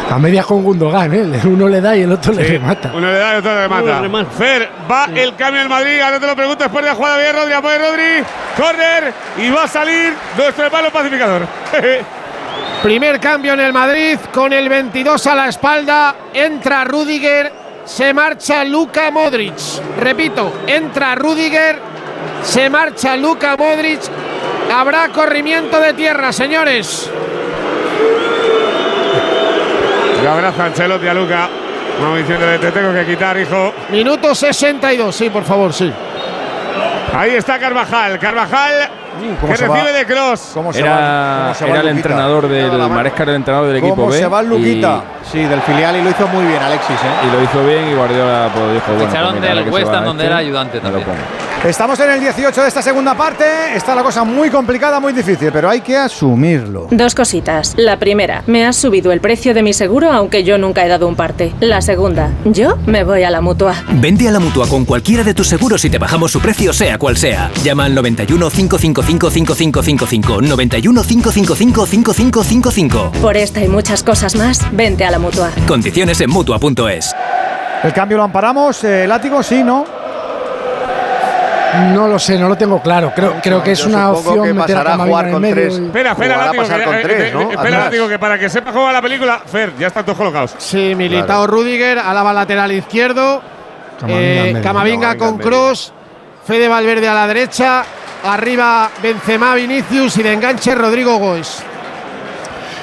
A 0.09 0.19
medias 0.19 0.45
con 0.45 0.63
Gundogan, 0.63 1.11
¿eh? 1.13 1.41
Uno 1.45 1.67
le 1.67 1.81
da 1.81 1.95
y 1.95 2.03
el 2.03 2.11
otro 2.11 2.33
le 2.33 2.43
remata. 2.43 2.91
Uno 2.93 3.07
le 3.11 3.17
da 3.17 3.33
y 3.33 3.37
otro 3.37 3.51
le 3.53 3.61
remata. 3.61 4.01
remata. 4.01 4.29
Fer, 4.31 4.69
va 4.89 5.05
el 5.15 5.35
cambio 5.35 5.61
en 5.61 5.69
Madrid. 5.69 6.01
Ahora 6.01 6.19
te 6.19 6.27
lo 6.27 6.35
pregunto 6.35 6.63
después 6.63 6.83
de 6.83 6.91
la 6.91 6.95
jugada 6.95 7.17
bien, 7.17 7.35
Rodri. 7.35 7.53
Apoya 7.53 7.77
Rodri. 7.79 8.23
Corner. 8.55 9.13
Y 9.37 9.49
va 9.49 9.63
a 9.63 9.67
salir 9.67 10.13
nuestro 10.37 10.69
palo 10.69 10.91
pacificador. 10.91 11.41
Primer 12.83 13.19
cambio 13.19 13.53
en 13.53 13.61
el 13.61 13.73
Madrid 13.73 14.19
con 14.33 14.53
el 14.53 14.69
22 14.69 15.25
a 15.27 15.35
la 15.35 15.47
espalda. 15.47 16.15
Entra 16.33 16.83
Rudiger, 16.83 17.51
se 17.85 18.13
marcha 18.13 18.63
Luka 18.65 19.09
Modric. 19.09 19.55
Repito, 19.99 20.51
entra 20.67 21.15
Rudiger, 21.15 21.79
se 22.43 22.69
marcha 22.69 23.15
Luka 23.15 23.55
Modric. 23.57 24.01
Habrá 24.73 25.09
corrimiento 25.09 25.79
de 25.79 25.93
tierra, 25.93 26.31
señores. 26.31 27.07
Le 30.19 30.27
abraza 30.27 30.65
Ancelotti 30.65 31.07
a 31.07 31.13
Luca. 31.13 31.47
Como 31.99 32.15
diciéndole, 32.15 32.57
te 32.57 32.71
tengo 32.71 32.91
que 32.91 33.05
quitar, 33.05 33.37
hijo. 33.37 33.71
Minuto 33.91 34.33
62, 34.33 35.15
sí, 35.15 35.29
por 35.29 35.43
favor, 35.43 35.71
sí. 35.71 35.93
Ahí 37.15 37.35
está 37.35 37.59
Carvajal. 37.59 38.17
Carvajal 38.17 38.71
¿cómo 39.39 39.51
que 39.51 39.57
se 39.57 39.67
recibe 39.67 39.91
va? 39.91 39.97
de 39.99 40.05
cross. 40.07 40.51
¿Cómo 40.55 40.73
se 40.73 40.79
Era, 40.79 40.89
va? 40.89 41.41
¿Cómo 41.43 41.53
se 41.53 41.65
va 41.65 41.69
era 41.69 41.79
el 41.79 41.85
Luquita? 41.85 41.97
entrenador 41.99 42.47
del. 42.47 42.89
Maresca, 42.89 43.23
el 43.23 43.29
entrenador 43.29 43.67
del 43.67 43.77
equipo 43.77 43.95
¿Cómo 43.95 44.09
B. 44.09 44.17
se 44.17 44.27
va 44.27 44.41
Luquita? 44.41 45.03
Sí, 45.31 45.43
del 45.43 45.61
filial 45.61 45.97
y 45.97 46.01
lo 46.01 46.09
hizo 46.09 46.27
muy 46.29 46.45
bien, 46.45 46.63
Alexis. 46.63 46.95
¿eh? 46.95 47.27
Y, 47.27 47.35
lo 47.35 47.43
hizo 47.43 47.63
bien 47.63 47.89
y 47.89 47.93
Guardiola 47.93 48.49
pues, 48.51 48.73
dijo, 48.73 48.91
bueno, 48.93 49.07
Ficharon 49.07 49.37
pues 49.37 49.41
del 49.43 49.69
West 49.69 49.93
Ham, 49.93 50.05
donde 50.05 50.23
este, 50.23 50.31
era 50.33 50.37
ayudante 50.37 50.79
también. 50.79 51.05
Estamos 51.65 51.97
en 52.01 52.11
el 52.11 52.19
18 52.19 52.61
de 52.61 52.67
esta 52.67 52.81
segunda 52.81 53.15
parte. 53.15 53.45
Está 53.73 53.95
la 53.95 54.03
cosa 54.03 54.25
muy 54.25 54.49
complicada, 54.49 54.99
muy 54.99 55.13
difícil, 55.13 55.49
pero 55.53 55.69
hay 55.69 55.79
que 55.79 55.95
asumirlo. 55.95 56.89
Dos 56.91 57.15
cositas. 57.15 57.73
La 57.77 57.97
primera, 57.97 58.43
me 58.47 58.65
has 58.65 58.75
subido 58.75 59.13
el 59.13 59.21
precio 59.21 59.53
de 59.53 59.63
mi 59.63 59.71
seguro 59.71 60.11
aunque 60.11 60.43
yo 60.43 60.57
nunca 60.57 60.85
he 60.85 60.89
dado 60.89 61.07
un 61.07 61.15
parte. 61.15 61.53
La 61.61 61.79
segunda, 61.79 62.31
yo 62.43 62.77
me 62.85 63.05
voy 63.05 63.23
a 63.23 63.29
la 63.29 63.39
mutua. 63.39 63.75
Vende 63.93 64.27
a 64.27 64.31
la 64.31 64.41
mutua 64.41 64.67
con 64.67 64.83
cualquiera 64.83 65.23
de 65.23 65.33
tus 65.33 65.47
seguros 65.47 65.85
y 65.85 65.89
te 65.89 65.97
bajamos 65.97 66.33
su 66.33 66.41
precio, 66.41 66.73
sea 66.73 66.97
cual 66.97 67.15
sea. 67.15 67.49
Llama 67.63 67.85
al 67.85 67.95
91 67.95 68.49
555 68.49 69.29
5555. 69.29 70.41
91 70.41 71.01
555 71.01 71.85
5555. 71.85 73.11
Por 73.21 73.37
esta 73.37 73.63
y 73.63 73.69
muchas 73.69 74.03
cosas 74.03 74.35
más, 74.35 74.59
vente 74.73 75.05
a 75.05 75.11
la 75.11 75.19
mutua. 75.19 75.49
Condiciones 75.65 76.19
en 76.19 76.29
mutua.es. 76.29 77.15
¿El 77.83 77.93
cambio 77.93 78.17
lo 78.17 78.23
amparamos? 78.23 78.83
Eh, 78.83 79.07
¿Látigo? 79.07 79.41
Sí, 79.41 79.63
¿no? 79.63 80.02
No 81.93 82.07
lo 82.07 82.19
sé, 82.19 82.37
no 82.37 82.47
lo 82.49 82.55
tengo 82.55 82.81
claro. 82.81 83.11
Creo, 83.15 83.35
creo 83.41 83.63
que 83.63 83.71
es 83.71 83.79
Yo 83.79 83.87
una 83.89 84.11
opción 84.11 84.43
que 84.45 84.53
meter 84.53 84.77
a 84.77 84.81
a 84.81 84.83
Camavinga 84.83 85.05
jugar 85.07 85.31
con 85.31 85.41
tres. 85.41 85.79
y- 85.79 85.85
Espera, 85.85 86.11
espera, 86.11 86.37
Látigo, 86.37 86.63
que, 86.63 86.83
con 86.83 86.95
eh, 86.95 86.99
tres, 87.01 87.21
eh, 87.21 87.31
¿no? 87.33 87.41
espera, 87.41 87.61
Atrás. 87.61 87.83
Látigo, 87.85 88.07
que 88.09 88.19
para 88.19 88.37
que 88.39 88.49
sepa 88.49 88.71
cómo 88.71 88.85
va 88.85 88.93
la 88.93 89.01
película, 89.01 89.41
Fer, 89.45 89.73
ya 89.79 89.87
están 89.87 90.05
todos 90.05 90.17
colocados. 90.17 90.55
Sí, 90.57 90.93
militado 90.95 91.47
Rudiger, 91.47 91.99
alaba 91.99 92.33
lateral 92.33 92.71
izquierdo. 92.71 93.41
Camavinga 93.99 94.59
eh. 94.59 94.61
Camavinga 94.61 95.17
con 95.17 95.37
cross. 95.37 95.93
Fede 96.45 96.67
Valverde 96.67 97.07
a 97.07 97.13
la 97.13 97.27
derecha. 97.27 97.83
Arriba 98.25 98.89
Benzema, 99.01 99.55
Vinicius 99.55 100.17
y 100.17 100.23
de 100.23 100.33
enganche 100.33 100.75
Rodrigo 100.75 101.17
Goes. 101.17 101.61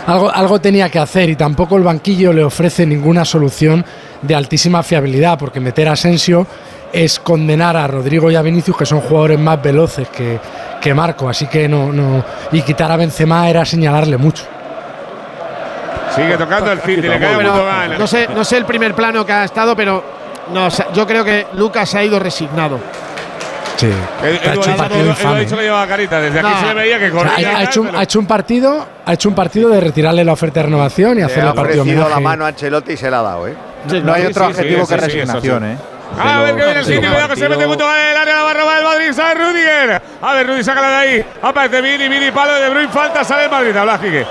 Algo, 0.07 0.31
algo 0.31 0.61
tenía 0.61 0.89
que 0.89 0.99
hacer 0.99 1.31
y 1.31 1.37
tampoco 1.37 1.77
el 1.77 1.83
banquillo 1.83 2.33
le 2.33 2.43
ofrece 2.43 2.85
ninguna 2.87 3.25
solución 3.25 3.85
de 4.23 4.35
altísima 4.35 4.83
fiabilidad, 4.83 5.39
porque 5.39 5.61
meter 5.61 5.89
a 5.89 5.93
Asensio 5.93 6.47
es 6.93 7.21
condenar 7.21 7.77
a 7.77 7.87
Rodrigo 7.87 8.31
y 8.31 8.37
a 8.37 8.43
Vinicius, 8.43 8.77
que 8.77 8.87
son 8.87 9.01
jugadores 9.01 9.39
más 9.39 9.63
veloces 9.63 10.09
que, 10.09 10.39
que 10.81 10.93
Marco, 10.95 11.29
así 11.29 11.47
que 11.47 11.69
no, 11.69 11.93
no. 11.93 12.25
Y 12.53 12.63
quitar 12.63 12.91
a 12.91 12.97
Benzema 12.97 13.49
era 13.49 13.65
señalarle 13.65 14.17
mucho. 14.17 14.45
Sigue 16.15 16.37
tocando 16.37 16.73
el 16.73 16.81
City, 16.81 17.03
le 17.03 17.19
cae 17.21 17.37
Gundogan. 17.37 17.99
no 17.99 18.07
sé, 18.07 18.29
no 18.35 18.45
sé 18.45 18.57
el 18.57 18.65
primer 18.65 18.95
plano 18.95 19.25
que 19.25 19.33
ha 19.33 19.45
estado, 19.45 19.77
pero 19.77 20.03
no, 20.53 20.67
o 20.67 20.71
sea, 20.71 20.89
yo 20.93 21.07
creo 21.07 21.25
que 21.25 21.47
Lucas 21.55 21.89
se 21.89 21.99
ha 21.99 22.05
ido 22.05 22.19
resignado. 22.19 22.79
Sí. 23.77 23.89
Ha 24.23 24.29
hecho 24.53 24.69
ha 24.69 24.73
un 24.73 24.77
partido 24.77 25.01
ha 25.05 25.07
infame. 25.07 25.41
dicho 25.41 25.57
que 25.57 25.63
llevaba 25.63 25.87
carita. 25.87 26.21
Desde 26.21 26.41
aquí 26.41 26.49
No. 26.51 26.61
se 26.61 26.67
le 26.67 26.75
veía 26.75 26.99
que 26.99 27.07
O 27.07 27.11
sea, 27.13 27.19
corría. 27.19 27.35
ha, 27.37 27.41
y 27.41 27.45
ha 27.45 27.53
tal, 27.53 27.63
hecho, 27.63 27.81
un- 27.81 27.87
pero- 27.87 27.99
ha 27.99 28.03
hecho 28.03 28.19
un 28.19 28.27
partido, 28.27 28.87
ha 29.07 29.13
hecho 29.15 29.29
un 29.31 29.35
partido 29.35 29.69
de 29.71 29.81
retirarle 29.81 30.25
la 30.25 30.33
oferta 30.33 30.61
de 30.61 30.65
renovación 30.67 31.13
y 31.13 31.15
Le 31.21 31.25
hacerle 31.25 31.51
ha 31.51 31.55
partido 31.55 31.83
ofrecido 31.83 32.09
la 32.09 32.21
mano 32.21 32.45
a 32.45 32.49
Ancelotti 32.49 32.93
y 32.93 32.97
se 32.99 33.11
la 33.11 33.21
ha 33.21 33.23
dado, 33.23 33.49
¿eh? 33.49 33.55
No 34.05 34.13
hay 34.13 34.23
Sí, 34.23 34.27
otro 34.29 34.47
sí, 34.49 34.53
sí, 34.53 34.59
adjetivo 34.61 34.85
sí, 34.85 34.95
que 34.95 35.01
sí, 35.01 35.07
resignación, 35.07 35.65
¿eh? 35.65 35.77
A 36.19 36.41
ver 36.43 36.57
que 36.57 36.65
viene 36.65 36.81
el 36.81 36.85
City, 36.85 36.99
cuidado 37.07 37.29
que 37.29 37.37
se 37.37 37.49
mete 37.49 37.65
en 37.65 37.71
el 37.71 37.81
área, 38.17 38.37
la 38.37 38.43
va 38.43 38.51
a 38.51 38.55
robar 38.55 38.79
el 38.79 38.85
Madrid, 38.85 39.13
sale 39.13 39.35
Rudiger. 39.35 40.03
A 40.21 40.35
ver, 40.35 40.47
Rudy, 40.47 40.65
sácala 40.65 40.89
de 40.89 40.97
ahí. 40.97 41.27
Aparece 41.43 41.81
Vini, 41.81 42.09
Vini, 42.09 42.31
palo 42.31 42.55
de 42.55 42.69
Bruyne, 42.69 42.89
falta, 42.89 43.25
sale 43.25 43.45
el 43.45 43.51
Madrid. 43.51 43.77
Habla, 43.77 43.99
Quique. 43.99 44.27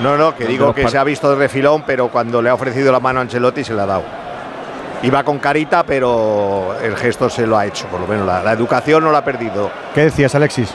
No, 0.00 0.16
no, 0.16 0.34
que 0.34 0.46
digo 0.46 0.74
que 0.74 0.88
se 0.88 0.96
ha 0.96 1.04
visto 1.04 1.30
de 1.30 1.36
refilón, 1.36 1.82
pero 1.86 2.08
cuando 2.08 2.40
le 2.40 2.48
ha 2.48 2.54
ofrecido 2.54 2.90
la 2.90 3.00
mano 3.00 3.20
a 3.20 3.22
Ancelotti 3.22 3.62
se 3.64 3.74
la 3.74 3.82
ha 3.82 3.86
dado. 3.86 4.02
Iba 5.02 5.22
con 5.24 5.38
carita, 5.38 5.82
pero 5.84 6.76
el 6.82 6.96
gesto 6.96 7.30
se 7.30 7.46
lo 7.46 7.56
ha 7.56 7.66
hecho, 7.66 7.86
por 7.86 8.00
lo 8.00 8.06
menos 8.06 8.26
la, 8.26 8.42
la 8.42 8.52
educación 8.52 9.04
no 9.04 9.12
la 9.12 9.18
ha 9.18 9.24
perdido. 9.24 9.70
¿Qué 9.94 10.02
decías, 10.04 10.34
Alexis? 10.34 10.74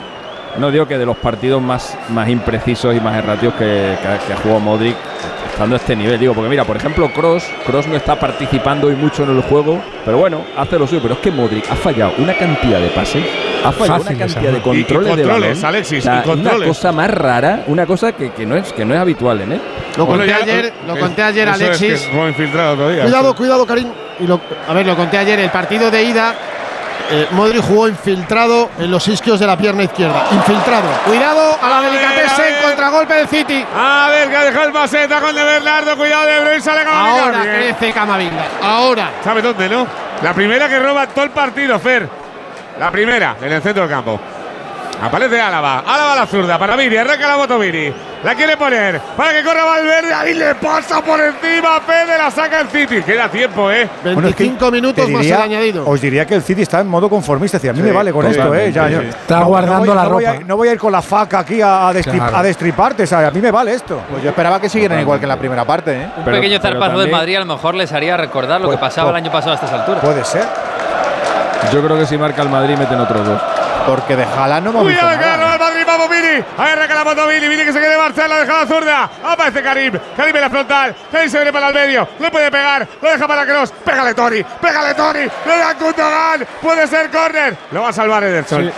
No 0.58 0.70
digo 0.70 0.86
que 0.86 0.96
de 0.96 1.06
los 1.06 1.16
partidos 1.16 1.60
más, 1.60 1.96
más 2.08 2.28
imprecisos 2.28 2.94
y 2.94 3.00
más 3.00 3.16
erráticos 3.16 3.54
que, 3.54 3.96
que 4.00 4.26
que 4.26 4.32
ha 4.32 4.36
jugado 4.36 4.60
Modric, 4.60 4.96
estando 5.56 5.74
a 5.74 5.78
este 5.78 5.96
nivel, 5.96 6.20
digo, 6.20 6.34
porque 6.34 6.50
mira, 6.50 6.64
por 6.64 6.76
ejemplo, 6.76 7.10
Cross, 7.14 7.44
Cross 7.64 7.86
no 7.86 7.96
está 7.96 8.18
participando 8.20 8.88
hoy 8.88 8.94
mucho 8.94 9.22
en 9.22 9.30
el 9.30 9.40
juego, 9.40 9.80
pero 10.04 10.18
bueno, 10.18 10.44
hace 10.54 10.78
lo 10.78 10.86
suyo, 10.86 11.00
pero 11.00 11.14
es 11.14 11.20
que 11.20 11.30
Modric 11.30 11.64
ha 11.70 11.74
fallado 11.74 12.12
una 12.18 12.34
cantidad 12.34 12.78
de 12.78 12.88
pases, 12.88 13.24
ha 13.64 13.72
fallado 13.72 14.00
Fácil, 14.02 14.16
una 14.16 14.24
esa, 14.26 14.34
cantidad 14.34 14.52
¿no? 14.52 14.58
de 14.58 14.62
controles, 14.62 15.08
Y- 15.08 15.12
y 15.12 15.16
de 15.16 15.22
controles, 15.22 15.62
balón. 15.62 15.74
Alexis, 15.74 15.98
O 15.98 16.02
sea, 16.02 16.20
y 16.20 16.22
controles. 16.28 16.58
Una 16.58 16.66
cosa 16.68 16.92
más 16.92 17.10
rara, 17.10 17.64
una 17.68 17.86
cosa 17.86 18.12
que, 18.12 18.30
que 18.32 18.44
no 18.44 18.54
es 18.56 18.70
que 18.74 18.84
no 18.84 18.92
es 18.94 19.00
habitual 19.00 19.40
en 19.40 19.52
él. 19.52 19.60
Lo 19.96 20.06
conté 20.06 20.34
ayer, 20.34 20.72
lo 20.86 20.94
eh, 20.94 21.00
conté 21.00 21.22
ayer, 21.22 21.48
eso 21.48 21.54
es 21.72 21.78
que 21.78 21.86
Alexis. 21.86 22.10
infiltrado 22.28 22.76
todavía. 22.76 23.02
Cuidado, 23.04 23.34
cuidado, 23.34 23.66
Karim. 23.66 23.88
Y 24.20 24.26
lo- 24.26 24.40
a 24.68 24.74
ver, 24.74 24.86
lo 24.86 24.94
conté 24.94 25.16
ayer, 25.16 25.40
el 25.40 25.50
partido 25.50 25.90
de 25.90 26.02
ida. 26.04 26.34
Eh, 27.10 27.28
Modric 27.30 27.62
jugó 27.62 27.88
infiltrado 27.88 28.70
en 28.78 28.90
los 28.90 29.06
isquios 29.08 29.38
de 29.40 29.46
la 29.46 29.56
pierna 29.56 29.84
izquierda. 29.84 30.26
Infiltrado. 30.32 30.88
Cuidado 31.06 31.58
a 31.60 31.68
la 31.68 31.80
delicatese 31.82 32.48
en 32.48 32.62
contragolpe 32.62 33.14
del 33.14 33.28
City. 33.28 33.64
A 33.76 34.08
ver, 34.10 34.28
que 34.28 34.36
ha 34.36 34.44
dejado 34.44 34.66
el 34.66 34.72
pase, 34.72 35.08
con 35.08 35.34
de 35.34 35.44
Bernardo, 35.44 35.96
cuidado 35.96 36.26
de 36.26 36.40
Bruyne, 36.40 36.60
sale 36.60 36.84
Camavinga. 36.84 37.24
Ahora 37.24 37.42
crece 37.42 37.92
Camavinga. 37.92 38.44
Ahora. 38.62 39.10
¿Sabe 39.22 39.42
dónde, 39.42 39.68
no? 39.68 39.86
La 40.22 40.32
primera 40.32 40.68
que 40.68 40.78
roba 40.78 41.06
todo 41.06 41.24
el 41.24 41.30
partido, 41.30 41.78
Fer. 41.78 42.08
La 42.78 42.90
primera, 42.90 43.36
en 43.40 43.52
el 43.52 43.62
centro 43.62 43.82
del 43.82 43.90
campo. 43.90 44.20
Aparece 45.02 45.40
Álava. 45.40 45.80
Álava 45.80 46.16
la 46.16 46.26
zurda 46.26 46.58
para 46.58 46.76
Vini. 46.76 46.96
Arranca 46.96 47.28
la 47.28 47.36
moto 47.36 47.58
Vini. 47.58 47.92
La 48.26 48.34
quiere 48.34 48.56
poner 48.56 49.00
para 49.16 49.32
que 49.32 49.44
corra 49.44 49.64
Valverde. 49.64 50.12
Ahí 50.12 50.34
le 50.34 50.56
pasa 50.56 51.00
por 51.00 51.20
encima. 51.20 51.80
Fede 51.86 52.18
la 52.18 52.28
saca 52.28 52.60
el 52.60 52.66
City. 52.66 53.00
Queda 53.02 53.28
tiempo, 53.28 53.70
¿eh? 53.70 53.88
25 54.02 54.68
minutos 54.72 55.06
te 55.06 55.12
más 55.12 55.22
diría- 55.22 55.36
el 55.36 55.42
añadido. 55.42 55.88
Os 55.88 56.00
diría 56.00 56.26
que 56.26 56.34
el 56.34 56.42
City 56.42 56.62
está 56.62 56.80
en 56.80 56.88
modo 56.88 57.08
conformista. 57.08 57.58
Es 57.58 57.62
decir, 57.62 57.70
a 57.70 57.72
mí 57.72 57.78
Sí, 57.78 57.84
me 57.86 57.92
vale 57.92 58.12
con 58.12 58.26
esto, 58.26 58.52
¿eh? 58.52 58.72
Ya, 58.72 58.88
yo- 58.88 59.00
Está 59.02 59.44
guardando 59.44 59.78
voy, 59.78 59.88
la 59.94 60.02
no 60.02 60.10
voy 60.10 60.24
a- 60.24 60.32
ropa. 60.32 60.44
no 60.44 60.56
voy 60.56 60.68
a 60.68 60.72
ir 60.72 60.78
con 60.78 60.90
la 60.90 61.02
faca 61.02 61.38
aquí 61.38 61.62
a, 61.62 61.86
a 61.88 61.92
destrip- 61.94 62.16
Claro. 62.18 62.36
a 62.36 62.42
destriparte, 62.42 63.02
o 63.04 63.06
sea, 63.06 63.28
a 63.28 63.30
mí 63.30 63.40
me 63.40 63.52
vale 63.52 63.74
esto. 63.74 64.00
Pues 64.10 64.20
yo 64.24 64.30
esperaba 64.30 64.60
que 64.60 64.68
siguieran 64.68 64.98
igual 64.98 65.20
que 65.20 65.24
en 65.26 65.28
la 65.28 65.36
primera 65.38 65.64
parte, 65.64 65.92
¿eh? 65.92 66.08
Un 66.16 66.24
Pero- 66.24 66.36
pequeño 66.38 66.58
zarpazo 66.60 66.98
del 66.98 67.10
Madrid 67.12 67.36
a 67.36 67.40
lo 67.40 67.46
mejor 67.46 67.76
les 67.76 67.92
haría 67.92 68.16
recordar 68.16 68.60
lo 68.60 68.66
Pues- 68.66 68.76
que 68.78 68.80
pasaba 68.80 69.10
pues- 69.12 69.20
el 69.20 69.24
año 69.24 69.32
pasado 69.32 69.52
a 69.52 69.54
estas 69.54 69.70
alturas. 69.72 70.00
Puede 70.04 70.24
ser. 70.24 70.44
Yo 71.72 71.80
creo 71.84 71.96
que 71.96 72.06
si 72.06 72.18
marca 72.18 72.42
el 72.42 72.48
Madrid 72.48 72.76
meten 72.76 72.98
otros 73.00 73.24
dos. 73.24 73.40
Porque 73.86 74.16
de 74.16 74.24
Haaland 74.24 74.64
no 74.64 74.70
hemos 74.70 74.82
Cuidado 74.82 75.16
nada. 75.16 75.45
Vamos, 75.96 76.10
Vini. 76.10 76.44
Ahí 76.58 76.72
arranca 76.72 76.94
la 76.94 77.04
moto 77.04 77.26
Vini. 77.26 77.48
Vini 77.48 77.64
que 77.64 77.72
se 77.72 77.78
quiere 77.78 77.96
marchar, 77.96 78.28
la 78.28 78.38
deja 78.38 78.60
la 78.60 78.66
zurda. 78.66 79.10
Aparece 79.24 79.62
Karim. 79.62 79.98
Karim 80.16 80.36
en 80.36 80.42
la 80.42 80.50
frontal. 80.50 80.94
Karim 81.10 81.30
se 81.30 81.38
viene 81.38 81.52
para 81.52 81.68
el 81.68 81.74
medio. 81.74 82.08
No 82.18 82.30
puede 82.30 82.50
pegar. 82.50 82.86
Lo 83.00 83.10
deja 83.10 83.26
para 83.26 83.46
Cross. 83.46 83.72
Pégale, 83.84 84.14
Tony. 84.14 84.42
Pégale, 84.60 84.94
Tony. 84.94 85.20
Le 85.20 85.58
da 85.58 85.72
Gundogan. 85.74 86.46
Puede 86.60 86.86
ser 86.86 87.10
córner. 87.10 87.56
Lo 87.72 87.82
va 87.82 87.88
a 87.88 87.92
salvar 87.92 88.24
Ederson. 88.24 88.72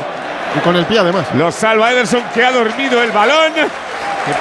Y 0.56 0.60
con 0.60 0.76
el 0.76 0.84
pie 0.86 0.98
además. 1.00 1.26
Lo 1.34 1.52
salva 1.52 1.92
Ederson 1.92 2.22
que 2.34 2.44
ha 2.44 2.50
dormido 2.50 3.02
el 3.02 3.10
balón. 3.10 3.52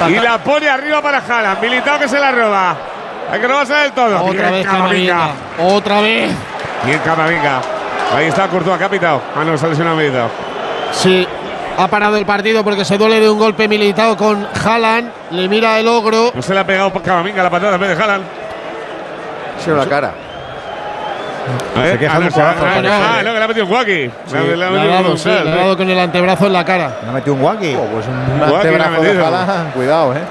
Y 0.08 0.16
la 0.16 0.38
pone 0.38 0.70
arriba 0.70 1.02
para 1.02 1.20
Haaland. 1.20 1.62
Militao 1.62 1.99
que 1.99 2.08
se 2.08 2.20
la 2.20 2.32
roba. 2.32 2.76
Hay 3.32 3.40
que 3.41 3.48
robarse 3.48 3.74
del 3.74 3.91
todo. 3.91 4.24
Otra 4.24 4.32
Bien, 4.32 4.52
vez 4.52 4.66
Camavinga. 4.66 5.30
Otra 5.60 6.02
vez. 6.02 6.32
Bien, 6.86 6.99
Camavinga. 6.99 7.62
Ahí 8.16 8.28
está 8.28 8.48
Courtois, 8.48 8.78
que 8.78 8.84
ha 8.86 8.90
pitado. 8.90 9.22
Ah, 9.36 9.44
no, 9.44 9.58
se 9.58 9.66
ha 9.66 9.70
lesionado 9.70 9.98
Militao. 9.98 10.30
Sí, 10.91 11.28
ha 11.78 11.88
parado 11.88 12.18
el 12.18 12.26
partido 12.26 12.64
porque 12.64 12.84
se 12.84 12.98
duele 12.98 13.20
de 13.20 13.30
un 13.30 13.38
golpe 13.38 13.68
militado 13.68 14.18
con 14.18 14.48
Haaland. 14.66 15.12
Le 15.32 15.48
mira 15.48 15.80
el 15.80 15.88
ogro. 15.88 16.32
No 16.34 16.41
se 16.41 16.54
le 16.54 16.60
ha 16.60 16.66
pegado 16.66 16.91
Camavinga 16.91 17.44
la 17.44 17.49
patada 17.49 17.76
en 17.76 17.82
vez 17.82 17.95
de 17.95 18.04
Haaland. 18.04 18.24
Sí, 19.64 19.72
la 19.72 19.86
cara. 19.86 20.12
A 21.76 21.80
ver, 21.80 21.91
Se 21.94 21.99
queja 21.99 22.16
ah, 22.16 22.20
de 22.20 22.30
no, 22.30 22.36
un 22.36 22.41
ah, 22.41 23.20
ah, 23.20 23.24
no, 23.24 23.32
que 23.32 23.38
le 23.38 23.44
ha 23.44 23.48
metido 23.48 23.66
un 23.66 23.72
guaki. 23.72 24.12
Sí, 24.26 24.36
le 24.56 24.66
ha 24.66 24.70
dado, 24.70 25.18
sí, 25.18 25.30
le 25.30 25.52
ha 25.52 25.56
dado 25.56 25.78
con 25.78 25.90
el 25.90 25.99
antebrazo 25.99 26.48
en 26.48 26.54
la 26.54 26.66
cara. 26.66 26.98
¿Le 27.04 27.10
ha 27.10 27.14
metido 27.14 27.36
un 27.36 27.41
guaki? 27.41 27.76
pues 27.91 28.06
un 28.08 28.44
antebrazo 28.44 29.02
de 29.02 29.08
metido. 29.08 29.26
Haaland, 29.26 29.74
cuidado, 29.74 30.14
eh. 30.14 30.22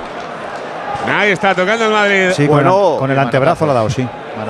Ahí 1.08 1.30
está, 1.30 1.54
tocando 1.54 1.86
el 1.86 1.92
Madrid. 1.92 2.30
Sí, 2.34 2.46
con, 2.48 2.66
el, 2.66 2.72
con 2.98 3.10
el 3.10 3.18
antebrazo 3.18 3.64
lo 3.64 3.72
ha 3.72 3.74
dado, 3.74 3.90
sí. 3.90 4.06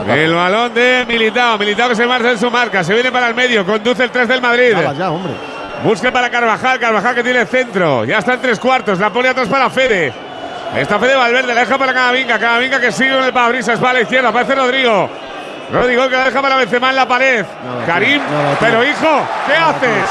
El 0.09 0.35
balón 0.35 0.75
de 0.75 1.05
Militao. 1.07 1.59
Militao 1.59 1.91
que 1.91 1.95
se 1.95 2.07
marcha 2.07 2.33
en 2.33 2.39
su 2.39 2.51
marca. 2.51 2.83
Se 2.83 2.95
viene 2.95 3.13
para 3.13 3.29
el 3.29 3.35
medio. 3.35 3.65
Conduce 3.65 4.05
el 4.05 4.11
3 4.11 4.27
del 4.27 4.41
Madrid. 4.41 4.73
Ya, 4.73 4.93
ya, 4.93 5.11
hombre. 5.11 5.35
Busque 5.87 6.11
para 6.11 6.29
Carvajal. 6.29 6.81
Carvajal 6.81 7.15
que 7.15 7.23
tiene 7.23 7.43
el 7.43 7.47
centro. 7.47 8.05
Ya 8.05 8.19
está 8.19 8.35
en 8.35 8.41
tres 8.41 8.59
cuartos. 8.59 8.99
La 8.99 9.13
pone 9.13 9.29
atrás 9.29 9.47
para 9.47 9.71
Fede. 9.71 10.13
Está 10.75 10.99
Fede 10.99 11.15
Valverde. 11.15 11.55
La 11.55 11.61
deja 11.61 11.79
para 11.79 11.95
Camavinga. 11.95 12.41
Camavinga 12.41 12.81
que 12.81 12.91
sigue 12.91 13.15
con 13.15 13.23
el 13.23 13.33
parabrisas. 13.33 13.83
Va 13.83 13.91
a 13.91 13.93
la 13.93 14.01
izquierda. 14.01 14.31
Aparece 14.31 14.57
Rodrigo. 14.57 15.09
Rodrigo 15.73 16.09
que 16.09 16.17
la 16.17 16.25
deja 16.25 16.41
para 16.43 16.57
Benzema 16.57 16.91
en 16.91 16.97
la 16.97 17.07
pared. 17.09 17.45
Karim. 17.87 18.21
pero 18.61 18.85
hijo, 18.85 19.21
¿qué 19.47 19.53
haces? 19.55 20.05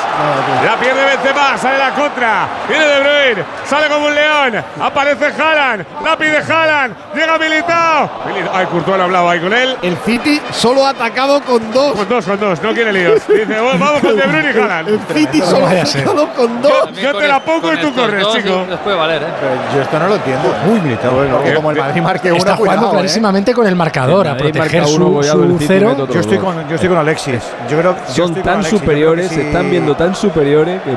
La 0.65 0.76
pierde 0.77 1.06
Benzema. 1.06 1.57
Sale 1.57 1.77
la 1.77 1.91
contra. 1.91 2.48
Viene 2.68 2.86
De 2.86 2.99
Bruyne. 2.99 3.45
Sale 3.65 3.88
como 3.88 4.07
un 4.07 4.15
león. 4.15 4.64
Aparece 4.82 5.26
Haaland. 5.27 5.86
La 6.03 6.18
pide 6.18 6.38
Haaland. 6.38 6.95
Llega 7.15 7.38
Militao. 7.38 8.10
Militao. 8.27 8.56
Ay, 8.56 8.65
Courtois 8.68 8.98
lo 8.98 9.03
ha 9.03 9.06
hablado 9.06 9.30
ahí 9.30 9.40
con 9.40 9.53
él. 9.53 9.77
El 9.82 9.98
City 9.98 10.41
solo 10.52 10.86
ha 10.86 10.90
atacado 10.90 11.41
con 11.41 11.72
dos. 11.72 11.94
Con 11.95 12.10
dos, 12.10 12.26
con 12.26 12.40
dos, 12.40 12.61
no 12.61 12.73
quiere 12.73 12.91
líos. 12.91 13.26
Dice, 13.27 13.45
"Bueno, 13.45 13.80
vamos 13.80 14.02
con 14.02 14.15
De 14.15 14.23
Bruyne 14.27 14.52
y 14.56 14.60
Haaland. 14.60 14.88
El 14.90 14.99
City 15.14 15.41
solo 15.41 15.68
ha 15.68 15.72
atacado 15.72 16.27
con 16.34 16.61
dos. 16.61 16.91
Yo 17.02 17.15
te 17.18 17.27
la 17.27 17.40
pongo 17.40 17.73
y 17.73 17.77
tú 17.77 17.94
corres, 17.94 18.27
chico. 18.34 18.65
Les 18.69 18.80
puede 18.80 18.98
valer, 18.98 19.23
¿eh? 19.23 19.27
Pero 19.40 19.53
yo 19.73 19.82
esto 19.82 19.99
no 19.99 20.07
lo 20.07 20.15
entiendo. 20.15 20.56
Muy 20.65 20.80
militado. 20.82 21.26
Porque 21.32 21.53
como 21.53 21.72
el 21.72 21.77
Madrid 21.77 22.02
marque 22.02 22.27
uno, 22.32 22.38
Está 22.38 22.56
jugando 22.56 22.82
cuidado, 22.82 22.88
¿eh? 22.88 22.95
clarísimamente 22.99 23.53
con 23.53 23.68
el 23.68 23.76
marcador, 23.76 24.27
a 24.27 24.32
Madrid 24.34 24.53
proteger 24.53 24.86
su, 24.88 25.45
el 25.46 25.52
su 25.54 25.58
City 25.60 25.66
cero. 25.68 26.08
Yo 26.12 26.20
estoy 26.20 26.38
con, 26.38 26.68
yo 26.70 26.76
estoy 26.76 26.90
con 26.90 26.98
Alexis. 26.98 27.44
Yo 27.70 27.80
creo, 27.80 27.96
yo 28.14 28.28
Son 28.28 28.36
tan 28.36 28.56
Alexis. 28.60 28.80
Superiores, 28.80 29.28
se 29.30 29.36
sí. 29.36 29.42
están 29.42 29.70
viendo 29.70 29.96
tan 29.96 30.16
superiores 30.16 30.82
que. 30.82 30.92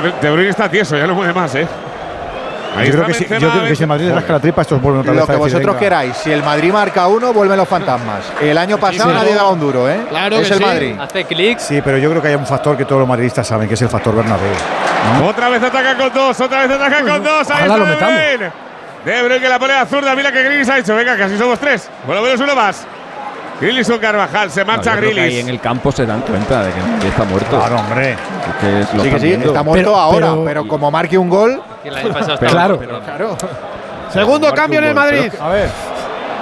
De, 0.00 0.12
de 0.20 0.30
Bruyne 0.30 0.50
está 0.50 0.68
tieso, 0.68 0.96
ya 0.96 1.06
no 1.06 1.14
mueve 1.14 1.32
más, 1.32 1.54
¿eh? 1.54 1.66
Ahí 2.76 2.86
Yo 2.86 2.92
creo 2.92 3.06
que, 3.06 3.14
si, 3.14 3.24
yo 3.26 3.50
creo 3.50 3.64
que 3.66 3.74
si 3.74 3.82
el 3.82 3.88
Madrid 3.88 4.06
le 4.06 4.14
rasca 4.14 4.34
la 4.34 4.38
tripa, 4.38 4.62
estos 4.62 4.80
vuelven 4.80 5.00
otra 5.00 5.12
vez 5.12 5.20
Lo 5.22 5.26
que 5.26 5.36
vosotros 5.36 5.66
venga. 5.66 5.78
queráis. 5.80 6.16
Si 6.18 6.30
el 6.30 6.40
Madrid 6.44 6.72
marca 6.72 7.08
uno, 7.08 7.32
vuelven 7.32 7.56
los 7.56 7.66
fantasmas. 7.68 8.32
El 8.40 8.56
año 8.56 8.78
pasado 8.78 9.10
sí. 9.10 9.16
nadie 9.16 9.34
daba 9.34 9.50
un 9.50 9.58
duro, 9.58 9.90
¿eh? 9.90 10.00
Claro 10.08 10.36
es 10.38 10.46
que 10.46 10.54
el 10.54 10.58
sí. 10.60 10.64
Madrid. 10.64 10.94
Hace 11.00 11.24
clic. 11.24 11.58
Sí, 11.58 11.82
pero 11.82 11.98
yo 11.98 12.08
creo 12.10 12.22
que 12.22 12.28
hay 12.28 12.36
un 12.36 12.46
factor 12.46 12.76
que 12.76 12.84
todos 12.84 13.00
los 13.00 13.08
madridistas 13.08 13.44
saben, 13.44 13.66
que 13.66 13.74
es 13.74 13.82
el 13.82 13.88
factor 13.88 14.14
Bernabéu. 14.14 14.52
Otra 15.26 15.48
vez 15.48 15.60
ataca 15.64 15.96
con 15.96 16.12
dos, 16.12 16.40
otra 16.40 16.60
vez 16.62 16.70
ataca 16.70 17.02
con 17.02 17.24
dos. 17.24 17.50
Ahí 17.50 17.62
está 17.62 17.76
lo 17.76 17.84
De. 17.86 17.96
Bruyne. 17.96 18.52
De 19.04 19.22
Bruyne 19.24 19.40
que 19.40 19.48
la 19.48 19.58
pone 19.58 19.72
a 19.74 19.84
zurda. 19.86 20.14
Mira 20.14 20.30
que 20.30 20.40
Grilis 20.44 20.68
ha 20.68 20.78
hecho. 20.78 20.94
Venga, 20.94 21.16
casi 21.16 21.36
somos 21.36 21.58
tres. 21.58 21.90
Lo 22.06 22.22
menos 22.22 22.38
uno 22.38 22.54
más. 22.54 22.86
Grilis 23.60 23.88
con 23.88 23.98
Carvajal. 23.98 24.50
Se 24.50 24.60
no, 24.60 24.66
marcha 24.72 24.96
creo 24.96 25.12
que 25.12 25.20
ahí 25.20 25.38
en 25.40 25.48
el 25.48 25.60
campo 25.60 25.92
se 25.92 26.06
dan 26.06 26.22
cuenta 26.22 26.62
de 26.64 26.72
que 27.00 27.08
está 27.08 27.24
muerto. 27.24 27.58
Claro, 27.58 27.76
hombre. 27.76 28.12
Es 28.12 28.86
que 28.88 28.96
lo 28.96 29.02
Sí, 29.04 29.10
que 29.10 29.18
sí, 29.20 29.26
viendo. 29.26 29.46
está 29.48 29.62
muerto 29.62 29.90
Pero- 29.90 30.00
ahora, 30.00 30.26
pero- 30.30 30.44
pero, 30.44 30.68
como 30.68 30.90
marque 30.90 31.18
un 31.18 31.28
gol, 31.28 31.62
Que 31.82 31.90
pasado 31.90 32.36
Pero- 32.38 32.52
Claro. 32.52 32.78
pero- 32.78 33.00
claro. 33.00 33.36
Segundo 34.12 34.52
cambio 34.54 34.78
en 34.80 34.84
el 34.86 34.94
Madrid. 34.94 35.32
A 35.40 35.48
ver. 35.50 35.68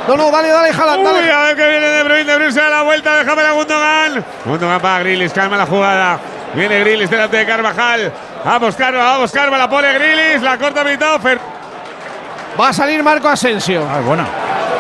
No, 0.09 0.17
no, 0.17 0.31
dale, 0.31 0.49
dale, 0.49 0.71
Haaland, 0.71 0.99
Uy, 1.01 1.05
dale. 1.13 1.33
a 1.33 1.43
ver 1.43 1.57
que 1.57 1.69
viene 1.69 1.87
De 1.87 2.03
Bruyne. 2.03 2.25
De 2.25 2.35
Bruyne 2.37 2.53
se 2.53 2.61
da 2.61 2.69
la 2.71 2.83
vuelta. 2.83 3.17
Déjame 3.19 3.43
la 3.43 3.53
Gundogan. 3.53 4.25
Gundogan 4.47 4.81
para 4.81 4.99
Grilis. 5.01 5.33
Calma 5.33 5.57
la 5.59 5.67
jugada. 5.67 6.19
Viene 6.55 6.81
Grilis 6.81 7.11
delante 7.11 7.37
de 7.37 7.45
Carvajal. 7.47 8.11
Vamos, 8.45 8.75
Carva, 8.75 9.05
vamos, 9.05 9.31
Carva. 9.33 9.59
La 9.59 9.69
pone 9.69 9.93
Grilis. 9.93 10.41
La 10.43 10.57
corta 10.57 10.83
mitad. 10.83 11.21
Fer- 11.21 11.39
Va 12.59 12.69
a 12.69 12.73
salir 12.73 13.03
Marco 13.03 13.29
Asensio. 13.29 13.87
Ah, 13.89 14.01
buena. 14.01 14.25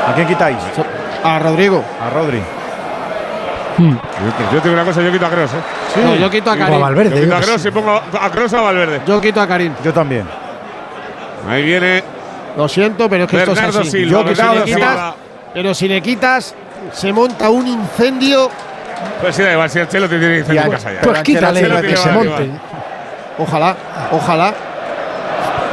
¿A 0.09 0.15
quién 0.15 0.27
quitáis? 0.27 0.56
A 1.24 1.39
Rodrigo. 1.39 1.85
A 2.01 2.11
Rodri. 2.11 2.43
Yo, 3.78 4.55
yo 4.55 4.61
tengo 4.61 4.74
una 4.74 4.85
cosa. 4.85 5.03
Yo 5.03 5.12
quito 5.12 5.27
a 5.27 5.31
Kroos, 5.31 5.51
¿eh? 5.53 6.03
No, 6.05 6.16
yo 6.16 6.31
quito 6.31 6.51
a 6.51 6.55
O 6.55 6.57
a 6.57 6.59
Karim. 6.59 6.81
Valverde. 6.81 7.16
Yo 7.16 7.23
quito 7.23 7.36
a 7.36 7.40
que 7.40 7.47
Kroos 7.47 7.62
sí. 7.62 7.69
y 7.69 7.70
pongo 7.70 7.93
a 8.20 8.31
Kroos 8.31 8.53
o 8.53 8.59
a 8.59 8.62
Valverde. 8.62 9.01
Yo 9.07 9.20
quito 9.20 9.40
a 9.40 9.47
Karim. 9.47 9.73
Yo 9.85 9.93
también. 9.93 10.24
Ahí 11.49 11.62
viene 11.62 12.03
Lo 12.57 12.69
siento, 12.69 13.09
pero 13.09 13.24
es 13.24 13.31
que 13.31 13.36
esto 13.39 13.55
Bernardo 13.55 13.81
es 13.81 13.89
así. 13.89 13.99
Silva. 13.99 14.11
Yo 14.11 14.24
Pero 14.24 14.35
si 14.35 14.43
quitado 14.43 14.55
le 14.55 14.65
quitas, 14.65 15.15
pero 15.55 15.74
si 15.74 15.89
le 15.89 16.03
quitas, 16.03 16.55
se 16.93 17.12
monta 17.12 17.51
un 17.51 17.66
incendio. 17.69 18.51
Pues 19.20 19.36
sí, 19.36 19.43
da 19.43 19.53
igual, 19.53 19.70
si 19.70 19.78
el 19.78 19.89
Chelo 19.89 20.09
te 20.09 20.19
tiene 20.19 20.43
que 20.43 20.55
Ya, 20.55 20.62
en 20.65 20.70
casa 20.73 20.93
ya. 20.93 21.01
Pues 21.01 21.23
quítale 21.23 21.61
que 21.61 21.69
le 21.69 21.97
se 21.97 22.11
monte. 22.11 22.51
Ojalá, 23.39 23.77
ojalá. 24.11 24.55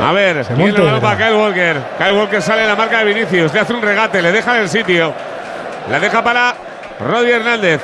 A 0.08 0.12
ver, 0.12 0.46
viene 0.50 0.70
el 0.70 0.76
de 0.76 0.82
balón 0.82 1.02
para. 1.02 1.18
Kyle 1.18 1.36
Walker. 1.36 1.82
Kyle 1.98 2.14
Walker 2.14 2.42
sale 2.42 2.62
en 2.64 2.68
la 2.68 2.76
marca 2.76 3.00
de 3.00 3.06
Vinicius, 3.06 3.52
le 3.54 3.60
hace 3.62 3.74
un 3.74 3.82
regate, 3.82 4.22
le 4.22 4.32
deja 4.32 4.56
en 4.56 4.62
el 4.64 4.70
sitio. 4.70 5.14
La 5.90 6.00
deja 6.00 6.24
para 6.24 6.56
Rodri 7.00 7.32
Hernández. 7.32 7.82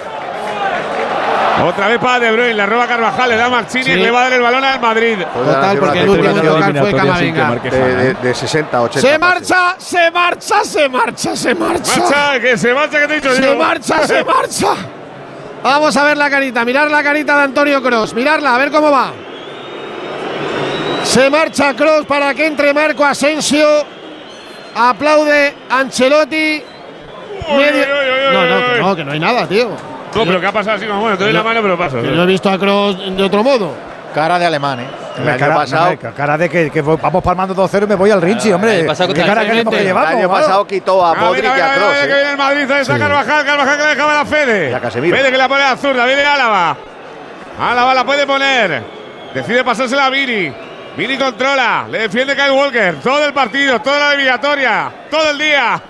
Otra 1.64 1.88
vez 1.90 2.00
para 2.00 2.20
De 2.20 2.32
Bruyne, 2.32 2.54
la 2.56 2.66
roba 2.66 2.88
Carvajal, 2.88 3.30
le 3.30 3.38
da 3.38 3.46
a 3.46 3.50
Marchini 3.50 3.84
Sí. 3.84 3.92
y 3.92 3.96
le 3.98 4.10
va 4.10 4.22
a 4.22 4.24
dar 4.24 4.34
el 4.34 4.42
balón 4.42 4.64
al 4.64 4.80
Madrid. 4.80 5.18
Total, 5.32 5.78
porque 5.78 6.00
el 6.00 6.10
último 6.10 6.34
fue 6.80 6.94
Camavinga. 6.94 7.48
marque 7.50 7.70
De, 7.70 7.96
de- 7.96 8.14
de 8.16 8.34
60, 8.34 8.82
80. 8.82 9.08
Se 9.08 9.20
marcha, 9.20 9.76
se 9.78 10.12
marcha, 10.12 10.64
se 10.64 10.90
marcha, 10.90 11.36
se 11.36 11.54
marcha. 11.54 12.00
Marcha, 12.00 12.40
que 12.40 12.58
se 12.58 12.74
marcha, 12.74 13.00
que 13.02 13.08
te 13.08 13.14
he 13.14 13.16
dicho 13.22 13.36
Se 13.36 13.44
yo. 13.44 13.56
marcha, 13.58 14.08
se 14.08 14.24
marcha. 14.24 14.68
Vamos 15.62 15.96
a 15.96 16.04
ver 16.04 16.18
la 16.18 16.30
carita, 16.32 16.66
mirar 16.66 16.90
la 16.90 17.04
carita 17.04 17.38
de 17.38 17.44
Antonio 17.44 17.84
Cross, 17.84 18.16
mirarla, 18.16 18.56
a 18.56 18.58
ver 18.58 18.72
cómo 18.72 18.90
va. 18.90 19.12
Se 21.04 21.30
marcha 21.30 21.76
Cross 21.76 22.06
para 22.08 22.34
que 22.34 22.48
entre 22.48 22.74
Marco 22.74 23.06
Asensio. 23.06 23.68
Aplaude 24.76 25.54
Ancelotti. 25.70 26.64
Medio- 27.50 27.86
No, 28.34 28.46
no, 28.46 28.74
que 28.74 28.80
no, 28.80 28.96
que 28.96 29.04
no 29.06 29.12
hay 29.12 29.20
nada, 29.20 29.48
tío. 29.48 29.70
No, 30.16 30.26
pero 30.26 30.40
¿qué 30.42 30.48
ha 30.48 30.52
pasado 30.52 30.78
así 30.78 30.86
como 30.86 31.02
bueno? 31.02 31.18
Te 31.18 31.24
doy 31.26 31.34
la 31.34 31.44
mano, 31.44 31.62
pero 31.62 31.78
paso. 31.78 32.02
Que 32.02 32.10
no 32.10 32.24
he 32.24 32.26
visto 32.26 32.50
a 32.50 32.58
Cross 32.58 33.16
de 33.16 33.24
otro 33.24 33.44
modo. 33.44 33.74
Cara 34.14 34.38
de 34.38 34.46
alemán, 34.46 34.80
¿eh? 34.82 34.88
El 35.18 35.28
año 35.30 35.40
cara, 35.40 35.56
pasado- 35.56 35.92
no, 36.02 36.14
cara 36.14 36.38
de 36.38 36.50
que, 36.50 36.70
que 36.70 36.82
voy- 36.82 36.98
vamos 37.02 37.24
palmando 37.24 37.54
2-0 37.54 37.86
y 37.86 37.88
me 37.88 37.96
voy 37.96 38.12
al 38.12 38.22
Rinchi, 38.22 38.52
hombre. 38.52 38.86
¿Qué 38.86 38.86
cara 39.24 39.42
el 39.44 39.48
que 39.64 39.70
que 39.70 39.78
El 39.80 39.84
llevamos? 39.86 40.10
año 40.10 40.30
pasado 40.30 40.68
quitó 40.68 41.06
a 41.06 41.12
A 41.12 41.14
ver, 41.14 41.24
Modric 41.24 41.46
a 41.46 41.48
y 41.48 41.54
ver, 41.54 41.64
a 41.64 41.74
Kroos. 41.76 41.94
que 41.94 42.04
¿eh? 42.04 42.08
viene 42.08 42.32
el 42.32 42.38
Madrid, 42.38 42.62
está 42.72 42.94
Sí. 42.96 43.00
Carvajal, 43.00 43.46
Carvajal 43.46 43.78
que 43.78 43.84
le 43.84 43.90
dejaba 43.90 44.14
la 44.16 44.26
Fede. 44.26 44.72
Y 44.72 44.74
a 44.74 44.80
Casemiro. 44.82 45.16
Fede 45.18 45.32
que 45.32 45.38
la 45.38 45.48
pone 45.48 45.64
a 45.64 45.70
la 45.72 45.78
zurda, 45.78 46.06
viene 46.06 46.26
Álava. 46.26 46.76
Álava 47.60 47.94
la 47.94 48.04
puede 48.04 48.26
poner. 48.28 48.84
Decide 49.34 49.64
pasársela 49.64 50.08
a 50.08 50.10
Vini. 50.10 50.52
Vini 50.98 51.18
controla, 51.18 51.86
le 51.90 52.00
defiende 52.00 52.36
Kyle 52.36 52.52
Walker. 52.52 52.96
Todo 53.02 53.26
el 53.26 53.32
partido, 53.34 53.80
toda 53.80 53.98
la 53.98 54.14
eliminatoria, 54.14 54.92
todo 55.10 55.32
el 55.32 55.38
día. 55.38 55.82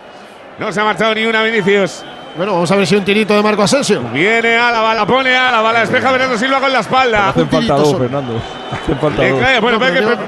No 0.61 0.71
se 0.71 0.79
ha 0.79 0.83
marchado 0.83 1.15
ni 1.15 1.25
una 1.25 1.41
Vinicius. 1.41 2.03
Bueno, 2.37 2.53
vamos 2.53 2.71
a 2.71 2.75
ver 2.75 2.85
si 2.85 2.95
un 2.95 3.03
tirito 3.03 3.35
de 3.35 3.41
Marco 3.41 3.63
Asensio. 3.63 3.99
Viene 4.13 4.55
Álava, 4.55 4.93
la 4.93 5.07
pone 5.07 5.35
Álava, 5.35 5.73
la 5.73 5.79
despeja 5.79 6.11
Bernardo 6.11 6.37
Silva 6.37 6.59
con 6.59 6.71
la 6.71 6.81
espalda. 6.81 7.29
Hacen 7.29 7.49
falta 7.49 7.73
dos. 7.73 7.97
Fernando. 7.97 8.39
Hacen 8.71 8.99
falta 8.99 9.27
dos. 9.27 9.61
bueno, 9.61 9.79
No, 9.79 9.79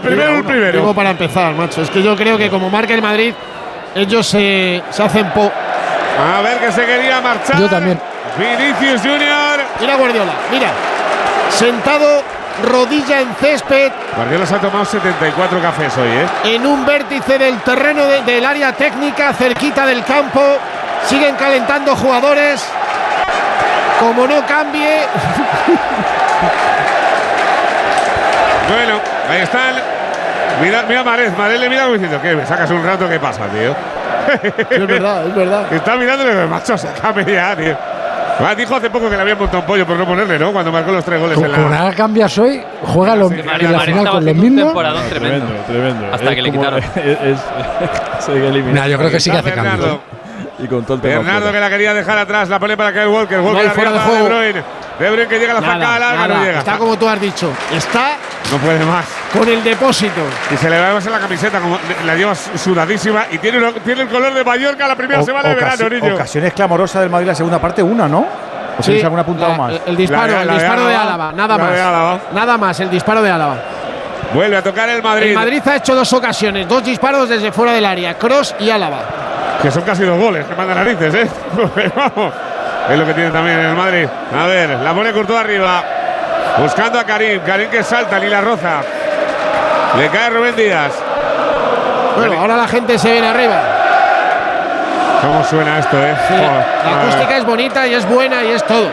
primero 0.01 0.27
digo, 0.29 0.39
el 0.39 0.43
primero. 0.43 0.79
Digo 0.79 0.93
para 0.95 1.11
empezar, 1.11 1.53
macho. 1.53 1.83
Es 1.83 1.91
que 1.91 2.01
yo 2.01 2.15
creo 2.15 2.35
que 2.39 2.49
como 2.49 2.71
marca 2.71 2.95
el 2.95 3.03
Madrid, 3.03 3.31
ellos 3.93 4.25
se, 4.25 4.81
se 4.89 5.03
hacen 5.03 5.29
po. 5.33 5.51
A 6.19 6.41
ver 6.41 6.57
que 6.57 6.71
se 6.71 6.83
quería 6.83 7.21
marchar. 7.21 7.59
Yo 7.59 7.69
también. 7.69 7.99
Vinicius 8.35 9.01
Junior. 9.01 9.59
Mira 9.79 9.95
Guardiola, 9.97 10.33
mira. 10.51 10.71
Sentado, 11.51 12.23
rodilla 12.61 13.21
en 13.21 13.33
césped, 13.35 13.91
Guardiola 14.15 14.45
se 14.45 14.55
ha 14.55 14.59
tomado 14.59 14.85
74 14.85 15.61
cafés 15.61 15.97
hoy, 15.97 16.07
¿eh? 16.09 16.25
en 16.55 16.65
un 16.65 16.85
vértice 16.85 17.37
del 17.37 17.59
terreno 17.61 18.05
de- 18.05 18.21
del 18.21 18.45
área 18.45 18.71
técnica, 18.73 19.33
cerquita 19.33 19.85
del 19.85 20.03
campo. 20.03 20.41
Siguen 21.07 21.35
calentando 21.35 21.95
jugadores. 21.95 22.63
Como 23.99 24.25
no 24.27 24.45
cambie, 24.45 25.01
Bueno, 28.69 28.99
ahí 29.29 29.41
están. 29.41 29.75
Mira, 30.61 30.83
mira 30.87 31.03
Marez, 31.03 31.37
Marez 31.37 31.59
le 31.59 31.69
mira 31.69 31.87
diciendo, 31.87 32.19
¿qué? 32.21 32.35
¿Me 32.35 32.45
sacas 32.45 32.69
un 32.71 32.83
rato? 32.85 33.09
¿Qué 33.09 33.19
pasa, 33.19 33.41
tío? 33.47 33.75
es 34.69 34.87
verdad, 34.87 35.27
es 35.27 35.35
verdad. 35.35 35.67
Que 35.67 35.75
está 35.77 35.95
mirando 35.95 36.23
y 36.23 36.27
le 36.27 36.35
digo, 36.35 36.47
macho, 36.47 36.77
sácame 36.77 37.25
ya, 37.25 37.55
tío. 37.55 37.75
Ah, 38.39 38.55
dijo 38.55 38.75
hace 38.75 38.89
poco 38.89 39.09
que 39.09 39.15
le 39.15 39.21
habían 39.21 39.37
montado 39.37 39.59
un 39.59 39.65
pollo 39.65 39.85
por 39.85 39.95
no 39.97 40.05
ponerle, 40.05 40.39
¿no? 40.39 40.51
Cuando 40.51 40.71
marcó 40.71 40.91
los 40.91 41.03
tres 41.05 41.19
goles 41.19 41.37
en 41.37 41.51
la. 41.51 41.57
nada 41.57 41.93
cambias 41.93 42.37
hoy, 42.37 42.61
juega 42.81 43.15
lo, 43.15 43.29
Sí, 43.29 43.35
en 43.39 43.45
Mario 43.45 43.71
la 43.71 43.79
final 43.81 44.09
con 44.09 44.25
los 44.25 44.35
mismos. 44.35 44.65
temporadón 44.65 45.09
tremendo. 45.09 45.45
Tremendo. 45.67 46.05
Hasta 46.13 46.29
Es 46.29 46.35
que 46.35 46.41
le 46.41 46.51
quitaron. 46.51 46.79
es- 46.95 47.21
es-. 47.21 47.39
Nah, 48.73 48.87
yo 48.87 48.97
creo 48.97 49.11
que 49.11 49.19
sí 49.19 49.29
que 49.29 49.37
hace 49.37 49.49
Bernardo. 49.49 49.77
cambio. 49.99 50.01
Y 50.59 50.67
con 50.67 50.83
todo 50.85 50.95
el 50.95 51.01
tema 51.01 51.17
Bernardo 51.17 51.51
que 51.51 51.59
la 51.59 51.69
quería 51.69 51.93
dejar 51.93 52.17
atrás, 52.17 52.47
la 52.47 52.59
pone 52.59 52.77
para 52.77 52.91
Kyle 52.93 53.07
Walker. 53.07 53.39
Walker 53.41 53.61
hay 53.61 53.67
arriba 53.67 53.73
fuera 53.73 53.91
de 53.91 53.97
para 53.97 54.05
De 54.11 54.19
juego. 54.19 54.27
Bruyne. 54.35 54.63
De 54.99 55.09
Bruyne 55.09 55.27
que 55.27 55.39
llega 55.39 55.51
a 55.51 55.55
la 55.55 55.61
Nada, 55.61 55.73
zancada 55.73 55.99
larga, 55.99 56.27
nada. 56.27 56.39
no 56.39 56.45
llega. 56.45 56.59
Está 56.59 56.77
como 56.77 56.97
tú 56.97 57.09
has 57.09 57.19
dicho. 57.19 57.51
Está 57.71 58.11
No 58.51 58.57
puede 58.59 58.85
más. 58.85 59.05
con 59.31 59.47
el 59.47 59.63
depósito. 59.63 60.21
Y 60.53 60.57
se 60.57 60.69
le 60.69 60.79
ve 60.79 60.93
más 60.93 61.05
en 61.05 61.11
la 61.11 61.19
camiseta, 61.19 61.59
como 61.59 61.77
la 62.05 62.15
lleva 62.15 62.35
sudadísima 62.35 63.25
y 63.31 63.39
tiene, 63.39 63.57
uno- 63.57 63.73
tiene 63.73 64.03
el 64.03 64.07
color 64.09 64.33
de 64.33 64.43
Mallorca 64.43 64.87
la 64.87 64.95
primera 64.95 65.21
O- 65.21 65.25
semana 65.25 65.49
de 65.49 65.55
verano, 65.55 65.89
niño. 65.89 66.13
Ocasiones 66.15 66.53
clamorosas 66.53 67.01
del 67.01 67.09
Madrid 67.09 67.27
la 67.27 67.35
segunda 67.35 67.59
parte, 67.59 67.81
una, 67.81 68.07
¿no? 68.07 68.25
¿O 68.77 68.83
Sí, 68.83 69.01
algún 69.01 69.19
apuntado 69.19 69.51
la- 69.53 69.57
más? 69.57 69.73
El 69.85 69.95
disparo, 69.95 70.33
La 70.33 70.41
el 70.41 70.47
la 70.47 70.53
disparo 70.53 70.85
de 70.87 70.95
Álava. 70.95 71.31
Nada 71.31 71.57
más. 71.57 71.71
Álava. 71.79 72.19
Nada 72.33 72.57
más, 72.57 72.79
el 72.79 72.89
disparo 72.89 73.21
de 73.21 73.31
Álava. 73.31 73.55
Vuelve 74.33 74.57
a 74.57 74.61
tocar 74.63 74.89
el 74.89 75.01
Madrid. 75.01 75.29
El 75.29 75.35
Madrid 75.35 75.61
ha 75.67 75.75
hecho 75.77 75.95
dos 75.95 76.11
ocasiones, 76.13 76.67
dos 76.67 76.83
disparos 76.83 77.29
desde 77.29 77.51
fuera 77.51 77.71
del 77.73 77.85
área, 77.85 78.15
Cross 78.17 78.55
y 78.59 78.69
Álava. 78.69 78.99
Que 79.61 79.69
son 79.71 79.83
casi 79.83 80.03
dos 80.03 80.17
goles, 80.19 80.45
que 80.45 80.55
manda 80.55 80.73
narices, 80.75 81.13
¿eh? 81.13 81.27
Vamos. 81.95 82.33
Es 82.89 82.97
lo 82.99 83.05
que 83.05 83.13
tiene 83.13 83.29
también 83.31 83.59
el 83.59 83.75
Madrid. 83.75 84.07
A 84.37 84.45
ver, 84.45 84.69
la 84.79 84.93
pone 84.93 85.11
Courtois 85.13 85.39
arriba. 85.39 85.83
Buscando 86.57 86.99
a 86.99 87.03
Karim. 87.03 87.41
Karim 87.45 87.69
que 87.69 87.83
salta, 87.83 88.19
ni 88.19 88.27
la 88.27 88.41
roza. 88.41 88.81
Le 89.97 90.09
cae 90.09 90.29
Rubén 90.29 90.55
Díaz. 90.55 90.91
Bueno, 92.15 92.39
ahora 92.39 92.55
la 92.57 92.67
gente 92.67 92.97
se 92.97 93.11
viene 93.11 93.27
arriba. 93.27 93.59
¿Cómo 95.21 95.43
suena 95.43 95.79
esto, 95.79 95.97
eh? 96.03 96.15
Sí, 96.27 96.33
la 96.35 97.01
acústica 97.01 97.37
es 97.37 97.45
bonita 97.45 97.87
y 97.87 97.93
es 97.93 98.07
buena 98.07 98.43
y 98.43 98.51
es 98.51 98.63
todo. 98.65 98.89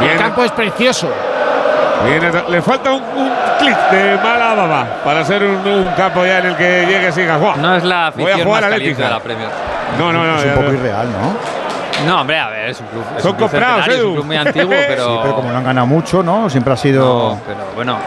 Bien. 0.04 0.12
El 0.12 0.18
campo 0.18 0.44
es 0.44 0.52
precioso. 0.52 1.08
Viene- 2.06 2.30
le 2.48 2.62
falta 2.62 2.90
un, 2.92 3.02
un 3.16 3.32
clic 3.58 3.76
de 3.90 4.16
mala 4.22 4.54
baba 4.54 4.86
para 5.04 5.24
ser 5.24 5.42
un, 5.42 5.56
un 5.66 5.84
campo 5.96 6.24
ya 6.24 6.38
en 6.38 6.46
el 6.46 6.56
que 6.56 6.84
llegue 6.86 7.08
y 7.08 7.12
siga. 7.12 7.38
No 7.56 7.76
es 7.76 7.82
la 7.84 8.10
Voy 8.14 8.24
a 8.30 8.34
afición 8.34 8.46
jugar 8.46 8.62
más 8.62 8.68
a 8.68 8.72
caliente 8.74 9.02
Atlética. 9.02 9.04
de 9.04 9.10
la 9.10 9.20
Premier. 9.20 9.48
No, 9.98 10.12
no, 10.12 10.24
no. 10.24 10.38
es 10.38 10.44
un 10.44 10.52
poco 10.54 10.72
irreal, 10.72 11.06
¿no? 11.10 11.53
No, 12.06 12.20
hombre, 12.20 12.38
a 12.38 12.48
ver, 12.48 12.68
es 12.70 12.80
un 12.80 12.86
club. 12.88 13.04
Es 13.16 13.22
Son 13.22 13.30
un 13.32 13.36
club 13.38 13.50
comprados, 13.50 13.84
centenario, 13.84 13.94
es 13.94 14.00
Edu. 14.00 14.08
un 14.08 14.14
club 14.14 14.26
muy 14.26 14.36
antiguo, 14.36 14.74
pero. 14.88 15.06
Sí, 15.06 15.18
pero 15.22 15.34
como 15.36 15.50
no 15.50 15.58
han 15.58 15.64
ganado 15.64 15.86
mucho, 15.86 16.22
¿no? 16.22 16.50
Siempre 16.50 16.72
ha 16.72 16.76
sido. 16.76 17.04
No, 17.34 17.40
pero 17.46 17.58
bueno. 17.74 17.98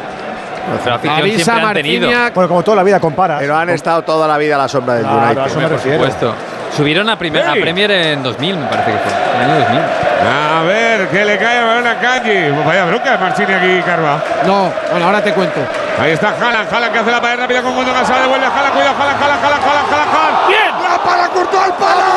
Pero 0.84 0.95
afición 0.95 1.19
Avisa 1.19 1.43
siempre 1.53 1.65
han 1.68 1.73
tenido. 1.73 2.09
Bueno, 2.35 2.47
como 2.49 2.64
toda 2.64 2.76
la 2.77 2.84
vida 2.84 2.99
compara. 2.99 3.38
Pero 3.39 3.55
han 3.57 3.69
estado 3.69 4.01
toda 4.03 4.27
la 4.27 4.38
vida 4.38 4.55
a 4.55 4.57
la 4.57 4.68
sombra 4.68 4.95
del 4.95 5.03
Claro, 5.05 5.18
United. 5.26 5.41
a 5.41 5.45
eso 5.45 5.55
me 5.59 5.61
Por 5.64 5.72
refiero. 5.72 5.97
supuesto. 5.99 6.34
Subieron 6.76 7.09
a, 7.09 7.18
primer, 7.18 7.47
a 7.47 7.53
Sí. 7.53 7.61
Premier 7.61 7.89
en 7.89 8.22
2000, 8.22 8.57
me 8.57 8.65
parece 8.68 8.91
que 8.91 8.97
fue. 8.97 9.11
En 9.38 9.41
el 9.43 9.51
año 9.51 9.59
2000. 9.64 9.81
A 10.27 10.64
ver, 10.64 11.07
que 11.07 11.23
le 11.26 11.38
cae 11.38 11.59
a 11.59 11.65
balón 11.65 11.88
a 11.88 11.97
Kanji. 11.99 12.49
Vaya 12.65 12.85
bronca 12.85 13.11
de 13.11 13.18
Marchini 13.18 13.53
aquí, 13.53 13.81
Carva. 13.84 14.19
No, 14.45 14.69
bueno, 14.91 15.05
ahora 15.05 15.23
te 15.23 15.31
cuento. 15.34 15.61
Ahí 16.01 16.11
está 16.11 16.30
Haaland, 16.39 16.72
Haaland 16.72 16.91
que 16.93 16.99
hace 16.99 17.11
la 17.11 17.22
pared 17.22 17.39
rápida 17.39 17.61
con 17.61 17.73
Gundogan, 17.73 18.05
sale, 18.05 18.22
devuelve 18.23 18.45
a 18.45 18.49
Haaland, 18.49 18.73
cuidado, 18.73 18.95
Haaland, 18.99 19.23
Haaland, 19.23 19.43
Haaland, 19.43 19.64
Haaland, 19.65 19.93
Haaland, 19.93 20.14
Haaland. 20.14 20.47
¡Bien! 20.49 20.72
¡La 20.84 20.97
para 21.09 21.27
Courtois 21.30 21.64
al 21.64 21.73
palo! 21.73 22.11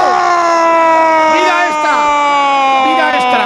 ¡Mira 1.34 1.56
esta! 1.70 1.94
¡Mira 2.86 3.14
extra! 3.14 3.44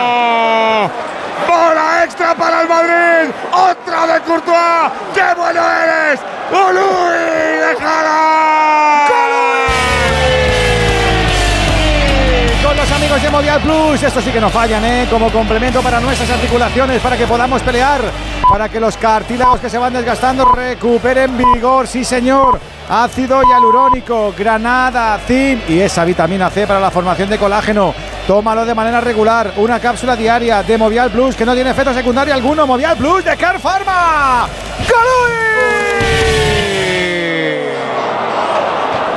¡Bola 1.46 2.05
extra 2.05 2.34
para 2.34 2.62
el 2.62 2.68
Madrid! 2.68 3.34
¡Otra 3.52 4.06
de 4.13 4.13
Courtois! 4.26 4.90
¡Qué 5.14 5.34
bueno 5.36 5.60
eres! 5.60 6.20
¡Ului 6.51 7.76
Haaland! 7.80 9.12
Con 12.64 12.76
los 12.76 12.90
amigos 12.92 13.22
de 13.22 13.30
Movial 13.30 13.60
Plus, 13.60 14.02
esto 14.02 14.20
sí 14.20 14.30
que 14.30 14.40
no 14.40 14.48
fallan, 14.48 14.84
¿eh? 14.84 15.06
Como 15.10 15.30
complemento 15.30 15.82
para 15.82 16.01
nuestras 16.01 16.30
articulaciones, 16.30 17.01
para 17.01 17.16
que 17.16 17.26
podamos 17.26 17.62
pelear, 17.62 18.01
para 18.48 18.68
que 18.68 18.80
los 18.80 18.96
cartílagos 18.96 19.60
que 19.60 19.68
se 19.68 19.78
van 19.78 19.92
desgastando 19.92 20.46
recuperen 20.46 21.36
vigor, 21.36 21.86
sí 21.86 22.05
señor. 22.05 22.59
Ácido 22.88 23.42
hialurónico, 23.42 24.34
granada, 24.36 25.18
zinc 25.26 25.68
y 25.68 25.80
esa 25.80 26.05
vitamina 26.05 26.51
C 26.51 26.66
para 26.66 26.80
la 26.80 26.90
formación 26.90 27.28
de 27.28 27.38
colágeno. 27.38 27.94
Tómalo 28.26 28.64
de 28.64 28.74
manera 28.74 29.01
regular, 29.02 29.52
una 29.56 29.78
cápsula 29.78 30.16
diaria 30.16 30.62
de 30.62 30.78
Movial 30.78 31.10
Plus 31.10 31.36
que 31.36 31.44
no 31.44 31.55
tiene 31.55 31.70
efecto 31.70 31.92
secundario 31.92 32.32
alguno. 32.32 32.66
Movial 32.66 32.96
Plus 32.96 33.22
de 33.24 33.36
Car 33.36 33.60
Pharma. 33.60 34.46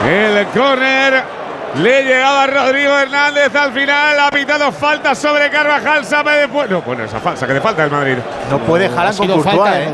El 0.05 0.45
córner 0.47 1.23
le 1.75 2.03
llegaba 2.03 2.43
a 2.43 2.47
Rodrigo 2.47 2.97
Hernández 2.97 3.53
al 3.55 3.71
final. 3.73 4.19
Ha 4.19 4.29
pitado 4.29 4.71
falta 4.71 5.15
sobre 5.15 5.49
Carvajal. 5.49 6.05
Sabe 6.05 6.33
después. 6.39 6.69
No, 6.69 6.81
bueno, 6.81 7.03
esa 7.03 7.19
falsa 7.19 7.47
que 7.47 7.53
de 7.53 7.61
falta 7.61 7.83
el 7.83 7.91
Madrid. 7.91 8.17
No 8.49 8.59
puede 8.59 8.85
Haaland 8.87 9.17
con 9.17 9.27
Courtois, 9.27 9.55
falta 9.55 9.71
de- 9.71 9.83
¿eh? 9.85 9.91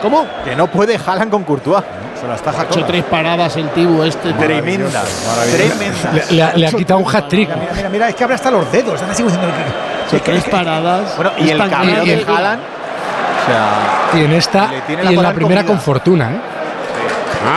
¿Cómo? 0.00 0.26
Que 0.44 0.56
no 0.56 0.66
puede 0.68 0.96
Haaland 0.96 1.30
con 1.30 1.44
Courtois. 1.44 1.84
Se 2.22 2.28
las 2.28 2.40
taja 2.40 2.60
Ha 2.60 2.64
hecho 2.64 2.74
todas. 2.74 2.86
tres 2.88 3.04
paradas 3.04 3.56
el 3.56 3.68
Tibu 3.70 4.02
este. 4.04 4.32
Tremendas. 4.34 5.24
Maravilloso. 5.26 5.74
Tremendas. 5.76 6.14
Le, 6.30 6.36
le 6.36 6.42
ha- 6.44 6.52
le 6.54 6.66
ha 6.68 6.70
quitado 6.72 7.00
un 7.00 7.16
hat-trick. 7.16 7.48
Mira, 7.48 7.72
mira, 7.74 7.88
mira, 7.88 8.08
es 8.08 8.14
que 8.14 8.22
abre 8.24 8.36
hasta 8.36 8.50
los 8.50 8.70
dedos. 8.72 8.94
Están 8.94 9.10
así 9.10 9.22
diciendo 9.24 9.48
que- 9.48 10.16
Hecho 10.16 10.24
tres 10.24 10.44
paradas. 10.44 11.16
Bueno, 11.16 11.32
y 11.38 11.50
el 11.50 11.58
cambio 11.58 11.78
ganados. 11.80 12.06
de 12.06 12.24
Haaland. 12.28 12.60
O 12.62 13.46
sea, 13.46 14.20
Y 14.20 14.24
en 14.24 14.32
esta 14.34 14.68
y 14.88 14.92
la 14.96 15.10
en 15.10 15.22
la 15.22 15.32
primera 15.32 15.62
comida. 15.62 15.64
con 15.66 15.80
fortuna, 15.80 16.30
¿eh? 16.30 16.40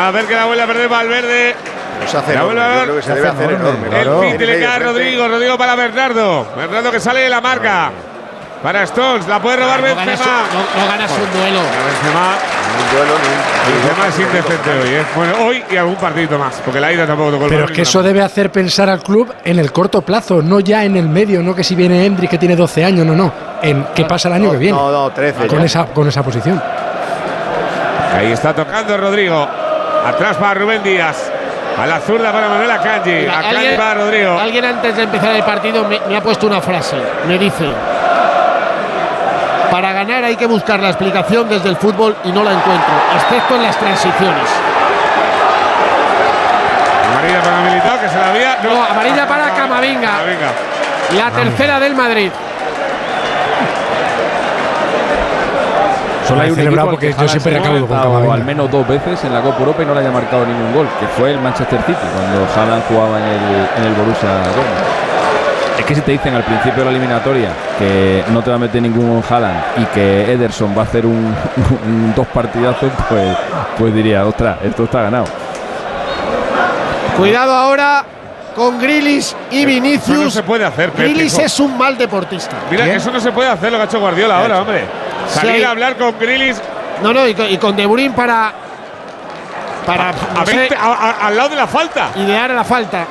A 0.07 0.09
ver 0.11 0.25
que 0.25 0.33
la 0.35 0.45
vuelve 0.45 0.63
a 0.63 0.67
perder 0.67 0.89
Valverde. 0.89 1.55
Hace 2.05 2.15
La 2.33 2.41
enorme, 2.41 2.45
vuelve 2.45 2.61
a 2.61 2.65
yo 2.65 2.73
ver. 2.75 2.83
creo 2.83 2.95
que 2.95 3.01
se 3.01 3.07
Se 3.09 3.15
debe 3.15 3.27
hace 3.27 3.37
hacer 3.37 3.51
enorme. 3.55 3.69
enorme. 3.69 3.85
El 3.99 4.03
claro. 4.03 4.21
pit 4.21 4.39
le 4.41 4.59
cae 4.59 4.65
a. 4.65 4.79
Rodrigo. 4.79 5.27
Rodrigo 5.27 5.57
para 5.59 5.75
Bernardo. 5.75 6.47
Bernardo 6.57 6.91
que 6.91 6.99
sale 6.99 7.19
de 7.21 7.29
la 7.29 7.41
marca. 7.41 7.91
Para 8.63 8.83
Stones. 8.83 9.27
La 9.27 9.39
puede 9.39 9.57
robar 9.57 9.79
No 9.79 9.87
ganas, 9.95 10.05
Benzema. 10.07 10.37
no- 10.53 10.81
no 10.81 10.87
ganas 10.89 11.11
un 11.11 11.39
duelo. 11.39 11.59
Benzema. 11.61 12.31
Ni 12.75 12.83
un 12.83 12.89
duelo, 12.95 13.13
ni 13.19 13.27
un- 13.27 13.55
Benzema 13.65 14.07
es 14.07 14.19
indecente 14.19 14.69
hoy. 14.69 14.89
¿eh? 14.95 15.03
Bueno, 15.15 15.33
hoy 15.45 15.63
y 15.71 15.77
algún 15.77 15.95
partidito 15.95 16.37
más. 16.37 16.61
Porque 16.63 16.79
la 16.79 16.91
ida 16.93 17.07
tampoco 17.07 17.31
tocó 17.31 17.43
el 17.45 17.49
Pero 17.49 17.65
es 17.65 17.71
que 17.71 17.81
eso 17.81 18.03
debe 18.03 18.21
hacer 18.21 18.51
pensar 18.51 18.89
al 18.89 19.01
club 19.01 19.33
en 19.43 19.57
el 19.59 19.71
corto 19.71 20.01
plazo, 20.01 20.41
no 20.43 20.59
ya 20.59 20.83
en 20.83 20.95
el 20.97 21.09
medio, 21.09 21.41
no 21.41 21.55
que 21.55 21.63
si 21.63 21.73
viene 21.75 22.05
Hendrik 22.05 22.29
que 22.29 22.37
tiene 22.37 22.55
12 22.55 22.83
años, 22.85 23.05
no, 23.05 23.15
no. 23.15 23.31
En 23.61 23.87
qué 23.95 24.05
pasa 24.05 24.27
el 24.27 24.35
año 24.35 24.45
No, 24.45 24.51
que 24.51 24.57
viene. 24.57 24.77
No, 24.77 24.91
no, 24.91 25.09
13. 25.11 25.47
con, 25.47 25.59
ya. 25.59 25.65
esa, 25.65 25.85
con 25.87 26.07
esa 26.07 26.21
posición. 26.21 26.61
Ahí 28.17 28.31
está 28.31 28.53
tocando 28.53 28.95
Rodrigo. 28.97 29.47
Atrás 30.05 30.37
para 30.37 30.53
Rubén 30.53 30.83
Díaz. 30.83 31.31
A 31.77 31.85
la 31.85 31.99
zurda 31.99 32.31
para 32.31 32.47
Manuel 32.47 32.71
Akanji. 32.71 33.09
Mira, 33.11 33.39
Akanji 33.39 33.55
alguien, 33.57 33.77
para 33.77 33.93
Rodrigo. 33.95 34.39
alguien 34.39 34.65
antes 34.65 34.95
de 34.95 35.03
empezar 35.03 35.35
el 35.35 35.43
partido 35.43 35.83
me, 35.83 35.99
me 36.07 36.15
ha 36.15 36.21
puesto 36.21 36.47
una 36.47 36.61
frase. 36.61 36.95
Me 37.27 37.37
dice: 37.37 37.65
Para 39.75 39.91
ganar 39.91 40.23
hay 40.23 40.37
que 40.37 40.45
buscar 40.45 40.79
la 40.79 40.87
explicación 40.87 41.49
desde 41.49 41.67
el 41.67 41.75
fútbol 41.75 42.15
y 42.23 42.31
no 42.31 42.45
la 42.45 42.53
encuentro, 42.53 42.93
excepto 43.13 43.55
en 43.55 43.63
las 43.63 43.77
transiciones. 43.77 44.47
Amarilla 47.11 47.41
para 47.41 47.59
Militao 47.59 47.99
que 47.99 48.07
se 48.07 48.15
la 48.15 48.29
había. 48.29 48.57
No, 48.63 48.85
amarilla 48.85 49.27
para 49.27 49.53
Camavinga. 49.53 50.11
Camavinga. 50.11 50.51
La 51.17 51.29
tercera 51.29 51.79
del 51.81 51.93
Madrid. 51.93 52.31
Solo 56.25 56.41
hay 56.41 56.51
un 56.51 56.59
equipo 56.61 56.81
al 56.81 56.87
porque 56.91 57.13
que 57.13 57.21
yo 57.21 57.27
siempre 57.27 57.59
recaudo 57.59 57.85
con 57.85 57.99
Camavinga. 57.99 58.33
al 58.33 58.45
menos 58.45 58.71
dos 58.71 58.87
veces 58.87 59.25
en 59.25 59.33
la 59.33 59.41
Copa 59.41 59.59
Europa 59.59 59.83
y 59.83 59.85
no 59.87 59.93
le 59.93 59.99
haya 59.99 60.11
marcado 60.11 60.45
ningún 60.45 60.73
gol, 60.73 60.87
que 61.01 61.07
fue 61.07 61.31
el 61.31 61.41
Manchester 61.41 61.81
City 61.81 61.99
cuando 62.15 62.47
Haaland 62.55 62.87
jugaba 62.87 63.17
en 63.19 63.25
el, 63.25 63.69
en 63.75 63.83
el 63.83 63.93
Borussia 63.93 64.29
Dortmund. 64.29 64.94
Es 65.79 65.85
que 65.85 65.95
si 65.95 66.01
te 66.01 66.11
dicen 66.13 66.33
al 66.33 66.43
principio 66.43 66.79
de 66.79 66.85
la 66.85 66.91
eliminatoria 66.91 67.49
que 67.77 68.23
no 68.29 68.41
te 68.41 68.49
va 68.49 68.55
a 68.55 68.59
meter 68.59 68.81
ningún 68.81 69.21
Haaland 69.29 69.59
y 69.77 69.85
que 69.87 70.31
Ederson 70.33 70.75
va 70.75 70.81
a 70.81 70.85
hacer 70.85 71.05
un, 71.05 71.35
un 71.85 72.13
dos 72.15 72.27
partidazos, 72.27 72.91
pues, 73.09 73.37
pues 73.77 73.93
diría, 73.93 74.25
ostras, 74.25 74.57
esto 74.63 74.85
está 74.85 75.03
ganado. 75.03 75.25
Cuidado 77.17 77.53
ahora 77.53 78.03
con 78.55 78.79
Grilis 78.79 79.35
y 79.51 79.57
Eso 79.59 79.63
no 79.67 79.67
Vinicius. 79.67 80.33
se 80.33 80.43
puede 80.43 80.65
hacer, 80.65 80.91
Pepe. 80.91 81.09
Grilis 81.09 81.37
es 81.39 81.59
un 81.59 81.77
mal 81.77 81.97
deportista. 81.97 82.55
Mira, 82.71 82.87
eso 82.87 83.11
no 83.11 83.19
se 83.19 83.31
puede 83.31 83.49
hacer 83.49 83.71
lo 83.71 83.77
que 83.77 83.83
ha 83.83 83.85
hecho 83.85 83.99
Guardiola 83.99 84.39
ahora, 84.39 84.61
hombre. 84.61 84.85
Salir 85.29 85.57
Sí. 85.57 85.63
a 85.63 85.71
hablar 85.71 85.95
con 85.97 86.17
Grilis 86.19 86.61
No, 87.03 87.11
no, 87.13 87.27
y 87.27 87.33
con, 87.33 87.45
y 87.49 87.57
con 87.57 87.75
De 87.75 87.85
Bruyne 87.85 88.13
para. 88.15 88.53
Para 89.85 90.11
no 90.33 90.41
a 90.41 90.45
sé, 90.45 90.55
20 90.57 90.75
a- 90.75 90.93
a- 90.93 91.27
al 91.27 91.35
lado 91.37 91.49
de 91.49 91.55
la 91.57 91.67
falta. 91.67 92.09
idear 92.15 92.49
la 92.51 92.63
falta. 92.63 93.05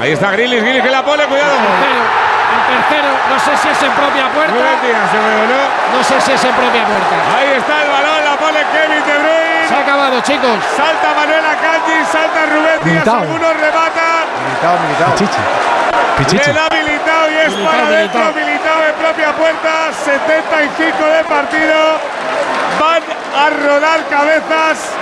Ahí 0.00 0.12
está 0.12 0.30
Grilis, 0.32 0.62
Grilis 0.62 0.82
que 0.82 0.90
la 0.90 1.04
pone, 1.04 1.24
cuidado. 1.24 1.52
Tercero, 1.60 2.02
el 2.56 2.62
tercero, 2.72 3.10
no 3.28 3.36
sé 3.38 3.52
si 3.60 3.68
es 3.68 3.82
en 3.82 3.92
propia 3.92 4.28
puerta. 4.32 4.54
Se. 4.56 4.90
No 5.92 6.00
sé 6.04 6.20
si 6.24 6.32
es 6.32 6.44
en 6.44 6.54
propia 6.56 6.84
puerta. 6.88 7.16
Ahí 7.36 7.48
está 7.58 7.82
el 7.84 7.88
balón, 7.90 8.24
la 8.24 8.36
pone 8.40 8.60
Kevin 8.72 9.04
De 9.04 9.18
Bruyne. 9.20 9.68
Se 9.68 9.74
ha 9.74 9.80
acabado, 9.80 10.20
chicos. 10.22 10.56
Salta 10.74 11.12
Manuel 11.14 11.44
Akanji, 11.44 12.04
salta 12.10 12.46
Rubén 12.48 12.80
Díaz, 12.82 13.06
algunos 13.08 13.52
rematan. 13.60 14.24
Militao, 14.40 14.74
Militao. 14.80 15.12
Pichichi. 15.12 15.40
Le 15.40 16.24
Pichichi. 16.24 16.52
da 16.52 16.68
Militao 16.72 17.24
y 17.30 17.36
es 17.36 17.52
Militao, 17.52 17.70
para 17.70 17.86
adentro, 17.86 18.20
Militao. 18.20 18.40
Militao 18.40 18.78
en 18.88 18.94
propia 19.04 19.32
puerta, 19.36 19.72
75 19.92 21.04
de 21.04 21.24
partido. 21.24 21.76
Van 22.80 23.02
a 23.36 23.50
rodar 23.50 24.00
cabezas. 24.08 24.96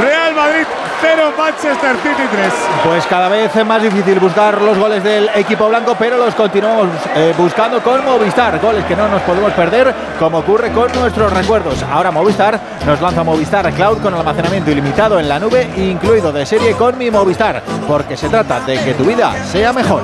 Real 0.00 0.34
Madrid 0.34 0.66
0, 1.00 1.32
Manchester 1.36 1.96
City 2.02 2.28
3. 2.30 2.52
Pues 2.84 3.06
cada 3.06 3.28
vez 3.28 3.54
es 3.54 3.66
más 3.66 3.82
difícil 3.82 4.18
buscar 4.18 4.60
los 4.60 4.78
goles 4.78 5.02
del 5.02 5.30
equipo 5.34 5.68
blanco, 5.68 5.94
pero 5.98 6.16
los 6.16 6.34
continuamos 6.34 6.88
eh, 7.14 7.34
buscando 7.36 7.82
con 7.82 8.04
Movistar. 8.04 8.58
Goles 8.60 8.84
que 8.84 8.96
no 8.96 9.08
nos 9.08 9.22
podemos 9.22 9.52
perder, 9.52 9.94
como 10.18 10.38
ocurre 10.38 10.70
con 10.72 10.92
nuestros 10.92 11.32
recuerdos. 11.32 11.82
Ahora 11.90 12.10
Movistar 12.10 12.58
nos 12.86 13.00
lanza 13.00 13.24
Movistar 13.24 13.72
Cloud 13.72 13.98
con 13.98 14.14
almacenamiento 14.14 14.70
ilimitado 14.70 15.18
en 15.18 15.28
la 15.28 15.38
nube, 15.38 15.68
incluido 15.76 16.32
de 16.32 16.46
serie 16.46 16.72
con 16.72 16.96
mi 16.96 17.10
Movistar, 17.10 17.62
porque 17.86 18.16
se 18.16 18.28
trata 18.28 18.60
de 18.60 18.78
que 18.78 18.94
tu 18.94 19.04
vida 19.04 19.32
sea 19.44 19.72
mejor. 19.72 20.02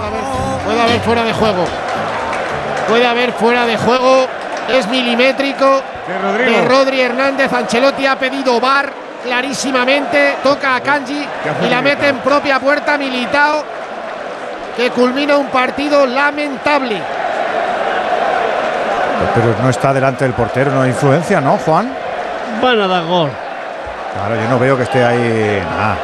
Puede 0.64 0.80
haber 0.80 1.00
fuera 1.00 1.24
de 1.24 1.32
juego. 1.32 1.64
Puede 2.88 3.06
haber 3.06 3.32
fuera 3.32 3.66
de 3.66 3.76
juego. 3.76 4.26
Es 4.68 4.86
milimétrico. 4.88 5.82
De 6.06 6.62
Rodri 6.62 7.00
Hernández. 7.00 7.52
Ancelotti 7.52 8.06
ha 8.06 8.18
pedido 8.18 8.60
bar 8.60 9.01
clarísimamente. 9.22 10.36
Toca 10.42 10.76
a 10.76 10.80
Kanji 10.80 11.26
y 11.64 11.68
la 11.68 11.82
mete 11.82 12.08
en 12.08 12.18
propia 12.18 12.58
puerta 12.58 12.98
Militao. 12.98 13.64
Que 14.76 14.90
culmina 14.90 15.36
un 15.36 15.48
partido 15.48 16.06
lamentable. 16.06 17.00
Pero 19.34 19.54
no 19.62 19.70
está 19.70 19.92
delante 19.92 20.24
del 20.24 20.34
portero, 20.34 20.72
no 20.72 20.82
hay 20.82 20.90
influencia, 20.90 21.40
¿no, 21.40 21.56
Juan? 21.58 21.92
Van 22.60 22.80
a 22.80 22.86
dar 22.88 23.04
gol. 23.04 23.30
Claro, 24.14 24.34
yo 24.36 24.48
no 24.48 24.58
veo 24.58 24.76
que 24.76 24.82
esté 24.82 25.04
ahí. 25.04 25.62
nada. 25.70 25.96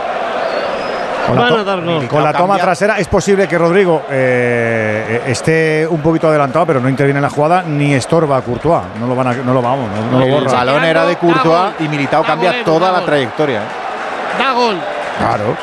Con 1.28 1.36
la, 1.40 1.48
to- 1.48 2.08
con 2.08 2.24
la 2.24 2.32
toma 2.32 2.56
trasera 2.58 2.98
es 2.98 3.06
posible 3.08 3.46
que 3.46 3.58
Rodrigo 3.58 4.02
eh, 4.10 5.20
eh, 5.26 5.30
esté 5.30 5.86
un 5.88 6.00
poquito 6.00 6.28
adelantado, 6.28 6.66
pero 6.66 6.80
no 6.80 6.88
interviene 6.88 7.18
en 7.18 7.22
la 7.22 7.30
jugada 7.30 7.62
ni 7.62 7.94
estorba 7.94 8.38
a 8.38 8.40
Courtois. 8.42 8.82
No 8.98 9.06
lo 9.06 9.14
van 9.14 9.26
a, 9.28 9.32
no 9.34 9.52
lo 9.54 9.60
vamos, 9.62 9.88
no, 9.90 10.12
no 10.12 10.18
lo 10.20 10.24
el 10.26 10.44
borra. 10.44 10.52
balón 10.58 10.84
era 10.84 11.04
de 11.04 11.16
Courtois 11.16 11.72
y 11.80 11.88
Militao 11.88 12.22
cambia 12.24 12.64
toda 12.64 12.86
da 12.86 12.92
la 12.92 12.98
gol. 13.00 13.06
trayectoria. 13.06 13.58
¿eh? 13.58 14.38
Da 14.38 14.52
gol. 14.52 14.76
Claro. 15.18 15.56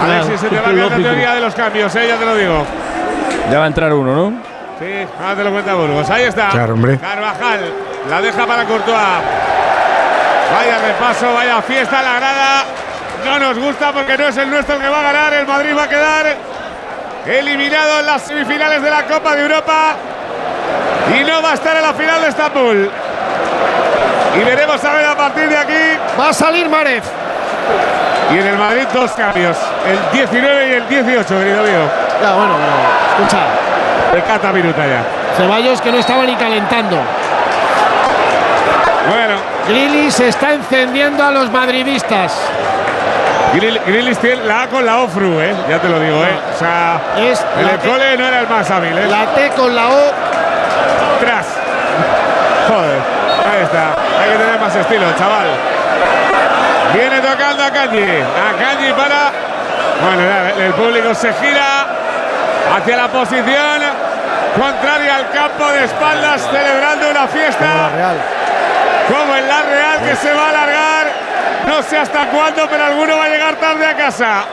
Alexis, 0.00 0.40
se 0.40 0.48
te 0.48 0.56
va 0.56 0.60
a 0.62 0.64
caer 0.64 0.76
la 0.90 0.96
teoría 0.96 1.34
de 1.34 1.40
los 1.40 1.54
cambios, 1.54 1.94
¿eh? 1.96 2.08
ya 2.08 2.16
te 2.16 2.24
lo 2.24 2.34
digo. 2.36 2.64
Ya 3.50 3.58
va 3.58 3.64
a 3.64 3.68
entrar 3.68 3.92
uno, 3.92 4.14
¿no? 4.14 4.38
Sí, 4.78 4.86
ahora 5.22 5.36
te 5.36 5.44
lo 5.44 5.50
cuenta 5.52 5.74
Burgos. 5.74 6.10
Ahí 6.10 6.24
está. 6.24 6.48
Claro, 6.48 6.74
hombre. 6.74 6.98
Carvajal 6.98 7.60
la 8.10 8.20
deja 8.20 8.46
para 8.46 8.64
Courtois. 8.64 8.96
Vaya 10.52 10.78
repaso, 10.86 11.32
vaya 11.34 11.62
fiesta 11.62 11.98
en 12.00 12.04
la 12.04 12.14
grada. 12.20 12.64
No 13.24 13.38
nos 13.38 13.58
gusta 13.58 13.92
porque 13.92 14.18
no 14.18 14.28
es 14.28 14.36
el 14.36 14.50
nuestro 14.50 14.76
el 14.76 14.82
que 14.82 14.88
va 14.88 15.00
a 15.00 15.02
ganar. 15.02 15.32
El 15.32 15.46
Madrid 15.46 15.76
va 15.76 15.84
a 15.84 15.88
quedar 15.88 16.36
eliminado 17.26 18.00
en 18.00 18.06
las 18.06 18.22
semifinales 18.22 18.82
de 18.82 18.90
la 18.90 19.04
Copa 19.04 19.34
de 19.34 19.42
Europa. 19.42 19.96
Y 21.18 21.24
no 21.24 21.42
va 21.42 21.52
a 21.52 21.54
estar 21.54 21.76
en 21.76 21.82
la 21.82 21.94
final 21.94 22.20
de 22.20 22.28
Estambul. 22.28 22.90
Y 24.36 24.44
veremos 24.44 24.84
a 24.84 24.92
ver 24.92 25.06
a 25.06 25.16
partir 25.16 25.48
de 25.48 25.56
aquí. 25.56 25.98
Va 26.18 26.28
a 26.28 26.32
salir 26.34 26.68
Marez. 26.68 27.04
Y 28.30 28.38
en 28.38 28.46
el 28.46 28.58
Madrid 28.58 28.86
dos 28.92 29.12
cambios. 29.12 29.56
El 29.86 29.98
19 30.12 30.68
y 30.68 30.72
el 30.72 30.88
18, 30.88 31.38
querido 31.38 31.62
mío. 31.62 31.90
Ya, 32.20 32.34
bueno, 32.34 32.56
escucha. 33.18 33.38
De 34.12 34.22
cata 34.22 34.52
minuta 34.52 34.86
ya. 34.86 35.02
Ceballos 35.36 35.80
que 35.80 35.90
no 35.90 35.98
estaba 35.98 36.24
ni 36.24 36.36
calentando. 36.36 36.98
Bueno, 39.08 39.36
Grilly 39.68 40.10
se 40.10 40.28
está 40.28 40.52
encendiendo 40.52 41.24
a 41.24 41.30
los 41.30 41.50
madridistas. 41.50 42.32
Tiene 43.60 44.40
la 44.46 44.62
A 44.62 44.66
con 44.68 44.84
la 44.84 44.98
Ofru, 44.98 45.40
¿eh? 45.40 45.54
Ya 45.68 45.78
te 45.78 45.88
lo 45.88 46.00
digo, 46.00 46.24
¿eh? 46.24 46.36
O 46.54 46.58
sea, 46.58 47.00
Es 47.16 47.44
el 47.56 47.66
la 47.66 47.78
cole 47.78 48.16
no 48.16 48.26
era 48.26 48.40
el 48.40 48.48
más 48.48 48.68
hábil, 48.68 48.98
¿eh? 48.98 49.06
La 49.06 49.26
T 49.26 49.50
con 49.50 49.74
la 49.74 49.88
O. 49.88 50.12
Tras. 51.20 51.46
Joder, 52.68 52.98
ahí 53.46 53.62
está. 53.62 53.94
Hay 54.20 54.30
que 54.32 54.38
tener 54.38 54.60
más 54.60 54.74
estilo, 54.74 55.06
chaval. 55.16 55.46
Viene 56.94 57.20
tocando 57.20 57.62
a 57.62 57.70
Kanji. 57.70 58.02
A 58.02 58.58
Kanji 58.58 58.92
para. 58.92 59.30
Bueno, 60.02 60.22
ya, 60.22 60.64
el 60.64 60.72
público 60.74 61.14
se 61.14 61.32
gira 61.34 61.86
hacia 62.76 62.96
la 62.96 63.08
posición 63.08 63.82
contraria 64.58 65.16
al 65.16 65.30
campo 65.30 65.70
de 65.70 65.84
espaldas, 65.84 66.42
celebrando 66.50 67.10
una 67.10 67.28
fiesta. 67.28 67.90
Como 69.08 69.36
en 69.36 69.46
la 69.46 69.62
Real, 69.62 69.98
que 70.08 70.16
se 70.16 70.32
va 70.32 70.46
a 70.46 70.48
alargar. 70.50 71.23
No 71.66 71.82
sé 71.82 71.98
hasta 71.98 72.26
cuándo, 72.28 72.66
pero 72.68 72.84
alguno 72.84 73.16
va 73.16 73.24
a 73.24 73.28
llegar 73.28 73.56
tarde 73.56 73.86
a 73.86 73.96
casa. 73.96 74.44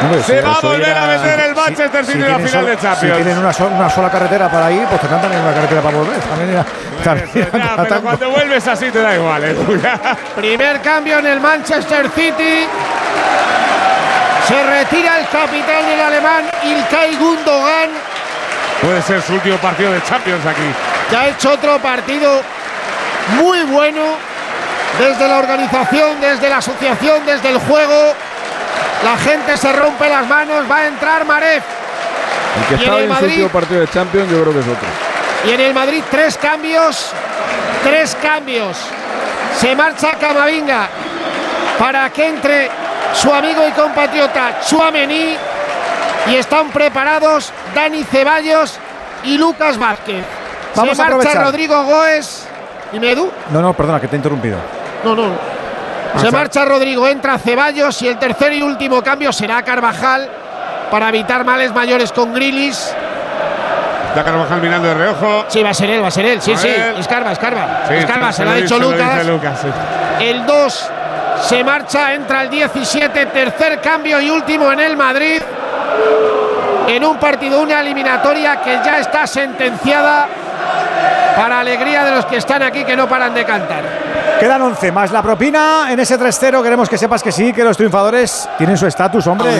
Hombre, 0.00 0.22
Se 0.22 0.38
si 0.40 0.46
va 0.46 0.54
a 0.54 0.60
volver 0.60 0.96
a 0.96 1.06
meter 1.06 1.40
el 1.40 1.54
Manchester 1.56 2.04
si 2.04 2.12
City 2.12 2.24
en 2.24 2.30
la 2.30 2.38
final 2.38 2.66
de 2.66 2.76
Champions. 2.78 2.98
Si 3.00 3.22
tienen 3.22 3.38
una, 3.38 3.52
so- 3.52 3.66
una 3.66 3.90
sola 3.90 4.10
carretera 4.10 4.48
para 4.48 4.70
ir, 4.70 4.84
pues 4.86 5.00
tendrán 5.00 5.20
también 5.22 5.42
una 5.42 5.52
carretera 5.54 5.80
para 5.80 5.96
volver. 5.96 6.20
También 6.20 6.64
también 7.02 7.30
Ya, 7.52 7.76
pero 7.82 8.00
cuando 8.02 8.30
vuelves 8.30 8.66
así 8.68 8.90
te 8.90 9.00
da 9.00 9.14
igual, 9.16 9.42
¿eh? 9.44 9.56
Primer 10.36 10.80
cambio 10.82 11.18
en 11.18 11.26
el 11.26 11.40
Manchester 11.40 12.08
City. 12.10 12.66
Se 14.46 14.62
retira 14.64 15.18
el 15.18 15.28
capitán 15.28 15.86
del 15.88 16.00
alemán 16.00 16.44
Ilkay 16.62 17.16
Gundogan. 17.16 17.90
Puede 18.80 19.02
ser 19.02 19.20
su 19.22 19.34
último 19.34 19.56
partido 19.58 19.92
de 19.92 20.02
Champions 20.04 20.46
aquí. 20.46 20.62
que 21.10 21.16
ha 21.16 21.28
hecho 21.28 21.52
otro 21.52 21.78
partido 21.80 22.40
muy 23.40 23.62
bueno 23.64 24.00
desde 24.98 25.28
la 25.28 25.38
organización, 25.38 26.20
desde 26.20 26.48
la 26.48 26.58
asociación, 26.58 27.24
desde 27.26 27.48
el 27.50 27.58
juego. 27.58 28.14
La 29.04 29.16
gente 29.18 29.56
se 29.56 29.72
rompe 29.72 30.08
las 30.08 30.26
manos, 30.26 30.64
va 30.70 30.78
a 30.78 30.86
entrar 30.86 31.24
Maref. 31.24 31.62
El 32.56 32.64
que 32.66 32.74
Y 32.74 32.74
en 32.74 32.80
estaba 32.80 32.98
el 32.98 33.04
en 33.04 33.08
su 33.08 33.14
Madrid- 33.14 33.30
último 33.34 33.48
partido 33.48 33.80
de 33.82 33.88
Champions, 33.88 34.30
yo 34.30 34.40
creo 34.42 34.52
que 34.52 34.60
es 34.60 34.66
otro. 34.66 34.88
Y 35.46 35.50
en 35.52 35.60
el 35.60 35.74
Madrid 35.74 36.02
tres 36.10 36.36
cambios, 36.36 37.10
tres 37.84 38.16
cambios. 38.20 38.76
Se 39.60 39.74
marcha 39.76 40.10
Camavinga 40.20 40.88
para 41.78 42.10
que 42.10 42.26
entre 42.26 42.70
su 43.14 43.32
amigo 43.32 43.62
y 43.66 43.70
compatriota 43.72 44.60
Chuamení 44.66 45.36
y 46.26 46.34
están 46.34 46.70
preparados 46.70 47.52
Dani 47.74 48.02
Ceballos 48.04 48.78
y 49.24 49.38
Lucas 49.38 49.78
Vázquez. 49.78 50.24
Vamos 50.74 50.96
Se 50.96 51.02
a 51.02 51.04
marcha 51.04 51.16
aprovechar. 51.18 51.44
Rodrigo 51.44 51.82
Goes. 51.84 52.46
Dime 52.92 53.12
Edu. 53.12 53.30
No, 53.50 53.62
no, 53.62 53.72
perdona, 53.74 54.00
que 54.00 54.08
te 54.08 54.16
he 54.16 54.18
interrumpido. 54.18 54.58
No, 55.04 55.14
no. 55.14 55.58
Se 56.20 56.30
marcha 56.30 56.64
Rodrigo, 56.64 57.06
entra 57.06 57.38
Ceballos 57.38 58.00
y 58.02 58.08
el 58.08 58.18
tercer 58.18 58.52
y 58.54 58.62
último 58.62 59.02
cambio 59.02 59.32
será 59.32 59.62
Carvajal 59.62 60.28
para 60.90 61.10
evitar 61.10 61.44
males 61.44 61.72
mayores 61.72 62.12
con 62.12 62.32
Grilis. 62.34 62.94
Está 64.08 64.24
Carvajal 64.24 64.60
mirando 64.60 64.88
de 64.88 64.94
reojo. 64.94 65.44
Sí, 65.48 65.62
va 65.62 65.70
a 65.70 65.74
ser 65.74 65.90
él, 65.90 66.02
va 66.02 66.08
a 66.08 66.10
ser 66.10 66.24
él. 66.24 66.40
Sí, 66.40 66.52
A 66.54 66.56
sí. 66.56 66.68
Escarba, 66.98 67.32
escarba. 67.32 67.82
Sí, 67.88 67.94
escarba, 67.94 68.32
sí, 68.32 68.38
se 68.38 68.44
lo 68.44 68.50
ha 68.50 68.54
dicho 68.54 68.78
Lucas. 68.78 69.18
dice 69.18 69.24
Lucas, 69.30 69.60
sí. 69.60 69.68
El 70.24 70.46
2 70.46 70.90
se 71.42 71.62
marcha, 71.62 72.14
entra 72.14 72.42
el 72.42 72.50
17, 72.50 73.26
tercer 73.26 73.80
cambio 73.80 74.20
y 74.20 74.30
último 74.30 74.72
en 74.72 74.80
el 74.80 74.96
Madrid. 74.96 75.40
En 76.88 77.04
un 77.04 77.18
partido, 77.18 77.60
una 77.60 77.80
eliminatoria 77.80 78.56
que 78.62 78.80
ya 78.82 78.98
está 78.98 79.26
sentenciada 79.26 80.26
para 81.36 81.60
alegría 81.60 82.02
de 82.04 82.12
los 82.12 82.24
que 82.24 82.38
están 82.38 82.62
aquí 82.62 82.82
que 82.84 82.96
no 82.96 83.06
paran 83.06 83.34
de 83.34 83.44
cantar. 83.44 84.07
Quedan 84.40 84.62
11 84.62 84.92
más 84.92 85.10
la 85.10 85.20
propina 85.20 85.90
en 85.90 85.98
ese 85.98 86.18
3-0. 86.18 86.62
Queremos 86.62 86.88
que 86.88 86.96
sepas 86.96 87.24
que 87.24 87.32
sí, 87.32 87.52
que 87.52 87.64
los 87.64 87.76
triunfadores 87.76 88.48
tienen 88.56 88.76
su 88.76 88.86
estatus, 88.86 89.26
hombre. 89.26 89.50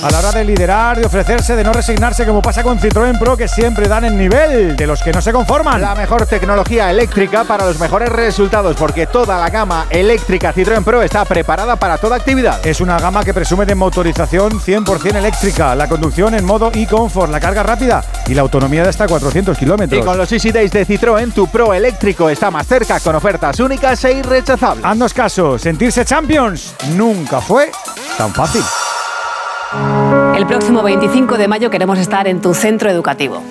A 0.00 0.10
la 0.10 0.18
hora 0.20 0.30
de 0.30 0.44
liderar, 0.44 0.96
de 0.96 1.06
ofrecerse, 1.06 1.56
de 1.56 1.64
no 1.64 1.72
resignarse, 1.72 2.24
como 2.24 2.40
pasa 2.40 2.62
con 2.62 2.78
Citroën 2.78 3.18
Pro, 3.18 3.36
que 3.36 3.48
siempre 3.48 3.88
dan 3.88 4.04
el 4.04 4.16
nivel 4.16 4.76
de 4.76 4.86
los 4.86 5.02
que 5.02 5.10
no 5.10 5.20
se 5.20 5.32
conforman. 5.32 5.80
La 5.80 5.96
mejor 5.96 6.26
tecnología 6.26 6.88
eléctrica 6.88 7.42
para 7.42 7.66
los 7.66 7.80
mejores 7.80 8.10
resultados, 8.10 8.76
porque 8.76 9.06
toda 9.06 9.38
la 9.38 9.50
gama 9.50 9.86
eléctrica 9.90 10.54
Citroën 10.54 10.84
Pro 10.84 11.02
está 11.02 11.24
preparada 11.24 11.74
para 11.74 11.98
toda 11.98 12.14
actividad. 12.14 12.64
Es 12.64 12.80
una 12.80 12.98
gama 13.00 13.24
que 13.24 13.34
presume 13.34 13.66
de 13.66 13.74
motorización 13.74 14.60
100% 14.60 15.16
eléctrica, 15.16 15.74
la 15.74 15.88
conducción 15.88 16.34
en 16.34 16.44
modo 16.44 16.70
e-comfort, 16.72 17.32
la 17.32 17.40
carga 17.40 17.64
rápida 17.64 18.04
y 18.28 18.34
la 18.34 18.42
autonomía 18.42 18.84
de 18.84 18.90
hasta 18.90 19.08
400 19.08 19.58
kilómetros. 19.58 20.00
Y 20.00 20.04
con 20.04 20.16
los 20.16 20.30
Easy 20.30 20.52
Days 20.52 20.70
de 20.70 20.86
Citroën, 20.86 21.32
tu 21.32 21.48
Pro 21.48 21.74
eléctrico 21.74 22.30
está 22.30 22.52
más 22.52 22.66
cerca 22.66 23.00
con 23.00 23.16
ofertas 23.16 23.58
únicas 23.58 24.04
e 24.04 24.17
irrechazables. 24.18 24.84
Haznos 24.84 25.14
caso, 25.14 25.58
sentirse 25.58 26.04
champions 26.04 26.74
nunca 26.96 27.40
fue 27.40 27.70
tan 28.16 28.32
fácil. 28.32 28.62
El 30.36 30.46
próximo 30.46 30.82
25 30.82 31.36
de 31.36 31.48
mayo 31.48 31.70
queremos 31.70 31.98
estar 31.98 32.28
en 32.28 32.40
tu 32.40 32.54
centro 32.54 32.90
educativo. 32.90 33.42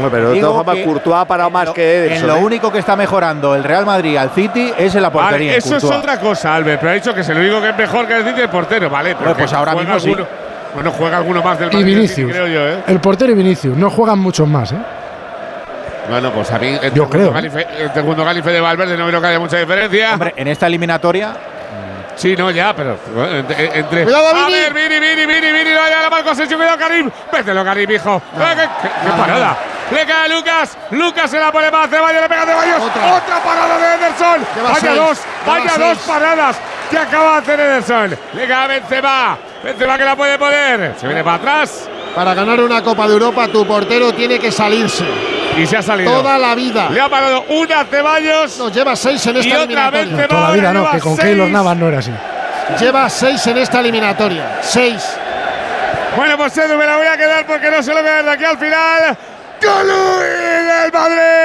Bueno, 0.00 0.10
pero 0.10 0.28
de 0.28 0.34
Digo 0.34 0.48
todas 0.50 0.64
formas, 0.64 0.84
Courtois 0.84 1.16
ha 1.16 1.24
parado 1.24 1.50
más 1.50 1.70
que 1.70 2.14
En 2.16 2.26
lo 2.26 2.36
¿eh? 2.36 2.42
único 2.42 2.72
que 2.72 2.78
está 2.78 2.96
mejorando 2.96 3.54
el 3.54 3.62
Real 3.64 3.84
Madrid 3.86 4.16
al 4.16 4.30
City 4.30 4.72
es 4.78 4.94
en 4.94 5.02
la 5.02 5.10
Vale, 5.10 5.28
portería. 5.28 5.52
en 5.52 5.58
eso 5.58 5.76
es 5.76 5.84
otra 5.84 6.18
cosa, 6.18 6.54
Albert, 6.54 6.80
pero 6.80 6.92
ha 6.92 6.94
dicho 6.94 7.14
que 7.14 7.20
es 7.20 7.28
el 7.28 7.38
único 7.38 7.60
que 7.60 7.68
es 7.70 7.76
mejor 7.76 8.06
que 8.06 8.16
el 8.16 8.24
City 8.24 8.40
el 8.40 8.48
portero, 8.48 8.88
vale. 8.90 9.10
Pero 9.10 9.20
Bueno, 9.30 9.36
pues 9.38 9.52
ahora 9.52 9.72
juega 9.72 9.84
mismo 9.94 10.00
sí. 10.00 10.08
alguno, 10.10 10.28
Bueno, 10.74 10.90
juega 10.92 11.16
alguno 11.18 11.42
más 11.42 11.58
del 11.58 11.68
Y 11.72 11.76
Madrid 11.76 11.86
City, 12.08 12.22
Vinicius. 12.24 12.32
creo 12.32 12.46
yo, 12.46 12.68
¿eh? 12.68 12.82
El 12.86 13.00
portero 13.00 13.32
y 13.32 13.34
Vinicius. 13.34 13.76
No 13.76 13.90
juegan 13.90 14.18
muchos 14.18 14.48
más, 14.48 14.72
¿eh? 14.72 14.76
Bueno, 16.08 16.30
pues 16.32 16.50
a 16.50 16.58
mí, 16.58 16.68
entre 16.68 16.90
Yo 16.92 17.08
creo. 17.08 17.26
Gundogan 17.26 17.44
y 17.46 17.50
Fe- 17.50 17.66
entre 17.78 18.02
Gundogan 18.02 18.36
y 18.38 18.42
Fede 18.42 18.60
Valverde 18.60 18.96
no 18.96 19.06
creo 19.06 19.20
que 19.20 19.26
haya 19.28 19.38
mucha 19.38 19.58
diferencia. 19.58 20.12
Hombre, 20.14 20.34
en 20.36 20.48
esta 20.48 20.66
eliminatoria 20.66 21.32
Sí, 22.16 22.34
no, 22.36 22.50
ya, 22.50 22.74
pero 22.76 22.98
entre. 23.32 23.78
entre- 23.78 24.02
Cuidado, 24.04 24.26
a 24.28 24.32
Vini. 24.34 24.52
ver, 24.52 24.74
Vini, 24.74 25.00
Vini, 25.00 25.26
Vini, 25.26 25.52
Vini, 25.52 25.70
no 25.72 26.02
la 26.02 26.10
Marco 26.10 26.30
Asensio, 26.30 26.56
cuidado, 26.58 26.76
Karim. 26.76 27.10
Vételo, 27.32 27.64
Karim, 27.64 27.90
hijo. 27.92 28.16
Eh, 28.16 28.20
qué, 28.56 28.62
qué- 28.62 28.88
qué 29.06 29.10
parada. 29.18 29.56
Le 29.90 30.06
cae 30.06 30.24
a 30.24 30.28
Lucas. 30.28 30.76
Lucas 30.90 31.30
se 31.30 31.38
la 31.38 31.50
pone 31.50 31.70
más. 31.70 31.88
Ceballos 31.90 32.22
le 32.22 32.28
pega 32.28 32.42
a 32.42 32.46
Ceballos. 32.46 32.82
Otra. 32.82 33.14
Otra, 33.14 33.38
parada 33.42 33.78
de 33.78 33.94
Ederson. 33.94 34.46
Lleva 34.54 34.68
Vaya 34.70 34.80
seis. 34.80 34.96
dos, 34.96 35.18
Lleva 35.44 35.58
vaya 35.58 35.70
seis. 35.70 35.78
dos 35.78 35.98
paradas 35.98 36.56
que 36.90 36.98
acaba 36.98 37.32
de 37.32 37.38
hacer 37.38 37.60
Ederson. 37.60 38.18
Le 38.34 38.46
cae 38.48 38.64
a 38.64 38.66
Benzema. 38.66 39.38
Benzema 39.64 39.98
que 39.98 40.04
la 40.04 40.16
puede 40.16 40.38
poner. 40.38 40.94
Se 40.98 41.06
viene 41.06 41.22
para 41.22 41.36
atrás 41.36 41.88
Para 42.14 42.32
ganar 42.34 42.60
una 42.60 42.82
Copa 42.82 43.06
de 43.06 43.12
Europa, 43.12 43.46
tu 43.48 43.66
portero 43.66 44.12
tiene 44.14 44.38
que 44.38 44.50
salirse 44.50 45.04
y 45.56 45.66
se 45.66 45.76
ha 45.76 45.82
salido. 45.82 46.10
toda 46.12 46.38
la 46.38 46.54
vida. 46.54 46.88
Le 46.90 47.00
ha 47.00 47.08
parado 47.08 47.44
una 47.48 47.80
a 47.80 47.84
Ceballos. 47.84 48.58
Nos 48.58 48.72
lleva 48.72 48.94
seis 48.96 49.24
en 49.26 49.36
Y 49.36 49.40
esta 49.40 49.62
otra 49.64 49.90
vez 49.90 50.02
eliminatoria. 50.02 50.28
Toda 50.28 50.48
la 50.48 50.54
vida 50.54 50.72
no, 50.72 50.80
lleva 50.80 50.92
que 50.92 51.00
con 51.00 51.16
seis. 51.16 51.28
Keylor 51.28 51.48
Navas 51.50 51.76
no 51.76 51.88
era 51.88 51.98
así. 51.98 52.12
Lleva 52.78 53.10
seis 53.10 53.46
en 53.48 53.58
esta 53.58 53.80
eliminatoria. 53.80 54.58
Seis. 54.62 55.16
Bueno, 56.16 56.36
pues 56.36 56.56
Edu, 56.58 56.76
me 56.76 56.86
la 56.86 56.96
voy 56.96 57.06
a 57.06 57.16
quedar 57.16 57.46
porque 57.46 57.70
no 57.70 57.82
se 57.82 57.92
lo 57.94 58.00
voy 58.00 58.10
a 58.10 58.14
dar 58.14 58.24
de 58.24 58.30
aquí 58.30 58.44
al 58.44 58.58
final. 58.58 59.16
¡Colui 59.60 60.28
del 60.70 60.92
Madrid! 60.92 61.40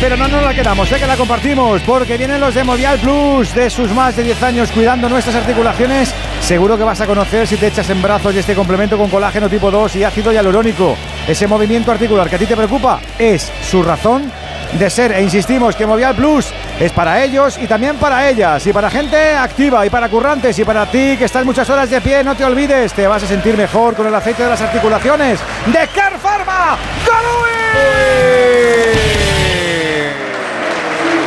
Pero 0.00 0.16
no 0.18 0.28
nos 0.28 0.42
la 0.42 0.52
quedamos, 0.52 0.86
sé 0.86 0.98
que 0.98 1.06
la 1.06 1.16
compartimos, 1.16 1.80
porque 1.82 2.18
vienen 2.18 2.38
los 2.38 2.54
de 2.54 2.62
Movial 2.62 2.98
Plus, 2.98 3.54
de 3.54 3.70
sus 3.70 3.90
más 3.92 4.14
de 4.14 4.22
10 4.24 4.42
años 4.42 4.70
cuidando 4.70 5.08
nuestras 5.08 5.34
articulaciones. 5.36 6.12
Seguro 6.42 6.76
que 6.76 6.84
vas 6.84 7.00
a 7.00 7.06
conocer 7.06 7.46
si 7.46 7.56
te 7.56 7.68
echas 7.68 7.88
en 7.88 8.02
brazos 8.02 8.34
y 8.34 8.38
este 8.38 8.54
complemento 8.54 8.98
con 8.98 9.08
colágeno 9.08 9.48
tipo 9.48 9.70
2 9.70 9.96
y 9.96 10.04
ácido 10.04 10.30
hialurónico. 10.30 10.94
Ese 11.26 11.46
movimiento 11.46 11.90
articular 11.90 12.28
que 12.28 12.36
a 12.36 12.38
ti 12.38 12.44
te 12.44 12.54
preocupa 12.54 13.00
es 13.18 13.50
su 13.66 13.82
razón 13.82 14.30
de 14.78 14.90
ser. 14.90 15.12
E 15.12 15.22
insistimos 15.22 15.76
que 15.76 15.86
Movial 15.86 16.14
Plus 16.14 16.52
es 16.78 16.92
para 16.92 17.22
ellos 17.22 17.58
y 17.60 17.66
también 17.66 17.96
para 17.96 18.28
ellas. 18.28 18.66
Y 18.66 18.72
para 18.72 18.90
gente 18.90 19.34
activa 19.36 19.84
y 19.86 19.90
para 19.90 20.08
currantes 20.08 20.58
y 20.58 20.64
para 20.64 20.86
ti 20.86 21.16
que 21.16 21.24
estás 21.24 21.44
muchas 21.44 21.68
horas 21.70 21.90
de 21.90 22.00
pie, 22.00 22.24
no 22.24 22.34
te 22.34 22.44
olvides, 22.44 22.92
te 22.92 23.06
vas 23.06 23.22
a 23.22 23.26
sentir 23.26 23.56
mejor 23.56 23.94
con 23.94 24.06
el 24.06 24.14
aceite 24.14 24.42
de 24.42 24.50
las 24.50 24.60
articulaciones 24.60 25.40
de 25.66 25.88
Car 25.88 26.18
Pharma. 26.18 26.76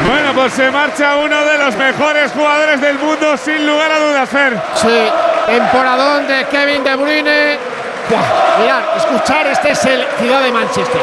Bueno, 0.07 0.33
pues 0.33 0.53
se 0.53 0.71
marcha 0.71 1.17
uno 1.17 1.43
de 1.45 1.57
los 1.57 1.75
mejores 1.75 2.31
jugadores 2.31 2.79
del 2.79 2.97
mundo, 2.97 3.35
sin 3.37 3.65
lugar 3.65 3.91
a 3.91 3.99
dudas, 3.99 4.29
Fer. 4.29 4.53
Sí, 4.75 5.09
temporadón 5.47 6.27
de 6.27 6.45
Kevin 6.45 6.83
De 6.83 6.95
Bruyne. 6.95 7.57
Buah, 8.09 8.59
mirad, 8.61 8.81
escuchar, 8.95 9.47
este 9.47 9.71
es 9.71 9.85
el 9.85 10.05
Ciudad 10.19 10.41
de 10.41 10.51
Manchester. 10.51 11.01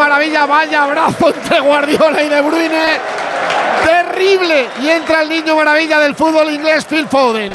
Maravilla, 0.00 0.46
vaya 0.46 0.84
abrazo 0.84 1.28
entre 1.28 1.60
Guardiola 1.60 2.22
y 2.22 2.28
De 2.28 2.40
Bruyne. 2.40 2.84
Terrible. 3.84 4.66
Y 4.82 4.88
entra 4.88 5.22
el 5.22 5.28
niño 5.28 5.54
maravilla 5.56 5.98
del 6.00 6.14
fútbol 6.14 6.50
inglés, 6.50 6.84
Phil 6.84 7.06
Foden. 7.06 7.52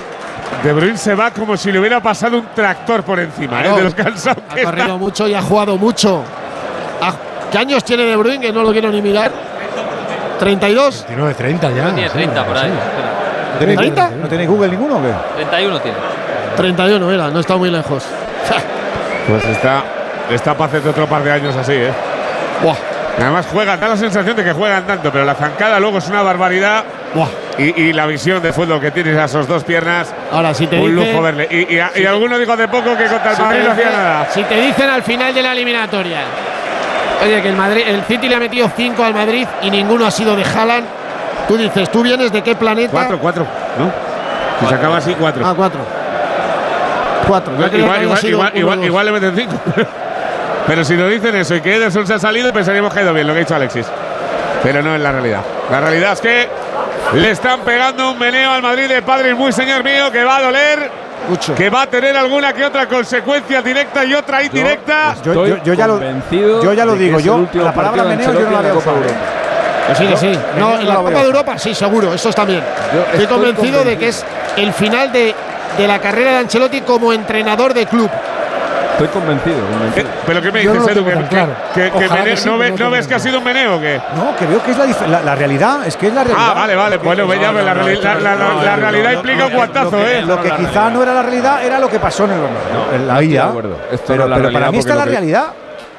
De 0.64 0.74
Bruyne 0.74 0.98
se 0.98 1.14
va 1.16 1.32
como 1.32 1.58
si 1.58 1.72
le 1.72 1.80
hubiera 1.80 2.00
pasado 2.02 2.38
un 2.38 2.48
tractor 2.56 3.04
por 3.04 3.20
encima, 3.20 3.60
¿eh? 3.60 3.64
Claro. 3.64 3.78
de 3.78 3.84
los 3.84 3.96
cansados 3.96 4.44
Ha 4.50 4.56
está. 4.56 4.64
corrido 4.72 4.98
mucho 4.98 5.28
y 5.28 5.34
ha 5.34 5.42
jugado 5.42 5.78
mucho. 5.78 6.24
Ah, 7.02 7.14
¿Qué 7.52 7.58
años 7.58 7.84
tiene 7.84 8.04
De 8.04 8.16
Bruyne? 8.16 8.40
Que 8.40 8.52
no 8.54 8.64
lo 8.64 8.72
quiero 8.72 8.90
ni 8.92 9.02
mirar. 9.02 9.32
32. 10.40 11.06
29, 11.08 11.34
30 11.34 11.72
ya. 11.72 11.94
Tiene 11.94 12.10
30 12.10 12.46
por 12.46 12.58
ahí. 12.58 12.72
espera. 12.72 13.60
¿Tenéis- 13.60 13.78
30? 13.78 14.10
¿No 14.22 14.28
tenéis 14.28 14.50
Google 14.50 14.70
ninguno 14.70 14.98
o 14.98 15.02
qué? 15.02 15.14
31 15.38 15.80
tiene. 15.80 15.98
31 16.58 17.12
era, 17.12 17.30
no 17.30 17.40
está 17.40 17.56
muy 17.58 17.70
lejos. 17.72 18.04
Pues 19.28 19.44
está, 19.46 19.84
está 20.30 20.54
para 20.56 20.68
hacer 20.78 20.88
otro 20.88 21.08
par 21.08 21.24
de 21.24 21.32
años 21.32 21.56
así, 21.56 21.74
¿eh? 21.74 21.92
Buah. 22.62 22.76
Además 23.18 23.46
juegan, 23.52 23.80
da 23.80 23.88
la 23.88 23.98
sensación 23.98 24.36
de 24.36 24.44
que 24.44 24.52
juegan 24.52 24.86
tanto, 24.86 25.10
pero 25.12 25.24
la 25.24 25.36
zancada 25.36 25.80
luego 25.80 26.00
es 26.00 26.08
una 26.10 26.22
barbaridad. 26.22 26.84
Buah. 27.14 27.28
Y, 27.58 27.82
y 27.84 27.94
la 27.94 28.06
visión 28.06 28.42
de 28.42 28.52
fútbol 28.52 28.82
que 28.82 28.92
tienes 28.92 29.18
a 29.18 29.26
esas 29.26 29.48
dos 29.48 29.64
piernas, 29.64 30.14
Ahora, 30.32 30.54
si 30.54 30.68
te 30.68 30.78
un 30.80 30.94
dice- 30.96 31.12
lujo 31.12 31.22
verle. 31.24 31.48
Y, 31.50 31.76
y, 31.76 31.80
a- 31.80 31.92
y 31.96 32.00
si- 32.00 32.06
alguno 32.06 32.38
dijo 32.38 32.52
hace 32.52 32.68
poco 32.68 32.98
que 32.98 33.06
contra 33.06 33.32
el 33.32 33.36
Si 33.38 33.42
Madrid 33.42 33.60
te 33.62 33.66
no 33.68 33.72
hacía 33.74 33.90
nada. 33.92 34.28
Si 34.32 34.44
te 34.44 34.60
dicen 34.62 34.90
al 34.90 35.04
final 35.04 35.34
de 35.34 35.42
la 35.42 35.54
eliminatoria, 35.54 36.20
oye, 37.24 37.42
que 37.42 37.48
el 37.50 37.56
Madrid, 37.56 37.84
el 37.88 38.04
City 38.04 38.28
le 38.28 38.36
ha 38.36 38.40
metido 38.40 38.70
5 38.76 39.02
al 39.04 39.14
Madrid 39.14 39.48
y 39.62 39.70
ninguno 39.72 40.06
ha 40.06 40.12
sido 40.12 40.36
de 40.36 40.44
Haaland, 40.44 40.86
tú 41.48 41.56
dices, 41.58 41.90
¿tú 41.90 42.04
vienes 42.04 42.34
de 42.34 42.42
qué 42.42 42.56
planeta? 42.56 42.92
Cuatro, 42.92 43.18
cuatro, 43.20 43.48
¿no? 43.80 43.90
Si 44.60 44.66
se 44.68 44.76
acaba 44.76 44.98
así, 44.98 45.16
cuatro. 45.18 45.46
Ah, 45.48 45.54
4. 45.56 45.80
4. 47.28 47.54
igual, 47.56 48.04
igual, 48.04 48.26
igual, 48.26 48.52
igual, 48.56 48.84
igual 48.84 49.06
le 49.06 49.12
meten 49.14 49.36
cinco. 49.36 49.56
Pero 50.68 50.84
si 50.84 50.96
nos 50.96 51.10
dicen 51.12 51.36
eso 51.36 51.56
y 51.56 51.62
que 51.62 51.76
Ederson 51.76 52.08
se 52.08 52.14
ha 52.16 52.20
salido, 52.20 52.52
pensaríamos 52.52 52.94
que 52.94 53.00
ha 53.00 53.04
ido 53.04 53.14
bien 53.14 53.28
lo 53.28 53.34
que 53.34 53.40
ha 53.40 53.44
dicho 53.44 53.56
Alexis. 53.56 53.86
Pero 54.64 54.82
no 54.82 54.96
es 54.96 55.02
la 55.02 55.12
realidad. 55.12 55.42
La 55.72 55.80
realidad 55.80 56.14
es 56.14 56.22
que 56.22 56.48
le 57.14 57.32
están 57.32 57.62
pegando 57.62 58.10
un 58.12 58.18
meneo 58.18 58.52
al 58.52 58.62
Madrid 58.64 58.88
de 58.90 59.02
padres 59.04 59.36
muy 59.36 59.52
señor 59.52 59.84
mío 59.84 60.12
que 60.12 60.24
va 60.24 60.38
a 60.38 60.42
doler, 60.42 60.90
Mucho. 61.30 61.54
que 61.54 61.70
va 61.70 61.84
a 61.84 61.88
tener 61.88 62.18
alguna 62.18 62.52
que 62.54 62.66
otra 62.66 62.88
consecuencia 62.88 63.62
directa 63.62 64.04
y 64.06 64.16
otra 64.16 64.42
indirecta. 64.42 65.16
Yo, 65.24 65.46
yo- 65.46 65.58
yo 65.64 65.74
ya 65.76 65.86
lo, 65.88 65.94
convencido 65.94 66.64
yo 66.64 66.74
ya 66.74 66.84
lo 66.86 66.94
de 66.94 66.98
que 66.98 67.04
digo, 67.06 67.20
yo 67.20 67.48
la 67.64 67.72
palabra 67.74 68.04
de 68.04 68.10
meneo 68.10 68.34
yo 68.34 68.40
no 68.40 68.52
la 68.52 68.62
veo 68.62 68.62
la 68.62 68.70
Copa 68.74 68.92
usar, 68.92 69.04
Europa. 69.04 69.14
¿eh? 69.14 69.88
Que 69.88 69.96
sí, 69.96 70.08
que 70.08 70.18
sí. 70.18 70.28
en 70.28 70.60
No, 70.60 70.78
la 70.82 70.96
Copa 70.96 71.10
de. 71.12 71.22
Europa, 71.22 71.58
sí, 71.60 71.76
seguro, 71.76 72.12
eso 72.14 72.30
está 72.30 72.44
bien. 72.44 72.64
Yo 72.92 73.02
Estoy 73.02 73.22
estoy 73.22 73.28
convencido 73.28 73.84
de 73.84 73.94
convencido. 73.94 74.00
que 74.00 74.08
es 74.08 74.26
el 74.58 74.74
final 74.74 75.12
de, 75.12 75.36
de 75.78 75.88
la 75.88 76.00
carrera 76.00 76.32
de 76.32 76.38
Ancelotti 76.40 76.82
como 76.82 77.14
entrenador 77.14 77.74
de 77.76 77.86
club. 77.86 78.10
Estoy 78.96 79.08
convencido, 79.10 79.58
Eh, 79.58 79.62
convencido. 79.72 80.08
¿Pero 80.26 80.42
qué 80.42 80.52
me 80.52 80.64
no 80.64 80.74
dices, 80.74 80.88
Edu? 80.96 81.06
¿Que, 81.06 81.12
claro. 81.28 81.52
que- 81.74 81.82
que- 81.92 81.92
que 81.92 82.24
que 82.24 82.38
sí, 82.38 82.50
no, 82.50 82.58
pero 82.58 82.58
ve- 82.58 82.72
no 82.80 82.86
no 82.86 82.92
ves 82.92 83.08
que 83.08 83.16
ha 83.16 83.20
sido 83.20 83.38
un 83.40 83.44
meneo 83.44 83.76
o 83.78 83.80
qué? 83.82 84.02
No, 84.16 84.36
que 84.38 84.46
veo 84.46 84.64
que 84.64 84.72
es 84.72 84.78
la, 84.78 84.86
dif- 84.86 85.08
la, 85.08 85.22
la 85.22 85.36
realidad, 85.36 85.86
es 85.86 85.96
que 85.98 86.08
es 86.08 86.14
la 86.14 86.24
realidad. 86.24 86.48
Ah, 86.52 86.54
vale, 86.54 86.76
vale. 86.76 86.98
Bueno, 86.98 87.34
ya 87.34 87.52
ves, 87.52 87.66
la, 87.66 87.74
reali- 87.74 88.02
la- 88.02 88.76
realidad 88.76 89.12
implica 89.12 89.46
un 89.48 89.54
guantazo, 89.54 90.00
¿eh? 90.08 90.22
Lo 90.22 90.42
que 90.42 90.52
quizá 90.52 90.90
no 90.90 91.04
era 91.04 91.14
la 91.14 91.22
realidad 91.24 91.64
era 91.64 91.80
lo 91.80 91.90
que 91.90 92.00
pasó 92.00 92.26
en 92.26 92.32
el 92.32 92.40
Bernabéu, 92.40 92.96
en 92.96 93.08
la 93.08 93.14
no 93.14 93.20
vida. 93.20 93.52
Pero, 94.08 94.28
no 94.28 94.36
para 94.36 94.50
realidad 94.50 94.72
mí 94.72 94.78
está 94.80 94.96
la 94.96 95.04
que- 95.04 95.10
realidad. 95.12 95.46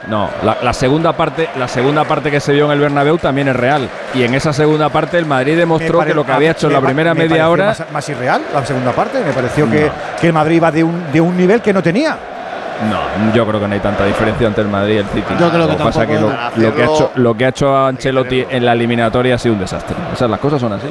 No, 0.09 0.31
la, 0.45 0.59
la 0.63 0.73
segunda 0.73 1.13
parte, 1.15 1.49
la 1.59 1.67
segunda 1.67 2.05
parte 2.05 2.31
que 2.31 2.39
se 2.39 2.53
vio 2.53 2.67
en 2.67 2.71
el 2.73 2.79
Bernabéu 2.79 3.19
también 3.19 3.49
es 3.49 3.57
real. 3.57 3.89
Y 4.15 4.23
en 4.23 4.35
esa 4.35 4.53
segunda 4.53 4.89
parte 4.89 5.19
el 5.19 5.27
Madrid 5.27 5.57
demostró 5.57 5.99
pare- 5.99 6.11
que 6.11 6.15
lo 6.15 6.25
que 6.25 6.31
había 6.31 6.53
hecho 6.53 6.69
en 6.69 6.75
la 6.75 6.81
primera 6.81 7.13
me 7.13 7.27
media 7.27 7.49
hora. 7.51 7.67
Más, 7.67 7.83
más 7.93 8.09
irreal, 8.09 8.43
la 8.55 8.65
segunda 8.65 8.93
parte. 8.93 9.19
Me 9.25 9.33
pareció 9.33 9.69
que, 9.69 9.91
que 10.21 10.29
el 10.29 10.33
Madrid 10.33 10.57
iba 10.57 10.71
de 10.71 10.85
un, 10.85 11.11
de 11.13 11.21
un 11.21 11.37
nivel 11.37 11.61
que 11.61 11.73
no 11.73 11.83
tenía. 11.83 12.17
No, 12.91 13.33
yo 13.35 13.47
creo 13.47 13.61
que 13.61 13.69
no 13.69 13.75
hay 13.75 13.81
tanta 13.81 14.05
diferencia 14.05 14.47
entre 14.47 14.63
el 14.65 14.69
Madrid 14.69 14.95
y 14.95 14.99
el 14.99 15.07
City. 15.07 15.35
Yo 15.41 15.49
creo 15.51 15.67
que 15.67 15.73
lo 15.73 15.79
pasa 15.79 16.07
tampoco, 16.07 16.31
que 16.55 16.61
lo, 16.61 16.69
lo 16.69 16.75
que 16.75 16.83
ha 16.83 16.85
hecho, 16.87 17.11
lo 17.15 17.35
que 17.37 17.45
ha 17.47 17.49
hecho 17.49 17.77
Ancelotti 17.87 18.45
en 18.51 18.67
la 18.67 18.73
eliminatoria 18.73 19.35
ha 19.37 19.39
sido 19.39 19.55
un 19.55 19.61
desastre. 19.61 19.97
O 20.13 20.17
sea, 20.17 20.29
las 20.29 20.39
cosas 20.41 20.61
son 20.61 20.73
así. 20.75 20.89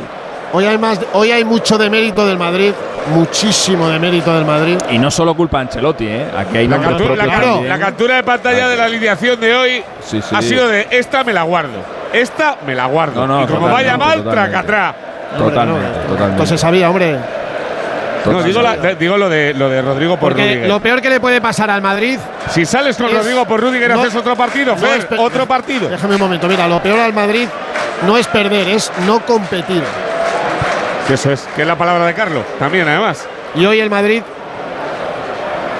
Hoy 0.54 0.66
hay, 0.66 0.78
más, 0.78 1.00
hoy 1.14 1.32
hay 1.32 1.44
mucho 1.44 1.78
de 1.78 1.90
mérito 1.90 2.26
del 2.26 2.38
Madrid, 2.38 2.72
muchísimo 3.14 3.90
de 3.90 4.00
mérito 4.00 4.34
del 4.34 4.46
Madrid. 4.46 4.78
Y 4.90 4.98
no 4.98 5.12
solo 5.12 5.36
culpa 5.36 5.58
de 5.58 5.62
Ancelotti, 5.64 6.08
¿eh? 6.08 6.26
Aquí 6.38 6.58
hay 6.58 6.68
La, 6.68 6.80
captura, 6.80 7.16
la, 7.16 7.26
también. 7.28 7.70
la 7.70 7.80
captura 7.80 8.16
de 8.16 8.24
pantalla 8.24 8.68
de 8.70 8.78
la 8.78 8.86
alineación 8.86 9.40
de 9.40 9.56
hoy 9.56 9.84
Sí, 10.02 10.22
sí. 10.22 10.36
ha 10.36 10.42
sido 10.42 10.68
de 10.70 10.88
esta 10.92 11.24
me 11.24 11.34
la 11.34 11.44
guardo. 11.44 11.80
Esta 12.14 12.58
me 12.66 12.74
la 12.74 12.86
guardo. 12.86 13.28
No, 13.28 13.40
no, 13.40 13.44
y 13.44 13.48
como 13.48 13.68
vaya 13.70 13.98
mal, 13.98 14.24
tracatrá. 14.24 14.96
Totalmente, 15.38 16.00
totalmente. 16.08 16.38
Pues 16.38 16.50
se 16.50 16.58
sabía, 16.58 16.90
hombre. 16.90 17.18
No, 18.26 18.44
digo, 18.44 18.62
la- 18.62 18.76
de- 18.78 18.96
digo 18.96 19.18
lo, 19.18 19.30
de, 19.30 19.54
lo 19.54 19.70
de 19.70 19.82
Rodrigo 19.82 20.14
por 20.18 20.30
Porque 20.32 20.44
Rudiger. 20.44 20.68
lo 20.68 20.80
peor 20.80 21.02
que 21.02 21.10
le 21.10 21.20
puede 21.20 21.42
pasar 21.42 21.70
al 21.70 21.82
Madrid. 21.82 22.18
Si 22.50 22.66
sales 22.66 22.98
con 22.98 23.12
Rodrigo 23.12 23.46
por 23.46 23.60
Rudiger, 23.62 23.90
no- 23.94 24.02
haces 24.02 24.16
otro 24.16 24.36
partido, 24.36 24.76
no 24.76 24.88
es 24.94 25.08
otro 25.18 25.46
partido. 25.46 25.90
Déjame 25.90 26.16
un 26.16 26.22
momento, 26.22 26.48
mira, 26.48 26.68
lo 26.68 26.82
peor 26.82 27.00
al 27.00 27.14
Madrid 27.14 27.48
no 28.06 28.18
es 28.18 28.28
perder, 28.28 28.68
es 28.70 28.92
no 29.06 29.20
competir. 29.26 29.84
Eso 31.12 31.32
es, 31.32 31.48
que 31.56 31.62
es 31.62 31.68
la 31.68 31.76
palabra 31.76 32.06
de 32.08 32.14
Carlos, 32.16 32.44
también 32.58 32.88
además. 32.88 33.28
Y 33.54 33.66
hoy 33.66 33.80
el 33.80 33.90
Madrid, 33.92 34.24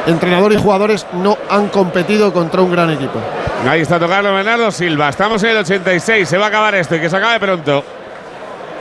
entrenador 0.08 0.54
y 0.54 0.58
jugadores, 0.58 1.06
no 1.14 1.38
han 1.50 1.68
competido 1.70 2.32
contra 2.32 2.62
un 2.62 2.72
gran 2.72 2.92
equipo. 2.92 3.20
Ahí 3.68 3.82
está 3.82 3.98
tocando 4.00 4.32
Bernardo 4.34 4.70
Silva. 4.70 5.10
Estamos 5.10 5.42
en 5.44 5.50
el 5.52 5.58
86. 5.58 6.30
Se 6.30 6.38
va 6.38 6.46
a 6.46 6.48
acabar 6.50 6.76
esto 6.76 6.96
y 6.96 7.00
que 7.00 7.10
se 7.10 7.18
acabe 7.18 7.40
pronto. 7.40 7.84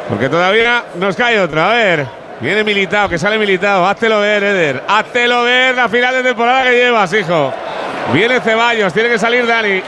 Porque 0.08 0.28
todavía 0.28 0.84
nos 0.96 1.16
cae 1.16 1.40
otra. 1.40 1.70
A 1.70 1.74
ver. 1.74 2.06
Viene 2.44 2.62
militado, 2.62 3.08
que 3.08 3.18
sale 3.18 3.38
militado. 3.38 3.86
Háztelo 3.86 4.20
ver, 4.20 4.44
Eder. 4.44 4.82
Háztelo 4.86 5.44
ver 5.44 5.74
la 5.74 5.88
final 5.88 6.14
de 6.14 6.22
temporada 6.22 6.64
que 6.64 6.72
llevas, 6.72 7.10
hijo. 7.14 7.50
Viene 8.12 8.38
Ceballos, 8.40 8.92
tiene 8.92 9.08
que 9.08 9.18
salir 9.18 9.46
Dani. 9.46 9.80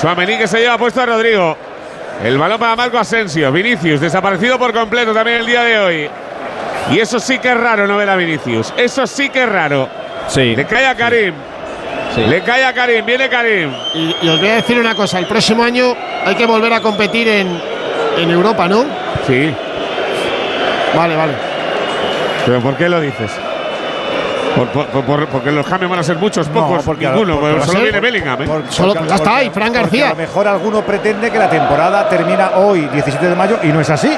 Suamení 0.00 0.38
que 0.38 0.48
se 0.48 0.58
lleva 0.58 0.78
puesto 0.78 1.02
a 1.02 1.06
Rodrigo. 1.06 1.54
El 2.24 2.38
balón 2.38 2.58
para 2.58 2.74
Marco 2.74 2.98
Asensio. 2.98 3.52
Vinicius, 3.52 4.00
desaparecido 4.00 4.58
por 4.58 4.72
completo 4.72 5.12
también 5.12 5.40
el 5.40 5.46
día 5.46 5.62
de 5.64 5.78
hoy. 5.78 6.10
Y 6.90 6.98
eso 6.98 7.20
sí 7.20 7.38
que 7.40 7.50
es 7.50 7.56
raro 7.58 7.86
no 7.86 7.98
ver 7.98 8.08
a 8.08 8.16
Vinicius. 8.16 8.72
Eso 8.78 9.06
sí 9.06 9.28
que 9.28 9.42
es 9.42 9.48
raro. 9.48 9.86
Sí. 10.28 10.56
Le 10.56 10.64
cae 10.64 10.86
a 10.86 10.94
Karim. 10.94 11.34
Le 12.16 12.40
cae 12.40 12.64
a 12.64 12.72
Karim, 12.72 13.04
viene 13.04 13.28
Karim. 13.28 13.70
Y, 13.94 14.16
y 14.22 14.28
os 14.30 14.40
voy 14.40 14.48
a 14.48 14.54
decir 14.54 14.78
una 14.78 14.94
cosa, 14.94 15.18
el 15.18 15.26
próximo 15.26 15.62
año 15.62 15.94
hay 16.24 16.34
que 16.36 16.46
volver 16.46 16.72
a 16.72 16.80
competir 16.80 17.28
en, 17.28 17.60
en 18.16 18.30
Europa, 18.30 18.66
¿no? 18.66 18.86
Sí. 19.26 19.54
Vale, 20.96 21.14
vale. 21.14 21.57
¿Pero 22.48 22.62
por 22.62 22.76
qué 22.78 22.88
lo 22.88 22.98
dices? 22.98 23.30
Por- 24.56 24.68
por- 24.68 24.86
por- 24.86 25.04
por- 25.04 25.26
porque 25.28 25.50
los 25.52 25.66
cambios 25.66 25.90
van 25.90 26.00
a 26.00 26.02
ser 26.02 26.16
muchos, 26.16 26.48
No, 26.48 26.54
pocos, 26.66 26.82
porque- 26.82 27.06
ninguno. 27.06 27.38
porque 27.38 27.58
a 27.58 27.66
solo 27.66 27.72
ser- 27.74 27.82
viene 27.82 28.00
Bellingham. 28.00 28.42
¿eh? 28.42 28.46
Por- 28.46 28.72
Solo- 28.72 28.94
porque- 28.94 29.08
ya 29.10 29.14
está, 29.16 29.42
y 29.42 29.50
Fran 29.50 29.70
García. 29.70 30.06
A 30.06 30.10
lo 30.10 30.16
mejor 30.16 30.48
alguno 30.48 30.80
pretende 30.80 31.30
que 31.30 31.38
la 31.38 31.50
temporada 31.50 32.08
termina 32.08 32.52
hoy, 32.56 32.88
17 32.90 33.28
de 33.28 33.34
mayo, 33.34 33.58
y 33.62 33.66
no 33.66 33.80
es 33.82 33.90
así. 33.90 34.10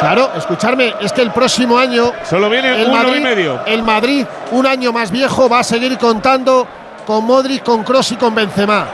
Claro, 0.00 0.30
escucharme, 0.36 0.92
es 1.00 1.12
que 1.14 1.22
el 1.22 1.30
próximo 1.30 1.78
año. 1.78 2.12
Solo 2.28 2.50
viene 2.50 2.78
el 2.82 2.88
uno 2.88 2.98
Madrid, 2.98 3.16
y 3.16 3.20
medio. 3.20 3.60
El 3.64 3.82
Madrid, 3.84 4.26
un 4.50 4.66
año 4.66 4.92
más 4.92 5.10
viejo, 5.10 5.48
va 5.48 5.60
a 5.60 5.64
seguir 5.64 5.96
contando 5.96 6.66
con 7.06 7.24
Modric, 7.24 7.62
con 7.64 7.82
Kroos 7.84 8.12
y 8.12 8.16
con 8.16 8.34
Benzema. 8.34 8.84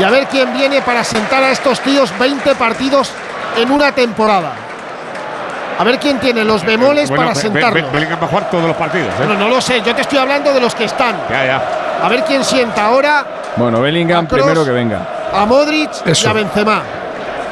Y 0.00 0.02
a 0.02 0.10
ver 0.10 0.26
quién 0.26 0.52
viene 0.52 0.82
para 0.82 1.04
sentar 1.04 1.44
a 1.44 1.52
estos 1.52 1.78
tíos 1.80 2.12
20 2.18 2.56
partidos 2.56 3.12
en 3.56 3.70
una 3.70 3.92
temporada. 3.92 4.50
A 5.78 5.84
ver 5.84 5.98
quién 5.98 6.18
tiene 6.20 6.44
los 6.44 6.64
bemoles 6.64 7.08
Bueno, 7.08 7.32
para. 7.32 7.70
Be- 7.70 7.82
Bellingham 7.82 8.18
va 8.20 8.24
a 8.26 8.28
jugar 8.28 8.50
todos 8.50 8.64
los 8.64 8.76
partidos. 8.76 9.08
¿eh? 9.08 9.12
Bueno, 9.18 9.34
no 9.34 9.48
lo 9.48 9.60
sé, 9.60 9.80
yo 9.82 9.94
te 9.94 10.02
estoy 10.02 10.18
hablando 10.18 10.52
de 10.52 10.60
los 10.60 10.74
que 10.74 10.84
están. 10.84 11.16
Ya, 11.30 11.44
ya. 11.46 11.62
A 12.02 12.08
ver 12.08 12.22
quién 12.24 12.42
sienta 12.44 12.86
ahora 12.86 13.24
Bueno, 13.56 13.80
Bellingham 13.80 14.26
primero 14.26 14.64
que 14.64 14.70
venga. 14.72 14.98
a 15.32 15.44
Modric 15.46 15.90
y 16.06 16.26
a 16.26 16.32
Benzema. 16.32 16.82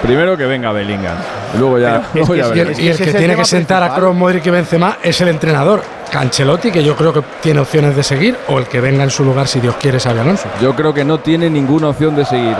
Primero 0.02 0.36
que 0.36 0.46
venga 0.46 0.72
Bellingham. 0.72 1.16
Y 1.54 1.58
luego 1.58 1.78
ya. 1.78 2.02
luego 2.14 2.34
ya 2.34 2.46
Y 2.54 2.60
el, 2.60 2.80
y 2.80 2.88
el 2.88 2.96
que 2.96 3.12
tiene 3.12 3.36
que 3.36 3.44
sentar 3.44 3.82
a 3.82 3.94
Kroos, 3.94 4.14
Modric 4.14 4.46
y 4.46 4.50
Benzema 4.50 4.96
es 5.02 5.20
el 5.20 5.28
entrenador. 5.28 5.82
Cancelotti, 6.10 6.70
que 6.70 6.82
yo 6.82 6.96
creo 6.96 7.12
que 7.12 7.22
tiene 7.40 7.60
opciones 7.60 7.94
de 7.96 8.02
seguir, 8.02 8.36
o 8.48 8.58
el 8.58 8.66
que 8.66 8.80
venga 8.80 9.04
en 9.04 9.10
su 9.10 9.24
lugar, 9.24 9.46
si 9.48 9.60
Dios 9.60 9.76
quiere, 9.80 9.98
Xabi 10.00 10.18
Alonso. 10.20 10.48
Yo 10.60 10.74
creo 10.74 10.92
que 10.92 11.04
no 11.04 11.18
tiene 11.20 11.48
ninguna 11.48 11.88
opción 11.88 12.14
de 12.16 12.24
seguir, 12.24 12.54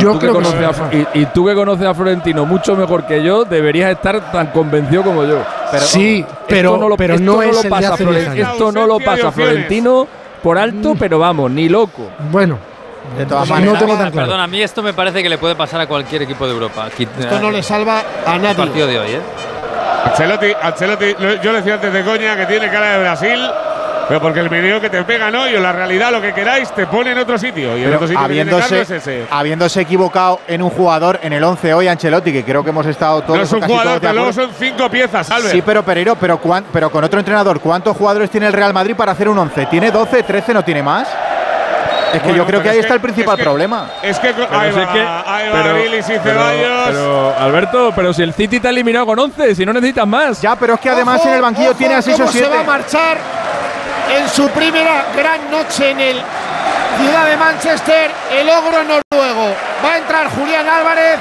Yo 0.00 0.12
tú 0.12 0.18
creo 0.18 0.32
que 0.32 0.42
conoces 0.44 0.76
sí. 0.76 0.82
a, 1.14 1.16
y, 1.18 1.22
y 1.22 1.26
tú 1.26 1.46
que 1.46 1.54
conoces 1.54 1.86
a 1.86 1.94
Florentino 1.94 2.44
mucho 2.44 2.76
mejor 2.76 3.06
que 3.06 3.22
yo, 3.22 3.44
deberías 3.44 3.90
estar 3.92 4.30
tan 4.30 4.48
convencido 4.48 5.02
como 5.02 5.24
yo. 5.24 5.38
Sí, 5.80 6.24
pero- 6.48 6.76
no 6.76 6.88
lo, 6.88 6.96
pero 6.96 7.14
esto 7.14 7.24
no 7.24 7.36
no 7.36 7.42
es 7.42 7.54
lo 7.54 7.62
el 7.62 7.68
pasa 7.68 7.94
hace 7.94 8.04
Floren- 8.04 8.14
10 8.14 8.28
años. 8.28 8.48
Esto 8.52 8.72
no 8.72 8.86
lo 8.86 9.00
pasa. 9.00 9.32
Florentino 9.32 10.06
por 10.42 10.58
alto, 10.58 10.94
pero 10.98 11.18
vamos, 11.18 11.50
ni 11.50 11.68
loco. 11.68 12.02
Bueno, 12.30 12.58
De 13.18 13.24
todas 13.24 13.48
no 13.48 13.54
maneras, 13.54 13.78
tengo 13.78 13.96
tan 13.96 14.10
claro. 14.10 14.26
Perdón, 14.28 14.40
a 14.40 14.46
mí 14.46 14.60
esto 14.62 14.82
me 14.82 14.92
parece 14.92 15.22
que 15.22 15.28
le 15.28 15.38
puede 15.38 15.54
pasar 15.54 15.80
a 15.80 15.86
cualquier 15.86 16.22
equipo 16.22 16.46
de 16.46 16.52
Europa. 16.52 16.88
Esto 16.98 17.40
no 17.40 17.50
le 17.50 17.62
salva 17.62 18.02
a 18.26 18.36
el 18.36 18.42
nadie. 18.42 18.54
partido 18.56 18.86
de 18.86 18.98
hoy, 18.98 19.10
¿eh? 19.12 19.20
Ancelotti, 20.10 20.52
Ancelotti, 20.62 21.14
lo- 21.18 21.34
yo 21.42 21.52
le 21.52 21.58
decía 21.58 21.74
antes 21.74 21.92
de 21.92 22.02
coña 22.04 22.36
que 22.36 22.46
tiene 22.46 22.68
cara 22.70 22.92
de 22.92 22.98
Brasil, 23.00 23.40
pero 24.08 24.20
porque 24.20 24.38
el 24.40 24.48
meneo 24.48 24.80
que 24.80 24.88
te 24.88 25.02
pega 25.02 25.30
no, 25.30 25.48
y 25.48 25.52
la 25.58 25.72
realidad, 25.72 26.12
lo 26.12 26.20
que 26.22 26.32
queráis, 26.32 26.70
te 26.72 26.86
pone 26.86 27.10
en 27.12 27.18
otro 27.18 27.36
sitio. 27.38 27.76
Y 27.76 27.80
en 27.80 27.84
Pero 27.86 27.96
otro 27.96 28.06
sitio 28.08 28.22
habiéndose, 28.24 28.80
es 28.82 28.90
ese. 28.90 29.26
habiéndose 29.30 29.80
equivocado 29.80 30.40
en 30.46 30.62
un 30.62 30.70
jugador 30.70 31.18
en 31.22 31.32
el 31.32 31.42
11 31.42 31.74
hoy, 31.74 31.88
Ancelotti, 31.88 32.32
que 32.32 32.44
creo 32.44 32.62
que 32.62 32.70
hemos 32.70 32.86
estado 32.86 33.22
todos 33.22 33.36
No 33.38 33.44
es 33.44 33.52
un 33.52 33.62
jugador, 33.62 34.00
pero 34.00 34.12
luego 34.12 34.32
son 34.32 34.50
cinco 34.56 34.88
piezas, 34.88 35.28
Albert. 35.30 35.52
Sí, 35.52 35.62
pero 35.66 35.82
Pereiro, 35.82 36.14
pero, 36.14 36.40
pero 36.72 36.90
con 36.90 37.02
otro 37.02 37.18
entrenador, 37.18 37.58
¿cuántos 37.60 37.96
jugadores 37.96 38.30
tiene 38.30 38.46
el 38.46 38.52
Real 38.52 38.72
Madrid 38.72 38.94
para 38.94 39.12
hacer 39.12 39.28
un 39.28 39.38
11? 39.38 39.66
¿Tiene 39.66 39.90
12, 39.90 40.22
13, 40.22 40.54
no 40.54 40.62
tiene 40.64 40.82
más? 40.84 41.08
Es 42.12 42.20
que 42.22 42.28
Bueno, 42.28 42.36
yo 42.36 42.46
creo 42.46 42.62
que 42.62 42.68
ahí 42.70 42.78
es 42.78 42.84
está 42.84 42.94
el 42.94 43.00
principal 43.00 43.34
es 43.34 43.38
que- 43.38 43.42
problema. 43.44 43.90
Es 44.02 44.18
que 44.18 44.32
Pero 44.32 44.48
ahí 44.58 44.70
va, 44.70 44.92
que- 44.92 45.00
ahí 45.00 45.48
va 45.48 45.62
pero- 45.62 45.78
y 45.78 45.88
pero- 45.90 46.22
Ceballos. 46.22 46.86
pero, 46.88 47.34
Alberto, 47.38 47.92
pero 47.94 48.12
si 48.12 48.22
el 48.22 48.32
City 48.32 48.60
te 48.60 48.68
ha 48.68 48.70
eliminado 48.70 49.06
con 49.06 49.18
11, 49.18 49.54
si 49.54 49.66
no 49.66 49.72
necesitas 49.72 50.06
más. 50.06 50.40
Ya, 50.40 50.54
pero 50.56 50.74
es 50.74 50.80
que 50.80 50.88
además 50.90 51.20
Ojo, 51.20 51.28
en 51.28 51.34
el 51.34 51.42
banquillo 51.42 51.70
ojo 51.70 51.78
tiene 51.78 51.94
a 51.94 52.02
6 52.02 52.18
o 52.20 52.26
se 52.26 52.32
7. 52.38 52.48
va 52.54 52.60
a 52.60 52.64
marchar 52.64 53.16
en 54.16 54.28
su 54.28 54.48
primera 54.50 55.04
gran 55.16 55.50
noche 55.50 55.90
en 55.90 56.00
el 56.00 56.22
Ciudad 56.98 57.26
de 57.26 57.36
Manchester, 57.36 58.10
el 58.32 58.48
ogro 58.48 58.78
noruego. 58.84 59.54
Va 59.84 59.92
a 59.92 59.98
entrar 59.98 60.28
Julián 60.30 60.66
Álvarez 60.68 61.18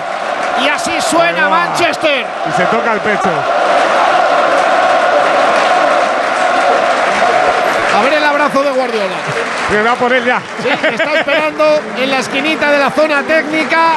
y 0.64 0.70
así 0.70 0.92
suena 1.02 1.50
Manchester. 1.50 2.26
Y 2.48 2.52
se 2.56 2.64
toca 2.66 2.94
el 2.94 3.00
pecho. 3.00 3.30
De 8.66 8.72
Guardiola. 8.72 9.86
Va 9.90 9.96
por 9.96 10.14
él 10.14 10.26
ya. 10.26 10.42
Sí, 10.62 10.70
está 10.94 11.14
esperando 11.14 11.80
en 11.98 12.12
la 12.12 12.20
esquinita 12.20 12.72
de 12.72 12.80
la 12.80 12.90
zona 12.92 13.24
técnica. 13.24 13.94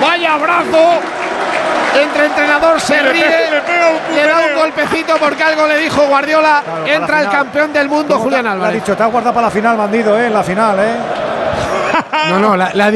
Vaya 0.00 0.34
abrazo. 0.34 1.00
Entre 2.00 2.26
entrenador 2.26 2.80
se 2.80 3.00
Le 3.00 3.12
ríe, 3.12 3.22
pega- 3.24 3.50
le 3.50 3.60
pega 3.60 3.88
un 3.88 4.16
le 4.16 4.26
da 4.26 4.40
un 4.40 4.54
golpecito 4.60 5.16
porque 5.16 5.44
algo 5.44 5.66
le 5.68 5.78
dijo 5.78 6.02
Guardiola. 6.06 6.62
Claro, 6.64 6.86
Entra 6.86 7.20
el 7.22 7.28
campeón 7.30 7.72
del 7.72 7.88
mundo, 7.88 8.14
¿Cómo 8.14 8.24
Julián 8.24 8.44
te- 8.44 8.58
Le 8.58 8.64
ha 8.66 8.70
dicho, 8.70 8.96
te 8.96 9.02
has 9.04 9.12
guardado 9.12 9.32
para 9.34 9.46
la 9.46 9.50
final, 9.52 9.76
bandido, 9.76 10.18
¿eh? 10.20 10.26
En 10.26 10.34
la 10.34 10.42
final, 10.42 10.76
¿eh? 10.80 10.94
No, 12.30 12.38
no, 12.40 12.56
le 12.56 12.82
ha 12.82 12.90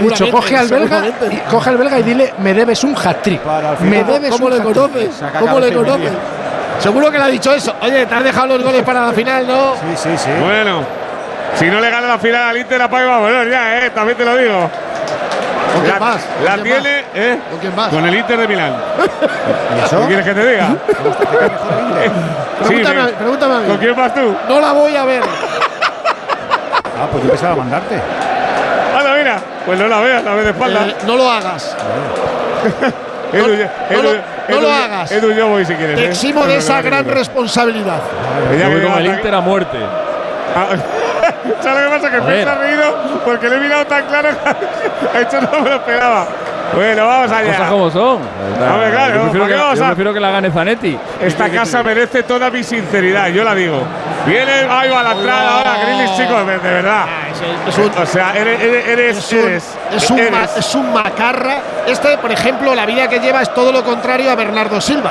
dicho, 0.00 0.30
coge 0.30 0.56
al 0.56 0.68
belga, 0.68 1.02
y, 1.30 1.36
coge 1.50 1.70
al 1.70 1.76
belga 1.76 1.98
y 1.98 2.02
dile, 2.02 2.32
me 2.38 2.54
debes 2.54 2.82
un 2.84 2.94
hat-trick. 2.96 3.40
Me 3.80 4.04
debes 4.04 4.30
¿Cómo 4.30 4.46
un 4.46 4.52
le 4.52 4.56
hat-trick. 4.58 4.74
conoces? 4.74 5.10
¿Cómo 5.38 5.60
le 5.60 5.68
y 5.68 5.72
conoces? 5.72 6.12
Seguro 6.80 7.10
que 7.10 7.18
le 7.18 7.24
ha 7.24 7.28
dicho 7.28 7.52
eso. 7.52 7.74
Oye, 7.82 8.06
te 8.06 8.14
has 8.14 8.24
dejado 8.24 8.46
los 8.48 8.62
goles 8.62 8.82
para 8.82 9.06
la 9.06 9.12
final, 9.12 9.46
¿no? 9.46 9.74
Sí, 9.74 9.96
sí, 9.96 10.16
sí. 10.16 10.30
Bueno, 10.40 10.82
si 11.56 11.66
no 11.66 11.80
le 11.80 11.90
gana 11.90 12.06
la 12.06 12.18
final 12.18 12.42
al 12.50 12.56
Inter, 12.56 12.80
apaga 12.82 13.04
y 13.04 13.08
va 13.08 13.16
a 13.16 13.20
volver 13.20 13.50
ya, 13.50 13.78
¿eh? 13.86 13.90
También 13.90 14.16
te 14.16 14.24
lo 14.24 14.36
digo. 14.36 14.70
¿Con 15.72 15.82
quién 15.82 15.94
La, 15.94 16.00
más? 16.00 16.22
¿Con 16.24 16.44
la 16.44 16.52
quién 16.54 16.64
tiene, 16.64 17.04
¿eh? 17.14 17.38
¿Con 17.50 17.58
quién 17.60 17.76
más? 17.76 17.88
Con 17.90 18.06
el 18.06 18.14
Inter 18.16 18.38
de 18.38 18.48
Milán. 18.48 18.72
¿Y 19.76 19.84
eso? 19.84 20.00
¿Qué 20.00 20.06
quieres 20.06 20.24
que 20.26 20.34
te 20.34 20.50
diga? 20.50 20.68
Sí, 22.60 22.66
Pregúntame, 22.74 23.02
me- 23.04 23.12
pregúntame 23.12 23.54
a 23.54 23.58
mí. 23.60 23.66
¿Con 23.68 23.76
quién 23.78 23.96
vas 23.96 24.14
tú? 24.14 24.36
No 24.48 24.60
la 24.60 24.72
voy 24.72 24.94
a 24.94 25.04
ver. 25.06 25.22
Ah, 25.22 27.06
pues 27.10 27.24
yo 27.24 27.30
pensaba 27.30 27.56
mandarte. 27.56 27.94
Anda, 28.98 29.14
mira. 29.16 29.38
Pues 29.64 29.78
no 29.78 29.86
la 29.88 30.00
veas, 30.00 30.22
la 30.22 30.34
ves 30.34 30.44
de 30.44 30.50
espalda. 30.50 30.80
Eh, 30.88 30.96
no 31.06 31.16
lo 31.16 31.30
hagas. 31.30 31.74
Edu, 33.32 33.46
no- 33.48 33.52
Edu, 33.54 33.68
no 33.90 34.02
lo- 34.02 34.10
Edu, 34.10 34.20
no 34.48 34.60
lo 34.60 34.72
hagas. 34.72 35.12
Edu, 35.12 35.32
yo 35.32 35.48
voy 35.48 35.64
si 35.64 35.74
quieres. 35.74 35.96
Te 35.96 36.02
¿eh? 36.04 36.08
eximo 36.08 36.42
de 36.46 36.54
no, 36.54 36.58
esa 36.58 36.76
no, 36.76 36.82
no, 36.82 36.86
gran 36.90 37.06
no. 37.06 37.14
responsabilidad. 37.14 38.00
Ya 38.58 38.68
voy 38.68 38.82
con 38.82 38.92
el 38.98 39.06
Inter 39.06 39.34
a 39.34 39.40
muerte. 39.40 39.78
Ah, 40.56 40.66
¿Sabes 41.62 41.84
lo 41.84 41.90
que 41.90 41.96
pasa? 41.96 42.10
Que 42.10 42.42
se 42.42 42.48
ha 42.48 42.54
reído 42.56 42.96
porque 43.24 43.48
le 43.48 43.56
he 43.56 43.60
mirado 43.60 43.86
tan 43.86 44.04
claro 44.06 44.30
que 45.12 45.18
ha 45.18 45.20
hecho 45.20 45.40
no 45.40 45.60
me 45.60 45.70
lo 45.70 45.76
esperaba. 45.76 46.26
Bueno, 46.74 47.06
vamos 47.06 47.30
allá. 47.32 47.52
Cosas 47.56 47.70
como 47.70 47.90
son. 47.90 48.18
Hombre, 48.20 48.90
claro, 48.90 49.14
yo 49.14 49.20
prefiero, 49.22 49.32
¿para 49.32 49.46
que, 49.46 49.52
qué 49.54 49.60
vamos 49.60 49.78
yo 49.78 49.86
prefiero 49.86 50.14
que 50.14 50.20
la 50.20 50.30
gane 50.30 50.50
Zanetti. 50.50 50.98
Esta 51.20 51.44
¿Qué- 51.46 51.50
qué- 51.50 51.56
casa 51.56 51.82
merece 51.82 52.22
toda 52.22 52.50
mi 52.50 52.62
sinceridad, 52.62 53.28
yo 53.28 53.42
la 53.44 53.54
digo. 53.54 53.82
Viene, 54.26 54.52
ahí 54.70 54.88
va 54.90 55.02
la 55.02 55.12
entrada 55.12 55.58
ahora, 55.58 55.76
Grealish, 55.82 56.16
chicos, 56.16 56.46
de, 56.46 56.58
de 56.58 56.70
verdad. 56.74 57.04
Es 57.66 57.78
un, 57.78 57.90
O 58.02 58.06
sea, 58.06 58.32
eres, 58.36 58.60
eres, 58.60 58.86
eres, 58.88 59.18
es 59.18 59.32
un, 59.32 59.38
eres, 59.38 59.64
es 59.96 60.10
un 60.10 60.16
ma- 60.16 60.22
eres. 60.38 60.56
es 60.58 60.74
un 60.74 60.92
macarra. 60.92 61.56
Este, 61.86 62.18
por 62.18 62.30
ejemplo, 62.30 62.74
la 62.74 62.86
vida 62.86 63.08
que 63.08 63.18
lleva 63.18 63.42
es 63.42 63.52
todo 63.54 63.72
lo 63.72 63.82
contrario 63.82 64.30
a 64.30 64.34
Bernardo 64.36 64.80
Silva. 64.80 65.10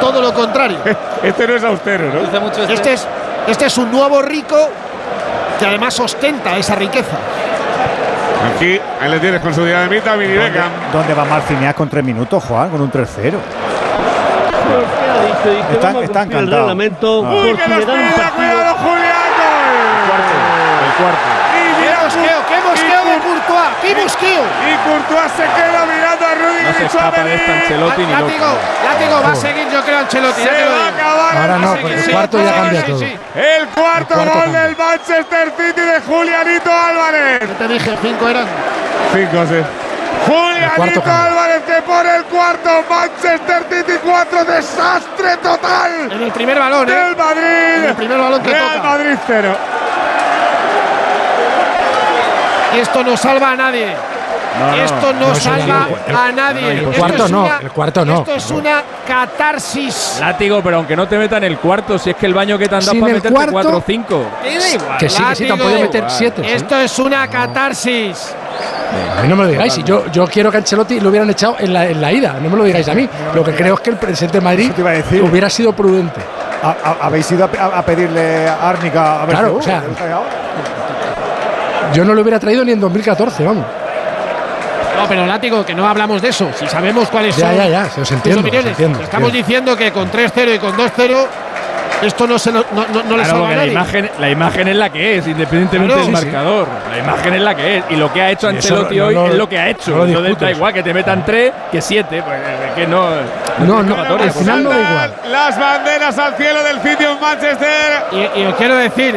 Todo 0.00 0.20
lo 0.22 0.32
contrario. 0.32 0.78
Este 1.22 1.46
no 1.48 1.56
es 1.56 1.64
austero, 1.64 2.04
¿no? 2.12 2.40
Mucho 2.40 2.60
este. 2.62 2.72
Este 2.74 2.92
es, 2.92 3.06
este 3.48 3.66
es 3.66 3.76
un 3.78 3.90
nuevo 3.90 4.22
rico 4.22 4.56
que 5.58 5.66
además 5.66 5.98
ostenta 5.98 6.56
esa 6.56 6.76
riqueza. 6.76 7.16
Aquí, 8.54 8.80
ahí 9.00 9.10
le 9.10 9.18
tienes 9.18 9.40
con 9.40 9.52
su 9.54 9.64
dinamita, 9.64 10.16
Mini 10.16 10.34
¿Dónde, 10.34 10.50
Beckham. 10.50 10.70
dónde 10.92 11.14
va 11.14 11.24
Marciniak 11.24 11.76
con 11.76 11.88
tres 11.88 12.04
minutos, 12.04 12.42
Juan? 12.44 12.70
Con 12.70 12.80
un 12.80 12.90
3-0. 12.90 13.06
¿Qué 13.16 13.30
ha 15.10 15.22
dicho? 15.26 15.50
Dice, 15.50 15.72
Está- 15.74 15.86
vamos 15.88 16.02
a 16.02 16.04
está 16.04 16.20
cumplir 16.20 16.38
el 16.38 16.50
reglamento 16.50 17.24
Ah. 17.26 17.30
Uy, 17.30 17.54
que 17.56 17.68
nos 17.68 17.84
cuidado, 17.84 18.74
Julián. 18.76 19.28
El 20.78 20.92
cuarto. 20.98 21.28
Y 21.28 21.74
¡Qué 21.74 21.80
mira, 21.80 21.98
mosqueo! 22.04 22.38
¡Qué 22.48 22.56
mosqueo 22.68 23.04
de 23.04 23.18
Courtois, 23.18 23.70
aquí 23.92 24.02
Busquillo. 24.02 24.42
Y 24.42 24.88
Courtois 24.88 25.32
se 25.32 25.42
queda 25.44 25.80
mirando 25.86 26.26
a 26.26 26.34
Rudy 26.34 26.62
No 26.64 26.72
se 26.78 26.84
escapa 26.86 27.24
de 27.24 27.34
esta 27.34 27.52
Ancelotti 27.52 28.02
ni 28.06 28.12
Látigo, 28.12 28.46
loco. 28.46 28.58
látigo, 28.84 29.22
va 29.22 29.32
a 29.32 29.36
seguir 29.36 29.68
yo 29.70 29.82
creo 29.82 29.98
Ancelotti. 29.98 30.42
Se 30.42 30.48
va 30.48 30.84
a 30.84 30.88
acabar 30.88 31.36
Ahora 31.36 31.54
el 31.56 31.60
no, 31.62 31.76
porque 31.76 31.94
el 31.94 32.10
cuarto 32.10 32.38
ya 32.42 32.54
cambia 32.54 32.84
todo. 32.86 33.02
El 33.02 33.18
cuarto, 33.34 33.34
El 33.34 33.68
cuarto 33.68 34.14
gol 34.16 34.42
cambia. 34.42 34.60
del 34.62 34.76
Manchester 34.76 35.52
City 35.56 35.80
de 35.80 36.00
Julianito 36.00 36.70
Álvarez. 36.72 37.40
Yo 37.48 37.54
te 37.54 37.68
dije, 37.68 37.98
cinco 38.02 38.28
eran. 38.28 38.46
Cinco, 39.12 39.44
sí. 39.48 39.62
Julianito. 40.26 41.02
Álvarez 41.06 41.62
que 41.66 41.82
pone 41.82 42.16
el 42.16 42.24
cuarto. 42.24 42.84
Manchester 42.90 43.62
City 43.70 43.98
4. 44.04 44.44
Desastre 44.44 45.36
total. 45.38 46.12
En 46.12 46.22
el 46.22 46.32
primer 46.32 46.58
balón, 46.58 46.88
¿eh? 46.88 46.92
Del 46.92 47.16
Madrid. 47.16 47.74
En 47.76 47.84
el 47.84 47.94
primer 47.94 48.18
balón 48.18 48.42
que 48.42 48.50
Real 48.50 48.66
toca. 48.76 48.82
Madrid 48.88 49.16
0. 49.26 49.56
Esto 52.76 53.02
no 53.04 53.16
salva 53.16 53.52
a 53.52 53.56
nadie. 53.56 53.88
No, 54.58 54.74
Esto 54.74 55.12
no, 55.12 55.34
salva 55.36 55.86
el- 56.06 56.16
a 56.16 56.32
nadie. 56.32 56.72
el 56.72 56.84
cuarto 56.86 57.24
es 57.26 57.30
no, 57.30 57.44
una- 57.44 57.58
el 57.58 57.70
cuarto 57.70 58.04
no. 58.04 58.18
Esto 58.18 58.34
es 58.34 58.50
una 58.50 58.82
catarsis. 59.06 60.16
Látigo, 60.20 60.60
pero 60.62 60.78
aunque 60.78 60.96
no 60.96 61.06
te 61.06 61.16
metan 61.16 61.44
el 61.44 61.58
cuarto, 61.58 61.96
si 61.98 62.10
es 62.10 62.16
que 62.16 62.26
el 62.26 62.34
baño 62.34 62.58
que 62.58 62.66
te 62.66 62.74
han 62.74 62.80
dado 62.80 62.90
Sin 62.92 63.00
para 63.00 63.12
meterte 63.14 63.34
cuarto- 63.34 63.52
4 63.52 63.76
o 63.76 63.82
5. 63.86 64.24
Que 64.42 64.60
sí, 64.60 64.78
que 64.98 65.08
sí, 65.36 65.46
te 65.46 65.52
han 65.52 65.58
podido 65.58 65.80
meter 65.80 66.04
siete. 66.08 66.42
sí. 66.44 66.50
Esto 66.50 66.76
es 66.76 66.98
una 66.98 67.28
catarsis. 67.28 68.34
A 69.18 69.22
mí 69.22 69.28
no 69.28 69.36
me 69.36 69.44
lo 69.44 69.50
digáis. 69.50 69.72
Si 69.72 69.82
yo, 69.84 70.06
yo 70.10 70.26
quiero 70.26 70.50
que 70.50 70.56
Ancelotti 70.56 70.98
lo 70.98 71.10
hubieran 71.10 71.30
echado 71.30 71.56
en 71.60 71.72
la, 71.72 71.86
en 71.86 72.00
la 72.00 72.10
ida. 72.12 72.34
No 72.42 72.50
me 72.50 72.56
lo 72.56 72.64
digáis 72.64 72.88
a 72.88 72.94
mí. 72.94 73.08
Lo 73.34 73.44
que 73.44 73.52
creo 73.54 73.74
es 73.74 73.80
que 73.80 73.90
el 73.90 73.96
presidente 73.96 74.38
de 74.38 74.44
Madrid 74.44 74.64
Eso 74.66 74.74
te 74.74 74.80
iba 74.80 74.90
a 74.90 74.94
decir. 74.94 75.22
hubiera 75.22 75.48
sido 75.50 75.72
prudente. 75.72 76.20
¿Ha- 76.62 76.74
ha- 76.84 76.96
¿Habéis 77.06 77.30
ido 77.30 77.44
a, 77.44 77.48
pe- 77.48 77.58
a- 77.58 77.66
a 77.78 77.82
pedirle 77.82 78.48
a 78.48 78.68
Árnica 78.70 79.22
a 79.22 79.26
ver 79.26 79.36
Claro, 79.36 79.50
si- 79.52 79.58
o 79.58 79.62
sea, 79.62 79.80
¿le 79.82 79.86
gusta 79.88 80.08
ya? 80.08 80.18
Yo 81.94 82.04
no 82.04 82.14
lo 82.14 82.22
hubiera 82.22 82.38
traído 82.38 82.64
ni 82.64 82.72
en 82.72 82.80
2014, 82.80 83.44
vamos. 83.44 83.64
No, 84.96 85.06
pero 85.08 85.26
látigo, 85.26 85.64
que 85.64 85.74
no 85.74 85.86
hablamos 85.88 86.20
de 86.20 86.28
eso. 86.30 86.48
Si 86.58 86.66
sabemos 86.66 87.08
cuáles 87.08 87.36
Ya, 87.36 87.48
son 87.48 87.56
ya, 87.56 87.68
ya, 87.68 87.84
se 87.88 88.00
os 88.00 88.08
sus 88.08 88.16
entiendo, 88.16 88.40
opiniones. 88.40 88.72
os 88.72 88.78
entiendo, 88.78 89.00
Estamos 89.04 89.32
diciendo 89.32 89.76
que 89.76 89.92
con 89.92 90.10
3-0 90.10 90.54
y 90.54 90.58
con 90.58 90.76
2-0 90.76 91.26
esto 92.02 92.26
no, 92.26 92.38
se 92.38 92.50
lo- 92.52 92.64
no, 92.72 92.84
no- 92.92 93.02
no 93.04 93.16
le 93.16 93.22
Claro, 93.24 93.46
a 93.46 93.54
la 93.54 93.66
imagen, 93.66 94.10
la 94.18 94.28
imagen 94.30 94.68
es 94.68 94.76
la 94.76 94.90
que 94.90 95.18
es, 95.18 95.26
independientemente 95.28 95.94
Claro. 95.94 96.06
del 96.08 96.16
Sí, 96.16 96.20
sí. 96.20 96.26
marcador. 96.26 96.68
La 96.90 96.98
imagen 96.98 97.34
es 97.34 97.40
la 97.42 97.54
que 97.54 97.76
es. 97.78 97.84
Y 97.90 97.96
lo 97.96 98.12
que 98.12 98.22
ha 98.22 98.30
hecho 98.30 98.48
Ancelotti 98.48 98.96
no- 98.96 99.06
hoy 99.06 99.16
es 99.30 99.34
lo 99.34 99.48
que 99.48 99.58
ha 99.58 99.68
hecho. 99.68 99.90
no 100.04 100.20
lo 100.20 100.34
da 100.34 100.50
igual 100.50 100.72
que 100.72 100.82
te 100.82 100.92
metan 100.94 101.24
3 101.24 101.52
que 101.70 101.80
7. 101.80 102.22
Pues 102.22 102.38
es 102.68 102.74
que 102.74 102.86
no. 102.88 103.06
No, 103.66 103.82
no, 103.84 103.94
al 104.00 104.16
pues. 104.18 104.34
final 104.36 104.64
no 104.64 104.70
da 104.70 104.90
igual. 104.90 105.14
Las 105.30 105.58
banderas 105.58 106.18
al 106.18 106.34
cielo 106.34 106.62
del 106.64 106.80
sitio 106.82 107.12
en 107.12 107.20
Manchester. 107.20 108.02
Y, 108.12 108.40
y 108.40 108.44
os 108.46 108.54
quiero 108.56 108.74
decir, 108.76 109.14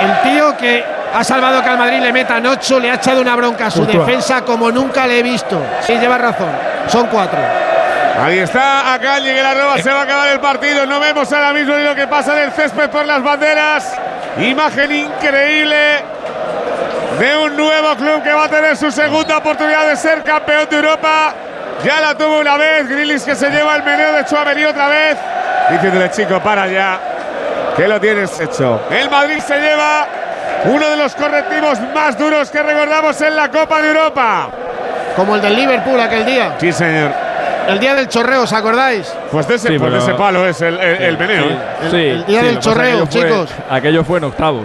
el 0.00 0.30
tío 0.30 0.56
que 0.56 0.84
ha 1.14 1.24
salvado 1.24 1.62
que 1.62 1.68
al 1.68 1.78
Madrid 1.78 2.00
le 2.00 2.12
metan 2.12 2.46
8, 2.46 2.80
le 2.80 2.90
ha 2.90 2.94
echado 2.94 3.20
una 3.20 3.34
bronca 3.36 3.66
a 3.66 3.70
su 3.70 3.84
defensa 3.86 4.42
como 4.42 4.70
nunca 4.70 5.06
le 5.06 5.20
he 5.20 5.22
visto. 5.22 5.60
Sí, 5.80 5.96
lleva 5.98 6.18
razón. 6.18 6.50
Son 6.88 7.06
cuatro. 7.06 7.38
Ahí 8.20 8.38
está, 8.38 8.94
acá 8.94 9.20
llegue 9.20 9.40
la 9.40 9.54
roba, 9.54 9.78
se 9.78 9.90
va 9.90 10.00
a 10.00 10.02
acabar 10.02 10.28
el 10.28 10.40
partido. 10.40 10.86
No 10.86 10.98
vemos 10.98 11.32
ahora 11.32 11.52
mismo 11.52 11.76
ni 11.76 11.84
lo 11.84 11.94
que 11.94 12.06
pasa 12.06 12.32
en 12.36 12.48
el 12.48 12.52
césped 12.52 12.90
por 12.90 13.06
las 13.06 13.22
banderas. 13.22 13.94
Imagen 14.38 14.92
increíble 14.92 16.02
de 17.18 17.36
un 17.36 17.56
nuevo 17.56 17.94
club 17.96 18.22
que 18.22 18.32
va 18.32 18.44
a 18.44 18.48
tener 18.48 18.76
su 18.76 18.90
segunda 18.90 19.38
oportunidad 19.38 19.86
de 19.86 19.96
ser 19.96 20.22
campeón 20.22 20.66
de 20.68 20.76
Europa. 20.76 21.32
Ya 21.84 22.00
la 22.00 22.14
tuvo 22.16 22.40
una 22.40 22.56
vez, 22.56 22.88
Grilis 22.88 23.22
que 23.22 23.36
se 23.36 23.50
lleva 23.50 23.76
el 23.76 23.84
meneo 23.84 24.12
de 24.12 24.24
Chuamení 24.24 24.64
otra 24.64 24.88
vez. 24.88 25.16
Diciéndole, 25.70 26.10
chico, 26.10 26.40
para 26.40 26.66
ya, 26.66 26.98
que 27.76 27.86
lo 27.86 28.00
tienes 28.00 28.38
hecho. 28.40 28.80
El 28.90 29.08
Madrid 29.08 29.38
se 29.38 29.60
lleva 29.60 30.06
uno 30.64 30.88
de 30.90 30.96
los 30.96 31.14
correctivos 31.14 31.78
más 31.94 32.18
duros 32.18 32.50
que 32.50 32.62
recordamos 32.62 33.20
en 33.20 33.36
la 33.36 33.50
Copa 33.50 33.80
de 33.80 33.88
Europa. 33.88 34.48
Como 35.16 35.34
el 35.36 35.42
del 35.42 35.56
Liverpool 35.56 36.00
aquel 36.00 36.24
día. 36.24 36.54
Sí, 36.60 36.72
señor. 36.72 37.10
El 37.68 37.78
día 37.80 37.94
del 37.94 38.08
chorreo, 38.08 38.42
¿os 38.42 38.52
acordáis? 38.52 39.12
Pues 39.30 39.46
de 39.46 39.56
ese, 39.56 39.68
Sí, 39.68 39.78
pues 39.78 39.92
de 39.92 39.98
ese 39.98 40.14
palo 40.14 40.46
es 40.46 40.60
el, 40.62 40.78
el, 40.78 41.02
el 41.02 41.18
meneo. 41.18 41.44
Sí, 41.48 41.52
El- 41.82 41.90
sí, 41.90 41.96
el 41.96 42.24
día 42.26 42.40
sí, 42.40 42.46
del 42.46 42.58
chorreo, 42.60 43.02
aquello 43.04 43.06
fue- 43.06 43.20
chicos. 43.22 43.50
Aquello 43.70 44.04
fue 44.04 44.18
en 44.18 44.24
octavos. 44.24 44.64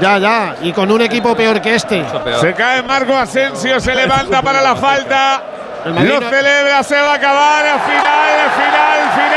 Ya, 0.00 0.18
ya. 0.18 0.56
Y 0.62 0.72
con 0.72 0.90
un 0.90 1.00
equipo 1.02 1.36
peor 1.36 1.60
que 1.60 1.76
este. 1.76 2.04
Se 2.40 2.52
cae 2.54 2.82
Marco 2.82 3.16
Asensio, 3.16 3.78
se 3.78 3.94
levanta 3.94 4.42
para 4.42 4.60
la 4.60 4.74
falta. 4.74 5.42
Lo 5.84 6.20
celebra, 6.28 6.82
se 6.82 7.00
va 7.00 7.12
a 7.12 7.14
acabar. 7.14 7.62
Final, 7.86 8.50
final, 8.56 9.10
final. 9.14 9.33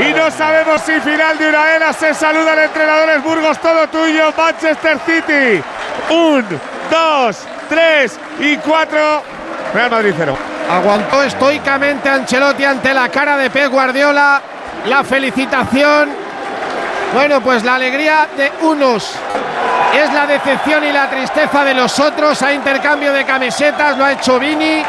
Y 0.00 0.14
no 0.14 0.30
sabemos 0.30 0.80
si 0.82 0.98
final 1.00 1.36
de 1.36 1.48
una 1.48 1.70
era. 1.70 1.92
Se 1.92 2.14
saluda 2.14 2.54
el 2.54 2.60
entrenador 2.60 3.20
Burgos, 3.20 3.58
todo 3.58 3.86
tuyo. 3.88 4.32
Manchester 4.36 4.98
City. 5.04 5.62
Un, 6.10 6.46
dos, 6.90 7.38
tres 7.68 8.18
y 8.40 8.56
cuatro. 8.56 9.22
Real 9.74 9.90
Madrid 9.90 10.14
cero. 10.16 10.36
Aguantó 10.70 11.22
estoicamente 11.22 12.08
Ancelotti 12.08 12.64
ante 12.64 12.94
la 12.94 13.08
cara 13.10 13.36
de 13.36 13.50
Pep 13.50 13.70
Guardiola. 13.70 14.40
La 14.86 15.04
felicitación. 15.04 16.10
Bueno, 17.12 17.42
pues 17.42 17.62
la 17.62 17.74
alegría 17.74 18.26
de 18.34 18.50
unos 18.62 19.14
es 19.94 20.12
la 20.14 20.26
decepción 20.26 20.82
y 20.84 20.92
la 20.92 21.10
tristeza 21.10 21.64
de 21.64 21.74
los 21.74 22.00
otros. 22.00 22.40
A 22.42 22.52
intercambio 22.52 23.12
de 23.12 23.26
camisetas 23.26 23.98
lo 23.98 24.06
ha 24.06 24.12
hecho 24.12 24.38
Vini. 24.38 24.82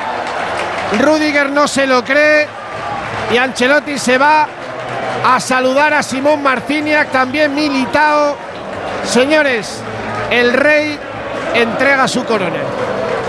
Rudiger 0.99 1.49
no 1.49 1.67
se 1.67 1.85
lo 1.85 2.03
cree. 2.05 2.47
Y 3.31 3.37
Ancelotti 3.37 3.97
se 3.97 4.17
va 4.17 4.47
a 5.23 5.39
saludar 5.39 5.93
a 5.93 6.03
Simón 6.03 6.41
Marciniak, 6.41 7.11
también 7.11 7.53
Militao. 7.53 8.35
Señores, 9.05 9.81
el 10.31 10.53
rey 10.53 10.97
entrega 11.53 12.07
su 12.07 12.23
corona. 12.25 12.59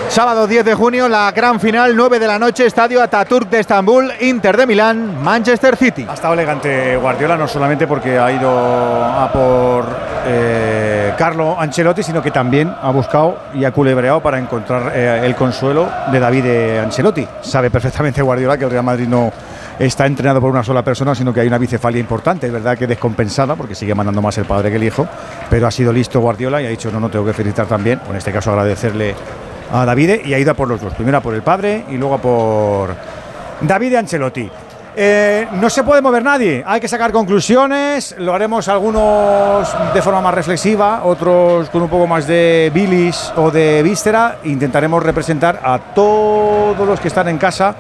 Sábado 0.09 0.47
10 0.47 0.65
de 0.65 0.75
junio, 0.75 1.09
la 1.09 1.33
gran 1.33 1.59
final, 1.59 1.97
9 1.97 2.19
de 2.19 2.27
la 2.27 2.39
noche, 2.39 2.67
Estadio 2.67 3.03
Ataturk 3.03 3.49
de 3.49 3.59
Estambul, 3.59 4.13
Inter 4.21 4.57
de 4.57 4.67
Milán, 4.67 5.21
Manchester 5.21 5.77
City. 5.77 6.07
Ha 6.09 6.15
estado 6.15 6.35
elegante 6.35 6.97
Guardiola, 6.97 7.37
no 7.37 7.49
solamente 7.49 7.87
porque 7.87 8.17
ha 8.17 8.31
ido 8.31 8.49
a 8.49 9.29
por 9.33 9.85
eh, 10.27 11.15
Carlo 11.19 11.59
Ancelotti, 11.59 12.03
sino 12.03 12.23
que 12.23 12.31
también 12.31 12.73
ha 12.81 12.91
buscado 12.91 13.39
y 13.55 13.65
ha 13.65 13.73
culebreado 13.73 14.21
para 14.21 14.39
encontrar 14.39 14.93
eh, 14.95 15.23
el 15.25 15.35
consuelo 15.35 15.89
de 16.13 16.21
David 16.21 16.45
eh, 16.47 16.81
Ancelotti. 16.81 17.27
Sabe 17.41 17.71
perfectamente 17.71 18.23
Guardiola 18.23 18.57
que 18.57 18.65
el 18.65 18.71
Real 18.71 18.85
Madrid 18.85 19.09
no 19.09 19.33
está 19.79 20.07
entrenado 20.07 20.41
por 20.41 20.51
una 20.51 20.63
sola 20.63 20.83
persona, 20.83 21.15
sino 21.15 21.33
que 21.33 21.41
hay 21.41 21.49
una 21.49 21.59
bicefalia 21.59 22.01
importante. 22.01 22.47
Es 22.47 22.53
verdad 22.53 22.79
que 22.79 22.87
descompensada, 22.87 23.57
porque 23.57 23.75
sigue 23.75 23.95
mandando 23.95 24.23
más 24.23 24.37
el 24.39 24.45
padre 24.45 24.71
que 24.71 24.77
el 24.77 24.85
hijo, 24.85 25.07
pero 25.51 25.67
ha 25.67 25.71
sido 25.71 25.93
listo 25.93 26.21
Guardiola 26.21 26.63
y 26.63 26.67
ha 26.67 26.71
dicho, 26.71 26.91
no, 26.91 27.01
no, 27.01 27.11
tengo 27.11 27.25
que 27.25 27.33
felicitar 27.33 27.67
también, 27.67 28.01
en 28.09 28.17
este 28.17 28.33
caso 28.33 28.51
agradecerle 28.51 29.15
a 29.73 29.85
David 29.85 30.25
y 30.25 30.35
ha 30.35 30.39
ido 30.39 30.55
por 30.55 30.69
los 30.69 30.81
dos. 30.81 30.95
Primero 30.95 31.21
por 31.21 31.35
el 31.35 31.43
padre 31.43 31.85
y 31.91 31.97
luego 31.97 32.19
por 32.19 32.95
David 33.61 33.95
Ancelotti. 33.97 34.51
Eh, 34.97 35.49
no 35.55 35.69
se 35.69 35.83
puede 35.83 36.01
mover 36.01 36.23
nadie, 36.23 36.63
hay 36.65 36.81
que 36.81 36.87
sacar 36.87 37.11
conclusiones, 37.11 38.15
lo 38.17 38.33
haremos 38.33 38.69
algunos 38.69 39.69
de 39.93 40.01
forma 40.01 40.21
más 40.21 40.33
reflexiva, 40.33 41.03
otros 41.03 41.69
con 41.71 41.83
un 41.83 41.89
poco 41.89 42.07
más 42.07 42.29
de 42.29 42.71
bilis 42.73 43.33
o 43.35 43.51
de 43.51 43.83
víscera. 43.83 44.37
Intentaremos 44.45 45.03
representar 45.03 45.59
a 45.65 45.81
todos 45.81 46.87
los 46.87 47.01
que 47.01 47.09
están 47.09 47.27
en 47.27 47.39
casa 47.39 47.75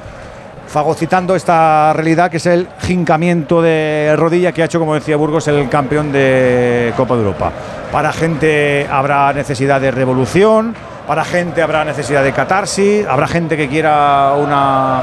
fagocitando 0.66 1.34
esta 1.36 1.92
realidad 1.92 2.30
que 2.30 2.38
es 2.38 2.46
el 2.46 2.66
jincamiento 2.80 3.62
de 3.62 4.14
rodilla 4.16 4.52
que 4.52 4.62
ha 4.62 4.64
hecho, 4.66 4.78
como 4.78 4.94
decía 4.94 5.16
Burgos, 5.16 5.46
el 5.48 5.68
campeón 5.68 6.10
de 6.12 6.92
Copa 6.96 7.14
de 7.14 7.20
Europa. 7.20 7.52
Para 7.92 8.12
gente 8.12 8.86
habrá 8.90 9.32
necesidad 9.32 9.80
de 9.80 9.90
revolución, 9.90 10.74
para 11.06 11.24
gente 11.24 11.62
habrá 11.62 11.84
necesidad 11.84 12.24
de 12.24 12.32
catarsis, 12.32 13.06
habrá 13.06 13.26
gente 13.28 13.56
que 13.56 13.68
quiera 13.68 14.32
una 14.36 15.02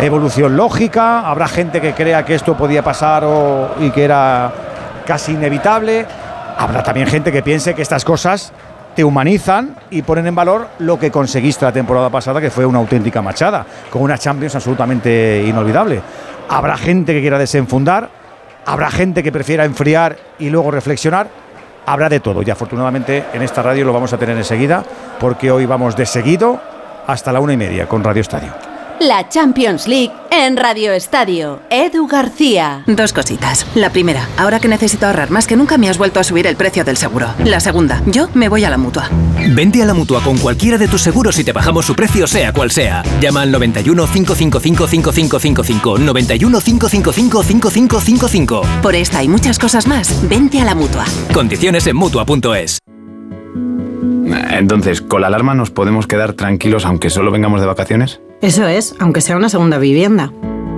evolución 0.00 0.56
lógica, 0.56 1.20
habrá 1.20 1.48
gente 1.48 1.80
que 1.80 1.94
crea 1.94 2.24
que 2.24 2.34
esto 2.34 2.54
podía 2.56 2.82
pasar 2.82 3.24
o- 3.24 3.70
y 3.80 3.90
que 3.90 4.04
era 4.04 4.50
casi 5.06 5.32
inevitable, 5.32 6.04
habrá 6.58 6.82
también 6.82 7.06
gente 7.06 7.30
que 7.32 7.42
piense 7.42 7.74
que 7.74 7.82
estas 7.82 8.04
cosas 8.04 8.52
te 8.96 9.04
humanizan 9.04 9.76
y 9.90 10.02
ponen 10.02 10.26
en 10.26 10.34
valor 10.34 10.68
lo 10.78 10.98
que 10.98 11.10
conseguiste 11.10 11.66
la 11.66 11.72
temporada 11.72 12.08
pasada, 12.08 12.40
que 12.40 12.50
fue 12.50 12.64
una 12.64 12.78
auténtica 12.78 13.20
machada, 13.20 13.64
con 13.90 14.02
una 14.02 14.16
Champions 14.16 14.54
absolutamente 14.54 15.44
inolvidable. 15.46 16.00
Habrá 16.48 16.78
gente 16.78 17.12
que 17.12 17.20
quiera 17.20 17.38
desenfundar, 17.38 18.08
habrá 18.64 18.90
gente 18.90 19.22
que 19.22 19.30
prefiera 19.30 19.66
enfriar 19.66 20.16
y 20.38 20.48
luego 20.48 20.70
reflexionar, 20.70 21.28
habrá 21.84 22.08
de 22.08 22.20
todo. 22.20 22.42
Y 22.42 22.50
afortunadamente 22.50 23.26
en 23.34 23.42
esta 23.42 23.62
radio 23.62 23.84
lo 23.84 23.92
vamos 23.92 24.14
a 24.14 24.18
tener 24.18 24.36
enseguida, 24.36 24.82
porque 25.20 25.50
hoy 25.50 25.66
vamos 25.66 25.94
de 25.94 26.06
seguido 26.06 26.58
hasta 27.06 27.32
la 27.32 27.40
una 27.40 27.52
y 27.52 27.58
media 27.58 27.86
con 27.86 28.02
Radio 28.02 28.22
Estadio. 28.22 28.75
La 29.00 29.28
Champions 29.28 29.86
League 29.88 30.10
en 30.30 30.56
Radio 30.56 30.92
Estadio. 30.92 31.60
Edu 31.68 32.06
García. 32.06 32.82
Dos 32.86 33.12
cositas. 33.12 33.66
La 33.74 33.90
primera, 33.90 34.26
ahora 34.38 34.58
que 34.58 34.68
necesito 34.68 35.06
ahorrar 35.06 35.30
más 35.30 35.46
que 35.46 35.54
nunca 35.54 35.76
me 35.76 35.90
has 35.90 35.98
vuelto 35.98 36.18
a 36.18 36.24
subir 36.24 36.46
el 36.46 36.56
precio 36.56 36.82
del 36.82 36.96
seguro. 36.96 37.28
La 37.44 37.60
segunda, 37.60 38.02
yo 38.06 38.30
me 38.32 38.48
voy 38.48 38.64
a 38.64 38.70
la 38.70 38.78
mutua. 38.78 39.10
Vente 39.50 39.82
a 39.82 39.86
la 39.86 39.92
mutua 39.92 40.22
con 40.22 40.38
cualquiera 40.38 40.78
de 40.78 40.88
tus 40.88 41.02
seguros 41.02 41.38
y 41.38 41.44
te 41.44 41.52
bajamos 41.52 41.84
su 41.84 41.94
precio, 41.94 42.26
sea 42.26 42.54
cual 42.54 42.70
sea. 42.70 43.02
Llama 43.20 43.42
al 43.42 43.52
91 43.52 44.06
555 44.06 44.86
5555. 44.86 45.98
91 45.98 46.60
555 46.60 47.42
5555. 47.42 48.62
Por 48.80 48.94
esta 48.94 49.22
y 49.22 49.28
muchas 49.28 49.58
cosas 49.58 49.86
más, 49.86 50.26
vente 50.26 50.58
a 50.60 50.64
la 50.64 50.74
mutua. 50.74 51.04
Condiciones 51.34 51.86
en 51.86 51.96
mutua.es. 51.96 52.78
Entonces, 54.50 55.02
¿con 55.02 55.20
la 55.20 55.26
alarma 55.26 55.54
nos 55.54 55.70
podemos 55.70 56.06
quedar 56.06 56.32
tranquilos 56.32 56.86
aunque 56.86 57.10
solo 57.10 57.30
vengamos 57.30 57.60
de 57.60 57.66
vacaciones? 57.66 58.20
Eso 58.40 58.66
es, 58.66 58.94
aunque 58.98 59.20
sea 59.20 59.36
una 59.36 59.48
segunda 59.48 59.78
vivienda. 59.78 60.32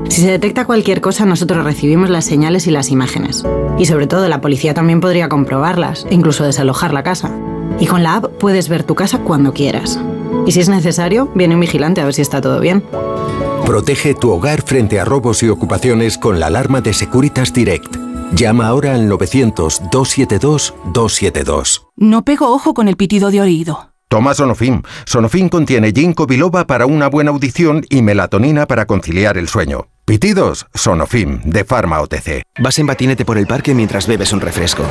Si 0.09 0.23
se 0.23 0.31
detecta 0.31 0.65
cualquier 0.65 1.01
cosa, 1.01 1.27
nosotros 1.27 1.65
recibimos 1.65 2.09
las 2.09 2.25
señales 2.25 2.67
y 2.67 2.71
las 2.71 2.91
imágenes. 2.91 3.45
Y 3.79 3.87
sobre 3.87 4.07
todo, 4.07 4.29
la 4.29 4.41
policía 4.41 4.75
también 4.75 5.01
podría 5.01 5.29
comprobarlas 5.29 6.07
e 6.09 6.15
incluso 6.15 6.45
desalojar 6.45 6.95
la 6.95 7.03
casa. 7.03 7.31
Y 7.79 7.87
con 7.87 8.03
la 8.03 8.17
app 8.17 8.27
puedes 8.39 8.69
ver 8.69 8.85
tu 8.85 8.95
casa 8.95 9.19
cuando 9.19 9.53
quieras. 9.53 10.01
Y 10.47 10.53
si 10.53 10.61
es 10.61 10.69
necesario, 10.69 11.31
viene 11.35 11.55
un 11.55 11.61
vigilante 11.61 12.01
a 12.01 12.05
ver 12.05 12.15
si 12.15 12.23
está 12.23 12.41
todo 12.41 12.61
bien. 12.61 12.83
Protege 13.67 14.15
tu 14.15 14.31
hogar 14.31 14.63
frente 14.63 14.99
a 14.99 15.05
robos 15.05 15.43
y 15.43 15.49
ocupaciones 15.49 16.17
con 16.17 16.41
la 16.41 16.47
alarma 16.47 16.81
de 16.81 16.95
Securitas 16.95 17.53
Direct. 17.53 17.97
Llama 18.33 18.67
ahora 18.67 18.95
al 18.95 19.11
900-272-272. 19.11 21.83
No 21.97 22.25
pego 22.25 22.53
ojo 22.53 22.73
con 22.73 22.89
el 22.89 22.97
pitido 22.97 23.31
de 23.31 23.43
oído. 23.43 23.91
Toma 24.09 24.33
Sonofim. 24.33 24.83
Sonofim 25.05 25.51
contiene 25.51 25.93
ginkgo 25.93 26.27
biloba 26.27 26.67
para 26.67 26.87
una 26.87 27.09
buena 27.09 27.31
audición 27.31 27.85
y 27.91 28.01
melatonina 28.01 28.67
para 28.67 28.87
conciliar 28.87 29.37
el 29.37 29.49
sueño. 29.49 29.89
Pitidos, 30.07 30.67
Sonofim, 30.73 31.43
de 31.45 31.65
Pharma 31.65 32.01
OTC. 32.01 32.41
Vas 32.59 32.79
en 32.79 32.87
patinete 32.87 33.27
por 33.27 33.37
el 33.37 33.47
parque 33.47 33.75
mientras 33.75 34.07
bebes 34.07 34.33
un 34.33 34.41
refresco. 34.41 34.83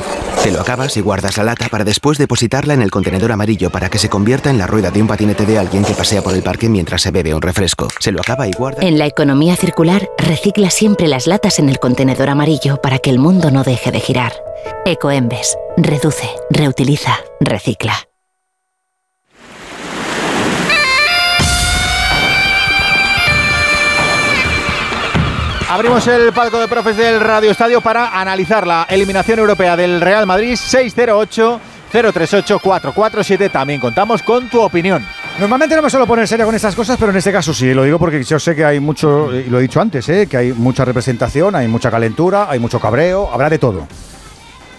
Te 0.43 0.51
lo 0.51 0.61
acabas 0.61 0.95
y 0.95 1.01
guardas 1.01 1.37
la 1.37 1.43
lata 1.45 1.67
para 1.69 1.83
después 1.83 2.19
depositarla 2.19 2.75
en 2.75 2.83
el 2.83 2.91
contenedor 2.91 3.31
amarillo 3.31 3.71
para 3.71 3.89
que 3.89 3.97
se 3.97 4.09
convierta 4.09 4.51
en 4.51 4.59
la 4.59 4.67
rueda 4.67 4.91
de 4.91 5.01
un 5.01 5.07
patinete 5.07 5.47
de 5.47 5.57
alguien 5.57 5.83
que 5.83 5.95
pasea 5.95 6.21
por 6.21 6.35
el 6.35 6.43
parque 6.43 6.69
mientras 6.69 7.01
se 7.01 7.09
bebe 7.09 7.33
un 7.33 7.41
refresco. 7.41 7.87
Se 7.99 8.11
lo 8.11 8.21
acaba 8.21 8.47
y 8.47 8.51
guarda. 8.51 8.83
En 8.83 8.99
la 8.99 9.07
economía 9.07 9.55
circular, 9.55 10.07
recicla 10.19 10.69
siempre 10.69 11.07
las 11.07 11.25
latas 11.25 11.57
en 11.57 11.69
el 11.69 11.79
contenedor 11.79 12.29
amarillo 12.29 12.79
para 12.83 12.99
que 12.99 13.09
el 13.09 13.17
mundo 13.17 13.49
no 13.49 13.63
deje 13.63 13.91
de 13.91 13.99
girar. 13.99 14.33
Ecoembes. 14.85 15.57
Reduce, 15.77 16.29
reutiliza, 16.51 17.17
recicla. 17.39 18.07
Abrimos 25.69 26.07
el 26.07 26.31
palco 26.31 26.61
de 26.61 26.69
profes 26.69 26.95
del 26.95 27.19
Radio 27.19 27.51
Estadio 27.51 27.81
para 27.81 28.21
analizar 28.21 28.65
la 28.65 28.87
eliminación 28.89 29.39
europea 29.39 29.75
del 29.75 29.99
Real 29.99 30.25
Madrid 30.25 30.55
608 30.55 31.59
038 31.91 32.59
447. 32.59 33.49
También 33.49 33.81
contamos 33.81 34.23
con 34.23 34.47
tu 34.47 34.61
opinión. 34.61 35.05
Normalmente 35.37 35.75
no 35.75 35.81
me 35.81 35.89
suelo 35.89 36.07
poner 36.07 36.25
serio 36.25 36.45
con 36.45 36.55
estas 36.55 36.73
cosas, 36.73 36.95
pero 36.97 37.11
en 37.11 37.17
este 37.17 37.33
caso 37.33 37.53
sí. 37.53 37.73
Lo 37.73 37.83
digo 37.83 37.99
porque 37.99 38.23
yo 38.23 38.39
sé 38.39 38.55
que 38.55 38.63
hay 38.63 38.79
mucho, 38.79 39.35
y 39.35 39.49
lo 39.49 39.59
he 39.59 39.63
dicho 39.63 39.81
antes, 39.81 40.07
¿eh? 40.07 40.25
que 40.27 40.37
hay 40.37 40.53
mucha 40.53 40.85
representación, 40.85 41.53
hay 41.53 41.67
mucha 41.67 41.91
calentura, 41.91 42.49
hay 42.49 42.59
mucho 42.59 42.79
cabreo, 42.79 43.29
habrá 43.29 43.49
de 43.49 43.59
todo. 43.59 43.89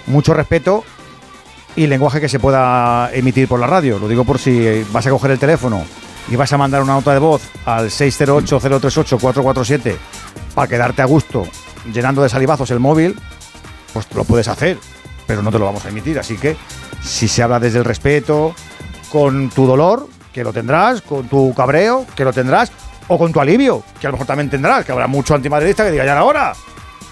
Mucho 0.07 0.33
respeto 0.33 0.84
y 1.76 1.86
lenguaje 1.86 2.18
que 2.18 2.31
se 2.31 2.39
pueda 2.39 3.10
emitir 3.12 3.47
por 3.47 3.60
la 3.60 3.67
radio. 3.67 3.99
Lo 3.99 4.08
digo 4.08 4.25
por 4.25 4.39
si 4.39 4.86
vas 4.91 5.07
a 5.07 5.10
coger 5.10 5.33
el 5.33 5.39
teléfono 5.39 5.84
y 6.31 6.36
vas 6.36 6.50
a 6.50 6.57
mandar 6.57 6.81
una 6.83 6.94
nota 6.94 7.12
de 7.12 7.18
voz 7.18 7.42
al 7.67 7.91
608-038-447 7.91 9.97
para 10.59 10.67
quedarte 10.67 11.03
a 11.03 11.05
gusto 11.05 11.47
llenando 11.93 12.20
de 12.20 12.28
salivazos 12.28 12.73
el 12.73 12.81
móvil, 12.81 13.15
pues 13.93 14.12
lo 14.12 14.25
puedes 14.25 14.49
hacer, 14.49 14.77
pero 15.25 15.41
no 15.41 15.53
te 15.53 15.59
lo 15.61 15.67
vamos 15.67 15.85
a 15.85 15.89
emitir. 15.89 16.19
Así 16.19 16.37
que 16.37 16.57
si 17.01 17.28
se 17.28 17.45
habla 17.45 17.61
desde 17.61 17.78
el 17.78 17.85
respeto, 17.85 18.57
con 19.09 19.51
tu 19.51 19.67
dolor, 19.67 20.09
que 20.33 20.43
lo 20.43 20.53
tendrás, 20.53 21.01
con 21.01 21.28
tu 21.28 21.55
cabreo, 21.55 22.07
que 22.17 22.25
lo 22.25 22.33
tendrás, 22.33 22.73
o 23.07 23.17
con 23.17 23.33
tu 23.33 23.39
alivio, 23.39 23.85
que 24.01 24.09
a 24.09 24.11
lo 24.11 24.15
mejor 24.15 24.27
también 24.27 24.51
tendrás, 24.51 24.85
que 24.85 24.91
habrá 24.91 25.07
mucho 25.07 25.33
antimadridista 25.33 25.85
que 25.85 25.93
diga, 25.93 26.05
ya 26.05 26.11
era 26.11 26.25
hora, 26.25 26.53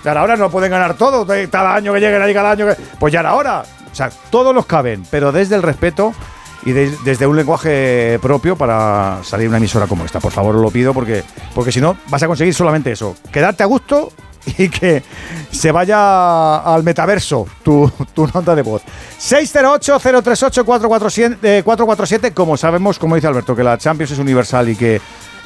ya 0.03 0.11
era 0.11 0.25
hora, 0.25 0.35
no 0.35 0.51
pueden 0.51 0.73
ganar 0.73 0.95
todo, 0.95 1.25
cada 1.49 1.77
año 1.77 1.93
que 1.93 2.01
lleguen 2.01 2.23
ahí, 2.23 2.35
cada 2.35 2.51
año 2.51 2.67
que... 2.67 2.75
Pues 2.99 3.13
ya 3.13 3.21
era 3.21 3.37
hora. 3.37 3.63
O 3.93 3.95
sea, 3.95 4.11
todos 4.29 4.53
los 4.53 4.67
caben, 4.67 5.05
pero 5.09 5.31
desde 5.31 5.55
el 5.55 5.63
respeto 5.63 6.13
y 6.67 6.73
de- 6.73 6.95
desde 7.05 7.27
un 7.27 7.37
lenguaje 7.37 8.19
propio 8.21 8.57
para 8.57 9.21
salir 9.23 9.49
una 9.49 9.57
emisora 9.57 9.87
como 9.87 10.05
esta. 10.05 10.21
Por 10.21 10.33
favor, 10.33 10.55
lo 10.57 10.71
pido 10.71 10.93
porque, 10.93 11.23
porque 11.55 11.73
si 11.73 11.81
no 11.81 11.97
vas 12.09 12.23
a 12.23 12.27
conseguir 12.27 12.53
solamente 12.53 12.93
eso, 12.93 13.17
quedarte 13.33 13.63
a 13.63 13.67
gusto 13.67 14.13
y 14.59 14.69
que 14.69 15.03
se 15.51 15.73
vaya 15.73 16.59
al 16.59 16.83
metaverso 16.85 17.47
tu, 17.63 17.91
tu 18.15 18.27
nota 18.29 18.55
de 18.55 18.63
voz. 18.63 18.83
608-038-447, 19.21 21.39
eh, 21.43 21.63
447, 21.65 22.33
como 22.33 22.57
sabemos, 22.57 22.99
como 22.99 23.15
dice 23.15 23.27
Alberto, 23.27 23.57
que 23.57 23.65
la 23.65 23.79
Champions 23.79 24.13
es 24.13 24.19
universal 24.19 24.69
y 24.69 24.77
que 24.77 25.01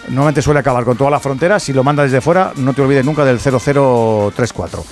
normalmente 0.09 0.43
suele 0.43 0.61
acabar 0.61 0.85
con 0.85 0.97
todas 0.97 1.11
las 1.11 1.23
fronteras. 1.23 1.63
Si 1.63 1.73
lo 1.73 1.83
mandas 1.85 2.07
desde 2.11 2.21
fuera, 2.21 2.53
no 2.57 2.73
te 2.75 2.83
olvides 2.83 3.05
nunca 3.05 3.25
del 3.25 3.39
0034. 3.41 4.85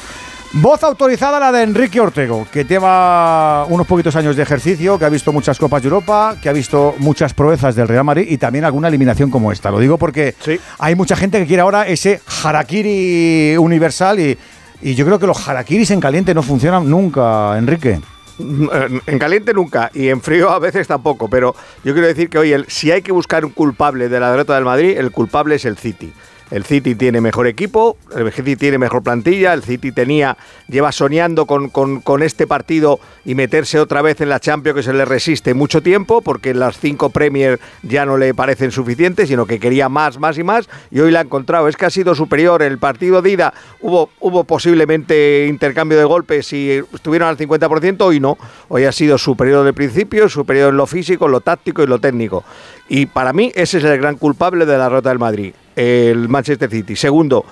Voz 0.54 0.82
autorizada 0.82 1.38
la 1.38 1.52
de 1.52 1.62
Enrique 1.62 2.00
Ortego, 2.00 2.46
que 2.50 2.64
lleva 2.64 3.66
unos 3.66 3.86
poquitos 3.86 4.16
años 4.16 4.34
de 4.34 4.42
ejercicio, 4.42 4.98
que 4.98 5.04
ha 5.04 5.10
visto 5.10 5.30
muchas 5.30 5.58
Copas 5.58 5.82
de 5.82 5.88
Europa, 5.88 6.36
que 6.40 6.48
ha 6.48 6.54
visto 6.54 6.94
muchas 6.98 7.34
proezas 7.34 7.74
del 7.74 7.86
Real 7.86 8.04
Madrid 8.04 8.26
y 8.30 8.38
también 8.38 8.64
alguna 8.64 8.88
eliminación 8.88 9.30
como 9.30 9.52
esta. 9.52 9.70
Lo 9.70 9.78
digo 9.78 9.98
porque 9.98 10.34
hay 10.78 10.94
mucha 10.94 11.16
gente 11.16 11.38
que 11.38 11.46
quiere 11.46 11.60
ahora 11.60 11.86
ese 11.86 12.22
harakiri 12.42 13.58
universal 13.58 14.20
y, 14.20 14.38
y 14.80 14.94
yo 14.94 15.04
creo 15.04 15.18
que 15.18 15.26
los 15.26 15.46
harakiris 15.46 15.90
en 15.90 16.00
caliente 16.00 16.32
no 16.32 16.42
funcionan 16.42 16.88
nunca, 16.88 17.58
Enrique. 17.58 18.00
En 18.38 19.18
caliente 19.18 19.52
nunca 19.52 19.90
y 19.92 20.08
en 20.08 20.22
frío 20.22 20.48
a 20.48 20.58
veces 20.58 20.86
tampoco, 20.86 21.28
pero 21.28 21.54
yo 21.84 21.92
quiero 21.92 22.06
decir 22.06 22.30
que 22.30 22.38
hoy 22.38 22.52
el, 22.52 22.64
si 22.68 22.90
hay 22.90 23.02
que 23.02 23.12
buscar 23.12 23.44
un 23.44 23.50
culpable 23.50 24.08
de 24.08 24.18
la 24.18 24.30
derrota 24.30 24.54
del 24.54 24.64
Madrid, 24.64 24.96
el 24.96 25.10
culpable 25.10 25.56
es 25.56 25.66
el 25.66 25.76
City. 25.76 26.12
El 26.50 26.64
City 26.64 26.94
tiene 26.94 27.20
mejor 27.20 27.46
equipo, 27.46 27.98
el 28.16 28.32
City 28.32 28.56
tiene 28.56 28.78
mejor 28.78 29.02
plantilla, 29.02 29.52
el 29.52 29.62
City 29.62 29.92
tenía, 29.92 30.36
lleva 30.66 30.92
soñando 30.92 31.46
con, 31.46 32.22
este 32.22 32.46
partido 32.46 33.00
y 33.24 33.34
meterse 33.34 33.78
otra 33.78 34.00
vez 34.02 34.20
en 34.20 34.30
la 34.30 34.40
Champions 34.40 34.76
que 34.76 34.82
se 34.82 34.92
le 34.92 35.04
resiste 35.04 35.52
mucho 35.52 35.82
tiempo, 35.82 36.22
porque 36.22 36.54
las 36.54 36.78
cinco 36.78 37.10
Premier 37.10 37.60
ya 37.82 38.06
no 38.06 38.16
le 38.16 38.32
parecen 38.32 38.70
suficientes, 38.70 39.28
sino 39.28 39.46
que 39.46 39.60
quería 39.60 39.88
más, 39.88 40.18
más 40.18 40.38
y 40.38 40.42
más, 40.42 40.68
y 40.90 41.00
hoy 41.00 41.10
la 41.10 41.20
ha 41.20 41.22
encontrado. 41.22 41.68
Es 41.68 41.76
que 41.76 41.86
ha 41.86 41.90
sido 41.90 42.14
superior. 42.14 42.62
El 42.62 42.78
partido 42.78 43.20
de 43.20 43.30
ida 43.30 43.54
hubo, 43.80 44.10
hubo 44.20 44.44
posiblemente 44.44 45.46
intercambio 45.48 45.98
de 45.98 46.04
golpes 46.04 46.52
y 46.52 46.82
estuvieron 46.92 47.28
al 47.28 47.36
50%, 47.36 48.00
hoy 48.00 48.20
no. 48.20 48.38
Hoy 48.68 48.84
ha 48.84 48.92
sido 48.92 49.18
superior 49.18 49.64
de 49.64 49.72
principio, 49.72 50.28
superior 50.28 50.70
en 50.70 50.76
lo 50.76 50.86
físico, 50.86 51.26
en 51.26 51.32
lo 51.32 51.40
táctico 51.40 51.82
y 51.82 51.86
lo 51.86 51.98
técnico. 51.98 52.44
Y 52.88 53.06
para 53.06 53.32
mí 53.32 53.52
ese 53.54 53.78
es 53.78 53.84
el 53.84 53.98
gran 53.98 54.16
culpable 54.16 54.64
de 54.64 54.78
la 54.78 54.84
derrota 54.84 55.10
del 55.10 55.18
Madrid, 55.18 55.52
el 55.78 56.28
Manchester 56.28 56.68
City. 56.68 56.96
Segundo, 56.96 57.44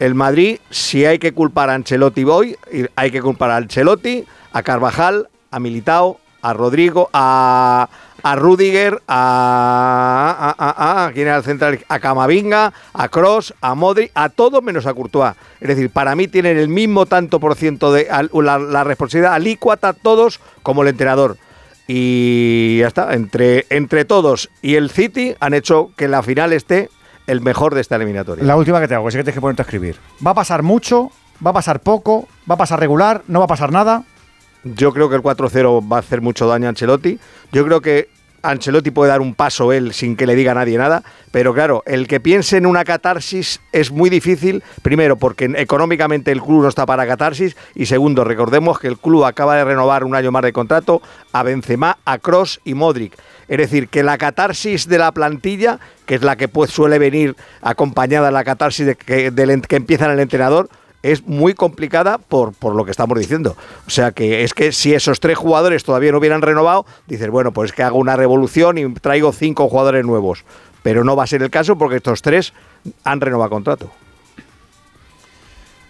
el 0.00 0.14
Madrid, 0.14 0.58
si 0.70 1.04
hay 1.04 1.18
que 1.18 1.32
culpar 1.32 1.68
a 1.68 1.74
Ancelotti 1.74 2.24
hoy, 2.24 2.56
hay 2.96 3.10
que 3.10 3.20
culpar 3.20 3.50
a 3.50 3.56
Ancelotti, 3.58 4.24
a 4.52 4.62
Carvajal, 4.62 5.28
a 5.50 5.60
Militao, 5.60 6.18
a 6.40 6.54
Rodrigo, 6.54 7.10
a, 7.12 7.90
a 8.22 8.36
Rudiger, 8.36 9.02
a, 9.06 10.54
a, 10.58 11.12
¿quién 11.12 11.26
era 11.26 11.36
el 11.36 11.44
central? 11.44 11.84
A 11.88 12.00
Camavinga, 12.00 12.72
a 12.94 13.08
Cross, 13.10 13.52
a 13.60 13.74
Modric, 13.74 14.10
a 14.14 14.30
todos 14.30 14.62
menos 14.62 14.86
a 14.86 14.94
Courtois. 14.94 15.34
Es 15.60 15.68
decir, 15.68 15.90
para 15.90 16.14
mí 16.14 16.26
tienen 16.26 16.56
el 16.56 16.68
mismo 16.68 17.04
tanto 17.04 17.38
por 17.38 17.54
ciento 17.54 17.92
de 17.92 18.08
la 18.32 18.84
responsabilidad 18.84 19.34
alícuata 19.34 19.92
todos 19.92 20.40
como 20.62 20.82
el 20.82 20.88
entrenador. 20.88 21.36
Y 21.86 22.78
ya 22.78 22.86
está, 22.86 23.12
entre, 23.12 23.66
entre 23.68 24.06
todos 24.06 24.48
y 24.62 24.76
el 24.76 24.88
City 24.88 25.34
han 25.38 25.52
hecho 25.52 25.90
que 25.98 26.08
la 26.08 26.22
final 26.22 26.54
esté 26.54 26.88
el 27.26 27.40
mejor 27.40 27.74
de 27.74 27.80
esta 27.80 27.96
eliminatoria. 27.96 28.44
La 28.44 28.56
última 28.56 28.80
que 28.80 28.88
te 28.88 28.94
hago, 28.94 29.04
que 29.06 29.12
sé 29.12 29.18
que 29.18 29.24
tienes 29.24 29.34
que 29.36 29.40
ponerte 29.40 29.62
a 29.62 29.64
escribir. 29.64 29.96
¿Va 30.24 30.32
a 30.32 30.34
pasar 30.34 30.62
mucho? 30.62 31.10
¿Va 31.44 31.50
a 31.50 31.54
pasar 31.54 31.80
poco? 31.80 32.28
¿Va 32.48 32.54
a 32.54 32.58
pasar 32.58 32.80
regular? 32.80 33.22
¿No 33.28 33.40
va 33.40 33.46
a 33.46 33.48
pasar 33.48 33.72
nada? 33.72 34.04
Yo 34.64 34.92
creo 34.92 35.08
que 35.10 35.16
el 35.16 35.22
4-0 35.22 35.92
va 35.92 35.96
a 35.96 36.00
hacer 36.00 36.20
mucho 36.20 36.46
daño 36.46 36.66
a 36.66 36.70
Ancelotti. 36.70 37.18
Yo 37.52 37.64
creo 37.64 37.80
que 37.80 38.08
Ancelotti 38.44 38.90
puede 38.90 39.10
dar 39.10 39.20
un 39.20 39.34
paso 39.34 39.72
él 39.72 39.92
sin 39.92 40.16
que 40.16 40.26
le 40.26 40.34
diga 40.34 40.52
a 40.52 40.54
nadie 40.54 40.78
nada. 40.78 41.02
Pero 41.30 41.52
claro, 41.54 41.82
el 41.86 42.06
que 42.06 42.20
piense 42.20 42.56
en 42.56 42.66
una 42.66 42.84
catarsis 42.84 43.60
es 43.72 43.90
muy 43.90 44.10
difícil. 44.10 44.62
Primero, 44.82 45.16
porque 45.16 45.52
económicamente 45.56 46.30
el 46.30 46.40
club 46.40 46.62
no 46.62 46.68
está 46.68 46.86
para 46.86 47.06
catarsis. 47.06 47.56
Y 47.74 47.86
segundo, 47.86 48.24
recordemos 48.24 48.78
que 48.78 48.88
el 48.88 48.98
club 48.98 49.24
acaba 49.24 49.56
de 49.56 49.64
renovar 49.64 50.04
un 50.04 50.14
año 50.14 50.30
más 50.30 50.42
de 50.42 50.52
contrato 50.52 51.02
a 51.32 51.42
Benzema, 51.42 51.98
a 52.04 52.18
Cross 52.18 52.60
y 52.64 52.74
Modric. 52.74 53.14
Es 53.48 53.58
decir, 53.58 53.88
que 53.88 54.02
la 54.02 54.18
catarsis 54.18 54.88
de 54.88 54.98
la 54.98 55.12
plantilla, 55.12 55.78
que 56.06 56.16
es 56.16 56.22
la 56.22 56.36
que 56.36 56.48
pues, 56.48 56.70
suele 56.70 56.98
venir 56.98 57.36
acompañada 57.62 58.26
de 58.26 58.32
la 58.32 58.44
catarsis 58.44 58.96
que, 58.96 59.26
empieza 59.70 60.06
en 60.06 60.12
el 60.12 60.20
entrenador, 60.20 60.68
es 61.02 61.26
muy 61.26 61.52
complicada 61.52 62.16
por, 62.16 62.54
por 62.54 62.74
lo 62.74 62.84
que 62.84 62.90
estamos 62.90 63.18
diciendo. 63.18 63.56
O 63.86 63.90
sea 63.90 64.12
que 64.12 64.42
es 64.42 64.54
que 64.54 64.72
si 64.72 64.94
esos 64.94 65.20
tres 65.20 65.36
jugadores 65.36 65.84
todavía 65.84 66.12
no 66.12 66.18
hubieran 66.18 66.40
renovado, 66.40 66.86
dices, 67.06 67.28
bueno, 67.28 67.52
pues 67.52 67.70
es 67.70 67.76
que 67.76 67.82
hago 67.82 67.98
una 67.98 68.16
revolución 68.16 68.78
y 68.78 68.94
traigo 68.94 69.32
cinco 69.32 69.68
jugadores 69.68 70.04
nuevos. 70.04 70.44
Pero 70.82 71.04
no 71.04 71.16
va 71.16 71.24
a 71.24 71.26
ser 71.26 71.42
el 71.42 71.50
caso 71.50 71.76
porque 71.76 71.96
estos 71.96 72.22
tres 72.22 72.54
han 73.04 73.20
renovado 73.20 73.50
contrato. 73.50 73.90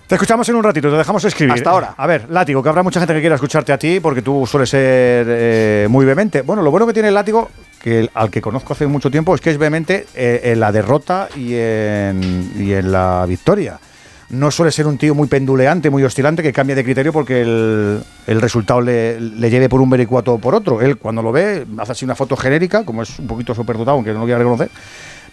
Te 0.07 0.17
escuchamos 0.17 0.47
en 0.51 0.57
un 0.57 0.63
ratito, 0.63 0.91
te 0.91 0.97
dejamos 0.99 1.25
escribir. 1.25 1.55
Hasta 1.55 1.71
ahora. 1.71 1.95
A 1.97 2.07
ver, 2.07 2.27
látigo, 2.29 2.63
que 2.63 2.69
habrá 2.69 2.83
mucha 2.83 3.01
gente 3.01 3.15
que 3.15 3.21
quiera 3.21 3.37
escucharte 3.37 3.73
a 3.73 3.79
ti 3.79 4.01
porque 4.01 4.21
tú 4.21 4.47
sueles 4.47 4.69
ser 4.69 5.27
eh, 5.29 5.87
muy 5.89 6.05
vehemente. 6.05 6.43
Bueno, 6.43 6.63
lo 6.63 6.71
bueno 6.71 6.87
que 6.87 6.93
tiene 6.93 7.09
el 7.09 7.15
látigo, 7.15 7.51
que 7.81 8.01
el- 8.01 8.11
al 8.13 8.31
que 8.31 8.43
conozco 8.43 8.75
hace 8.75 8.87
mucho 8.87 9.11
tiempo, 9.11 9.35
es 9.35 9.41
que 9.41 9.51
es 9.51 9.57
vehemente 9.59 10.07
eh, 10.15 10.43
en 10.45 10.61
la 10.61 10.73
derrota 10.73 11.29
y 11.35 11.55
en, 11.55 12.53
y 12.59 12.73
en 12.75 12.93
la 12.93 13.25
victoria. 13.27 13.79
no 14.31 14.51
suele 14.51 14.73
ser 14.73 14.87
un 14.87 14.99
tío 14.99 15.15
muy 15.15 15.27
penduleante, 15.29 15.89
muy 15.89 16.03
oscilante, 16.05 16.43
que 16.43 16.53
cambia 16.53 16.75
de 16.77 16.85
criterio 16.85 17.13
porque 17.13 17.41
el, 17.41 18.03
el 18.27 18.41
resultado 18.43 18.81
le, 18.83 19.19
le 19.21 19.49
lleve 19.51 19.69
por 19.71 19.81
un 19.81 19.89
vericuato 19.89 20.35
o 20.35 20.39
por 20.39 20.55
otro. 20.55 20.83
Él, 20.83 20.97
cuando 20.99 21.23
lo 21.23 21.33
ve, 21.33 21.65
hace 21.79 21.93
así 21.93 22.05
una 22.05 22.15
foto 22.15 22.37
genérica, 22.37 22.85
como 22.85 23.03
es 23.03 23.19
un 23.19 23.27
poquito 23.27 23.55
superdotado, 23.55 23.97
aunque 23.97 24.13
no 24.13 24.19
lo 24.21 24.25
quiera 24.27 24.39
reconocer, 24.39 24.71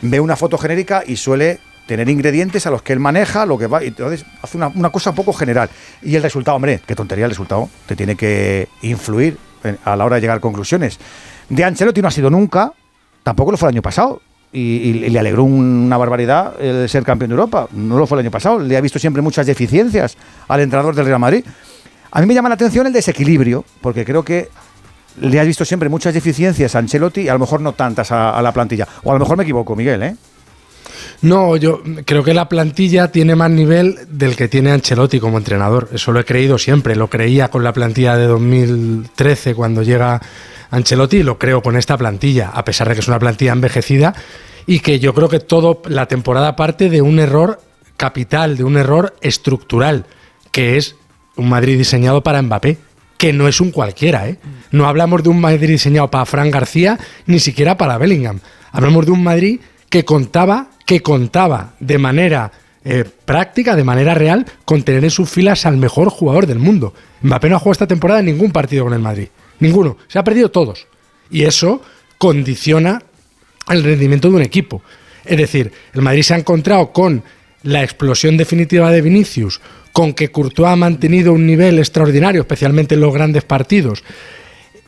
ve 0.01 0.19
una 0.22 0.35
foto 0.38 0.58
genérica 0.58 1.03
y 1.06 1.16
suele 1.17 1.59
tener 1.92 2.08
ingredientes 2.08 2.66
a 2.66 2.72
los 2.72 2.82
que 2.82 2.94
él 2.94 3.00
maneja, 3.02 3.45
lo 3.45 3.58
que 3.58 3.68
va, 3.68 3.84
y 3.84 3.88
entonces 3.88 4.26
hace 4.42 4.56
una, 4.56 4.68
una 4.70 4.90
cosa 4.92 5.10
un 5.10 5.16
poco 5.18 5.34
general. 5.34 5.70
Y 6.02 6.16
el 6.16 6.24
resultado, 6.24 6.56
hombre, 6.56 6.80
qué 6.88 6.95
tontería 6.95 7.26
el 7.26 7.32
resultado, 7.32 7.70
te 7.86 7.98
tiene 7.98 8.16
que 8.16 8.70
influir 8.82 9.38
a 9.84 9.95
la 9.98 10.06
hora 10.06 10.16
de 10.16 10.22
llegar 10.22 10.38
a 10.38 10.40
conclusiones. 10.40 10.98
De 11.50 11.66
Ancelotti 11.66 12.02
no 12.02 12.08
ha 12.08 12.11
sido 12.11 12.30
nunca, 12.30 12.72
tampoco 13.24 13.52
lo 13.52 13.58
fue 13.58 13.68
el 13.70 13.76
año 13.76 13.82
pasado. 13.82 14.22
Y, 14.53 14.60
y- 14.60 15.06
y 15.06 15.10
le 15.10 15.20
alegró 15.20 15.44
una 15.44 15.98
barbaridad 15.98 16.53
el 16.61 16.88
ser 16.88 17.03
campeón 17.03 17.30
de 17.30 17.36
Europa. 17.36 17.68
No 17.74 17.98
lo 17.98 18.08
fue 18.08 18.18
el 18.18 18.22
año 18.26 18.32
pasado. 18.32 18.60
Le 18.60 18.76
ha 18.78 18.82
visto 18.82 18.98
siempre 19.00 19.22
muchas 19.22 19.45
deficiencias 19.45 20.18
al 20.48 20.61
entrenador 20.61 20.95
del 20.95 21.06
Real 21.06 21.20
Madrid. 21.20 21.44
A 22.11 22.22
mí 22.22 22.26
me 22.28 22.34
llama 22.34 22.48
la 22.50 22.56
atención 22.56 22.88
el 22.88 22.94
desequilibrio, 22.94 23.64
porque 23.82 24.03
creo 24.06 24.24
que 24.24 24.50
le 25.20 25.40
has 25.42 25.45
visto 25.45 25.66
siempre 25.66 25.90
muchas 25.90 26.14
deficiencias 26.14 26.74
a 26.76 26.80
Ancelotti 26.80 27.22
y 27.22 27.28
a 27.30 27.34
lo 27.34 27.40
mejor 27.40 27.60
no 27.61 27.74
tantas 27.74 28.11
a, 28.11 28.32
a 28.32 28.42
la 28.42 28.52
plantilla. 28.53 28.88
O 29.03 29.11
a 29.11 29.14
lo 29.14 29.20
mejor 29.20 29.38
me 29.38 29.44
equivoco, 29.44 29.76
Miguel, 29.76 30.03
¿eh? 30.03 30.16
No, 31.22 31.56
yo 31.56 31.83
creo 32.06 32.24
que 32.24 32.33
la 32.33 32.50
plantilla 32.50 33.11
tiene 33.11 33.35
más 33.35 33.51
nivel 33.51 33.95
del 34.08 34.35
que 34.35 34.48
tiene 34.48 34.72
Ancelotti 34.72 35.19
como 35.19 35.38
entrenador. 35.38 35.90
Eso 35.93 36.11
lo 36.11 36.19
he 36.19 36.25
creído 36.25 36.58
siempre. 36.58 36.95
Lo 36.95 37.09
creía 37.09 37.50
con 37.50 37.64
la 37.64 37.74
plantilla 37.74 38.17
de 38.17 38.25
2013 38.25 39.53
cuando 39.53 39.83
llega 39.83 40.19
Ancelotti 40.72 41.17
y 41.17 41.24
lo 41.24 41.38
creo 41.38 41.61
con 41.61 41.77
esta 41.77 41.98
plantilla, 41.98 42.50
a 42.50 42.66
pesar 42.66 42.88
de 42.88 42.95
que 42.95 43.01
es 43.01 43.08
una 43.08 43.19
plantilla 43.19 43.51
envejecida 43.51 44.16
y 44.66 44.80
que 44.80 45.00
yo 45.00 45.14
creo 45.14 45.30
que 45.30 45.40
todo 45.40 45.82
la 45.88 46.08
temporada 46.08 46.56
parte 46.56 46.90
de 46.90 47.01
un 47.01 47.19
error 47.19 47.59
capital, 47.98 48.58
de 48.58 48.64
un 48.64 48.77
error 48.77 49.16
estructural, 49.22 50.06
que 50.51 50.77
es 50.77 50.95
un 51.35 51.50
Madrid 51.50 51.77
diseñado 51.77 52.24
para 52.24 52.41
Mbappé, 52.41 52.77
que 53.17 53.33
no 53.33 53.48
es 53.48 53.61
un 53.61 53.69
cualquiera, 53.69 54.27
¿eh? 54.27 54.40
No 54.72 54.88
hablamos 54.88 55.22
de 55.22 55.30
un 55.30 55.40
Madrid 55.40 55.67
diseñado 55.67 56.09
para 56.09 56.25
Fran 56.25 56.50
García, 56.50 56.98
ni 57.27 57.40
siquiera 57.40 57.77
para 57.77 58.00
Bellingham. 58.00 58.40
Hablamos 58.72 59.06
de 59.06 59.11
un 59.11 59.24
Madrid 59.24 59.59
que 59.90 60.06
contaba, 60.06 60.70
que 60.85 61.01
contaba 61.01 61.74
de 61.80 61.98
manera 61.98 62.51
eh, 62.84 63.06
práctica, 63.26 63.76
de 63.76 63.84
manera 63.84 64.16
real, 64.16 64.45
con 64.66 64.84
tener 64.84 65.03
en 65.03 65.11
sus 65.11 65.30
filas 65.30 65.66
al 65.66 65.77
mejor 65.77 66.10
jugador 66.10 66.48
del 66.48 66.60
mundo. 66.60 66.93
Mbappé 67.22 67.50
no 67.50 67.56
ha 67.56 67.60
jugado 67.60 67.74
esta 67.74 67.88
temporada 67.88 68.22
ningún 68.22 68.51
partido 68.51 68.85
con 68.85 68.93
el 68.93 69.00
Madrid. 69.00 69.27
Ninguno. 69.60 69.98
Se 70.08 70.18
ha 70.18 70.24
perdido 70.24 70.50
todos. 70.50 70.88
Y 71.30 71.43
eso 71.43 71.82
condiciona 72.18 73.01
el 73.69 73.84
rendimiento 73.84 74.30
de 74.30 74.35
un 74.35 74.42
equipo. 74.42 74.82
Es 75.24 75.38
decir, 75.38 75.72
el 75.93 76.01
Madrid 76.01 76.24
se 76.24 76.34
ha 76.34 76.38
encontrado 76.38 76.92
con 76.92 77.24
la 77.64 77.84
explosión 77.84 78.38
definitiva 78.38 78.92
de 78.92 79.01
Vinicius, 79.01 79.61
con 79.93 80.14
que 80.14 80.32
Courtois 80.32 80.69
ha 80.69 80.76
mantenido 80.76 81.34
un 81.34 81.45
nivel 81.45 81.77
extraordinario, 81.80 82.42
especialmente 82.42 82.95
en 82.95 83.01
los 83.01 83.14
grandes 83.14 83.43
partidos, 83.43 84.03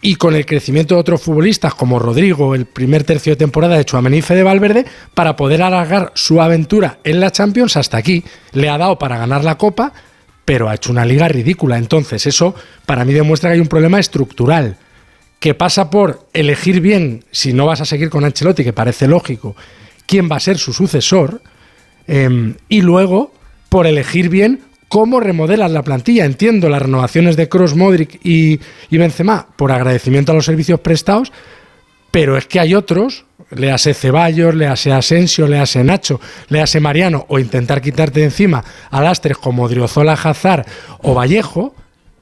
y 0.06 0.16
con 0.16 0.36
el 0.36 0.46
crecimiento 0.46 0.96
de 0.96 1.02
otros 1.02 1.22
futbolistas 1.22 1.74
como 1.74 1.98
Rodrigo, 1.98 2.56
el 2.56 2.66
primer 2.66 3.06
tercio 3.06 3.32
de 3.32 3.38
temporada 3.38 3.78
de 3.78 3.86
Chouameni 3.86 4.18
y 4.18 4.22
Fede 4.22 4.44
Valverde, 4.44 4.86
para 5.14 5.38
poder 5.38 5.62
alargar 5.62 6.12
su 6.14 6.42
aventura 6.42 7.00
en 7.06 7.22
la 7.22 7.32
Champions 7.32 7.78
hasta 7.78 7.98
aquí. 7.98 8.22
Le 8.52 8.68
ha 8.68 8.78
dado 8.78 9.00
para 9.00 9.18
ganar 9.18 9.46
la 9.46 9.58
Copa, 9.58 9.94
pero 10.44 10.68
ha 10.68 10.76
hecho 10.76 10.92
una 10.92 11.06
liga 11.06 11.30
ridícula. 11.30 11.78
Entonces, 11.78 12.28
eso 12.28 12.54
para 12.86 13.06
mí 13.06 13.14
demuestra 13.14 13.50
que 13.50 13.54
hay 13.54 13.62
un 13.62 13.68
problema 13.68 13.98
estructural 13.98 14.76
que 15.40 15.54
pasa 15.54 15.90
por 15.90 16.28
elegir 16.34 16.82
bien, 16.82 17.24
si 17.32 17.54
no 17.54 17.66
vas 17.66 17.80
a 17.80 17.86
seguir 17.86 18.10
con 18.10 18.26
Ancelotti, 18.26 18.66
que 18.66 18.74
parece 18.74 19.08
lógico, 19.08 19.56
quién 20.06 20.30
va 20.30 20.36
a 20.36 20.42
ser 20.42 20.58
su 20.58 20.74
sucesor, 20.74 21.42
eh, 22.08 22.56
y 22.68 22.82
luego 22.82 23.34
por 23.70 23.88
elegir 23.88 24.28
bien 24.28 24.60
cómo 24.94 25.20
remodelas 25.20 25.72
la 25.72 25.82
plantilla. 25.82 26.24
Entiendo 26.24 26.70
las 26.70 26.84
renovaciones 26.84 27.36
de 27.36 27.50
Cross, 27.50 27.76
Modric 27.76 28.24
y, 28.24 28.60
y 28.92 28.98
Benzema 29.00 29.48
por 29.56 29.72
agradecimiento 29.72 30.32
a 30.32 30.36
los 30.36 30.46
servicios 30.46 30.82
prestados, 30.82 31.32
pero 32.12 32.38
es 32.38 32.46
que 32.46 32.60
hay 32.60 32.76
otros, 32.76 33.26
le 33.50 33.72
hace 33.72 33.96
Ceballos, 33.96 34.54
le 34.54 34.68
hace 34.68 34.92
Asensio, 34.92 35.48
le 35.48 35.58
hace 35.58 35.84
Nacho, 35.84 36.22
le 36.50 36.62
hace 36.62 36.80
Mariano, 36.80 37.26
o 37.28 37.40
intentar 37.40 37.82
quitarte 37.82 38.20
de 38.20 38.28
encima 38.28 38.64
a 38.92 39.02
lastres 39.02 39.36
como 39.40 39.68
Driozola, 39.68 40.14
Hazard 40.14 40.68
o 41.00 41.16
Vallejo, 41.16 41.74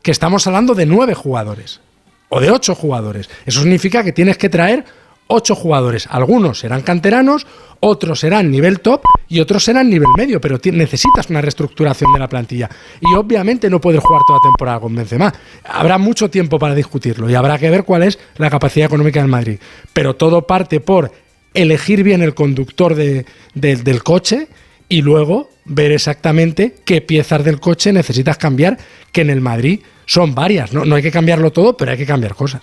que 0.01 0.11
estamos 0.11 0.47
hablando 0.47 0.73
de 0.73 0.85
nueve 0.85 1.13
jugadores 1.13 1.81
o 2.29 2.39
de 2.39 2.51
ocho 2.51 2.73
jugadores. 2.73 3.29
Eso 3.45 3.59
significa 3.63 4.01
que 4.01 4.13
tienes 4.13 4.37
que 4.37 4.47
traer 4.47 4.85
ocho 5.31 5.55
jugadores. 5.55 6.07
Algunos 6.09 6.59
serán 6.59 6.81
canteranos, 6.81 7.47
otros 7.79 8.19
serán 8.19 8.51
nivel 8.51 8.79
top 8.79 9.01
y 9.27 9.39
otros 9.39 9.63
serán 9.63 9.89
nivel 9.89 10.07
medio, 10.17 10.39
pero 10.39 10.59
necesitas 10.71 11.29
una 11.29 11.41
reestructuración 11.41 12.13
de 12.13 12.19
la 12.19 12.29
plantilla. 12.29 12.69
Y 13.01 13.15
obviamente 13.15 13.69
no 13.69 13.81
puedes 13.81 14.01
jugar 14.01 14.21
toda 14.27 14.39
temporada 14.43 14.79
con 14.79 14.95
Benzema. 14.95 15.33
Habrá 15.63 15.97
mucho 15.97 16.29
tiempo 16.29 16.59
para 16.59 16.75
discutirlo 16.75 17.29
y 17.29 17.35
habrá 17.35 17.57
que 17.57 17.69
ver 17.69 17.83
cuál 17.83 18.03
es 18.03 18.19
la 18.37 18.49
capacidad 18.49 18.85
económica 18.85 19.19
del 19.21 19.29
Madrid. 19.29 19.59
Pero 19.93 20.15
todo 20.15 20.43
parte 20.45 20.79
por 20.79 21.11
elegir 21.53 22.03
bien 22.03 22.21
el 22.21 22.33
conductor 22.33 22.95
de- 22.95 23.25
de- 23.55 23.75
del 23.77 24.03
coche 24.03 24.47
y 24.87 25.01
luego 25.01 25.49
ver 25.65 25.91
exactamente 25.91 26.75
qué 26.85 27.01
piezas 27.01 27.43
del 27.43 27.59
coche 27.59 27.93
necesitas 27.93 28.37
cambiar, 28.37 28.77
que 29.11 29.21
en 29.21 29.29
el 29.29 29.41
Madrid 29.41 29.79
son 30.05 30.35
varias. 30.35 30.73
No, 30.73 30.85
no 30.85 30.95
hay 30.95 31.01
que 31.01 31.11
cambiarlo 31.11 31.51
todo, 31.51 31.77
pero 31.77 31.91
hay 31.91 31.97
que 31.97 32.05
cambiar 32.05 32.35
cosas. 32.35 32.61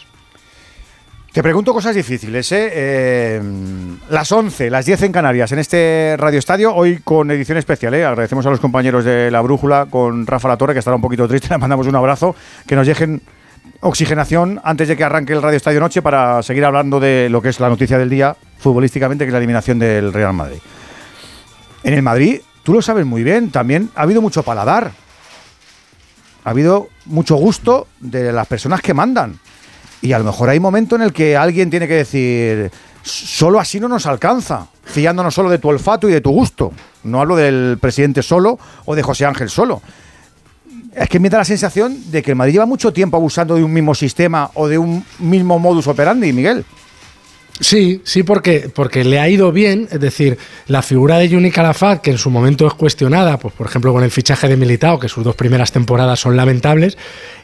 Te 1.32 1.42
pregunto 1.42 1.74
cosas 1.74 1.94
difíciles, 1.94 2.50
¿eh? 2.52 2.70
Eh, 2.72 3.42
las 4.08 4.32
11, 4.32 4.70
las 4.70 4.86
10 4.86 5.02
en 5.02 5.12
Canarias, 5.12 5.52
en 5.52 5.58
este 5.58 6.16
Radio 6.18 6.38
Estadio, 6.38 6.74
hoy 6.74 7.00
con 7.04 7.30
edición 7.30 7.58
especial, 7.58 7.92
¿eh? 7.92 8.04
Agradecemos 8.04 8.46
a 8.46 8.50
los 8.50 8.60
compañeros 8.60 9.04
de 9.04 9.30
La 9.30 9.42
Brújula 9.42 9.86
con 9.90 10.26
Rafa 10.26 10.48
La 10.48 10.56
Torre, 10.56 10.72
que 10.72 10.78
estará 10.78 10.96
un 10.96 11.02
poquito 11.02 11.28
triste, 11.28 11.48
le 11.50 11.58
mandamos 11.58 11.86
un 11.86 11.94
abrazo, 11.96 12.34
que 12.66 12.74
nos 12.74 12.86
dejen 12.86 13.20
oxigenación 13.80 14.58
antes 14.64 14.88
de 14.88 14.96
que 14.96 15.04
arranque 15.04 15.34
el 15.34 15.42
Radio 15.42 15.58
Estadio 15.58 15.80
Noche 15.80 16.00
para 16.00 16.42
seguir 16.42 16.64
hablando 16.64 16.98
de 16.98 17.28
lo 17.28 17.42
que 17.42 17.50
es 17.50 17.60
la 17.60 17.68
noticia 17.68 17.98
del 17.98 18.08
día 18.08 18.34
futbolísticamente, 18.58 19.24
que 19.24 19.28
es 19.28 19.32
la 19.32 19.38
eliminación 19.38 19.78
del 19.78 20.14
Real 20.14 20.32
Madrid. 20.32 20.58
En 21.84 21.92
el 21.92 22.02
Madrid, 22.02 22.40
tú 22.62 22.72
lo 22.72 22.80
sabes 22.80 23.04
muy 23.04 23.22
bien, 23.22 23.50
también 23.50 23.90
ha 23.94 24.02
habido 24.02 24.22
mucho 24.22 24.42
paladar. 24.42 24.92
Ha 26.44 26.50
habido 26.50 26.88
mucho 27.04 27.36
gusto 27.36 27.86
de 28.00 28.32
las 28.32 28.46
personas 28.46 28.80
que 28.80 28.94
mandan. 28.94 29.38
Y 30.00 30.12
a 30.12 30.18
lo 30.18 30.24
mejor 30.24 30.48
hay 30.48 30.60
momento 30.60 30.96
en 30.96 31.02
el 31.02 31.12
que 31.12 31.36
alguien 31.36 31.70
tiene 31.70 31.88
que 31.88 31.94
decir, 31.94 32.70
solo 33.02 33.58
así 33.58 33.80
no 33.80 33.88
nos 33.88 34.06
alcanza, 34.06 34.68
fiándonos 34.84 35.34
solo 35.34 35.50
de 35.50 35.58
tu 35.58 35.68
olfato 35.68 36.08
y 36.08 36.12
de 36.12 36.20
tu 36.20 36.30
gusto. 36.30 36.72
No 37.04 37.20
hablo 37.20 37.36
del 37.36 37.78
presidente 37.80 38.22
solo 38.22 38.58
o 38.84 38.94
de 38.94 39.02
José 39.02 39.24
Ángel 39.24 39.48
solo. 39.48 39.82
Es 40.94 41.08
que 41.08 41.20
me 41.20 41.30
da 41.30 41.38
la 41.38 41.44
sensación 41.44 42.10
de 42.10 42.22
que 42.22 42.32
el 42.32 42.36
Madrid 42.36 42.54
lleva 42.54 42.66
mucho 42.66 42.92
tiempo 42.92 43.16
abusando 43.16 43.54
de 43.54 43.62
un 43.62 43.72
mismo 43.72 43.94
sistema 43.94 44.50
o 44.54 44.68
de 44.68 44.78
un 44.78 45.04
mismo 45.18 45.58
modus 45.58 45.86
operandi, 45.86 46.32
Miguel. 46.32 46.64
Sí, 47.60 48.00
sí, 48.04 48.22
porque, 48.22 48.70
porque 48.72 49.04
le 49.04 49.18
ha 49.18 49.28
ido 49.28 49.50
bien. 49.52 49.88
Es 49.90 50.00
decir, 50.00 50.38
la 50.66 50.82
figura 50.82 51.18
de 51.18 51.28
Juni 51.28 51.50
Calafat, 51.50 52.00
que 52.00 52.10
en 52.10 52.18
su 52.18 52.30
momento 52.30 52.66
es 52.66 52.74
cuestionada, 52.74 53.38
pues 53.38 53.54
por 53.54 53.66
ejemplo 53.66 53.92
con 53.92 54.04
el 54.04 54.10
fichaje 54.10 54.48
de 54.48 54.56
Militao, 54.56 54.98
que 54.98 55.08
sus 55.08 55.24
dos 55.24 55.34
primeras 55.34 55.72
temporadas 55.72 56.20
son 56.20 56.36
lamentables, 56.36 56.96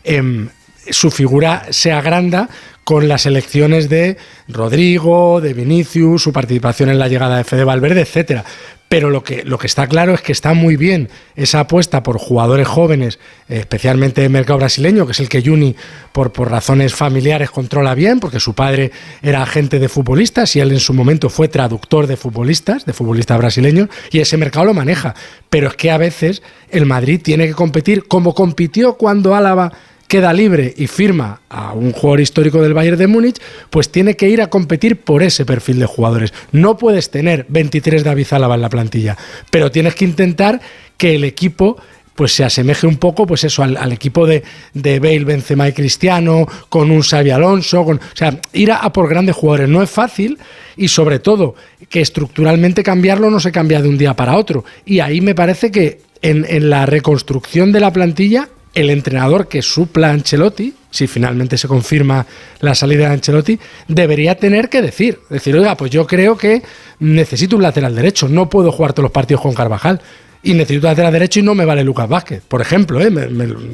em, 0.04 0.48
su 0.90 1.10
figura 1.10 1.66
se 1.70 1.92
agranda 1.92 2.48
con 2.84 3.08
las 3.08 3.26
elecciones 3.26 3.88
de 3.88 4.18
Rodrigo, 4.46 5.40
de 5.40 5.54
Vinicius, 5.54 6.22
su 6.22 6.32
participación 6.32 6.90
en 6.90 6.98
la 6.98 7.08
llegada 7.08 7.38
de 7.38 7.44
Fede 7.44 7.64
Valverde, 7.64 8.02
etcétera. 8.02 8.44
Pero 8.86 9.10
lo 9.10 9.24
que, 9.24 9.42
lo 9.44 9.58
que 9.58 9.66
está 9.66 9.88
claro 9.88 10.14
es 10.14 10.20
que 10.20 10.30
está 10.30 10.52
muy 10.52 10.76
bien 10.76 11.08
esa 11.34 11.60
apuesta 11.60 12.02
por 12.02 12.18
jugadores 12.18 12.68
jóvenes, 12.68 13.18
especialmente 13.48 14.20
de 14.20 14.28
mercado 14.28 14.58
brasileño, 14.58 15.06
que 15.06 15.12
es 15.12 15.20
el 15.20 15.28
que 15.28 15.42
Juni, 15.42 15.74
por, 16.12 16.32
por 16.32 16.50
razones 16.50 16.94
familiares, 16.94 17.50
controla 17.50 17.94
bien, 17.94 18.20
porque 18.20 18.38
su 18.38 18.54
padre 18.54 18.92
era 19.22 19.42
agente 19.42 19.78
de 19.78 19.88
futbolistas 19.88 20.54
y 20.54 20.60
él 20.60 20.70
en 20.70 20.80
su 20.80 20.92
momento 20.92 21.30
fue 21.30 21.48
traductor 21.48 22.06
de 22.06 22.16
futbolistas, 22.16 22.84
de 22.84 22.92
futbolistas 22.92 23.38
brasileños, 23.38 23.88
y 24.12 24.20
ese 24.20 24.36
mercado 24.36 24.66
lo 24.66 24.74
maneja. 24.74 25.14
Pero 25.48 25.68
es 25.68 25.74
que 25.74 25.90
a 25.90 25.98
veces 25.98 26.42
el 26.68 26.86
Madrid 26.86 27.20
tiene 27.20 27.48
que 27.48 27.54
competir 27.54 28.06
como 28.06 28.34
compitió 28.34 28.94
cuando 28.94 29.34
Álava 29.34 29.72
queda 30.08 30.32
libre 30.32 30.74
y 30.76 30.86
firma 30.86 31.40
a 31.48 31.72
un 31.72 31.92
jugador 31.92 32.20
histórico 32.20 32.60
del 32.60 32.74
Bayern 32.74 32.98
de 32.98 33.06
Múnich, 33.06 33.40
pues 33.70 33.90
tiene 33.90 34.16
que 34.16 34.28
ir 34.28 34.42
a 34.42 34.48
competir 34.48 35.00
por 35.00 35.22
ese 35.22 35.44
perfil 35.44 35.78
de 35.78 35.86
jugadores. 35.86 36.32
No 36.52 36.76
puedes 36.76 37.10
tener 37.10 37.46
23 37.48 38.04
David 38.04 38.26
Álava 38.30 38.54
en 38.54 38.62
la 38.62 38.68
plantilla, 38.68 39.16
pero 39.50 39.70
tienes 39.70 39.94
que 39.94 40.04
intentar 40.04 40.60
que 40.96 41.14
el 41.16 41.24
equipo 41.24 41.76
pues 42.14 42.32
se 42.32 42.44
asemeje 42.44 42.86
un 42.86 42.96
poco 42.96 43.26
pues 43.26 43.44
eso 43.44 43.62
al, 43.62 43.76
al 43.76 43.92
equipo 43.92 44.26
de, 44.26 44.44
de 44.72 45.00
Bale, 45.00 45.24
Benzema 45.24 45.68
y 45.68 45.72
Cristiano, 45.72 46.46
con 46.68 46.90
un 46.90 47.02
Xavi 47.02 47.30
Alonso, 47.30 47.84
con, 47.84 47.96
o 47.96 48.16
sea, 48.16 48.38
ir 48.52 48.70
a, 48.72 48.76
a 48.78 48.92
por 48.92 49.08
grandes 49.08 49.34
jugadores 49.34 49.68
no 49.68 49.82
es 49.82 49.90
fácil 49.90 50.38
y 50.76 50.88
sobre 50.88 51.18
todo 51.18 51.54
que 51.88 52.00
estructuralmente 52.00 52.82
cambiarlo 52.82 53.30
no 53.30 53.40
se 53.40 53.52
cambia 53.52 53.82
de 53.82 53.88
un 53.88 53.98
día 53.98 54.14
para 54.14 54.36
otro. 54.36 54.64
Y 54.84 55.00
ahí 55.00 55.20
me 55.20 55.34
parece 55.34 55.70
que 55.70 56.02
en, 56.22 56.46
en 56.48 56.70
la 56.70 56.86
reconstrucción 56.86 57.72
de 57.72 57.80
la 57.80 57.92
plantilla 57.92 58.48
el 58.74 58.90
entrenador 58.90 59.48
que 59.48 59.62
supla 59.62 60.08
a 60.08 60.12
Ancelotti, 60.12 60.74
si 60.90 61.06
finalmente 61.06 61.56
se 61.56 61.68
confirma 61.68 62.26
la 62.60 62.74
salida 62.74 63.08
de 63.08 63.14
Ancelotti, 63.14 63.58
debería 63.88 64.36
tener 64.36 64.68
que 64.68 64.82
decir, 64.82 65.20
decir, 65.30 65.56
oiga, 65.56 65.76
pues 65.76 65.90
yo 65.90 66.06
creo 66.06 66.36
que 66.36 66.62
necesito 66.98 67.56
un 67.56 67.62
lateral 67.62 67.94
derecho, 67.94 68.28
no 68.28 68.48
puedo 68.48 68.72
jugar 68.72 68.92
todos 68.92 69.04
los 69.04 69.12
partidos 69.12 69.42
con 69.42 69.54
Carvajal. 69.54 70.00
y 70.42 70.52
necesito 70.52 70.86
lateral 70.86 71.12
derecho 71.12 71.40
y 71.40 71.42
no 71.42 71.54
me 71.54 71.64
vale 71.64 71.82
Lucas 71.82 72.08
Vázquez, 72.08 72.42
por 72.46 72.60
ejemplo, 72.60 73.00
¿eh? 73.00 73.10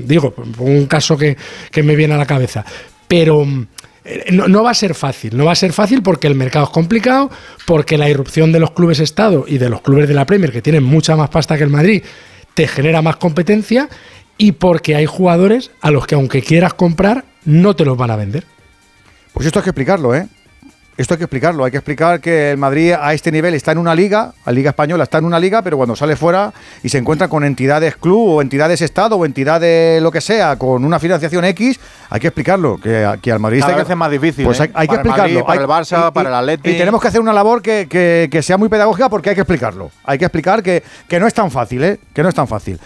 digo, 0.05 0.35
un 0.59 0.87
caso 0.87 1.17
que, 1.17 1.37
me 1.83 1.97
viene 1.97 2.15
a 2.15 2.17
la 2.17 2.27
cabeza. 2.27 2.65
Pero 3.09 3.45
eh, 4.05 4.27
no, 4.31 4.47
no 4.47 4.63
va 4.63 4.71
a 4.71 4.75
ser 4.75 4.95
fácil, 4.95 5.37
no 5.37 5.47
va 5.47 5.53
a 5.53 5.57
ser 5.57 5.73
fácil 5.73 6.01
porque 6.01 6.29
el 6.29 6.37
mercado 6.37 6.67
es 6.67 6.71
complicado, 6.71 7.29
porque 7.67 7.99
la 7.99 8.09
irrupción 8.09 8.53
de 8.53 8.61
los 8.61 8.71
clubes 8.71 9.01
Estado 9.01 9.47
y 9.49 9.59
de 9.59 9.69
los 9.69 9.81
clubes 9.81 10.07
de 10.07 10.15
la 10.15 10.27
Premier, 10.27 10.53
que 10.53 10.63
tienen 10.63 10.85
mucha 10.85 11.17
más 11.17 11.29
pasta 11.29 11.57
que 11.57 11.65
el 11.65 11.71
Madrid, 11.71 12.05
te 12.55 12.69
genera 12.69 13.03
más 13.03 13.17
competencia 13.17 13.89
y 14.41 14.53
porque 14.53 14.97
hay 14.97 15.05
jugadores 15.07 15.71
a 15.83 15.91
los 15.91 16.07
que 16.07 16.15
aunque 16.15 16.41
quieras 16.43 16.73
comprar, 16.75 17.25
no 17.45 17.77
te 17.77 17.85
los 17.85 17.97
van 17.97 18.11
a 18.11 18.17
vender. 18.17 18.45
Pues 19.35 19.47
esto 19.47 19.59
hay 19.59 19.65
que 19.65 19.71
explicarlo, 19.71 20.15
¿eh? 20.15 20.27
Esto 20.97 21.15
hay 21.15 21.19
que 21.19 21.25
explicarlo. 21.25 21.65
Hay 21.65 21.71
que 21.71 21.79
explicar 21.79 22.21
que 22.21 22.51
el 22.51 22.59
Madrid 22.59 22.93
a 22.93 23.15
este 23.15 23.33
nivel 23.33 23.55
está 23.55 23.73
en 23.73 23.79
una 23.79 23.95
liga, 23.95 24.33
la 24.45 24.53
Liga 24.53 24.71
Española 24.71 25.05
está 25.05 25.17
en 25.19 25.25
una 25.25 25.39
liga, 25.39 25.63
pero 25.63 25.79
cuando 25.79 25.97
sale 25.97 26.15
fuera 26.15 26.53
y 26.83 26.91
se 26.91 26.99
encuentra 26.99 27.27
con 27.29 27.43
entidades 27.45 27.97
club 27.97 28.29
o 28.37 28.43
entidades 28.43 28.83
Estado 28.83 29.17
o 29.17 29.25
entidades 29.25 30.03
lo 30.03 30.11
que 30.11 30.21
sea, 30.21 30.57
con 30.57 30.85
una 30.85 30.99
financiación 30.99 31.45
X, 31.47 31.81
hay 32.11 32.21
que 32.21 32.27
explicarlo. 32.27 32.77
Que, 32.79 33.09
que 33.23 33.33
al 33.33 33.39
Madrid 33.41 33.61
Cada 33.61 33.73
hay 33.73 33.77
que- 33.77 33.83
vez 33.85 33.91
es 33.91 33.97
más 33.97 34.11
difícil, 34.11 34.45
Pues 34.45 34.61
¿eh? 34.61 34.71
hay, 34.75 34.89
que 34.89 34.97
Para 34.97 35.01
el 35.03 35.09
Madrid, 35.09 35.37
explicarlo. 35.39 35.47
para 35.47 35.59
Hay- 35.59 35.65
el 35.65 35.71
Barça, 35.87 36.09
y- 36.09 36.13
para 36.13 36.29
el 36.29 36.35
Atleti. 36.35 36.71
Y 36.71 36.77
tenemos 36.79 37.01
que 37.01 37.09
hacer 37.09 37.21
una 37.23 37.33
labor 37.33 37.63
que, 37.63 37.87
que- 37.89 38.29
que 38.31 38.43
sea 38.43 38.59
muy 38.59 38.69
pedagógica 38.69 39.09
porque 39.09 39.31
hay 39.31 39.35
que 39.37 39.43
explicarlo. 39.43 39.91
Hay 40.05 40.19
que 40.19 40.27
explicar 40.27 40.63
que, 40.63 40.83
que 41.09 41.19
no 41.19 41.27
es 41.27 41.33
tan 41.33 41.51
fácil, 41.51 41.83
¿eh? 41.85 41.99
Que 42.13 42.23
no 42.23 42.29
es 42.29 42.35
tan 42.35 42.47
fácil. 42.49 42.79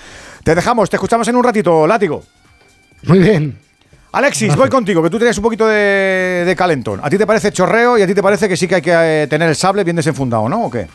Te 0.44 0.54
dejamos, 0.54 0.90
te 0.90 0.96
escuchamos 0.96 1.26
en 1.26 1.36
un 1.36 1.42
ratito, 1.42 1.86
Látigo. 1.86 2.22
Muy 3.04 3.18
bien. 3.18 3.58
Alexis, 4.12 4.54
voy 4.54 4.68
contigo, 4.68 5.02
que 5.02 5.10
tú 5.10 5.18
tienes 5.18 5.36
un 5.38 5.42
poquito 5.42 5.66
de, 5.66 6.44
de 6.46 6.54
calentón. 6.54 7.00
¿A 7.02 7.10
ti 7.10 7.18
te 7.18 7.26
parece 7.26 7.50
chorreo 7.50 7.98
y 7.98 8.02
a 8.02 8.06
ti 8.06 8.14
te 8.14 8.22
parece 8.22 8.48
que 8.48 8.56
sí 8.56 8.68
que 8.68 8.76
hay 8.76 8.82
que 8.82 8.92
eh, 8.92 9.26
tener 9.26 9.48
el 9.48 9.56
sable 9.56 9.82
bien 9.82 9.96
desenfundado, 9.96 10.48
¿no? 10.48 10.66
¿O 10.66 10.70
qué? 10.70 10.86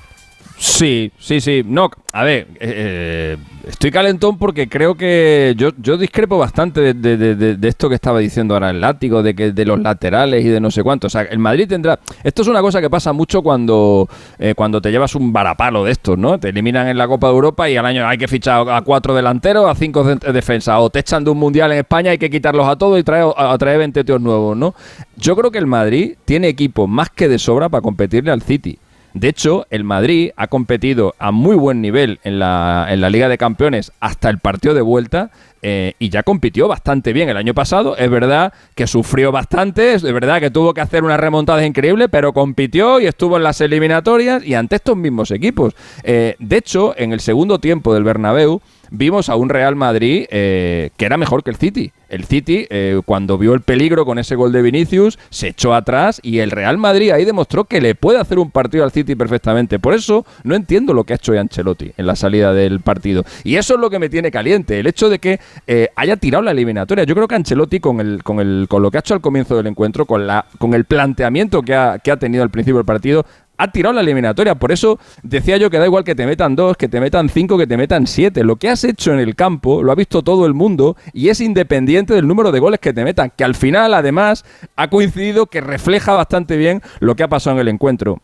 Sí, 0.61 1.09
sí, 1.17 1.39
sí. 1.39 1.63
No, 1.65 1.89
a 2.11 2.23
ver, 2.25 2.47
eh, 2.55 2.57
eh, 2.59 3.37
estoy 3.65 3.91
calentón 3.91 4.37
porque 4.37 4.67
creo 4.67 4.93
que 4.95 5.53
yo, 5.55 5.69
yo 5.77 5.95
discrepo 5.97 6.37
bastante 6.37 6.93
de, 6.93 7.17
de- 7.55 7.67
esto 7.69 7.87
que 7.87 7.95
estaba 7.95 8.19
diciendo 8.19 8.55
ahora 8.55 8.69
el 8.71 8.81
látigo, 8.81 9.23
de 9.23 9.33
que 9.33 9.53
de 9.53 9.63
los 9.65 9.79
laterales 9.79 10.43
y 10.43 10.49
de 10.49 10.59
no 10.59 10.69
sé 10.69 10.83
cuánto. 10.83 11.07
O 11.07 11.09
sea, 11.09 11.21
el 11.21 11.39
Madrid 11.39 11.65
tendrá. 11.69 11.97
Esto 12.25 12.41
es 12.41 12.49
una 12.49 12.59
cosa 12.59 12.81
que 12.81 12.89
pasa 12.89 13.13
mucho 13.13 13.41
cuando, 13.41 14.09
eh, 14.37 14.53
cuando 14.53 14.81
te 14.81 14.91
llevas 14.91 15.15
un 15.15 15.31
varapalo 15.31 15.85
de 15.85 15.93
estos, 15.93 16.17
¿no? 16.17 16.37
Te 16.37 16.49
eliminan 16.49 16.89
en 16.89 16.97
la 16.97 17.07
Copa 17.07 17.27
de 17.27 17.33
Europa 17.35 17.69
y 17.69 17.77
al 17.77 17.85
año 17.85 18.05
hay 18.05 18.17
que 18.17 18.27
fichar 18.27 18.69
a 18.69 18.81
cuatro 18.81 19.15
delanteros, 19.15 19.65
a 19.69 19.75
cinco 19.75 20.03
de- 20.03 20.33
defensas. 20.33 20.75
O 20.79 20.89
te 20.89 20.99
echan 20.99 21.23
de 21.23 21.29
un 21.31 21.37
mundial 21.37 21.71
en 21.71 21.77
España, 21.77 22.11
hay 22.11 22.17
que 22.17 22.29
quitarlos 22.29 22.67
a 22.67 22.75
todos 22.75 22.99
y 22.99 23.03
traer, 23.03 23.27
a 23.37 23.57
traer 23.57 23.77
20 23.77 24.03
tíos 24.03 24.19
nuevos, 24.19 24.57
¿no? 24.57 24.75
Yo 25.15 25.37
creo 25.37 25.51
que 25.51 25.57
el 25.59 25.67
Madrid 25.67 26.15
tiene 26.25 26.49
equipo 26.49 26.85
más 26.85 27.09
que 27.11 27.29
de 27.29 27.39
sobra 27.39 27.69
para 27.69 27.81
competirle 27.81 28.31
al 28.31 28.41
City. 28.41 28.77
De 29.13 29.27
hecho, 29.27 29.65
el 29.69 29.83
Madrid 29.83 30.31
ha 30.35 30.47
competido 30.47 31.15
a 31.17 31.31
muy 31.31 31.55
buen 31.55 31.81
nivel 31.81 32.19
en 32.23 32.39
la, 32.39 32.87
en 32.89 33.01
la 33.01 33.09
Liga 33.09 33.27
de 33.27 33.37
Campeones 33.37 33.91
hasta 33.99 34.29
el 34.29 34.39
partido 34.39 34.73
de 34.73 34.81
vuelta 34.81 35.31
eh, 35.61 35.93
y 35.99 36.09
ya 36.09 36.23
compitió 36.23 36.67
bastante 36.67 37.11
bien 37.11 37.29
el 37.29 37.37
año 37.37 37.53
pasado. 37.53 37.97
Es 37.97 38.09
verdad 38.09 38.53
que 38.75 38.87
sufrió 38.87 39.31
bastante, 39.31 39.93
es 39.93 40.03
verdad 40.03 40.39
que 40.39 40.51
tuvo 40.51 40.73
que 40.73 40.81
hacer 40.81 41.03
unas 41.03 41.19
remontadas 41.19 41.65
increíbles, 41.65 42.07
pero 42.11 42.33
compitió 42.33 42.99
y 42.99 43.07
estuvo 43.07 43.37
en 43.37 43.43
las 43.43 43.59
eliminatorias 43.61 44.45
y 44.45 44.53
ante 44.53 44.75
estos 44.75 44.95
mismos 44.95 45.31
equipos. 45.31 45.75
Eh, 46.03 46.35
de 46.39 46.57
hecho, 46.57 46.93
en 46.97 47.11
el 47.11 47.19
segundo 47.19 47.59
tiempo 47.59 47.93
del 47.93 48.03
Bernabéu 48.03 48.61
vimos 48.91 49.29
a 49.29 49.35
un 49.35 49.49
Real 49.49 49.75
Madrid 49.75 50.25
eh, 50.29 50.89
que 50.97 51.05
era 51.05 51.17
mejor 51.17 51.43
que 51.43 51.49
el 51.49 51.57
City. 51.57 51.91
El 52.09 52.25
City, 52.25 52.65
eh, 52.69 53.01
cuando 53.05 53.37
vio 53.37 53.53
el 53.53 53.61
peligro 53.61 54.03
con 54.03 54.17
ese 54.17 54.35
gol 54.35 54.51
de 54.51 54.63
Vinicius, 54.63 55.19
se 55.29 55.49
echó 55.49 55.75
atrás 55.75 56.19
y 56.23 56.39
el 56.39 56.49
Real 56.49 56.77
Madrid 56.77 57.11
ahí 57.11 57.23
demostró 57.23 57.65
que 57.65 57.81
le 57.81 57.93
puede 57.93 58.19
hacer 58.19 58.39
un 58.39 58.49
partido 58.49 58.83
al 58.83 58.91
City 58.91 59.15
perfectamente. 59.15 59.77
Por 59.77 59.93
eso 59.93 60.25
no 60.43 60.55
entiendo 60.55 60.93
lo 60.93 61.03
que 61.03 61.13
ha 61.13 61.17
hecho 61.17 61.33
Ancelotti 61.39 61.91
en 61.95 62.07
la 62.07 62.15
salida 62.15 62.53
del 62.53 62.79
partido. 62.81 63.23
Y 63.43 63.57
eso 63.57 63.75
es 63.75 63.79
lo 63.79 63.89
que 63.89 63.99
me 63.99 64.09
tiene 64.09 64.31
caliente, 64.31 64.79
el 64.79 64.87
hecho 64.87 65.09
de 65.09 65.19
que 65.19 65.39
eh, 65.67 65.89
haya 65.95 66.17
tirado 66.17 66.43
la 66.43 66.51
eliminatoria. 66.51 67.03
Yo 67.03 67.13
creo 67.13 67.27
que 67.27 67.35
Ancelotti 67.35 67.79
con, 67.79 67.99
el, 67.99 68.23
con, 68.23 68.39
el, 68.39 68.65
con 68.67 68.81
lo 68.81 68.89
que 68.89 68.97
ha 68.97 69.01
hecho 69.01 69.13
al 69.13 69.21
comienzo 69.21 69.55
del 69.55 69.67
encuentro, 69.67 70.05
con, 70.05 70.25
la, 70.25 70.45
con 70.57 70.73
el 70.73 70.85
planteamiento 70.85 71.61
que 71.61 71.75
ha, 71.75 71.99
que 71.99 72.11
ha 72.11 72.17
tenido 72.17 72.43
al 72.43 72.49
principio 72.49 72.77
del 72.77 72.85
partido, 72.85 73.25
ha 73.59 73.67
tirado 73.67 73.93
la 73.93 74.01
eliminatoria. 74.01 74.55
Por 74.55 74.71
eso 74.71 74.99
decía 75.21 75.57
yo 75.57 75.69
que 75.69 75.77
da 75.77 75.85
igual 75.85 76.03
que 76.03 76.15
te 76.15 76.25
metan 76.25 76.55
dos, 76.55 76.77
que 76.77 76.87
te 76.87 76.99
metan 76.99 77.29
cinco, 77.29 77.57
que 77.57 77.67
te 77.67 77.77
metan 77.77 78.07
siete. 78.07 78.43
Lo 78.43 78.55
que 78.55 78.69
has 78.69 78.83
hecho 78.85 79.13
en 79.13 79.19
el 79.19 79.35
campo 79.35 79.83
lo 79.83 79.91
ha 79.91 79.95
visto 79.95 80.23
todo 80.23 80.45
el 80.45 80.53
mundo 80.53 80.95
y 81.13 81.27
es 81.27 81.41
independiente 81.41 82.13
del 82.13 82.25
número 82.25 82.51
de 82.51 82.59
goles 82.59 82.79
que 82.79 82.93
te 82.93 83.03
metan, 83.03 83.31
que 83.35 83.43
al 83.43 83.55
final 83.55 83.93
además 83.93 84.45
ha 84.77 84.89
coincidido 84.89 85.47
que 85.47 85.59
refleja 85.59 86.13
bastante 86.13 86.55
bien 86.55 86.81
lo 87.01 87.15
que 87.15 87.23
ha 87.23 87.27
pasado 87.27 87.57
en 87.57 87.61
el 87.61 87.67
encuentro. 87.67 88.21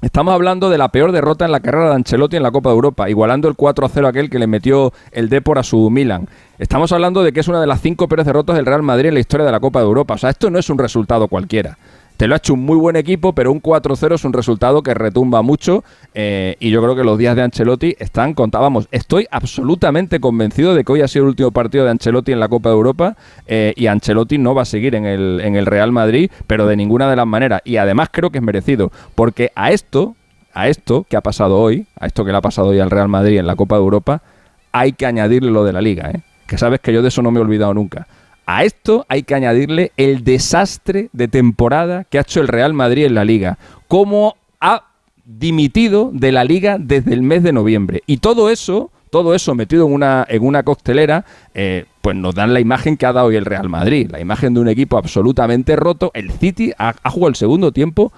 Estamos 0.00 0.34
hablando 0.34 0.68
de 0.68 0.78
la 0.78 0.88
peor 0.88 1.12
derrota 1.12 1.44
en 1.44 1.52
la 1.52 1.60
carrera 1.60 1.90
de 1.90 1.94
Ancelotti 1.94 2.36
en 2.36 2.42
la 2.42 2.50
Copa 2.50 2.70
de 2.70 2.74
Europa, 2.74 3.08
igualando 3.08 3.46
el 3.48 3.54
4-0 3.54 4.08
aquel 4.08 4.30
que 4.30 4.40
le 4.40 4.48
metió 4.48 4.92
el 5.12 5.28
Depor 5.28 5.60
a 5.60 5.62
su 5.62 5.90
Milan. 5.90 6.28
Estamos 6.58 6.90
hablando 6.90 7.22
de 7.22 7.32
que 7.32 7.38
es 7.38 7.46
una 7.46 7.60
de 7.60 7.68
las 7.68 7.80
cinco 7.80 8.08
peores 8.08 8.26
derrotas 8.26 8.56
del 8.56 8.66
Real 8.66 8.82
Madrid 8.82 9.10
en 9.10 9.14
la 9.14 9.20
historia 9.20 9.46
de 9.46 9.52
la 9.52 9.60
Copa 9.60 9.78
de 9.78 9.86
Europa. 9.86 10.14
O 10.14 10.18
sea, 10.18 10.30
esto 10.30 10.50
no 10.50 10.58
es 10.58 10.68
un 10.70 10.78
resultado 10.78 11.28
cualquiera. 11.28 11.78
Te 12.22 12.28
lo 12.28 12.34
ha 12.34 12.36
hecho 12.36 12.54
un 12.54 12.64
muy 12.64 12.76
buen 12.76 12.94
equipo, 12.94 13.32
pero 13.32 13.50
un 13.50 13.60
4-0 13.60 14.14
es 14.14 14.24
un 14.24 14.32
resultado 14.32 14.84
que 14.84 14.94
retumba 14.94 15.42
mucho 15.42 15.82
eh, 16.14 16.54
y 16.60 16.70
yo 16.70 16.80
creo 16.80 16.94
que 16.94 17.02
los 17.02 17.18
días 17.18 17.34
de 17.34 17.42
Ancelotti 17.42 17.96
están 17.98 18.34
contábamos. 18.34 18.86
Estoy 18.92 19.26
absolutamente 19.28 20.20
convencido 20.20 20.72
de 20.76 20.84
que 20.84 20.92
hoy 20.92 21.00
ha 21.00 21.08
sido 21.08 21.24
el 21.24 21.30
último 21.30 21.50
partido 21.50 21.84
de 21.84 21.90
Ancelotti 21.90 22.30
en 22.30 22.38
la 22.38 22.46
Copa 22.46 22.68
de 22.68 22.76
Europa 22.76 23.16
eh, 23.48 23.72
y 23.74 23.88
Ancelotti 23.88 24.38
no 24.38 24.54
va 24.54 24.62
a 24.62 24.66
seguir 24.66 24.94
en 24.94 25.04
el, 25.04 25.66
Real 25.66 25.90
Madrid, 25.90 26.30
pero 26.46 26.68
de 26.68 26.76
ninguna 26.76 27.10
de 27.10 27.16
las 27.16 27.26
maneras. 27.26 27.60
Y 27.64 27.78
además 27.78 28.08
creo 28.12 28.30
que 28.30 28.38
es 28.38 28.44
merecido, 28.44 28.92
porque 29.16 29.50
a 29.56 29.72
esto, 29.72 30.14
a 30.54 30.68
esto 30.68 31.04
que 31.10 31.16
ha 31.16 31.22
pasado 31.22 31.58
hoy, 31.58 31.88
a 31.98 32.06
esto 32.06 32.24
que 32.24 32.30
le 32.30 32.38
ha 32.38 32.40
pasado 32.40 32.68
hoy 32.68 32.78
al 32.78 32.90
Real 32.92 33.08
Madrid 33.08 33.40
en 33.40 33.48
la 33.48 33.56
Copa 33.56 33.74
de 33.74 33.82
Europa, 33.82 34.22
hay 34.70 34.92
que 34.92 35.06
añadirle 35.06 35.50
lo 35.50 35.64
de 35.64 35.72
la 35.72 35.80
Liga, 35.80 36.12
¿eh? 36.12 36.20
que 36.46 36.56
sabes 36.56 36.78
que 36.78 36.92
yo 36.92 37.02
de 37.02 37.08
eso 37.08 37.20
no 37.20 37.32
me 37.32 37.40
he 37.40 37.42
olvidado 37.42 37.74
nunca. 37.74 38.06
A 38.46 38.64
esto 38.64 39.06
hay 39.08 39.22
que 39.22 39.34
añadirle 39.34 39.92
el 39.96 40.24
desastre 40.24 41.08
de 41.12 41.28
temporada 41.28 42.04
que 42.04 42.18
ha 42.18 42.22
hecho 42.22 42.40
el 42.40 42.48
Real 42.48 42.74
Madrid 42.74 43.04
en 43.04 43.14
la 43.14 43.24
liga. 43.24 43.58
Cómo 43.88 44.36
ha 44.60 44.84
dimitido 45.24 46.10
de 46.12 46.32
la 46.32 46.44
liga 46.44 46.76
desde 46.78 47.14
el 47.14 47.22
mes 47.22 47.42
de 47.42 47.52
noviembre. 47.52 48.02
Y 48.06 48.18
todo 48.18 48.50
eso, 48.50 48.90
todo 49.10 49.34
eso 49.34 49.54
metido 49.54 49.86
en 49.86 49.92
una, 49.92 50.26
en 50.28 50.44
una 50.44 50.62
coctelera, 50.64 51.24
eh, 51.54 51.84
pues 52.00 52.16
nos 52.16 52.34
dan 52.34 52.52
la 52.52 52.60
imagen 52.60 52.96
que 52.96 53.06
ha 53.06 53.12
dado 53.12 53.28
hoy 53.28 53.36
el 53.36 53.44
Real 53.44 53.68
Madrid. 53.68 54.10
La 54.10 54.20
imagen 54.20 54.54
de 54.54 54.60
un 54.60 54.68
equipo 54.68 54.98
absolutamente 54.98 55.76
roto. 55.76 56.10
El 56.14 56.32
City 56.32 56.72
ha, 56.78 56.94
ha 57.02 57.10
jugado 57.10 57.28
el 57.28 57.36
segundo 57.36 57.72
tiempo 57.72 58.12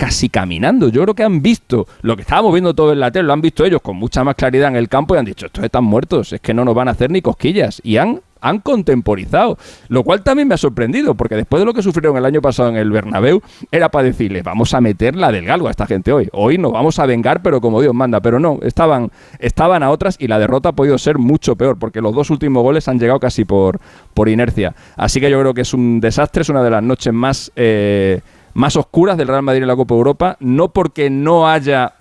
casi 0.00 0.30
caminando. 0.30 0.88
Yo 0.88 1.02
creo 1.02 1.14
que 1.14 1.22
han 1.22 1.42
visto 1.42 1.86
lo 2.00 2.16
que 2.16 2.22
estábamos 2.22 2.54
viendo 2.54 2.74
todo 2.74 2.92
en 2.92 3.00
la 3.00 3.10
tele, 3.10 3.26
lo 3.26 3.34
han 3.34 3.42
visto 3.42 3.66
ellos 3.66 3.82
con 3.82 3.96
mucha 3.96 4.24
más 4.24 4.34
claridad 4.34 4.68
en 4.68 4.76
el 4.76 4.88
campo 4.88 5.14
y 5.14 5.18
han 5.18 5.26
dicho, 5.26 5.44
estos 5.44 5.62
están 5.62 5.84
muertos, 5.84 6.32
es 6.32 6.40
que 6.40 6.54
no 6.54 6.64
nos 6.64 6.74
van 6.74 6.88
a 6.88 6.92
hacer 6.92 7.10
ni 7.10 7.20
cosquillas. 7.20 7.82
Y 7.84 7.98
han, 7.98 8.22
han 8.40 8.60
contemporizado, 8.60 9.58
lo 9.88 10.02
cual 10.02 10.22
también 10.22 10.48
me 10.48 10.54
ha 10.54 10.58
sorprendido, 10.58 11.14
porque 11.14 11.36
después 11.36 11.60
de 11.60 11.66
lo 11.66 11.74
que 11.74 11.82
sufrieron 11.82 12.16
el 12.16 12.24
año 12.24 12.40
pasado 12.40 12.68
en 12.70 12.76
el 12.76 12.90
Bernabéu, 12.90 13.42
era 13.70 13.90
para 13.90 14.04
decirles, 14.04 14.42
vamos 14.44 14.74
a 14.74 14.80
meter 14.80 15.16
la 15.16 15.30
del 15.32 15.44
galgo 15.44 15.68
a 15.68 15.70
esta 15.70 15.86
gente 15.86 16.12
hoy. 16.12 16.28
Hoy 16.32 16.58
nos 16.58 16.72
vamos 16.72 16.98
a 16.98 17.06
vengar, 17.06 17.42
pero 17.42 17.60
como 17.60 17.80
Dios 17.80 17.94
manda. 17.94 18.20
Pero 18.20 18.38
no, 18.38 18.58
estaban, 18.62 19.10
estaban 19.38 19.82
a 19.82 19.90
otras 19.90 20.16
y 20.18 20.28
la 20.28 20.38
derrota 20.38 20.70
ha 20.70 20.72
podido 20.72 20.98
ser 20.98 21.18
mucho 21.18 21.56
peor, 21.56 21.78
porque 21.78 22.00
los 22.00 22.14
dos 22.14 22.30
últimos 22.30 22.62
goles 22.62 22.88
han 22.88 22.98
llegado 22.98 23.20
casi 23.20 23.44
por, 23.44 23.80
por 24.14 24.28
inercia. 24.28 24.74
Así 24.96 25.20
que 25.20 25.30
yo 25.30 25.40
creo 25.40 25.54
que 25.54 25.62
es 25.62 25.74
un 25.74 26.00
desastre, 26.00 26.42
es 26.42 26.48
una 26.48 26.62
de 26.62 26.70
las 26.70 26.82
noches 26.82 27.12
más... 27.12 27.52
eh, 27.56 28.20
más 28.52 28.74
oscuras 28.74 29.16
del 29.16 29.28
Real 29.28 29.42
Madrid 29.42 29.62
en 29.62 29.68
la 29.68 29.76
Copa 29.76 29.94
Europa, 29.94 30.36
no 30.40 30.72
porque 30.72 31.08
no 31.08 31.48
haya 31.48 31.92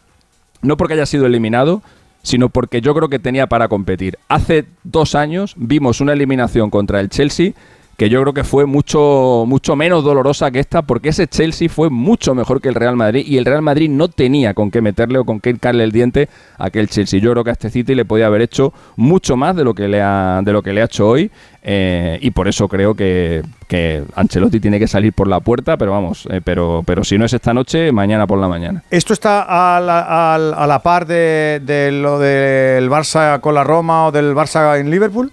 no 0.63 0.77
porque 0.77 0.95
haya 0.95 1.05
sido 1.05 1.27
eliminado, 1.27 1.83
sino 2.21 2.49
porque 2.49 2.81
yo 2.81 2.93
creo 2.93 3.09
que 3.09 3.19
tenía 3.19 3.47
para 3.47 3.67
competir. 3.67 4.17
Hace 4.27 4.65
dos 4.83 5.15
años 5.15 5.53
vimos 5.57 6.01
una 6.01 6.13
eliminación 6.13 6.69
contra 6.69 6.99
el 6.99 7.09
Chelsea 7.09 7.53
que 7.99 8.07
yo 8.09 8.21
creo 8.21 8.33
que 8.33 8.45
fue 8.45 8.65
mucho, 8.65 9.43
mucho 9.45 9.75
menos 9.75 10.05
dolorosa 10.05 10.49
que 10.51 10.59
esta, 10.59 10.83
porque 10.83 11.09
ese 11.09 11.27
Chelsea 11.27 11.67
fue 11.67 11.89
mucho 11.89 12.33
mejor 12.33 12.61
que 12.61 12.69
el 12.69 12.75
Real 12.75 12.95
Madrid 12.95 13.25
y 13.27 13.35
el 13.37 13.43
Real 13.43 13.61
Madrid 13.61 13.89
no 13.89 14.07
tenía 14.07 14.53
con 14.53 14.71
qué 14.71 14.81
meterle 14.81 15.19
o 15.19 15.25
con 15.25 15.41
qué 15.41 15.49
hincarle 15.49 15.83
el 15.83 15.91
diente 15.91 16.29
a 16.57 16.67
aquel 16.67 16.87
Chelsea. 16.87 17.19
Yo 17.19 17.31
creo 17.33 17.43
que 17.43 17.49
a 17.49 17.53
este 17.53 17.69
City 17.69 17.95
le 17.95 18.05
podía 18.05 18.27
haber 18.27 18.41
hecho 18.41 18.71
mucho 18.95 19.35
más 19.35 19.53
de 19.57 19.65
lo 19.65 19.73
que 19.73 19.89
le 19.89 20.01
ha, 20.01 20.39
de 20.41 20.53
lo 20.53 20.63
que 20.63 20.71
le 20.71 20.81
ha 20.81 20.85
hecho 20.85 21.09
hoy 21.09 21.29
eh, 21.61 22.17
y 22.21 22.31
por 22.31 22.47
eso 22.47 22.69
creo 22.69 22.95
que, 22.95 23.43
que 23.67 24.01
Ancelotti 24.15 24.61
tiene 24.61 24.79
que 24.79 24.87
salir 24.87 25.11
por 25.11 25.27
la 25.27 25.41
puerta, 25.41 25.75
pero 25.75 25.91
vamos, 25.91 26.25
eh, 26.31 26.39
pero, 26.41 26.83
pero 26.85 27.03
si 27.03 27.17
no 27.17 27.25
es 27.25 27.33
esta 27.33 27.53
noche, 27.53 27.91
mañana 27.91 28.25
por 28.25 28.39
la 28.39 28.47
mañana. 28.47 28.81
¿Esto 28.89 29.11
está 29.11 29.75
a 29.75 29.81
la, 29.81 30.35
a 30.35 30.67
la- 30.67 30.79
par 30.81 31.05
de, 31.05 31.59
de 31.65 31.91
lo 31.91 32.17
del 32.17 32.89
Barça 32.89 33.41
con 33.41 33.53
la 33.55 33.65
Roma 33.65 34.05
o 34.07 34.11
del 34.13 34.33
Barça 34.33 34.79
en 34.79 34.89
Liverpool? 34.89 35.29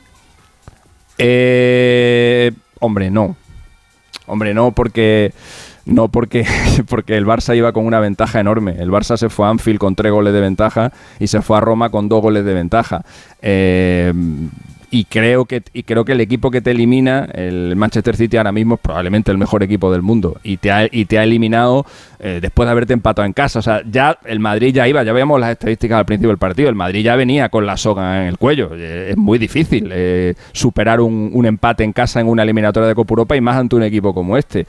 Eh, 1.19 2.53
hombre, 2.81 3.11
no. 3.11 3.37
Hombre, 4.27 4.55
no, 4.55 4.73
porque. 4.73 5.33
No, 5.85 6.09
porque, 6.09 6.45
porque 6.89 7.17
el 7.17 7.27
Barça 7.27 7.57
iba 7.57 7.73
con 7.73 7.87
una 7.87 8.01
ventaja 8.01 8.41
enorme. 8.41 8.77
El 8.79 8.91
Barça 8.91 9.17
se 9.17 9.29
fue 9.29 9.47
a 9.47 9.51
Anfield 9.51 9.79
con 9.79 9.95
tres 9.95 10.13
goles 10.13 10.33
de 10.33 10.41
ventaja 10.41 10.93
y 11.21 11.29
se 11.29 11.43
fue 11.43 11.57
a 11.57 11.61
Roma 11.61 11.91
con 11.91 12.09
dos 12.09 12.21
goles 12.21 12.45
de 12.45 12.55
ventaja. 12.55 13.05
Eh, 13.41 14.13
y 14.97 15.05
creo 15.05 15.45
que 15.45 15.63
y 15.75 15.83
creo 15.83 16.07
que 16.07 16.13
el 16.13 16.23
equipo 16.23 16.51
que 16.51 16.63
te 16.63 16.71
elimina, 16.71 17.29
el 17.35 17.77
Manchester 17.77 18.17
City 18.17 18.39
ahora 18.39 18.51
mismo 18.51 18.77
es 18.77 18.81
probablemente 18.81 19.31
el 19.31 19.37
mejor 19.37 19.63
equipo 19.63 19.93
del 19.93 20.01
mundo 20.01 20.41
y 20.43 20.57
te 20.57 20.73
ha, 20.73 20.89
y 20.91 21.05
te 21.05 21.19
ha 21.19 21.25
eliminado 21.25 21.85
eh, 22.19 22.39
después 22.41 22.67
de 22.67 22.71
haberte 22.71 22.95
empatado 22.95 23.27
en 23.27 23.35
casa. 23.35 23.59
O 23.59 23.63
sea, 23.63 23.83
ya 23.91 24.19
el 24.25 24.41
Madrid 24.41 24.75
ya 24.75 24.89
iba, 24.89 25.03
ya 25.03 25.13
veíamos 25.13 25.39
las 25.39 25.51
estadísticas 25.51 25.99
al 25.99 26.07
principio 26.07 26.31
del 26.31 26.39
partido, 26.39 26.71
el 26.71 26.75
Madrid 26.75 27.05
ya 27.05 27.15
venía 27.15 27.51
con 27.51 27.67
la 27.67 27.77
soga 27.77 28.23
en 28.23 28.29
el 28.29 28.39
cuello. 28.39 28.71
Eh, 28.75 29.09
es 29.11 29.19
muy 29.19 29.39
difícil 29.39 29.91
eh, 29.93 30.33
superar 30.53 31.03
un, 31.03 31.29
un 31.31 31.45
empate 31.45 31.85
en 31.85 31.93
casa 31.93 32.21
en 32.21 32.29
una 32.29 32.43
eliminatoria 32.43 32.89
de 32.89 32.95
Copa 32.95 33.13
Europa 33.13 33.37
y 33.37 33.43
más 33.43 33.57
ante 33.57 33.77
un 33.77 33.83
equipo 33.83 34.15
como 34.15 34.39
este. 34.39 34.65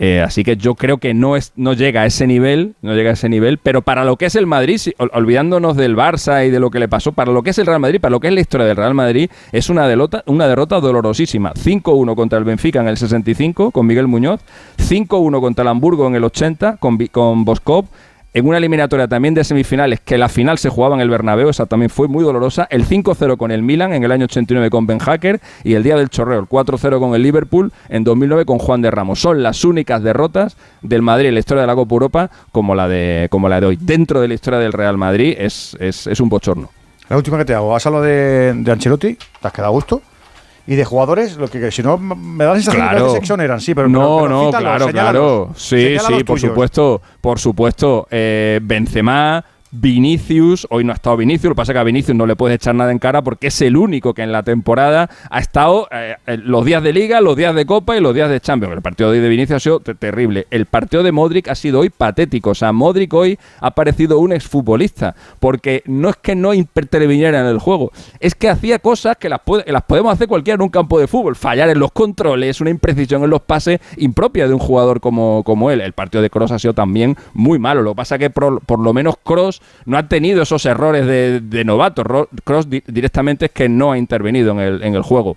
Eh, 0.00 0.20
así 0.20 0.44
que 0.44 0.56
yo 0.56 0.76
creo 0.76 0.98
que 0.98 1.12
no 1.12 1.34
es 1.34 1.52
no 1.56 1.72
llega 1.72 2.02
a 2.02 2.06
ese 2.06 2.26
nivel, 2.28 2.74
no 2.82 2.94
llega 2.94 3.10
a 3.10 3.12
ese 3.14 3.28
nivel, 3.28 3.58
pero 3.58 3.82
para 3.82 4.04
lo 4.04 4.16
que 4.16 4.26
es 4.26 4.36
el 4.36 4.46
Madrid, 4.46 4.78
si- 4.78 4.94
ol- 4.98 5.10
olvidándonos 5.12 5.76
del 5.76 5.96
Barça 5.96 6.46
y 6.46 6.50
de 6.50 6.60
lo 6.60 6.70
que 6.70 6.78
le 6.78 6.86
pasó, 6.88 7.10
para 7.10 7.32
lo 7.32 7.42
que 7.42 7.50
es 7.50 7.58
el 7.58 7.66
Real 7.66 7.80
Madrid, 7.80 8.00
para 8.00 8.12
lo 8.12 8.20
que 8.20 8.28
es 8.28 8.34
la 8.34 8.40
historia 8.40 8.64
del 8.66 8.76
Real 8.76 8.94
Madrid, 8.94 9.28
es 9.50 9.68
una 9.70 9.88
derrota, 9.88 10.22
una 10.26 10.46
derrota 10.46 10.78
dolorosísima. 10.78 11.52
5-1 11.54 12.14
contra 12.14 12.38
el 12.38 12.44
Benfica 12.44 12.80
en 12.80 12.86
el 12.86 12.96
65 12.96 13.72
con 13.72 13.86
Miguel 13.86 14.06
Muñoz, 14.06 14.40
5-1 14.76 15.40
contra 15.40 15.62
el 15.62 15.68
Hamburgo 15.68 16.06
en 16.06 16.14
el 16.14 16.22
80 16.22 16.76
con, 16.76 16.96
con 17.08 17.44
Boskov, 17.44 17.86
en 18.34 18.46
una 18.46 18.58
eliminatoria 18.58 19.08
también 19.08 19.34
de 19.34 19.42
semifinales, 19.42 20.00
que 20.00 20.18
la 20.18 20.28
final 20.28 20.58
se 20.58 20.68
jugaba 20.68 20.94
en 20.94 21.00
el 21.00 21.08
Bernabéu, 21.08 21.48
esa 21.48 21.66
también 21.66 21.90
fue 21.90 22.08
muy 22.08 22.22
dolorosa, 22.22 22.66
el 22.70 22.86
5-0 22.86 23.36
con 23.36 23.50
el 23.50 23.62
Milan 23.62 23.92
en 23.92 24.04
el 24.04 24.12
año 24.12 24.26
89 24.26 24.70
con 24.70 24.86
Ben 24.86 24.98
Hacker 24.98 25.40
y 25.64 25.74
el 25.74 25.82
día 25.82 25.96
del 25.96 26.10
chorreo, 26.10 26.40
el 26.40 26.46
4-0 26.46 27.00
con 27.00 27.14
el 27.14 27.22
Liverpool 27.22 27.72
en 27.88 28.04
2009 28.04 28.44
con 28.44 28.58
Juan 28.58 28.82
de 28.82 28.90
Ramos. 28.90 29.20
Son 29.20 29.42
las 29.42 29.64
únicas 29.64 30.02
derrotas 30.02 30.56
del 30.82 31.02
Madrid 31.02 31.28
en 31.28 31.34
la 31.34 31.40
historia 31.40 31.62
de 31.62 31.66
la 31.66 31.74
Copa 31.74 31.94
Europa 31.94 32.30
como 32.52 32.74
la 32.74 32.86
de, 32.86 33.28
como 33.30 33.48
la 33.48 33.60
de 33.60 33.66
hoy. 33.66 33.78
Dentro 33.80 34.20
de 34.20 34.28
la 34.28 34.34
historia 34.34 34.58
del 34.58 34.72
Real 34.72 34.98
Madrid 34.98 35.34
es, 35.38 35.76
es, 35.80 36.20
un 36.20 36.28
bochorno. 36.28 36.70
La 37.08 37.16
última 37.16 37.38
que 37.38 37.46
te 37.46 37.54
hago, 37.54 37.74
has 37.74 37.86
hablado 37.86 38.04
de, 38.04 38.52
de 38.54 38.72
Ancelotti, 38.72 39.14
te 39.14 39.48
has 39.48 39.52
quedado 39.52 39.68
a 39.68 39.74
gusto. 39.74 40.02
Y 40.70 40.76
de 40.76 40.84
jugadores, 40.84 41.36
lo 41.38 41.48
que, 41.48 41.58
que 41.60 41.70
si 41.72 41.82
no 41.82 41.96
me 41.96 42.44
da 42.44 42.50
la 42.50 42.56
sensación 42.56 42.84
de 42.84 42.88
que 42.90 42.96
Claro. 42.96 43.10
se 43.12 43.18
exoneran, 43.18 43.60
sí, 43.60 43.74
pero 43.74 43.88
no, 43.88 44.00
pero- 44.00 44.22
pero 44.22 44.28
no, 44.28 44.46
cítalos, 44.46 44.66
claro, 44.76 44.88
claro. 44.92 45.50
Sí, 45.56 45.96
sí, 45.98 46.24
por 46.24 46.38
supuesto, 46.38 47.00
por 47.22 47.38
supuesto. 47.38 48.06
Eh, 48.10 48.60
Benzema, 48.62 49.42
Vinicius, 49.70 50.66
hoy 50.70 50.84
no 50.84 50.92
ha 50.92 50.94
estado 50.94 51.16
Vinicius, 51.16 51.44
lo 51.44 51.50
que 51.50 51.56
pasa 51.56 51.72
es 51.72 51.74
que 51.74 51.80
a 51.80 51.84
Vinicius 51.84 52.16
no 52.16 52.26
le 52.26 52.36
puedes 52.36 52.56
echar 52.56 52.74
nada 52.74 52.90
en 52.90 52.98
cara 52.98 53.22
porque 53.22 53.48
es 53.48 53.60
el 53.60 53.76
único 53.76 54.14
que 54.14 54.22
en 54.22 54.32
la 54.32 54.42
temporada 54.42 55.10
ha 55.30 55.38
estado 55.40 55.88
eh, 55.90 56.16
los 56.44 56.64
días 56.64 56.82
de 56.82 56.92
Liga, 56.92 57.20
los 57.20 57.36
días 57.36 57.54
de 57.54 57.66
Copa 57.66 57.96
y 57.96 58.00
los 58.00 58.14
días 58.14 58.30
de 58.30 58.40
Champions. 58.40 58.74
El 58.74 58.82
partido 58.82 59.10
de 59.10 59.18
hoy 59.18 59.22
de 59.22 59.28
Vinicius 59.28 59.56
ha 59.56 59.60
sido 59.60 59.80
te- 59.80 59.94
terrible. 59.94 60.46
El 60.50 60.66
partido 60.66 61.02
de 61.02 61.12
Modric 61.12 61.48
ha 61.48 61.54
sido 61.54 61.80
hoy 61.80 61.90
patético. 61.90 62.50
O 62.50 62.54
sea, 62.54 62.72
Modric 62.72 63.12
hoy 63.12 63.38
ha 63.60 63.70
parecido 63.72 64.18
un 64.18 64.32
exfutbolista 64.32 65.14
porque 65.38 65.82
no 65.86 66.08
es 66.08 66.16
que 66.16 66.34
no 66.34 66.54
interviniera 66.54 67.40
en 67.40 67.46
el 67.46 67.58
juego, 67.58 67.92
es 68.20 68.34
que 68.34 68.48
hacía 68.48 68.78
cosas 68.78 69.16
que 69.16 69.28
las, 69.28 69.40
que 69.64 69.72
las 69.72 69.82
podemos 69.82 70.12
hacer 70.12 70.28
cualquiera 70.28 70.54
en 70.56 70.62
un 70.62 70.70
campo 70.70 70.98
de 70.98 71.06
fútbol. 71.06 71.36
Fallar 71.36 71.68
en 71.68 71.78
los 71.78 71.92
controles, 71.92 72.60
una 72.60 72.70
imprecisión 72.70 73.22
en 73.22 73.30
los 73.30 73.42
pases 73.42 73.80
impropia 73.96 74.48
de 74.48 74.54
un 74.54 74.60
jugador 74.60 75.00
como, 75.00 75.42
como 75.44 75.70
él. 75.70 75.80
El 75.80 75.92
partido 75.92 76.22
de 76.22 76.30
Cross 76.30 76.52
ha 76.52 76.58
sido 76.58 76.74
también 76.74 77.16
muy 77.34 77.58
malo. 77.58 77.82
Lo 77.82 77.92
que 77.92 77.96
pasa 77.96 78.14
es 78.14 78.18
que 78.20 78.30
por, 78.30 78.60
por 78.62 78.78
lo 78.78 78.92
menos 78.94 79.16
Cross 79.22 79.57
no 79.86 79.96
ha 79.98 80.08
tenido 80.08 80.42
esos 80.42 80.64
errores 80.66 81.06
de, 81.06 81.64
novato. 81.64 82.02
Cross 82.44 82.68
directamente 82.68 83.46
es 83.46 83.52
que 83.52 83.68
no 83.68 83.92
ha 83.92 83.98
intervenido 83.98 84.52
en 84.52 84.60
el, 84.60 84.82
en 84.82 84.94
el 84.94 85.02
juego. 85.02 85.36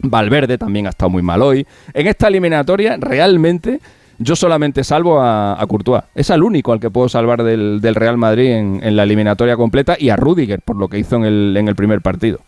Valverde 0.00 0.58
también 0.58 0.86
ha 0.86 0.90
estado 0.90 1.10
muy 1.10 1.22
mal 1.22 1.42
hoy. 1.42 1.66
En 1.92 2.06
esta 2.06 2.28
eliminatoria, 2.28 2.96
realmente, 2.98 3.80
yo 4.18 4.36
solamente 4.36 4.84
salvo 4.84 5.20
a, 5.20 5.60
a 5.60 5.66
Courtois. 5.66 6.04
Es 6.14 6.30
al 6.30 6.42
único 6.42 6.72
al 6.72 6.80
que 6.80 6.90
puedo 6.90 7.08
salvar 7.08 7.42
del, 7.42 7.80
del 7.80 7.94
Real 7.94 8.16
Madrid 8.16 8.50
en, 8.50 8.80
en 8.82 8.96
la 8.96 9.02
eliminatoria 9.02 9.56
completa 9.56 9.96
y 9.98 10.10
a 10.10 10.16
Rudiger 10.16 10.60
por 10.62 10.76
lo 10.76 10.88
que 10.88 10.98
hizo 10.98 11.16
en 11.16 11.24
el, 11.24 11.56
en 11.56 11.68
el 11.68 11.74
primer 11.74 12.00
partido. 12.00 12.40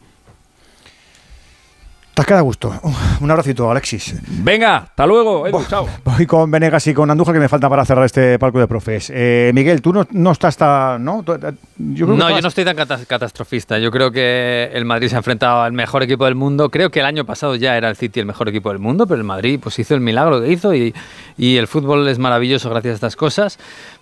Te 2.20 2.22
has 2.24 2.26
quedado 2.26 2.40
a 2.40 2.42
gusto. 2.42 2.74
Un 3.22 3.30
abracito, 3.30 3.70
Alexis. 3.70 4.14
Venga, 4.28 4.76
hasta 4.76 5.06
luego. 5.06 5.46
Edu, 5.46 5.64
chao. 5.66 5.88
Voy 6.04 6.26
con 6.26 6.50
Venegas 6.50 6.86
y 6.86 6.92
con 6.92 7.10
Andújar, 7.10 7.32
que 7.32 7.40
me 7.40 7.48
falta 7.48 7.66
para 7.70 7.82
cerrar 7.86 8.04
este 8.04 8.38
palco 8.38 8.58
de 8.58 8.66
profes. 8.68 9.10
Eh, 9.14 9.52
Miguel, 9.54 9.80
tú 9.80 9.90
no, 9.94 10.06
no 10.10 10.30
estás 10.32 10.54
tan. 10.58 11.02
¿no? 11.02 11.20
Eh, 11.20 11.22
Yo 11.22 11.30
creo 11.34 11.48
que 11.78 12.04
no, 12.04 12.06
yo 12.08 12.14
estabas- 12.18 12.42
no 12.42 12.48
estoy 12.48 12.64
tan 12.66 12.76
cata- 12.76 13.00
catastrofista. 13.06 13.78
Yo 13.78 13.90
creo 13.90 14.10
que 14.12 14.68
el 14.70 14.84
Madrid 14.84 15.08
se 15.08 15.14
ha 15.14 15.18
enfrentado 15.18 15.62
al 15.62 15.72
mejor 15.72 16.02
equipo 16.02 16.26
del 16.26 16.34
mundo. 16.34 16.68
Creo 16.68 16.90
que 16.90 17.00
el 17.00 17.06
año 17.06 17.24
pasado 17.24 17.54
ya 17.56 17.74
era 17.78 17.88
el 17.88 17.96
City 17.96 18.20
el 18.20 18.26
mejor 18.26 18.50
equipo 18.50 18.68
del 18.68 18.80
mundo, 18.80 19.06
pero 19.06 19.16
el 19.16 19.24
Madrid 19.24 19.58
pues 19.62 19.78
hizo 19.78 19.94
el 19.94 20.02
milagro 20.02 20.42
que 20.42 20.52
hizo 20.52 20.74
y, 20.74 20.94
y 21.38 21.56
el 21.56 21.68
fútbol 21.68 22.06
es 22.06 22.18
maravilloso 22.18 22.68
gracias 22.68 22.92
a 22.92 22.94
estas 22.96 23.16
cosas. 23.16 23.58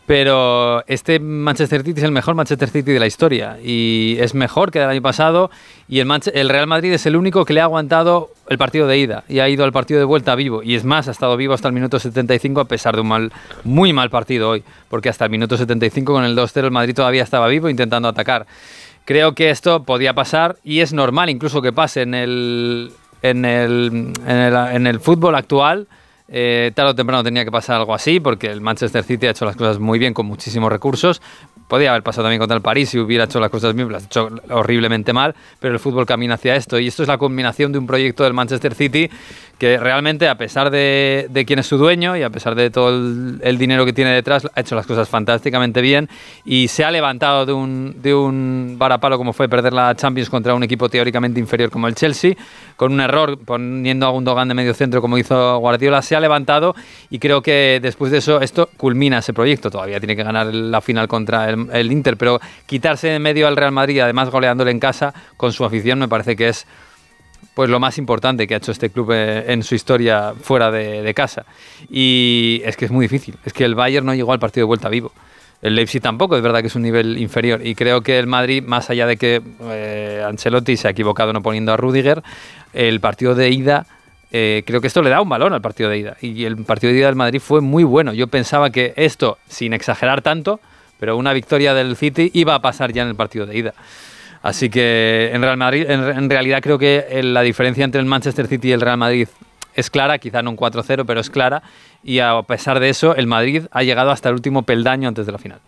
Pero 0.08 0.82
este 0.86 1.20
Manchester 1.20 1.82
City 1.82 2.00
es 2.00 2.04
el 2.04 2.12
mejor 2.12 2.34
Manchester 2.34 2.70
City 2.70 2.92
de 2.92 2.98
la 2.98 3.06
historia 3.06 3.58
y 3.62 4.16
es 4.20 4.34
mejor 4.34 4.70
que 4.70 4.78
el 4.78 4.88
año 4.88 5.02
pasado. 5.02 5.50
Y 5.86 6.00
el, 6.00 6.48
Real 6.48 6.66
Madrid 6.66 6.94
es 6.94 7.04
el 7.04 7.14
único 7.14 7.44
que 7.44 7.52
le 7.52 7.60
ha 7.60 7.64
aguantado 7.64 8.30
el 8.48 8.56
partido 8.56 8.86
de 8.86 8.96
ida 8.96 9.24
y 9.28 9.40
ha 9.40 9.50
ido 9.50 9.64
al 9.64 9.72
partido 9.72 10.00
de 10.00 10.06
vuelta 10.06 10.34
vivo. 10.34 10.62
Y 10.62 10.76
es 10.76 10.84
más, 10.84 11.08
ha 11.08 11.10
estado 11.10 11.36
vivo 11.36 11.52
hasta 11.52 11.68
el 11.68 11.74
minuto 11.74 11.98
75 11.98 12.62
a 12.62 12.64
pesar 12.64 12.94
de 12.94 13.02
un 13.02 13.08
mal, 13.08 13.32
muy 13.64 13.92
mal 13.92 14.08
partido 14.08 14.48
hoy, 14.48 14.64
porque 14.88 15.10
hasta 15.10 15.26
el 15.26 15.30
minuto 15.30 15.58
75 15.58 16.10
con 16.10 16.24
el 16.24 16.34
2-0 16.34 16.64
el 16.64 16.70
Madrid 16.70 16.94
todavía 16.94 17.22
estaba 17.22 17.46
vivo 17.48 17.68
intentando 17.68 18.08
atacar. 18.08 18.46
Creo 19.04 19.34
que 19.34 19.50
esto 19.50 19.82
podía 19.82 20.14
pasar 20.14 20.56
y 20.64 20.80
es 20.80 20.94
normal 20.94 21.28
incluso 21.28 21.60
que 21.60 21.74
pase 21.74 22.00
en 22.00 22.14
el, 22.14 22.92
en 23.20 23.44
el, 23.44 24.14
en 24.26 24.86
el 24.86 25.00
fútbol 25.00 25.34
actual. 25.34 25.86
Eh, 26.30 26.72
tarde 26.74 26.90
o 26.90 26.94
temprano 26.94 27.24
tenía 27.24 27.42
que 27.42 27.50
pasar 27.50 27.76
algo 27.76 27.94
así 27.94 28.20
porque 28.20 28.48
el 28.48 28.60
Manchester 28.60 29.02
City 29.02 29.26
ha 29.26 29.30
hecho 29.30 29.46
las 29.46 29.56
cosas 29.56 29.78
muy 29.78 29.98
bien 29.98 30.12
con 30.12 30.26
muchísimos 30.26 30.70
recursos. 30.70 31.22
Podía 31.68 31.90
haber 31.90 32.02
pasado 32.02 32.24
también 32.24 32.38
contra 32.38 32.56
el 32.56 32.62
París 32.62 32.90
si 32.90 32.98
hubiera 32.98 33.24
hecho 33.24 33.40
las 33.40 33.50
cosas 33.50 33.74
bien, 33.74 33.90
hecho 33.94 34.28
horriblemente 34.50 35.12
mal, 35.12 35.34
pero 35.58 35.74
el 35.74 35.80
fútbol 35.80 36.04
camina 36.06 36.34
hacia 36.34 36.54
esto 36.56 36.78
y 36.78 36.86
esto 36.86 37.02
es 37.02 37.08
la 37.08 37.18
combinación 37.18 37.72
de 37.72 37.78
un 37.78 37.86
proyecto 37.86 38.24
del 38.24 38.34
Manchester 38.34 38.74
City 38.74 39.10
que 39.58 39.76
realmente 39.76 40.28
a 40.28 40.36
pesar 40.36 40.70
de, 40.70 41.26
de 41.30 41.44
quién 41.44 41.58
es 41.58 41.66
su 41.66 41.76
dueño 41.76 42.16
y 42.16 42.22
a 42.22 42.30
pesar 42.30 42.54
de 42.54 42.70
todo 42.70 42.90
el, 42.90 43.58
dinero 43.58 43.84
que 43.84 43.92
tiene 43.92 44.12
detrás, 44.12 44.48
ha 44.54 44.60
hecho 44.60 44.76
las 44.76 44.86
cosas 44.86 45.08
fantásticamente 45.08 45.80
bien 45.80 46.08
y 46.44 46.68
se 46.68 46.84
ha 46.84 46.90
levantado 46.92 47.44
de 47.44 47.52
un, 47.52 47.96
de 48.00 48.14
un 48.14 48.76
varapalo 48.78 49.18
como 49.18 49.32
fue 49.32 49.48
perder 49.48 49.72
la 49.72 49.94
Champions 49.96 50.30
contra 50.30 50.54
un 50.54 50.62
equipo 50.62 50.88
teóricamente 50.88 51.40
inferior 51.40 51.70
como 51.70 51.88
el 51.88 51.96
Chelsea, 51.96 52.34
con 52.76 52.92
un 52.92 53.00
error 53.00 53.36
poniendo 53.44 54.06
a 54.06 54.10
Gundogan 54.10 54.46
de 54.46 54.54
medio 54.54 54.74
centro 54.74 55.00
como 55.00 55.18
hizo 55.18 55.58
Guardiola, 55.58 56.02
se 56.02 56.14
ha 56.14 56.20
levantado 56.20 56.76
y 57.10 57.18
creo 57.18 57.42
que 57.42 57.80
después 57.82 58.12
de 58.12 58.18
eso 58.18 58.40
esto 58.40 58.70
culmina 58.76 59.18
ese 59.18 59.32
proyecto. 59.32 59.70
Todavía 59.70 59.98
tiene 59.98 60.14
que 60.14 60.22
ganar 60.22 60.46
la 60.54 60.80
final 60.80 61.08
contra 61.08 61.50
el, 61.50 61.68
el 61.72 61.90
Inter, 61.90 62.16
pero 62.16 62.40
quitarse 62.66 63.08
de 63.08 63.18
medio 63.18 63.48
al 63.48 63.56
Real 63.56 63.72
Madrid, 63.72 63.98
además 63.98 64.30
goleándole 64.30 64.70
en 64.70 64.78
casa 64.78 65.12
con 65.36 65.52
su 65.52 65.64
afición, 65.64 65.98
me 65.98 66.06
parece 66.06 66.36
que 66.36 66.48
es 66.48 66.66
pues 67.54 67.68
lo 67.70 67.80
más 67.80 67.98
importante 67.98 68.46
que 68.46 68.54
ha 68.54 68.58
hecho 68.58 68.70
este 68.70 68.90
club 68.90 69.10
eh, 69.12 69.52
en 69.52 69.62
su 69.62 69.74
historia 69.74 70.32
fuera 70.40 70.70
de, 70.70 71.12
casa. 71.14 71.44
Y 71.90 72.62
es 72.64 72.76
que 72.76 72.84
es 72.84 72.90
muy 72.90 73.06
difícil. 73.06 73.36
Es 73.44 73.52
que 73.52 73.64
el 73.64 73.74
Bayern 73.74 74.06
no 74.06 74.14
llegó 74.14 74.32
al 74.32 74.38
partido 74.38 74.64
de 74.64 74.68
vuelta 74.68 74.88
vivo. 74.88 75.12
El 75.60 75.74
Leipzig 75.74 76.00
tampoco, 76.00 76.36
es 76.36 76.42
verdad 76.42 76.60
que 76.60 76.68
es 76.68 76.76
un 76.76 76.82
nivel 76.82 77.18
inferior. 77.18 77.66
Y 77.66 77.74
creo 77.74 78.00
que 78.02 78.18
el 78.18 78.28
Madrid, 78.28 78.62
más 78.62 78.90
allá 78.90 79.06
de 79.06 79.16
que 79.16 79.42
eh, 79.62 80.22
Ancelotti 80.24 80.76
se 80.76 80.86
ha 80.86 80.92
equivocado 80.92 81.32
no 81.32 81.42
poniendo 81.42 81.72
a 81.72 81.76
Rudiger, 81.76 82.22
el 82.74 83.00
partido 83.00 83.34
de 83.34 83.50
ida, 83.50 83.86
eh, 84.30 84.62
creo 84.64 84.80
que 84.80 84.86
esto 84.86 85.02
le 85.02 85.10
da 85.10 85.20
un 85.20 85.28
balón 85.28 85.52
al 85.52 85.60
partido 85.60 85.90
de 85.90 85.98
ida. 85.98 86.16
Y 86.20 86.44
el 86.44 86.64
partido 86.64 86.92
de 86.92 87.00
ida 87.00 87.06
del 87.06 87.16
Madrid 87.16 87.40
fue 87.40 87.60
muy 87.60 87.82
bueno. 87.82 88.12
Yo 88.12 88.28
pensaba 88.28 88.70
que 88.70 88.92
esto, 88.96 89.38
sin 89.48 89.72
exagerar 89.72 90.22
tanto, 90.22 90.60
pero 91.00 91.16
una 91.16 91.32
victoria 91.32 91.74
del 91.74 91.96
City 91.96 92.30
iba 92.34 92.54
a 92.54 92.60
pasar 92.60 92.92
ya 92.92 93.02
en 93.02 93.08
el 93.08 93.16
partido 93.16 93.46
de 93.46 93.58
ida. 93.58 93.74
Así 94.42 94.70
que 94.70 95.30
en, 95.32 95.42
Real 95.42 95.56
Madrid, 95.56 95.84
en, 95.88 96.28
realidad 96.30 96.60
creo 96.62 96.78
que 96.78 97.06
el- 97.10 97.34
la 97.34 97.42
diferencia 97.42 97.84
entre 97.84 98.00
el 98.00 98.06
Manchester 98.06 98.46
City 98.46 98.68
y 98.68 98.72
el 98.72 98.80
Real 98.80 98.96
Madrid 98.96 99.28
es 99.74 99.90
clara, 99.90 100.18
quizá 100.18 100.42
no 100.42 100.50
un 100.50 100.56
4-0, 100.56 101.04
pero 101.06 101.20
es 101.20 101.30
clara. 101.30 101.62
Y 102.02 102.18
a 102.20 102.40
pesar 102.42 102.80
de 102.80 102.88
eso, 102.88 103.14
el 103.16 103.26
Madrid 103.26 103.64
ha 103.70 103.82
llegado 103.82 104.10
hasta 104.10 104.28
el 104.28 104.34
último 104.36 104.62
peldaño 104.62 105.08
antes 105.08 105.26
de 105.26 105.32
la 105.32 105.38
final. 105.38 105.60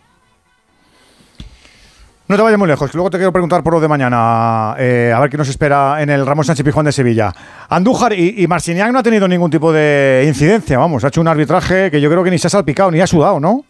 No 2.27 2.37
te 2.37 2.43
vayas 2.43 2.57
muy 2.57 2.67
lejos, 2.69 2.89
que 2.89 2.95
luego 2.95 3.09
te 3.09 3.17
quiero 3.17 3.33
preguntar 3.33 3.61
por 3.61 3.73
lo 3.73 3.81
de 3.81 3.89
mañana. 3.89 4.73
eh, 4.79 5.11
a 5.13 5.19
ver 5.19 5.29
qué 5.29 5.35
nos 5.37 5.49
espera 5.49 6.01
en 6.01 6.09
el 6.09 6.25
Ramos 6.25 6.47
Sánchez 6.47 6.63
Pizjuán 6.65 6.85
de 6.85 6.93
Sevilla. 6.93 7.33
Andújar 7.67 8.13
y, 8.13 8.41
y 8.41 8.47
no 8.47 8.99
ha 8.99 9.03
tenido 9.03 9.27
ningún 9.27 9.51
tipo 9.51 9.73
de 9.73 10.23
incidencia, 10.25 10.77
vamos. 10.77 11.03
Ha 11.03 11.09
hecho 11.09 11.19
un 11.19 11.27
arbitraje 11.27 11.91
que 11.91 11.99
yo 11.99 12.09
creo 12.09 12.23
que 12.23 12.31
ni 12.31 12.37
se 12.37 12.47
ha 12.47 12.49
salpicado 12.49 12.89
ni 12.89 13.01
ha 13.01 13.07
sudado, 13.07 13.41
¿no? 13.41 13.65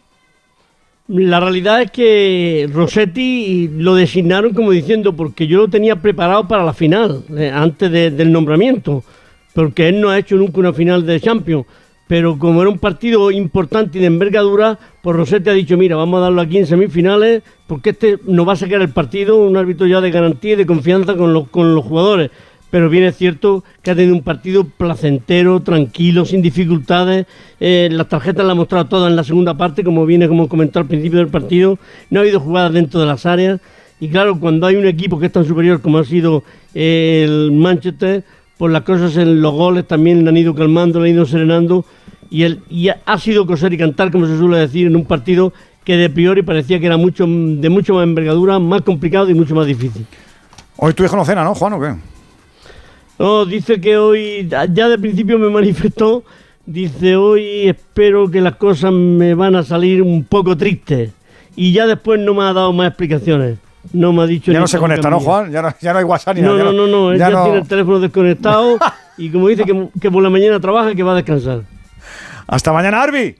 La 1.14 1.40
realidad 1.40 1.82
es 1.82 1.90
que 1.90 2.70
Rossetti 2.72 3.68
lo 3.76 3.94
designaron 3.94 4.54
como 4.54 4.70
diciendo, 4.70 5.12
porque 5.14 5.46
yo 5.46 5.58
lo 5.58 5.68
tenía 5.68 5.96
preparado 5.96 6.48
para 6.48 6.64
la 6.64 6.72
final, 6.72 7.22
eh, 7.36 7.50
antes 7.52 7.90
de- 7.92 8.10
del 8.10 8.32
nombramiento, 8.32 9.04
porque 9.54 9.88
él 9.88 10.00
no 10.00 10.08
ha 10.08 10.18
hecho 10.18 10.36
nunca 10.36 10.60
una 10.60 10.72
final 10.72 11.04
de 11.04 11.20
Champions. 11.20 11.66
Pero 12.08 12.38
como 12.38 12.62
era 12.62 12.70
un 12.70 12.78
partido 12.78 13.30
importante 13.30 13.98
y 13.98 14.00
de 14.00 14.06
envergadura, 14.06 14.78
pues 15.02 15.16
Rossetti 15.16 15.50
ha 15.50 15.52
dicho, 15.52 15.76
mira, 15.76 15.96
vamos 15.96 16.18
a 16.18 16.22
darlo 16.22 16.40
aquí 16.40 16.56
en 16.58 16.66
semifinales, 16.66 17.42
porque 17.66 17.90
este 17.90 18.18
nos 18.26 18.48
va 18.48 18.54
a 18.54 18.56
sacar 18.56 18.80
el 18.80 18.90
partido, 18.90 19.36
un 19.36 19.56
árbitro 19.56 19.86
ya 19.86 20.00
de 20.00 20.10
garantía 20.10 20.54
y 20.54 20.56
de 20.56 20.66
confianza 20.66 21.14
con 21.14 21.34
los, 21.34 21.48
con 21.48 21.74
los 21.74 21.84
jugadores. 21.84 22.30
Pero 22.72 22.88
bien 22.88 23.04
es 23.04 23.18
cierto 23.18 23.64
que 23.82 23.90
ha 23.90 23.94
tenido 23.94 24.14
un 24.14 24.22
partido 24.22 24.64
placentero, 24.64 25.60
tranquilo, 25.60 26.24
sin 26.24 26.40
dificultades. 26.40 27.26
Eh, 27.60 27.90
las 27.92 28.08
tarjetas 28.08 28.46
las 28.46 28.52
ha 28.52 28.54
mostrado 28.54 28.86
todas 28.86 29.10
en 29.10 29.16
la 29.16 29.24
segunda 29.24 29.52
parte, 29.58 29.84
como 29.84 30.06
viene 30.06 30.26
como 30.26 30.48
comentado 30.48 30.80
al 30.80 30.86
principio 30.86 31.18
del 31.18 31.28
partido. 31.28 31.78
No 32.08 32.20
ha 32.20 32.22
habido 32.22 32.40
jugadas 32.40 32.72
dentro 32.72 32.98
de 32.98 33.04
las 33.04 33.26
áreas. 33.26 33.60
Y 34.00 34.08
claro, 34.08 34.40
cuando 34.40 34.66
hay 34.66 34.76
un 34.76 34.86
equipo 34.86 35.20
que 35.20 35.26
es 35.26 35.32
tan 35.32 35.44
superior 35.44 35.82
como 35.82 35.98
ha 35.98 36.04
sido 36.04 36.44
eh, 36.74 37.24
el 37.26 37.52
Manchester, 37.52 38.24
pues 38.56 38.72
las 38.72 38.84
cosas 38.84 39.18
en 39.18 39.42
los 39.42 39.52
goles 39.52 39.86
también 39.86 40.24
le 40.24 40.30
han 40.30 40.36
ido 40.38 40.54
calmando, 40.54 40.98
le 40.98 41.10
han 41.10 41.16
ido 41.16 41.26
serenando. 41.26 41.84
Y, 42.30 42.46
y 42.70 42.88
ha 42.88 43.18
sido 43.18 43.46
coser 43.46 43.74
y 43.74 43.76
cantar, 43.76 44.10
como 44.10 44.26
se 44.26 44.38
suele 44.38 44.56
decir, 44.56 44.86
en 44.86 44.96
un 44.96 45.04
partido 45.04 45.52
que 45.84 45.98
de 45.98 46.08
priori 46.08 46.40
parecía 46.40 46.80
que 46.80 46.86
era 46.86 46.96
mucho 46.96 47.26
de 47.26 47.68
mucho 47.68 47.92
más 47.92 48.04
envergadura, 48.04 48.58
más 48.58 48.80
complicado 48.80 49.28
y 49.28 49.34
mucho 49.34 49.54
más 49.54 49.66
difícil. 49.66 50.06
Hoy 50.78 50.94
tu 50.94 51.04
hijo 51.04 51.16
no 51.16 51.24
cena, 51.26 51.44
¿no, 51.44 51.54
Juan, 51.54 51.74
o 51.74 51.80
qué? 51.80 52.11
No, 53.22 53.44
dice 53.46 53.80
que 53.80 53.96
hoy, 53.96 54.48
ya 54.50 54.88
de 54.88 54.98
principio 54.98 55.38
me 55.38 55.48
manifestó, 55.48 56.24
dice 56.66 57.14
hoy 57.14 57.68
espero 57.68 58.28
que 58.28 58.40
las 58.40 58.56
cosas 58.56 58.90
me 58.92 59.34
van 59.34 59.54
a 59.54 59.62
salir 59.62 60.02
un 60.02 60.24
poco 60.24 60.56
tristes. 60.56 61.12
Y 61.54 61.72
ya 61.72 61.86
después 61.86 62.18
no 62.18 62.34
me 62.34 62.42
ha 62.42 62.52
dado 62.52 62.72
más 62.72 62.88
explicaciones. 62.88 63.58
No 63.92 64.12
me 64.12 64.22
ha 64.24 64.26
dicho 64.26 64.50
Ya 64.50 64.58
no 64.58 64.66
se 64.66 64.76
conecta, 64.76 65.08
¿no, 65.08 65.20
Juan? 65.20 65.52
Ya 65.52 65.62
no, 65.62 65.72
ya 65.80 65.92
no 65.92 66.00
hay 66.00 66.04
WhatsApp 66.04 66.34
ni 66.34 66.42
No, 66.42 66.56
nada. 66.58 66.64
no, 66.64 66.72
no, 66.72 66.86
no, 66.88 67.12
él 67.12 67.18
ya 67.20 67.30
ya, 67.30 67.36
no- 67.36 67.44
tiene 67.44 67.58
el 67.60 67.68
teléfono 67.68 68.00
desconectado 68.00 68.78
y 69.16 69.30
como 69.30 69.46
dice 69.46 69.64
que, 69.64 69.88
que 70.00 70.10
por 70.10 70.20
la 70.20 70.30
mañana 70.30 70.58
trabaja 70.58 70.90
y 70.90 70.96
que 70.96 71.04
va 71.04 71.12
a 71.12 71.16
descansar. 71.16 71.60
Hasta 72.48 72.72
mañana, 72.72 73.02
Arby. 73.02 73.36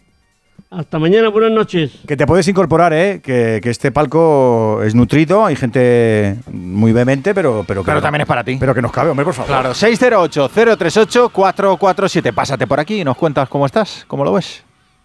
Hasta 0.71 0.99
mañana, 0.99 1.29
buenas 1.29 1.53
noches. 1.53 1.93
Que 2.07 2.17
te 2.17 2.27
puedes 2.27 2.49
incorporar, 2.49 2.95
¿eh? 2.95 3.21
Que, 3.23 3.61
que 3.63 3.69
este 3.69 3.93
palco 3.93 4.83
es 4.83 4.95
nutrido, 4.95 5.45
hay 5.45 5.55
gente 5.55 6.37
muy 6.51 6.93
vehemente, 6.93 7.35
pero... 7.35 7.63
Pero, 7.69 7.83
que 7.83 7.87
Pero 7.87 7.99
no- 7.99 8.03
también 8.03 8.23
es 8.23 8.27
para 8.27 8.43
ti. 8.43 8.57
Pero 8.59 8.75
que 8.75 8.81
nos 8.81 8.91
cabe, 8.91 9.11
hombre, 9.11 9.27
por 9.27 9.35
favor. 9.35 9.49
Claro, 9.51 9.73
608-038-447. 9.75 12.33
Pásate 12.33 12.67
por 12.67 12.81
aquí 12.81 13.01
y 13.01 13.05
nos 13.05 13.19
cuentas 13.19 13.51
cómo 13.51 13.67
estás, 13.67 14.05
cómo 14.09 14.25
lo 14.25 14.33
ves. 14.33 14.65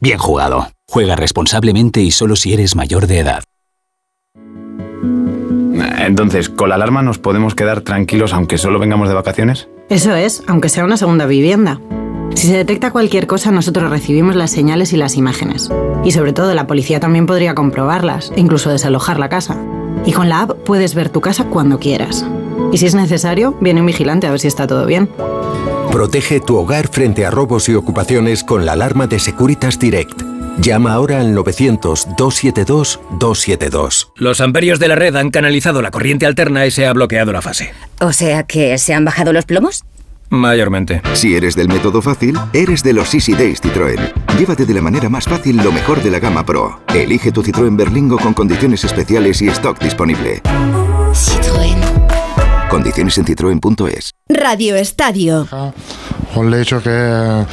bien 0.00 0.18
jugado. 0.18 0.68
Juega 0.88 1.16
responsablemente 1.16 2.00
y 2.00 2.10
solo 2.10 2.36
si 2.36 2.52
eres 2.52 2.74
mayor 2.74 3.06
de 3.06 3.18
edad. 3.20 3.44
Entonces, 6.06 6.48
¿con 6.48 6.70
la 6.70 6.74
alarma 6.74 7.02
nos 7.02 7.18
podemos 7.18 7.54
quedar 7.54 7.82
tranquilos 7.82 8.32
aunque 8.32 8.58
solo 8.58 8.78
vengamos 8.78 9.08
de 9.08 9.14
vacaciones? 9.14 9.68
Eso 9.88 10.14
es, 10.14 10.42
aunque 10.46 10.68
sea 10.68 10.84
una 10.84 10.96
segunda 10.96 11.26
vivienda. 11.26 11.80
Si 12.34 12.46
se 12.46 12.56
detecta 12.56 12.90
cualquier 12.90 13.26
cosa, 13.26 13.50
nosotros 13.50 13.90
recibimos 13.90 14.36
las 14.36 14.50
señales 14.50 14.92
y 14.92 14.96
las 14.96 15.16
imágenes. 15.16 15.70
Y 16.04 16.12
sobre 16.12 16.32
todo, 16.32 16.54
la 16.54 16.66
policía 16.66 17.00
también 17.00 17.26
podría 17.26 17.54
comprobarlas, 17.54 18.32
e 18.34 18.40
incluso 18.40 18.70
desalojar 18.70 19.18
la 19.18 19.28
casa. 19.28 19.60
Y 20.06 20.12
con 20.12 20.28
la 20.28 20.42
app 20.42 20.52
puedes 20.64 20.94
ver 20.94 21.10
tu 21.10 21.20
casa 21.20 21.44
cuando 21.44 21.78
quieras. 21.78 22.24
Y 22.72 22.78
si 22.78 22.86
es 22.86 22.94
necesario, 22.94 23.56
viene 23.60 23.80
un 23.80 23.86
vigilante 23.86 24.26
a 24.26 24.30
ver 24.30 24.40
si 24.40 24.48
está 24.48 24.66
todo 24.66 24.86
bien. 24.86 25.08
Protege 25.90 26.40
tu 26.40 26.56
hogar 26.56 26.88
frente 26.88 27.26
a 27.26 27.30
robos 27.30 27.68
y 27.68 27.74
ocupaciones 27.74 28.44
con 28.44 28.64
la 28.64 28.72
alarma 28.72 29.06
de 29.06 29.18
Securitas 29.18 29.78
Direct. 29.78 30.22
Llama 30.58 30.92
ahora 30.92 31.20
al 31.20 31.36
900-272-272. 31.36 34.10
Los 34.16 34.40
amperios 34.40 34.78
de 34.78 34.88
la 34.88 34.94
red 34.94 35.16
han 35.16 35.30
canalizado 35.30 35.82
la 35.82 35.90
corriente 35.90 36.26
alterna 36.26 36.66
y 36.66 36.70
se 36.70 36.86
ha 36.86 36.92
bloqueado 36.92 37.32
la 37.32 37.42
fase. 37.42 37.72
O 38.00 38.12
sea 38.12 38.44
que 38.44 38.78
se 38.78 38.94
han 38.94 39.04
bajado 39.04 39.32
los 39.32 39.46
plomos. 39.46 39.82
Mayormente. 40.28 41.02
Si 41.14 41.34
eres 41.34 41.56
del 41.56 41.66
método 41.68 42.02
fácil, 42.02 42.38
eres 42.52 42.84
de 42.84 42.92
los 42.92 43.12
Easy 43.14 43.32
Days 43.32 43.60
Citroën. 43.60 44.12
Llévate 44.38 44.64
de 44.64 44.74
la 44.74 44.80
manera 44.80 45.08
más 45.08 45.24
fácil 45.24 45.56
lo 45.56 45.72
mejor 45.72 46.00
de 46.02 46.10
la 46.10 46.20
gama 46.20 46.46
Pro. 46.46 46.78
Elige 46.94 47.32
tu 47.32 47.42
Citroën 47.42 47.76
Berlingo 47.76 48.16
con 48.16 48.32
condiciones 48.32 48.84
especiales 48.84 49.42
y 49.42 49.48
stock 49.48 49.80
disponible. 49.80 50.40
Condiciones 52.70 53.18
en 53.18 53.24
citroen.es. 53.26 54.12
Radio 54.28 54.76
Estadio. 54.76 55.48
Con 56.32 56.46
el 56.46 56.54
hecho 56.62 56.80
que 56.80 56.90
eh, 56.92 57.44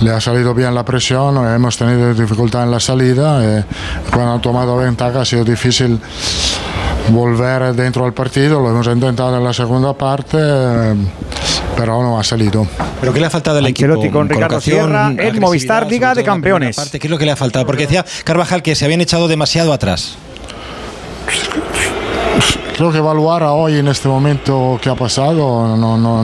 le 0.00 0.10
ha 0.10 0.18
salido 0.18 0.54
bien 0.54 0.74
la 0.74 0.82
presión, 0.82 1.36
eh, 1.46 1.56
hemos 1.56 1.76
tenido 1.76 2.14
dificultad 2.14 2.62
en 2.62 2.70
la 2.70 2.80
salida. 2.80 3.58
eh, 3.58 3.64
cuando 4.10 4.32
han 4.32 4.40
tomado 4.40 4.78
ventaja 4.78 5.20
ha 5.20 5.24
sido 5.26 5.44
difícil 5.44 6.00
volver 7.10 7.74
dentro 7.74 8.04
del 8.04 8.14
partido. 8.14 8.60
Lo 8.60 8.70
hemos 8.70 8.86
intentado 8.86 9.36
en 9.36 9.44
la 9.44 9.52
segunda 9.52 9.92
parte, 9.92 10.38
eh, 10.40 10.94
pero 11.76 12.02
no 12.02 12.18
ha 12.18 12.24
salido. 12.24 12.66
¿Pero 12.98 13.12
qué 13.12 13.20
le 13.20 13.26
ha 13.26 13.30
faltado 13.30 13.58
al 13.58 13.66
equipo? 13.66 13.94
Con 14.10 14.26
Ricardo 14.26 14.56
Colocación, 14.58 14.86
Sierra 14.86 15.12
en 15.18 15.38
Movistar 15.38 15.86
Liga 15.86 16.14
de 16.14 16.24
Campeones. 16.24 16.76
parte. 16.76 16.98
¿Qué 16.98 17.08
es 17.08 17.10
lo 17.10 17.18
que 17.18 17.26
le 17.26 17.32
ha 17.32 17.36
faltado? 17.36 17.66
Porque 17.66 17.82
decía 17.82 18.06
Carvajal 18.24 18.62
que 18.62 18.74
se 18.74 18.86
habían 18.86 19.02
echado 19.02 19.28
demasiado 19.28 19.74
atrás. 19.74 20.16
Creo 22.76 22.90
que 22.90 22.98
evaluar 22.98 23.42
a 23.42 23.52
hoy 23.52 23.78
en 23.78 23.88
este 23.88 24.08
momento 24.08 24.78
que 24.82 24.88
ha 24.88 24.94
pasado 24.94 25.76
no, 25.76 25.96
no, 25.96 26.22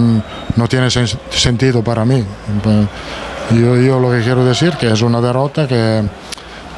no 0.56 0.68
tiene 0.68 0.86
sen- 0.86 1.18
sentido 1.30 1.82
para 1.82 2.04
mí. 2.04 2.24
Yo, 3.50 3.76
yo 3.76 4.00
lo 4.00 4.10
que 4.10 4.20
quiero 4.22 4.44
decir 4.44 4.72
que 4.72 4.90
es 4.90 5.02
una 5.02 5.20
derrota 5.20 5.66
que, 5.68 6.02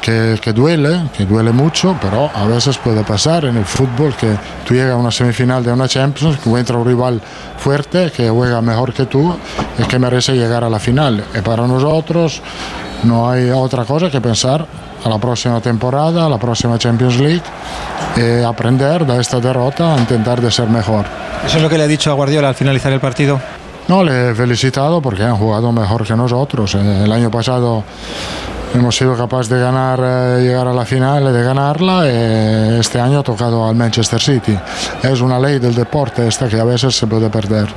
que, 0.01 0.37
que 0.41 0.53
duele, 0.53 1.09
que 1.17 1.25
duele 1.25 1.51
mucho, 1.51 1.97
pero 2.01 2.29
a 2.33 2.45
veces 2.45 2.77
puede 2.77 3.03
pasar 3.03 3.45
en 3.45 3.57
el 3.57 3.65
fútbol 3.65 4.13
que 4.15 4.35
tú 4.67 4.73
llegas 4.73 4.93
a 4.93 4.97
una 4.97 5.11
semifinal 5.11 5.63
de 5.63 5.71
una 5.73 5.87
Champions, 5.87 6.37
que 6.37 6.49
encuentras 6.49 6.77
un 6.77 6.85
rival 6.85 7.21
fuerte, 7.57 8.11
que 8.15 8.29
juega 8.29 8.61
mejor 8.61 8.93
que 8.93 9.05
tú 9.05 9.33
y 9.79 9.83
que 9.83 9.97
merece 9.99 10.33
llegar 10.33 10.63
a 10.63 10.69
la 10.69 10.79
final. 10.79 11.23
Y 11.37 11.41
para 11.41 11.65
nosotros 11.65 12.41
no 13.03 13.29
hay 13.29 13.49
otra 13.49 13.85
cosa 13.85 14.09
que 14.09 14.21
pensar 14.21 14.65
a 15.03 15.09
la 15.09 15.17
próxima 15.17 15.59
temporada, 15.61 16.25
a 16.25 16.29
la 16.29 16.37
próxima 16.37 16.77
Champions 16.77 17.19
League, 17.19 17.41
y 18.15 18.43
aprender 18.43 19.05
de 19.05 19.19
esta 19.19 19.39
derrota 19.39 19.95
intentar 19.97 20.41
de 20.41 20.51
ser 20.51 20.69
mejor. 20.69 21.05
¿Eso 21.45 21.57
es 21.57 21.63
lo 21.63 21.69
que 21.69 21.77
le 21.77 21.85
ha 21.85 21.87
dicho 21.87 22.11
a 22.11 22.13
Guardiola 22.13 22.49
al 22.49 22.55
finalizar 22.55 22.91
el 22.91 22.99
partido? 22.99 23.39
No, 23.87 24.03
le 24.03 24.29
he 24.29 24.35
felicitado 24.35 25.01
porque 25.01 25.23
han 25.23 25.35
jugado 25.35 25.71
mejor 25.71 26.05
que 26.05 26.15
nosotros. 26.15 26.75
Eh, 26.75 27.01
El 27.03 27.11
año 27.11 27.31
pasado 27.31 27.83
hemos 28.73 28.95
sido 28.95 29.15
capaces 29.15 29.49
de 29.49 29.59
ganar, 29.59 29.99
eh, 30.01 30.41
llegar 30.43 30.67
a 30.67 30.73
la 30.73 30.85
final 30.85 31.31
de 31.33 31.43
ganarla. 31.43 32.03
eh, 32.05 32.77
Este 32.79 32.99
año 32.99 33.19
ha 33.19 33.23
tocado 33.23 33.67
al 33.67 33.75
Manchester 33.75 34.21
City. 34.21 34.57
Es 35.03 35.21
una 35.21 35.39
ley 35.39 35.59
del 35.59 35.75
deporte 35.75 36.27
esta 36.27 36.47
que 36.47 36.59
a 36.59 36.63
veces 36.63 36.95
se 36.95 37.07
puede 37.07 37.29
perder. 37.29 37.67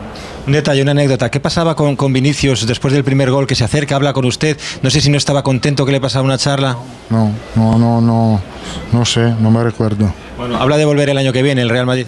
Un 0.46 0.52
detalle, 0.52 0.82
una 0.82 0.90
anécdota. 0.90 1.30
¿Qué 1.30 1.40
pasaba 1.40 1.74
con, 1.74 1.96
con 1.96 2.12
Vinicius 2.12 2.66
después 2.66 2.92
del 2.92 3.02
primer 3.02 3.30
gol 3.30 3.46
que 3.46 3.54
se 3.54 3.64
acerca, 3.64 3.96
habla 3.96 4.12
con 4.12 4.24
usted? 4.26 4.58
No 4.82 4.90
sé 4.90 5.00
si 5.00 5.08
no 5.10 5.16
estaba 5.16 5.42
contento 5.42 5.86
que 5.86 5.92
le 5.92 6.00
pasaba 6.00 6.24
una 6.24 6.36
charla. 6.38 6.76
No, 7.10 7.30
no, 7.56 7.78
no, 7.78 8.00
no, 8.00 8.40
no 8.92 9.04
sé, 9.04 9.34
no 9.40 9.50
me 9.50 9.62
recuerdo. 9.62 10.12
Bueno, 10.36 10.56
habla 10.60 10.76
de 10.76 10.84
volver 10.84 11.08
el 11.10 11.18
año 11.18 11.32
que 11.32 11.42
viene 11.42 11.62
el 11.62 11.68
Real 11.68 11.86
Madrid. 11.86 12.06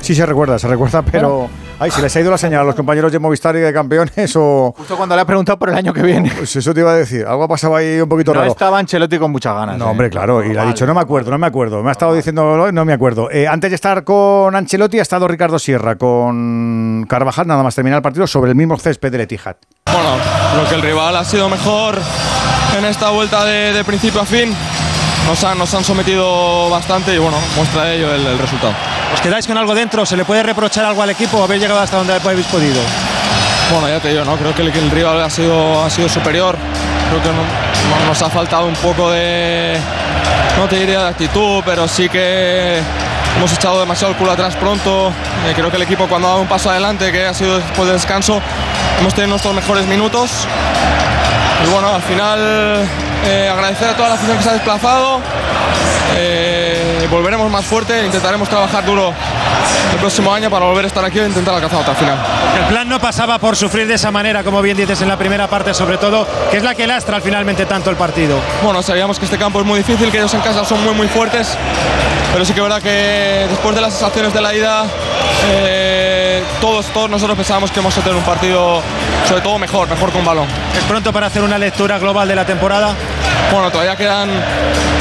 Sí, 0.00 0.14
se 0.14 0.24
recuerda, 0.24 0.58
se 0.58 0.66
recuerda, 0.68 1.02
pero. 1.02 1.48
Ay, 1.78 1.90
si 1.90 2.02
les 2.02 2.14
ha 2.14 2.20
ido 2.20 2.30
la 2.30 2.36
señal 2.36 2.60
a 2.60 2.64
los 2.64 2.74
compañeros 2.74 3.10
de 3.10 3.18
Movistar 3.18 3.56
y 3.56 3.60
de 3.60 3.72
campeones 3.72 4.34
o. 4.36 4.74
Justo 4.76 4.96
cuando 4.96 5.14
le 5.14 5.22
ha 5.22 5.24
preguntado 5.24 5.58
por 5.58 5.70
el 5.70 5.74
año 5.76 5.92
que 5.94 6.02
viene. 6.02 6.30
Pues 6.36 6.54
eso 6.56 6.74
te 6.74 6.80
iba 6.80 6.90
a 6.92 6.94
decir. 6.94 7.24
Algo 7.26 7.44
ha 7.44 7.48
pasado 7.48 7.74
ahí 7.76 8.00
un 8.00 8.08
poquito 8.08 8.34
No 8.34 8.40
raro. 8.40 8.52
estaba 8.52 8.78
Ancelotti 8.78 9.18
con 9.18 9.30
muchas 9.30 9.54
ganas. 9.54 9.78
No, 9.78 9.86
¿eh? 9.86 9.88
hombre, 9.90 10.10
claro. 10.10 10.44
Y 10.44 10.52
le 10.52 10.60
ha 10.60 10.64
dicho, 10.66 10.84
no 10.86 10.94
me 10.94 11.00
acuerdo, 11.00 11.30
no 11.30 11.38
me 11.38 11.46
acuerdo. 11.46 11.82
Me 11.82 11.88
ha 11.88 11.92
estado 11.92 12.14
diciendo, 12.14 12.70
no 12.70 12.84
me 12.84 12.92
acuerdo. 12.92 13.30
Eh, 13.30 13.46
antes 13.46 13.70
de 13.70 13.74
estar 13.76 14.04
con 14.04 14.54
Ancelotti 14.54 14.98
ha 14.98 15.02
estado 15.02 15.26
Ricardo 15.28 15.58
Sierra 15.58 15.96
con 15.96 17.06
Carvajal, 17.08 17.46
nada 17.46 17.62
más 17.62 17.74
terminar 17.74 17.98
el 17.98 18.02
partido, 18.02 18.26
sobre 18.26 18.50
el 18.50 18.56
mismo 18.56 18.78
césped 18.78 19.10
del 19.12 19.22
Etihad. 19.22 19.56
Bueno, 19.86 20.16
creo 20.54 20.68
que 20.68 20.74
el 20.74 20.82
rival 20.82 21.16
ha 21.16 21.24
sido 21.24 21.48
mejor 21.48 21.98
en 22.78 22.84
esta 22.84 23.10
vuelta 23.10 23.44
de, 23.44 23.72
de 23.72 23.84
principio 23.84 24.20
a 24.20 24.26
fin. 24.26 24.54
Nos 25.26 25.44
han, 25.44 25.58
nos 25.58 25.72
han 25.74 25.84
sometido 25.84 26.68
bastante 26.70 27.14
y 27.14 27.18
bueno, 27.18 27.38
muestra 27.56 27.92
ello 27.92 28.12
el, 28.12 28.26
el 28.26 28.38
resultado. 28.38 28.72
¿Os 29.14 29.20
quedáis 29.20 29.46
con 29.46 29.56
algo 29.56 29.74
dentro? 29.74 30.04
¿Se 30.04 30.16
le 30.16 30.24
puede 30.24 30.42
reprochar 30.42 30.84
algo 30.84 31.02
al 31.02 31.10
equipo 31.10 31.38
o 31.38 31.44
haber 31.44 31.60
llegado 31.60 31.80
hasta 31.80 31.96
donde 31.98 32.14
habéis 32.14 32.46
podido? 32.46 32.80
Bueno, 33.72 33.88
ya 33.88 34.00
te 34.00 34.08
digo, 34.08 34.24
¿no? 34.24 34.36
creo 34.36 34.52
que 34.54 34.62
el, 34.62 34.68
el 34.68 34.90
rival 34.90 35.20
ha 35.20 35.30
sido, 35.30 35.84
ha 35.84 35.90
sido 35.90 36.08
superior. 36.08 36.56
Creo 37.10 37.22
que 37.22 37.28
no- 37.28 38.00
no- 38.00 38.06
nos 38.08 38.20
ha 38.22 38.28
faltado 38.28 38.66
un 38.66 38.74
poco 38.74 39.10
de, 39.12 39.78
no 40.58 40.66
te 40.68 40.76
diría 40.80 41.00
de 41.02 41.08
actitud, 41.08 41.62
pero 41.64 41.86
sí 41.86 42.08
que 42.08 42.80
hemos 43.36 43.52
echado 43.52 43.78
demasiado 43.78 44.12
el 44.12 44.18
culo 44.18 44.32
atrás 44.32 44.56
pronto. 44.56 45.12
Eh, 45.48 45.52
creo 45.54 45.70
que 45.70 45.76
el 45.76 45.82
equipo 45.82 46.08
cuando 46.08 46.26
ha 46.26 46.30
dado 46.32 46.42
un 46.42 46.48
paso 46.48 46.70
adelante, 46.70 47.12
que 47.12 47.24
ha 47.26 47.34
sido 47.34 47.58
después 47.58 47.86
del 47.86 47.96
descanso, 47.96 48.40
hemos 48.98 49.14
tenido 49.14 49.30
nuestros 49.30 49.54
mejores 49.54 49.86
minutos. 49.86 50.30
Y 51.64 51.70
bueno, 51.70 51.94
al 51.94 52.02
final 52.02 52.88
eh, 53.24 53.48
agradecer 53.52 53.88
a 53.88 53.96
toda 53.96 54.08
la 54.08 54.14
afición 54.14 54.36
que 54.36 54.42
se 54.42 54.50
ha 54.50 54.52
desplazado. 54.54 55.20
Eh, 56.16 57.06
volveremos 57.10 57.50
más 57.50 57.64
fuerte, 57.64 58.04
intentaremos 58.04 58.48
trabajar 58.48 58.84
duro 58.84 59.12
el 59.92 59.98
próximo 59.98 60.32
año 60.32 60.50
para 60.50 60.66
volver 60.66 60.84
a 60.84 60.88
estar 60.88 61.04
aquí 61.04 61.18
e 61.18 61.26
intentar 61.26 61.54
alcanzar 61.54 61.80
otra 61.80 61.94
final. 61.94 62.18
El 62.58 62.66
plan 62.66 62.88
no 62.88 63.00
pasaba 63.00 63.38
por 63.38 63.56
sufrir 63.56 63.86
de 63.86 63.94
esa 63.94 64.10
manera, 64.10 64.42
como 64.44 64.62
bien 64.62 64.76
dices 64.76 65.00
en 65.02 65.08
la 65.08 65.16
primera 65.16 65.48
parte, 65.48 65.74
sobre 65.74 65.98
todo, 65.98 66.26
que 66.50 66.58
es 66.58 66.62
la 66.62 66.74
que 66.74 66.86
lastra 66.86 67.20
finalmente 67.20 67.66
tanto 67.66 67.90
el 67.90 67.96
partido. 67.96 68.38
Bueno, 68.62 68.82
sabíamos 68.82 69.18
que 69.18 69.24
este 69.24 69.38
campo 69.38 69.60
es 69.60 69.66
muy 69.66 69.78
difícil, 69.78 70.10
que 70.10 70.18
ellos 70.18 70.34
en 70.34 70.40
casa 70.40 70.64
son 70.64 70.82
muy 70.84 70.94
muy 70.94 71.08
fuertes, 71.08 71.56
pero 72.32 72.44
sí 72.44 72.52
que 72.52 72.60
es 72.60 72.64
verdad 72.64 72.82
que 72.82 73.46
después 73.48 73.74
de 73.74 73.80
las 73.80 73.92
sensaciones 73.92 74.32
de 74.32 74.40
la 74.40 74.54
ida 74.54 74.84
eh, 75.48 76.42
todos, 76.60 76.86
todos 76.86 77.10
nosotros 77.10 77.36
pensábamos 77.36 77.70
que 77.70 77.80
íbamos 77.80 77.96
a 77.96 78.00
tener 78.00 78.16
un 78.16 78.24
partido, 78.24 78.82
sobre 79.28 79.40
todo 79.40 79.58
mejor, 79.58 79.88
mejor 79.88 80.12
con 80.12 80.24
balón. 80.24 80.46
¿Es 80.76 80.84
pronto 80.84 81.12
para 81.12 81.26
hacer 81.26 81.42
una 81.42 81.58
lectura 81.58 81.98
global 81.98 82.28
de 82.28 82.34
la 82.34 82.44
temporada? 82.44 82.94
Bueno, 83.50 83.70
todavía 83.70 83.96
quedan, 83.96 84.30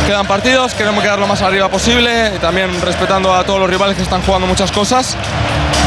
quedan 0.08 0.25
partidos, 0.25 0.74
queremos 0.74 1.03
quedar 1.03 1.19
lo 1.19 1.27
más 1.27 1.41
arriba 1.41 1.69
posible 1.69 2.32
y 2.35 2.40
también 2.40 2.82
respetando 2.82 3.33
a 3.33 3.43
todos 3.43 3.59
los 3.59 3.69
rivales 3.69 3.95
que 3.95 4.01
están 4.01 4.22
jugando 4.24 4.48
muchas 4.48 4.68
cosas. 4.72 5.15